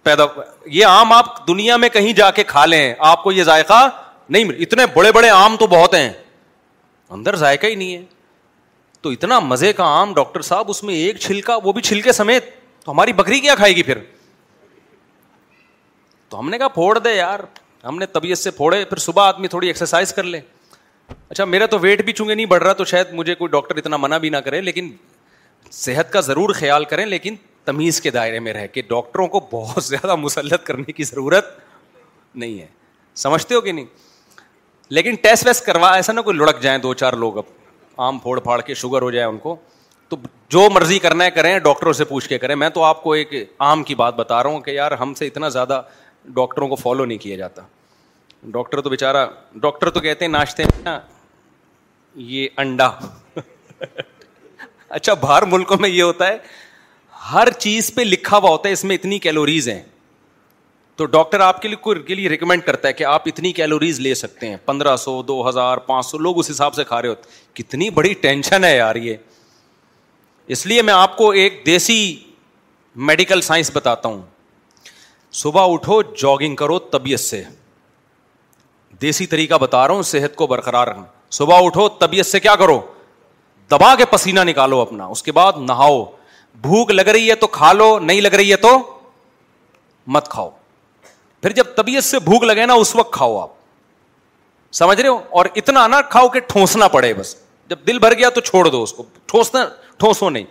پیدا 0.03 0.23
یہ 0.72 0.85
آم 0.85 1.14
آپ 1.14 1.47
دنیا 1.47 1.77
میں 1.77 1.89
کہیں 1.93 2.11
جا 2.14 2.30
کے 2.35 2.43
کھا 2.47 2.65
لیں 2.65 2.93
آپ 3.11 3.23
کو 3.23 3.31
یہ 3.31 3.43
ذائقہ 3.43 3.88
نہیں 4.30 4.43
مل 4.45 4.61
اتنے 4.64 4.85
بڑے 4.93 5.11
بڑے 5.11 5.30
آم 5.30 5.56
تو 5.60 5.68
بہت 5.68 5.93
ہیں 5.95 6.10
اندر 7.11 7.35
ذائقہ 7.35 7.68
ہی 7.68 7.76
نہیں 7.76 7.95
ہے 7.95 8.01
تو 9.01 9.10
اتنا 9.10 9.39
مزے 9.39 9.72
کا 9.73 9.84
آم 9.99 10.14
ڈاکٹر 10.14 10.41
صاحب 10.41 10.69
اس 10.69 10.84
میں 10.84 10.95
ایک 10.95 11.18
چھلکا 11.19 11.56
وہ 11.64 11.73
بھی 11.73 11.81
چھلکے 11.81 12.11
سمیت 12.14 12.57
تو 12.84 12.91
ہماری 12.91 13.14
بکری 13.14 13.39
کیا 13.39 13.56
کھائے 13.56 13.76
گی 13.76 13.84
پھر 13.84 13.97
تو 16.30 16.39
ہم 16.39 16.49
نے 16.49 16.57
کہا 16.57 16.68
پھوڑ 16.68 16.97
دے 16.99 17.14
یار 17.14 17.39
ہم 17.84 17.97
نے 17.99 18.06
طبیعت 18.14 18.38
سے 18.38 18.51
پھوڑے 18.51 18.84
پھر 18.85 18.97
صبح 18.99 19.27
آدمی 19.27 19.47
تھوڑی 19.47 19.68
ایکسرسائز 19.68 20.14
کر 20.14 20.23
لے 20.23 20.39
اچھا 21.30 21.45
میرا 21.45 21.65
تو 21.65 21.80
ویٹ 21.80 22.01
بھی 22.06 22.14
چونکہ 22.14 22.35
نہیں 22.35 22.45
بڑھ 22.45 22.64
رہا 22.64 22.73
تو 22.81 22.85
شاید 22.85 23.14
مجھے 23.14 23.35
کوئی 23.35 23.49
ڈاکٹر 23.51 23.77
اتنا 23.77 23.97
منع 23.99 24.18
بھی 24.26 24.30
نہ 24.30 24.38
کرے 24.47 24.61
لیکن 24.61 24.91
صحت 25.72 26.11
کا 26.14 26.19
ضرور 26.27 26.53
خیال 26.56 26.85
کریں 26.91 27.06
لیکن 27.06 27.35
تمیز 27.65 27.99
کے 28.01 28.11
دائرے 28.11 28.39
میں 28.39 28.53
رہ 28.53 28.68
کے 28.73 28.81
ڈاکٹروں 28.89 29.27
کو 29.27 29.39
بہت 29.51 29.84
زیادہ 29.84 30.15
مسلط 30.15 30.64
کرنے 30.65 30.91
کی 30.91 31.03
ضرورت 31.03 31.45
نہیں 32.35 32.60
ہے 32.61 32.68
سمجھتے 33.23 33.56
ہو 33.56 33.61
کہ 33.61 33.72
نہیں 33.72 33.85
لیکن 34.97 35.15
ٹیسٹ 35.23 35.45
ویسٹ 35.47 35.65
کروا 35.65 35.89
ایسا 35.95 36.14
نہ 36.14 36.22
کوئی 36.30 36.38
لڑک 36.38 36.60
جائیں 36.61 36.77
دو 36.84 36.93
چار 37.01 37.14
لوگ 37.23 37.38
اب 37.38 37.51
آم 38.10 38.19
پھوڑ 38.19 38.39
پھاڑ 38.39 38.60
کے 38.61 38.73
شوگر 38.81 39.01
ہو 39.01 39.11
جائے 39.11 39.26
ان 39.27 39.38
کو 39.38 39.56
تو 40.10 40.18
جو 40.49 40.60
مرضی 40.73 40.98
کرنا 40.99 41.23
ہے 41.26 41.31
کریں 41.31 41.57
ڈاکٹروں 41.65 41.91
سے 41.94 42.03
پوچھ 42.11 42.27
کے 42.30 42.38
کریں 42.40 42.56
میں 42.61 42.69
تو 42.77 42.84
آپ 42.84 43.02
کو 43.03 43.11
ایک 43.14 43.34
عام 43.65 43.84
کی 43.84 43.95
بات 43.95 44.15
بتا 44.15 44.41
رہا 44.44 44.49
ہوں 44.49 44.60
کہ 44.68 44.72
یار 44.72 44.91
ہم 45.02 45.14
سے 45.14 45.27
اتنا 45.27 45.49
زیادہ 45.57 45.81
ڈاکٹروں 46.36 46.68
کو 46.68 46.76
فالو 46.76 47.06
نہیں 47.06 47.18
کیا 47.18 47.36
جاتا 47.38 47.61
ڈاکٹر 48.56 48.81
تو 48.81 48.90
بےچارا 48.90 49.26
ڈاکٹر 49.61 49.90
تو 49.90 49.99
کہتے 49.99 50.26
ہیں 50.26 50.31
ناشتے 50.31 50.64
میں 50.65 50.81
نا 50.84 50.99
یہ 52.34 52.48
انڈا 52.64 52.90
اچھا 54.99 55.14
باہر 55.22 55.44
ملکوں 55.53 55.77
میں 55.80 55.90
یہ 55.90 56.02
ہوتا 56.03 56.27
ہے 56.27 56.38
ہر 57.31 57.49
چیز 57.57 57.94
پہ 57.95 58.02
لکھا 58.02 58.38
ہوا 58.38 58.49
ہوتا 58.49 58.68
ہے 58.69 58.73
اس 58.73 58.84
میں 58.90 58.95
اتنی 58.95 59.19
کیلوریز 59.27 59.69
ہیں 59.69 59.81
تو 60.98 61.06
ڈاکٹر 61.06 61.40
آپ 61.40 61.61
کے 61.61 62.14
لیے 62.15 62.30
ریکمینڈ 62.30 62.64
کرتا 62.64 62.88
ہے 62.88 62.94
کہ 62.94 63.03
آپ 63.14 63.23
اتنی 63.27 63.52
کیلوریز 63.60 63.99
لے 63.99 64.14
سکتے 64.23 64.49
ہیں 64.49 64.56
پندرہ 64.65 64.95
سو 65.06 65.22
دو 65.23 65.48
ہزار 65.49 65.77
پانچ 65.91 66.06
سو 66.06 66.18
لوگ 66.18 66.40
اس 66.40 66.49
حساب 66.52 66.73
سے 66.76 66.84
کھا 66.88 67.02
رہے 67.02 67.10
ہوتے 67.10 67.30
کتنی 67.61 67.90
بڑی 67.99 68.14
ٹینشن 68.26 68.64
ہے 68.64 68.76
یار 68.76 68.95
یہ 69.07 69.18
اس 70.53 70.65
لیے 70.67 70.81
میں 70.81 70.93
آپ 70.93 71.15
کو 71.17 71.30
ایک 71.39 71.61
دیسی 71.65 71.97
میڈیکل 73.09 73.41
سائنس 73.47 73.69
بتاتا 73.73 74.09
ہوں 74.09 74.21
صبح 75.39 75.73
اٹھو 75.73 76.01
جاگنگ 76.21 76.55
کرو 76.61 76.77
طبیعت 76.95 77.19
سے 77.19 77.41
دیسی 79.01 79.26
طریقہ 79.34 79.55
بتا 79.61 79.85
رہا 79.88 79.93
ہوں 79.95 80.01
صحت 80.11 80.35
کو 80.35 80.47
برقرار 80.53 80.88
رکھنا 80.88 81.03
صبح 81.38 81.65
اٹھو 81.65 81.88
طبیعت 81.99 82.26
سے 82.26 82.39
کیا 82.45 82.55
کرو 82.61 82.80
دبا 83.71 83.93
کے 83.95 84.05
پسینہ 84.11 84.39
نکالو 84.49 84.80
اپنا 84.81 85.05
اس 85.15 85.21
کے 85.23 85.31
بعد 85.39 85.57
نہاؤ 85.67 86.03
بھوک 86.61 86.91
لگ 86.91 87.07
رہی 87.15 87.30
ہے 87.30 87.35
تو 87.43 87.47
کھا 87.59 87.71
لو 87.73 87.97
نہیں 88.03 88.21
لگ 88.21 88.34
رہی 88.41 88.51
ہے 88.51 88.55
تو 88.63 88.69
مت 90.15 90.27
کھاؤ 90.30 90.49
پھر 91.41 91.51
جب 91.59 91.76
طبیعت 91.76 92.03
سے 92.03 92.19
بھوک 92.30 92.43
لگے 92.43 92.65
نا 92.65 92.73
اس 92.85 92.95
وقت 92.95 93.13
کھاؤ 93.13 93.38
آپ 93.41 93.49
سمجھ 94.80 94.99
رہے 95.01 95.09
ہو 95.09 95.19
اور 95.39 95.45
اتنا 95.55 95.85
نہ 95.88 95.95
کھاؤ 96.09 96.27
کہ 96.30 96.39
ٹھوسنا 96.47 96.88
پڑے 96.95 97.13
بس 97.19 97.35
جب 97.69 97.80
دل 97.88 97.99
بھر 97.99 98.13
گیا 98.17 98.30
تو 98.35 98.41
چھوڑ 98.41 98.67
دو 98.69 98.81
اس 98.84 98.93
کو 98.93 99.03
ٹھوسنا 99.27 99.65
نہیں 100.03 100.43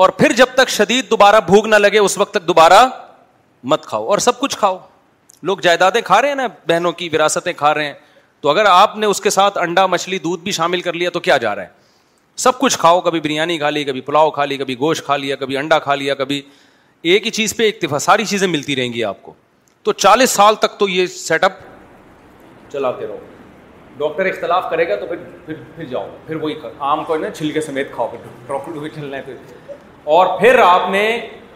اور 0.00 0.08
پھر 0.18 0.32
جب 0.36 0.46
تک 0.56 0.68
شدید 0.70 1.10
دوبارہ 1.10 1.40
بھوک 1.46 1.66
نہ 1.66 1.76
لگے 1.76 1.98
اس 1.98 2.16
وقت 2.18 2.32
تک 2.34 2.46
دوبارہ 2.48 2.86
مت 3.72 3.84
کھاؤ 3.86 4.06
اور 4.10 4.18
سب 4.24 4.38
کچھ 4.40 4.56
کھاؤ 4.58 4.78
لوگ 5.48 5.58
جائیدادیں 5.62 6.00
کھا 6.04 6.20
رہے 6.22 6.28
ہیں 6.28 6.34
نا 6.36 6.46
بہنوں 6.68 6.92
کی 6.92 7.08
وراثتیں 7.12 7.52
کھا 7.56 7.72
رہے 7.74 7.84
ہیں 7.84 7.94
تو 8.40 8.48
اگر 8.50 8.64
آپ 8.70 8.96
نے 8.96 9.06
اس 9.06 9.20
کے 9.20 9.30
ساتھ 9.30 9.58
انڈا 9.58 9.84
مچھلی 9.92 10.18
دودھ 10.26 10.42
بھی 10.42 10.52
شامل 10.58 10.80
کر 10.80 10.92
لیا 10.92 11.10
تو 11.12 11.20
کیا 11.20 11.36
جا 11.44 11.54
رہا 11.54 11.62
ہے 11.62 11.78
سب 12.44 12.58
کچھ 12.58 12.78
کھاؤ 12.78 13.00
کبھی 13.06 13.20
بریانی 13.20 13.56
کھا 13.58 13.70
لی 13.70 13.84
کبھی 13.84 14.00
پلاؤ 14.00 14.30
کھا 14.36 14.44
لی 14.52 14.56
کبھی 14.58 14.78
گوشت 14.78 15.04
کھا 15.06 15.16
لیا 15.16 15.36
کبھی 15.36 15.56
انڈا 15.56 15.78
کھا 15.78 15.94
لیا 15.94 16.14
کبھی 16.22 16.40
ایک 17.12 17.26
ہی 17.26 17.30
چیز 17.40 17.56
پہ 17.56 17.70
ساری 18.00 18.24
چیزیں 18.32 18.46
ملتی 18.48 18.76
رہیں 18.76 18.92
گی 18.92 19.04
آپ 19.04 19.22
کو 19.22 19.34
تو 19.82 19.92
چالیس 19.92 20.30
سال 20.30 20.54
تک 20.60 20.78
تو 20.78 20.88
یہ 20.88 21.06
سیٹ 21.16 21.44
اپ 21.44 21.52
چلاتے 22.72 23.06
رہو 23.06 23.18
ڈاکٹر 24.00 24.26
اختلاف 24.26 24.68
کرے 24.70 24.88
گا 24.88 24.94
تو 25.00 25.06
پھر 25.06 25.16
پھر 25.46 25.54
پھر 25.76 25.84
جاؤ 25.90 26.08
پھر 26.26 26.36
وہی 26.42 26.54
کو 27.06 27.16
نا 27.20 27.30
چھلکے 27.30 27.60
سمیت 27.60 27.90
کھاؤ 27.94 28.06
پھر 28.10 28.54
ڈاکٹر 28.54 29.32
اور 30.16 30.38
پھر 30.38 30.58
آپ 30.66 30.88
نے 30.90 31.02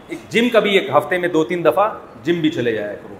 ایک 0.09 0.19
جم 0.33 0.49
کا 0.53 0.61
بھی 0.66 0.75
ایک 0.79 0.91
ہفتے 0.97 1.19
میں 1.19 1.29
دو 1.37 1.43
تین 1.53 1.65
دفعہ 1.65 1.89
جم 2.25 2.41
بھی 2.41 2.51
چلے 2.59 2.73
جایا 2.75 2.95
کرو 3.03 3.15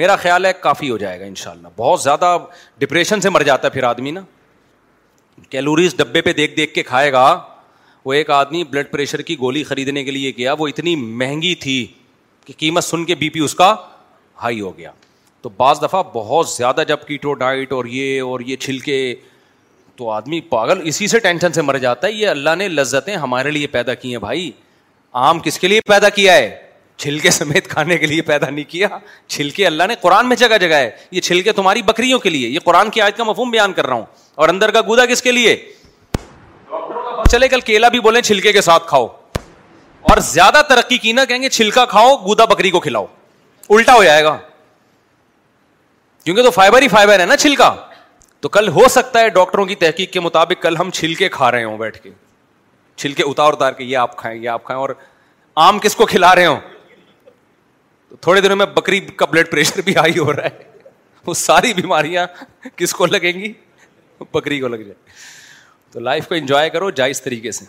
میرا 0.00 0.16
خیال 0.24 0.44
ہے 0.46 0.52
کافی 0.60 0.90
ہو 0.90 0.96
جائے 1.02 1.20
گا 1.20 1.24
ان 1.24 1.34
شاء 1.42 1.50
اللہ 1.50 1.68
بہت 1.76 2.00
زیادہ 2.02 2.36
ڈپریشن 2.84 3.20
سے 3.26 3.30
مر 3.36 3.42
جاتا 3.50 3.68
ہے 3.68 3.72
پھر 3.72 3.82
آدمی 3.92 4.10
نا 4.18 4.20
کیلوریز 5.50 5.96
ڈبے 5.96 6.20
پہ 6.28 6.32
دیکھ 6.42 6.56
دیکھ 6.56 6.74
کے 6.74 6.82
کھائے 6.92 7.12
گا 7.12 7.24
وہ 8.04 8.12
ایک 8.18 8.30
آدمی 8.40 8.64
بلڈ 8.70 8.90
پریشر 8.90 9.22
کی 9.30 9.38
گولی 9.38 9.62
خریدنے 9.70 10.04
کے 10.04 10.10
لیے 10.20 10.32
گیا 10.38 10.54
وہ 10.58 10.68
اتنی 10.68 10.96
مہنگی 11.22 11.54
تھی 11.66 11.78
کہ 12.46 12.54
قیمت 12.58 12.84
سن 12.84 13.04
کے 13.04 13.14
بی 13.22 13.28
پی 13.36 13.40
اس 13.48 13.54
کا 13.62 13.74
ہائی 14.42 14.60
ہو 14.60 14.76
گیا 14.78 14.90
تو 15.46 15.50
بعض 15.58 15.80
دفعہ 15.82 16.02
بہت 16.12 16.48
زیادہ 16.48 16.82
جب 16.88 17.02
کیٹو 17.06 17.32
ڈائٹ 17.40 17.72
اور 17.72 17.84
یہ 17.88 18.20
اور 18.22 18.40
یہ 18.46 18.56
چھلکے 18.60 18.94
تو 19.96 20.08
آدمی 20.10 20.40
پاگل 20.54 20.80
اسی 20.88 21.06
سے 21.08 21.18
ٹینشن 21.26 21.52
سے 21.52 21.62
مر 21.62 21.76
جاتا 21.84 22.06
ہے 22.06 22.12
یہ 22.12 22.28
اللہ 22.28 22.54
نے 22.58 22.66
لذتیں 22.68 23.14
ہمارے 23.16 23.50
لیے 23.50 23.66
پیدا 23.74 23.94
کی 23.94 24.10
ہیں 24.14 24.18
بھائی 24.20 24.50
آم 25.26 25.38
کس 25.44 25.58
کے 25.58 25.68
لیے 25.68 25.80
پیدا 25.88 26.08
کیا 26.16 26.32
ہے 26.36 26.48
چھلکے 27.04 27.30
سمیت 27.36 27.68
کھانے 27.74 27.98
کے 27.98 28.06
لیے 28.06 28.22
پیدا 28.30 28.48
نہیں 28.48 28.64
کیا 28.70 28.88
چھلکے 29.36 29.66
اللہ 29.66 29.86
نے 29.88 29.94
قرآن 30.00 30.28
میں 30.28 30.36
جگہ 30.36 30.58
جگہ 30.60 30.74
ہے 30.80 30.90
یہ 31.10 31.20
چھلکے 31.28 31.52
تمہاری 31.60 31.82
بکریوں 31.92 32.18
کے 32.18 32.30
لیے 32.30 32.48
یہ 32.48 32.58
قرآن 32.64 32.90
کی 32.90 33.02
آیت 33.02 33.16
کا 33.16 33.24
مفہوم 33.30 33.50
بیان 33.50 33.72
کر 33.72 33.86
رہا 33.86 33.94
ہوں 33.94 34.04
اور 34.36 34.48
اندر 34.48 34.70
کا 34.70 34.80
گودا 34.88 35.06
کس 35.12 35.22
کے 35.22 35.32
لیے 35.32 35.56
چلے 37.30 37.48
کل 37.48 37.60
کیلا 37.70 37.88
بھی 37.96 38.00
بولے 38.08 38.22
چھلکے 38.30 38.52
کے 38.52 38.60
ساتھ 38.70 38.86
کھاؤ 38.88 39.06
اور 40.10 40.18
زیادہ 40.32 40.62
ترقی 40.68 40.98
کی 41.06 41.12
نہ 41.12 41.20
کہیں 41.28 41.42
گے 41.42 41.48
چھلکا 41.60 41.84
کھاؤ 41.96 42.16
گودا 42.26 42.44
بکری 42.54 42.70
کو 42.70 42.80
کھلاؤ 42.88 43.06
الٹا 43.70 43.94
ہو 43.94 44.04
جائے 44.04 44.24
گا 44.24 44.36
کیونکہ 46.26 46.42
تو 46.42 46.50
فائبر 46.50 46.82
ہی 46.82 46.86
فائبر 46.88 47.20
ہے 47.20 47.24
نا 47.26 47.34
چھلکا 47.36 47.74
تو 48.44 48.48
کل 48.54 48.68
ہو 48.76 48.86
سکتا 48.90 49.20
ہے 49.20 49.28
ڈاکٹروں 49.34 49.64
کی 49.66 49.74
تحقیق 49.82 50.12
کے 50.12 50.20
مطابق 50.20 50.62
کل 50.62 50.76
ہم 50.76 50.88
چھلکے 51.00 51.28
کھا 51.36 51.50
رہے 51.52 51.64
ہوں 51.64 51.76
بیٹھ 51.78 51.98
کے 52.02 52.10
چھلکے 53.02 53.22
اتار 53.26 53.52
اتار 53.52 53.72
کے 53.72 53.84
یہ 53.84 53.96
آپ 53.96 54.16
کھائیں 54.22 54.38
یہ 54.42 54.48
آپ 54.48 54.64
کھائیں 54.64 54.80
اور 54.80 54.90
آم 55.66 55.78
کس 55.84 55.94
کو 55.96 56.06
کھلا 56.12 56.34
رہے 56.34 56.46
ہوں 56.46 56.56
تو 58.08 58.16
تھوڑے 58.26 58.40
دنوں 58.40 58.56
میں 58.56 58.66
بکری 58.78 59.00
کا 59.22 59.26
بلڈ 59.34 59.50
پریشر 59.50 59.80
بھی 59.90 59.94
ہائی 59.96 60.18
ہو 60.18 60.32
رہا 60.32 60.46
ہے 60.52 60.80
وہ 61.26 61.34
ساری 61.42 61.72
بیماریاں 61.74 62.26
کس 62.76 62.92
کو 62.94 63.06
لگیں 63.12 63.32
گی 63.38 63.52
بکری 64.34 64.58
کو 64.60 64.68
لگ 64.74 64.82
جائے 64.86 65.12
تو 65.92 66.00
لائف 66.08 66.26
کو 66.28 66.34
انجوائے 66.34 66.70
کرو 66.78 66.88
جائز 67.02 67.20
طریقے 67.22 67.50
سے 67.60 67.64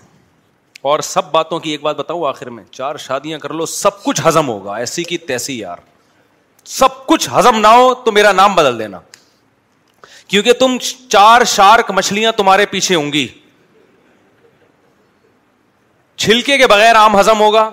اور 0.94 1.00
سب 1.12 1.32
باتوں 1.32 1.60
کی 1.68 1.72
ایک 1.72 1.82
بات 1.82 1.96
بتاؤں 2.00 2.26
آخر 2.30 2.50
میں 2.58 2.64
چار 2.80 2.96
شادیاں 3.06 3.40
کر 3.46 3.54
لو 3.62 3.66
سب 3.76 4.04
کچھ 4.04 4.22
ہزم 4.28 4.48
ہوگا 4.50 4.76
ایسی 4.86 5.04
کی 5.14 5.18
تیسی 5.32 5.60
یار 5.60 5.78
سب 6.76 7.06
کچھ 7.08 7.30
ہزم 7.34 7.60
نہ 7.60 7.68
ہو 7.68 7.94
تو 8.06 8.12
میرا 8.12 8.32
نام 8.32 8.56
بدل 8.56 8.80
دینا 8.80 9.00
کیونکہ 10.28 10.54
تم 10.60 10.78
چار 11.10 11.44
شارک 11.56 11.92
مچھلیاں 11.96 12.32
تمہارے 12.38 12.66
پیچھے 12.72 12.96
ہوں 12.96 13.12
گی 13.14 13.28
چھلکے 16.24 16.58
کے 16.58 16.68
بغیر 16.68 16.96
آم 16.96 17.20
ہزم 17.20 17.40
ہوگا 17.42 17.70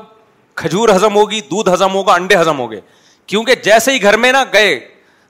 کھجور 0.62 0.88
ہزم 0.94 1.14
ہوگی 1.16 1.40
دودھ 1.50 1.70
ہزم 1.72 1.94
ہوگا 1.94 2.14
انڈے 2.14 2.36
ہزم 2.36 2.58
ہو 2.58 2.70
گئے 2.70 2.80
کیونکہ 3.26 3.54
جیسے 3.64 3.92
ہی 3.92 4.02
گھر 4.02 4.16
میں 4.24 4.30
نا 4.32 4.42
گئے 4.52 4.78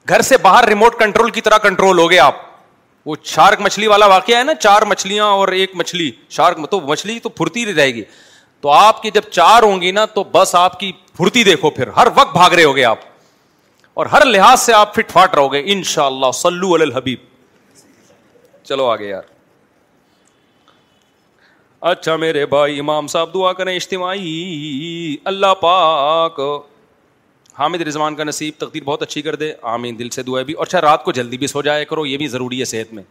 گھر 0.09 0.21
سے 0.29 0.37
باہر 0.41 0.65
ریموٹ 0.67 0.97
کنٹرول 0.99 1.29
کی 1.37 1.41
طرح 1.41 1.57
کنٹرول 1.63 1.99
ہو 1.99 2.09
گئے 2.09 2.19
آپ 2.19 2.43
وہ 3.05 3.15
شارک 3.31 3.61
مچھلی 3.61 3.87
والا 3.87 4.05
واقعہ 4.11 4.37
ہے 4.37 4.43
نا 4.43 4.53
چار 4.59 4.81
مچھلیاں 4.89 5.25
اور 5.25 5.47
ایک 5.61 5.71
مچھلی 5.75 6.11
شارک 6.37 6.69
تو 6.71 6.79
مچھلی 6.91 7.19
تو 7.23 7.29
پھرتی 7.39 7.63
نہیں 7.65 7.75
رہے 7.75 7.93
گی 7.95 8.03
تو 8.61 8.71
آپ 8.71 9.01
کی 9.01 9.11
جب 9.13 9.29
چار 9.31 9.63
ہوں 9.63 9.81
گی 9.81 9.91
نا 9.91 10.05
تو 10.13 10.23
بس 10.31 10.55
آپ 10.55 10.79
کی 10.79 10.91
پھرتی 11.17 11.43
دیکھو 11.43 11.69
پھر 11.79 11.87
ہر 11.97 12.07
وقت 12.15 12.33
بھاگ 12.37 12.51
رہے 12.53 12.63
ہو 12.63 12.75
گئے 12.75 12.83
آپ 12.85 12.99
اور 13.99 14.05
ہر 14.11 14.25
لحاظ 14.25 14.59
سے 14.61 14.73
آپ 14.73 14.93
فٹ 14.95 15.11
فاٹ 15.11 15.35
رہو 15.35 15.51
گے 15.51 15.61
ان 15.73 15.81
شاء 15.89 16.05
اللہ 16.05 16.31
سلو 16.33 16.73
الحبیب 16.73 17.19
چلو 18.69 18.85
آگے 18.91 19.07
یار 19.09 19.21
اچھا 21.91 22.15
میرے 22.23 22.45
بھائی 22.53 22.79
امام 22.79 23.07
صاحب 23.13 23.33
دعا 23.33 23.51
کریں 23.59 23.73
اجتماعی 23.75 25.15
اللہ 25.31 25.53
پاک 25.61 26.39
حامد 27.59 27.81
رضوان 27.87 28.15
کا 28.15 28.23
نصیب 28.23 28.53
تقدیر 28.59 28.83
بہت 28.85 29.01
اچھی 29.03 29.21
کر 29.27 29.35
دے 29.43 29.51
آمین 29.75 29.99
دل 29.99 30.09
سے 30.17 30.23
دعا 30.31 30.41
بھی 30.49 30.53
اور 30.53 30.65
اچھا 30.67 30.81
رات 30.89 31.03
کو 31.03 31.11
جلدی 31.19 31.37
بھی 31.37 31.47
سو 31.47 31.61
جایا 31.69 31.83
کرو 31.93 32.05
یہ 32.05 32.17
بھی 32.23 32.27
ضروری 32.35 32.59
ہے 32.59 32.65
صحت 32.73 32.93
میں 32.93 33.03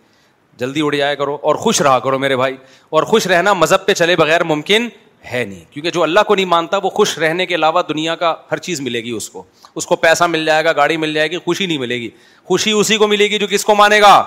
جلدی 0.60 0.80
اڑ 0.84 0.94
جایا 0.94 1.14
کرو 1.22 1.36
اور 1.50 1.54
خوش 1.64 1.80
رہا 1.82 1.98
کرو 2.08 2.18
میرے 2.26 2.36
بھائی 2.36 2.56
اور 2.98 3.02
خوش 3.14 3.26
رہنا 3.34 3.52
مذہب 3.64 3.86
پہ 3.86 3.94
چلے 4.02 4.16
بغیر 4.16 4.44
ممکن 4.52 4.88
ہے 5.32 5.44
نہیں 5.44 5.64
کیونکہ 5.72 5.90
جو 5.90 6.02
اللہ 6.02 6.20
کو 6.26 6.34
نہیں 6.34 6.46
مانتا 6.46 6.76
وہ 6.82 6.90
خوش 6.96 7.16
رہنے 7.18 7.46
کے 7.46 7.54
علاوہ 7.54 7.82
دنیا 7.88 8.14
کا 8.16 8.34
ہر 8.50 8.58
چیز 8.66 8.80
ملے 8.80 9.02
گی 9.04 9.10
اس 9.16 9.28
کو 9.30 9.42
اس 9.80 9.86
کو 9.86 9.96
پیسہ 9.96 10.24
مل 10.30 10.44
جائے 10.46 10.64
گا 10.64 10.72
گاڑی 10.76 10.96
مل 10.96 11.14
جائے 11.14 11.30
گی 11.30 11.38
خوشی 11.44 11.66
نہیں 11.66 11.78
ملے 11.78 11.96
گی 12.00 12.08
خوشی 12.48 12.72
اسی 12.72 12.96
کو 12.96 13.06
ملے 13.08 13.28
گی 13.30 13.38
جو 13.38 13.46
کس 13.50 13.64
کو 13.64 13.74
مانے 13.74 14.00
گا 14.00 14.22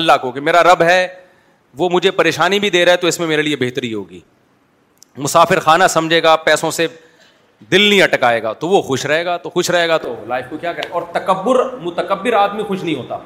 اللہ 0.00 0.12
کو 0.22 0.30
کہ 0.32 0.40
میرا 0.40 0.62
رب 0.72 0.82
ہے 0.82 1.06
وہ 1.78 1.88
مجھے 1.92 2.10
پریشانی 2.20 2.58
بھی 2.60 2.70
دے 2.70 2.84
رہا 2.84 2.92
ہے 2.92 2.96
تو 2.96 3.06
اس 3.06 3.18
میں 3.20 3.26
میرے 3.28 3.42
لیے 3.42 3.56
بہتری 3.60 3.92
ہوگی 3.94 4.20
مسافر 5.24 5.60
خانہ 5.60 5.84
سمجھے 5.90 6.22
گا 6.22 6.36
پیسوں 6.46 6.70
سے 6.78 6.86
دل 7.70 7.80
نہیں 7.82 8.02
اٹکائے 8.02 8.42
گا 8.42 8.52
تو 8.62 8.68
وہ 8.68 8.80
خوش 8.82 9.04
رہے 9.06 9.24
گا 9.24 9.36
تو 9.42 9.50
خوش 9.50 9.70
رہے 9.70 9.88
گا 9.88 9.96
تو 9.98 10.14
لائف 10.28 10.44
کو 10.50 10.56
کیا 10.60 10.72
کرے 10.72 10.88
اور 10.92 11.02
تکبر 11.12 11.64
متکبر 11.82 12.32
آدمی 12.40 12.62
خوش 12.68 12.82
نہیں 12.82 12.94
ہوتا 12.94 13.18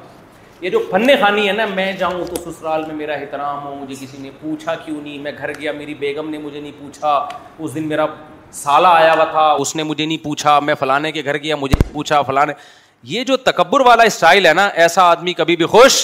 یہ 0.61 0.71
جو 0.71 0.79
فن 0.91 1.09
خانی 1.21 1.47
ہے 1.49 1.53
نا 1.53 1.65
میں 1.67 1.93
جاؤں 1.99 2.25
تو 2.35 2.51
سسرال 2.51 2.85
میں 2.87 2.95
میرا 2.95 3.13
احترام 3.15 3.63
ہو 3.65 3.75
مجھے 3.75 3.95
کسی 4.01 4.19
نے 4.23 4.31
پوچھا 4.41 4.75
کیوں 4.85 5.01
نہیں 5.01 5.19
میں 5.27 5.31
گھر 5.39 5.51
گیا 5.61 5.73
میری 5.73 5.95
بیگم 6.01 6.29
نے 6.31 6.39
مجھے 6.39 6.61
نہیں 6.61 6.73
پوچھا 6.79 7.09
اس 7.59 7.75
دن 7.75 7.85
میرا 7.89 8.05
سالہ 8.63 8.89
آیا 8.97 9.15
ہوا 9.15 9.25
تھا 9.31 9.47
اس 9.61 9.75
نے 9.77 9.83
مجھے 9.83 10.05
نہیں 10.07 10.23
پوچھا 10.25 10.59
میں 10.69 10.75
فلانے 10.81 11.13
کے 11.13 11.23
گھر 11.25 11.37
گیا 11.43 11.57
مجھے 11.57 11.77
پوچھا 11.93 12.21
فلانے 12.31 12.53
یہ 13.13 13.25
جو 13.25 13.37
تکبر 13.47 13.81
والا 13.87 14.03
اسٹائل 14.13 14.47
ہے 14.47 14.53
نا 14.55 14.67
ایسا 14.85 15.03
آدمی 15.11 15.33
کبھی 15.39 15.57
بھی 15.57 15.67
خوش 15.77 15.97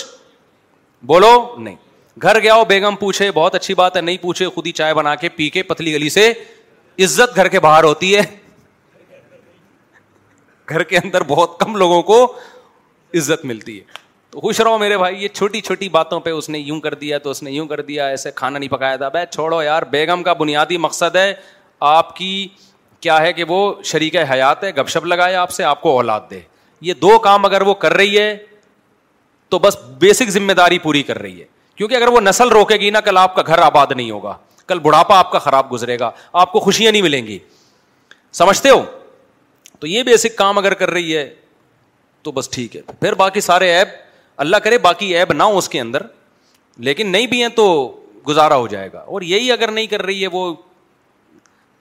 بولو 1.12 1.32
نہیں 1.58 1.74
گھر 2.22 2.40
گیا 2.42 2.54
ہو 2.54 2.64
بیگم 2.68 2.96
پوچھے 3.00 3.30
بہت 3.34 3.54
اچھی 3.54 3.74
بات 3.82 3.96
ہے 3.96 4.00
نہیں 4.00 4.16
پوچھے 4.22 4.48
خود 4.54 4.66
ہی 4.66 4.72
چائے 4.80 4.94
بنا 5.00 5.14
کے 5.24 5.28
پی 5.36 5.48
کے 5.58 5.62
پتلی 5.72 5.94
گلی 5.94 6.08
سے 6.18 6.28
عزت 7.04 7.36
گھر 7.36 7.48
کے 7.56 7.60
باہر 7.66 7.84
ہوتی 7.84 8.14
ہے 8.16 8.22
گھر 10.70 10.82
کے 10.92 10.98
اندر 11.04 11.22
بہت 11.34 11.58
کم 11.60 11.76
لوگوں 11.84 12.02
کو 12.12 12.24
عزت 13.18 13.44
ملتی 13.52 13.78
ہے 13.78 14.04
تو 14.36 14.40
خوش 14.40 14.60
رہو 14.60 14.78
میرے 14.78 14.96
بھائی 14.98 15.22
یہ 15.22 15.28
چھوٹی 15.34 15.60
چھوٹی 15.66 15.88
باتوں 15.88 16.18
پہ 16.20 16.30
اس 16.30 16.48
نے 16.50 16.58
یوں 16.58 16.78
کر 16.80 16.94
دیا 16.94 17.18
تو 17.24 17.30
اس 17.30 17.42
نے 17.42 17.50
یوں 17.50 17.64
کر 17.66 17.80
دیا 17.82 18.06
ایسے 18.06 18.30
کھانا 18.34 18.58
نہیں 18.58 18.68
پکایا 18.70 18.96
تھا 18.96 19.08
بھائی 19.14 19.24
چھوڑو 19.34 19.60
یار 19.62 19.82
بیگم 19.90 20.22
کا 20.22 20.32
بنیادی 20.40 20.76
مقصد 20.84 21.16
ہے 21.16 21.32
آپ 21.92 22.14
کی 22.16 22.46
کیا 23.06 23.20
ہے 23.22 23.32
کہ 23.32 23.44
وہ 23.48 23.58
شریک 23.92 24.16
حیات 24.32 24.64
ہے 24.64 24.70
گپ 24.76 24.88
شپ 24.88 25.06
لگائے 25.06 25.34
آپ 25.44 25.50
سے 25.50 25.64
آپ 25.64 25.80
کو 25.82 25.94
اولاد 25.96 26.28
دے 26.30 26.40
یہ 26.90 26.94
دو 27.02 27.18
کام 27.28 27.44
اگر 27.44 27.62
وہ 27.66 27.74
کر 27.84 27.94
رہی 27.96 28.18
ہے 28.18 28.36
تو 29.50 29.58
بس 29.62 29.76
بیسک 30.00 30.30
ذمہ 30.38 30.52
داری 30.60 30.78
پوری 30.78 31.02
کر 31.02 31.20
رہی 31.22 31.40
ہے 31.40 31.46
کیونکہ 31.76 31.94
اگر 31.96 32.08
وہ 32.08 32.20
نسل 32.28 32.48
روکے 32.58 32.76
گی 32.80 32.90
نا 32.90 33.00
کل 33.06 33.16
آپ 33.22 33.34
کا 33.34 33.42
گھر 33.46 33.58
آباد 33.72 33.92
نہیں 33.96 34.10
ہوگا 34.10 34.36
کل 34.66 34.78
بڑھاپا 34.86 35.18
آپ 35.18 35.30
کا 35.32 35.38
خراب 35.48 35.72
گزرے 35.72 35.98
گا 36.00 36.10
آپ 36.42 36.52
کو 36.52 36.60
خوشیاں 36.68 36.92
نہیں 36.92 37.02
ملیں 37.02 37.26
گی 37.26 37.38
سمجھتے 38.42 38.70
ہو 38.70 38.84
تو 39.80 39.86
یہ 39.86 40.02
بیسک 40.02 40.36
کام 40.38 40.58
اگر 40.58 40.74
کر 40.82 40.90
رہی 40.90 41.16
ہے 41.16 41.28
تو 42.22 42.32
بس 42.32 42.50
ٹھیک 42.50 42.76
ہے 42.76 42.80
پھر 43.00 43.14
باقی 43.14 43.40
سارے 43.54 43.72
ایپ 43.74 44.04
اللہ 44.44 44.56
کرے 44.64 44.78
باقی 44.78 45.14
ایب 45.16 45.32
نہ 45.32 45.42
ہو 45.42 45.58
اس 45.58 45.68
کے 45.68 45.80
اندر 45.80 46.02
لیکن 46.88 47.10
نہیں 47.12 47.26
بھی 47.26 47.40
ہیں 47.42 47.48
تو 47.56 47.66
گزارا 48.28 48.56
ہو 48.56 48.66
جائے 48.68 48.88
گا 48.92 48.98
اور 49.14 49.22
یہی 49.22 49.50
اگر 49.52 49.70
نہیں 49.72 49.86
کر 49.86 50.02
رہی 50.02 50.22
ہے 50.22 50.28
وہ 50.32 50.52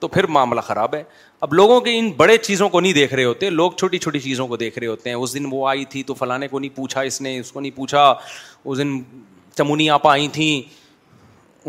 تو 0.00 0.08
پھر 0.08 0.26
معاملہ 0.36 0.60
خراب 0.60 0.94
ہے 0.94 1.02
اب 1.44 1.54
لوگوں 1.54 1.80
کے 1.80 1.98
ان 1.98 2.10
بڑے 2.16 2.36
چیزوں 2.38 2.68
کو 2.68 2.80
نہیں 2.80 2.92
دیکھ 2.92 3.14
رہے 3.14 3.24
ہوتے 3.24 3.50
لوگ 3.50 3.72
چھوٹی 3.78 3.98
چھوٹی 3.98 4.20
چیزوں 4.20 4.46
کو 4.48 4.56
دیکھ 4.56 4.78
رہے 4.78 4.86
ہوتے 4.86 5.10
ہیں 5.10 5.16
اس 5.16 5.34
دن 5.34 5.46
وہ 5.52 5.68
آئی 5.68 5.84
تھی 5.94 6.02
تو 6.10 6.14
فلانے 6.14 6.48
کو 6.48 6.58
نہیں 6.58 6.76
پوچھا 6.76 7.00
اس 7.10 7.20
نے 7.22 7.38
اس 7.38 7.52
کو 7.52 7.60
نہیں 7.60 7.76
پوچھا 7.76 8.12
اس 8.64 8.78
دن 8.78 8.98
چمونی 9.58 9.88
آپا 9.90 10.10
آئی 10.12 10.28
تھیں 10.32 10.60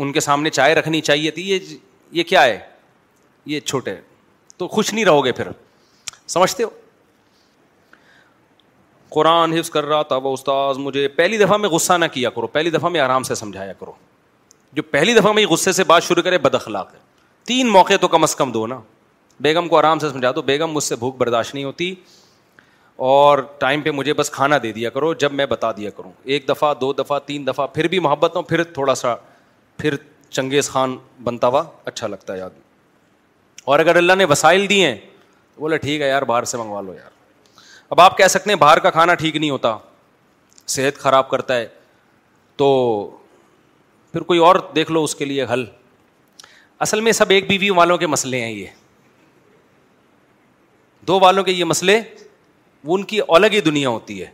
ان 0.00 0.12
کے 0.12 0.20
سامنے 0.20 0.50
چائے 0.50 0.74
رکھنی 0.74 1.00
چاہیے 1.00 1.30
تھی 1.38 1.48
یہ 1.50 1.72
یہ 2.18 2.22
کیا 2.28 2.44
ہے 2.44 2.58
یہ 3.46 3.60
چھوٹے 3.60 3.94
تو 4.56 4.68
خوش 4.68 4.92
نہیں 4.92 5.04
رہو 5.04 5.24
گے 5.24 5.32
پھر 5.32 5.48
سمجھتے 6.26 6.62
ہو 6.62 6.68
قرآن 9.10 9.52
حفظ 9.58 9.70
کر 9.70 9.84
رہا 9.86 10.02
تھا 10.12 10.16
وہ 10.22 10.32
استاذ 10.32 10.78
مجھے 10.78 11.06
پہلی 11.16 11.38
دفعہ 11.38 11.56
میں 11.58 11.68
غصہ 11.68 11.92
نہ 11.98 12.04
کیا 12.12 12.30
کرو 12.30 12.46
پہلی 12.56 12.70
دفعہ 12.70 12.90
میں 12.90 13.00
آرام 13.00 13.22
سے 13.22 13.34
سمجھایا 13.34 13.72
کرو 13.78 13.92
جو 14.72 14.82
پہلی 14.90 15.14
دفعہ 15.14 15.32
میں 15.32 15.46
غصے 15.50 15.72
سے 15.72 15.84
بات 15.84 16.02
شروع 16.04 16.22
کرے 16.22 16.38
بد 16.38 16.54
اخلاق 16.54 16.92
ہے 16.94 16.98
تین 17.46 17.68
موقع 17.72 17.96
تو 18.00 18.08
کم 18.08 18.22
از 18.22 18.34
کم 18.36 18.52
دو 18.52 18.66
نا 18.66 18.78
بیگم 19.42 19.68
کو 19.68 19.78
آرام 19.78 19.98
سے 19.98 20.10
سمجھا 20.10 20.30
دو 20.36 20.42
بیگم 20.42 20.72
مجھ 20.72 20.84
سے 20.84 20.96
بھوک 20.96 21.16
برداشت 21.16 21.54
نہیں 21.54 21.64
ہوتی 21.64 21.94
اور 23.08 23.38
ٹائم 23.58 23.80
پہ 23.82 23.90
مجھے 23.90 24.12
بس 24.20 24.30
کھانا 24.30 24.56
دے 24.62 24.72
دیا 24.72 24.90
کرو 24.90 25.12
جب 25.24 25.32
میں 25.32 25.46
بتا 25.46 25.70
دیا 25.76 25.90
کروں 25.96 26.12
ایک 26.36 26.48
دفعہ 26.48 26.72
دو 26.80 26.92
دفعہ 26.98 27.18
تین 27.26 27.46
دفعہ 27.46 27.66
پھر 27.74 27.88
بھی 27.88 27.98
محبت 28.06 28.36
ہوں 28.36 28.42
پھر 28.48 28.62
تھوڑا 28.78 28.94
سا 28.94 29.14
پھر 29.78 29.94
چنگیز 30.28 30.70
خان 30.70 30.96
بنتا 31.24 31.46
ہوا 31.46 31.62
اچھا 31.84 32.06
لگتا 32.06 32.32
ہے 32.32 32.38
یاد 32.38 32.50
اور 33.72 33.78
اگر 33.78 33.96
اللہ 33.96 34.12
نے 34.18 34.24
وسائل 34.30 34.68
دیے 34.68 34.86
ہیں 34.86 34.96
بولے 35.60 35.76
ٹھیک 35.78 36.00
ہے 36.00 36.08
یار 36.08 36.22
باہر 36.32 36.44
سے 36.52 36.56
منگوا 36.56 36.80
لو 36.80 36.94
یار 36.94 37.16
اب 37.92 38.00
آپ 38.00 38.16
کہہ 38.16 38.26
سکتے 38.30 38.50
ہیں 38.50 38.56
باہر 38.58 38.78
کا 38.86 38.90
کھانا 38.90 39.14
ٹھیک 39.14 39.36
نہیں 39.36 39.50
ہوتا 39.50 39.76
صحت 40.72 40.98
خراب 41.00 41.28
کرتا 41.28 41.56
ہے 41.56 41.66
تو 42.56 42.66
پھر 44.12 44.20
کوئی 44.30 44.38
اور 44.46 44.56
دیکھ 44.74 44.90
لو 44.92 45.02
اس 45.04 45.14
کے 45.14 45.24
لیے 45.24 45.44
حل 45.52 45.64
اصل 46.86 47.00
میں 47.00 47.12
سب 47.12 47.30
ایک 47.30 47.48
بیوی 47.48 47.70
والوں 47.76 47.98
کے 47.98 48.06
مسئلے 48.06 48.40
ہیں 48.40 48.50
یہ 48.52 48.66
دو 51.08 51.18
والوں 51.20 51.44
کے 51.44 51.52
یہ 51.52 51.64
مسئلے 51.64 52.00
وہ 52.84 52.94
ان 52.96 53.04
کی 53.12 53.20
الگ 53.28 53.52
ہی 53.52 53.60
دنیا 53.60 53.88
ہوتی 53.88 54.20
ہے 54.20 54.30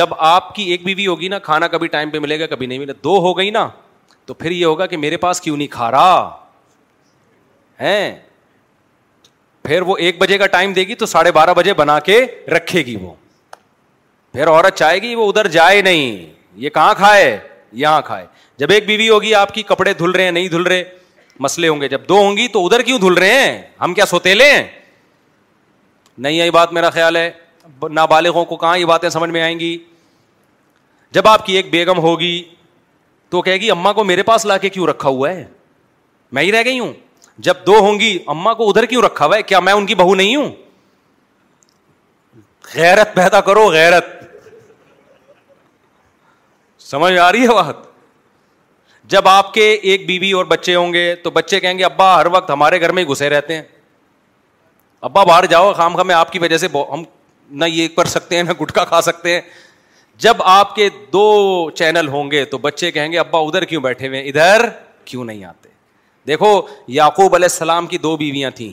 جب 0.00 0.14
آپ 0.26 0.54
کی 0.54 0.62
ایک 0.70 0.84
بیوی 0.84 1.06
ہوگی 1.06 1.28
نا 1.28 1.38
کھانا 1.48 1.68
کبھی 1.68 1.88
ٹائم 1.88 2.10
پہ 2.10 2.18
ملے 2.18 2.38
گا 2.40 2.46
کبھی 2.46 2.66
نہیں 2.66 2.78
ملے 2.78 2.92
دو 3.04 3.16
ہو 3.26 3.36
گئی 3.38 3.50
نا 3.50 3.68
تو 4.26 4.34
پھر 4.34 4.50
یہ 4.50 4.64
ہوگا 4.64 4.86
کہ 4.86 4.96
میرے 4.96 5.16
پاس 5.26 5.40
کیوں 5.40 5.56
نہیں 5.56 5.68
کھا 5.72 5.90
رہا 5.90 6.30
ہے 7.80 8.18
پھر 9.64 9.82
وہ 9.86 9.96
ایک 9.98 10.18
بجے 10.20 10.38
کا 10.38 10.46
ٹائم 10.52 10.72
دے 10.72 10.82
گی 10.86 10.94
تو 10.94 11.06
ساڑھے 11.06 11.32
بارہ 11.32 11.54
بجے 11.56 11.74
بنا 11.74 11.98
کے 12.06 12.24
رکھے 12.56 12.84
گی 12.86 12.96
وہ 13.00 13.12
پھر 14.32 14.48
عورت 14.48 14.76
چاہے 14.78 14.98
گی 15.02 15.14
وہ 15.14 15.28
ادھر 15.28 15.46
جائے 15.56 15.80
نہیں 15.82 16.26
یہ 16.64 16.70
کہاں 16.74 16.94
کھائے 16.96 17.36
یہاں 17.82 18.00
کھائے 18.04 18.26
جب 18.58 18.70
ایک 18.70 18.86
بیوی 18.86 19.08
ہوگی 19.08 19.34
آپ 19.34 19.54
کی 19.54 19.62
کپڑے 19.68 19.92
دھل 19.98 20.10
رہے 20.10 20.24
ہیں 20.24 20.30
نہیں 20.32 20.48
دھل 20.48 20.62
رہے 20.72 20.82
مسئلے 21.40 21.68
ہوں 21.68 21.80
گے 21.80 21.88
جب 21.88 22.00
دو 22.08 22.16
ہوں 22.18 22.36
گی 22.36 22.48
تو 22.52 22.64
ادھر 22.66 22.82
کیوں 22.88 22.98
دھل 22.98 23.12
رہے 23.18 23.40
ہیں 23.40 23.62
ہم 23.80 23.94
کیا 23.94 24.06
سوتےلے 24.06 24.50
نہیں 26.18 26.32
یہ 26.32 26.50
بات 26.50 26.72
میرا 26.72 26.90
خیال 26.96 27.16
ہے 27.16 27.30
نابالغوں 27.92 28.44
کو 28.44 28.56
کہاں 28.56 28.76
یہ 28.78 28.84
باتیں 28.86 29.08
سمجھ 29.10 29.30
میں 29.30 29.42
آئیں 29.42 29.58
گی 29.60 29.76
جب 31.12 31.28
آپ 31.28 31.46
کی 31.46 31.56
ایک 31.56 31.70
بیگم 31.70 31.98
ہوگی 32.02 32.42
تو 33.30 33.42
کہے 33.42 33.56
گی 33.60 33.70
اما 33.70 33.92
کو 33.92 34.04
میرے 34.04 34.22
پاس 34.22 34.44
لا 34.46 34.56
کے 34.58 34.68
کیوں 34.68 34.86
رکھا 34.86 35.08
ہوا 35.08 35.30
ہے 35.30 35.44
میں 36.36 36.42
ہی 36.42 36.52
رہ 36.52 36.62
گئی 36.64 36.78
ہوں 36.78 36.92
جب 37.44 37.64
دو 37.66 37.74
ہوں 37.80 38.00
گی 38.00 38.16
اما 38.28 38.52
کو 38.54 38.68
ادھر 38.68 38.86
کیوں 38.86 39.02
رکھا 39.02 39.26
ہوا 39.26 39.36
ہے 39.36 39.42
کیا 39.42 39.60
میں 39.60 39.72
ان 39.72 39.86
کی 39.86 39.94
بہو 39.94 40.14
نہیں 40.14 40.34
ہوں 40.36 40.50
غیرت 42.74 43.14
پیدا 43.14 43.40
کرو 43.46 43.66
غیرت 43.72 44.06
سمجھ 46.90 47.12
آ 47.18 47.30
رہی 47.32 47.42
ہے 47.48 47.54
بات 47.56 47.90
جب 49.12 49.28
آپ 49.28 49.52
کے 49.54 49.70
ایک 49.72 50.00
بیوی 50.06 50.18
بی 50.18 50.32
اور 50.32 50.44
بچے 50.48 50.74
ہوں 50.74 50.92
گے 50.92 51.14
تو 51.22 51.30
بچے 51.30 51.60
کہیں 51.60 51.78
گے 51.78 51.84
ابا 51.84 52.14
ہر 52.20 52.26
وقت 52.32 52.50
ہمارے 52.50 52.80
گھر 52.80 52.92
میں 52.92 53.02
ہی 53.02 53.08
گھسے 53.10 53.28
رہتے 53.30 53.54
ہیں 53.56 53.62
ابا 55.08 55.24
باہر 55.24 55.46
جاؤ 55.50 55.72
خام 55.76 55.96
خام 55.96 56.06
میں 56.06 56.14
آپ 56.14 56.32
کی 56.32 56.38
وجہ 56.38 56.56
سے 56.56 56.66
ہم 56.92 57.02
نہ 57.60 57.64
یہ 57.68 57.88
کر 57.96 58.04
سکتے 58.08 58.36
ہیں 58.36 58.42
نہ 58.42 58.50
گٹکا 58.62 58.84
کھا 58.92 59.00
سکتے 59.02 59.32
ہیں 59.34 59.40
جب 60.24 60.42
آپ 60.44 60.74
کے 60.74 60.88
دو 61.12 61.24
چینل 61.74 62.08
ہوں 62.08 62.30
گے 62.30 62.44
تو 62.54 62.58
بچے 62.58 62.90
کہیں 62.90 63.12
گے 63.12 63.18
ابا 63.18 63.38
ادھر 63.40 63.64
کیوں 63.64 63.80
بیٹھے 63.82 64.08
ہوئے 64.08 64.20
ادھر 64.28 64.68
کیوں 65.04 65.24
نہیں 65.24 65.44
آتے 65.44 65.68
دیکھو 66.26 66.50
یعقوب 66.88 67.34
علیہ 67.34 67.48
السلام 67.50 67.86
کی 67.86 67.98
دو 67.98 68.16
بیویاں 68.16 68.50
تھیں 68.56 68.72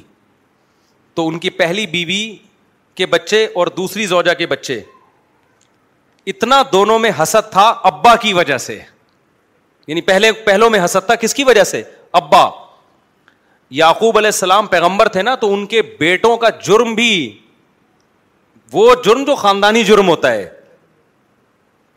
تو 1.15 1.27
ان 1.27 1.39
کی 1.39 1.49
پہلی 1.49 1.85
بیوی 1.93 2.23
کے 2.95 3.05
بچے 3.05 3.45
اور 3.55 3.67
دوسری 3.77 4.05
زوجہ 4.07 4.33
کے 4.37 4.45
بچے 4.47 4.79
اتنا 6.29 6.61
دونوں 6.71 6.97
میں 6.99 7.11
حسد 7.21 7.51
تھا 7.51 7.67
ابا 7.91 8.15
کی 8.21 8.33
وجہ 8.33 8.57
سے 8.65 8.79
یعنی 9.87 10.01
پہلے 10.09 10.31
پہلو 10.45 10.69
میں 10.69 10.83
حسد 10.85 11.05
تھا 11.05 11.15
کس 11.21 11.33
کی 11.33 11.43
وجہ 11.43 11.63
سے 11.63 11.81
ابا 12.21 12.47
یعقوب 13.79 14.17
علیہ 14.17 14.27
السلام 14.27 14.67
پیغمبر 14.67 15.07
تھے 15.15 15.21
نا 15.21 15.35
تو 15.41 15.53
ان 15.53 15.65
کے 15.67 15.81
بیٹوں 15.99 16.35
کا 16.37 16.49
جرم 16.67 16.93
بھی 16.95 17.09
وہ 18.73 18.93
جرم 19.05 19.23
جو 19.27 19.35
خاندانی 19.35 19.83
جرم 19.83 20.07
ہوتا 20.09 20.31
ہے 20.31 20.47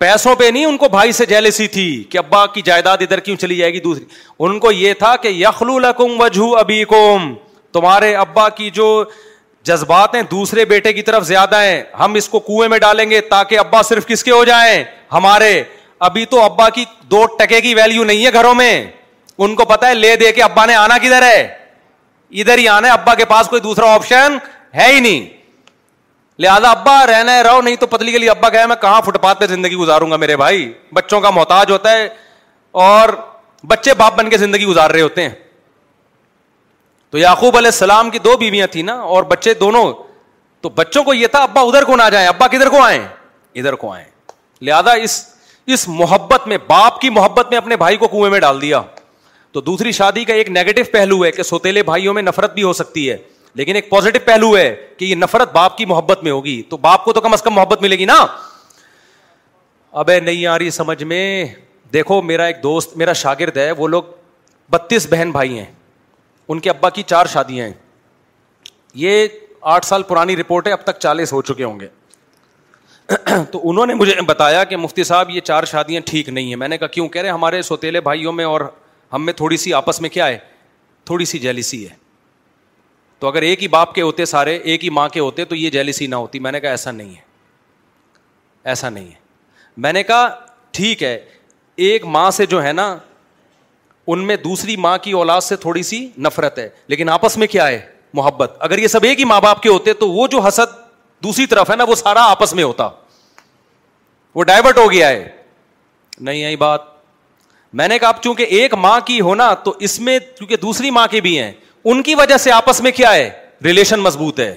پیسوں 0.03 0.35
پہ 0.37 0.45
نہیں 0.51 0.65
ان 0.67 0.77
کو 0.77 0.89
بھائی 0.93 1.13
سے 1.17 1.25
جیلسی 1.31 1.67
تھی 1.75 1.83
کہ 2.11 2.19
ابا 2.19 2.45
کی 2.55 2.63
جائیداد 2.69 3.03
ادھر 3.03 3.21
کیوں 3.27 3.37
چلی 3.43 3.57
جائے 3.57 3.73
گی 3.73 3.81
دوسری 3.81 4.05
ان 4.47 4.59
کو 4.61 4.71
یہ 4.73 4.95
تھا 4.99 5.15
کہ 5.23 5.29
یخلو 5.29 5.79
لکم 5.79 6.21
وجہ 6.21 6.47
ابھی 6.59 6.83
کوم 6.93 7.33
تمہارے 7.73 8.15
ابا 8.23 8.49
کی 8.57 8.71
جو 8.79 8.87
جذبات 9.71 10.15
ہیں 10.15 10.23
دوسرے 10.31 10.65
بیٹے 10.73 10.93
کی 10.93 11.03
طرف 11.11 11.23
زیادہ 11.27 11.61
ہیں 11.63 11.83
ہم 11.99 12.15
اس 12.21 12.29
کو 12.29 12.39
کنویں 12.49 12.69
میں 12.69 12.79
ڈالیں 12.87 13.05
گے 13.11 13.21
تاکہ 13.35 13.59
ابا 13.59 13.83
صرف 13.93 14.07
کس 14.07 14.25
کے 14.25 14.31
ہو 14.33 14.43
جائیں 14.45 14.73
ہمارے 15.13 15.51
ابھی 16.09 16.25
تو 16.35 16.41
ابا 16.43 16.69
کی 16.79 16.85
دو 17.11 17.25
ٹکے 17.39 17.61
کی 17.69 17.75
ویلیو 17.81 18.05
نہیں 18.09 18.27
ہے 18.27 18.33
گھروں 18.41 18.55
میں 18.63 18.75
ان 19.47 19.55
کو 19.61 19.65
پتا 19.75 19.89
ہے 19.89 19.95
لے 20.01 20.15
دے 20.25 20.33
کے 20.33 20.43
ابا 20.49 20.65
نے 20.73 20.75
آنا 20.81 20.99
کدھر 21.03 21.29
ہے 21.29 21.41
ادھر 22.43 22.59
ہی 22.65 22.67
آنا 22.79 22.89
ہے 22.89 22.93
ابا 22.99 23.15
کے 23.23 23.25
پاس 23.35 23.49
کوئی 23.55 23.63
دوسرا 23.69 23.93
آپشن 23.95 24.37
ہے 24.81 24.93
ہی 24.93 25.01
نہیں 25.07 25.41
لہذا 26.43 26.71
ابا 26.71 26.95
رہنا 27.07 27.35
ہے 27.35 27.43
رہو 27.43 27.61
نہیں 27.63 27.77
تو 27.81 27.87
پتلی 27.91 28.13
کے 28.13 28.19
لیے 28.19 28.31
ابا 28.31 28.49
کہاں 28.75 29.01
فٹ 29.07 29.19
پاتھ 29.23 29.41
پہ 29.41 29.47
زندگی 29.47 29.75
گزاروں 29.83 30.11
گا 30.11 30.17
میرے 30.23 30.37
بھائی 30.37 30.63
بچوں 30.99 31.21
کا 31.21 31.31
محتاج 31.39 31.71
ہوتا 31.71 31.93
ہے 31.93 32.09
اور 32.87 33.09
بچے 33.73 33.95
باپ 34.03 34.17
بن 34.19 34.31
کے 34.31 34.39
زندگی 34.45 34.65
گزار 34.67 34.91
رہے 34.91 35.01
ہوتے 35.01 35.23
ہیں 35.23 35.35
تو 37.11 37.19
یعقوب 37.19 37.57
علیہ 37.57 37.71
السلام 37.75 38.11
کی 38.11 38.19
دو 38.27 38.37
بیویاں 38.41 38.67
تھیں 38.75 38.83
نا 38.83 38.93
اور 39.17 39.23
بچے 39.33 39.55
دونوں 39.63 39.85
تو 40.63 40.69
بچوں 40.81 41.03
کو 41.05 41.15
یہ 41.15 41.27
تھا 41.35 41.43
ابا 41.47 41.61
ادھر 41.69 41.85
کو 41.91 41.97
نہ 41.97 42.03
جائیں 42.13 42.27
ابا 42.29 42.47
کدھر 42.55 42.69
کو 42.77 42.83
آئیں 42.85 43.05
ادھر 43.63 43.75
کو 43.83 43.93
آئیں 43.93 44.05
لہذا 44.71 44.93
اس 45.75 45.89
محبت 46.01 46.47
میں 46.51 46.57
باپ 46.67 47.01
کی 47.01 47.11
محبت 47.21 47.51
میں 47.51 47.59
اپنے 47.59 47.77
بھائی 47.85 47.97
کو 48.03 48.09
کنویں 48.17 48.31
میں 48.31 48.41
ڈال 48.47 48.61
دیا 48.61 48.81
تو 49.53 49.61
دوسری 49.69 49.93
شادی 50.03 50.25
کا 50.25 50.35
ایک 50.43 50.49
نیگیٹو 50.59 50.83
پہلو 50.93 51.25
ہے 51.25 51.31
کہ 51.39 51.43
سوتےلے 51.55 51.83
بھائیوں 51.93 52.15
میں 52.19 52.23
نفرت 52.31 52.55
بھی 52.55 52.63
ہو 52.71 52.73
سکتی 52.81 53.11
ہے 53.11 53.17
لیکن 53.57 53.75
ایک 53.77 53.89
پازیٹو 53.91 54.19
پہلو 54.27 54.57
ہے 54.57 54.75
کہ 54.99 55.05
یہ 55.05 55.15
نفرت 55.15 55.53
باپ 55.53 55.77
کی 55.79 55.85
محبت 55.87 56.23
میں 56.25 56.33
ہوگی 56.33 56.61
تو 56.69 56.77
باپ 56.85 57.05
کو 57.05 57.13
تو 57.13 57.21
کم 57.21 57.33
از 57.33 57.43
کم 57.43 57.55
محبت 57.55 57.83
ملے 57.83 57.99
گی 57.99 58.05
نا 58.05 58.25
ابے 60.01 60.19
نہیں 60.21 60.47
آ 60.47 60.59
رہی 60.59 60.71
سمجھ 60.71 61.03
میں 61.05 61.45
دیکھو 61.93 62.21
میرا 62.23 62.45
ایک 62.45 62.63
دوست 62.63 62.97
میرا 62.97 63.13
شاگرد 63.23 63.57
ہے 63.57 63.71
وہ 63.79 63.89
لوگ 63.89 64.03
بتیس 64.71 65.07
بہن 65.11 65.31
بھائی 65.31 65.59
ہیں 65.59 65.65
ان 66.49 66.61
کے 66.61 66.71
ابا 66.71 66.91
کی 66.91 67.03
چار 67.07 67.27
شادیاں 67.33 67.67
ہیں 67.67 67.73
یہ 69.05 69.27
آٹھ 69.75 69.87
سال 69.87 70.03
پرانی 70.03 70.37
رپورٹ 70.37 70.67
ہے 70.67 70.73
اب 70.73 70.83
تک 70.85 70.99
چالیس 71.01 71.33
ہو 71.33 71.43
چکے 71.43 71.65
ہوں 71.65 71.79
گے 71.81 71.87
تو 73.53 73.61
انہوں 73.71 73.87
نے 73.87 73.95
مجھے 73.95 74.15
بتایا 74.27 74.65
کہ 74.65 74.77
مفتی 74.77 75.05
صاحب 75.05 75.31
یہ 75.31 75.41
چار 75.41 75.65
شادیاں 75.71 76.01
ٹھیک 76.07 76.29
نہیں 76.29 76.49
ہیں 76.49 76.57
میں 76.57 76.69
نے 76.69 76.79
کہا 76.79 76.87
کیوں 76.97 77.09
کہہ 77.09 77.23
رہے 77.23 77.31
ہمارے 77.31 77.61
سوتیلے 77.63 78.01
بھائیوں 78.01 78.33
میں 78.33 78.45
اور 78.45 78.61
ہم 79.13 79.25
میں 79.27 79.33
تھوڑی 79.33 79.57
سی 79.57 79.75
آپس 79.75 80.01
میں 80.01 80.11
کیا 80.11 80.27
ہے 80.29 80.39
تھوڑی 81.05 81.25
سی 81.25 81.39
جیلیسی 81.39 81.85
ہے 81.89 81.95
تو 83.23 83.29
اگر 83.29 83.43
ایک 83.49 83.61
ہی 83.63 83.67
باپ 83.73 83.93
کے 83.95 84.03
ہوتے 84.03 84.25
سارے 84.25 84.57
ایک 84.71 84.85
ہی 84.85 84.89
ماں 84.91 85.09
کے 85.09 85.21
ہوتے 85.21 85.45
تو 85.51 85.55
یہ 85.55 85.71
جیلسی 85.71 86.07
نہ 86.07 86.15
ہوتی 86.23 86.39
میں 86.47 86.53
نے 86.53 86.61
کہا 86.61 86.71
ایسا 86.71 86.91
نہیں 86.93 87.09
ہے 87.11 87.21
ایسا 88.71 88.89
نہیں 88.89 89.05
ہے 89.07 89.15
میں 89.85 89.93
نے 89.93 90.03
کہا 90.05 90.29
ٹھیک 90.79 91.03
ہے 91.03 91.15
ایک 91.89 92.05
ماں 92.17 92.31
سے 92.39 92.47
جو 92.55 92.63
ہے 92.63 92.73
نا 92.81 92.89
ان 94.15 94.25
میں 94.27 94.37
دوسری 94.45 94.77
ماں 94.87 94.97
کی 95.03 95.13
اولاد 95.21 95.41
سے 95.49 95.57
تھوڑی 95.67 95.83
سی 95.91 96.07
نفرت 96.27 96.59
ہے 96.59 96.69
لیکن 96.95 97.09
آپس 97.19 97.37
میں 97.43 97.47
کیا 97.47 97.69
ہے 97.69 97.81
محبت 98.15 98.57
اگر 98.69 98.79
یہ 98.79 98.89
سب 98.97 99.05
ایک 99.09 99.19
ہی 99.21 99.25
ماں 99.35 99.41
باپ 99.45 99.63
کے 99.63 99.69
ہوتے 99.69 99.93
تو 100.03 100.11
وہ 100.13 100.27
جو 100.33 100.41
حسد 100.49 100.75
دوسری 101.25 101.47
طرف 101.55 101.71
ہے 101.71 101.77
نا 101.77 101.85
وہ 101.89 101.95
سارا 102.05 102.25
آپس 102.31 102.55
میں 102.61 102.65
ہوتا 102.65 102.89
وہ 104.35 104.45
ڈائیورٹ 104.51 104.79
ہو 104.79 104.91
گیا 104.93 105.09
ہے 105.09 105.29
نہیں 106.21 106.45
آئی 106.45 106.57
بات 106.67 106.91
میں 107.81 107.89
نے 107.89 107.99
کہا 107.99 108.11
چونکہ 108.23 108.59
ایک 108.61 108.75
ماں 108.87 108.99
کی 109.07 109.21
ہونا 109.21 109.53
تو 109.65 109.75
اس 109.87 109.99
میں 110.09 110.19
کیونکہ 110.39 110.57
دوسری 110.63 110.91
ماں 110.99 111.07
کے 111.11 111.21
بھی 111.29 111.39
ہیں 111.39 111.53
ان 111.91 112.03
کی 112.03 112.15
وجہ 112.15 112.37
سے 112.39 112.51
آپس 112.53 112.81
میں 112.83 112.91
کیا 112.97 113.13
ہے 113.15 113.29
ریلیشن 113.65 114.01
مضبوط 114.01 114.41
ہے 114.41 114.55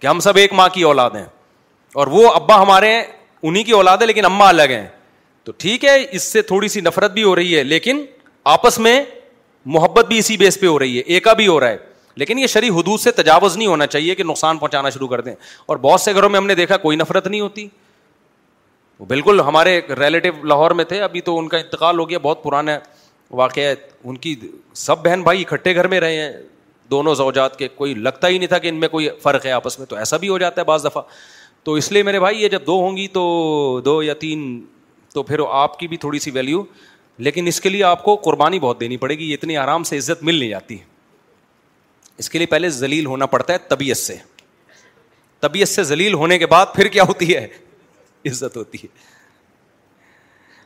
کہ 0.00 0.06
ہم 0.06 0.20
سب 0.20 0.36
ایک 0.36 0.52
ماں 0.52 0.68
کی 0.74 0.82
اولاد 0.82 1.10
ہیں 1.14 1.24
اور 1.98 2.06
وہ 2.10 2.28
ابا 2.34 2.60
ہمارے 2.62 2.96
انہیں 3.42 3.64
کی 3.64 3.72
اولاد 3.72 3.98
ہے 4.00 4.06
لیکن 4.06 4.24
اما 4.24 4.48
الگ 4.48 4.70
ہیں 4.70 4.86
تو 5.44 5.52
ٹھیک 5.58 5.84
ہے 5.84 5.96
اس 6.16 6.22
سے 6.32 6.42
تھوڑی 6.50 6.68
سی 6.68 6.80
نفرت 6.80 7.10
بھی 7.12 7.22
ہو 7.22 7.34
رہی 7.36 7.56
ہے 7.56 7.62
لیکن 7.64 8.04
آپس 8.54 8.78
میں 8.78 9.02
محبت 9.76 10.04
بھی 10.08 10.18
اسی 10.18 10.36
بیس 10.36 10.60
پہ 10.60 10.66
ہو 10.66 10.78
رہی 10.78 10.96
ہے 10.98 11.02
ایکا 11.14 11.32
بھی 11.40 11.46
ہو 11.46 11.58
رہا 11.60 11.68
ہے 11.68 11.76
لیکن 12.20 12.38
یہ 12.38 12.46
شریح 12.52 12.70
حدود 12.76 13.00
سے 13.00 13.10
تجاوز 13.22 13.56
نہیں 13.56 13.66
ہونا 13.68 13.86
چاہیے 13.86 14.14
کہ 14.14 14.24
نقصان 14.24 14.58
پہنچانا 14.58 14.90
شروع 14.90 15.08
کر 15.08 15.20
دیں 15.20 15.34
اور 15.66 15.76
بہت 15.82 16.00
سے 16.00 16.12
گھروں 16.14 16.28
میں 16.30 16.38
ہم 16.40 16.46
نے 16.46 16.54
دیکھا 16.54 16.76
کوئی 16.76 16.96
نفرت 16.96 17.26
نہیں 17.26 17.40
ہوتی 17.40 17.66
وہ 18.98 19.06
بالکل 19.08 19.40
ہمارے 19.46 19.80
ریلیٹو 19.98 20.32
لاہور 20.46 20.70
میں 20.80 20.84
تھے 20.84 21.00
ابھی 21.02 21.20
تو 21.28 21.38
ان 21.38 21.48
کا 21.48 21.58
انتقال 21.58 21.98
ہو 21.98 22.08
گیا 22.10 22.18
بہت 22.22 22.42
پرانا 22.42 22.78
واقعہ 23.40 23.74
ان 24.04 24.16
کی 24.18 24.34
سب 24.74 25.02
بہن 25.04 25.22
بھائی 25.22 25.44
اکٹھے 25.50 25.74
گھر 25.74 25.86
میں 25.88 26.00
رہے 26.00 26.16
ہیں 26.20 26.32
دونوں 26.90 27.14
زوجات 27.14 27.58
کے 27.58 27.68
کوئی 27.74 27.94
لگتا 27.94 28.28
ہی 28.28 28.38
نہیں 28.38 28.48
تھا 28.48 28.58
کہ 28.62 28.68
ان 28.68 28.80
میں 28.80 28.88
کوئی 28.96 29.08
فرق 29.22 29.46
ہے 29.46 29.50
آپس 29.52 29.78
میں 29.78 29.86
تو 29.92 29.96
ایسا 29.96 30.16
بھی 30.22 30.28
ہو 30.28 30.38
جاتا 30.42 30.60
ہے 30.60 30.66
بعض 30.66 30.84
دفعہ 30.84 31.02
تو 31.64 31.72
اس 31.80 31.90
لیے 31.92 32.02
میرے 32.02 32.20
بھائی 32.20 32.42
یہ 32.42 32.48
جب 32.54 32.66
دو 32.66 32.74
ہوں 32.80 32.96
گی 32.96 33.06
تو 33.16 33.20
دو 33.84 34.02
یا 34.02 34.14
تین 34.24 34.42
تو 35.14 35.22
پھر 35.30 35.38
آپ 35.64 35.78
کی 35.78 35.88
بھی 35.92 35.96
تھوڑی 36.04 36.18
سی 36.26 36.30
ویلیو 36.38 36.62
لیکن 37.26 37.46
اس 37.46 37.60
کے 37.60 37.68
لیے 37.68 37.82
آپ 37.84 38.02
کو 38.04 38.14
قربانی 38.24 38.58
بہت 38.58 38.80
دینی 38.80 38.96
پڑے 39.04 39.14
گی 39.18 39.32
اتنی 39.34 39.56
آرام 39.64 39.82
سے 39.90 39.96
عزت 39.98 40.22
مل 40.28 40.38
نہیں 40.38 40.50
جاتی 40.50 40.76
اس 42.22 42.30
کے 42.30 42.38
لیے 42.38 42.46
پہلے 42.54 42.68
ذلیل 42.82 43.06
ہونا 43.06 43.26
پڑتا 43.34 43.52
ہے 43.52 43.58
طبیعت 43.68 43.96
سے 43.96 44.16
طبیعت 45.46 45.68
سے 45.68 45.82
ذلیل 45.92 46.14
ہونے 46.22 46.38
کے 46.38 46.46
بعد 46.54 46.74
پھر 46.74 46.88
کیا 46.96 47.02
ہوتی 47.08 47.34
ہے 47.34 47.44
عزت 48.30 48.56
ہوتی 48.56 48.78
ہے 48.84 49.09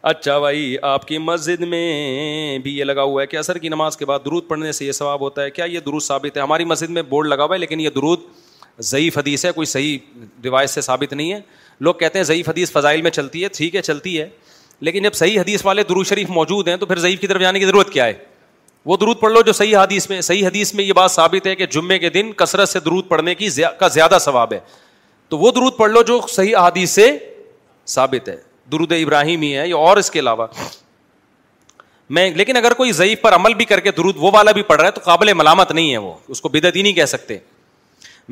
اچھا 0.07 0.39
بھائی 0.39 0.77
آپ 0.85 1.07
کی 1.09 1.19
مسجد 1.19 1.61
میں 1.69 2.59
بھی 2.63 2.77
یہ 2.79 2.85
لگا 2.85 3.03
ہوا 3.03 3.21
ہے 3.23 3.27
کہ 3.27 3.39
عصر 3.39 3.59
کی 3.59 3.69
نماز 3.69 3.97
کے 3.97 4.05
بعد 4.07 4.19
درود 4.25 4.47
پڑھنے 4.49 4.73
سے 4.79 4.85
یہ 4.87 4.93
ثواب 4.93 5.21
ہوتا 5.21 5.43
ہے 5.43 5.51
کیا 5.51 5.65
یہ 5.65 5.81
درود 5.87 6.03
ثابت 6.03 6.37
ہے 6.37 6.43
ہماری 6.43 6.65
مسجد 6.73 6.91
میں 6.97 7.03
بورڈ 7.13 7.27
لگا 7.29 7.45
ہوا 7.45 7.55
ہے 7.55 7.59
لیکن 7.61 7.81
یہ 7.81 7.89
درود 7.95 8.27
ضعیف 8.91 9.17
حدیث 9.19 9.45
ہے 9.47 9.53
کوئی 9.53 9.65
صحیح 9.73 9.99
روایت 10.45 10.71
سے 10.71 10.81
ثابت 10.89 11.13
نہیں 11.13 11.33
ہے 11.33 11.39
لوگ 11.89 11.95
کہتے 12.03 12.19
ہیں 12.19 12.25
ضعیف 12.33 12.49
حدیث 12.49 12.73
فضائل 12.73 13.03
میں 13.03 13.11
چلتی 13.11 13.43
ہے 13.45 13.49
ٹھیک 13.57 13.77
ہے 13.77 13.83
چلتی 13.89 14.21
ہے 14.21 14.29
لیکن 14.89 15.03
جب 15.03 15.15
صحیح 15.23 15.41
حدیث 15.41 15.65
والے 15.67 15.83
درود 15.89 16.07
شریف 16.07 16.31
موجود 16.41 16.69
ہیں 16.69 16.77
تو 16.77 16.87
پھر 16.87 16.99
ضعیف 17.07 17.21
کی 17.21 17.27
طرف 17.27 17.41
جانے 17.41 17.49
یعنی 17.49 17.59
کی 17.67 17.73
ضرورت 17.73 17.91
کیا 17.93 18.07
ہے 18.07 18.13
وہ 18.93 18.97
درود 19.01 19.21
پڑھ 19.21 19.33
لو 19.33 19.43
جو 19.47 19.53
صحیح 19.53 19.77
حدیث 19.77 20.09
میں 20.11 20.21
صحیح 20.21 20.47
حدیث 20.47 20.75
میں 20.75 20.85
یہ 20.85 20.93
بات 21.03 21.11
ثابت 21.11 21.47
ہے 21.47 21.55
کہ 21.57 21.67
جمعے 21.77 21.99
کے 21.99 22.09
دن 22.19 22.33
کثرت 22.45 22.69
سے 22.69 22.81
درود 22.91 23.09
پڑھنے 23.09 23.35
کی 23.35 23.49
کا 23.79 23.89
زیادہ 23.99 24.19
ثواب 24.21 24.53
ہے 24.53 24.59
تو 25.29 25.39
وہ 25.39 25.51
درود 25.53 25.77
پڑھ 25.77 25.93
لو 25.93 26.03
جو 26.13 26.21
صحیح 26.33 26.57
حدیث 26.67 26.91
سے 27.01 27.11
ثابت 27.95 28.29
ہے 28.29 28.37
درود 28.73 28.93
ابراہیمی 28.93 29.57
ہے 29.57 29.67
یا 29.69 29.77
اور 29.77 29.97
اس 29.97 30.11
کے 30.11 30.19
علاوہ 30.19 30.47
میں 32.17 32.31
لیکن 32.35 32.57
اگر 32.57 32.73
کوئی 32.75 32.93
ضعیف 32.93 33.21
پر 33.23 33.35
عمل 33.35 33.55
بھی 33.55 33.65
کر 33.65 33.81
کے 33.81 33.91
درود 33.97 34.17
وہ 34.19 34.31
والا 34.35 34.53
بھی 34.53 34.63
پڑھ 34.69 34.79
رہا 34.81 34.87
ہے 34.87 34.93
تو 34.93 35.01
قابل 35.05 35.33
ملامت 35.35 35.73
نہیں 35.73 35.93
ہے 35.93 35.99
وہ 35.99 36.13
اس 36.35 36.41
کو 36.41 36.49
بدعت 36.53 36.77
ہی 36.77 36.83
نہیں 36.83 36.93
کہہ 36.93 37.05
سکتے 37.15 37.37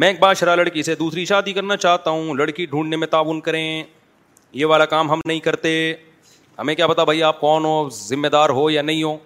میں 0.02 0.08
ایک 0.08 0.18
بادشاہ 0.20 0.54
لڑکی 0.56 0.82
سے 0.82 0.94
دوسری 0.94 1.24
شادی 1.24 1.52
کرنا 1.52 1.76
چاہتا 1.76 2.10
ہوں 2.10 2.34
لڑکی 2.34 2.66
ڈھونڈنے 2.66 2.96
میں 2.96 3.06
تعاون 3.06 3.40
کریں 3.48 3.82
یہ 4.60 4.66
والا 4.66 4.84
کام 4.86 5.10
ہم 5.10 5.20
نہیں 5.28 5.40
کرتے 5.40 5.72
ہمیں 6.58 6.74
کیا 6.74 6.86
پتا 6.86 7.04
بھائی 7.04 7.22
آپ 7.22 7.40
کون 7.40 7.64
ہو 7.64 7.88
ذمہ 7.96 8.28
دار 8.32 8.50
ہو 8.58 8.68
یا 8.70 8.82
نہیں 8.82 9.02
ہو 9.02 9.16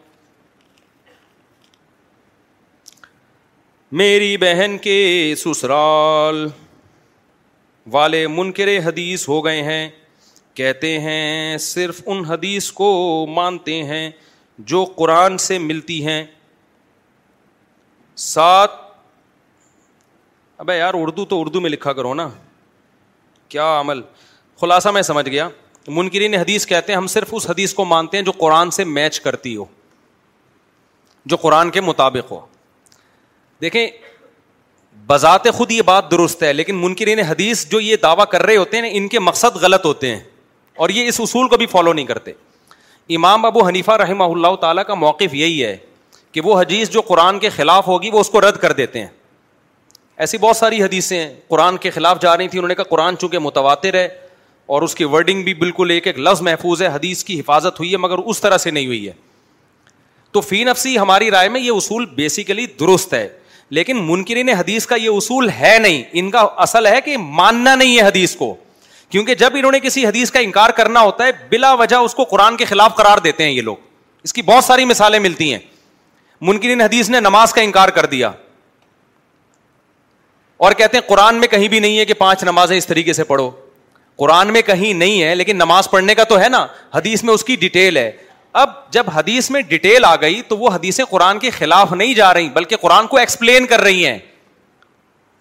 میری 4.01 4.37
بہن 4.37 4.77
کے 4.83 4.95
سسرال 5.39 6.47
والے 7.93 8.27
منکر 8.27 8.69
حدیث 8.87 9.29
ہو 9.29 9.45
گئے 9.45 9.63
ہیں 9.63 9.89
کہتے 10.57 10.99
ہیں 11.01 11.57
صرف 11.61 12.01
ان 12.13 12.25
حدیث 12.25 12.71
کو 12.73 12.89
مانتے 13.35 13.73
ہیں 13.85 14.09
جو 14.73 14.85
قرآن 14.97 15.37
سے 15.47 15.57
ملتی 15.63 16.05
ہیں 16.07 16.23
سات 18.27 18.71
ابے 20.65 20.77
یار 20.77 20.95
اردو 20.97 21.25
تو 21.33 21.41
اردو 21.41 21.61
میں 21.61 21.71
لکھا 21.71 21.93
کرو 21.99 22.13
نا 22.21 22.29
کیا 23.55 23.65
عمل 23.81 24.01
خلاصہ 24.61 24.89
میں 24.99 25.03
سمجھ 25.09 25.29
گیا 25.29 25.49
منکرین 25.97 26.35
حدیث 26.35 26.67
کہتے 26.67 26.93
ہیں 26.93 26.97
ہم 26.99 27.07
صرف 27.15 27.29
اس 27.37 27.49
حدیث 27.51 27.75
کو 27.75 27.85
مانتے 27.85 28.17
ہیں 28.17 28.25
جو 28.25 28.33
قرآن 28.39 28.71
سے 28.79 28.85
میچ 28.93 29.19
کرتی 29.21 29.55
ہو 29.57 29.65
جو 31.33 31.37
قرآن 31.43 31.71
کے 31.71 31.81
مطابق 31.81 32.31
ہو 32.33 32.39
دیکھیں 33.61 33.87
بذات 35.07 35.49
خود 35.55 35.71
یہ 35.73 35.83
بات 35.91 36.11
درست 36.11 36.43
ہے 36.43 36.53
لیکن 36.53 36.77
منکرین 36.85 37.19
حدیث 37.33 37.67
جو 37.71 37.81
یہ 37.81 37.97
دعویٰ 38.03 38.27
کر 38.31 38.43
رہے 38.47 38.57
ہوتے 38.57 38.81
ہیں 38.81 38.91
ان 38.99 39.09
کے 39.09 39.19
مقصد 39.29 39.57
غلط 39.65 39.85
ہوتے 39.87 40.15
ہیں 40.15 40.23
اور 40.77 40.89
یہ 40.91 41.09
اس 41.09 41.21
اصول 41.21 41.49
کو 41.49 41.57
بھی 41.57 41.67
فالو 41.67 41.93
نہیں 41.93 42.07
کرتے 42.07 42.33
امام 43.17 43.45
ابو 43.47 43.67
حنیفہ 43.67 43.93
رحمہ 44.03 44.25
اللہ 44.33 44.55
تعالیٰ 44.61 44.85
کا 44.87 44.95
موقف 44.95 45.35
یہی 45.35 45.65
ہے 45.65 45.77
کہ 46.33 46.41
وہ 46.45 46.61
حدیث 46.61 46.91
جو 46.91 47.01
قرآن 47.11 47.39
کے 47.39 47.49
خلاف 47.51 47.87
ہوگی 47.89 48.11
وہ 48.13 48.21
اس 48.21 48.31
کو 48.31 48.41
رد 48.49 48.57
کر 48.61 48.73
دیتے 48.81 49.01
ہیں 49.01 49.09
ایسی 50.25 50.39
بہت 50.41 50.57
ساری 50.57 50.83
حدیثیں 50.83 51.19
ہیں 51.19 51.33
قرآن 51.49 51.77
کے 51.77 51.91
خلاف 51.91 52.21
جا 52.23 52.37
رہی 52.37 52.49
تھیں 52.49 52.59
انہوں 52.59 52.69
نے 52.69 52.75
کہا 52.75 52.89
قرآن 52.91 53.17
چونکہ 53.21 53.39
متواتر 53.47 53.95
ہے 53.95 54.07
اور 54.75 54.83
اس 54.83 54.95
کی 54.95 55.05
ورڈنگ 55.15 55.43
بھی 55.45 55.55
بالکل 55.55 55.91
ایک 55.91 56.07
ایک 56.07 56.19
لفظ 56.19 56.41
محفوظ 56.43 56.83
ہے 56.83 56.87
حدیث 56.95 57.25
کی 57.25 57.39
حفاظت 57.41 57.79
ہوئی 57.81 57.93
ہے 57.93 57.97
مگر 58.05 58.19
اس 58.19 58.41
طرح 58.41 58.59
سے 58.59 58.71
نہیں 58.71 58.87
ہوئی 58.87 59.07
ہے 59.07 59.13
تو 60.33 60.41
فی 60.41 60.63
نفسی 60.65 60.97
ہماری 60.99 61.31
رائے 61.31 61.49
میں 61.49 61.61
یہ 61.61 61.71
اصول 61.77 62.07
بیسیکلی 62.15 62.67
درست 62.81 63.15
ہے 63.15 63.29
لیکن 63.79 64.03
منکرین 64.09 64.49
حدیث 64.49 64.87
کا 64.87 64.97
یہ 64.97 65.09
اصول 65.17 65.49
ہے 65.61 65.77
نہیں 65.83 66.03
ان 66.21 66.31
کا 66.31 66.47
اصل 66.65 66.87
ہے 66.87 67.01
کہ 67.05 67.17
ماننا 67.19 67.75
نہیں 67.75 67.97
ہے 67.97 68.03
حدیث 68.07 68.35
کو 68.37 68.55
کیونکہ 69.09 69.35
جب 69.41 69.51
انہوں 69.57 69.73
نے 69.73 69.81
کسی 69.81 70.07
حدیث 70.07 70.31
کا 70.31 70.39
انکار 70.41 70.71
کرنا 70.77 71.01
ہوتا 71.03 71.27
ہے 71.27 71.31
بلا 71.51 71.73
وجہ 71.81 71.97
اس 72.07 72.15
کو 72.15 72.25
قرآن 72.31 72.57
کے 72.57 72.65
خلاف 72.65 72.95
قرار 72.97 73.19
دیتے 73.25 73.45
ہیں 73.45 73.51
یہ 73.51 73.63
لوگ 73.63 73.77
اس 74.25 74.33
کی 74.33 74.43
بہت 74.43 74.65
ساری 74.65 74.85
مثالیں 74.85 75.19
ملتی 75.19 75.51
ہیں 75.53 75.59
منکرین 76.49 76.81
حدیث 76.81 77.11
نے 77.11 77.21
نماز 77.21 77.53
کا 77.53 77.61
انکار 77.63 77.89
کر 77.99 78.07
دیا 78.15 78.31
اور 80.67 80.73
کہتے 80.73 80.97
ہیں 80.97 81.09
قرآن 81.09 81.35
میں 81.41 81.49
کہیں 81.49 81.67
بھی 81.69 81.79
نہیں 81.81 81.99
ہے 81.99 82.05
کہ 82.05 82.15
پانچ 82.19 82.43
نمازیں 82.45 82.77
اس 82.77 82.87
طریقے 82.87 83.13
سے 83.13 83.25
پڑھو 83.25 83.51
قرآن 84.21 84.53
میں 84.53 84.61
کہیں 84.67 84.93
نہیں 84.95 85.23
ہے 85.23 85.35
لیکن 85.35 85.57
نماز 85.57 85.91
پڑھنے 85.91 86.15
کا 86.15 86.25
تو 86.29 86.39
ہے 86.41 86.49
نا 86.49 86.67
حدیث 86.95 87.23
میں 87.25 87.35
اس 87.35 87.45
کی 87.45 87.57
ڈیٹیل 87.65 87.97
ہے 87.97 88.11
اب 88.61 88.71
جب 88.93 89.09
حدیث 89.15 89.51
میں 89.51 89.61
ڈیٹیل 89.69 90.05
آ 90.05 90.15
گئی 90.21 90.41
تو 90.49 90.57
وہ 90.59 90.71
حدیثیں 90.75 91.05
قرآن 91.11 91.39
کے 91.39 91.51
خلاف 91.57 91.93
نہیں 91.93 92.15
جا 92.15 92.33
رہی 92.35 92.49
بلکہ 92.51 92.77
قرآن 92.81 93.07
کو 93.07 93.17
ایکسپلین 93.17 93.67
کر 93.73 93.81
رہی 93.81 94.07
ہیں 94.07 94.19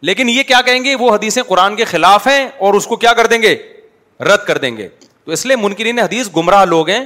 لیکن 0.05 0.29
یہ 0.29 0.43
کیا 0.49 0.59
کہیں 0.65 0.83
گے 0.85 0.93
وہ 0.99 1.09
حدیثیں 1.13 1.41
قرآن 1.47 1.75
کے 1.75 1.85
خلاف 1.91 2.25
ہیں 2.27 2.45
اور 2.65 2.73
اس 2.79 2.87
کو 2.87 2.95
کیا 3.03 3.11
کر 3.19 3.25
دیں 3.27 3.41
گے 3.41 3.55
رد 4.29 4.43
کر 4.47 4.57
دیں 4.65 4.75
گے 4.77 4.87
تو 5.25 5.31
اس 5.35 5.45
لیے 5.45 5.55
منکرین 5.61 5.99
حدیث 5.99 6.27
گمراہ 6.35 6.65
لوگ 6.65 6.89
ہیں 6.89 7.03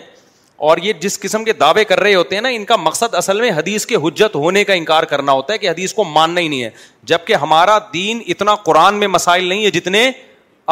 اور 0.70 0.78
یہ 0.84 0.94
جس 1.02 1.20
قسم 1.26 1.44
کے 1.46 1.54
دعوے 1.60 1.84
کر 1.92 2.00
رہے 2.00 2.16
ہوتے 2.16 2.36
ہیں 2.36 2.42
نا 2.42 2.50
ان 2.56 2.66
کا 2.72 2.76
مقصد 2.76 3.14
اصل 3.16 3.40
میں 3.42 3.52
حدیث 3.58 3.86
کے 3.92 3.96
حجت 4.06 4.36
ہونے 4.36 4.64
کا 4.70 4.74
انکار 4.82 5.04
کرنا 5.12 5.32
ہوتا 5.38 5.54
ہے 5.54 5.58
کہ 5.58 5.70
حدیث 5.70 5.94
کو 6.00 6.04
ماننا 6.04 6.42
ہی 6.42 6.48
نہیں 6.48 6.64
ہے 6.64 6.70
جبکہ 7.12 7.36
ہمارا 7.44 7.78
دین 7.94 8.22
اتنا 8.34 8.56
قرآن 8.66 9.00
میں 9.04 9.08
مسائل 9.18 9.44
نہیں 9.50 9.64
ہے 9.66 9.72
جتنے 9.78 10.02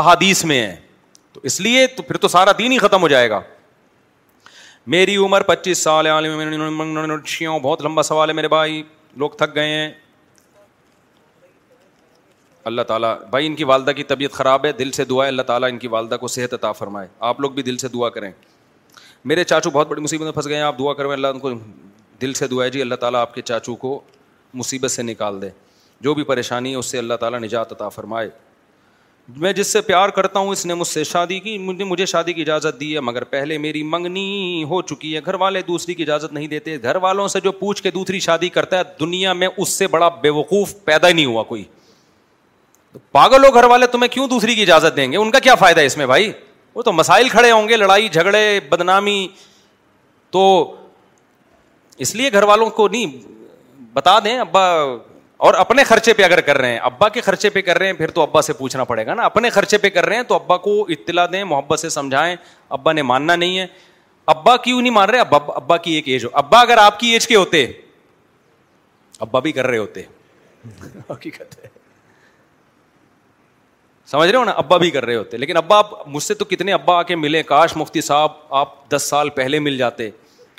احادیث 0.01 0.43
میں 0.51 0.61
ہے 0.61 0.75
تو 1.33 1.41
اس 1.51 1.59
لیے 1.67 1.85
تو 1.97 2.03
پھر 2.09 2.17
تو 2.17 2.27
سارا 2.33 2.51
دین 2.57 2.71
ہی 2.71 2.77
ختم 2.77 3.01
ہو 3.01 3.07
جائے 3.13 3.29
گا 3.29 3.39
میری 4.95 5.15
عمر 5.27 5.43
پچیس 5.51 5.77
سال 5.83 6.07
ہے 6.07 7.59
بہت 7.63 7.81
لمبا 7.85 8.03
سوال 8.09 8.29
ہے 8.29 8.33
میرے 8.33 8.47
بھائی 8.57 8.81
لوگ 9.23 9.29
تھک 9.37 9.55
گئے 9.55 9.67
ہیں 9.69 9.89
اللہ 12.67 12.81
تعالیٰ 12.87 13.13
بھائی 13.31 13.45
ان 13.47 13.53
کی 13.55 13.63
والدہ 13.71 13.91
کی 13.97 14.03
طبیعت 14.07 14.31
خراب 14.37 14.65
ہے 14.65 14.71
دل 14.79 14.89
سے 14.95 15.03
دعا 15.09 15.23
ہے 15.23 15.27
اللہ 15.31 15.41
تعالیٰ 15.49 15.69
ان 15.71 15.77
کی 15.83 15.87
والدہ 15.91 16.15
کو 16.23 16.27
صحت 16.37 16.53
عطا 16.53 16.71
فرمائے 16.79 17.07
آپ 17.31 17.39
لوگ 17.41 17.51
بھی 17.59 17.63
دل 17.63 17.77
سے 17.83 17.87
دعا 17.93 18.09
کریں 18.17 18.31
میرے 19.31 19.43
چاچو 19.51 19.69
بہت 19.77 19.87
بڑی 19.89 20.01
مصیبت 20.01 20.23
میں 20.23 20.31
پھنس 20.31 20.47
گئے 20.47 20.55
ہیں 20.55 20.63
آپ 20.63 20.79
دعا 20.79 20.93
کریں 20.99 21.11
اللہ 21.11 21.27
ان 21.35 21.39
کو 21.45 21.49
دل 22.21 22.33
سے 22.41 22.47
دعا 22.53 22.63
ہے 22.65 22.69
جی 22.75 22.81
اللہ 22.81 22.95
تعالیٰ 23.05 23.19
آپ 23.27 23.33
کے 23.35 23.41
چاچو 23.51 23.75
کو 23.85 23.99
مصیبت 24.61 24.91
سے 24.91 25.03
نکال 25.11 25.41
دے 25.41 25.49
جو 26.07 26.13
بھی 26.17 26.23
پریشانی 26.33 26.71
ہے 26.71 26.81
اس 26.83 26.91
سے 26.91 26.97
اللہ 26.97 27.13
تعالیٰ 27.23 27.39
نجات 27.43 27.71
عطا 27.71 27.87
فرمائے 27.99 28.27
میں 29.43 29.51
جس 29.53 29.67
سے 29.73 29.79
پیار 29.87 30.09
کرتا 30.19 30.39
ہوں 30.39 30.49
اس 30.51 30.65
نے 30.65 30.73
مجھ 30.81 30.87
سے 30.87 31.03
شادی 31.07 31.39
کی 31.45 31.57
مجھے 31.85 32.05
شادی 32.15 32.33
کی 32.33 32.41
اجازت 32.41 32.79
دی 32.79 32.93
ہے 32.95 32.99
مگر 33.11 33.23
پہلے 33.35 33.57
میری 33.63 33.81
منگنی 33.93 34.63
ہو 34.69 34.81
چکی 34.91 35.15
ہے 35.15 35.19
گھر 35.25 35.33
والے 35.41 35.61
دوسری 35.71 35.93
کی 35.93 36.03
اجازت 36.03 36.33
نہیں 36.33 36.47
دیتے 36.53 36.77
گھر 36.81 36.95
والوں 37.05 37.27
سے 37.33 37.39
جو 37.47 37.51
پوچھ 37.63 37.81
کے 37.83 37.91
دوسری 37.97 38.19
شادی 38.27 38.49
کرتا 38.59 38.77
ہے 38.77 38.83
دنیا 38.99 39.33
میں 39.41 39.47
اس 39.57 39.69
سے 39.77 39.87
بڑا 39.95 40.07
بے 40.21 40.29
وقوف 40.39 40.73
پیدا 40.85 41.11
نہیں 41.11 41.25
ہوا 41.25 41.43
کوئی 41.51 41.63
تو 42.97 43.03
پاگلو 43.19 43.49
گھر 43.53 43.63
والے 43.69 43.87
تمہیں 43.87 44.07
کیوں 44.13 44.27
دوسری 44.27 44.53
کی 44.55 44.61
اجازت 44.61 44.95
دیں 44.95 45.11
گے 45.11 45.17
ان 45.17 45.31
کا 45.31 45.39
کیا 45.39 45.55
فائدہ 45.55 45.81
اس 45.81 45.97
میں 45.97 46.05
بھائی 46.07 46.31
وہ 46.75 46.81
تو 46.83 46.91
مسائل 46.93 47.27
کھڑے 47.29 47.51
ہوں 47.51 47.67
گے 47.69 47.77
لڑائی 47.77 48.07
جھگڑے 48.09 48.59
بدنامی 48.69 49.27
تو 50.31 50.41
اس 52.05 52.15
لیے 52.15 52.31
گھر 52.31 52.43
والوں 52.51 52.69
کو 52.79 52.87
نہیں 52.87 53.15
بتا 53.93 54.17
دیں 54.23 54.37
ابا 54.39 54.63
اور 55.45 55.53
اپنے 55.53 55.83
خرچے 55.83 56.13
پہ 56.13 56.23
اگر 56.23 56.41
کر 56.41 56.57
رہے 56.57 56.71
ہیں 56.71 56.79
ابا 56.89 57.09
کے 57.17 57.21
خرچے 57.21 57.49
پہ 57.57 57.61
کر 57.61 57.77
رہے 57.77 57.85
ہیں 57.87 57.93
پھر 57.93 58.11
تو 58.11 58.21
ابا 58.21 58.41
سے 58.41 58.53
پوچھنا 58.59 58.83
پڑے 58.91 59.05
گا 59.05 59.13
نا 59.13 59.23
اپنے 59.25 59.49
خرچے 59.57 59.77
پہ 59.83 59.89
کر 59.97 60.05
رہے 60.05 60.15
ہیں 60.15 60.23
تو 60.27 60.35
ابا 60.35 60.57
کو 60.65 60.79
اطلاع 60.97 61.25
دیں 61.31 61.43
محبت 61.43 61.79
سے 61.79 61.89
سمجھائیں 61.99 62.35
ابا 62.79 62.93
نے 62.93 63.01
ماننا 63.11 63.35
نہیں 63.35 63.57
ہے 63.59 63.65
ابا 64.33 64.55
کیوں 64.67 64.81
نہیں 64.81 64.93
مان 64.93 65.09
رہے 65.09 65.19
ابا 65.19 65.37
ابا 65.55 65.77
کی 65.85 65.93
ایک 65.95 66.07
ایج 66.07 66.25
ہو 66.25 66.29
ابا 66.43 66.59
اگر 66.61 66.77
آپ 66.77 66.99
کی 66.99 67.07
ایج 67.13 67.27
کے 67.27 67.35
ہوتے 67.35 67.65
ابا 69.25 69.39
بھی 69.39 69.51
کر 69.51 69.67
رہے 69.67 69.77
ہوتے 69.77 70.01
حقیقت 71.11 71.57
ہے 71.63 71.67
سمجھ 74.11 74.29
رہے 74.29 74.37
ہو 74.37 74.43
نا 74.45 74.51
ابا 74.57 74.77
بھی 74.77 74.89
کر 74.91 75.05
رہے 75.05 75.15
ہوتے 75.15 75.37
لیکن 75.37 75.57
ابا 75.57 75.77
آپ 75.77 76.07
مجھ 76.07 76.23
سے 76.23 76.33
تو 76.33 76.45
کتنے 76.49 76.73
ابا 76.73 76.97
آ 76.97 77.03
کے 77.03 77.15
ملے 77.15 77.41
کاش 77.43 77.75
مفتی 77.77 78.01
صاحب 78.01 78.31
آپ 78.59 78.69
دس 78.91 79.03
سال 79.09 79.29
پہلے 79.39 79.59
مل 79.59 79.77
جاتے 79.77 80.09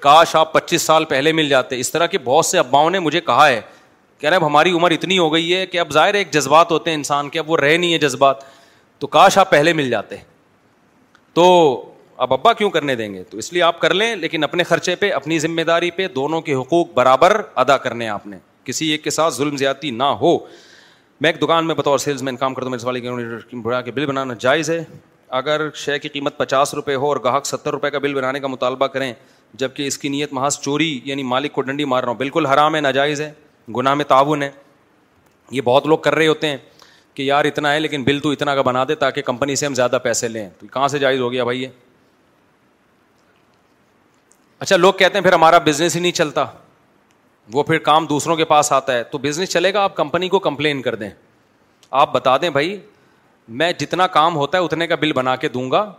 کاش 0.02 0.34
آپ 0.36 0.52
پچیس 0.52 0.82
سال 0.82 1.04
پہلے 1.12 1.32
مل 1.32 1.48
جاتے 1.48 1.78
اس 1.80 1.90
طرح 1.92 2.06
کے 2.06 2.18
بہت 2.24 2.46
سے 2.46 2.58
اباؤں 2.58 2.90
نے 2.90 2.98
مجھے 3.00 3.20
کہا 3.26 3.46
ہے 3.48 3.60
کہ 4.18 4.26
اب 4.26 4.46
ہماری 4.46 4.72
عمر 4.72 4.90
اتنی 4.90 5.18
ہو 5.18 5.32
گئی 5.32 5.54
ہے 5.54 5.64
کہ 5.66 5.80
اب 5.80 5.92
ظاہر 5.92 6.14
ایک 6.20 6.30
جذبات 6.32 6.70
ہوتے 6.72 6.90
ہیں 6.90 6.96
انسان 6.98 7.28
کے 7.28 7.38
اب 7.38 7.50
وہ 7.50 7.56
رہے 7.56 7.76
نہیں 7.76 7.92
ہے 7.92 7.98
جذبات 8.06 8.44
تو 8.98 9.06
کاش 9.06 9.38
آپ 9.38 9.50
پہلے 9.50 9.72
مل 9.72 9.90
جاتے 9.90 10.16
تو 11.34 11.44
اب 12.26 12.32
ابا 12.32 12.52
کیوں 12.52 12.70
کرنے 12.70 12.94
دیں 12.96 13.12
گے 13.14 13.22
تو 13.30 13.38
اس 13.38 13.52
لیے 13.52 13.62
آپ 13.62 13.80
کر 13.80 13.94
لیں 13.94 14.14
لیکن 14.16 14.44
اپنے 14.44 14.62
خرچے 14.64 14.94
پہ 15.02 15.10
اپنی 15.12 15.38
ذمہ 15.38 15.62
داری 15.66 15.90
پہ 15.96 16.08
دونوں 16.14 16.40
کے 16.40 16.54
حقوق 16.54 16.92
برابر 16.94 17.40
ادا 17.64 17.76
کرنے 17.84 18.08
آپ 18.08 18.26
نے 18.26 18.36
کسی 18.64 18.88
ایک 18.90 19.04
کے 19.04 19.10
ساتھ 19.10 19.34
ظلم 19.34 19.56
زیادتی 19.56 19.90
نہ 19.90 20.10
ہو 20.20 20.38
میں 21.20 21.30
ایک 21.30 21.40
دکان 21.42 21.66
میں 21.66 21.74
بطور 21.74 21.98
سیلس 21.98 22.22
مین 22.22 22.36
کام 22.36 22.54
کرتا 22.54 22.66
ہوں 22.66 22.70
میرے 22.70 22.80
سوال 22.80 23.48
کہ 23.48 23.80
کے 23.84 23.90
بل 23.90 24.04
بنانا 24.06 24.34
جائز 24.40 24.68
ہے 24.70 24.82
اگر 25.38 25.68
شے 25.74 25.98
کی 25.98 26.08
قیمت 26.08 26.36
پچاس 26.38 26.72
روپے 26.74 26.94
ہو 26.94 27.06
اور 27.06 27.16
گاہک 27.24 27.46
ستر 27.46 27.70
روپے 27.70 27.90
کا 27.90 27.98
بل 27.98 28.14
بنانے 28.14 28.40
کا 28.40 28.46
مطالبہ 28.48 28.86
کریں 28.94 29.12
جب 29.62 29.70
کہ 29.74 29.86
اس 29.86 29.98
کی 29.98 30.08
نیت 30.08 30.32
محاذ 30.32 30.58
چوری 30.60 30.98
یعنی 31.04 31.22
مالک 31.22 31.52
کو 31.52 31.62
ڈنڈی 31.62 31.84
مار 31.84 32.02
رہا 32.02 32.10
ہوں 32.10 32.18
بالکل 32.18 32.46
حرام 32.46 32.74
ہے 32.74 32.80
ناجائز 32.80 33.20
ہے 33.20 33.30
گناہ 33.76 33.94
میں 33.94 34.04
تعاون 34.08 34.42
ہے 34.42 34.50
یہ 35.50 35.60
بہت 35.64 35.86
لوگ 35.86 35.98
کر 36.06 36.14
رہے 36.14 36.26
ہوتے 36.26 36.48
ہیں 36.48 36.56
کہ 37.14 37.22
یار 37.22 37.44
اتنا 37.44 37.72
ہے 37.72 37.80
لیکن 37.80 38.04
بل 38.04 38.18
تو 38.22 38.30
اتنا 38.30 38.54
کا 38.54 38.62
بنا 38.62 38.84
دے 38.88 38.94
تاکہ 38.94 39.22
کمپنی 39.22 39.56
سے 39.56 39.66
ہم 39.66 39.74
زیادہ 39.74 39.98
پیسے 40.02 40.28
لیں 40.28 40.48
تو 40.58 40.66
کہاں 40.72 40.88
سے 40.88 40.98
جائز 40.98 41.20
ہو 41.20 41.30
گیا 41.32 41.44
بھائی 41.44 41.62
یہ 41.62 41.68
اچھا 44.58 44.76
لوگ 44.76 44.92
کہتے 44.98 45.18
ہیں 45.18 45.22
پھر 45.22 45.32
ہمارا 45.32 45.58
بزنس 45.66 45.96
ہی 45.96 46.00
نہیں 46.00 46.12
چلتا 46.12 46.44
وہ 47.52 47.62
پھر 47.62 47.78
کام 47.78 48.06
دوسروں 48.06 48.36
کے 48.36 48.44
پاس 48.44 48.72
آتا 48.72 48.92
ہے 48.94 49.02
تو 49.10 49.18
بزنس 49.18 49.48
چلے 49.50 49.72
گا 49.74 49.82
آپ 49.84 49.94
کمپنی 49.96 50.28
کو 50.28 50.38
کمپلین 50.46 50.82
کر 50.82 50.94
دیں 50.94 51.08
آپ 52.00 52.12
بتا 52.12 52.36
دیں 52.40 52.50
بھائی 52.50 52.76
میں 53.60 53.72
جتنا 53.78 54.06
کام 54.16 54.36
ہوتا 54.36 54.58
ہے 54.58 54.62
اتنے 54.62 54.86
کا 54.86 54.94
بل 55.00 55.12
بنا 55.12 55.34
کے 55.44 55.48
دوں 55.48 55.70
گا 55.70 55.90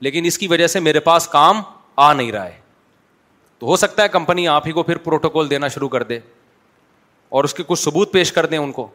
لیکن 0.00 0.24
اس 0.24 0.38
کی 0.38 0.48
وجہ 0.48 0.66
سے 0.66 0.80
میرے 0.80 1.00
پاس 1.00 1.28
کام 1.28 1.62
آ 2.06 2.12
نہیں 2.12 2.32
رہا 2.32 2.46
ہے 2.46 2.58
تو 3.58 3.66
ہو 3.66 3.76
سکتا 3.76 4.02
ہے 4.02 4.08
کمپنی 4.08 4.46
آپ 4.48 4.66
ہی 4.66 4.72
کو 4.72 4.82
پھر 4.82 4.96
پروٹوکول 5.04 5.50
دینا 5.50 5.68
شروع 5.68 5.88
کر 5.88 6.02
دے 6.10 6.18
اور 7.38 7.44
اس 7.44 7.54
کے 7.54 7.62
کچھ 7.66 7.80
ثبوت 7.80 8.12
پیش 8.12 8.32
کر 8.32 8.46
دیں 8.46 8.58
ان 8.58 8.72
کو 8.72 8.86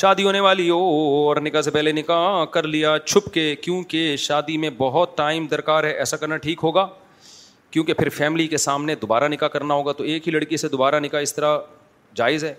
شادی 0.00 0.24
ہونے 0.24 0.40
والی 0.40 0.68
ہو 0.70 0.78
اور 1.26 1.36
نکاح 1.42 1.62
سے 1.62 1.70
پہلے 1.70 1.92
نکاح 1.92 2.44
کر 2.50 2.66
لیا 2.66 2.96
چھپ 3.06 3.32
کے 3.34 3.54
کیونکہ 3.62 4.16
شادی 4.26 4.56
میں 4.64 4.70
بہت 4.78 5.16
ٹائم 5.16 5.46
درکار 5.50 5.84
ہے 5.84 5.90
ایسا 5.90 6.16
کرنا 6.16 6.36
ٹھیک 6.46 6.60
ہوگا 6.62 6.86
کیونکہ 7.70 7.94
پھر 7.94 8.08
فیملی 8.16 8.46
کے 8.48 8.56
سامنے 8.58 8.94
دوبارہ 9.02 9.28
نکاح 9.28 9.48
کرنا 9.48 9.74
ہوگا 9.74 9.92
تو 9.98 10.04
ایک 10.04 10.26
ہی 10.28 10.32
لڑکی 10.32 10.56
سے 10.56 10.68
دوبارہ 10.68 11.00
نکاح 11.00 11.20
اس 11.22 11.34
طرح 11.34 11.56
جائز 12.16 12.44
ہے 12.44 12.54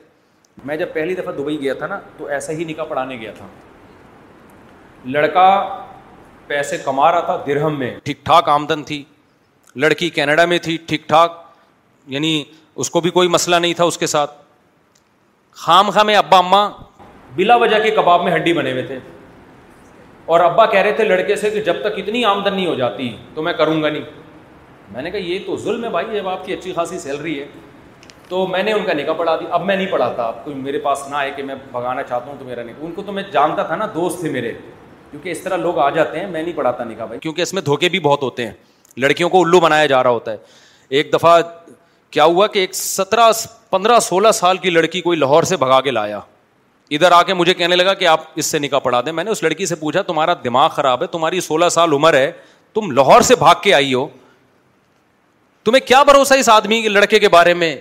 میں 0.65 0.75
جب 0.77 0.93
پہلی 0.93 1.15
دفعہ 1.15 1.33
دبئی 1.33 1.59
گیا 1.61 1.73
تھا 1.81 1.87
نا 1.87 1.99
تو 2.17 2.25
ایسا 2.37 2.53
ہی 2.53 2.63
نکاح 2.65 2.85
پڑھانے 2.89 3.17
گیا 3.19 3.31
تھا 3.37 3.47
لڑکا 5.11 5.49
پیسے 6.47 6.77
کما 6.83 7.11
رہا 7.11 7.19
تھا 7.29 7.43
درہم 7.47 7.77
میں 7.79 7.93
ٹھیک 8.03 8.23
ٹھاک 8.25 8.49
آمدن 8.49 8.83
تھی 8.83 9.03
لڑکی 9.83 10.09
کینیڈا 10.19 10.45
میں 10.45 10.57
تھی 10.63 10.77
ٹھیک 10.87 11.07
ٹھاک 11.07 11.39
یعنی 12.13 12.43
اس 12.83 12.89
کو 12.89 13.01
بھی 13.01 13.09
کوئی 13.17 13.27
مسئلہ 13.29 13.55
نہیں 13.55 13.73
تھا 13.73 13.83
اس 13.83 13.97
کے 13.97 14.07
ساتھ 14.15 14.33
خام 15.63 15.89
خام 15.95 16.07
ابا 16.17 16.37
اماں 16.37 16.69
بلا 17.35 17.55
وجہ 17.55 17.79
کے 17.83 17.91
کباب 17.95 18.23
میں 18.23 18.31
ہڈی 18.35 18.53
بنے 18.53 18.71
ہوئے 18.71 18.83
تھے 18.87 18.97
اور 20.33 20.39
ابا 20.39 20.65
کہہ 20.71 20.79
رہے 20.79 20.91
تھے 20.95 21.03
لڑکے 21.03 21.35
سے 21.35 21.49
کہ 21.49 21.61
جب 21.63 21.81
تک 21.81 21.97
اتنی 21.97 22.23
آمدن 22.25 22.53
نہیں 22.55 22.65
ہو 22.67 22.75
جاتی 22.75 23.15
تو 23.33 23.41
میں 23.43 23.53
کروں 23.57 23.81
گا 23.83 23.89
نہیں 23.89 24.20
میں 24.93 25.01
نے 25.01 25.11
کہا 25.11 25.17
یہ 25.27 25.39
تو 25.45 25.55
ظلم 25.63 25.83
ہے 25.83 25.89
بھائی 25.89 26.05
جب 26.13 26.27
آپ 26.27 26.45
کی 26.45 26.53
اچھی 26.53 26.73
خاصی 26.75 26.97
سیلری 26.99 27.39
ہے 27.39 27.45
تو 28.29 28.45
میں 28.47 28.61
نے 28.63 28.73
ان 28.73 28.83
کا 28.85 28.93
نکاح 28.93 29.13
پڑھا 29.17 29.35
دی 29.39 29.45
اب 29.49 29.65
میں 29.65 29.75
نہیں 29.75 29.91
پڑھاتا 29.91 30.23
آپ 30.23 30.43
کو 30.45 30.51
میرے 30.55 30.79
پاس 30.85 31.03
نہ 31.09 31.15
آئے 31.15 31.31
کہ 31.35 31.43
میں 31.43 31.55
بھگانا 31.71 32.03
چاہتا 32.09 32.29
ہوں 32.29 32.37
تو 32.39 32.45
میرا 32.45 32.63
نکاح 32.63 32.85
ان 32.85 32.91
کو 32.95 33.01
تو 33.05 33.11
میں 33.11 33.23
جانتا 33.33 33.63
تھا 33.69 33.75
نا 33.75 33.85
دوست 33.93 34.19
تھے 34.21 34.29
میرے 34.31 34.51
کیونکہ 35.11 35.29
اس 35.29 35.39
طرح 35.43 35.57
لوگ 35.67 35.79
آ 35.79 35.89
جاتے 35.95 36.19
ہیں 36.19 36.27
میں 36.31 36.43
نہیں 36.43 36.55
پڑھاتا 36.57 36.83
نکاح 36.83 37.05
بھائی 37.05 37.19
کیونکہ 37.19 37.41
اس 37.41 37.53
میں 37.53 37.61
دھوکے 37.61 37.89
بھی 37.89 37.99
بہت 38.09 38.21
ہوتے 38.23 38.45
ہیں 38.45 38.51
لڑکیوں 38.99 39.29
کو 39.29 39.41
الو 39.43 39.59
بنایا 39.59 39.85
جا 39.93 40.03
رہا 40.03 40.09
ہوتا 40.19 40.31
ہے 40.31 40.37
ایک 40.99 41.13
دفعہ 41.13 41.39
کیا 42.11 42.23
ہوا 42.23 42.47
کہ 42.55 42.59
ایک 42.59 42.75
سترہ 42.75 43.29
پندرہ 43.69 43.99
سولہ 44.09 44.31
سال 44.39 44.57
کی 44.65 44.69
لڑکی 44.69 45.01
کوئی 45.01 45.17
لاہور 45.19 45.43
سے 45.53 45.57
بھگا 45.57 45.81
کے 45.81 45.91
لایا 45.91 46.19
ادھر 46.95 47.11
آ 47.15 47.21
کے 47.23 47.33
مجھے 47.33 47.53
کہنے 47.53 47.75
لگا 47.75 47.93
کہ 47.93 48.07
آپ 48.13 48.21
اس 48.35 48.45
سے 48.45 48.59
نکاح 48.59 48.79
پڑھا 48.85 49.01
دیں 49.05 49.11
میں 49.11 49.23
نے 49.23 49.31
اس 49.31 49.43
لڑکی 49.43 49.65
سے 49.65 49.75
پوچھا 49.83 50.01
تمہارا 50.07 50.33
دماغ 50.43 50.69
خراب 50.75 51.01
ہے 51.01 51.07
تمہاری 51.11 51.39
سولہ 51.41 51.69
سال 51.77 51.93
عمر 51.93 52.13
ہے 52.13 52.31
تم 52.73 52.91
لاہور 52.95 53.21
سے 53.31 53.35
بھاگ 53.39 53.55
کے 53.63 53.73
آئی 53.73 53.93
ہو 53.93 54.07
تمہیں 55.63 55.85
کیا 55.87 56.01
بھروسہ 56.03 56.33
اس 56.39 56.49
آدمی 56.49 56.81
کے 56.81 56.89
لڑکے 56.89 57.19
کے 57.19 57.29
بارے 57.29 57.53
میں 57.53 57.75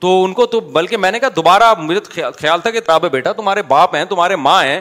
تو 0.00 0.22
ان 0.24 0.32
کو 0.32 0.46
تو 0.46 0.60
بلکہ 0.76 0.96
میں 0.96 1.10
نے 1.12 1.18
کہا 1.20 1.28
دوبارہ 1.36 1.72
مجھے 1.78 2.00
خیال 2.30 2.60
تھا 2.60 2.70
کہ 2.70 2.80
تابے 2.86 3.08
بیٹا 3.08 3.32
تمہارے 3.36 3.62
باپ 3.68 3.94
ہیں 3.94 4.04
تمہارے 4.08 4.36
ماں 4.36 4.62
ہیں 4.64 4.80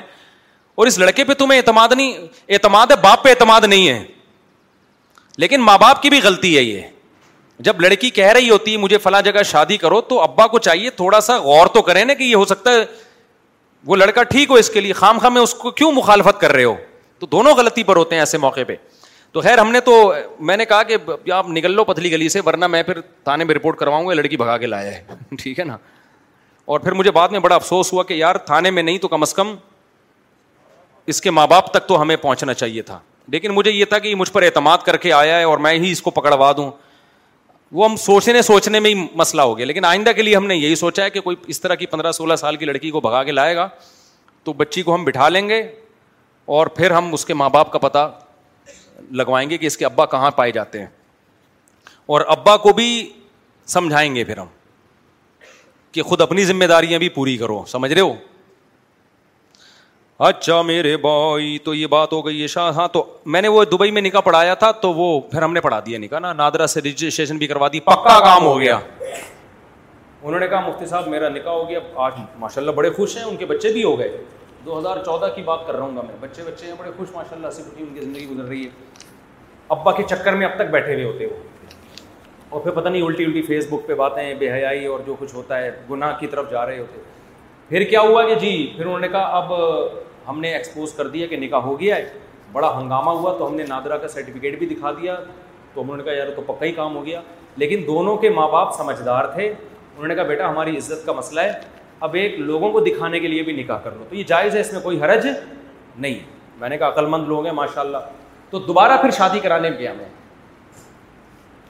اور 0.79 0.87
اس 0.87 0.97
لڑکے 0.99 1.23
پہ 1.25 1.33
تمہیں 1.37 1.57
اعتماد 1.59 1.89
نہیں 1.95 2.27
اعتماد 2.53 2.91
ہے 2.91 2.95
باپ 3.03 3.23
پہ 3.23 3.29
اعتماد 3.29 3.61
نہیں 3.67 3.87
ہے 3.87 4.03
لیکن 5.37 5.61
ماں 5.61 5.77
باپ 5.81 6.01
کی 6.01 6.09
بھی 6.09 6.19
غلطی 6.23 6.55
ہے 6.57 6.63
یہ 6.63 6.81
جب 7.67 7.81
لڑکی 7.81 8.09
کہہ 8.19 8.31
رہی 8.37 8.49
ہوتی 8.49 8.71
ہے 8.71 8.77
مجھے 8.77 8.97
فلاں 9.03 9.21
جگہ 9.25 9.43
شادی 9.51 9.77
کرو 9.77 10.01
تو 10.09 10.19
ابا 10.21 10.47
کو 10.47 10.59
چاہیے 10.67 10.89
تھوڑا 11.01 11.19
سا 11.27 11.37
غور 11.41 11.67
تو 11.73 11.81
کریں 11.81 12.03
نا 12.05 12.13
کہ 12.13 12.23
یہ 12.23 12.35
ہو 12.35 12.43
سکتا 12.45 12.71
ہے 12.73 12.83
وہ 13.87 13.95
لڑکا 13.95 14.23
ٹھیک 14.33 14.49
ہو 14.51 14.55
اس 14.55 14.69
کے 14.69 14.81
لیے 14.81 14.93
خام 14.93 15.19
خام 15.19 15.33
میں 15.33 15.41
اس 15.41 15.53
کو 15.53 15.71
کیوں 15.81 15.91
مخالفت 15.91 16.39
کر 16.41 16.51
رہے 16.53 16.63
ہو 16.63 16.75
تو 17.19 17.25
دونوں 17.31 17.53
غلطی 17.57 17.83
پر 17.83 17.95
ہوتے 17.95 18.15
ہیں 18.15 18.21
ایسے 18.21 18.37
موقع 18.37 18.61
پہ 18.67 18.75
تو 19.33 19.41
خیر 19.41 19.57
ہم 19.57 19.71
نے 19.71 19.79
تو 19.85 20.11
میں 20.49 20.57
نے 20.57 20.65
کہا 20.65 20.81
کہ 20.91 20.95
آپ 21.33 21.49
نکل 21.49 21.71
لو 21.75 21.83
پتلی 21.85 22.11
گلی 22.11 22.29
سے 22.29 22.41
ورنہ 22.45 22.67
میں 22.67 22.81
پھر 22.83 23.01
تھانے 23.23 23.43
میں 23.43 23.55
رپورٹ 23.55 23.77
کرواؤں 23.77 24.07
گا 24.07 24.13
لڑکی 24.13 24.37
بھگا 24.37 24.57
کے 24.57 24.65
لایا 24.67 24.91
ہے 24.93 25.01
ٹھیک 25.41 25.59
ہے 25.59 25.63
نا 25.65 25.77
اور 26.75 26.79
پھر 26.79 26.91
مجھے 26.91 27.11
بعد 27.11 27.29
میں 27.31 27.39
بڑا 27.39 27.55
افسوس 27.55 27.91
ہوا 27.93 28.03
کہ 28.03 28.13
یار 28.13 28.35
تھانے 28.45 28.71
میں 28.71 28.83
نہیں 28.83 28.97
تو 28.99 29.07
کم 29.07 29.21
از 29.23 29.33
کم 29.33 29.55
اس 31.13 31.21
کے 31.21 31.31
ماں 31.31 31.45
باپ 31.47 31.71
تک 31.73 31.87
تو 31.87 32.01
ہمیں 32.01 32.15
پہنچنا 32.21 32.53
چاہیے 32.53 32.81
تھا 32.87 32.99
لیکن 33.31 33.51
مجھے 33.53 33.71
یہ 33.71 33.85
تھا 33.85 33.99
کہ 33.99 34.13
مجھ 34.15 34.31
پر 34.31 34.41
اعتماد 34.43 34.77
کر 34.85 34.97
کے 35.05 35.13
آیا 35.13 35.37
ہے 35.39 35.43
اور 35.43 35.57
میں 35.65 35.73
ہی 35.79 35.91
اس 35.91 36.01
کو 36.01 36.11
پکڑوا 36.11 36.51
دوں 36.57 36.69
وہ 37.71 37.85
ہم 37.89 37.95
سوچنے 37.99 38.41
سوچنے 38.41 38.79
میں 38.79 38.89
ہی 38.93 39.05
مسئلہ 39.15 39.41
ہو 39.41 39.57
گیا 39.57 39.65
لیکن 39.65 39.85
آئندہ 39.85 40.09
کے 40.15 40.21
لیے 40.21 40.35
ہم 40.35 40.45
نے 40.47 40.55
یہی 40.55 40.75
سوچا 40.75 41.03
ہے 41.03 41.09
کہ 41.09 41.21
کوئی 41.21 41.35
اس 41.47 41.61
طرح 41.61 41.75
کی 41.75 41.85
پندرہ 41.85 42.11
سولہ 42.11 42.35
سال 42.41 42.55
کی 42.57 42.65
لڑکی 42.65 42.91
کو 42.91 43.01
بھگا 43.01 43.23
کے 43.23 43.31
لائے 43.31 43.55
گا 43.55 43.67
تو 44.43 44.53
بچی 44.53 44.81
کو 44.83 44.93
ہم 44.95 45.03
بٹھا 45.05 45.27
لیں 45.29 45.47
گے 45.49 45.59
اور 46.57 46.67
پھر 46.77 46.91
ہم 46.91 47.13
اس 47.13 47.25
کے 47.25 47.33
ماں 47.33 47.49
باپ 47.53 47.71
کا 47.71 47.79
پتہ 47.79 48.07
لگوائیں 49.17 49.49
گے 49.49 49.57
کہ 49.57 49.65
اس 49.65 49.77
کے 49.77 49.85
ابا 49.85 50.05
کہاں 50.15 50.31
پائے 50.35 50.51
جاتے 50.51 50.79
ہیں 50.79 50.85
اور 52.15 52.21
ابا 52.37 52.55
کو 52.57 52.73
بھی 52.73 52.89
سمجھائیں 53.73 54.13
گے 54.15 54.23
پھر 54.23 54.37
ہم 54.37 54.45
کہ 55.91 56.03
خود 56.03 56.21
اپنی 56.21 56.43
ذمہ 56.45 56.65
داریاں 56.69 56.99
بھی 56.99 57.09
پوری 57.09 57.37
کرو 57.37 57.63
سمجھ 57.67 57.91
رہے 57.93 58.01
ہو 58.01 58.13
اچھا 60.27 60.61
میرے 60.67 60.95
بھائی 60.97 61.57
تو 61.63 61.73
یہ 61.75 61.87
بات 61.87 62.13
ہو 62.13 62.25
گئی 62.25 62.41
ہے 62.41 62.47
شاہ 62.53 62.71
ہاں 62.75 62.87
تو 62.93 63.03
میں 63.33 63.41
نے 63.41 63.47
وہ 63.55 63.63
دبئی 63.71 63.91
میں 63.97 64.01
نکاح 64.01 64.21
پڑھایا 64.25 64.53
تھا 64.61 64.69
تو 64.81 64.93
وہ 64.93 65.19
پھر 65.31 65.41
ہم 65.43 65.53
نے 65.53 65.61
پڑھا 65.61 65.79
دیا 65.85 65.97
نکاح 65.99 66.19
نا 66.19 66.31
نادرا 66.33 66.67
سے 66.67 66.81
رجسٹریشن 66.81 67.37
بھی 67.37 67.47
کروا 67.47 67.67
دی 67.73 67.79
پکا 67.89 68.19
کام 68.23 68.45
ہو 68.45 68.59
گیا 68.59 68.79
انہوں 70.21 70.39
نے 70.39 70.47
کہا 70.47 70.67
مفتی 70.67 70.85
صاحب 70.85 71.07
میرا 71.09 71.29
نکاح 71.29 71.53
ہو 71.53 71.67
گیا 71.69 71.79
آج 72.05 72.13
ماشاء 72.39 72.61
اللہ 72.61 72.71
بڑے 72.79 72.89
خوش 72.95 73.15
ہیں 73.17 73.23
ان 73.23 73.35
کے 73.37 73.45
بچے 73.45 73.71
بھی 73.73 73.83
ہو 73.83 73.97
گئے 73.99 74.11
دو 74.65 74.77
ہزار 74.79 74.97
چودہ 75.05 75.27
کی 75.35 75.41
بات 75.45 75.65
کر 75.67 75.75
رہا 75.75 75.83
ہوں 75.85 75.95
گا 75.97 76.01
میں 76.07 76.15
بچے 76.19 76.43
بچے 76.43 76.65
ہیں 76.67 76.73
بڑے 76.77 76.91
خوش 76.97 77.07
ماشاء 77.15 77.35
اللہ 77.35 77.49
سے 77.53 77.61
ان 77.77 77.93
کی 77.93 77.99
زندگی 78.01 78.25
گزر 78.29 78.47
رہی 78.47 78.63
ہے 78.63 78.69
ابا 79.75 79.91
کے 79.91 80.03
چکر 80.09 80.33
میں 80.35 80.45
اب 80.47 80.55
تک 80.59 80.69
بیٹھے 80.71 80.93
ہوئے 80.93 81.05
ہوتے 81.05 81.25
وہ 81.25 81.35
اور 82.49 82.61
پھر 82.61 82.71
پتہ 82.71 82.89
نہیں 82.89 83.01
الٹی 83.01 83.25
الٹی 83.25 83.41
فیس 83.47 83.65
بک 83.69 83.87
پہ 83.87 83.93
باتیں 84.01 84.33
بے 84.39 84.51
حیائی 84.51 84.85
اور 84.87 84.99
جو 85.05 85.15
کچھ 85.19 85.33
ہوتا 85.35 85.57
ہے 85.61 85.71
گناہ 85.89 86.17
کی 86.19 86.27
طرف 86.27 86.51
جا 86.51 86.65
رہے 86.65 86.79
ہوتے 86.79 87.01
پھر 87.69 87.83
کیا 87.89 88.01
ہوا 88.01 88.23
کہ 88.27 88.35
جی 88.39 88.51
پھر 88.75 88.85
انہوں 88.85 88.99
نے 88.99 89.07
کہا 89.11 89.37
اب 89.39 89.51
ہم 90.27 90.39
نے 90.41 90.53
ایکسپوز 90.53 90.93
کر 90.93 91.07
دیا 91.07 91.27
کہ 91.27 91.37
نکاح 91.37 91.61
ہو 91.61 91.79
گیا 91.79 91.95
ہے 91.95 92.09
بڑا 92.51 92.73
ہنگامہ 92.79 93.09
ہوا 93.19 93.37
تو 93.37 93.47
ہم 93.47 93.55
نے 93.55 93.63
نادرا 93.67 93.97
کا 93.97 94.07
سرٹیفکیٹ 94.07 94.57
بھی 94.59 94.67
دکھا 94.67 94.91
دیا 95.01 95.15
تو 95.73 95.81
انہوں 95.81 95.97
نے 95.97 96.03
کہا 96.03 96.13
یار 96.13 96.27
تو 96.35 96.41
پکا 96.45 96.65
ہی 96.65 96.71
کام 96.71 96.95
ہو 96.95 97.05
گیا 97.05 97.21
لیکن 97.63 97.81
دونوں 97.87 98.15
کے 98.17 98.29
ماں 98.29 98.47
باپ 98.51 98.75
سمجھدار 98.77 99.25
تھے 99.33 99.47
انہوں 99.47 100.07
نے 100.07 100.15
کہا 100.15 100.23
بیٹا 100.23 100.49
ہماری 100.49 100.77
عزت 100.77 101.05
کا 101.05 101.11
مسئلہ 101.13 101.41
ہے 101.41 101.51
اب 102.03 102.13
ایک 102.19 102.39
لوگوں 102.39 102.71
کو 102.71 102.79
دکھانے 102.85 103.19
کے 103.19 103.27
لیے 103.27 103.43
بھی 103.43 103.53
نکاح 103.55 103.77
کر 103.83 103.91
لو 103.97 104.03
تو 104.09 104.15
یہ 104.15 104.23
جائز 104.27 104.55
ہے 104.55 104.59
اس 104.61 104.71
میں 104.73 104.81
کوئی 104.81 104.99
حرج 105.03 105.27
نہیں 105.97 106.19
میں 106.59 106.69
نے 106.69 106.77
کہا 106.77 106.87
عقل 106.87 107.05
مند 107.09 107.27
لوگ 107.27 107.45
ہیں 107.45 107.53
ماشاء 107.53 107.81
اللہ 107.81 108.09
تو 108.49 108.59
دوبارہ 108.67 108.97
پھر 109.01 109.11
شادی 109.17 109.39
کرانے 109.39 109.69
گیا 109.79 109.93
میں 109.97 110.05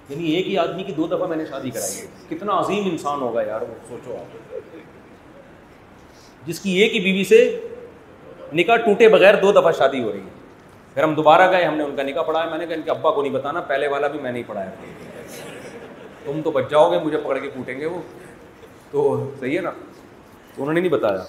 یعنی 0.09 0.29
ایک 0.31 0.47
ہی 0.47 0.57
آدمی 0.57 0.83
کی 0.83 0.91
دو 0.97 1.07
دفعہ 1.11 1.27
میں 1.27 1.37
نے 1.37 1.45
شادی 1.49 1.69
کرائی 1.71 1.99
ہے 2.01 2.07
کتنا 2.35 2.59
عظیم 2.59 2.85
انسان 2.91 3.21
ہوگا 3.21 3.41
یار 3.47 3.61
وہ 3.61 3.73
سوچو 3.87 4.15
آپ 4.19 4.55
جس 6.47 6.59
کی 6.59 6.73
ایک 6.81 6.95
ہی 6.95 6.99
بیوی 7.03 7.23
سے 7.29 7.39
نکاح 8.55 8.75
ٹوٹے 8.85 9.09
بغیر 9.09 9.35
دو 9.41 9.51
دفعہ 9.61 9.71
شادی 9.77 10.03
ہو 10.03 10.11
رہی 10.11 10.19
ہے 10.19 10.35
پھر 10.93 11.03
ہم 11.03 11.13
دوبارہ 11.15 11.51
گئے 11.51 11.63
ہم 11.63 11.75
نے 11.77 11.83
ان 11.83 11.95
کا 11.95 12.03
نکاح 12.03 12.23
پڑھایا 12.27 12.49
میں 12.49 12.57
نے 12.57 12.65
کہا 12.65 12.75
ان 12.75 12.81
کے 12.81 12.91
ابا 12.91 13.11
کو 13.13 13.21
نہیں 13.21 13.33
بتانا 13.33 13.61
پہلے 13.71 13.87
والا 13.87 14.07
بھی 14.13 14.19
میں 14.19 14.31
نہیں 14.31 14.43
پڑھایا 14.47 14.69
تم 16.23 16.41
تو 16.43 16.51
بچ 16.51 16.69
جاؤ 16.71 16.91
گے 16.91 16.99
مجھے 17.03 17.17
پکڑ 17.17 17.37
کے 17.39 17.49
ٹوٹیں 17.53 17.79
گے 17.79 17.85
وہ 17.85 18.01
تو 18.91 19.03
صحیح 19.39 19.55
ہے 19.55 19.61
نا 19.61 19.71
تو 20.57 20.63
انہوں 20.63 20.73
نے 20.73 20.81
نہیں 20.81 20.91
بتایا 20.91 21.23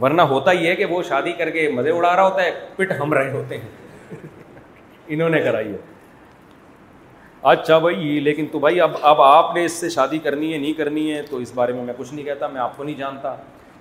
ورنہ 0.00 0.22
ہوتا 0.32 0.50
ہے 0.60 0.74
کہ 0.76 0.84
وہ 0.92 1.02
شادی 1.08 1.32
کر 1.38 1.50
کے 1.56 1.68
مزے 1.74 1.90
اڑا 1.90 2.14
رہا 2.16 2.22
ہوتا 2.26 2.42
ہے 2.44 2.50
پٹ 2.76 2.92
ہم 3.00 3.12
رہے 3.14 3.30
ہوتے 3.30 3.58
ہیں 3.58 4.18
انہوں 5.14 5.28
نے 5.34 5.40
کرائی 5.42 5.72
ہے 5.72 5.76
اچھا 7.50 7.78
بھائی 7.84 8.18
لیکن 8.20 8.46
تو 8.52 8.58
بھائی 8.58 8.80
اب 8.80 8.96
اب 9.10 9.20
آپ 9.22 9.54
نے 9.54 9.64
اس 9.64 9.72
سے 9.80 9.88
شادی 9.90 10.18
کرنی 10.26 10.52
ہے 10.52 10.58
نہیں 10.58 10.72
کرنی 10.78 11.12
ہے 11.12 11.20
تو 11.30 11.36
اس 11.44 11.52
بارے 11.54 11.72
میں 11.72 11.84
میں 11.84 11.94
کچھ 11.98 12.12
نہیں 12.14 12.24
کہتا 12.24 12.46
میں 12.56 12.60
آپ 12.60 12.76
کو 12.76 12.84
نہیں 12.84 12.98
جانتا 12.98 13.34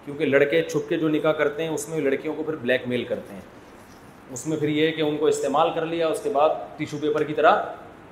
کیونکہ 0.05 0.25
لڑکے 0.25 0.61
چھپ 0.69 0.87
کے 0.89 0.97
جو 0.97 1.07
نکاح 1.15 1.31
کرتے 1.41 1.63
ہیں 1.63 1.69
اس 1.69 1.87
میں 1.89 1.99
لڑکیوں 2.01 2.33
کو 2.35 2.43
پھر 2.43 2.55
بلیک 2.61 2.87
میل 2.87 3.03
کرتے 3.09 3.33
ہیں 3.33 3.41
اس 4.33 4.45
میں 4.47 4.57
پھر 4.57 4.67
یہ 4.69 4.91
کہ 4.95 5.01
ان 5.01 5.17
کو 5.17 5.25
استعمال 5.27 5.69
کر 5.75 5.85
لیا 5.95 6.07
اس 6.07 6.21
کے 6.23 6.29
بعد 6.33 6.49
ٹیشو 6.77 6.97
پیپر 7.01 7.23
کی 7.23 7.33
طرح 7.33 7.61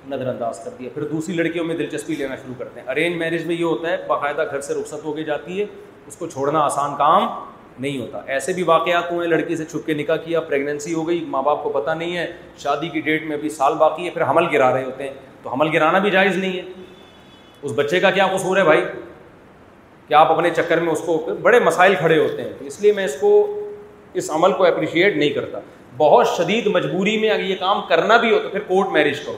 نظر 0.08 0.26
انداز 0.28 0.62
کر 0.64 0.70
دیا 0.78 0.88
پھر 0.94 1.04
دوسری 1.10 1.34
لڑکیوں 1.34 1.64
میں 1.64 1.76
دلچسپی 1.76 2.14
لینا 2.16 2.36
شروع 2.42 2.54
کرتے 2.58 2.80
ہیں 2.80 2.86
ارینج 2.90 3.16
میرج 3.18 3.44
میں 3.46 3.54
یہ 3.54 3.64
ہوتا 3.64 3.90
ہے 3.90 3.96
باقاعدہ 4.06 4.44
گھر 4.50 4.60
سے 4.60 4.74
رخصت 4.80 5.04
ہو 5.04 5.12
کے 5.12 5.24
جاتی 5.24 5.60
ہے 5.60 5.64
اس 6.06 6.16
کو 6.16 6.26
چھوڑنا 6.32 6.60
آسان 6.64 6.94
کام 6.98 7.26
نہیں 7.78 7.98
ہوتا 8.00 8.20
ایسے 8.34 8.52
بھی 8.52 8.62
واقعات 8.66 9.10
ہوئے 9.10 9.26
لڑکی 9.28 9.56
سے 9.56 9.64
چھپ 9.64 9.86
کے 9.86 9.94
نکاح 9.94 10.16
کیا 10.24 10.40
پریگنینسی 10.46 10.94
ہو 10.94 11.06
گئی 11.08 11.24
ماں 11.30 11.42
باپ 11.42 11.62
کو 11.62 11.68
پتہ 11.80 11.90
نہیں 11.98 12.16
ہے 12.16 12.26
شادی 12.58 12.88
کی 12.92 13.00
ڈیٹ 13.00 13.26
میں 13.26 13.36
ابھی 13.36 13.48
سال 13.58 13.74
باقی 13.78 14.04
ہے 14.04 14.10
پھر 14.10 14.22
حمل 14.30 14.46
گرا 14.52 14.72
رہے 14.74 14.84
ہوتے 14.84 15.08
ہیں 15.08 15.12
تو 15.42 15.52
حمل 15.52 15.68
گرانا 15.74 15.98
بھی 16.06 16.10
جائز 16.10 16.36
نہیں 16.36 16.56
ہے 16.56 16.62
اس 17.62 17.72
بچے 17.76 18.00
کا 18.00 18.10
کیا 18.10 18.26
قصور 18.34 18.56
ہے 18.56 18.64
بھائی 18.64 18.80
کیا 20.08 20.18
آپ 20.20 20.32
اپنے 20.32 20.50
چکر 20.56 20.80
میں 20.80 20.92
اس 20.92 21.00
کو 21.06 21.16
بڑے 21.42 21.60
مسائل 21.60 21.94
کھڑے 21.98 22.18
ہوتے 22.18 22.42
ہیں 22.42 22.52
تو 22.58 22.64
اس 22.66 22.80
لیے 22.82 22.92
میں 22.92 23.04
اس 23.04 23.16
کو 23.20 23.30
اس 24.20 24.30
عمل 24.34 24.52
کو 24.58 24.64
اپریشیٹ 24.66 25.16
نہیں 25.16 25.30
کرتا 25.30 25.58
بہت 25.96 26.28
شدید 26.36 26.66
مجبوری 26.74 27.16
میں 27.20 27.30
اگر 27.30 27.42
یہ 27.44 27.56
کام 27.60 27.80
کرنا 27.88 28.16
بھی 28.20 28.32
ہو 28.34 28.38
تو 28.42 28.48
پھر 28.48 28.60
کورٹ 28.66 28.88
میرج 28.92 29.20
کرو 29.20 29.36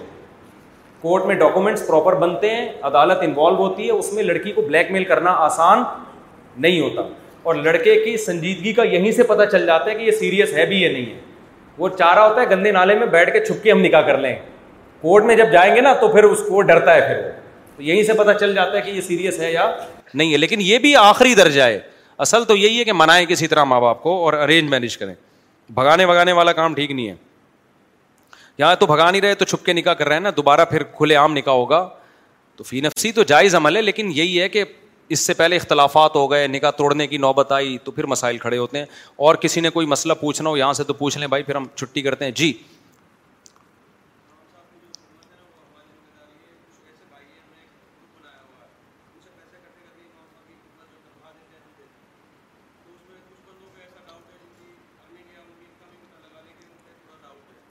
کورٹ 1.02 1.24
میں 1.26 1.34
ڈاکومنٹس 1.36 1.86
پراپر 1.86 2.14
بنتے 2.20 2.50
ہیں 2.54 2.68
عدالت 2.88 3.22
انوالو 3.22 3.56
ہوتی 3.56 3.86
ہے 3.86 3.90
اس 3.92 4.12
میں 4.12 4.22
لڑکی 4.22 4.52
کو 4.52 4.62
بلیک 4.62 4.90
میل 4.92 5.04
کرنا 5.12 5.30
آسان 5.44 5.82
نہیں 6.62 6.80
ہوتا 6.80 7.02
اور 7.42 7.54
لڑکے 7.54 7.94
کی 8.04 8.16
سنجیدگی 8.24 8.72
کا 8.78 8.82
یہیں 8.92 9.12
سے 9.16 9.22
پتہ 9.30 9.42
چل 9.52 9.66
جاتا 9.66 9.90
ہے 9.90 9.94
کہ 9.98 10.02
یہ 10.04 10.10
سیریس 10.18 10.52
ہے 10.54 10.66
بھی 10.72 10.80
یا 10.82 10.90
نہیں 10.92 11.04
ہے 11.14 11.18
وہ 11.78 11.88
چاہ 11.98 12.12
رہا 12.14 12.26
ہوتا 12.26 12.40
ہے 12.40 12.46
گندے 12.50 12.72
نالے 12.72 12.94
میں 12.98 13.06
بیٹھ 13.14 13.32
کے 13.32 13.40
چھپ 13.44 13.62
کے 13.62 13.70
ہم 13.72 13.80
نکاح 13.80 14.00
کر 14.08 14.18
لیں 14.18 14.34
کورٹ 15.00 15.24
میں 15.24 15.36
جب 15.36 15.52
جائیں 15.52 15.74
گے 15.76 15.80
نا 15.80 15.92
تو 16.00 16.08
پھر 16.12 16.24
اس 16.30 16.42
کو 16.48 16.62
ڈرتا 16.72 16.94
ہے 16.94 17.00
پھر 17.06 17.16
وہ 17.28 17.30
تو 17.76 17.82
یہیں 17.82 18.02
سے 18.04 18.12
پتہ 18.18 18.30
چل 18.40 18.54
جاتا 18.54 18.76
ہے 18.76 18.80
کہ 18.82 18.90
یہ 18.90 19.00
سیریس 19.06 19.38
ہے 19.40 19.52
یا 19.52 19.70
نہیں 20.14 20.32
ہے 20.32 20.36
لیکن 20.38 20.60
یہ 20.62 20.78
بھی 20.84 20.94
آخری 21.06 21.34
درجہ 21.34 21.62
ہے 21.62 21.78
اصل 22.26 22.44
تو 22.44 22.56
یہی 22.56 22.78
ہے 22.78 22.84
کہ 22.84 22.92
منائیں 22.96 23.24
کسی 23.26 23.46
طرح 23.48 23.64
ماں 23.72 23.80
باپ 23.80 24.02
کو 24.02 24.16
اور 24.24 24.32
ارینج 24.42 24.70
مینیج 24.70 24.96
کریں 24.98 25.14
بھگانے 25.74 26.06
بھگانے 26.06 26.32
والا 26.38 26.52
کام 26.52 26.74
ٹھیک 26.74 26.90
نہیں 26.90 27.08
ہے 27.08 27.14
یہاں 28.60 28.76
تو 28.76 28.86
بھگا 28.86 29.10
نہیں 29.10 29.20
رہے 29.22 29.34
تو 29.40 29.44
چھپ 29.50 29.64
کے 29.64 29.72
نکاح 29.72 29.94
کر 29.98 30.06
رہے 30.08 30.16
ہیں 30.16 30.22
نا 30.22 30.30
دوبارہ 30.36 30.64
پھر 30.70 30.82
کھلے 30.96 31.14
عام 31.16 31.32
نکاح 31.36 31.54
ہوگا 31.58 31.78
تو 32.56 32.64
فی 32.70 32.80
نفسی 32.86 33.12
تو 33.18 33.22
جائز 33.30 33.54
عمل 33.54 33.76
ہے 33.76 33.82
لیکن 33.82 34.10
یہی 34.14 34.40
ہے 34.40 34.48
کہ 34.56 34.64
اس 35.16 35.20
سے 35.26 35.34
پہلے 35.34 35.56
اختلافات 35.56 36.14
ہو 36.16 36.30
گئے 36.30 36.46
نکاح 36.46 36.70
توڑنے 36.80 37.06
کی 37.12 37.18
نوبت 37.26 37.52
آئی 37.52 37.76
تو 37.84 37.90
پھر 37.98 38.06
مسائل 38.14 38.38
کھڑے 38.42 38.58
ہوتے 38.58 38.78
ہیں 38.78 38.84
اور 39.28 39.34
کسی 39.46 39.60
نے 39.60 39.70
کوئی 39.78 39.86
مسئلہ 39.94 40.12
پوچھنا 40.24 40.50
ہو 40.50 40.56
یہاں 40.56 40.72
سے 40.72 40.84
تو 40.84 40.92
پوچھ 41.00 41.18
لیں 41.18 41.26
بھائی 41.36 41.42
پھر 41.48 41.54
ہم 41.56 41.64
چھٹی 41.74 42.02
کرتے 42.08 42.24
ہیں 42.24 42.32
جی 42.42 42.52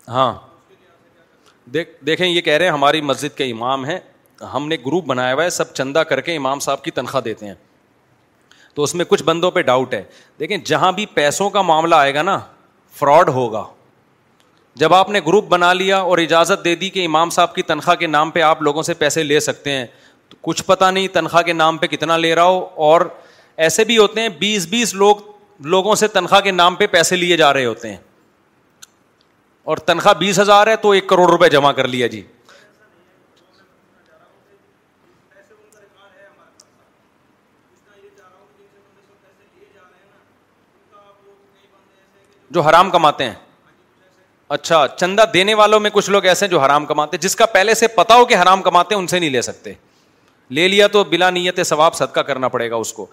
ہاں 0.09 0.31
دیکھ 1.73 1.89
دیکھیں 2.05 2.27
یہ 2.27 2.41
کہہ 2.41 2.53
رہے 2.53 2.65
ہیں 2.65 2.71
ہماری 2.73 3.01
مسجد 3.01 3.37
کے 3.37 3.49
امام 3.51 3.85
ہیں 3.85 3.99
ہم 4.53 4.67
نے 4.67 4.75
گروپ 4.85 5.05
بنایا 5.05 5.33
ہوا 5.33 5.43
ہے 5.43 5.49
سب 5.49 5.73
چندہ 5.75 5.99
کر 6.09 6.21
کے 6.27 6.35
امام 6.35 6.59
صاحب 6.65 6.83
کی 6.83 6.91
تنخواہ 6.91 7.23
دیتے 7.23 7.45
ہیں 7.45 7.53
تو 8.75 8.83
اس 8.83 8.93
میں 8.95 9.05
کچھ 9.07 9.23
بندوں 9.23 9.51
پہ 9.51 9.61
ڈاؤٹ 9.69 9.93
ہے 9.93 10.01
دیکھیں 10.39 10.57
جہاں 10.65 10.91
بھی 10.91 11.05
پیسوں 11.13 11.49
کا 11.49 11.61
معاملہ 11.61 11.95
آئے 11.95 12.13
گا 12.15 12.21
نا 12.21 12.37
فراڈ 12.99 13.29
ہوگا 13.37 13.63
جب 14.79 14.93
آپ 14.93 15.09
نے 15.09 15.19
گروپ 15.27 15.47
بنا 15.49 15.71
لیا 15.73 15.97
اور 15.97 16.17
اجازت 16.17 16.63
دے 16.65 16.75
دی 16.81 16.89
کہ 16.89 17.05
امام 17.05 17.29
صاحب 17.37 17.55
کی 17.55 17.61
تنخواہ 17.71 17.95
کے 17.99 18.07
نام 18.07 18.31
پہ 18.31 18.41
آپ 18.41 18.61
لوگوں 18.61 18.83
سے 18.83 18.93
پیسے 18.93 19.23
لے 19.23 19.39
سکتے 19.39 19.71
ہیں 19.71 19.85
تو 20.29 20.37
کچھ 20.41 20.63
پتہ 20.65 20.85
نہیں 20.93 21.07
تنخواہ 21.13 21.41
کے 21.43 21.53
نام 21.53 21.77
پہ 21.77 21.87
کتنا 21.87 22.17
لے 22.17 22.33
رہا 22.35 22.43
ہو 22.43 22.65
اور 22.87 23.01
ایسے 23.67 23.83
بھی 23.85 23.97
ہوتے 23.97 24.21
ہیں 24.21 24.29
بیس 24.39 24.67
بیس 24.69 24.93
لوگ 24.95 25.15
لوگوں 25.73 25.95
سے 25.95 26.07
تنخواہ 26.07 26.41
کے 26.41 26.51
نام 26.51 26.75
پہ 26.75 26.87
پیسے 26.91 27.15
لیے 27.15 27.37
جا 27.37 27.53
رہے 27.53 27.65
ہوتے 27.65 27.89
ہیں 27.89 27.97
اور 29.69 29.77
تنخواہ 29.87 30.13
بیس 30.19 30.37
ہزار 30.39 30.67
ہے 30.67 30.75
تو 30.83 30.89
ایک 30.97 31.05
کروڑ 31.07 31.25
روپے 31.29 31.47
جمع 31.49 31.71
کر 31.79 31.87
لیا 31.87 32.07
جی 32.13 32.21
جو 42.55 42.61
حرام 42.67 42.89
کماتے 42.91 43.23
ہیں 43.23 43.33
اچھا 44.55 44.85
چندہ 44.97 45.23
دینے 45.33 45.53
والوں 45.53 45.79
میں 45.79 45.89
کچھ 45.93 46.09
لوگ 46.09 46.25
ایسے 46.25 46.45
ہیں 46.45 46.51
جو 46.51 46.59
حرام 46.59 46.85
کماتے 46.85 47.17
ہیں 47.17 47.21
جس 47.23 47.35
کا 47.41 47.45
پہلے 47.57 47.73
سے 47.81 47.87
پتا 47.97 48.15
ہو 48.15 48.25
کہ 48.31 48.35
حرام 48.41 48.61
کماتے 48.61 48.95
ہیں 48.95 49.01
ان 49.01 49.07
سے 49.07 49.19
نہیں 49.19 49.29
لے 49.29 49.41
سکتے 49.49 49.73
لے 50.57 50.67
لیا 50.67 50.87
تو 50.93 51.03
بلا 51.09 51.29
نیت 51.29 51.59
ثواب 51.67 51.95
صدقہ 51.95 52.19
کرنا 52.27 52.47
پڑے 52.53 52.69
گا 52.69 52.75
اس 52.85 52.93
کو 52.93 53.05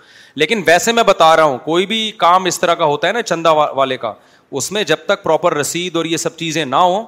لیکن 0.42 0.62
ویسے 0.66 0.92
میں 0.98 1.02
بتا 1.06 1.34
رہا 1.36 1.44
ہوں 1.52 1.58
کوئی 1.64 1.86
بھی 1.86 2.00
کام 2.18 2.44
اس 2.52 2.60
طرح 2.60 2.74
کا 2.74 2.84
ہوتا 2.92 3.08
ہے 3.08 3.12
نا 3.12 3.22
چندہ 3.22 3.52
والے 3.56 3.96
کا 4.06 4.12
اس 4.58 4.70
میں 4.72 4.82
جب 4.84 4.96
تک 5.06 5.22
پراپر 5.22 5.54
رسید 5.56 5.96
اور 5.96 6.04
یہ 6.04 6.16
سب 6.16 6.36
چیزیں 6.36 6.64
نہ 6.64 6.76
ہوں 6.76 7.04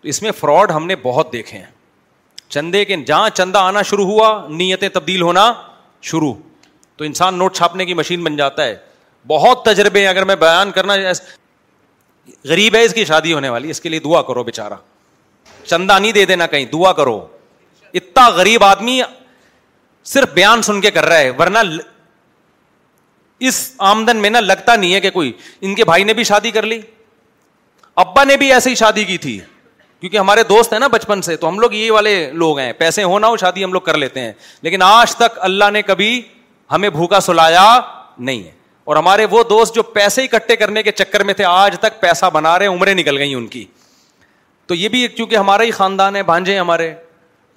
تو 0.00 0.08
اس 0.08 0.22
میں 0.22 0.30
فراڈ 0.40 0.70
ہم 0.72 0.86
نے 0.86 0.96
بہت 1.02 1.32
دیکھے 1.32 1.58
ہیں 1.58 1.64
چندے 2.48 2.84
کے 2.84 2.96
جہاں 3.06 3.28
چندہ 3.34 3.58
آنا 3.58 3.82
شروع 3.82 4.04
ہوا 4.06 4.28
نیتیں 4.56 4.88
تبدیل 4.94 5.22
ہونا 5.22 5.52
شروع 6.10 6.32
تو 6.96 7.04
انسان 7.04 7.38
نوٹ 7.38 7.56
چھاپنے 7.56 7.84
کی 7.84 7.94
مشین 7.94 8.24
بن 8.24 8.36
جاتا 8.36 8.64
ہے 8.64 8.76
بہت 9.28 9.64
تجربے 9.64 10.06
اگر 10.08 10.24
میں 10.24 10.36
بیان 10.46 10.70
کرنا 10.72 10.94
غریب 12.48 12.74
ہے 12.74 12.82
اس 12.84 12.94
کی 12.94 13.04
شادی 13.04 13.32
ہونے 13.32 13.48
والی 13.48 13.70
اس 13.70 13.80
کے 13.80 13.88
لیے 13.88 13.98
دعا 14.00 14.20
کرو 14.28 14.42
بےچارا 14.44 14.76
چندہ 15.64 15.98
نہیں 15.98 16.12
دے 16.12 16.24
دینا 16.26 16.46
کہیں 16.46 16.64
دعا 16.72 16.92
کرو 16.92 17.20
اتنا 17.94 18.26
غریب 18.36 18.64
آدمی 18.64 19.00
صرف 20.12 20.32
بیان 20.34 20.62
سن 20.62 20.80
کے 20.80 20.90
کر 20.90 21.04
رہا 21.06 21.18
ہے 21.18 21.30
ورنہ 21.38 21.58
اس 23.48 23.70
آمدن 23.86 24.16
میں 24.22 24.30
نا 24.30 24.40
لگتا 24.40 24.76
نہیں 24.76 24.94
ہے 24.94 25.00
کہ 25.00 25.10
کوئی 25.10 25.32
ان 25.60 25.74
کے 25.74 25.84
بھائی 25.84 26.04
نے 26.04 26.14
بھی 26.14 26.24
شادی 26.24 26.50
کر 26.50 26.66
لی 26.66 26.80
ابا 28.04 28.24
نے 28.24 28.36
بھی 28.36 28.52
ایسے 28.52 28.70
ہی 28.70 28.74
شادی 28.74 29.04
کی 29.04 29.16
تھی 29.18 29.38
کیونکہ 30.00 30.16
ہمارے 30.18 30.42
دوست 30.48 30.72
ہیں 30.72 30.80
نا 30.80 30.86
بچپن 30.92 31.22
سے 31.22 31.36
تو 31.36 31.48
ہم 31.48 31.58
لوگ 31.58 31.72
یہ 31.74 31.90
والے 31.92 32.14
لوگ 32.32 32.58
ہیں 32.58 32.72
پیسے 32.78 33.02
ہونا 33.02 33.26
ہو 33.28 33.36
شادی 33.36 33.64
ہم 33.64 33.72
لوگ 33.72 33.80
کر 33.82 33.96
لیتے 33.96 34.20
ہیں 34.20 34.32
لیکن 34.62 34.82
آج 34.82 35.14
تک 35.16 35.38
اللہ 35.48 35.70
نے 35.72 35.82
کبھی 35.82 36.20
ہمیں 36.72 36.88
بھوکا 36.90 37.20
سلایا 37.20 37.68
نہیں 38.18 38.42
ہے 38.42 38.50
اور 38.86 38.96
ہمارے 38.96 39.24
وہ 39.30 39.42
دوست 39.50 39.74
جو 39.74 39.82
پیسے 39.82 40.22
اکٹھے 40.24 40.56
کرنے 40.56 40.82
کے 40.82 40.92
چکر 40.92 41.22
میں 41.24 41.34
تھے 41.34 41.44
آج 41.48 41.78
تک 41.80 42.00
پیسہ 42.00 42.26
بنا 42.32 42.58
رہے 42.58 42.66
عمریں 42.66 42.94
نکل 42.94 43.18
گئی 43.18 43.34
ان 43.34 43.46
کی 43.46 43.64
تو 44.66 44.74
یہ 44.74 44.88
بھی 44.88 45.06
چونکہ 45.16 45.36
ہمارا 45.36 45.62
ہی 45.62 45.70
خاندان 45.70 46.16
ہے 46.16 46.22
بھانجے 46.30 46.58
ہمارے 46.58 46.92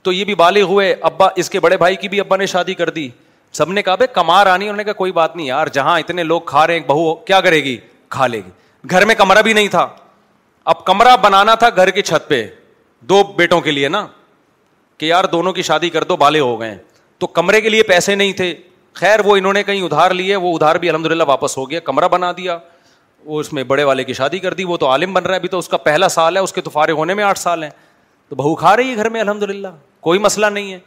تو 0.04 0.12
یہ 0.14 0.24
بھی 0.26 0.36
بالغ 0.36 0.64
ہوئے 0.72 0.94
ابا 1.02 1.28
اس 1.36 1.50
کے 1.50 1.60
بڑے 1.60 1.78
بھائی 1.78 1.96
کی 2.02 2.08
بھی 2.10 2.20
ابا 2.20 2.36
نے 2.38 2.46
شادی 2.46 2.74
کر 2.74 2.90
دی 2.98 3.10
سب 3.58 3.72
نے 3.74 3.82
کہا 3.82 3.96
بھائی 3.96 4.08
کما 4.14 4.44
رانی 4.46 4.66
انہوں 4.66 4.78
نے 4.78 4.84
کہا 4.84 4.94
کوئی 4.94 5.12
بات 5.12 5.36
نہیں 5.36 5.48
یار 5.48 5.68
جہاں 5.74 6.00
اتنے 6.00 6.24
لوگ 6.24 6.42
کھا 6.46 6.66
رہے 6.68 6.80
ہیں 6.80 6.86
بہو 6.88 7.14
کیا 7.28 7.40
کرے 7.42 7.64
گی 7.64 7.78
کھا 8.10 8.28
لے 8.28 8.42
گی 8.46 8.90
گھر 8.92 9.06
میں 9.06 9.16
کمرہ 9.16 9.42
بھی 9.44 9.54
نہیں 9.54 9.68
تھا 9.72 9.88
اب 10.74 10.84
کمرہ 10.86 11.16
بنانا 11.22 11.56
تھا 11.64 11.70
گھر 11.76 11.90
کی 11.92 12.02
چھت 12.02 12.28
پہ 12.30 12.46
دو 13.10 13.24
بیٹوں 13.38 13.60
کے 13.62 13.72
لیے 13.72 13.88
نا 13.90 14.06
کہ 14.98 15.06
یار 15.06 15.24
دونوں 15.32 15.54
کی 15.54 15.62
شادی 15.62 15.90
کر 15.90 16.04
دو 16.04 16.16
بالے 16.18 16.40
ہو 16.40 16.60
گئے 16.62 16.78
تو 17.20 17.28
کمرے 17.28 17.62
کے 17.62 17.70
لیے 17.70 17.84
پیسے 17.84 18.16
نہیں 18.16 18.34
تھے 18.34 18.54
خیر 19.00 19.20
وہ 19.26 19.36
انہوں 19.38 19.54
نے 19.54 19.64
کہیں 19.64 19.82
ادھار 19.84 20.12
لیے 20.20 20.36
وہ 20.36 20.54
ادھار 20.56 20.76
بھی 20.84 20.90
الحمد 20.90 21.06
للہ 21.12 21.24
واپس 21.28 21.58
ہو 21.58 21.70
گیا 21.70 21.80
کمرہ 21.80 22.08
بنا 22.12 22.32
دیا 22.38 22.58
وہ 23.26 23.40
اس 23.40 23.52
میں 23.54 23.64
بڑے 23.72 23.84
والے 23.84 24.04
کی 24.04 24.14
شادی 24.14 24.40
کر 24.40 24.54
دی 24.54 24.64
وہ 24.64 24.78
تو 24.78 24.88
عالم 24.90 25.14
بن 25.14 25.24
رہا 25.24 25.34
ہے 25.34 25.38
ابھی 25.40 25.50
تو 25.50 25.58
اس 25.60 25.68
کا 25.70 25.78
پہلا 25.88 26.08
سال 26.10 26.38
ہے 26.38 26.42
اس 26.42 26.54
کے 26.54 26.62
تو 26.62 26.70
فارغ 26.70 26.98
ہونے 26.98 27.14
میں 27.14 27.24
آٹھ 27.24 27.40
سال 27.40 27.64
ہیں 27.64 27.70
تو 28.30 28.36
بہو 28.36 28.54
کھا 28.56 28.76
رہی 28.78 28.90
ہے 28.92 28.96
گھر 28.96 29.10
میں 29.10 29.22
الحمد 29.22 29.44
للہ 29.44 29.68
کوئی 30.02 30.20
مسئلہ 30.20 30.46
نہیں 30.46 30.72
ہے 30.74 30.78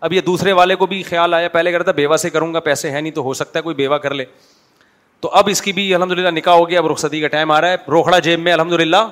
اب 0.00 0.12
یہ 0.12 0.20
دوسرے 0.20 0.52
والے 0.52 0.74
کو 0.76 0.86
بھی 0.86 1.02
خیال 1.02 1.34
آیا 1.34 1.48
پہلے 1.48 1.70
کہہ 1.70 1.76
رہا 1.78 1.84
تھا 1.84 1.92
بےوا 1.92 2.16
سے 2.16 2.30
کروں 2.30 2.52
گا 2.54 2.60
پیسے 2.60 2.90
ہیں 2.90 3.00
نہیں 3.00 3.12
تو 3.12 3.22
ہو 3.22 3.32
سکتا 3.34 3.58
ہے 3.58 3.62
کوئی 3.62 3.74
بیوہ 3.76 3.98
کر 3.98 4.14
لے 4.14 4.24
تو 5.20 5.30
اب 5.38 5.48
اس 5.50 5.62
کی 5.62 5.72
بھی 5.72 5.94
الحمد 5.94 6.12
للہ 6.18 6.28
نکاح 6.30 6.54
ہو 6.54 6.68
گیا 6.68 6.78
اب 6.78 6.86
رخصتی 6.90 7.20
کا 7.20 7.28
ٹائم 7.28 7.50
آ 7.50 7.60
رہا 7.60 7.70
ہے 7.70 7.76
روکھڑا 7.92 8.18
جیب 8.26 8.40
میں 8.40 8.52
الحمد 8.52 8.72
للہ 8.80 9.06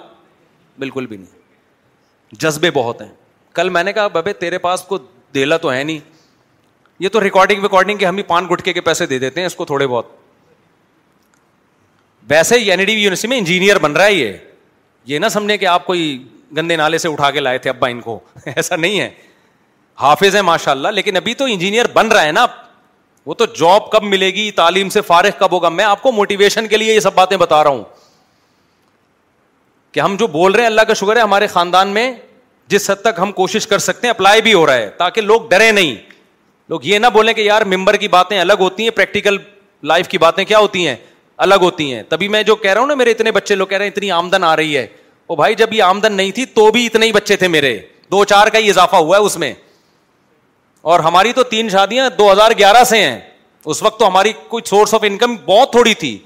بالکل 0.78 1.06
بھی 1.06 1.16
نہیں 1.16 2.34
جذبے 2.40 2.70
بہت 2.74 3.00
ہیں 3.02 3.08
کل 3.54 3.68
میں 3.68 3.82
نے 3.84 3.92
کہا 3.92 4.06
ببے 4.12 4.32
تیرے 4.42 4.58
پاس 4.58 4.82
کو 4.88 4.98
دیلا 5.34 5.56
تو 5.56 5.72
ہے 5.72 5.82
نہیں 5.82 5.98
یہ 6.98 7.08
تو 7.12 7.20
ریکارڈنگ 7.22 7.62
ویکارڈنگ 7.62 7.98
کے 7.98 8.06
ہم 8.06 8.14
بھی 8.14 8.22
پان 8.26 8.46
گٹکے 8.50 8.72
کے 8.72 8.80
پیسے 8.80 9.06
دے 9.06 9.18
دیتے 9.18 9.40
ہیں 9.40 9.46
اس 9.46 9.54
کو 9.54 9.64
تھوڑے 9.64 9.86
بہت 9.86 10.08
ویسے 12.28 12.54
این 12.54 12.84
ڈی 12.84 12.92
e 12.92 12.96
یونیورسٹی 12.96 13.28
میں 13.28 13.38
انجینئر 13.38 13.78
بن 13.78 13.92
رہا 13.96 14.06
ہے 14.06 14.36
یہ 15.10 15.18
نہ 15.18 15.26
سمجھے 15.30 15.56
کہ 15.58 15.66
آپ 15.66 15.84
کوئی 15.86 16.06
گندے 16.56 16.76
نالے 16.76 16.98
سے 16.98 17.08
اٹھا 17.08 17.30
کے 17.30 17.40
لائے 17.40 17.58
تھے 17.58 17.70
ابا 17.70 17.88
ان 17.88 18.00
کو 18.00 18.18
ایسا 18.56 18.76
نہیں 18.76 19.00
ہے 19.00 19.10
حافظ 20.00 20.34
ہیں 20.34 20.42
ماشاء 20.42 20.72
اللہ 20.72 20.88
لیکن 20.94 21.16
ابھی 21.16 21.34
تو 21.34 21.44
انجینئر 21.50 21.86
بن 21.92 22.08
رہا 22.12 22.24
ہے 22.24 22.32
نا 22.32 22.46
وہ 23.26 23.34
تو 23.34 23.44
جاب 23.58 23.90
کب 23.90 24.02
ملے 24.04 24.26
گی 24.34 24.50
تعلیم 24.56 24.88
سے 24.96 25.00
فارغ 25.06 25.30
کب 25.38 25.52
ہوگا 25.52 25.68
میں 25.76 25.84
آپ 25.84 26.02
کو 26.02 26.12
موٹیویشن 26.12 26.66
کے 26.68 26.76
لیے 26.76 26.94
یہ 26.94 27.00
سب 27.00 27.14
باتیں 27.14 27.36
بتا 27.36 27.62
رہا 27.64 27.70
ہوں 27.70 27.82
کہ 29.92 30.00
ہم 30.00 30.16
جو 30.18 30.26
بول 30.36 30.52
رہے 30.52 30.60
ہیں 30.62 30.70
اللہ 30.70 30.80
کا 30.88 30.94
شکر 31.00 31.16
ہے 31.16 31.20
ہمارے 31.22 31.46
خاندان 31.46 31.88
میں 31.94 32.12
جس 32.68 32.90
حد 32.90 33.00
تک 33.02 33.18
ہم 33.22 33.32
کوشش 33.32 33.66
کر 33.66 33.78
سکتے 33.78 34.06
ہیں 34.06 34.10
اپلائی 34.14 34.42
بھی 34.42 34.52
ہو 34.54 34.64
رہا 34.66 34.74
ہے 34.76 34.88
تاکہ 34.98 35.20
لوگ 35.22 35.48
ڈرے 35.50 35.70
نہیں 35.72 35.94
لوگ 36.68 36.84
یہ 36.84 36.98
نہ 36.98 37.06
بولیں 37.12 37.32
کہ 37.34 37.40
یار 37.40 37.62
ممبر 37.74 37.96
کی 38.02 38.08
باتیں 38.14 38.38
الگ 38.40 38.60
ہوتی 38.60 38.82
ہیں 38.82 38.90
پریکٹیکل 38.94 39.36
لائف 39.88 40.08
کی 40.08 40.18
باتیں 40.18 40.44
کیا 40.44 40.58
ہوتی 40.58 40.86
ہیں 40.88 40.96
الگ 41.46 41.62
ہوتی 41.62 41.92
ہیں 41.94 42.02
تبھی 42.08 42.28
میں 42.28 42.42
جو 42.42 42.54
کہہ 42.56 42.72
رہا 42.72 42.80
ہوں 42.80 42.88
نا 42.88 42.94
میرے 42.94 43.10
اتنے 43.10 43.32
بچے 43.32 43.54
لوگ 43.54 43.66
کہہ 43.66 43.78
رہے 43.78 43.86
ہیں 43.86 43.92
اتنی 43.96 44.10
آمدن 44.10 44.44
آ 44.44 44.54
رہی 44.56 44.76
ہے 44.76 44.86
وہ 45.28 45.36
بھائی 45.36 45.54
جب 45.54 45.72
یہ 45.74 45.82
آمدن 45.82 46.12
نہیں 46.16 46.30
تھی 46.34 46.44
تو 46.54 46.70
بھی 46.72 46.86
اتنے 46.86 47.06
ہی 47.06 47.12
بچے 47.12 47.36
تھے 47.36 47.48
میرے 47.48 47.78
دو 48.10 48.24
چار 48.34 48.46
کا 48.52 48.58
ہی 48.58 48.68
اضافہ 48.70 48.96
ہوا 48.96 49.16
ہے 49.18 49.22
اس 49.22 49.36
میں 49.38 49.52
اور 50.90 51.00
ہماری 51.00 51.32
تو 51.36 51.42
تین 51.42 51.68
شادیاں 51.68 52.08
دو 52.18 52.30
ہزار 52.32 52.50
گیارہ 52.58 52.82
سے 52.88 52.98
ہیں 53.02 53.18
اس 53.72 53.82
وقت 53.82 53.98
تو 54.00 54.06
ہماری 54.08 54.32
کوئی 54.48 54.62
سورس 54.68 54.92
آف 54.94 55.04
انکم 55.06 55.34
بہت 55.46 55.70
تھوڑی 55.72 55.94
تھی 56.02 56.16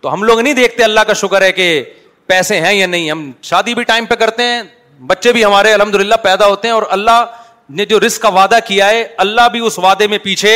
تو 0.00 0.12
ہم 0.12 0.22
لوگ 0.24 0.40
نہیں 0.40 0.54
دیکھتے 0.54 0.82
اللہ 0.84 1.00
کا 1.06 1.12
شکر 1.22 1.42
ہے 1.42 1.50
کہ 1.52 1.66
پیسے 2.26 2.60
ہیں 2.60 2.72
یا 2.74 2.86
نہیں 2.92 3.10
ہم 3.10 3.30
شادی 3.50 3.74
بھی 3.74 3.84
ٹائم 3.84 4.06
پہ 4.10 4.14
کرتے 4.20 4.42
ہیں 4.52 4.62
بچے 5.06 5.32
بھی 5.32 5.44
ہمارے 5.44 5.72
الحمد 5.72 5.94
للہ 6.02 6.14
پیدا 6.22 6.46
ہوتے 6.46 6.68
ہیں 6.68 6.74
اور 6.74 6.82
اللہ 6.98 7.24
نے 7.80 7.84
جو 7.94 8.00
رسک 8.06 8.22
کا 8.22 8.28
وعدہ 8.38 8.58
کیا 8.66 8.90
ہے 8.90 9.02
اللہ 9.26 9.48
بھی 9.52 9.60
اس 9.66 9.78
وعدے 9.88 10.06
میں 10.14 10.18
پیچھے 10.28 10.54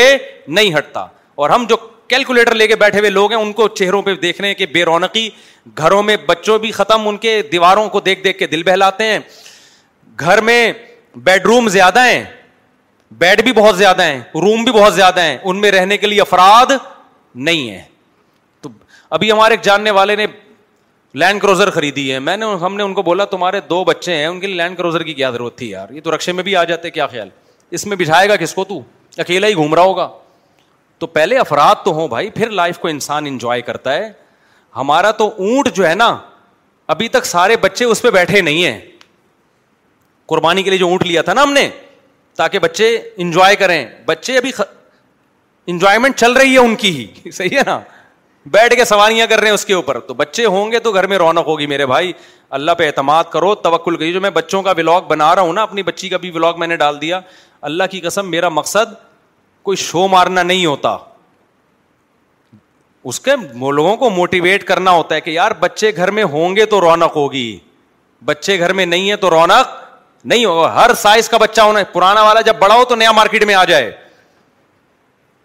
نہیں 0.61 0.75
ہٹتا 0.79 1.07
اور 1.43 1.51
ہم 1.51 1.65
جو 1.69 1.77
کیلکولیٹر 2.15 2.55
لے 2.55 2.67
کے 2.67 2.77
بیٹھے 2.87 2.99
ہوئے 2.99 3.11
لوگ 3.11 3.33
ہیں 3.33 3.39
ان 3.41 3.53
کو 3.53 3.69
چہروں 3.83 4.03
پہ 4.03 4.15
دیکھ 4.23 4.41
رہے 4.41 4.49
ہیں 4.49 4.55
کہ 4.55 4.67
بے 4.75 4.85
رونقی 4.85 5.29
گھروں 5.79 6.03
میں 6.03 6.17
بچوں 6.27 6.59
بھی 6.59 6.71
ختم 6.81 7.09
ان 7.09 7.17
کے 7.27 7.41
دیواروں 7.53 7.89
کو 7.97 8.01
دیکھ 8.11 8.25
دیکھ 8.25 8.39
کے 8.39 8.47
دل 8.55 8.63
بہلاتے 8.73 9.07
ہیں 9.13 9.19
گھر 10.21 10.41
میں 10.51 10.73
بیڈ 11.31 11.47
روم 11.47 11.69
زیادہ 11.79 12.07
ہیں 12.09 12.25
بیڈ 13.19 13.43
بھی 13.45 13.53
بہت 13.53 13.77
زیادہ 13.79 14.03
ہیں 14.03 14.21
روم 14.43 14.65
بھی 14.65 14.73
بہت 14.73 14.95
زیادہ 14.95 15.21
ہیں 15.21 15.37
ان 15.43 15.61
میں 15.61 15.71
رہنے 15.73 15.97
کے 15.99 16.07
لیے 16.07 16.21
افراد 16.21 16.73
نہیں 17.35 17.71
ہے 17.71 17.83
تو 18.63 18.69
ابھی 19.19 19.31
ہمارے 19.33 19.55
ایک 19.55 19.63
جاننے 19.65 19.91
والے 19.99 20.17
نے 20.17 20.27
لینڈ 21.21 21.41
کروزر 21.43 21.71
خریدی 21.71 22.13
ہے 22.13 22.19
میں 22.21 22.37
نے 22.37 22.47
ہم 22.61 22.77
نے 22.77 22.83
ان 22.83 22.95
کو 22.95 23.03
بولا 23.03 23.25
تمہارے 23.25 23.61
دو 23.69 23.83
بچے 23.85 24.15
ہیں 24.15 24.27
ان 24.27 24.41
کے 24.41 24.47
لیے 24.47 24.57
لینڈ 24.57 24.77
کروزر 24.79 25.03
کی 25.03 25.15
کیا 25.15 25.31
ضرورت 25.31 25.57
تھی 25.59 25.69
یار 25.71 25.91
یہ 25.93 26.01
تو 26.05 26.15
رکشے 26.15 26.33
میں 26.33 26.45
بھی 26.45 26.57
آ 26.57 26.65
جاتے 26.71 26.91
کیا 26.91 27.07
خیال 27.07 27.29
اس 27.79 27.87
میں 27.87 27.97
بجھائے 27.97 28.29
گا 28.29 28.37
کس 28.37 28.55
کو 28.55 28.65
تو 28.65 28.81
اکیلا 29.25 29.47
ہی 29.47 29.55
گھوم 29.55 29.75
رہا 29.75 29.83
ہوگا 29.83 30.09
تو 30.99 31.07
پہلے 31.07 31.37
افراد 31.39 31.85
تو 31.85 31.93
ہوں 31.95 32.09
بھائی 32.09 32.31
پھر 32.31 32.51
لائف 32.61 32.79
کو 32.79 32.89
انسان 32.89 33.27
انجوائے 33.27 33.61
کرتا 33.63 33.93
ہے 33.95 34.09
ہمارا 34.77 35.11
تو 35.21 35.27
اونٹ 35.39 35.69
جو 35.75 35.89
ہے 35.89 35.95
نا 35.95 36.17
ابھی 36.95 37.09
تک 37.09 37.27
سارے 37.27 37.57
بچے 37.61 37.85
اس 37.85 38.03
پہ 38.03 38.11
بیٹھے 38.11 38.41
نہیں 38.41 38.65
ہیں 38.65 38.79
قربانی 40.33 40.63
کے 40.63 40.71
لیے 40.71 40.79
جو 40.79 40.89
اونٹ 40.89 41.03
لیا 41.07 41.23
تھا 41.23 41.35
نا 41.35 41.43
ہم 41.43 41.53
نے 41.53 41.69
تاکہ 42.39 42.59
بچے 42.63 42.87
انجوائے 43.23 43.55
کریں 43.63 43.85
بچے 44.07 44.37
ابھی 44.39 44.51
انجوائمنٹ 45.71 46.17
چل 46.17 46.33
رہی 46.37 46.53
ہے 46.53 46.59
ان 46.59 46.75
کی 46.83 46.91
ہی 46.99 47.31
صحیح 47.31 47.57
ہے 47.57 47.63
نا 47.67 47.79
بیٹھ 48.57 48.75
کے 48.77 48.85
سواریاں 48.85 49.27
کر 49.31 49.39
رہے 49.41 49.47
ہیں 49.49 49.55
اس 49.55 49.65
کے 49.67 49.75
اوپر 49.75 49.99
تو 50.11 50.15
بچے 50.21 50.45
ہوں 50.57 50.71
گے 50.73 50.79
تو 50.85 50.93
گھر 51.01 51.07
میں 51.11 51.19
رونق 51.19 51.47
ہوگی 51.47 51.67
میرے 51.73 51.87
بھائی 51.93 52.13
اللہ 52.59 52.73
پہ 52.79 52.87
اعتماد 52.87 53.25
کرو 53.33 53.55
توکل 53.65 53.97
کریے 53.97 54.13
جو 54.13 54.21
میں 54.27 54.31
بچوں 54.37 54.63
کا 54.69 54.73
ولاگ 54.77 55.09
بنا 55.09 55.35
رہا 55.35 55.43
ہوں 55.49 55.53
نا 55.53 55.63
اپنی 55.63 55.83
بچی 55.89 56.09
کا 56.09 56.17
بھی 56.23 56.31
ولاگ 56.35 56.59
میں 56.61 56.67
نے 56.67 56.77
ڈال 56.85 57.01
دیا 57.01 57.21
اللہ 57.71 57.91
کی 57.91 58.01
قسم 58.07 58.31
میرا 58.31 58.49
مقصد 58.61 58.95
کوئی 59.69 59.77
شو 59.87 60.07
مارنا 60.15 60.43
نہیں 60.43 60.65
ہوتا 60.67 60.97
اس 63.11 63.21
کے 63.27 63.31
لوگوں 63.55 63.97
کو 63.97 64.11
موٹیویٹ 64.21 64.65
کرنا 64.69 64.91
ہوتا 65.01 65.15
ہے 65.15 65.21
کہ 65.27 65.31
یار 65.31 65.53
بچے 65.61 65.91
گھر 65.97 66.11
میں 66.19 66.25
ہوں 66.33 66.57
گے 66.57 66.65
تو 66.75 66.81
رونق 66.81 67.17
ہوگی 67.17 67.49
بچے 68.31 68.59
گھر 68.59 68.73
میں 68.81 68.87
نہیں 68.95 69.11
ہے 69.11 69.17
تو 69.27 69.31
رونق 69.31 69.77
نہیں 70.25 70.45
ہو 70.45 70.65
ہر 70.75 70.95
سائز 71.01 71.29
کا 71.29 71.37
بچہ 71.39 71.61
ہونا 71.61 71.81
پرانا 71.93 72.23
والا 72.25 72.41
جب 72.47 72.57
بڑا 72.59 72.75
ہو 72.75 72.85
تو 72.85 72.95
نیا 72.97 73.11
مارکیٹ 73.13 73.45
میں 73.47 73.55
آ 73.55 73.65
جائے 73.65 73.91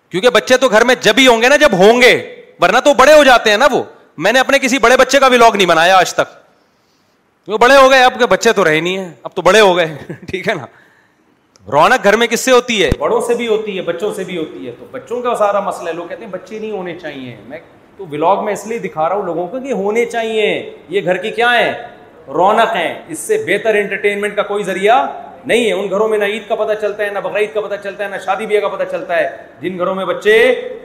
کیونکہ 0.09 0.29
بچے 0.29 0.57
تو 0.57 0.69
گھر 0.69 0.83
میں 0.85 0.95
جب 1.01 1.15
ہی 1.17 1.27
ہوں 1.27 1.41
گے 1.41 1.49
نا 1.49 1.55
جب 1.61 1.73
ہوں 1.79 2.01
گے 2.01 2.11
ورنہ 2.61 2.79
تو 2.85 2.93
بڑے 2.93 3.13
ہو 3.13 3.23
جاتے 3.23 3.49
ہیں 3.49 3.57
نا 3.57 3.67
وہ 3.71 3.83
میں 4.25 4.31
نے 4.33 4.39
اپنے 4.39 4.59
کسی 4.59 4.77
بڑے 4.79 4.97
بچے 4.97 5.19
کا 5.19 5.27
ولاگ 5.31 5.55
نہیں 5.55 5.67
بنایا 5.67 5.97
آج 5.97 6.13
تک 6.13 6.39
وہ 7.49 7.57
بڑے 7.57 7.75
ہو 7.77 7.89
گئے 7.91 8.03
اب 8.03 8.17
کے 8.19 8.25
بچے 8.31 8.51
تو 8.53 8.63
رہے 8.65 8.79
نہیں 8.79 8.97
ہیں 8.97 9.11
اب 9.23 9.33
تو 9.35 9.41
بڑے 9.41 9.59
ہو 9.59 9.75
گئے 9.77 9.97
ٹھیک 10.27 10.47
ہے 10.49 10.53
نا 10.53 10.65
رونق 11.71 12.03
گھر 12.03 12.15
میں 12.17 12.27
کس 12.27 12.39
سے 12.45 12.51
ہوتی 12.51 12.83
ہے 12.83 12.89
بڑوں 12.99 13.19
سے 13.27 13.33
بھی 13.35 13.47
ہوتی 13.47 13.75
ہے 13.77 13.81
بچوں 13.83 14.13
سے 14.13 14.23
بھی 14.23 14.37
ہوتی 14.37 14.65
ہے 14.67 14.71
تو 14.79 14.85
بچوں 14.91 15.21
کا 15.21 15.35
سارا 15.37 15.59
مسئلہ 15.67 15.89
ہے 15.89 15.93
لوگ 15.93 16.07
کہتے 16.07 16.25
ہیں 16.25 16.31
بچے 16.31 16.59
نہیں 16.59 16.71
ہونے 16.71 16.97
چاہیے 17.01 17.35
میں 17.47 17.59
تو 17.97 18.05
ولاگ 18.11 18.43
میں 18.45 18.53
اس 18.53 18.65
لیے 18.67 18.79
دکھا 18.79 19.07
رہا 19.09 19.15
ہوں 19.15 19.23
لوگوں 19.23 19.47
کو 19.47 19.59
کہ 19.63 19.73
ہونے 19.73 20.05
چاہیے 20.05 20.47
یہ 20.89 21.03
گھر 21.03 21.17
کی 21.21 21.31
کیا 21.31 21.51
ہے 21.57 21.71
رونق 22.33 22.75
ہیں 22.75 22.93
اس 23.07 23.19
سے 23.19 23.37
بہتر 23.47 23.75
انٹرٹینمنٹ 23.75 24.35
کا 24.35 24.43
کوئی 24.47 24.63
ذریعہ 24.63 25.05
نہیں 25.45 25.65
ہے 25.67 25.71
ان 25.73 25.89
گھروں 25.89 26.07
میں 26.07 26.17
نہ 26.17 26.23
عید 26.25 26.47
کا 26.47 26.55
پتہ 26.55 26.73
چلتا 26.81 27.03
ہے 27.03 27.09
نہ 27.13 27.19
بقرعید 27.23 27.53
کا 27.53 27.61
پتہ 27.61 27.75
چلتا 27.83 28.03
ہے 28.03 28.09
نہ 28.09 28.15
شادی 28.25 28.45
بیاہ 28.45 28.61
کا 28.61 28.67
پتہ 28.75 28.83
چلتا 28.91 29.17
ہے 29.17 29.27
جن 29.61 29.77
گھروں 29.77 29.95
میں 29.95 30.05
بچے 30.05 30.35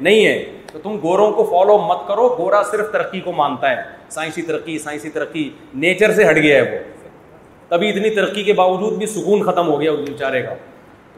نہیں 0.00 0.26
ہیں 0.26 0.38
تو 0.72 0.78
تم 0.82 0.96
گوروں 1.02 1.30
کو 1.32 1.44
فالو 1.50 1.76
مت 1.88 2.06
کرو 2.08 2.28
گورا 2.38 2.62
صرف 2.70 2.90
ترقی 2.92 3.20
کو 3.24 3.32
مانتا 3.32 3.70
ہے 3.70 3.76
سائنسی 4.14 4.42
ترقی 4.48 4.78
سائنسی 4.78 5.10
ترقی 5.10 5.48
نیچر 5.84 6.12
سے 6.14 6.28
ہٹ 6.30 6.36
گیا 6.42 6.56
ہے 6.64 6.70
وہ 6.78 6.96
تبھی 7.68 7.90
اتنی 7.90 8.10
ترقی 8.14 8.42
کے 8.44 8.52
باوجود 8.62 8.98
بھی 8.98 9.06
سکون 9.14 9.42
ختم 9.50 9.68
ہو 9.70 9.80
گیا 9.80 9.92
اس 9.92 10.08
بیچارے 10.08 10.42
کا 10.42 10.54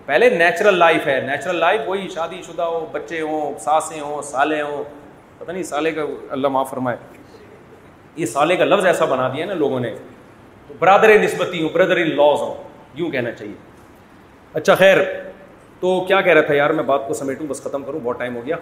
پہلے 0.06 0.28
نیچرل 0.30 0.78
لائف 0.78 1.06
ہے 1.06 1.20
نیچرل 1.26 1.56
لائف 1.60 1.80
وہی 1.86 2.08
شادی 2.14 2.40
شدہ 2.46 2.62
ہو 2.62 2.86
بچے 2.92 3.20
ہوں 3.20 3.54
ساسیں 3.64 4.00
ہوں 4.00 4.20
سالے 4.32 4.60
ہوں 4.62 4.82
پتہ 5.38 5.50
نہیں 5.52 5.62
سالے 5.62 5.92
کا 5.92 6.04
اللہ 6.32 6.48
معاف 6.56 6.70
فرمائے 6.70 6.96
یہ 8.20 8.26
سالے 8.26 8.56
کا 8.56 8.64
لفظ 8.64 8.86
ایسا 8.86 9.04
بنا 9.14 9.28
دیا 9.34 9.44
نا 9.46 9.54
لوگوں 9.64 9.78
نے 9.80 9.94
تو 10.68 10.74
برادر 10.78 11.12
نسبتی 11.22 11.62
ہوں 11.62 11.68
برادر 11.74 11.96
ان 12.02 12.08
لاز 12.16 12.40
ہوں 12.40 12.54
یوں 13.00 13.10
کہنا 13.10 13.30
چاہیے 13.38 13.54
اچھا 14.60 14.74
خیر 14.82 14.98
تو 15.80 15.92
کیا 16.08 16.20
کہہ 16.26 16.32
رہا 16.36 16.46
تھا 16.50 16.54
یار 16.54 16.70
میں 16.80 16.84
بات 16.90 17.06
کو 17.08 17.14
سمیٹوں 17.20 17.46
بس 17.50 17.62
ختم 17.64 17.84
کروں 17.84 18.00
بہت 18.04 18.18
ٹائم 18.18 18.36
ہو 18.36 18.42
گیا 18.46 18.56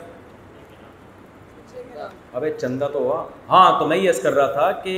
ابے 2.39 2.51
چندہ 2.61 2.89
تو 2.93 2.99
ہوا 3.07 3.25
ہاں 3.49 3.79
تو 3.79 3.87
میں 3.93 3.97
یس 3.97 4.21
کر 4.23 4.33
رہا 4.35 4.53
تھا 4.59 4.71
کہ 4.83 4.95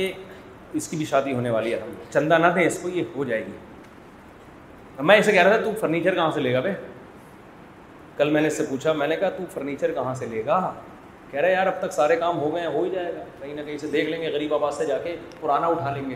اس 0.79 0.87
کی 0.87 0.97
بھی 0.97 1.05
شادی 1.05 1.33
ہونے 1.33 1.49
والی 1.49 1.73
ہے 1.73 1.79
چندہ 2.13 2.37
نہ 2.41 2.47
دیں 2.55 2.65
اس 2.71 2.79
کو 2.81 2.89
یہ 2.97 3.03
ہو 3.15 3.23
جائے 3.31 3.45
گی 3.45 5.03
میں 5.11 5.17
اسے 5.17 5.31
کہہ 5.31 5.43
رہا 5.47 5.55
تھا 5.57 5.63
تو 5.65 5.71
فرنیچر 5.79 6.15
کہاں 6.15 6.31
سے 6.35 6.41
لے 6.47 6.53
گا 6.53 6.59
بھائی 6.67 6.73
کل 8.17 8.29
میں 8.35 8.41
نے 8.41 8.47
اس 8.47 8.57
سے 8.57 8.63
پوچھا 8.69 8.93
میں 9.01 9.07
نے 9.07 9.15
کہا 9.23 9.29
تو 9.37 9.43
فرنیچر 9.53 9.91
کہاں 9.97 10.13
سے 10.19 10.25
لے 10.31 10.45
گا 10.45 10.59
کہہ 11.31 11.39
رہے 11.39 11.51
یار 11.51 11.67
اب 11.67 11.73
تک 11.79 11.91
سارے 11.93 12.15
کام 12.21 12.39
ہو 12.39 12.53
گئے 12.53 12.61
ہیں 12.61 12.67
ہو 12.73 12.83
ہی 12.83 12.89
جائے 12.89 13.13
گا 13.15 13.23
کہیں 13.41 13.53
نہ 13.55 13.61
کہیں 13.65 13.77
سے 13.77 13.87
دیکھ 13.91 14.09
لیں 14.09 14.21
گے 14.21 14.29
غریب 14.31 14.53
آباد 14.53 14.71
سے 14.77 14.85
جا 14.85 14.97
کے 15.03 15.15
پرانا 15.39 15.67
اٹھا 15.67 15.91
لیں 15.97 16.09
گے 16.09 16.15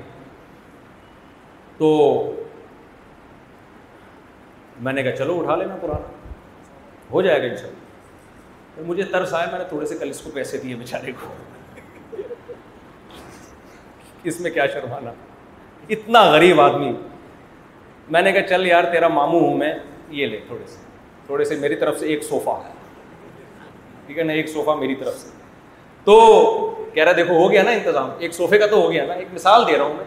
تو 1.78 1.90
میں 4.88 4.94
نے 4.94 5.04
کہا 5.04 5.16
چلو 5.16 5.40
اٹھا 5.40 5.56
لینا 5.56 5.76
پرانا 5.82 6.32
ہو 7.12 7.22
جائے 7.22 7.40
گا 7.42 7.46
ان 7.48 7.56
شاء 7.62 7.68
اللہ 7.70 8.84
مجھے 8.88 9.04
ترس 9.12 9.34
آیا 9.34 9.48
میں 9.52 9.60
نے 9.60 9.66
تھوڑے 9.70 9.86
سے 9.86 9.96
کل 10.00 10.10
اس 10.10 10.22
کو 10.22 10.30
پیسے 10.34 10.58
دیے 10.64 10.76
بیچارے 10.76 11.12
کو 11.20 11.34
اس 14.32 14.40
میں 14.42 14.52
کیا 14.52 14.66
شرمانا 14.74 15.12
اتنا 15.96 16.22
غریب 16.32 16.62
آدمی 16.62 16.92
میں 18.14 18.22
نے 18.22 18.32
کہا 18.32 18.48
چل 18.48 18.66
یار 18.68 18.84
تیرا 18.92 19.08
ماموں 19.16 19.40
ہوں 19.42 19.58
میں 19.58 19.74
یہ 20.20 20.26
لے 20.28 20.40
تھوڑے 20.48 20.66
سے 20.68 20.84
تھوڑے 21.26 21.46
سے 21.46 21.56
میری 21.60 21.76
طرف 21.84 22.00
سے 22.00 22.08
ایک 22.14 22.24
صوفہ 22.24 22.60
ہے 22.66 22.74
ٹھیک 24.06 24.18
ہے 24.18 24.24
نا 24.24 24.34
ایک 24.34 24.50
صوفہ 24.50 24.72
میری 24.80 24.96
طرف 24.96 25.16
سے 25.20 25.30
تو 26.04 26.20
کہہ 26.94 27.04
رہا 27.04 27.10
ہے 27.12 27.16
دیکھو 27.16 27.38
ہو 27.38 27.50
گیا 27.52 27.62
نا 27.64 27.72
انتظام 27.72 28.10
ایک 28.18 28.34
صوفے 28.34 28.58
کا 28.58 28.66
تو 28.72 28.82
ہو 28.82 28.92
گیا 28.92 29.06
نا 29.06 29.14
ایک 29.14 29.28
مثال 29.34 29.68
دے 29.68 29.78
رہا 29.78 29.86
ہوں 29.86 29.94
میں 29.98 30.04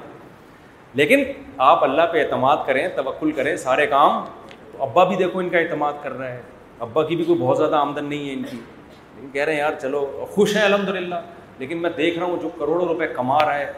لیکن 0.95 1.23
آپ 1.71 1.83
اللہ 1.85 2.03
پہ 2.13 2.23
اعتماد 2.25 2.57
کریں 2.67 2.87
توکل 2.97 3.33
کریں 3.37 3.57
سارے 3.65 3.87
کام 3.87 4.25
تو 4.73 4.83
ابا 4.83 5.05
بھی 5.09 5.17
دیکھو 5.17 5.39
ان 5.39 5.49
کا 5.51 5.59
اعتماد 5.59 5.93
کر 6.03 6.13
رہا 6.19 6.29
ہے 6.31 6.41
ابا 6.89 7.03
کی 7.09 7.17
بھی 7.17 7.25
کوئی 7.25 7.39
بہت 7.39 7.59
زیادہ 7.59 7.75
آمدن 7.77 8.05
نہیں 8.05 8.29
ہے 8.29 8.33
ان 8.35 8.43
کی 8.51 8.57
لیکن 8.57 9.31
کہہ 9.33 9.45
رہے 9.45 9.53
ہیں 9.53 9.61
یار 9.61 9.73
چلو 9.83 10.07
خوش 10.35 10.57
ہیں 10.57 10.63
الحمد 10.65 10.89
للہ 10.97 11.15
لیکن 11.59 11.83
میں 11.83 11.91
دیکھ 11.97 12.19
رہا 12.19 12.27
ہوں 12.27 12.41
جو 12.43 12.49
کروڑوں 12.59 12.87
روپے 12.89 13.07
کما 13.15 13.39
رہا 13.47 13.59
ہے 13.59 13.73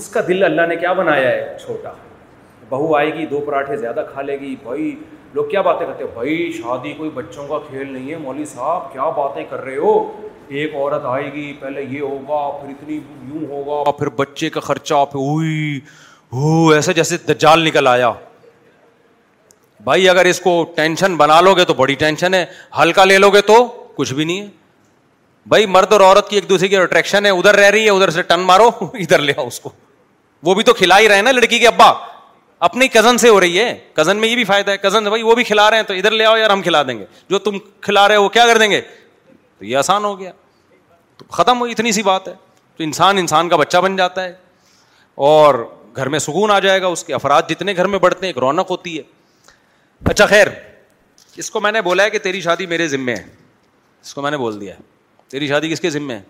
اس 0.00 0.08
کا 0.12 0.20
دل 0.28 0.44
اللہ 0.44 0.66
نے 0.68 0.76
کیا 0.76 0.92
بنایا 1.02 1.28
ہے 1.30 1.56
چھوٹا 1.64 1.92
بہو 2.68 2.94
آئے 2.96 3.12
گی 3.14 3.26
دو 3.30 3.40
پراٹھے 3.46 3.76
زیادہ 3.76 4.04
کھا 4.12 4.22
لے 4.22 4.38
گی 4.40 4.54
بھائی 4.62 4.94
لوگ 5.36 5.44
کیا 5.50 5.60
باتیں 5.66 5.84
کرتے 5.86 6.04
ہیں 6.04 6.10
بھائی 6.14 6.34
شادی 6.56 6.92
کوئی 6.96 7.08
بچوں 7.14 7.46
کا 7.46 7.58
کھیل 7.68 7.88
نہیں 7.92 8.10
ہے 8.10 8.16
مولوی 8.16 8.44
صاحب 8.50 8.92
کیا 8.92 9.08
باتیں 9.16 9.42
کر 9.50 9.60
رہے 9.64 9.76
ہو 9.76 9.94
ایک 10.60 10.74
عورت 10.74 11.04
آئے 11.12 11.32
گی 11.32 11.52
پہلے 11.60 11.82
یہ 11.82 12.00
ہوگا 12.00 12.42
پھر 12.58 12.68
اتنی 12.70 12.98
یوں 13.30 13.46
ہوگا 13.50 13.90
پھر 13.98 14.08
بچے 14.20 14.50
کا 14.56 14.60
خرچہ 14.68 15.04
پھر 15.12 15.18
ہوئی 15.20 15.78
ہو 16.32 16.52
ایسے 16.74 16.92
جیسے 17.00 17.16
دجال 17.32 17.64
نکل 17.64 17.86
آیا 17.94 18.12
بھائی 19.88 20.08
اگر 20.08 20.24
اس 20.24 20.40
کو 20.40 20.52
ٹینشن 20.76 21.16
بنا 21.24 21.40
لو 21.48 21.54
گے 21.54 21.64
تو 21.70 21.74
بڑی 21.82 21.94
ٹینشن 22.06 22.34
ہے 22.34 22.44
ہلکا 22.80 23.04
لے 23.04 23.18
لو 23.18 23.30
گے 23.30 23.40
تو 23.52 23.56
کچھ 23.96 24.12
بھی 24.20 24.24
نہیں 24.24 24.40
ہے 24.40 25.48
بھائی 25.54 25.66
مرد 25.80 25.92
اور 25.92 26.00
عورت 26.00 26.28
کی 26.28 26.36
ایک 26.36 26.48
دوسرے 26.48 26.68
کی 26.68 26.76
اٹریکشن 26.76 27.26
ہے 27.26 27.30
ادھر 27.40 27.56
رہ 27.62 27.70
رہی 27.76 27.84
ہے 27.84 27.90
ادھر 27.98 28.10
سے 28.18 28.22
ٹن 28.32 28.46
مارو 28.52 28.68
ادھر 28.92 29.18
لے 29.18 29.32
آؤ 29.36 29.46
اس 29.46 29.60
کو 29.66 29.70
وہ 30.48 30.54
بھی 30.54 30.62
تو 30.70 30.74
کھلا 30.78 30.98
ہی 31.00 31.08
رہے 31.08 31.22
نا 31.28 31.32
لڑکی 31.32 31.58
کے 31.58 31.68
ابا 31.68 31.92
اپنی 32.64 32.86
کزن 32.88 33.16
سے 33.18 33.28
ہو 33.28 33.40
رہی 33.40 33.58
ہے 33.60 33.72
کزن 33.94 34.16
میں 34.16 34.28
یہ 34.28 34.34
بھی 34.34 34.44
فائدہ 34.44 34.70
ہے 34.70 34.76
کزن 34.82 35.04
بھائی 35.08 35.22
وہ 35.22 35.34
بھی 35.34 35.42
کھلا 35.44 35.68
رہے 35.70 35.76
ہیں 35.76 35.84
تو 35.84 35.94
ادھر 35.94 36.10
لے 36.10 36.24
آؤ 36.24 36.36
یار 36.36 36.50
ہم 36.50 36.60
کھلا 36.62 36.82
دیں 36.88 36.98
گے 36.98 37.04
جو 37.30 37.38
تم 37.48 37.56
کھلا 37.88 38.06
رہے 38.08 38.16
وہ 38.16 38.28
کیا 38.36 38.46
کر 38.46 38.58
دیں 38.58 38.70
گے 38.70 38.80
تو 39.58 39.64
یہ 39.64 39.76
آسان 39.76 40.04
ہو 40.04 40.18
گیا 40.18 40.30
تو 41.18 41.24
ختم 41.38 41.60
ہوئی 41.60 41.72
اتنی 41.72 41.92
سی 41.96 42.02
بات 42.02 42.28
ہے 42.28 42.32
تو 42.76 42.84
انسان 42.84 43.18
انسان 43.18 43.48
کا 43.48 43.56
بچہ 43.62 43.78
بن 43.86 43.96
جاتا 43.96 44.24
ہے 44.24 44.32
اور 45.30 45.54
گھر 45.96 46.08
میں 46.14 46.18
سکون 46.28 46.50
آ 46.50 46.58
جائے 46.66 46.80
گا 46.82 46.86
اس 46.96 47.04
کے 47.04 47.14
افراد 47.20 47.42
جتنے 47.50 47.74
گھر 47.76 47.86
میں 47.86 47.98
بڑھتے 48.06 48.26
ہیں 48.26 48.32
ایک 48.32 48.38
رونق 48.46 48.70
ہوتی 48.70 48.96
ہے 48.96 49.02
اچھا 50.10 50.26
خیر 50.32 50.46
اس 51.42 51.50
کو 51.50 51.60
میں 51.60 51.72
نے 51.72 51.82
بولا 51.90 52.02
ہے 52.02 52.10
کہ 52.10 52.18
تیری 52.30 52.40
شادی 52.48 52.66
میرے 52.72 52.88
ذمے 52.96 53.14
ہے 53.16 53.22
اس 54.04 54.14
کو 54.14 54.22
میں 54.22 54.30
نے 54.30 54.36
بول 54.46 54.60
دیا 54.60 54.74
ہے 54.74 54.80
تیری 55.30 55.46
شادی 55.48 55.70
کس 55.72 55.80
کے 55.80 55.90
ذمے 56.00 56.14
ہے 56.14 56.22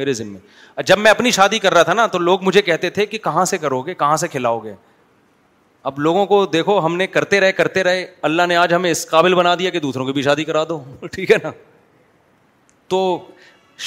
میرے 0.00 0.12
ذمے 0.12 0.38
جب 0.86 0.98
میں 0.98 1.10
اپنی 1.10 1.30
شادی 1.42 1.58
کر 1.58 1.74
رہا 1.74 1.82
تھا 1.82 1.94
نا 1.94 2.06
تو 2.12 2.18
لوگ 2.18 2.42
مجھے 2.44 2.62
کہتے 2.62 2.90
تھے 2.96 3.06
کہ 3.06 3.18
کہاں 3.28 3.44
سے 3.52 3.58
کرو 3.58 3.80
گے 3.82 3.94
کہاں 3.94 4.16
سے 4.24 4.28
کھلاؤ 4.28 4.58
گے 4.64 4.74
اب 5.86 5.98
لوگوں 6.00 6.24
کو 6.26 6.44
دیکھو 6.52 6.78
ہم 6.84 6.96
نے 6.96 7.06
کرتے 7.06 7.40
رہے 7.40 7.52
کرتے 7.52 7.82
رہے 7.84 8.04
اللہ 8.28 8.46
نے 8.48 8.56
آج 8.56 8.72
ہمیں 8.74 8.90
اس 8.90 9.06
قابل 9.10 9.34
بنا 9.34 9.54
دیا 9.58 9.70
کہ 9.70 9.80
دوسروں 9.80 10.06
کی 10.06 10.12
بھی 10.12 10.22
شادی 10.22 10.44
کرا 10.44 10.62
دو 10.68 10.78
ٹھیک 11.12 11.30
ہے 11.30 11.36
نا 11.42 11.50
تو 12.88 12.98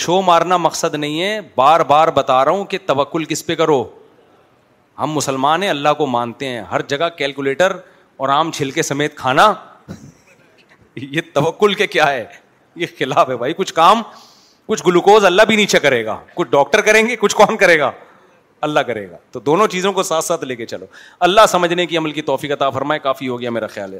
شو 0.03 0.21
مارنا 0.21 0.57
مقصد 0.57 0.93
نہیں 0.95 1.21
ہے 1.21 1.39
بار 1.55 1.79
بار 1.87 2.07
بتا 2.15 2.43
رہا 2.45 2.51
ہوں 2.51 2.65
کہ 2.73 2.77
توکل 2.85 3.25
کس 3.29 3.45
پہ 3.45 3.55
کرو 3.55 3.83
ہم 4.99 5.11
مسلمان 5.13 5.63
ہیں 5.63 5.69
اللہ 5.69 5.93
کو 5.97 6.05
مانتے 6.07 6.47
ہیں 6.47 6.61
ہر 6.71 6.81
جگہ 6.87 7.09
کیلکولیٹر 7.17 7.75
اور 8.23 8.29
آم 8.29 8.51
چھلکے 8.51 8.81
سمیت 8.83 9.15
کھانا 9.17 9.53
یہ 10.95 11.21
توکل 11.33 11.73
کے 11.73 11.87
کیا 11.87 12.09
ہے 12.11 12.25
یہ 12.81 12.87
خلاف 12.99 13.29
ہے 13.29 13.35
بھائی 13.37 13.53
کچھ 13.57 13.73
کام 13.73 14.01
کچھ 14.67 14.81
گلوکوز 14.87 15.25
اللہ 15.25 15.41
بھی 15.47 15.55
نیچے 15.55 15.79
کرے 15.79 16.03
گا 16.05 16.17
کچھ 16.35 16.47
ڈاکٹر 16.51 16.81
کریں 16.81 17.07
گے 17.07 17.15
کچھ 17.19 17.35
کون 17.35 17.57
کرے 17.57 17.79
گا 17.79 17.91
اللہ 18.65 18.79
کرے 18.87 19.09
گا 19.09 19.17
تو 19.31 19.39
دونوں 19.49 19.67
چیزوں 19.73 19.91
کو 19.93 20.03
ساتھ 20.03 20.25
ساتھ 20.25 20.43
لے 20.45 20.55
کے 20.55 20.65
چلو 20.73 20.85
اللہ 21.27 21.45
سمجھنے 21.49 21.85
کی 21.93 21.97
عمل 21.97 22.11
کی 22.17 22.21
توفیق 22.31 22.51
عطا 22.51 22.69
فرمائے 22.79 22.99
کافی 23.09 23.27
ہو 23.27 23.39
گیا 23.41 23.49
میرا 23.57 23.67
خیال 23.77 23.93
ہے 23.93 23.99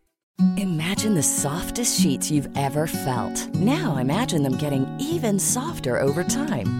Imagine 0.57 1.13
the 1.15 1.23
softest 1.23 1.99
sheets 1.99 2.31
you've 2.31 2.49
ever 2.55 2.87
felt. 2.87 3.55
Now 3.55 3.97
imagine 3.97 4.43
them 4.43 4.57
getting 4.57 4.85
even 4.99 5.39
softer 5.39 5.99
over 5.99 6.23
time. 6.23 6.79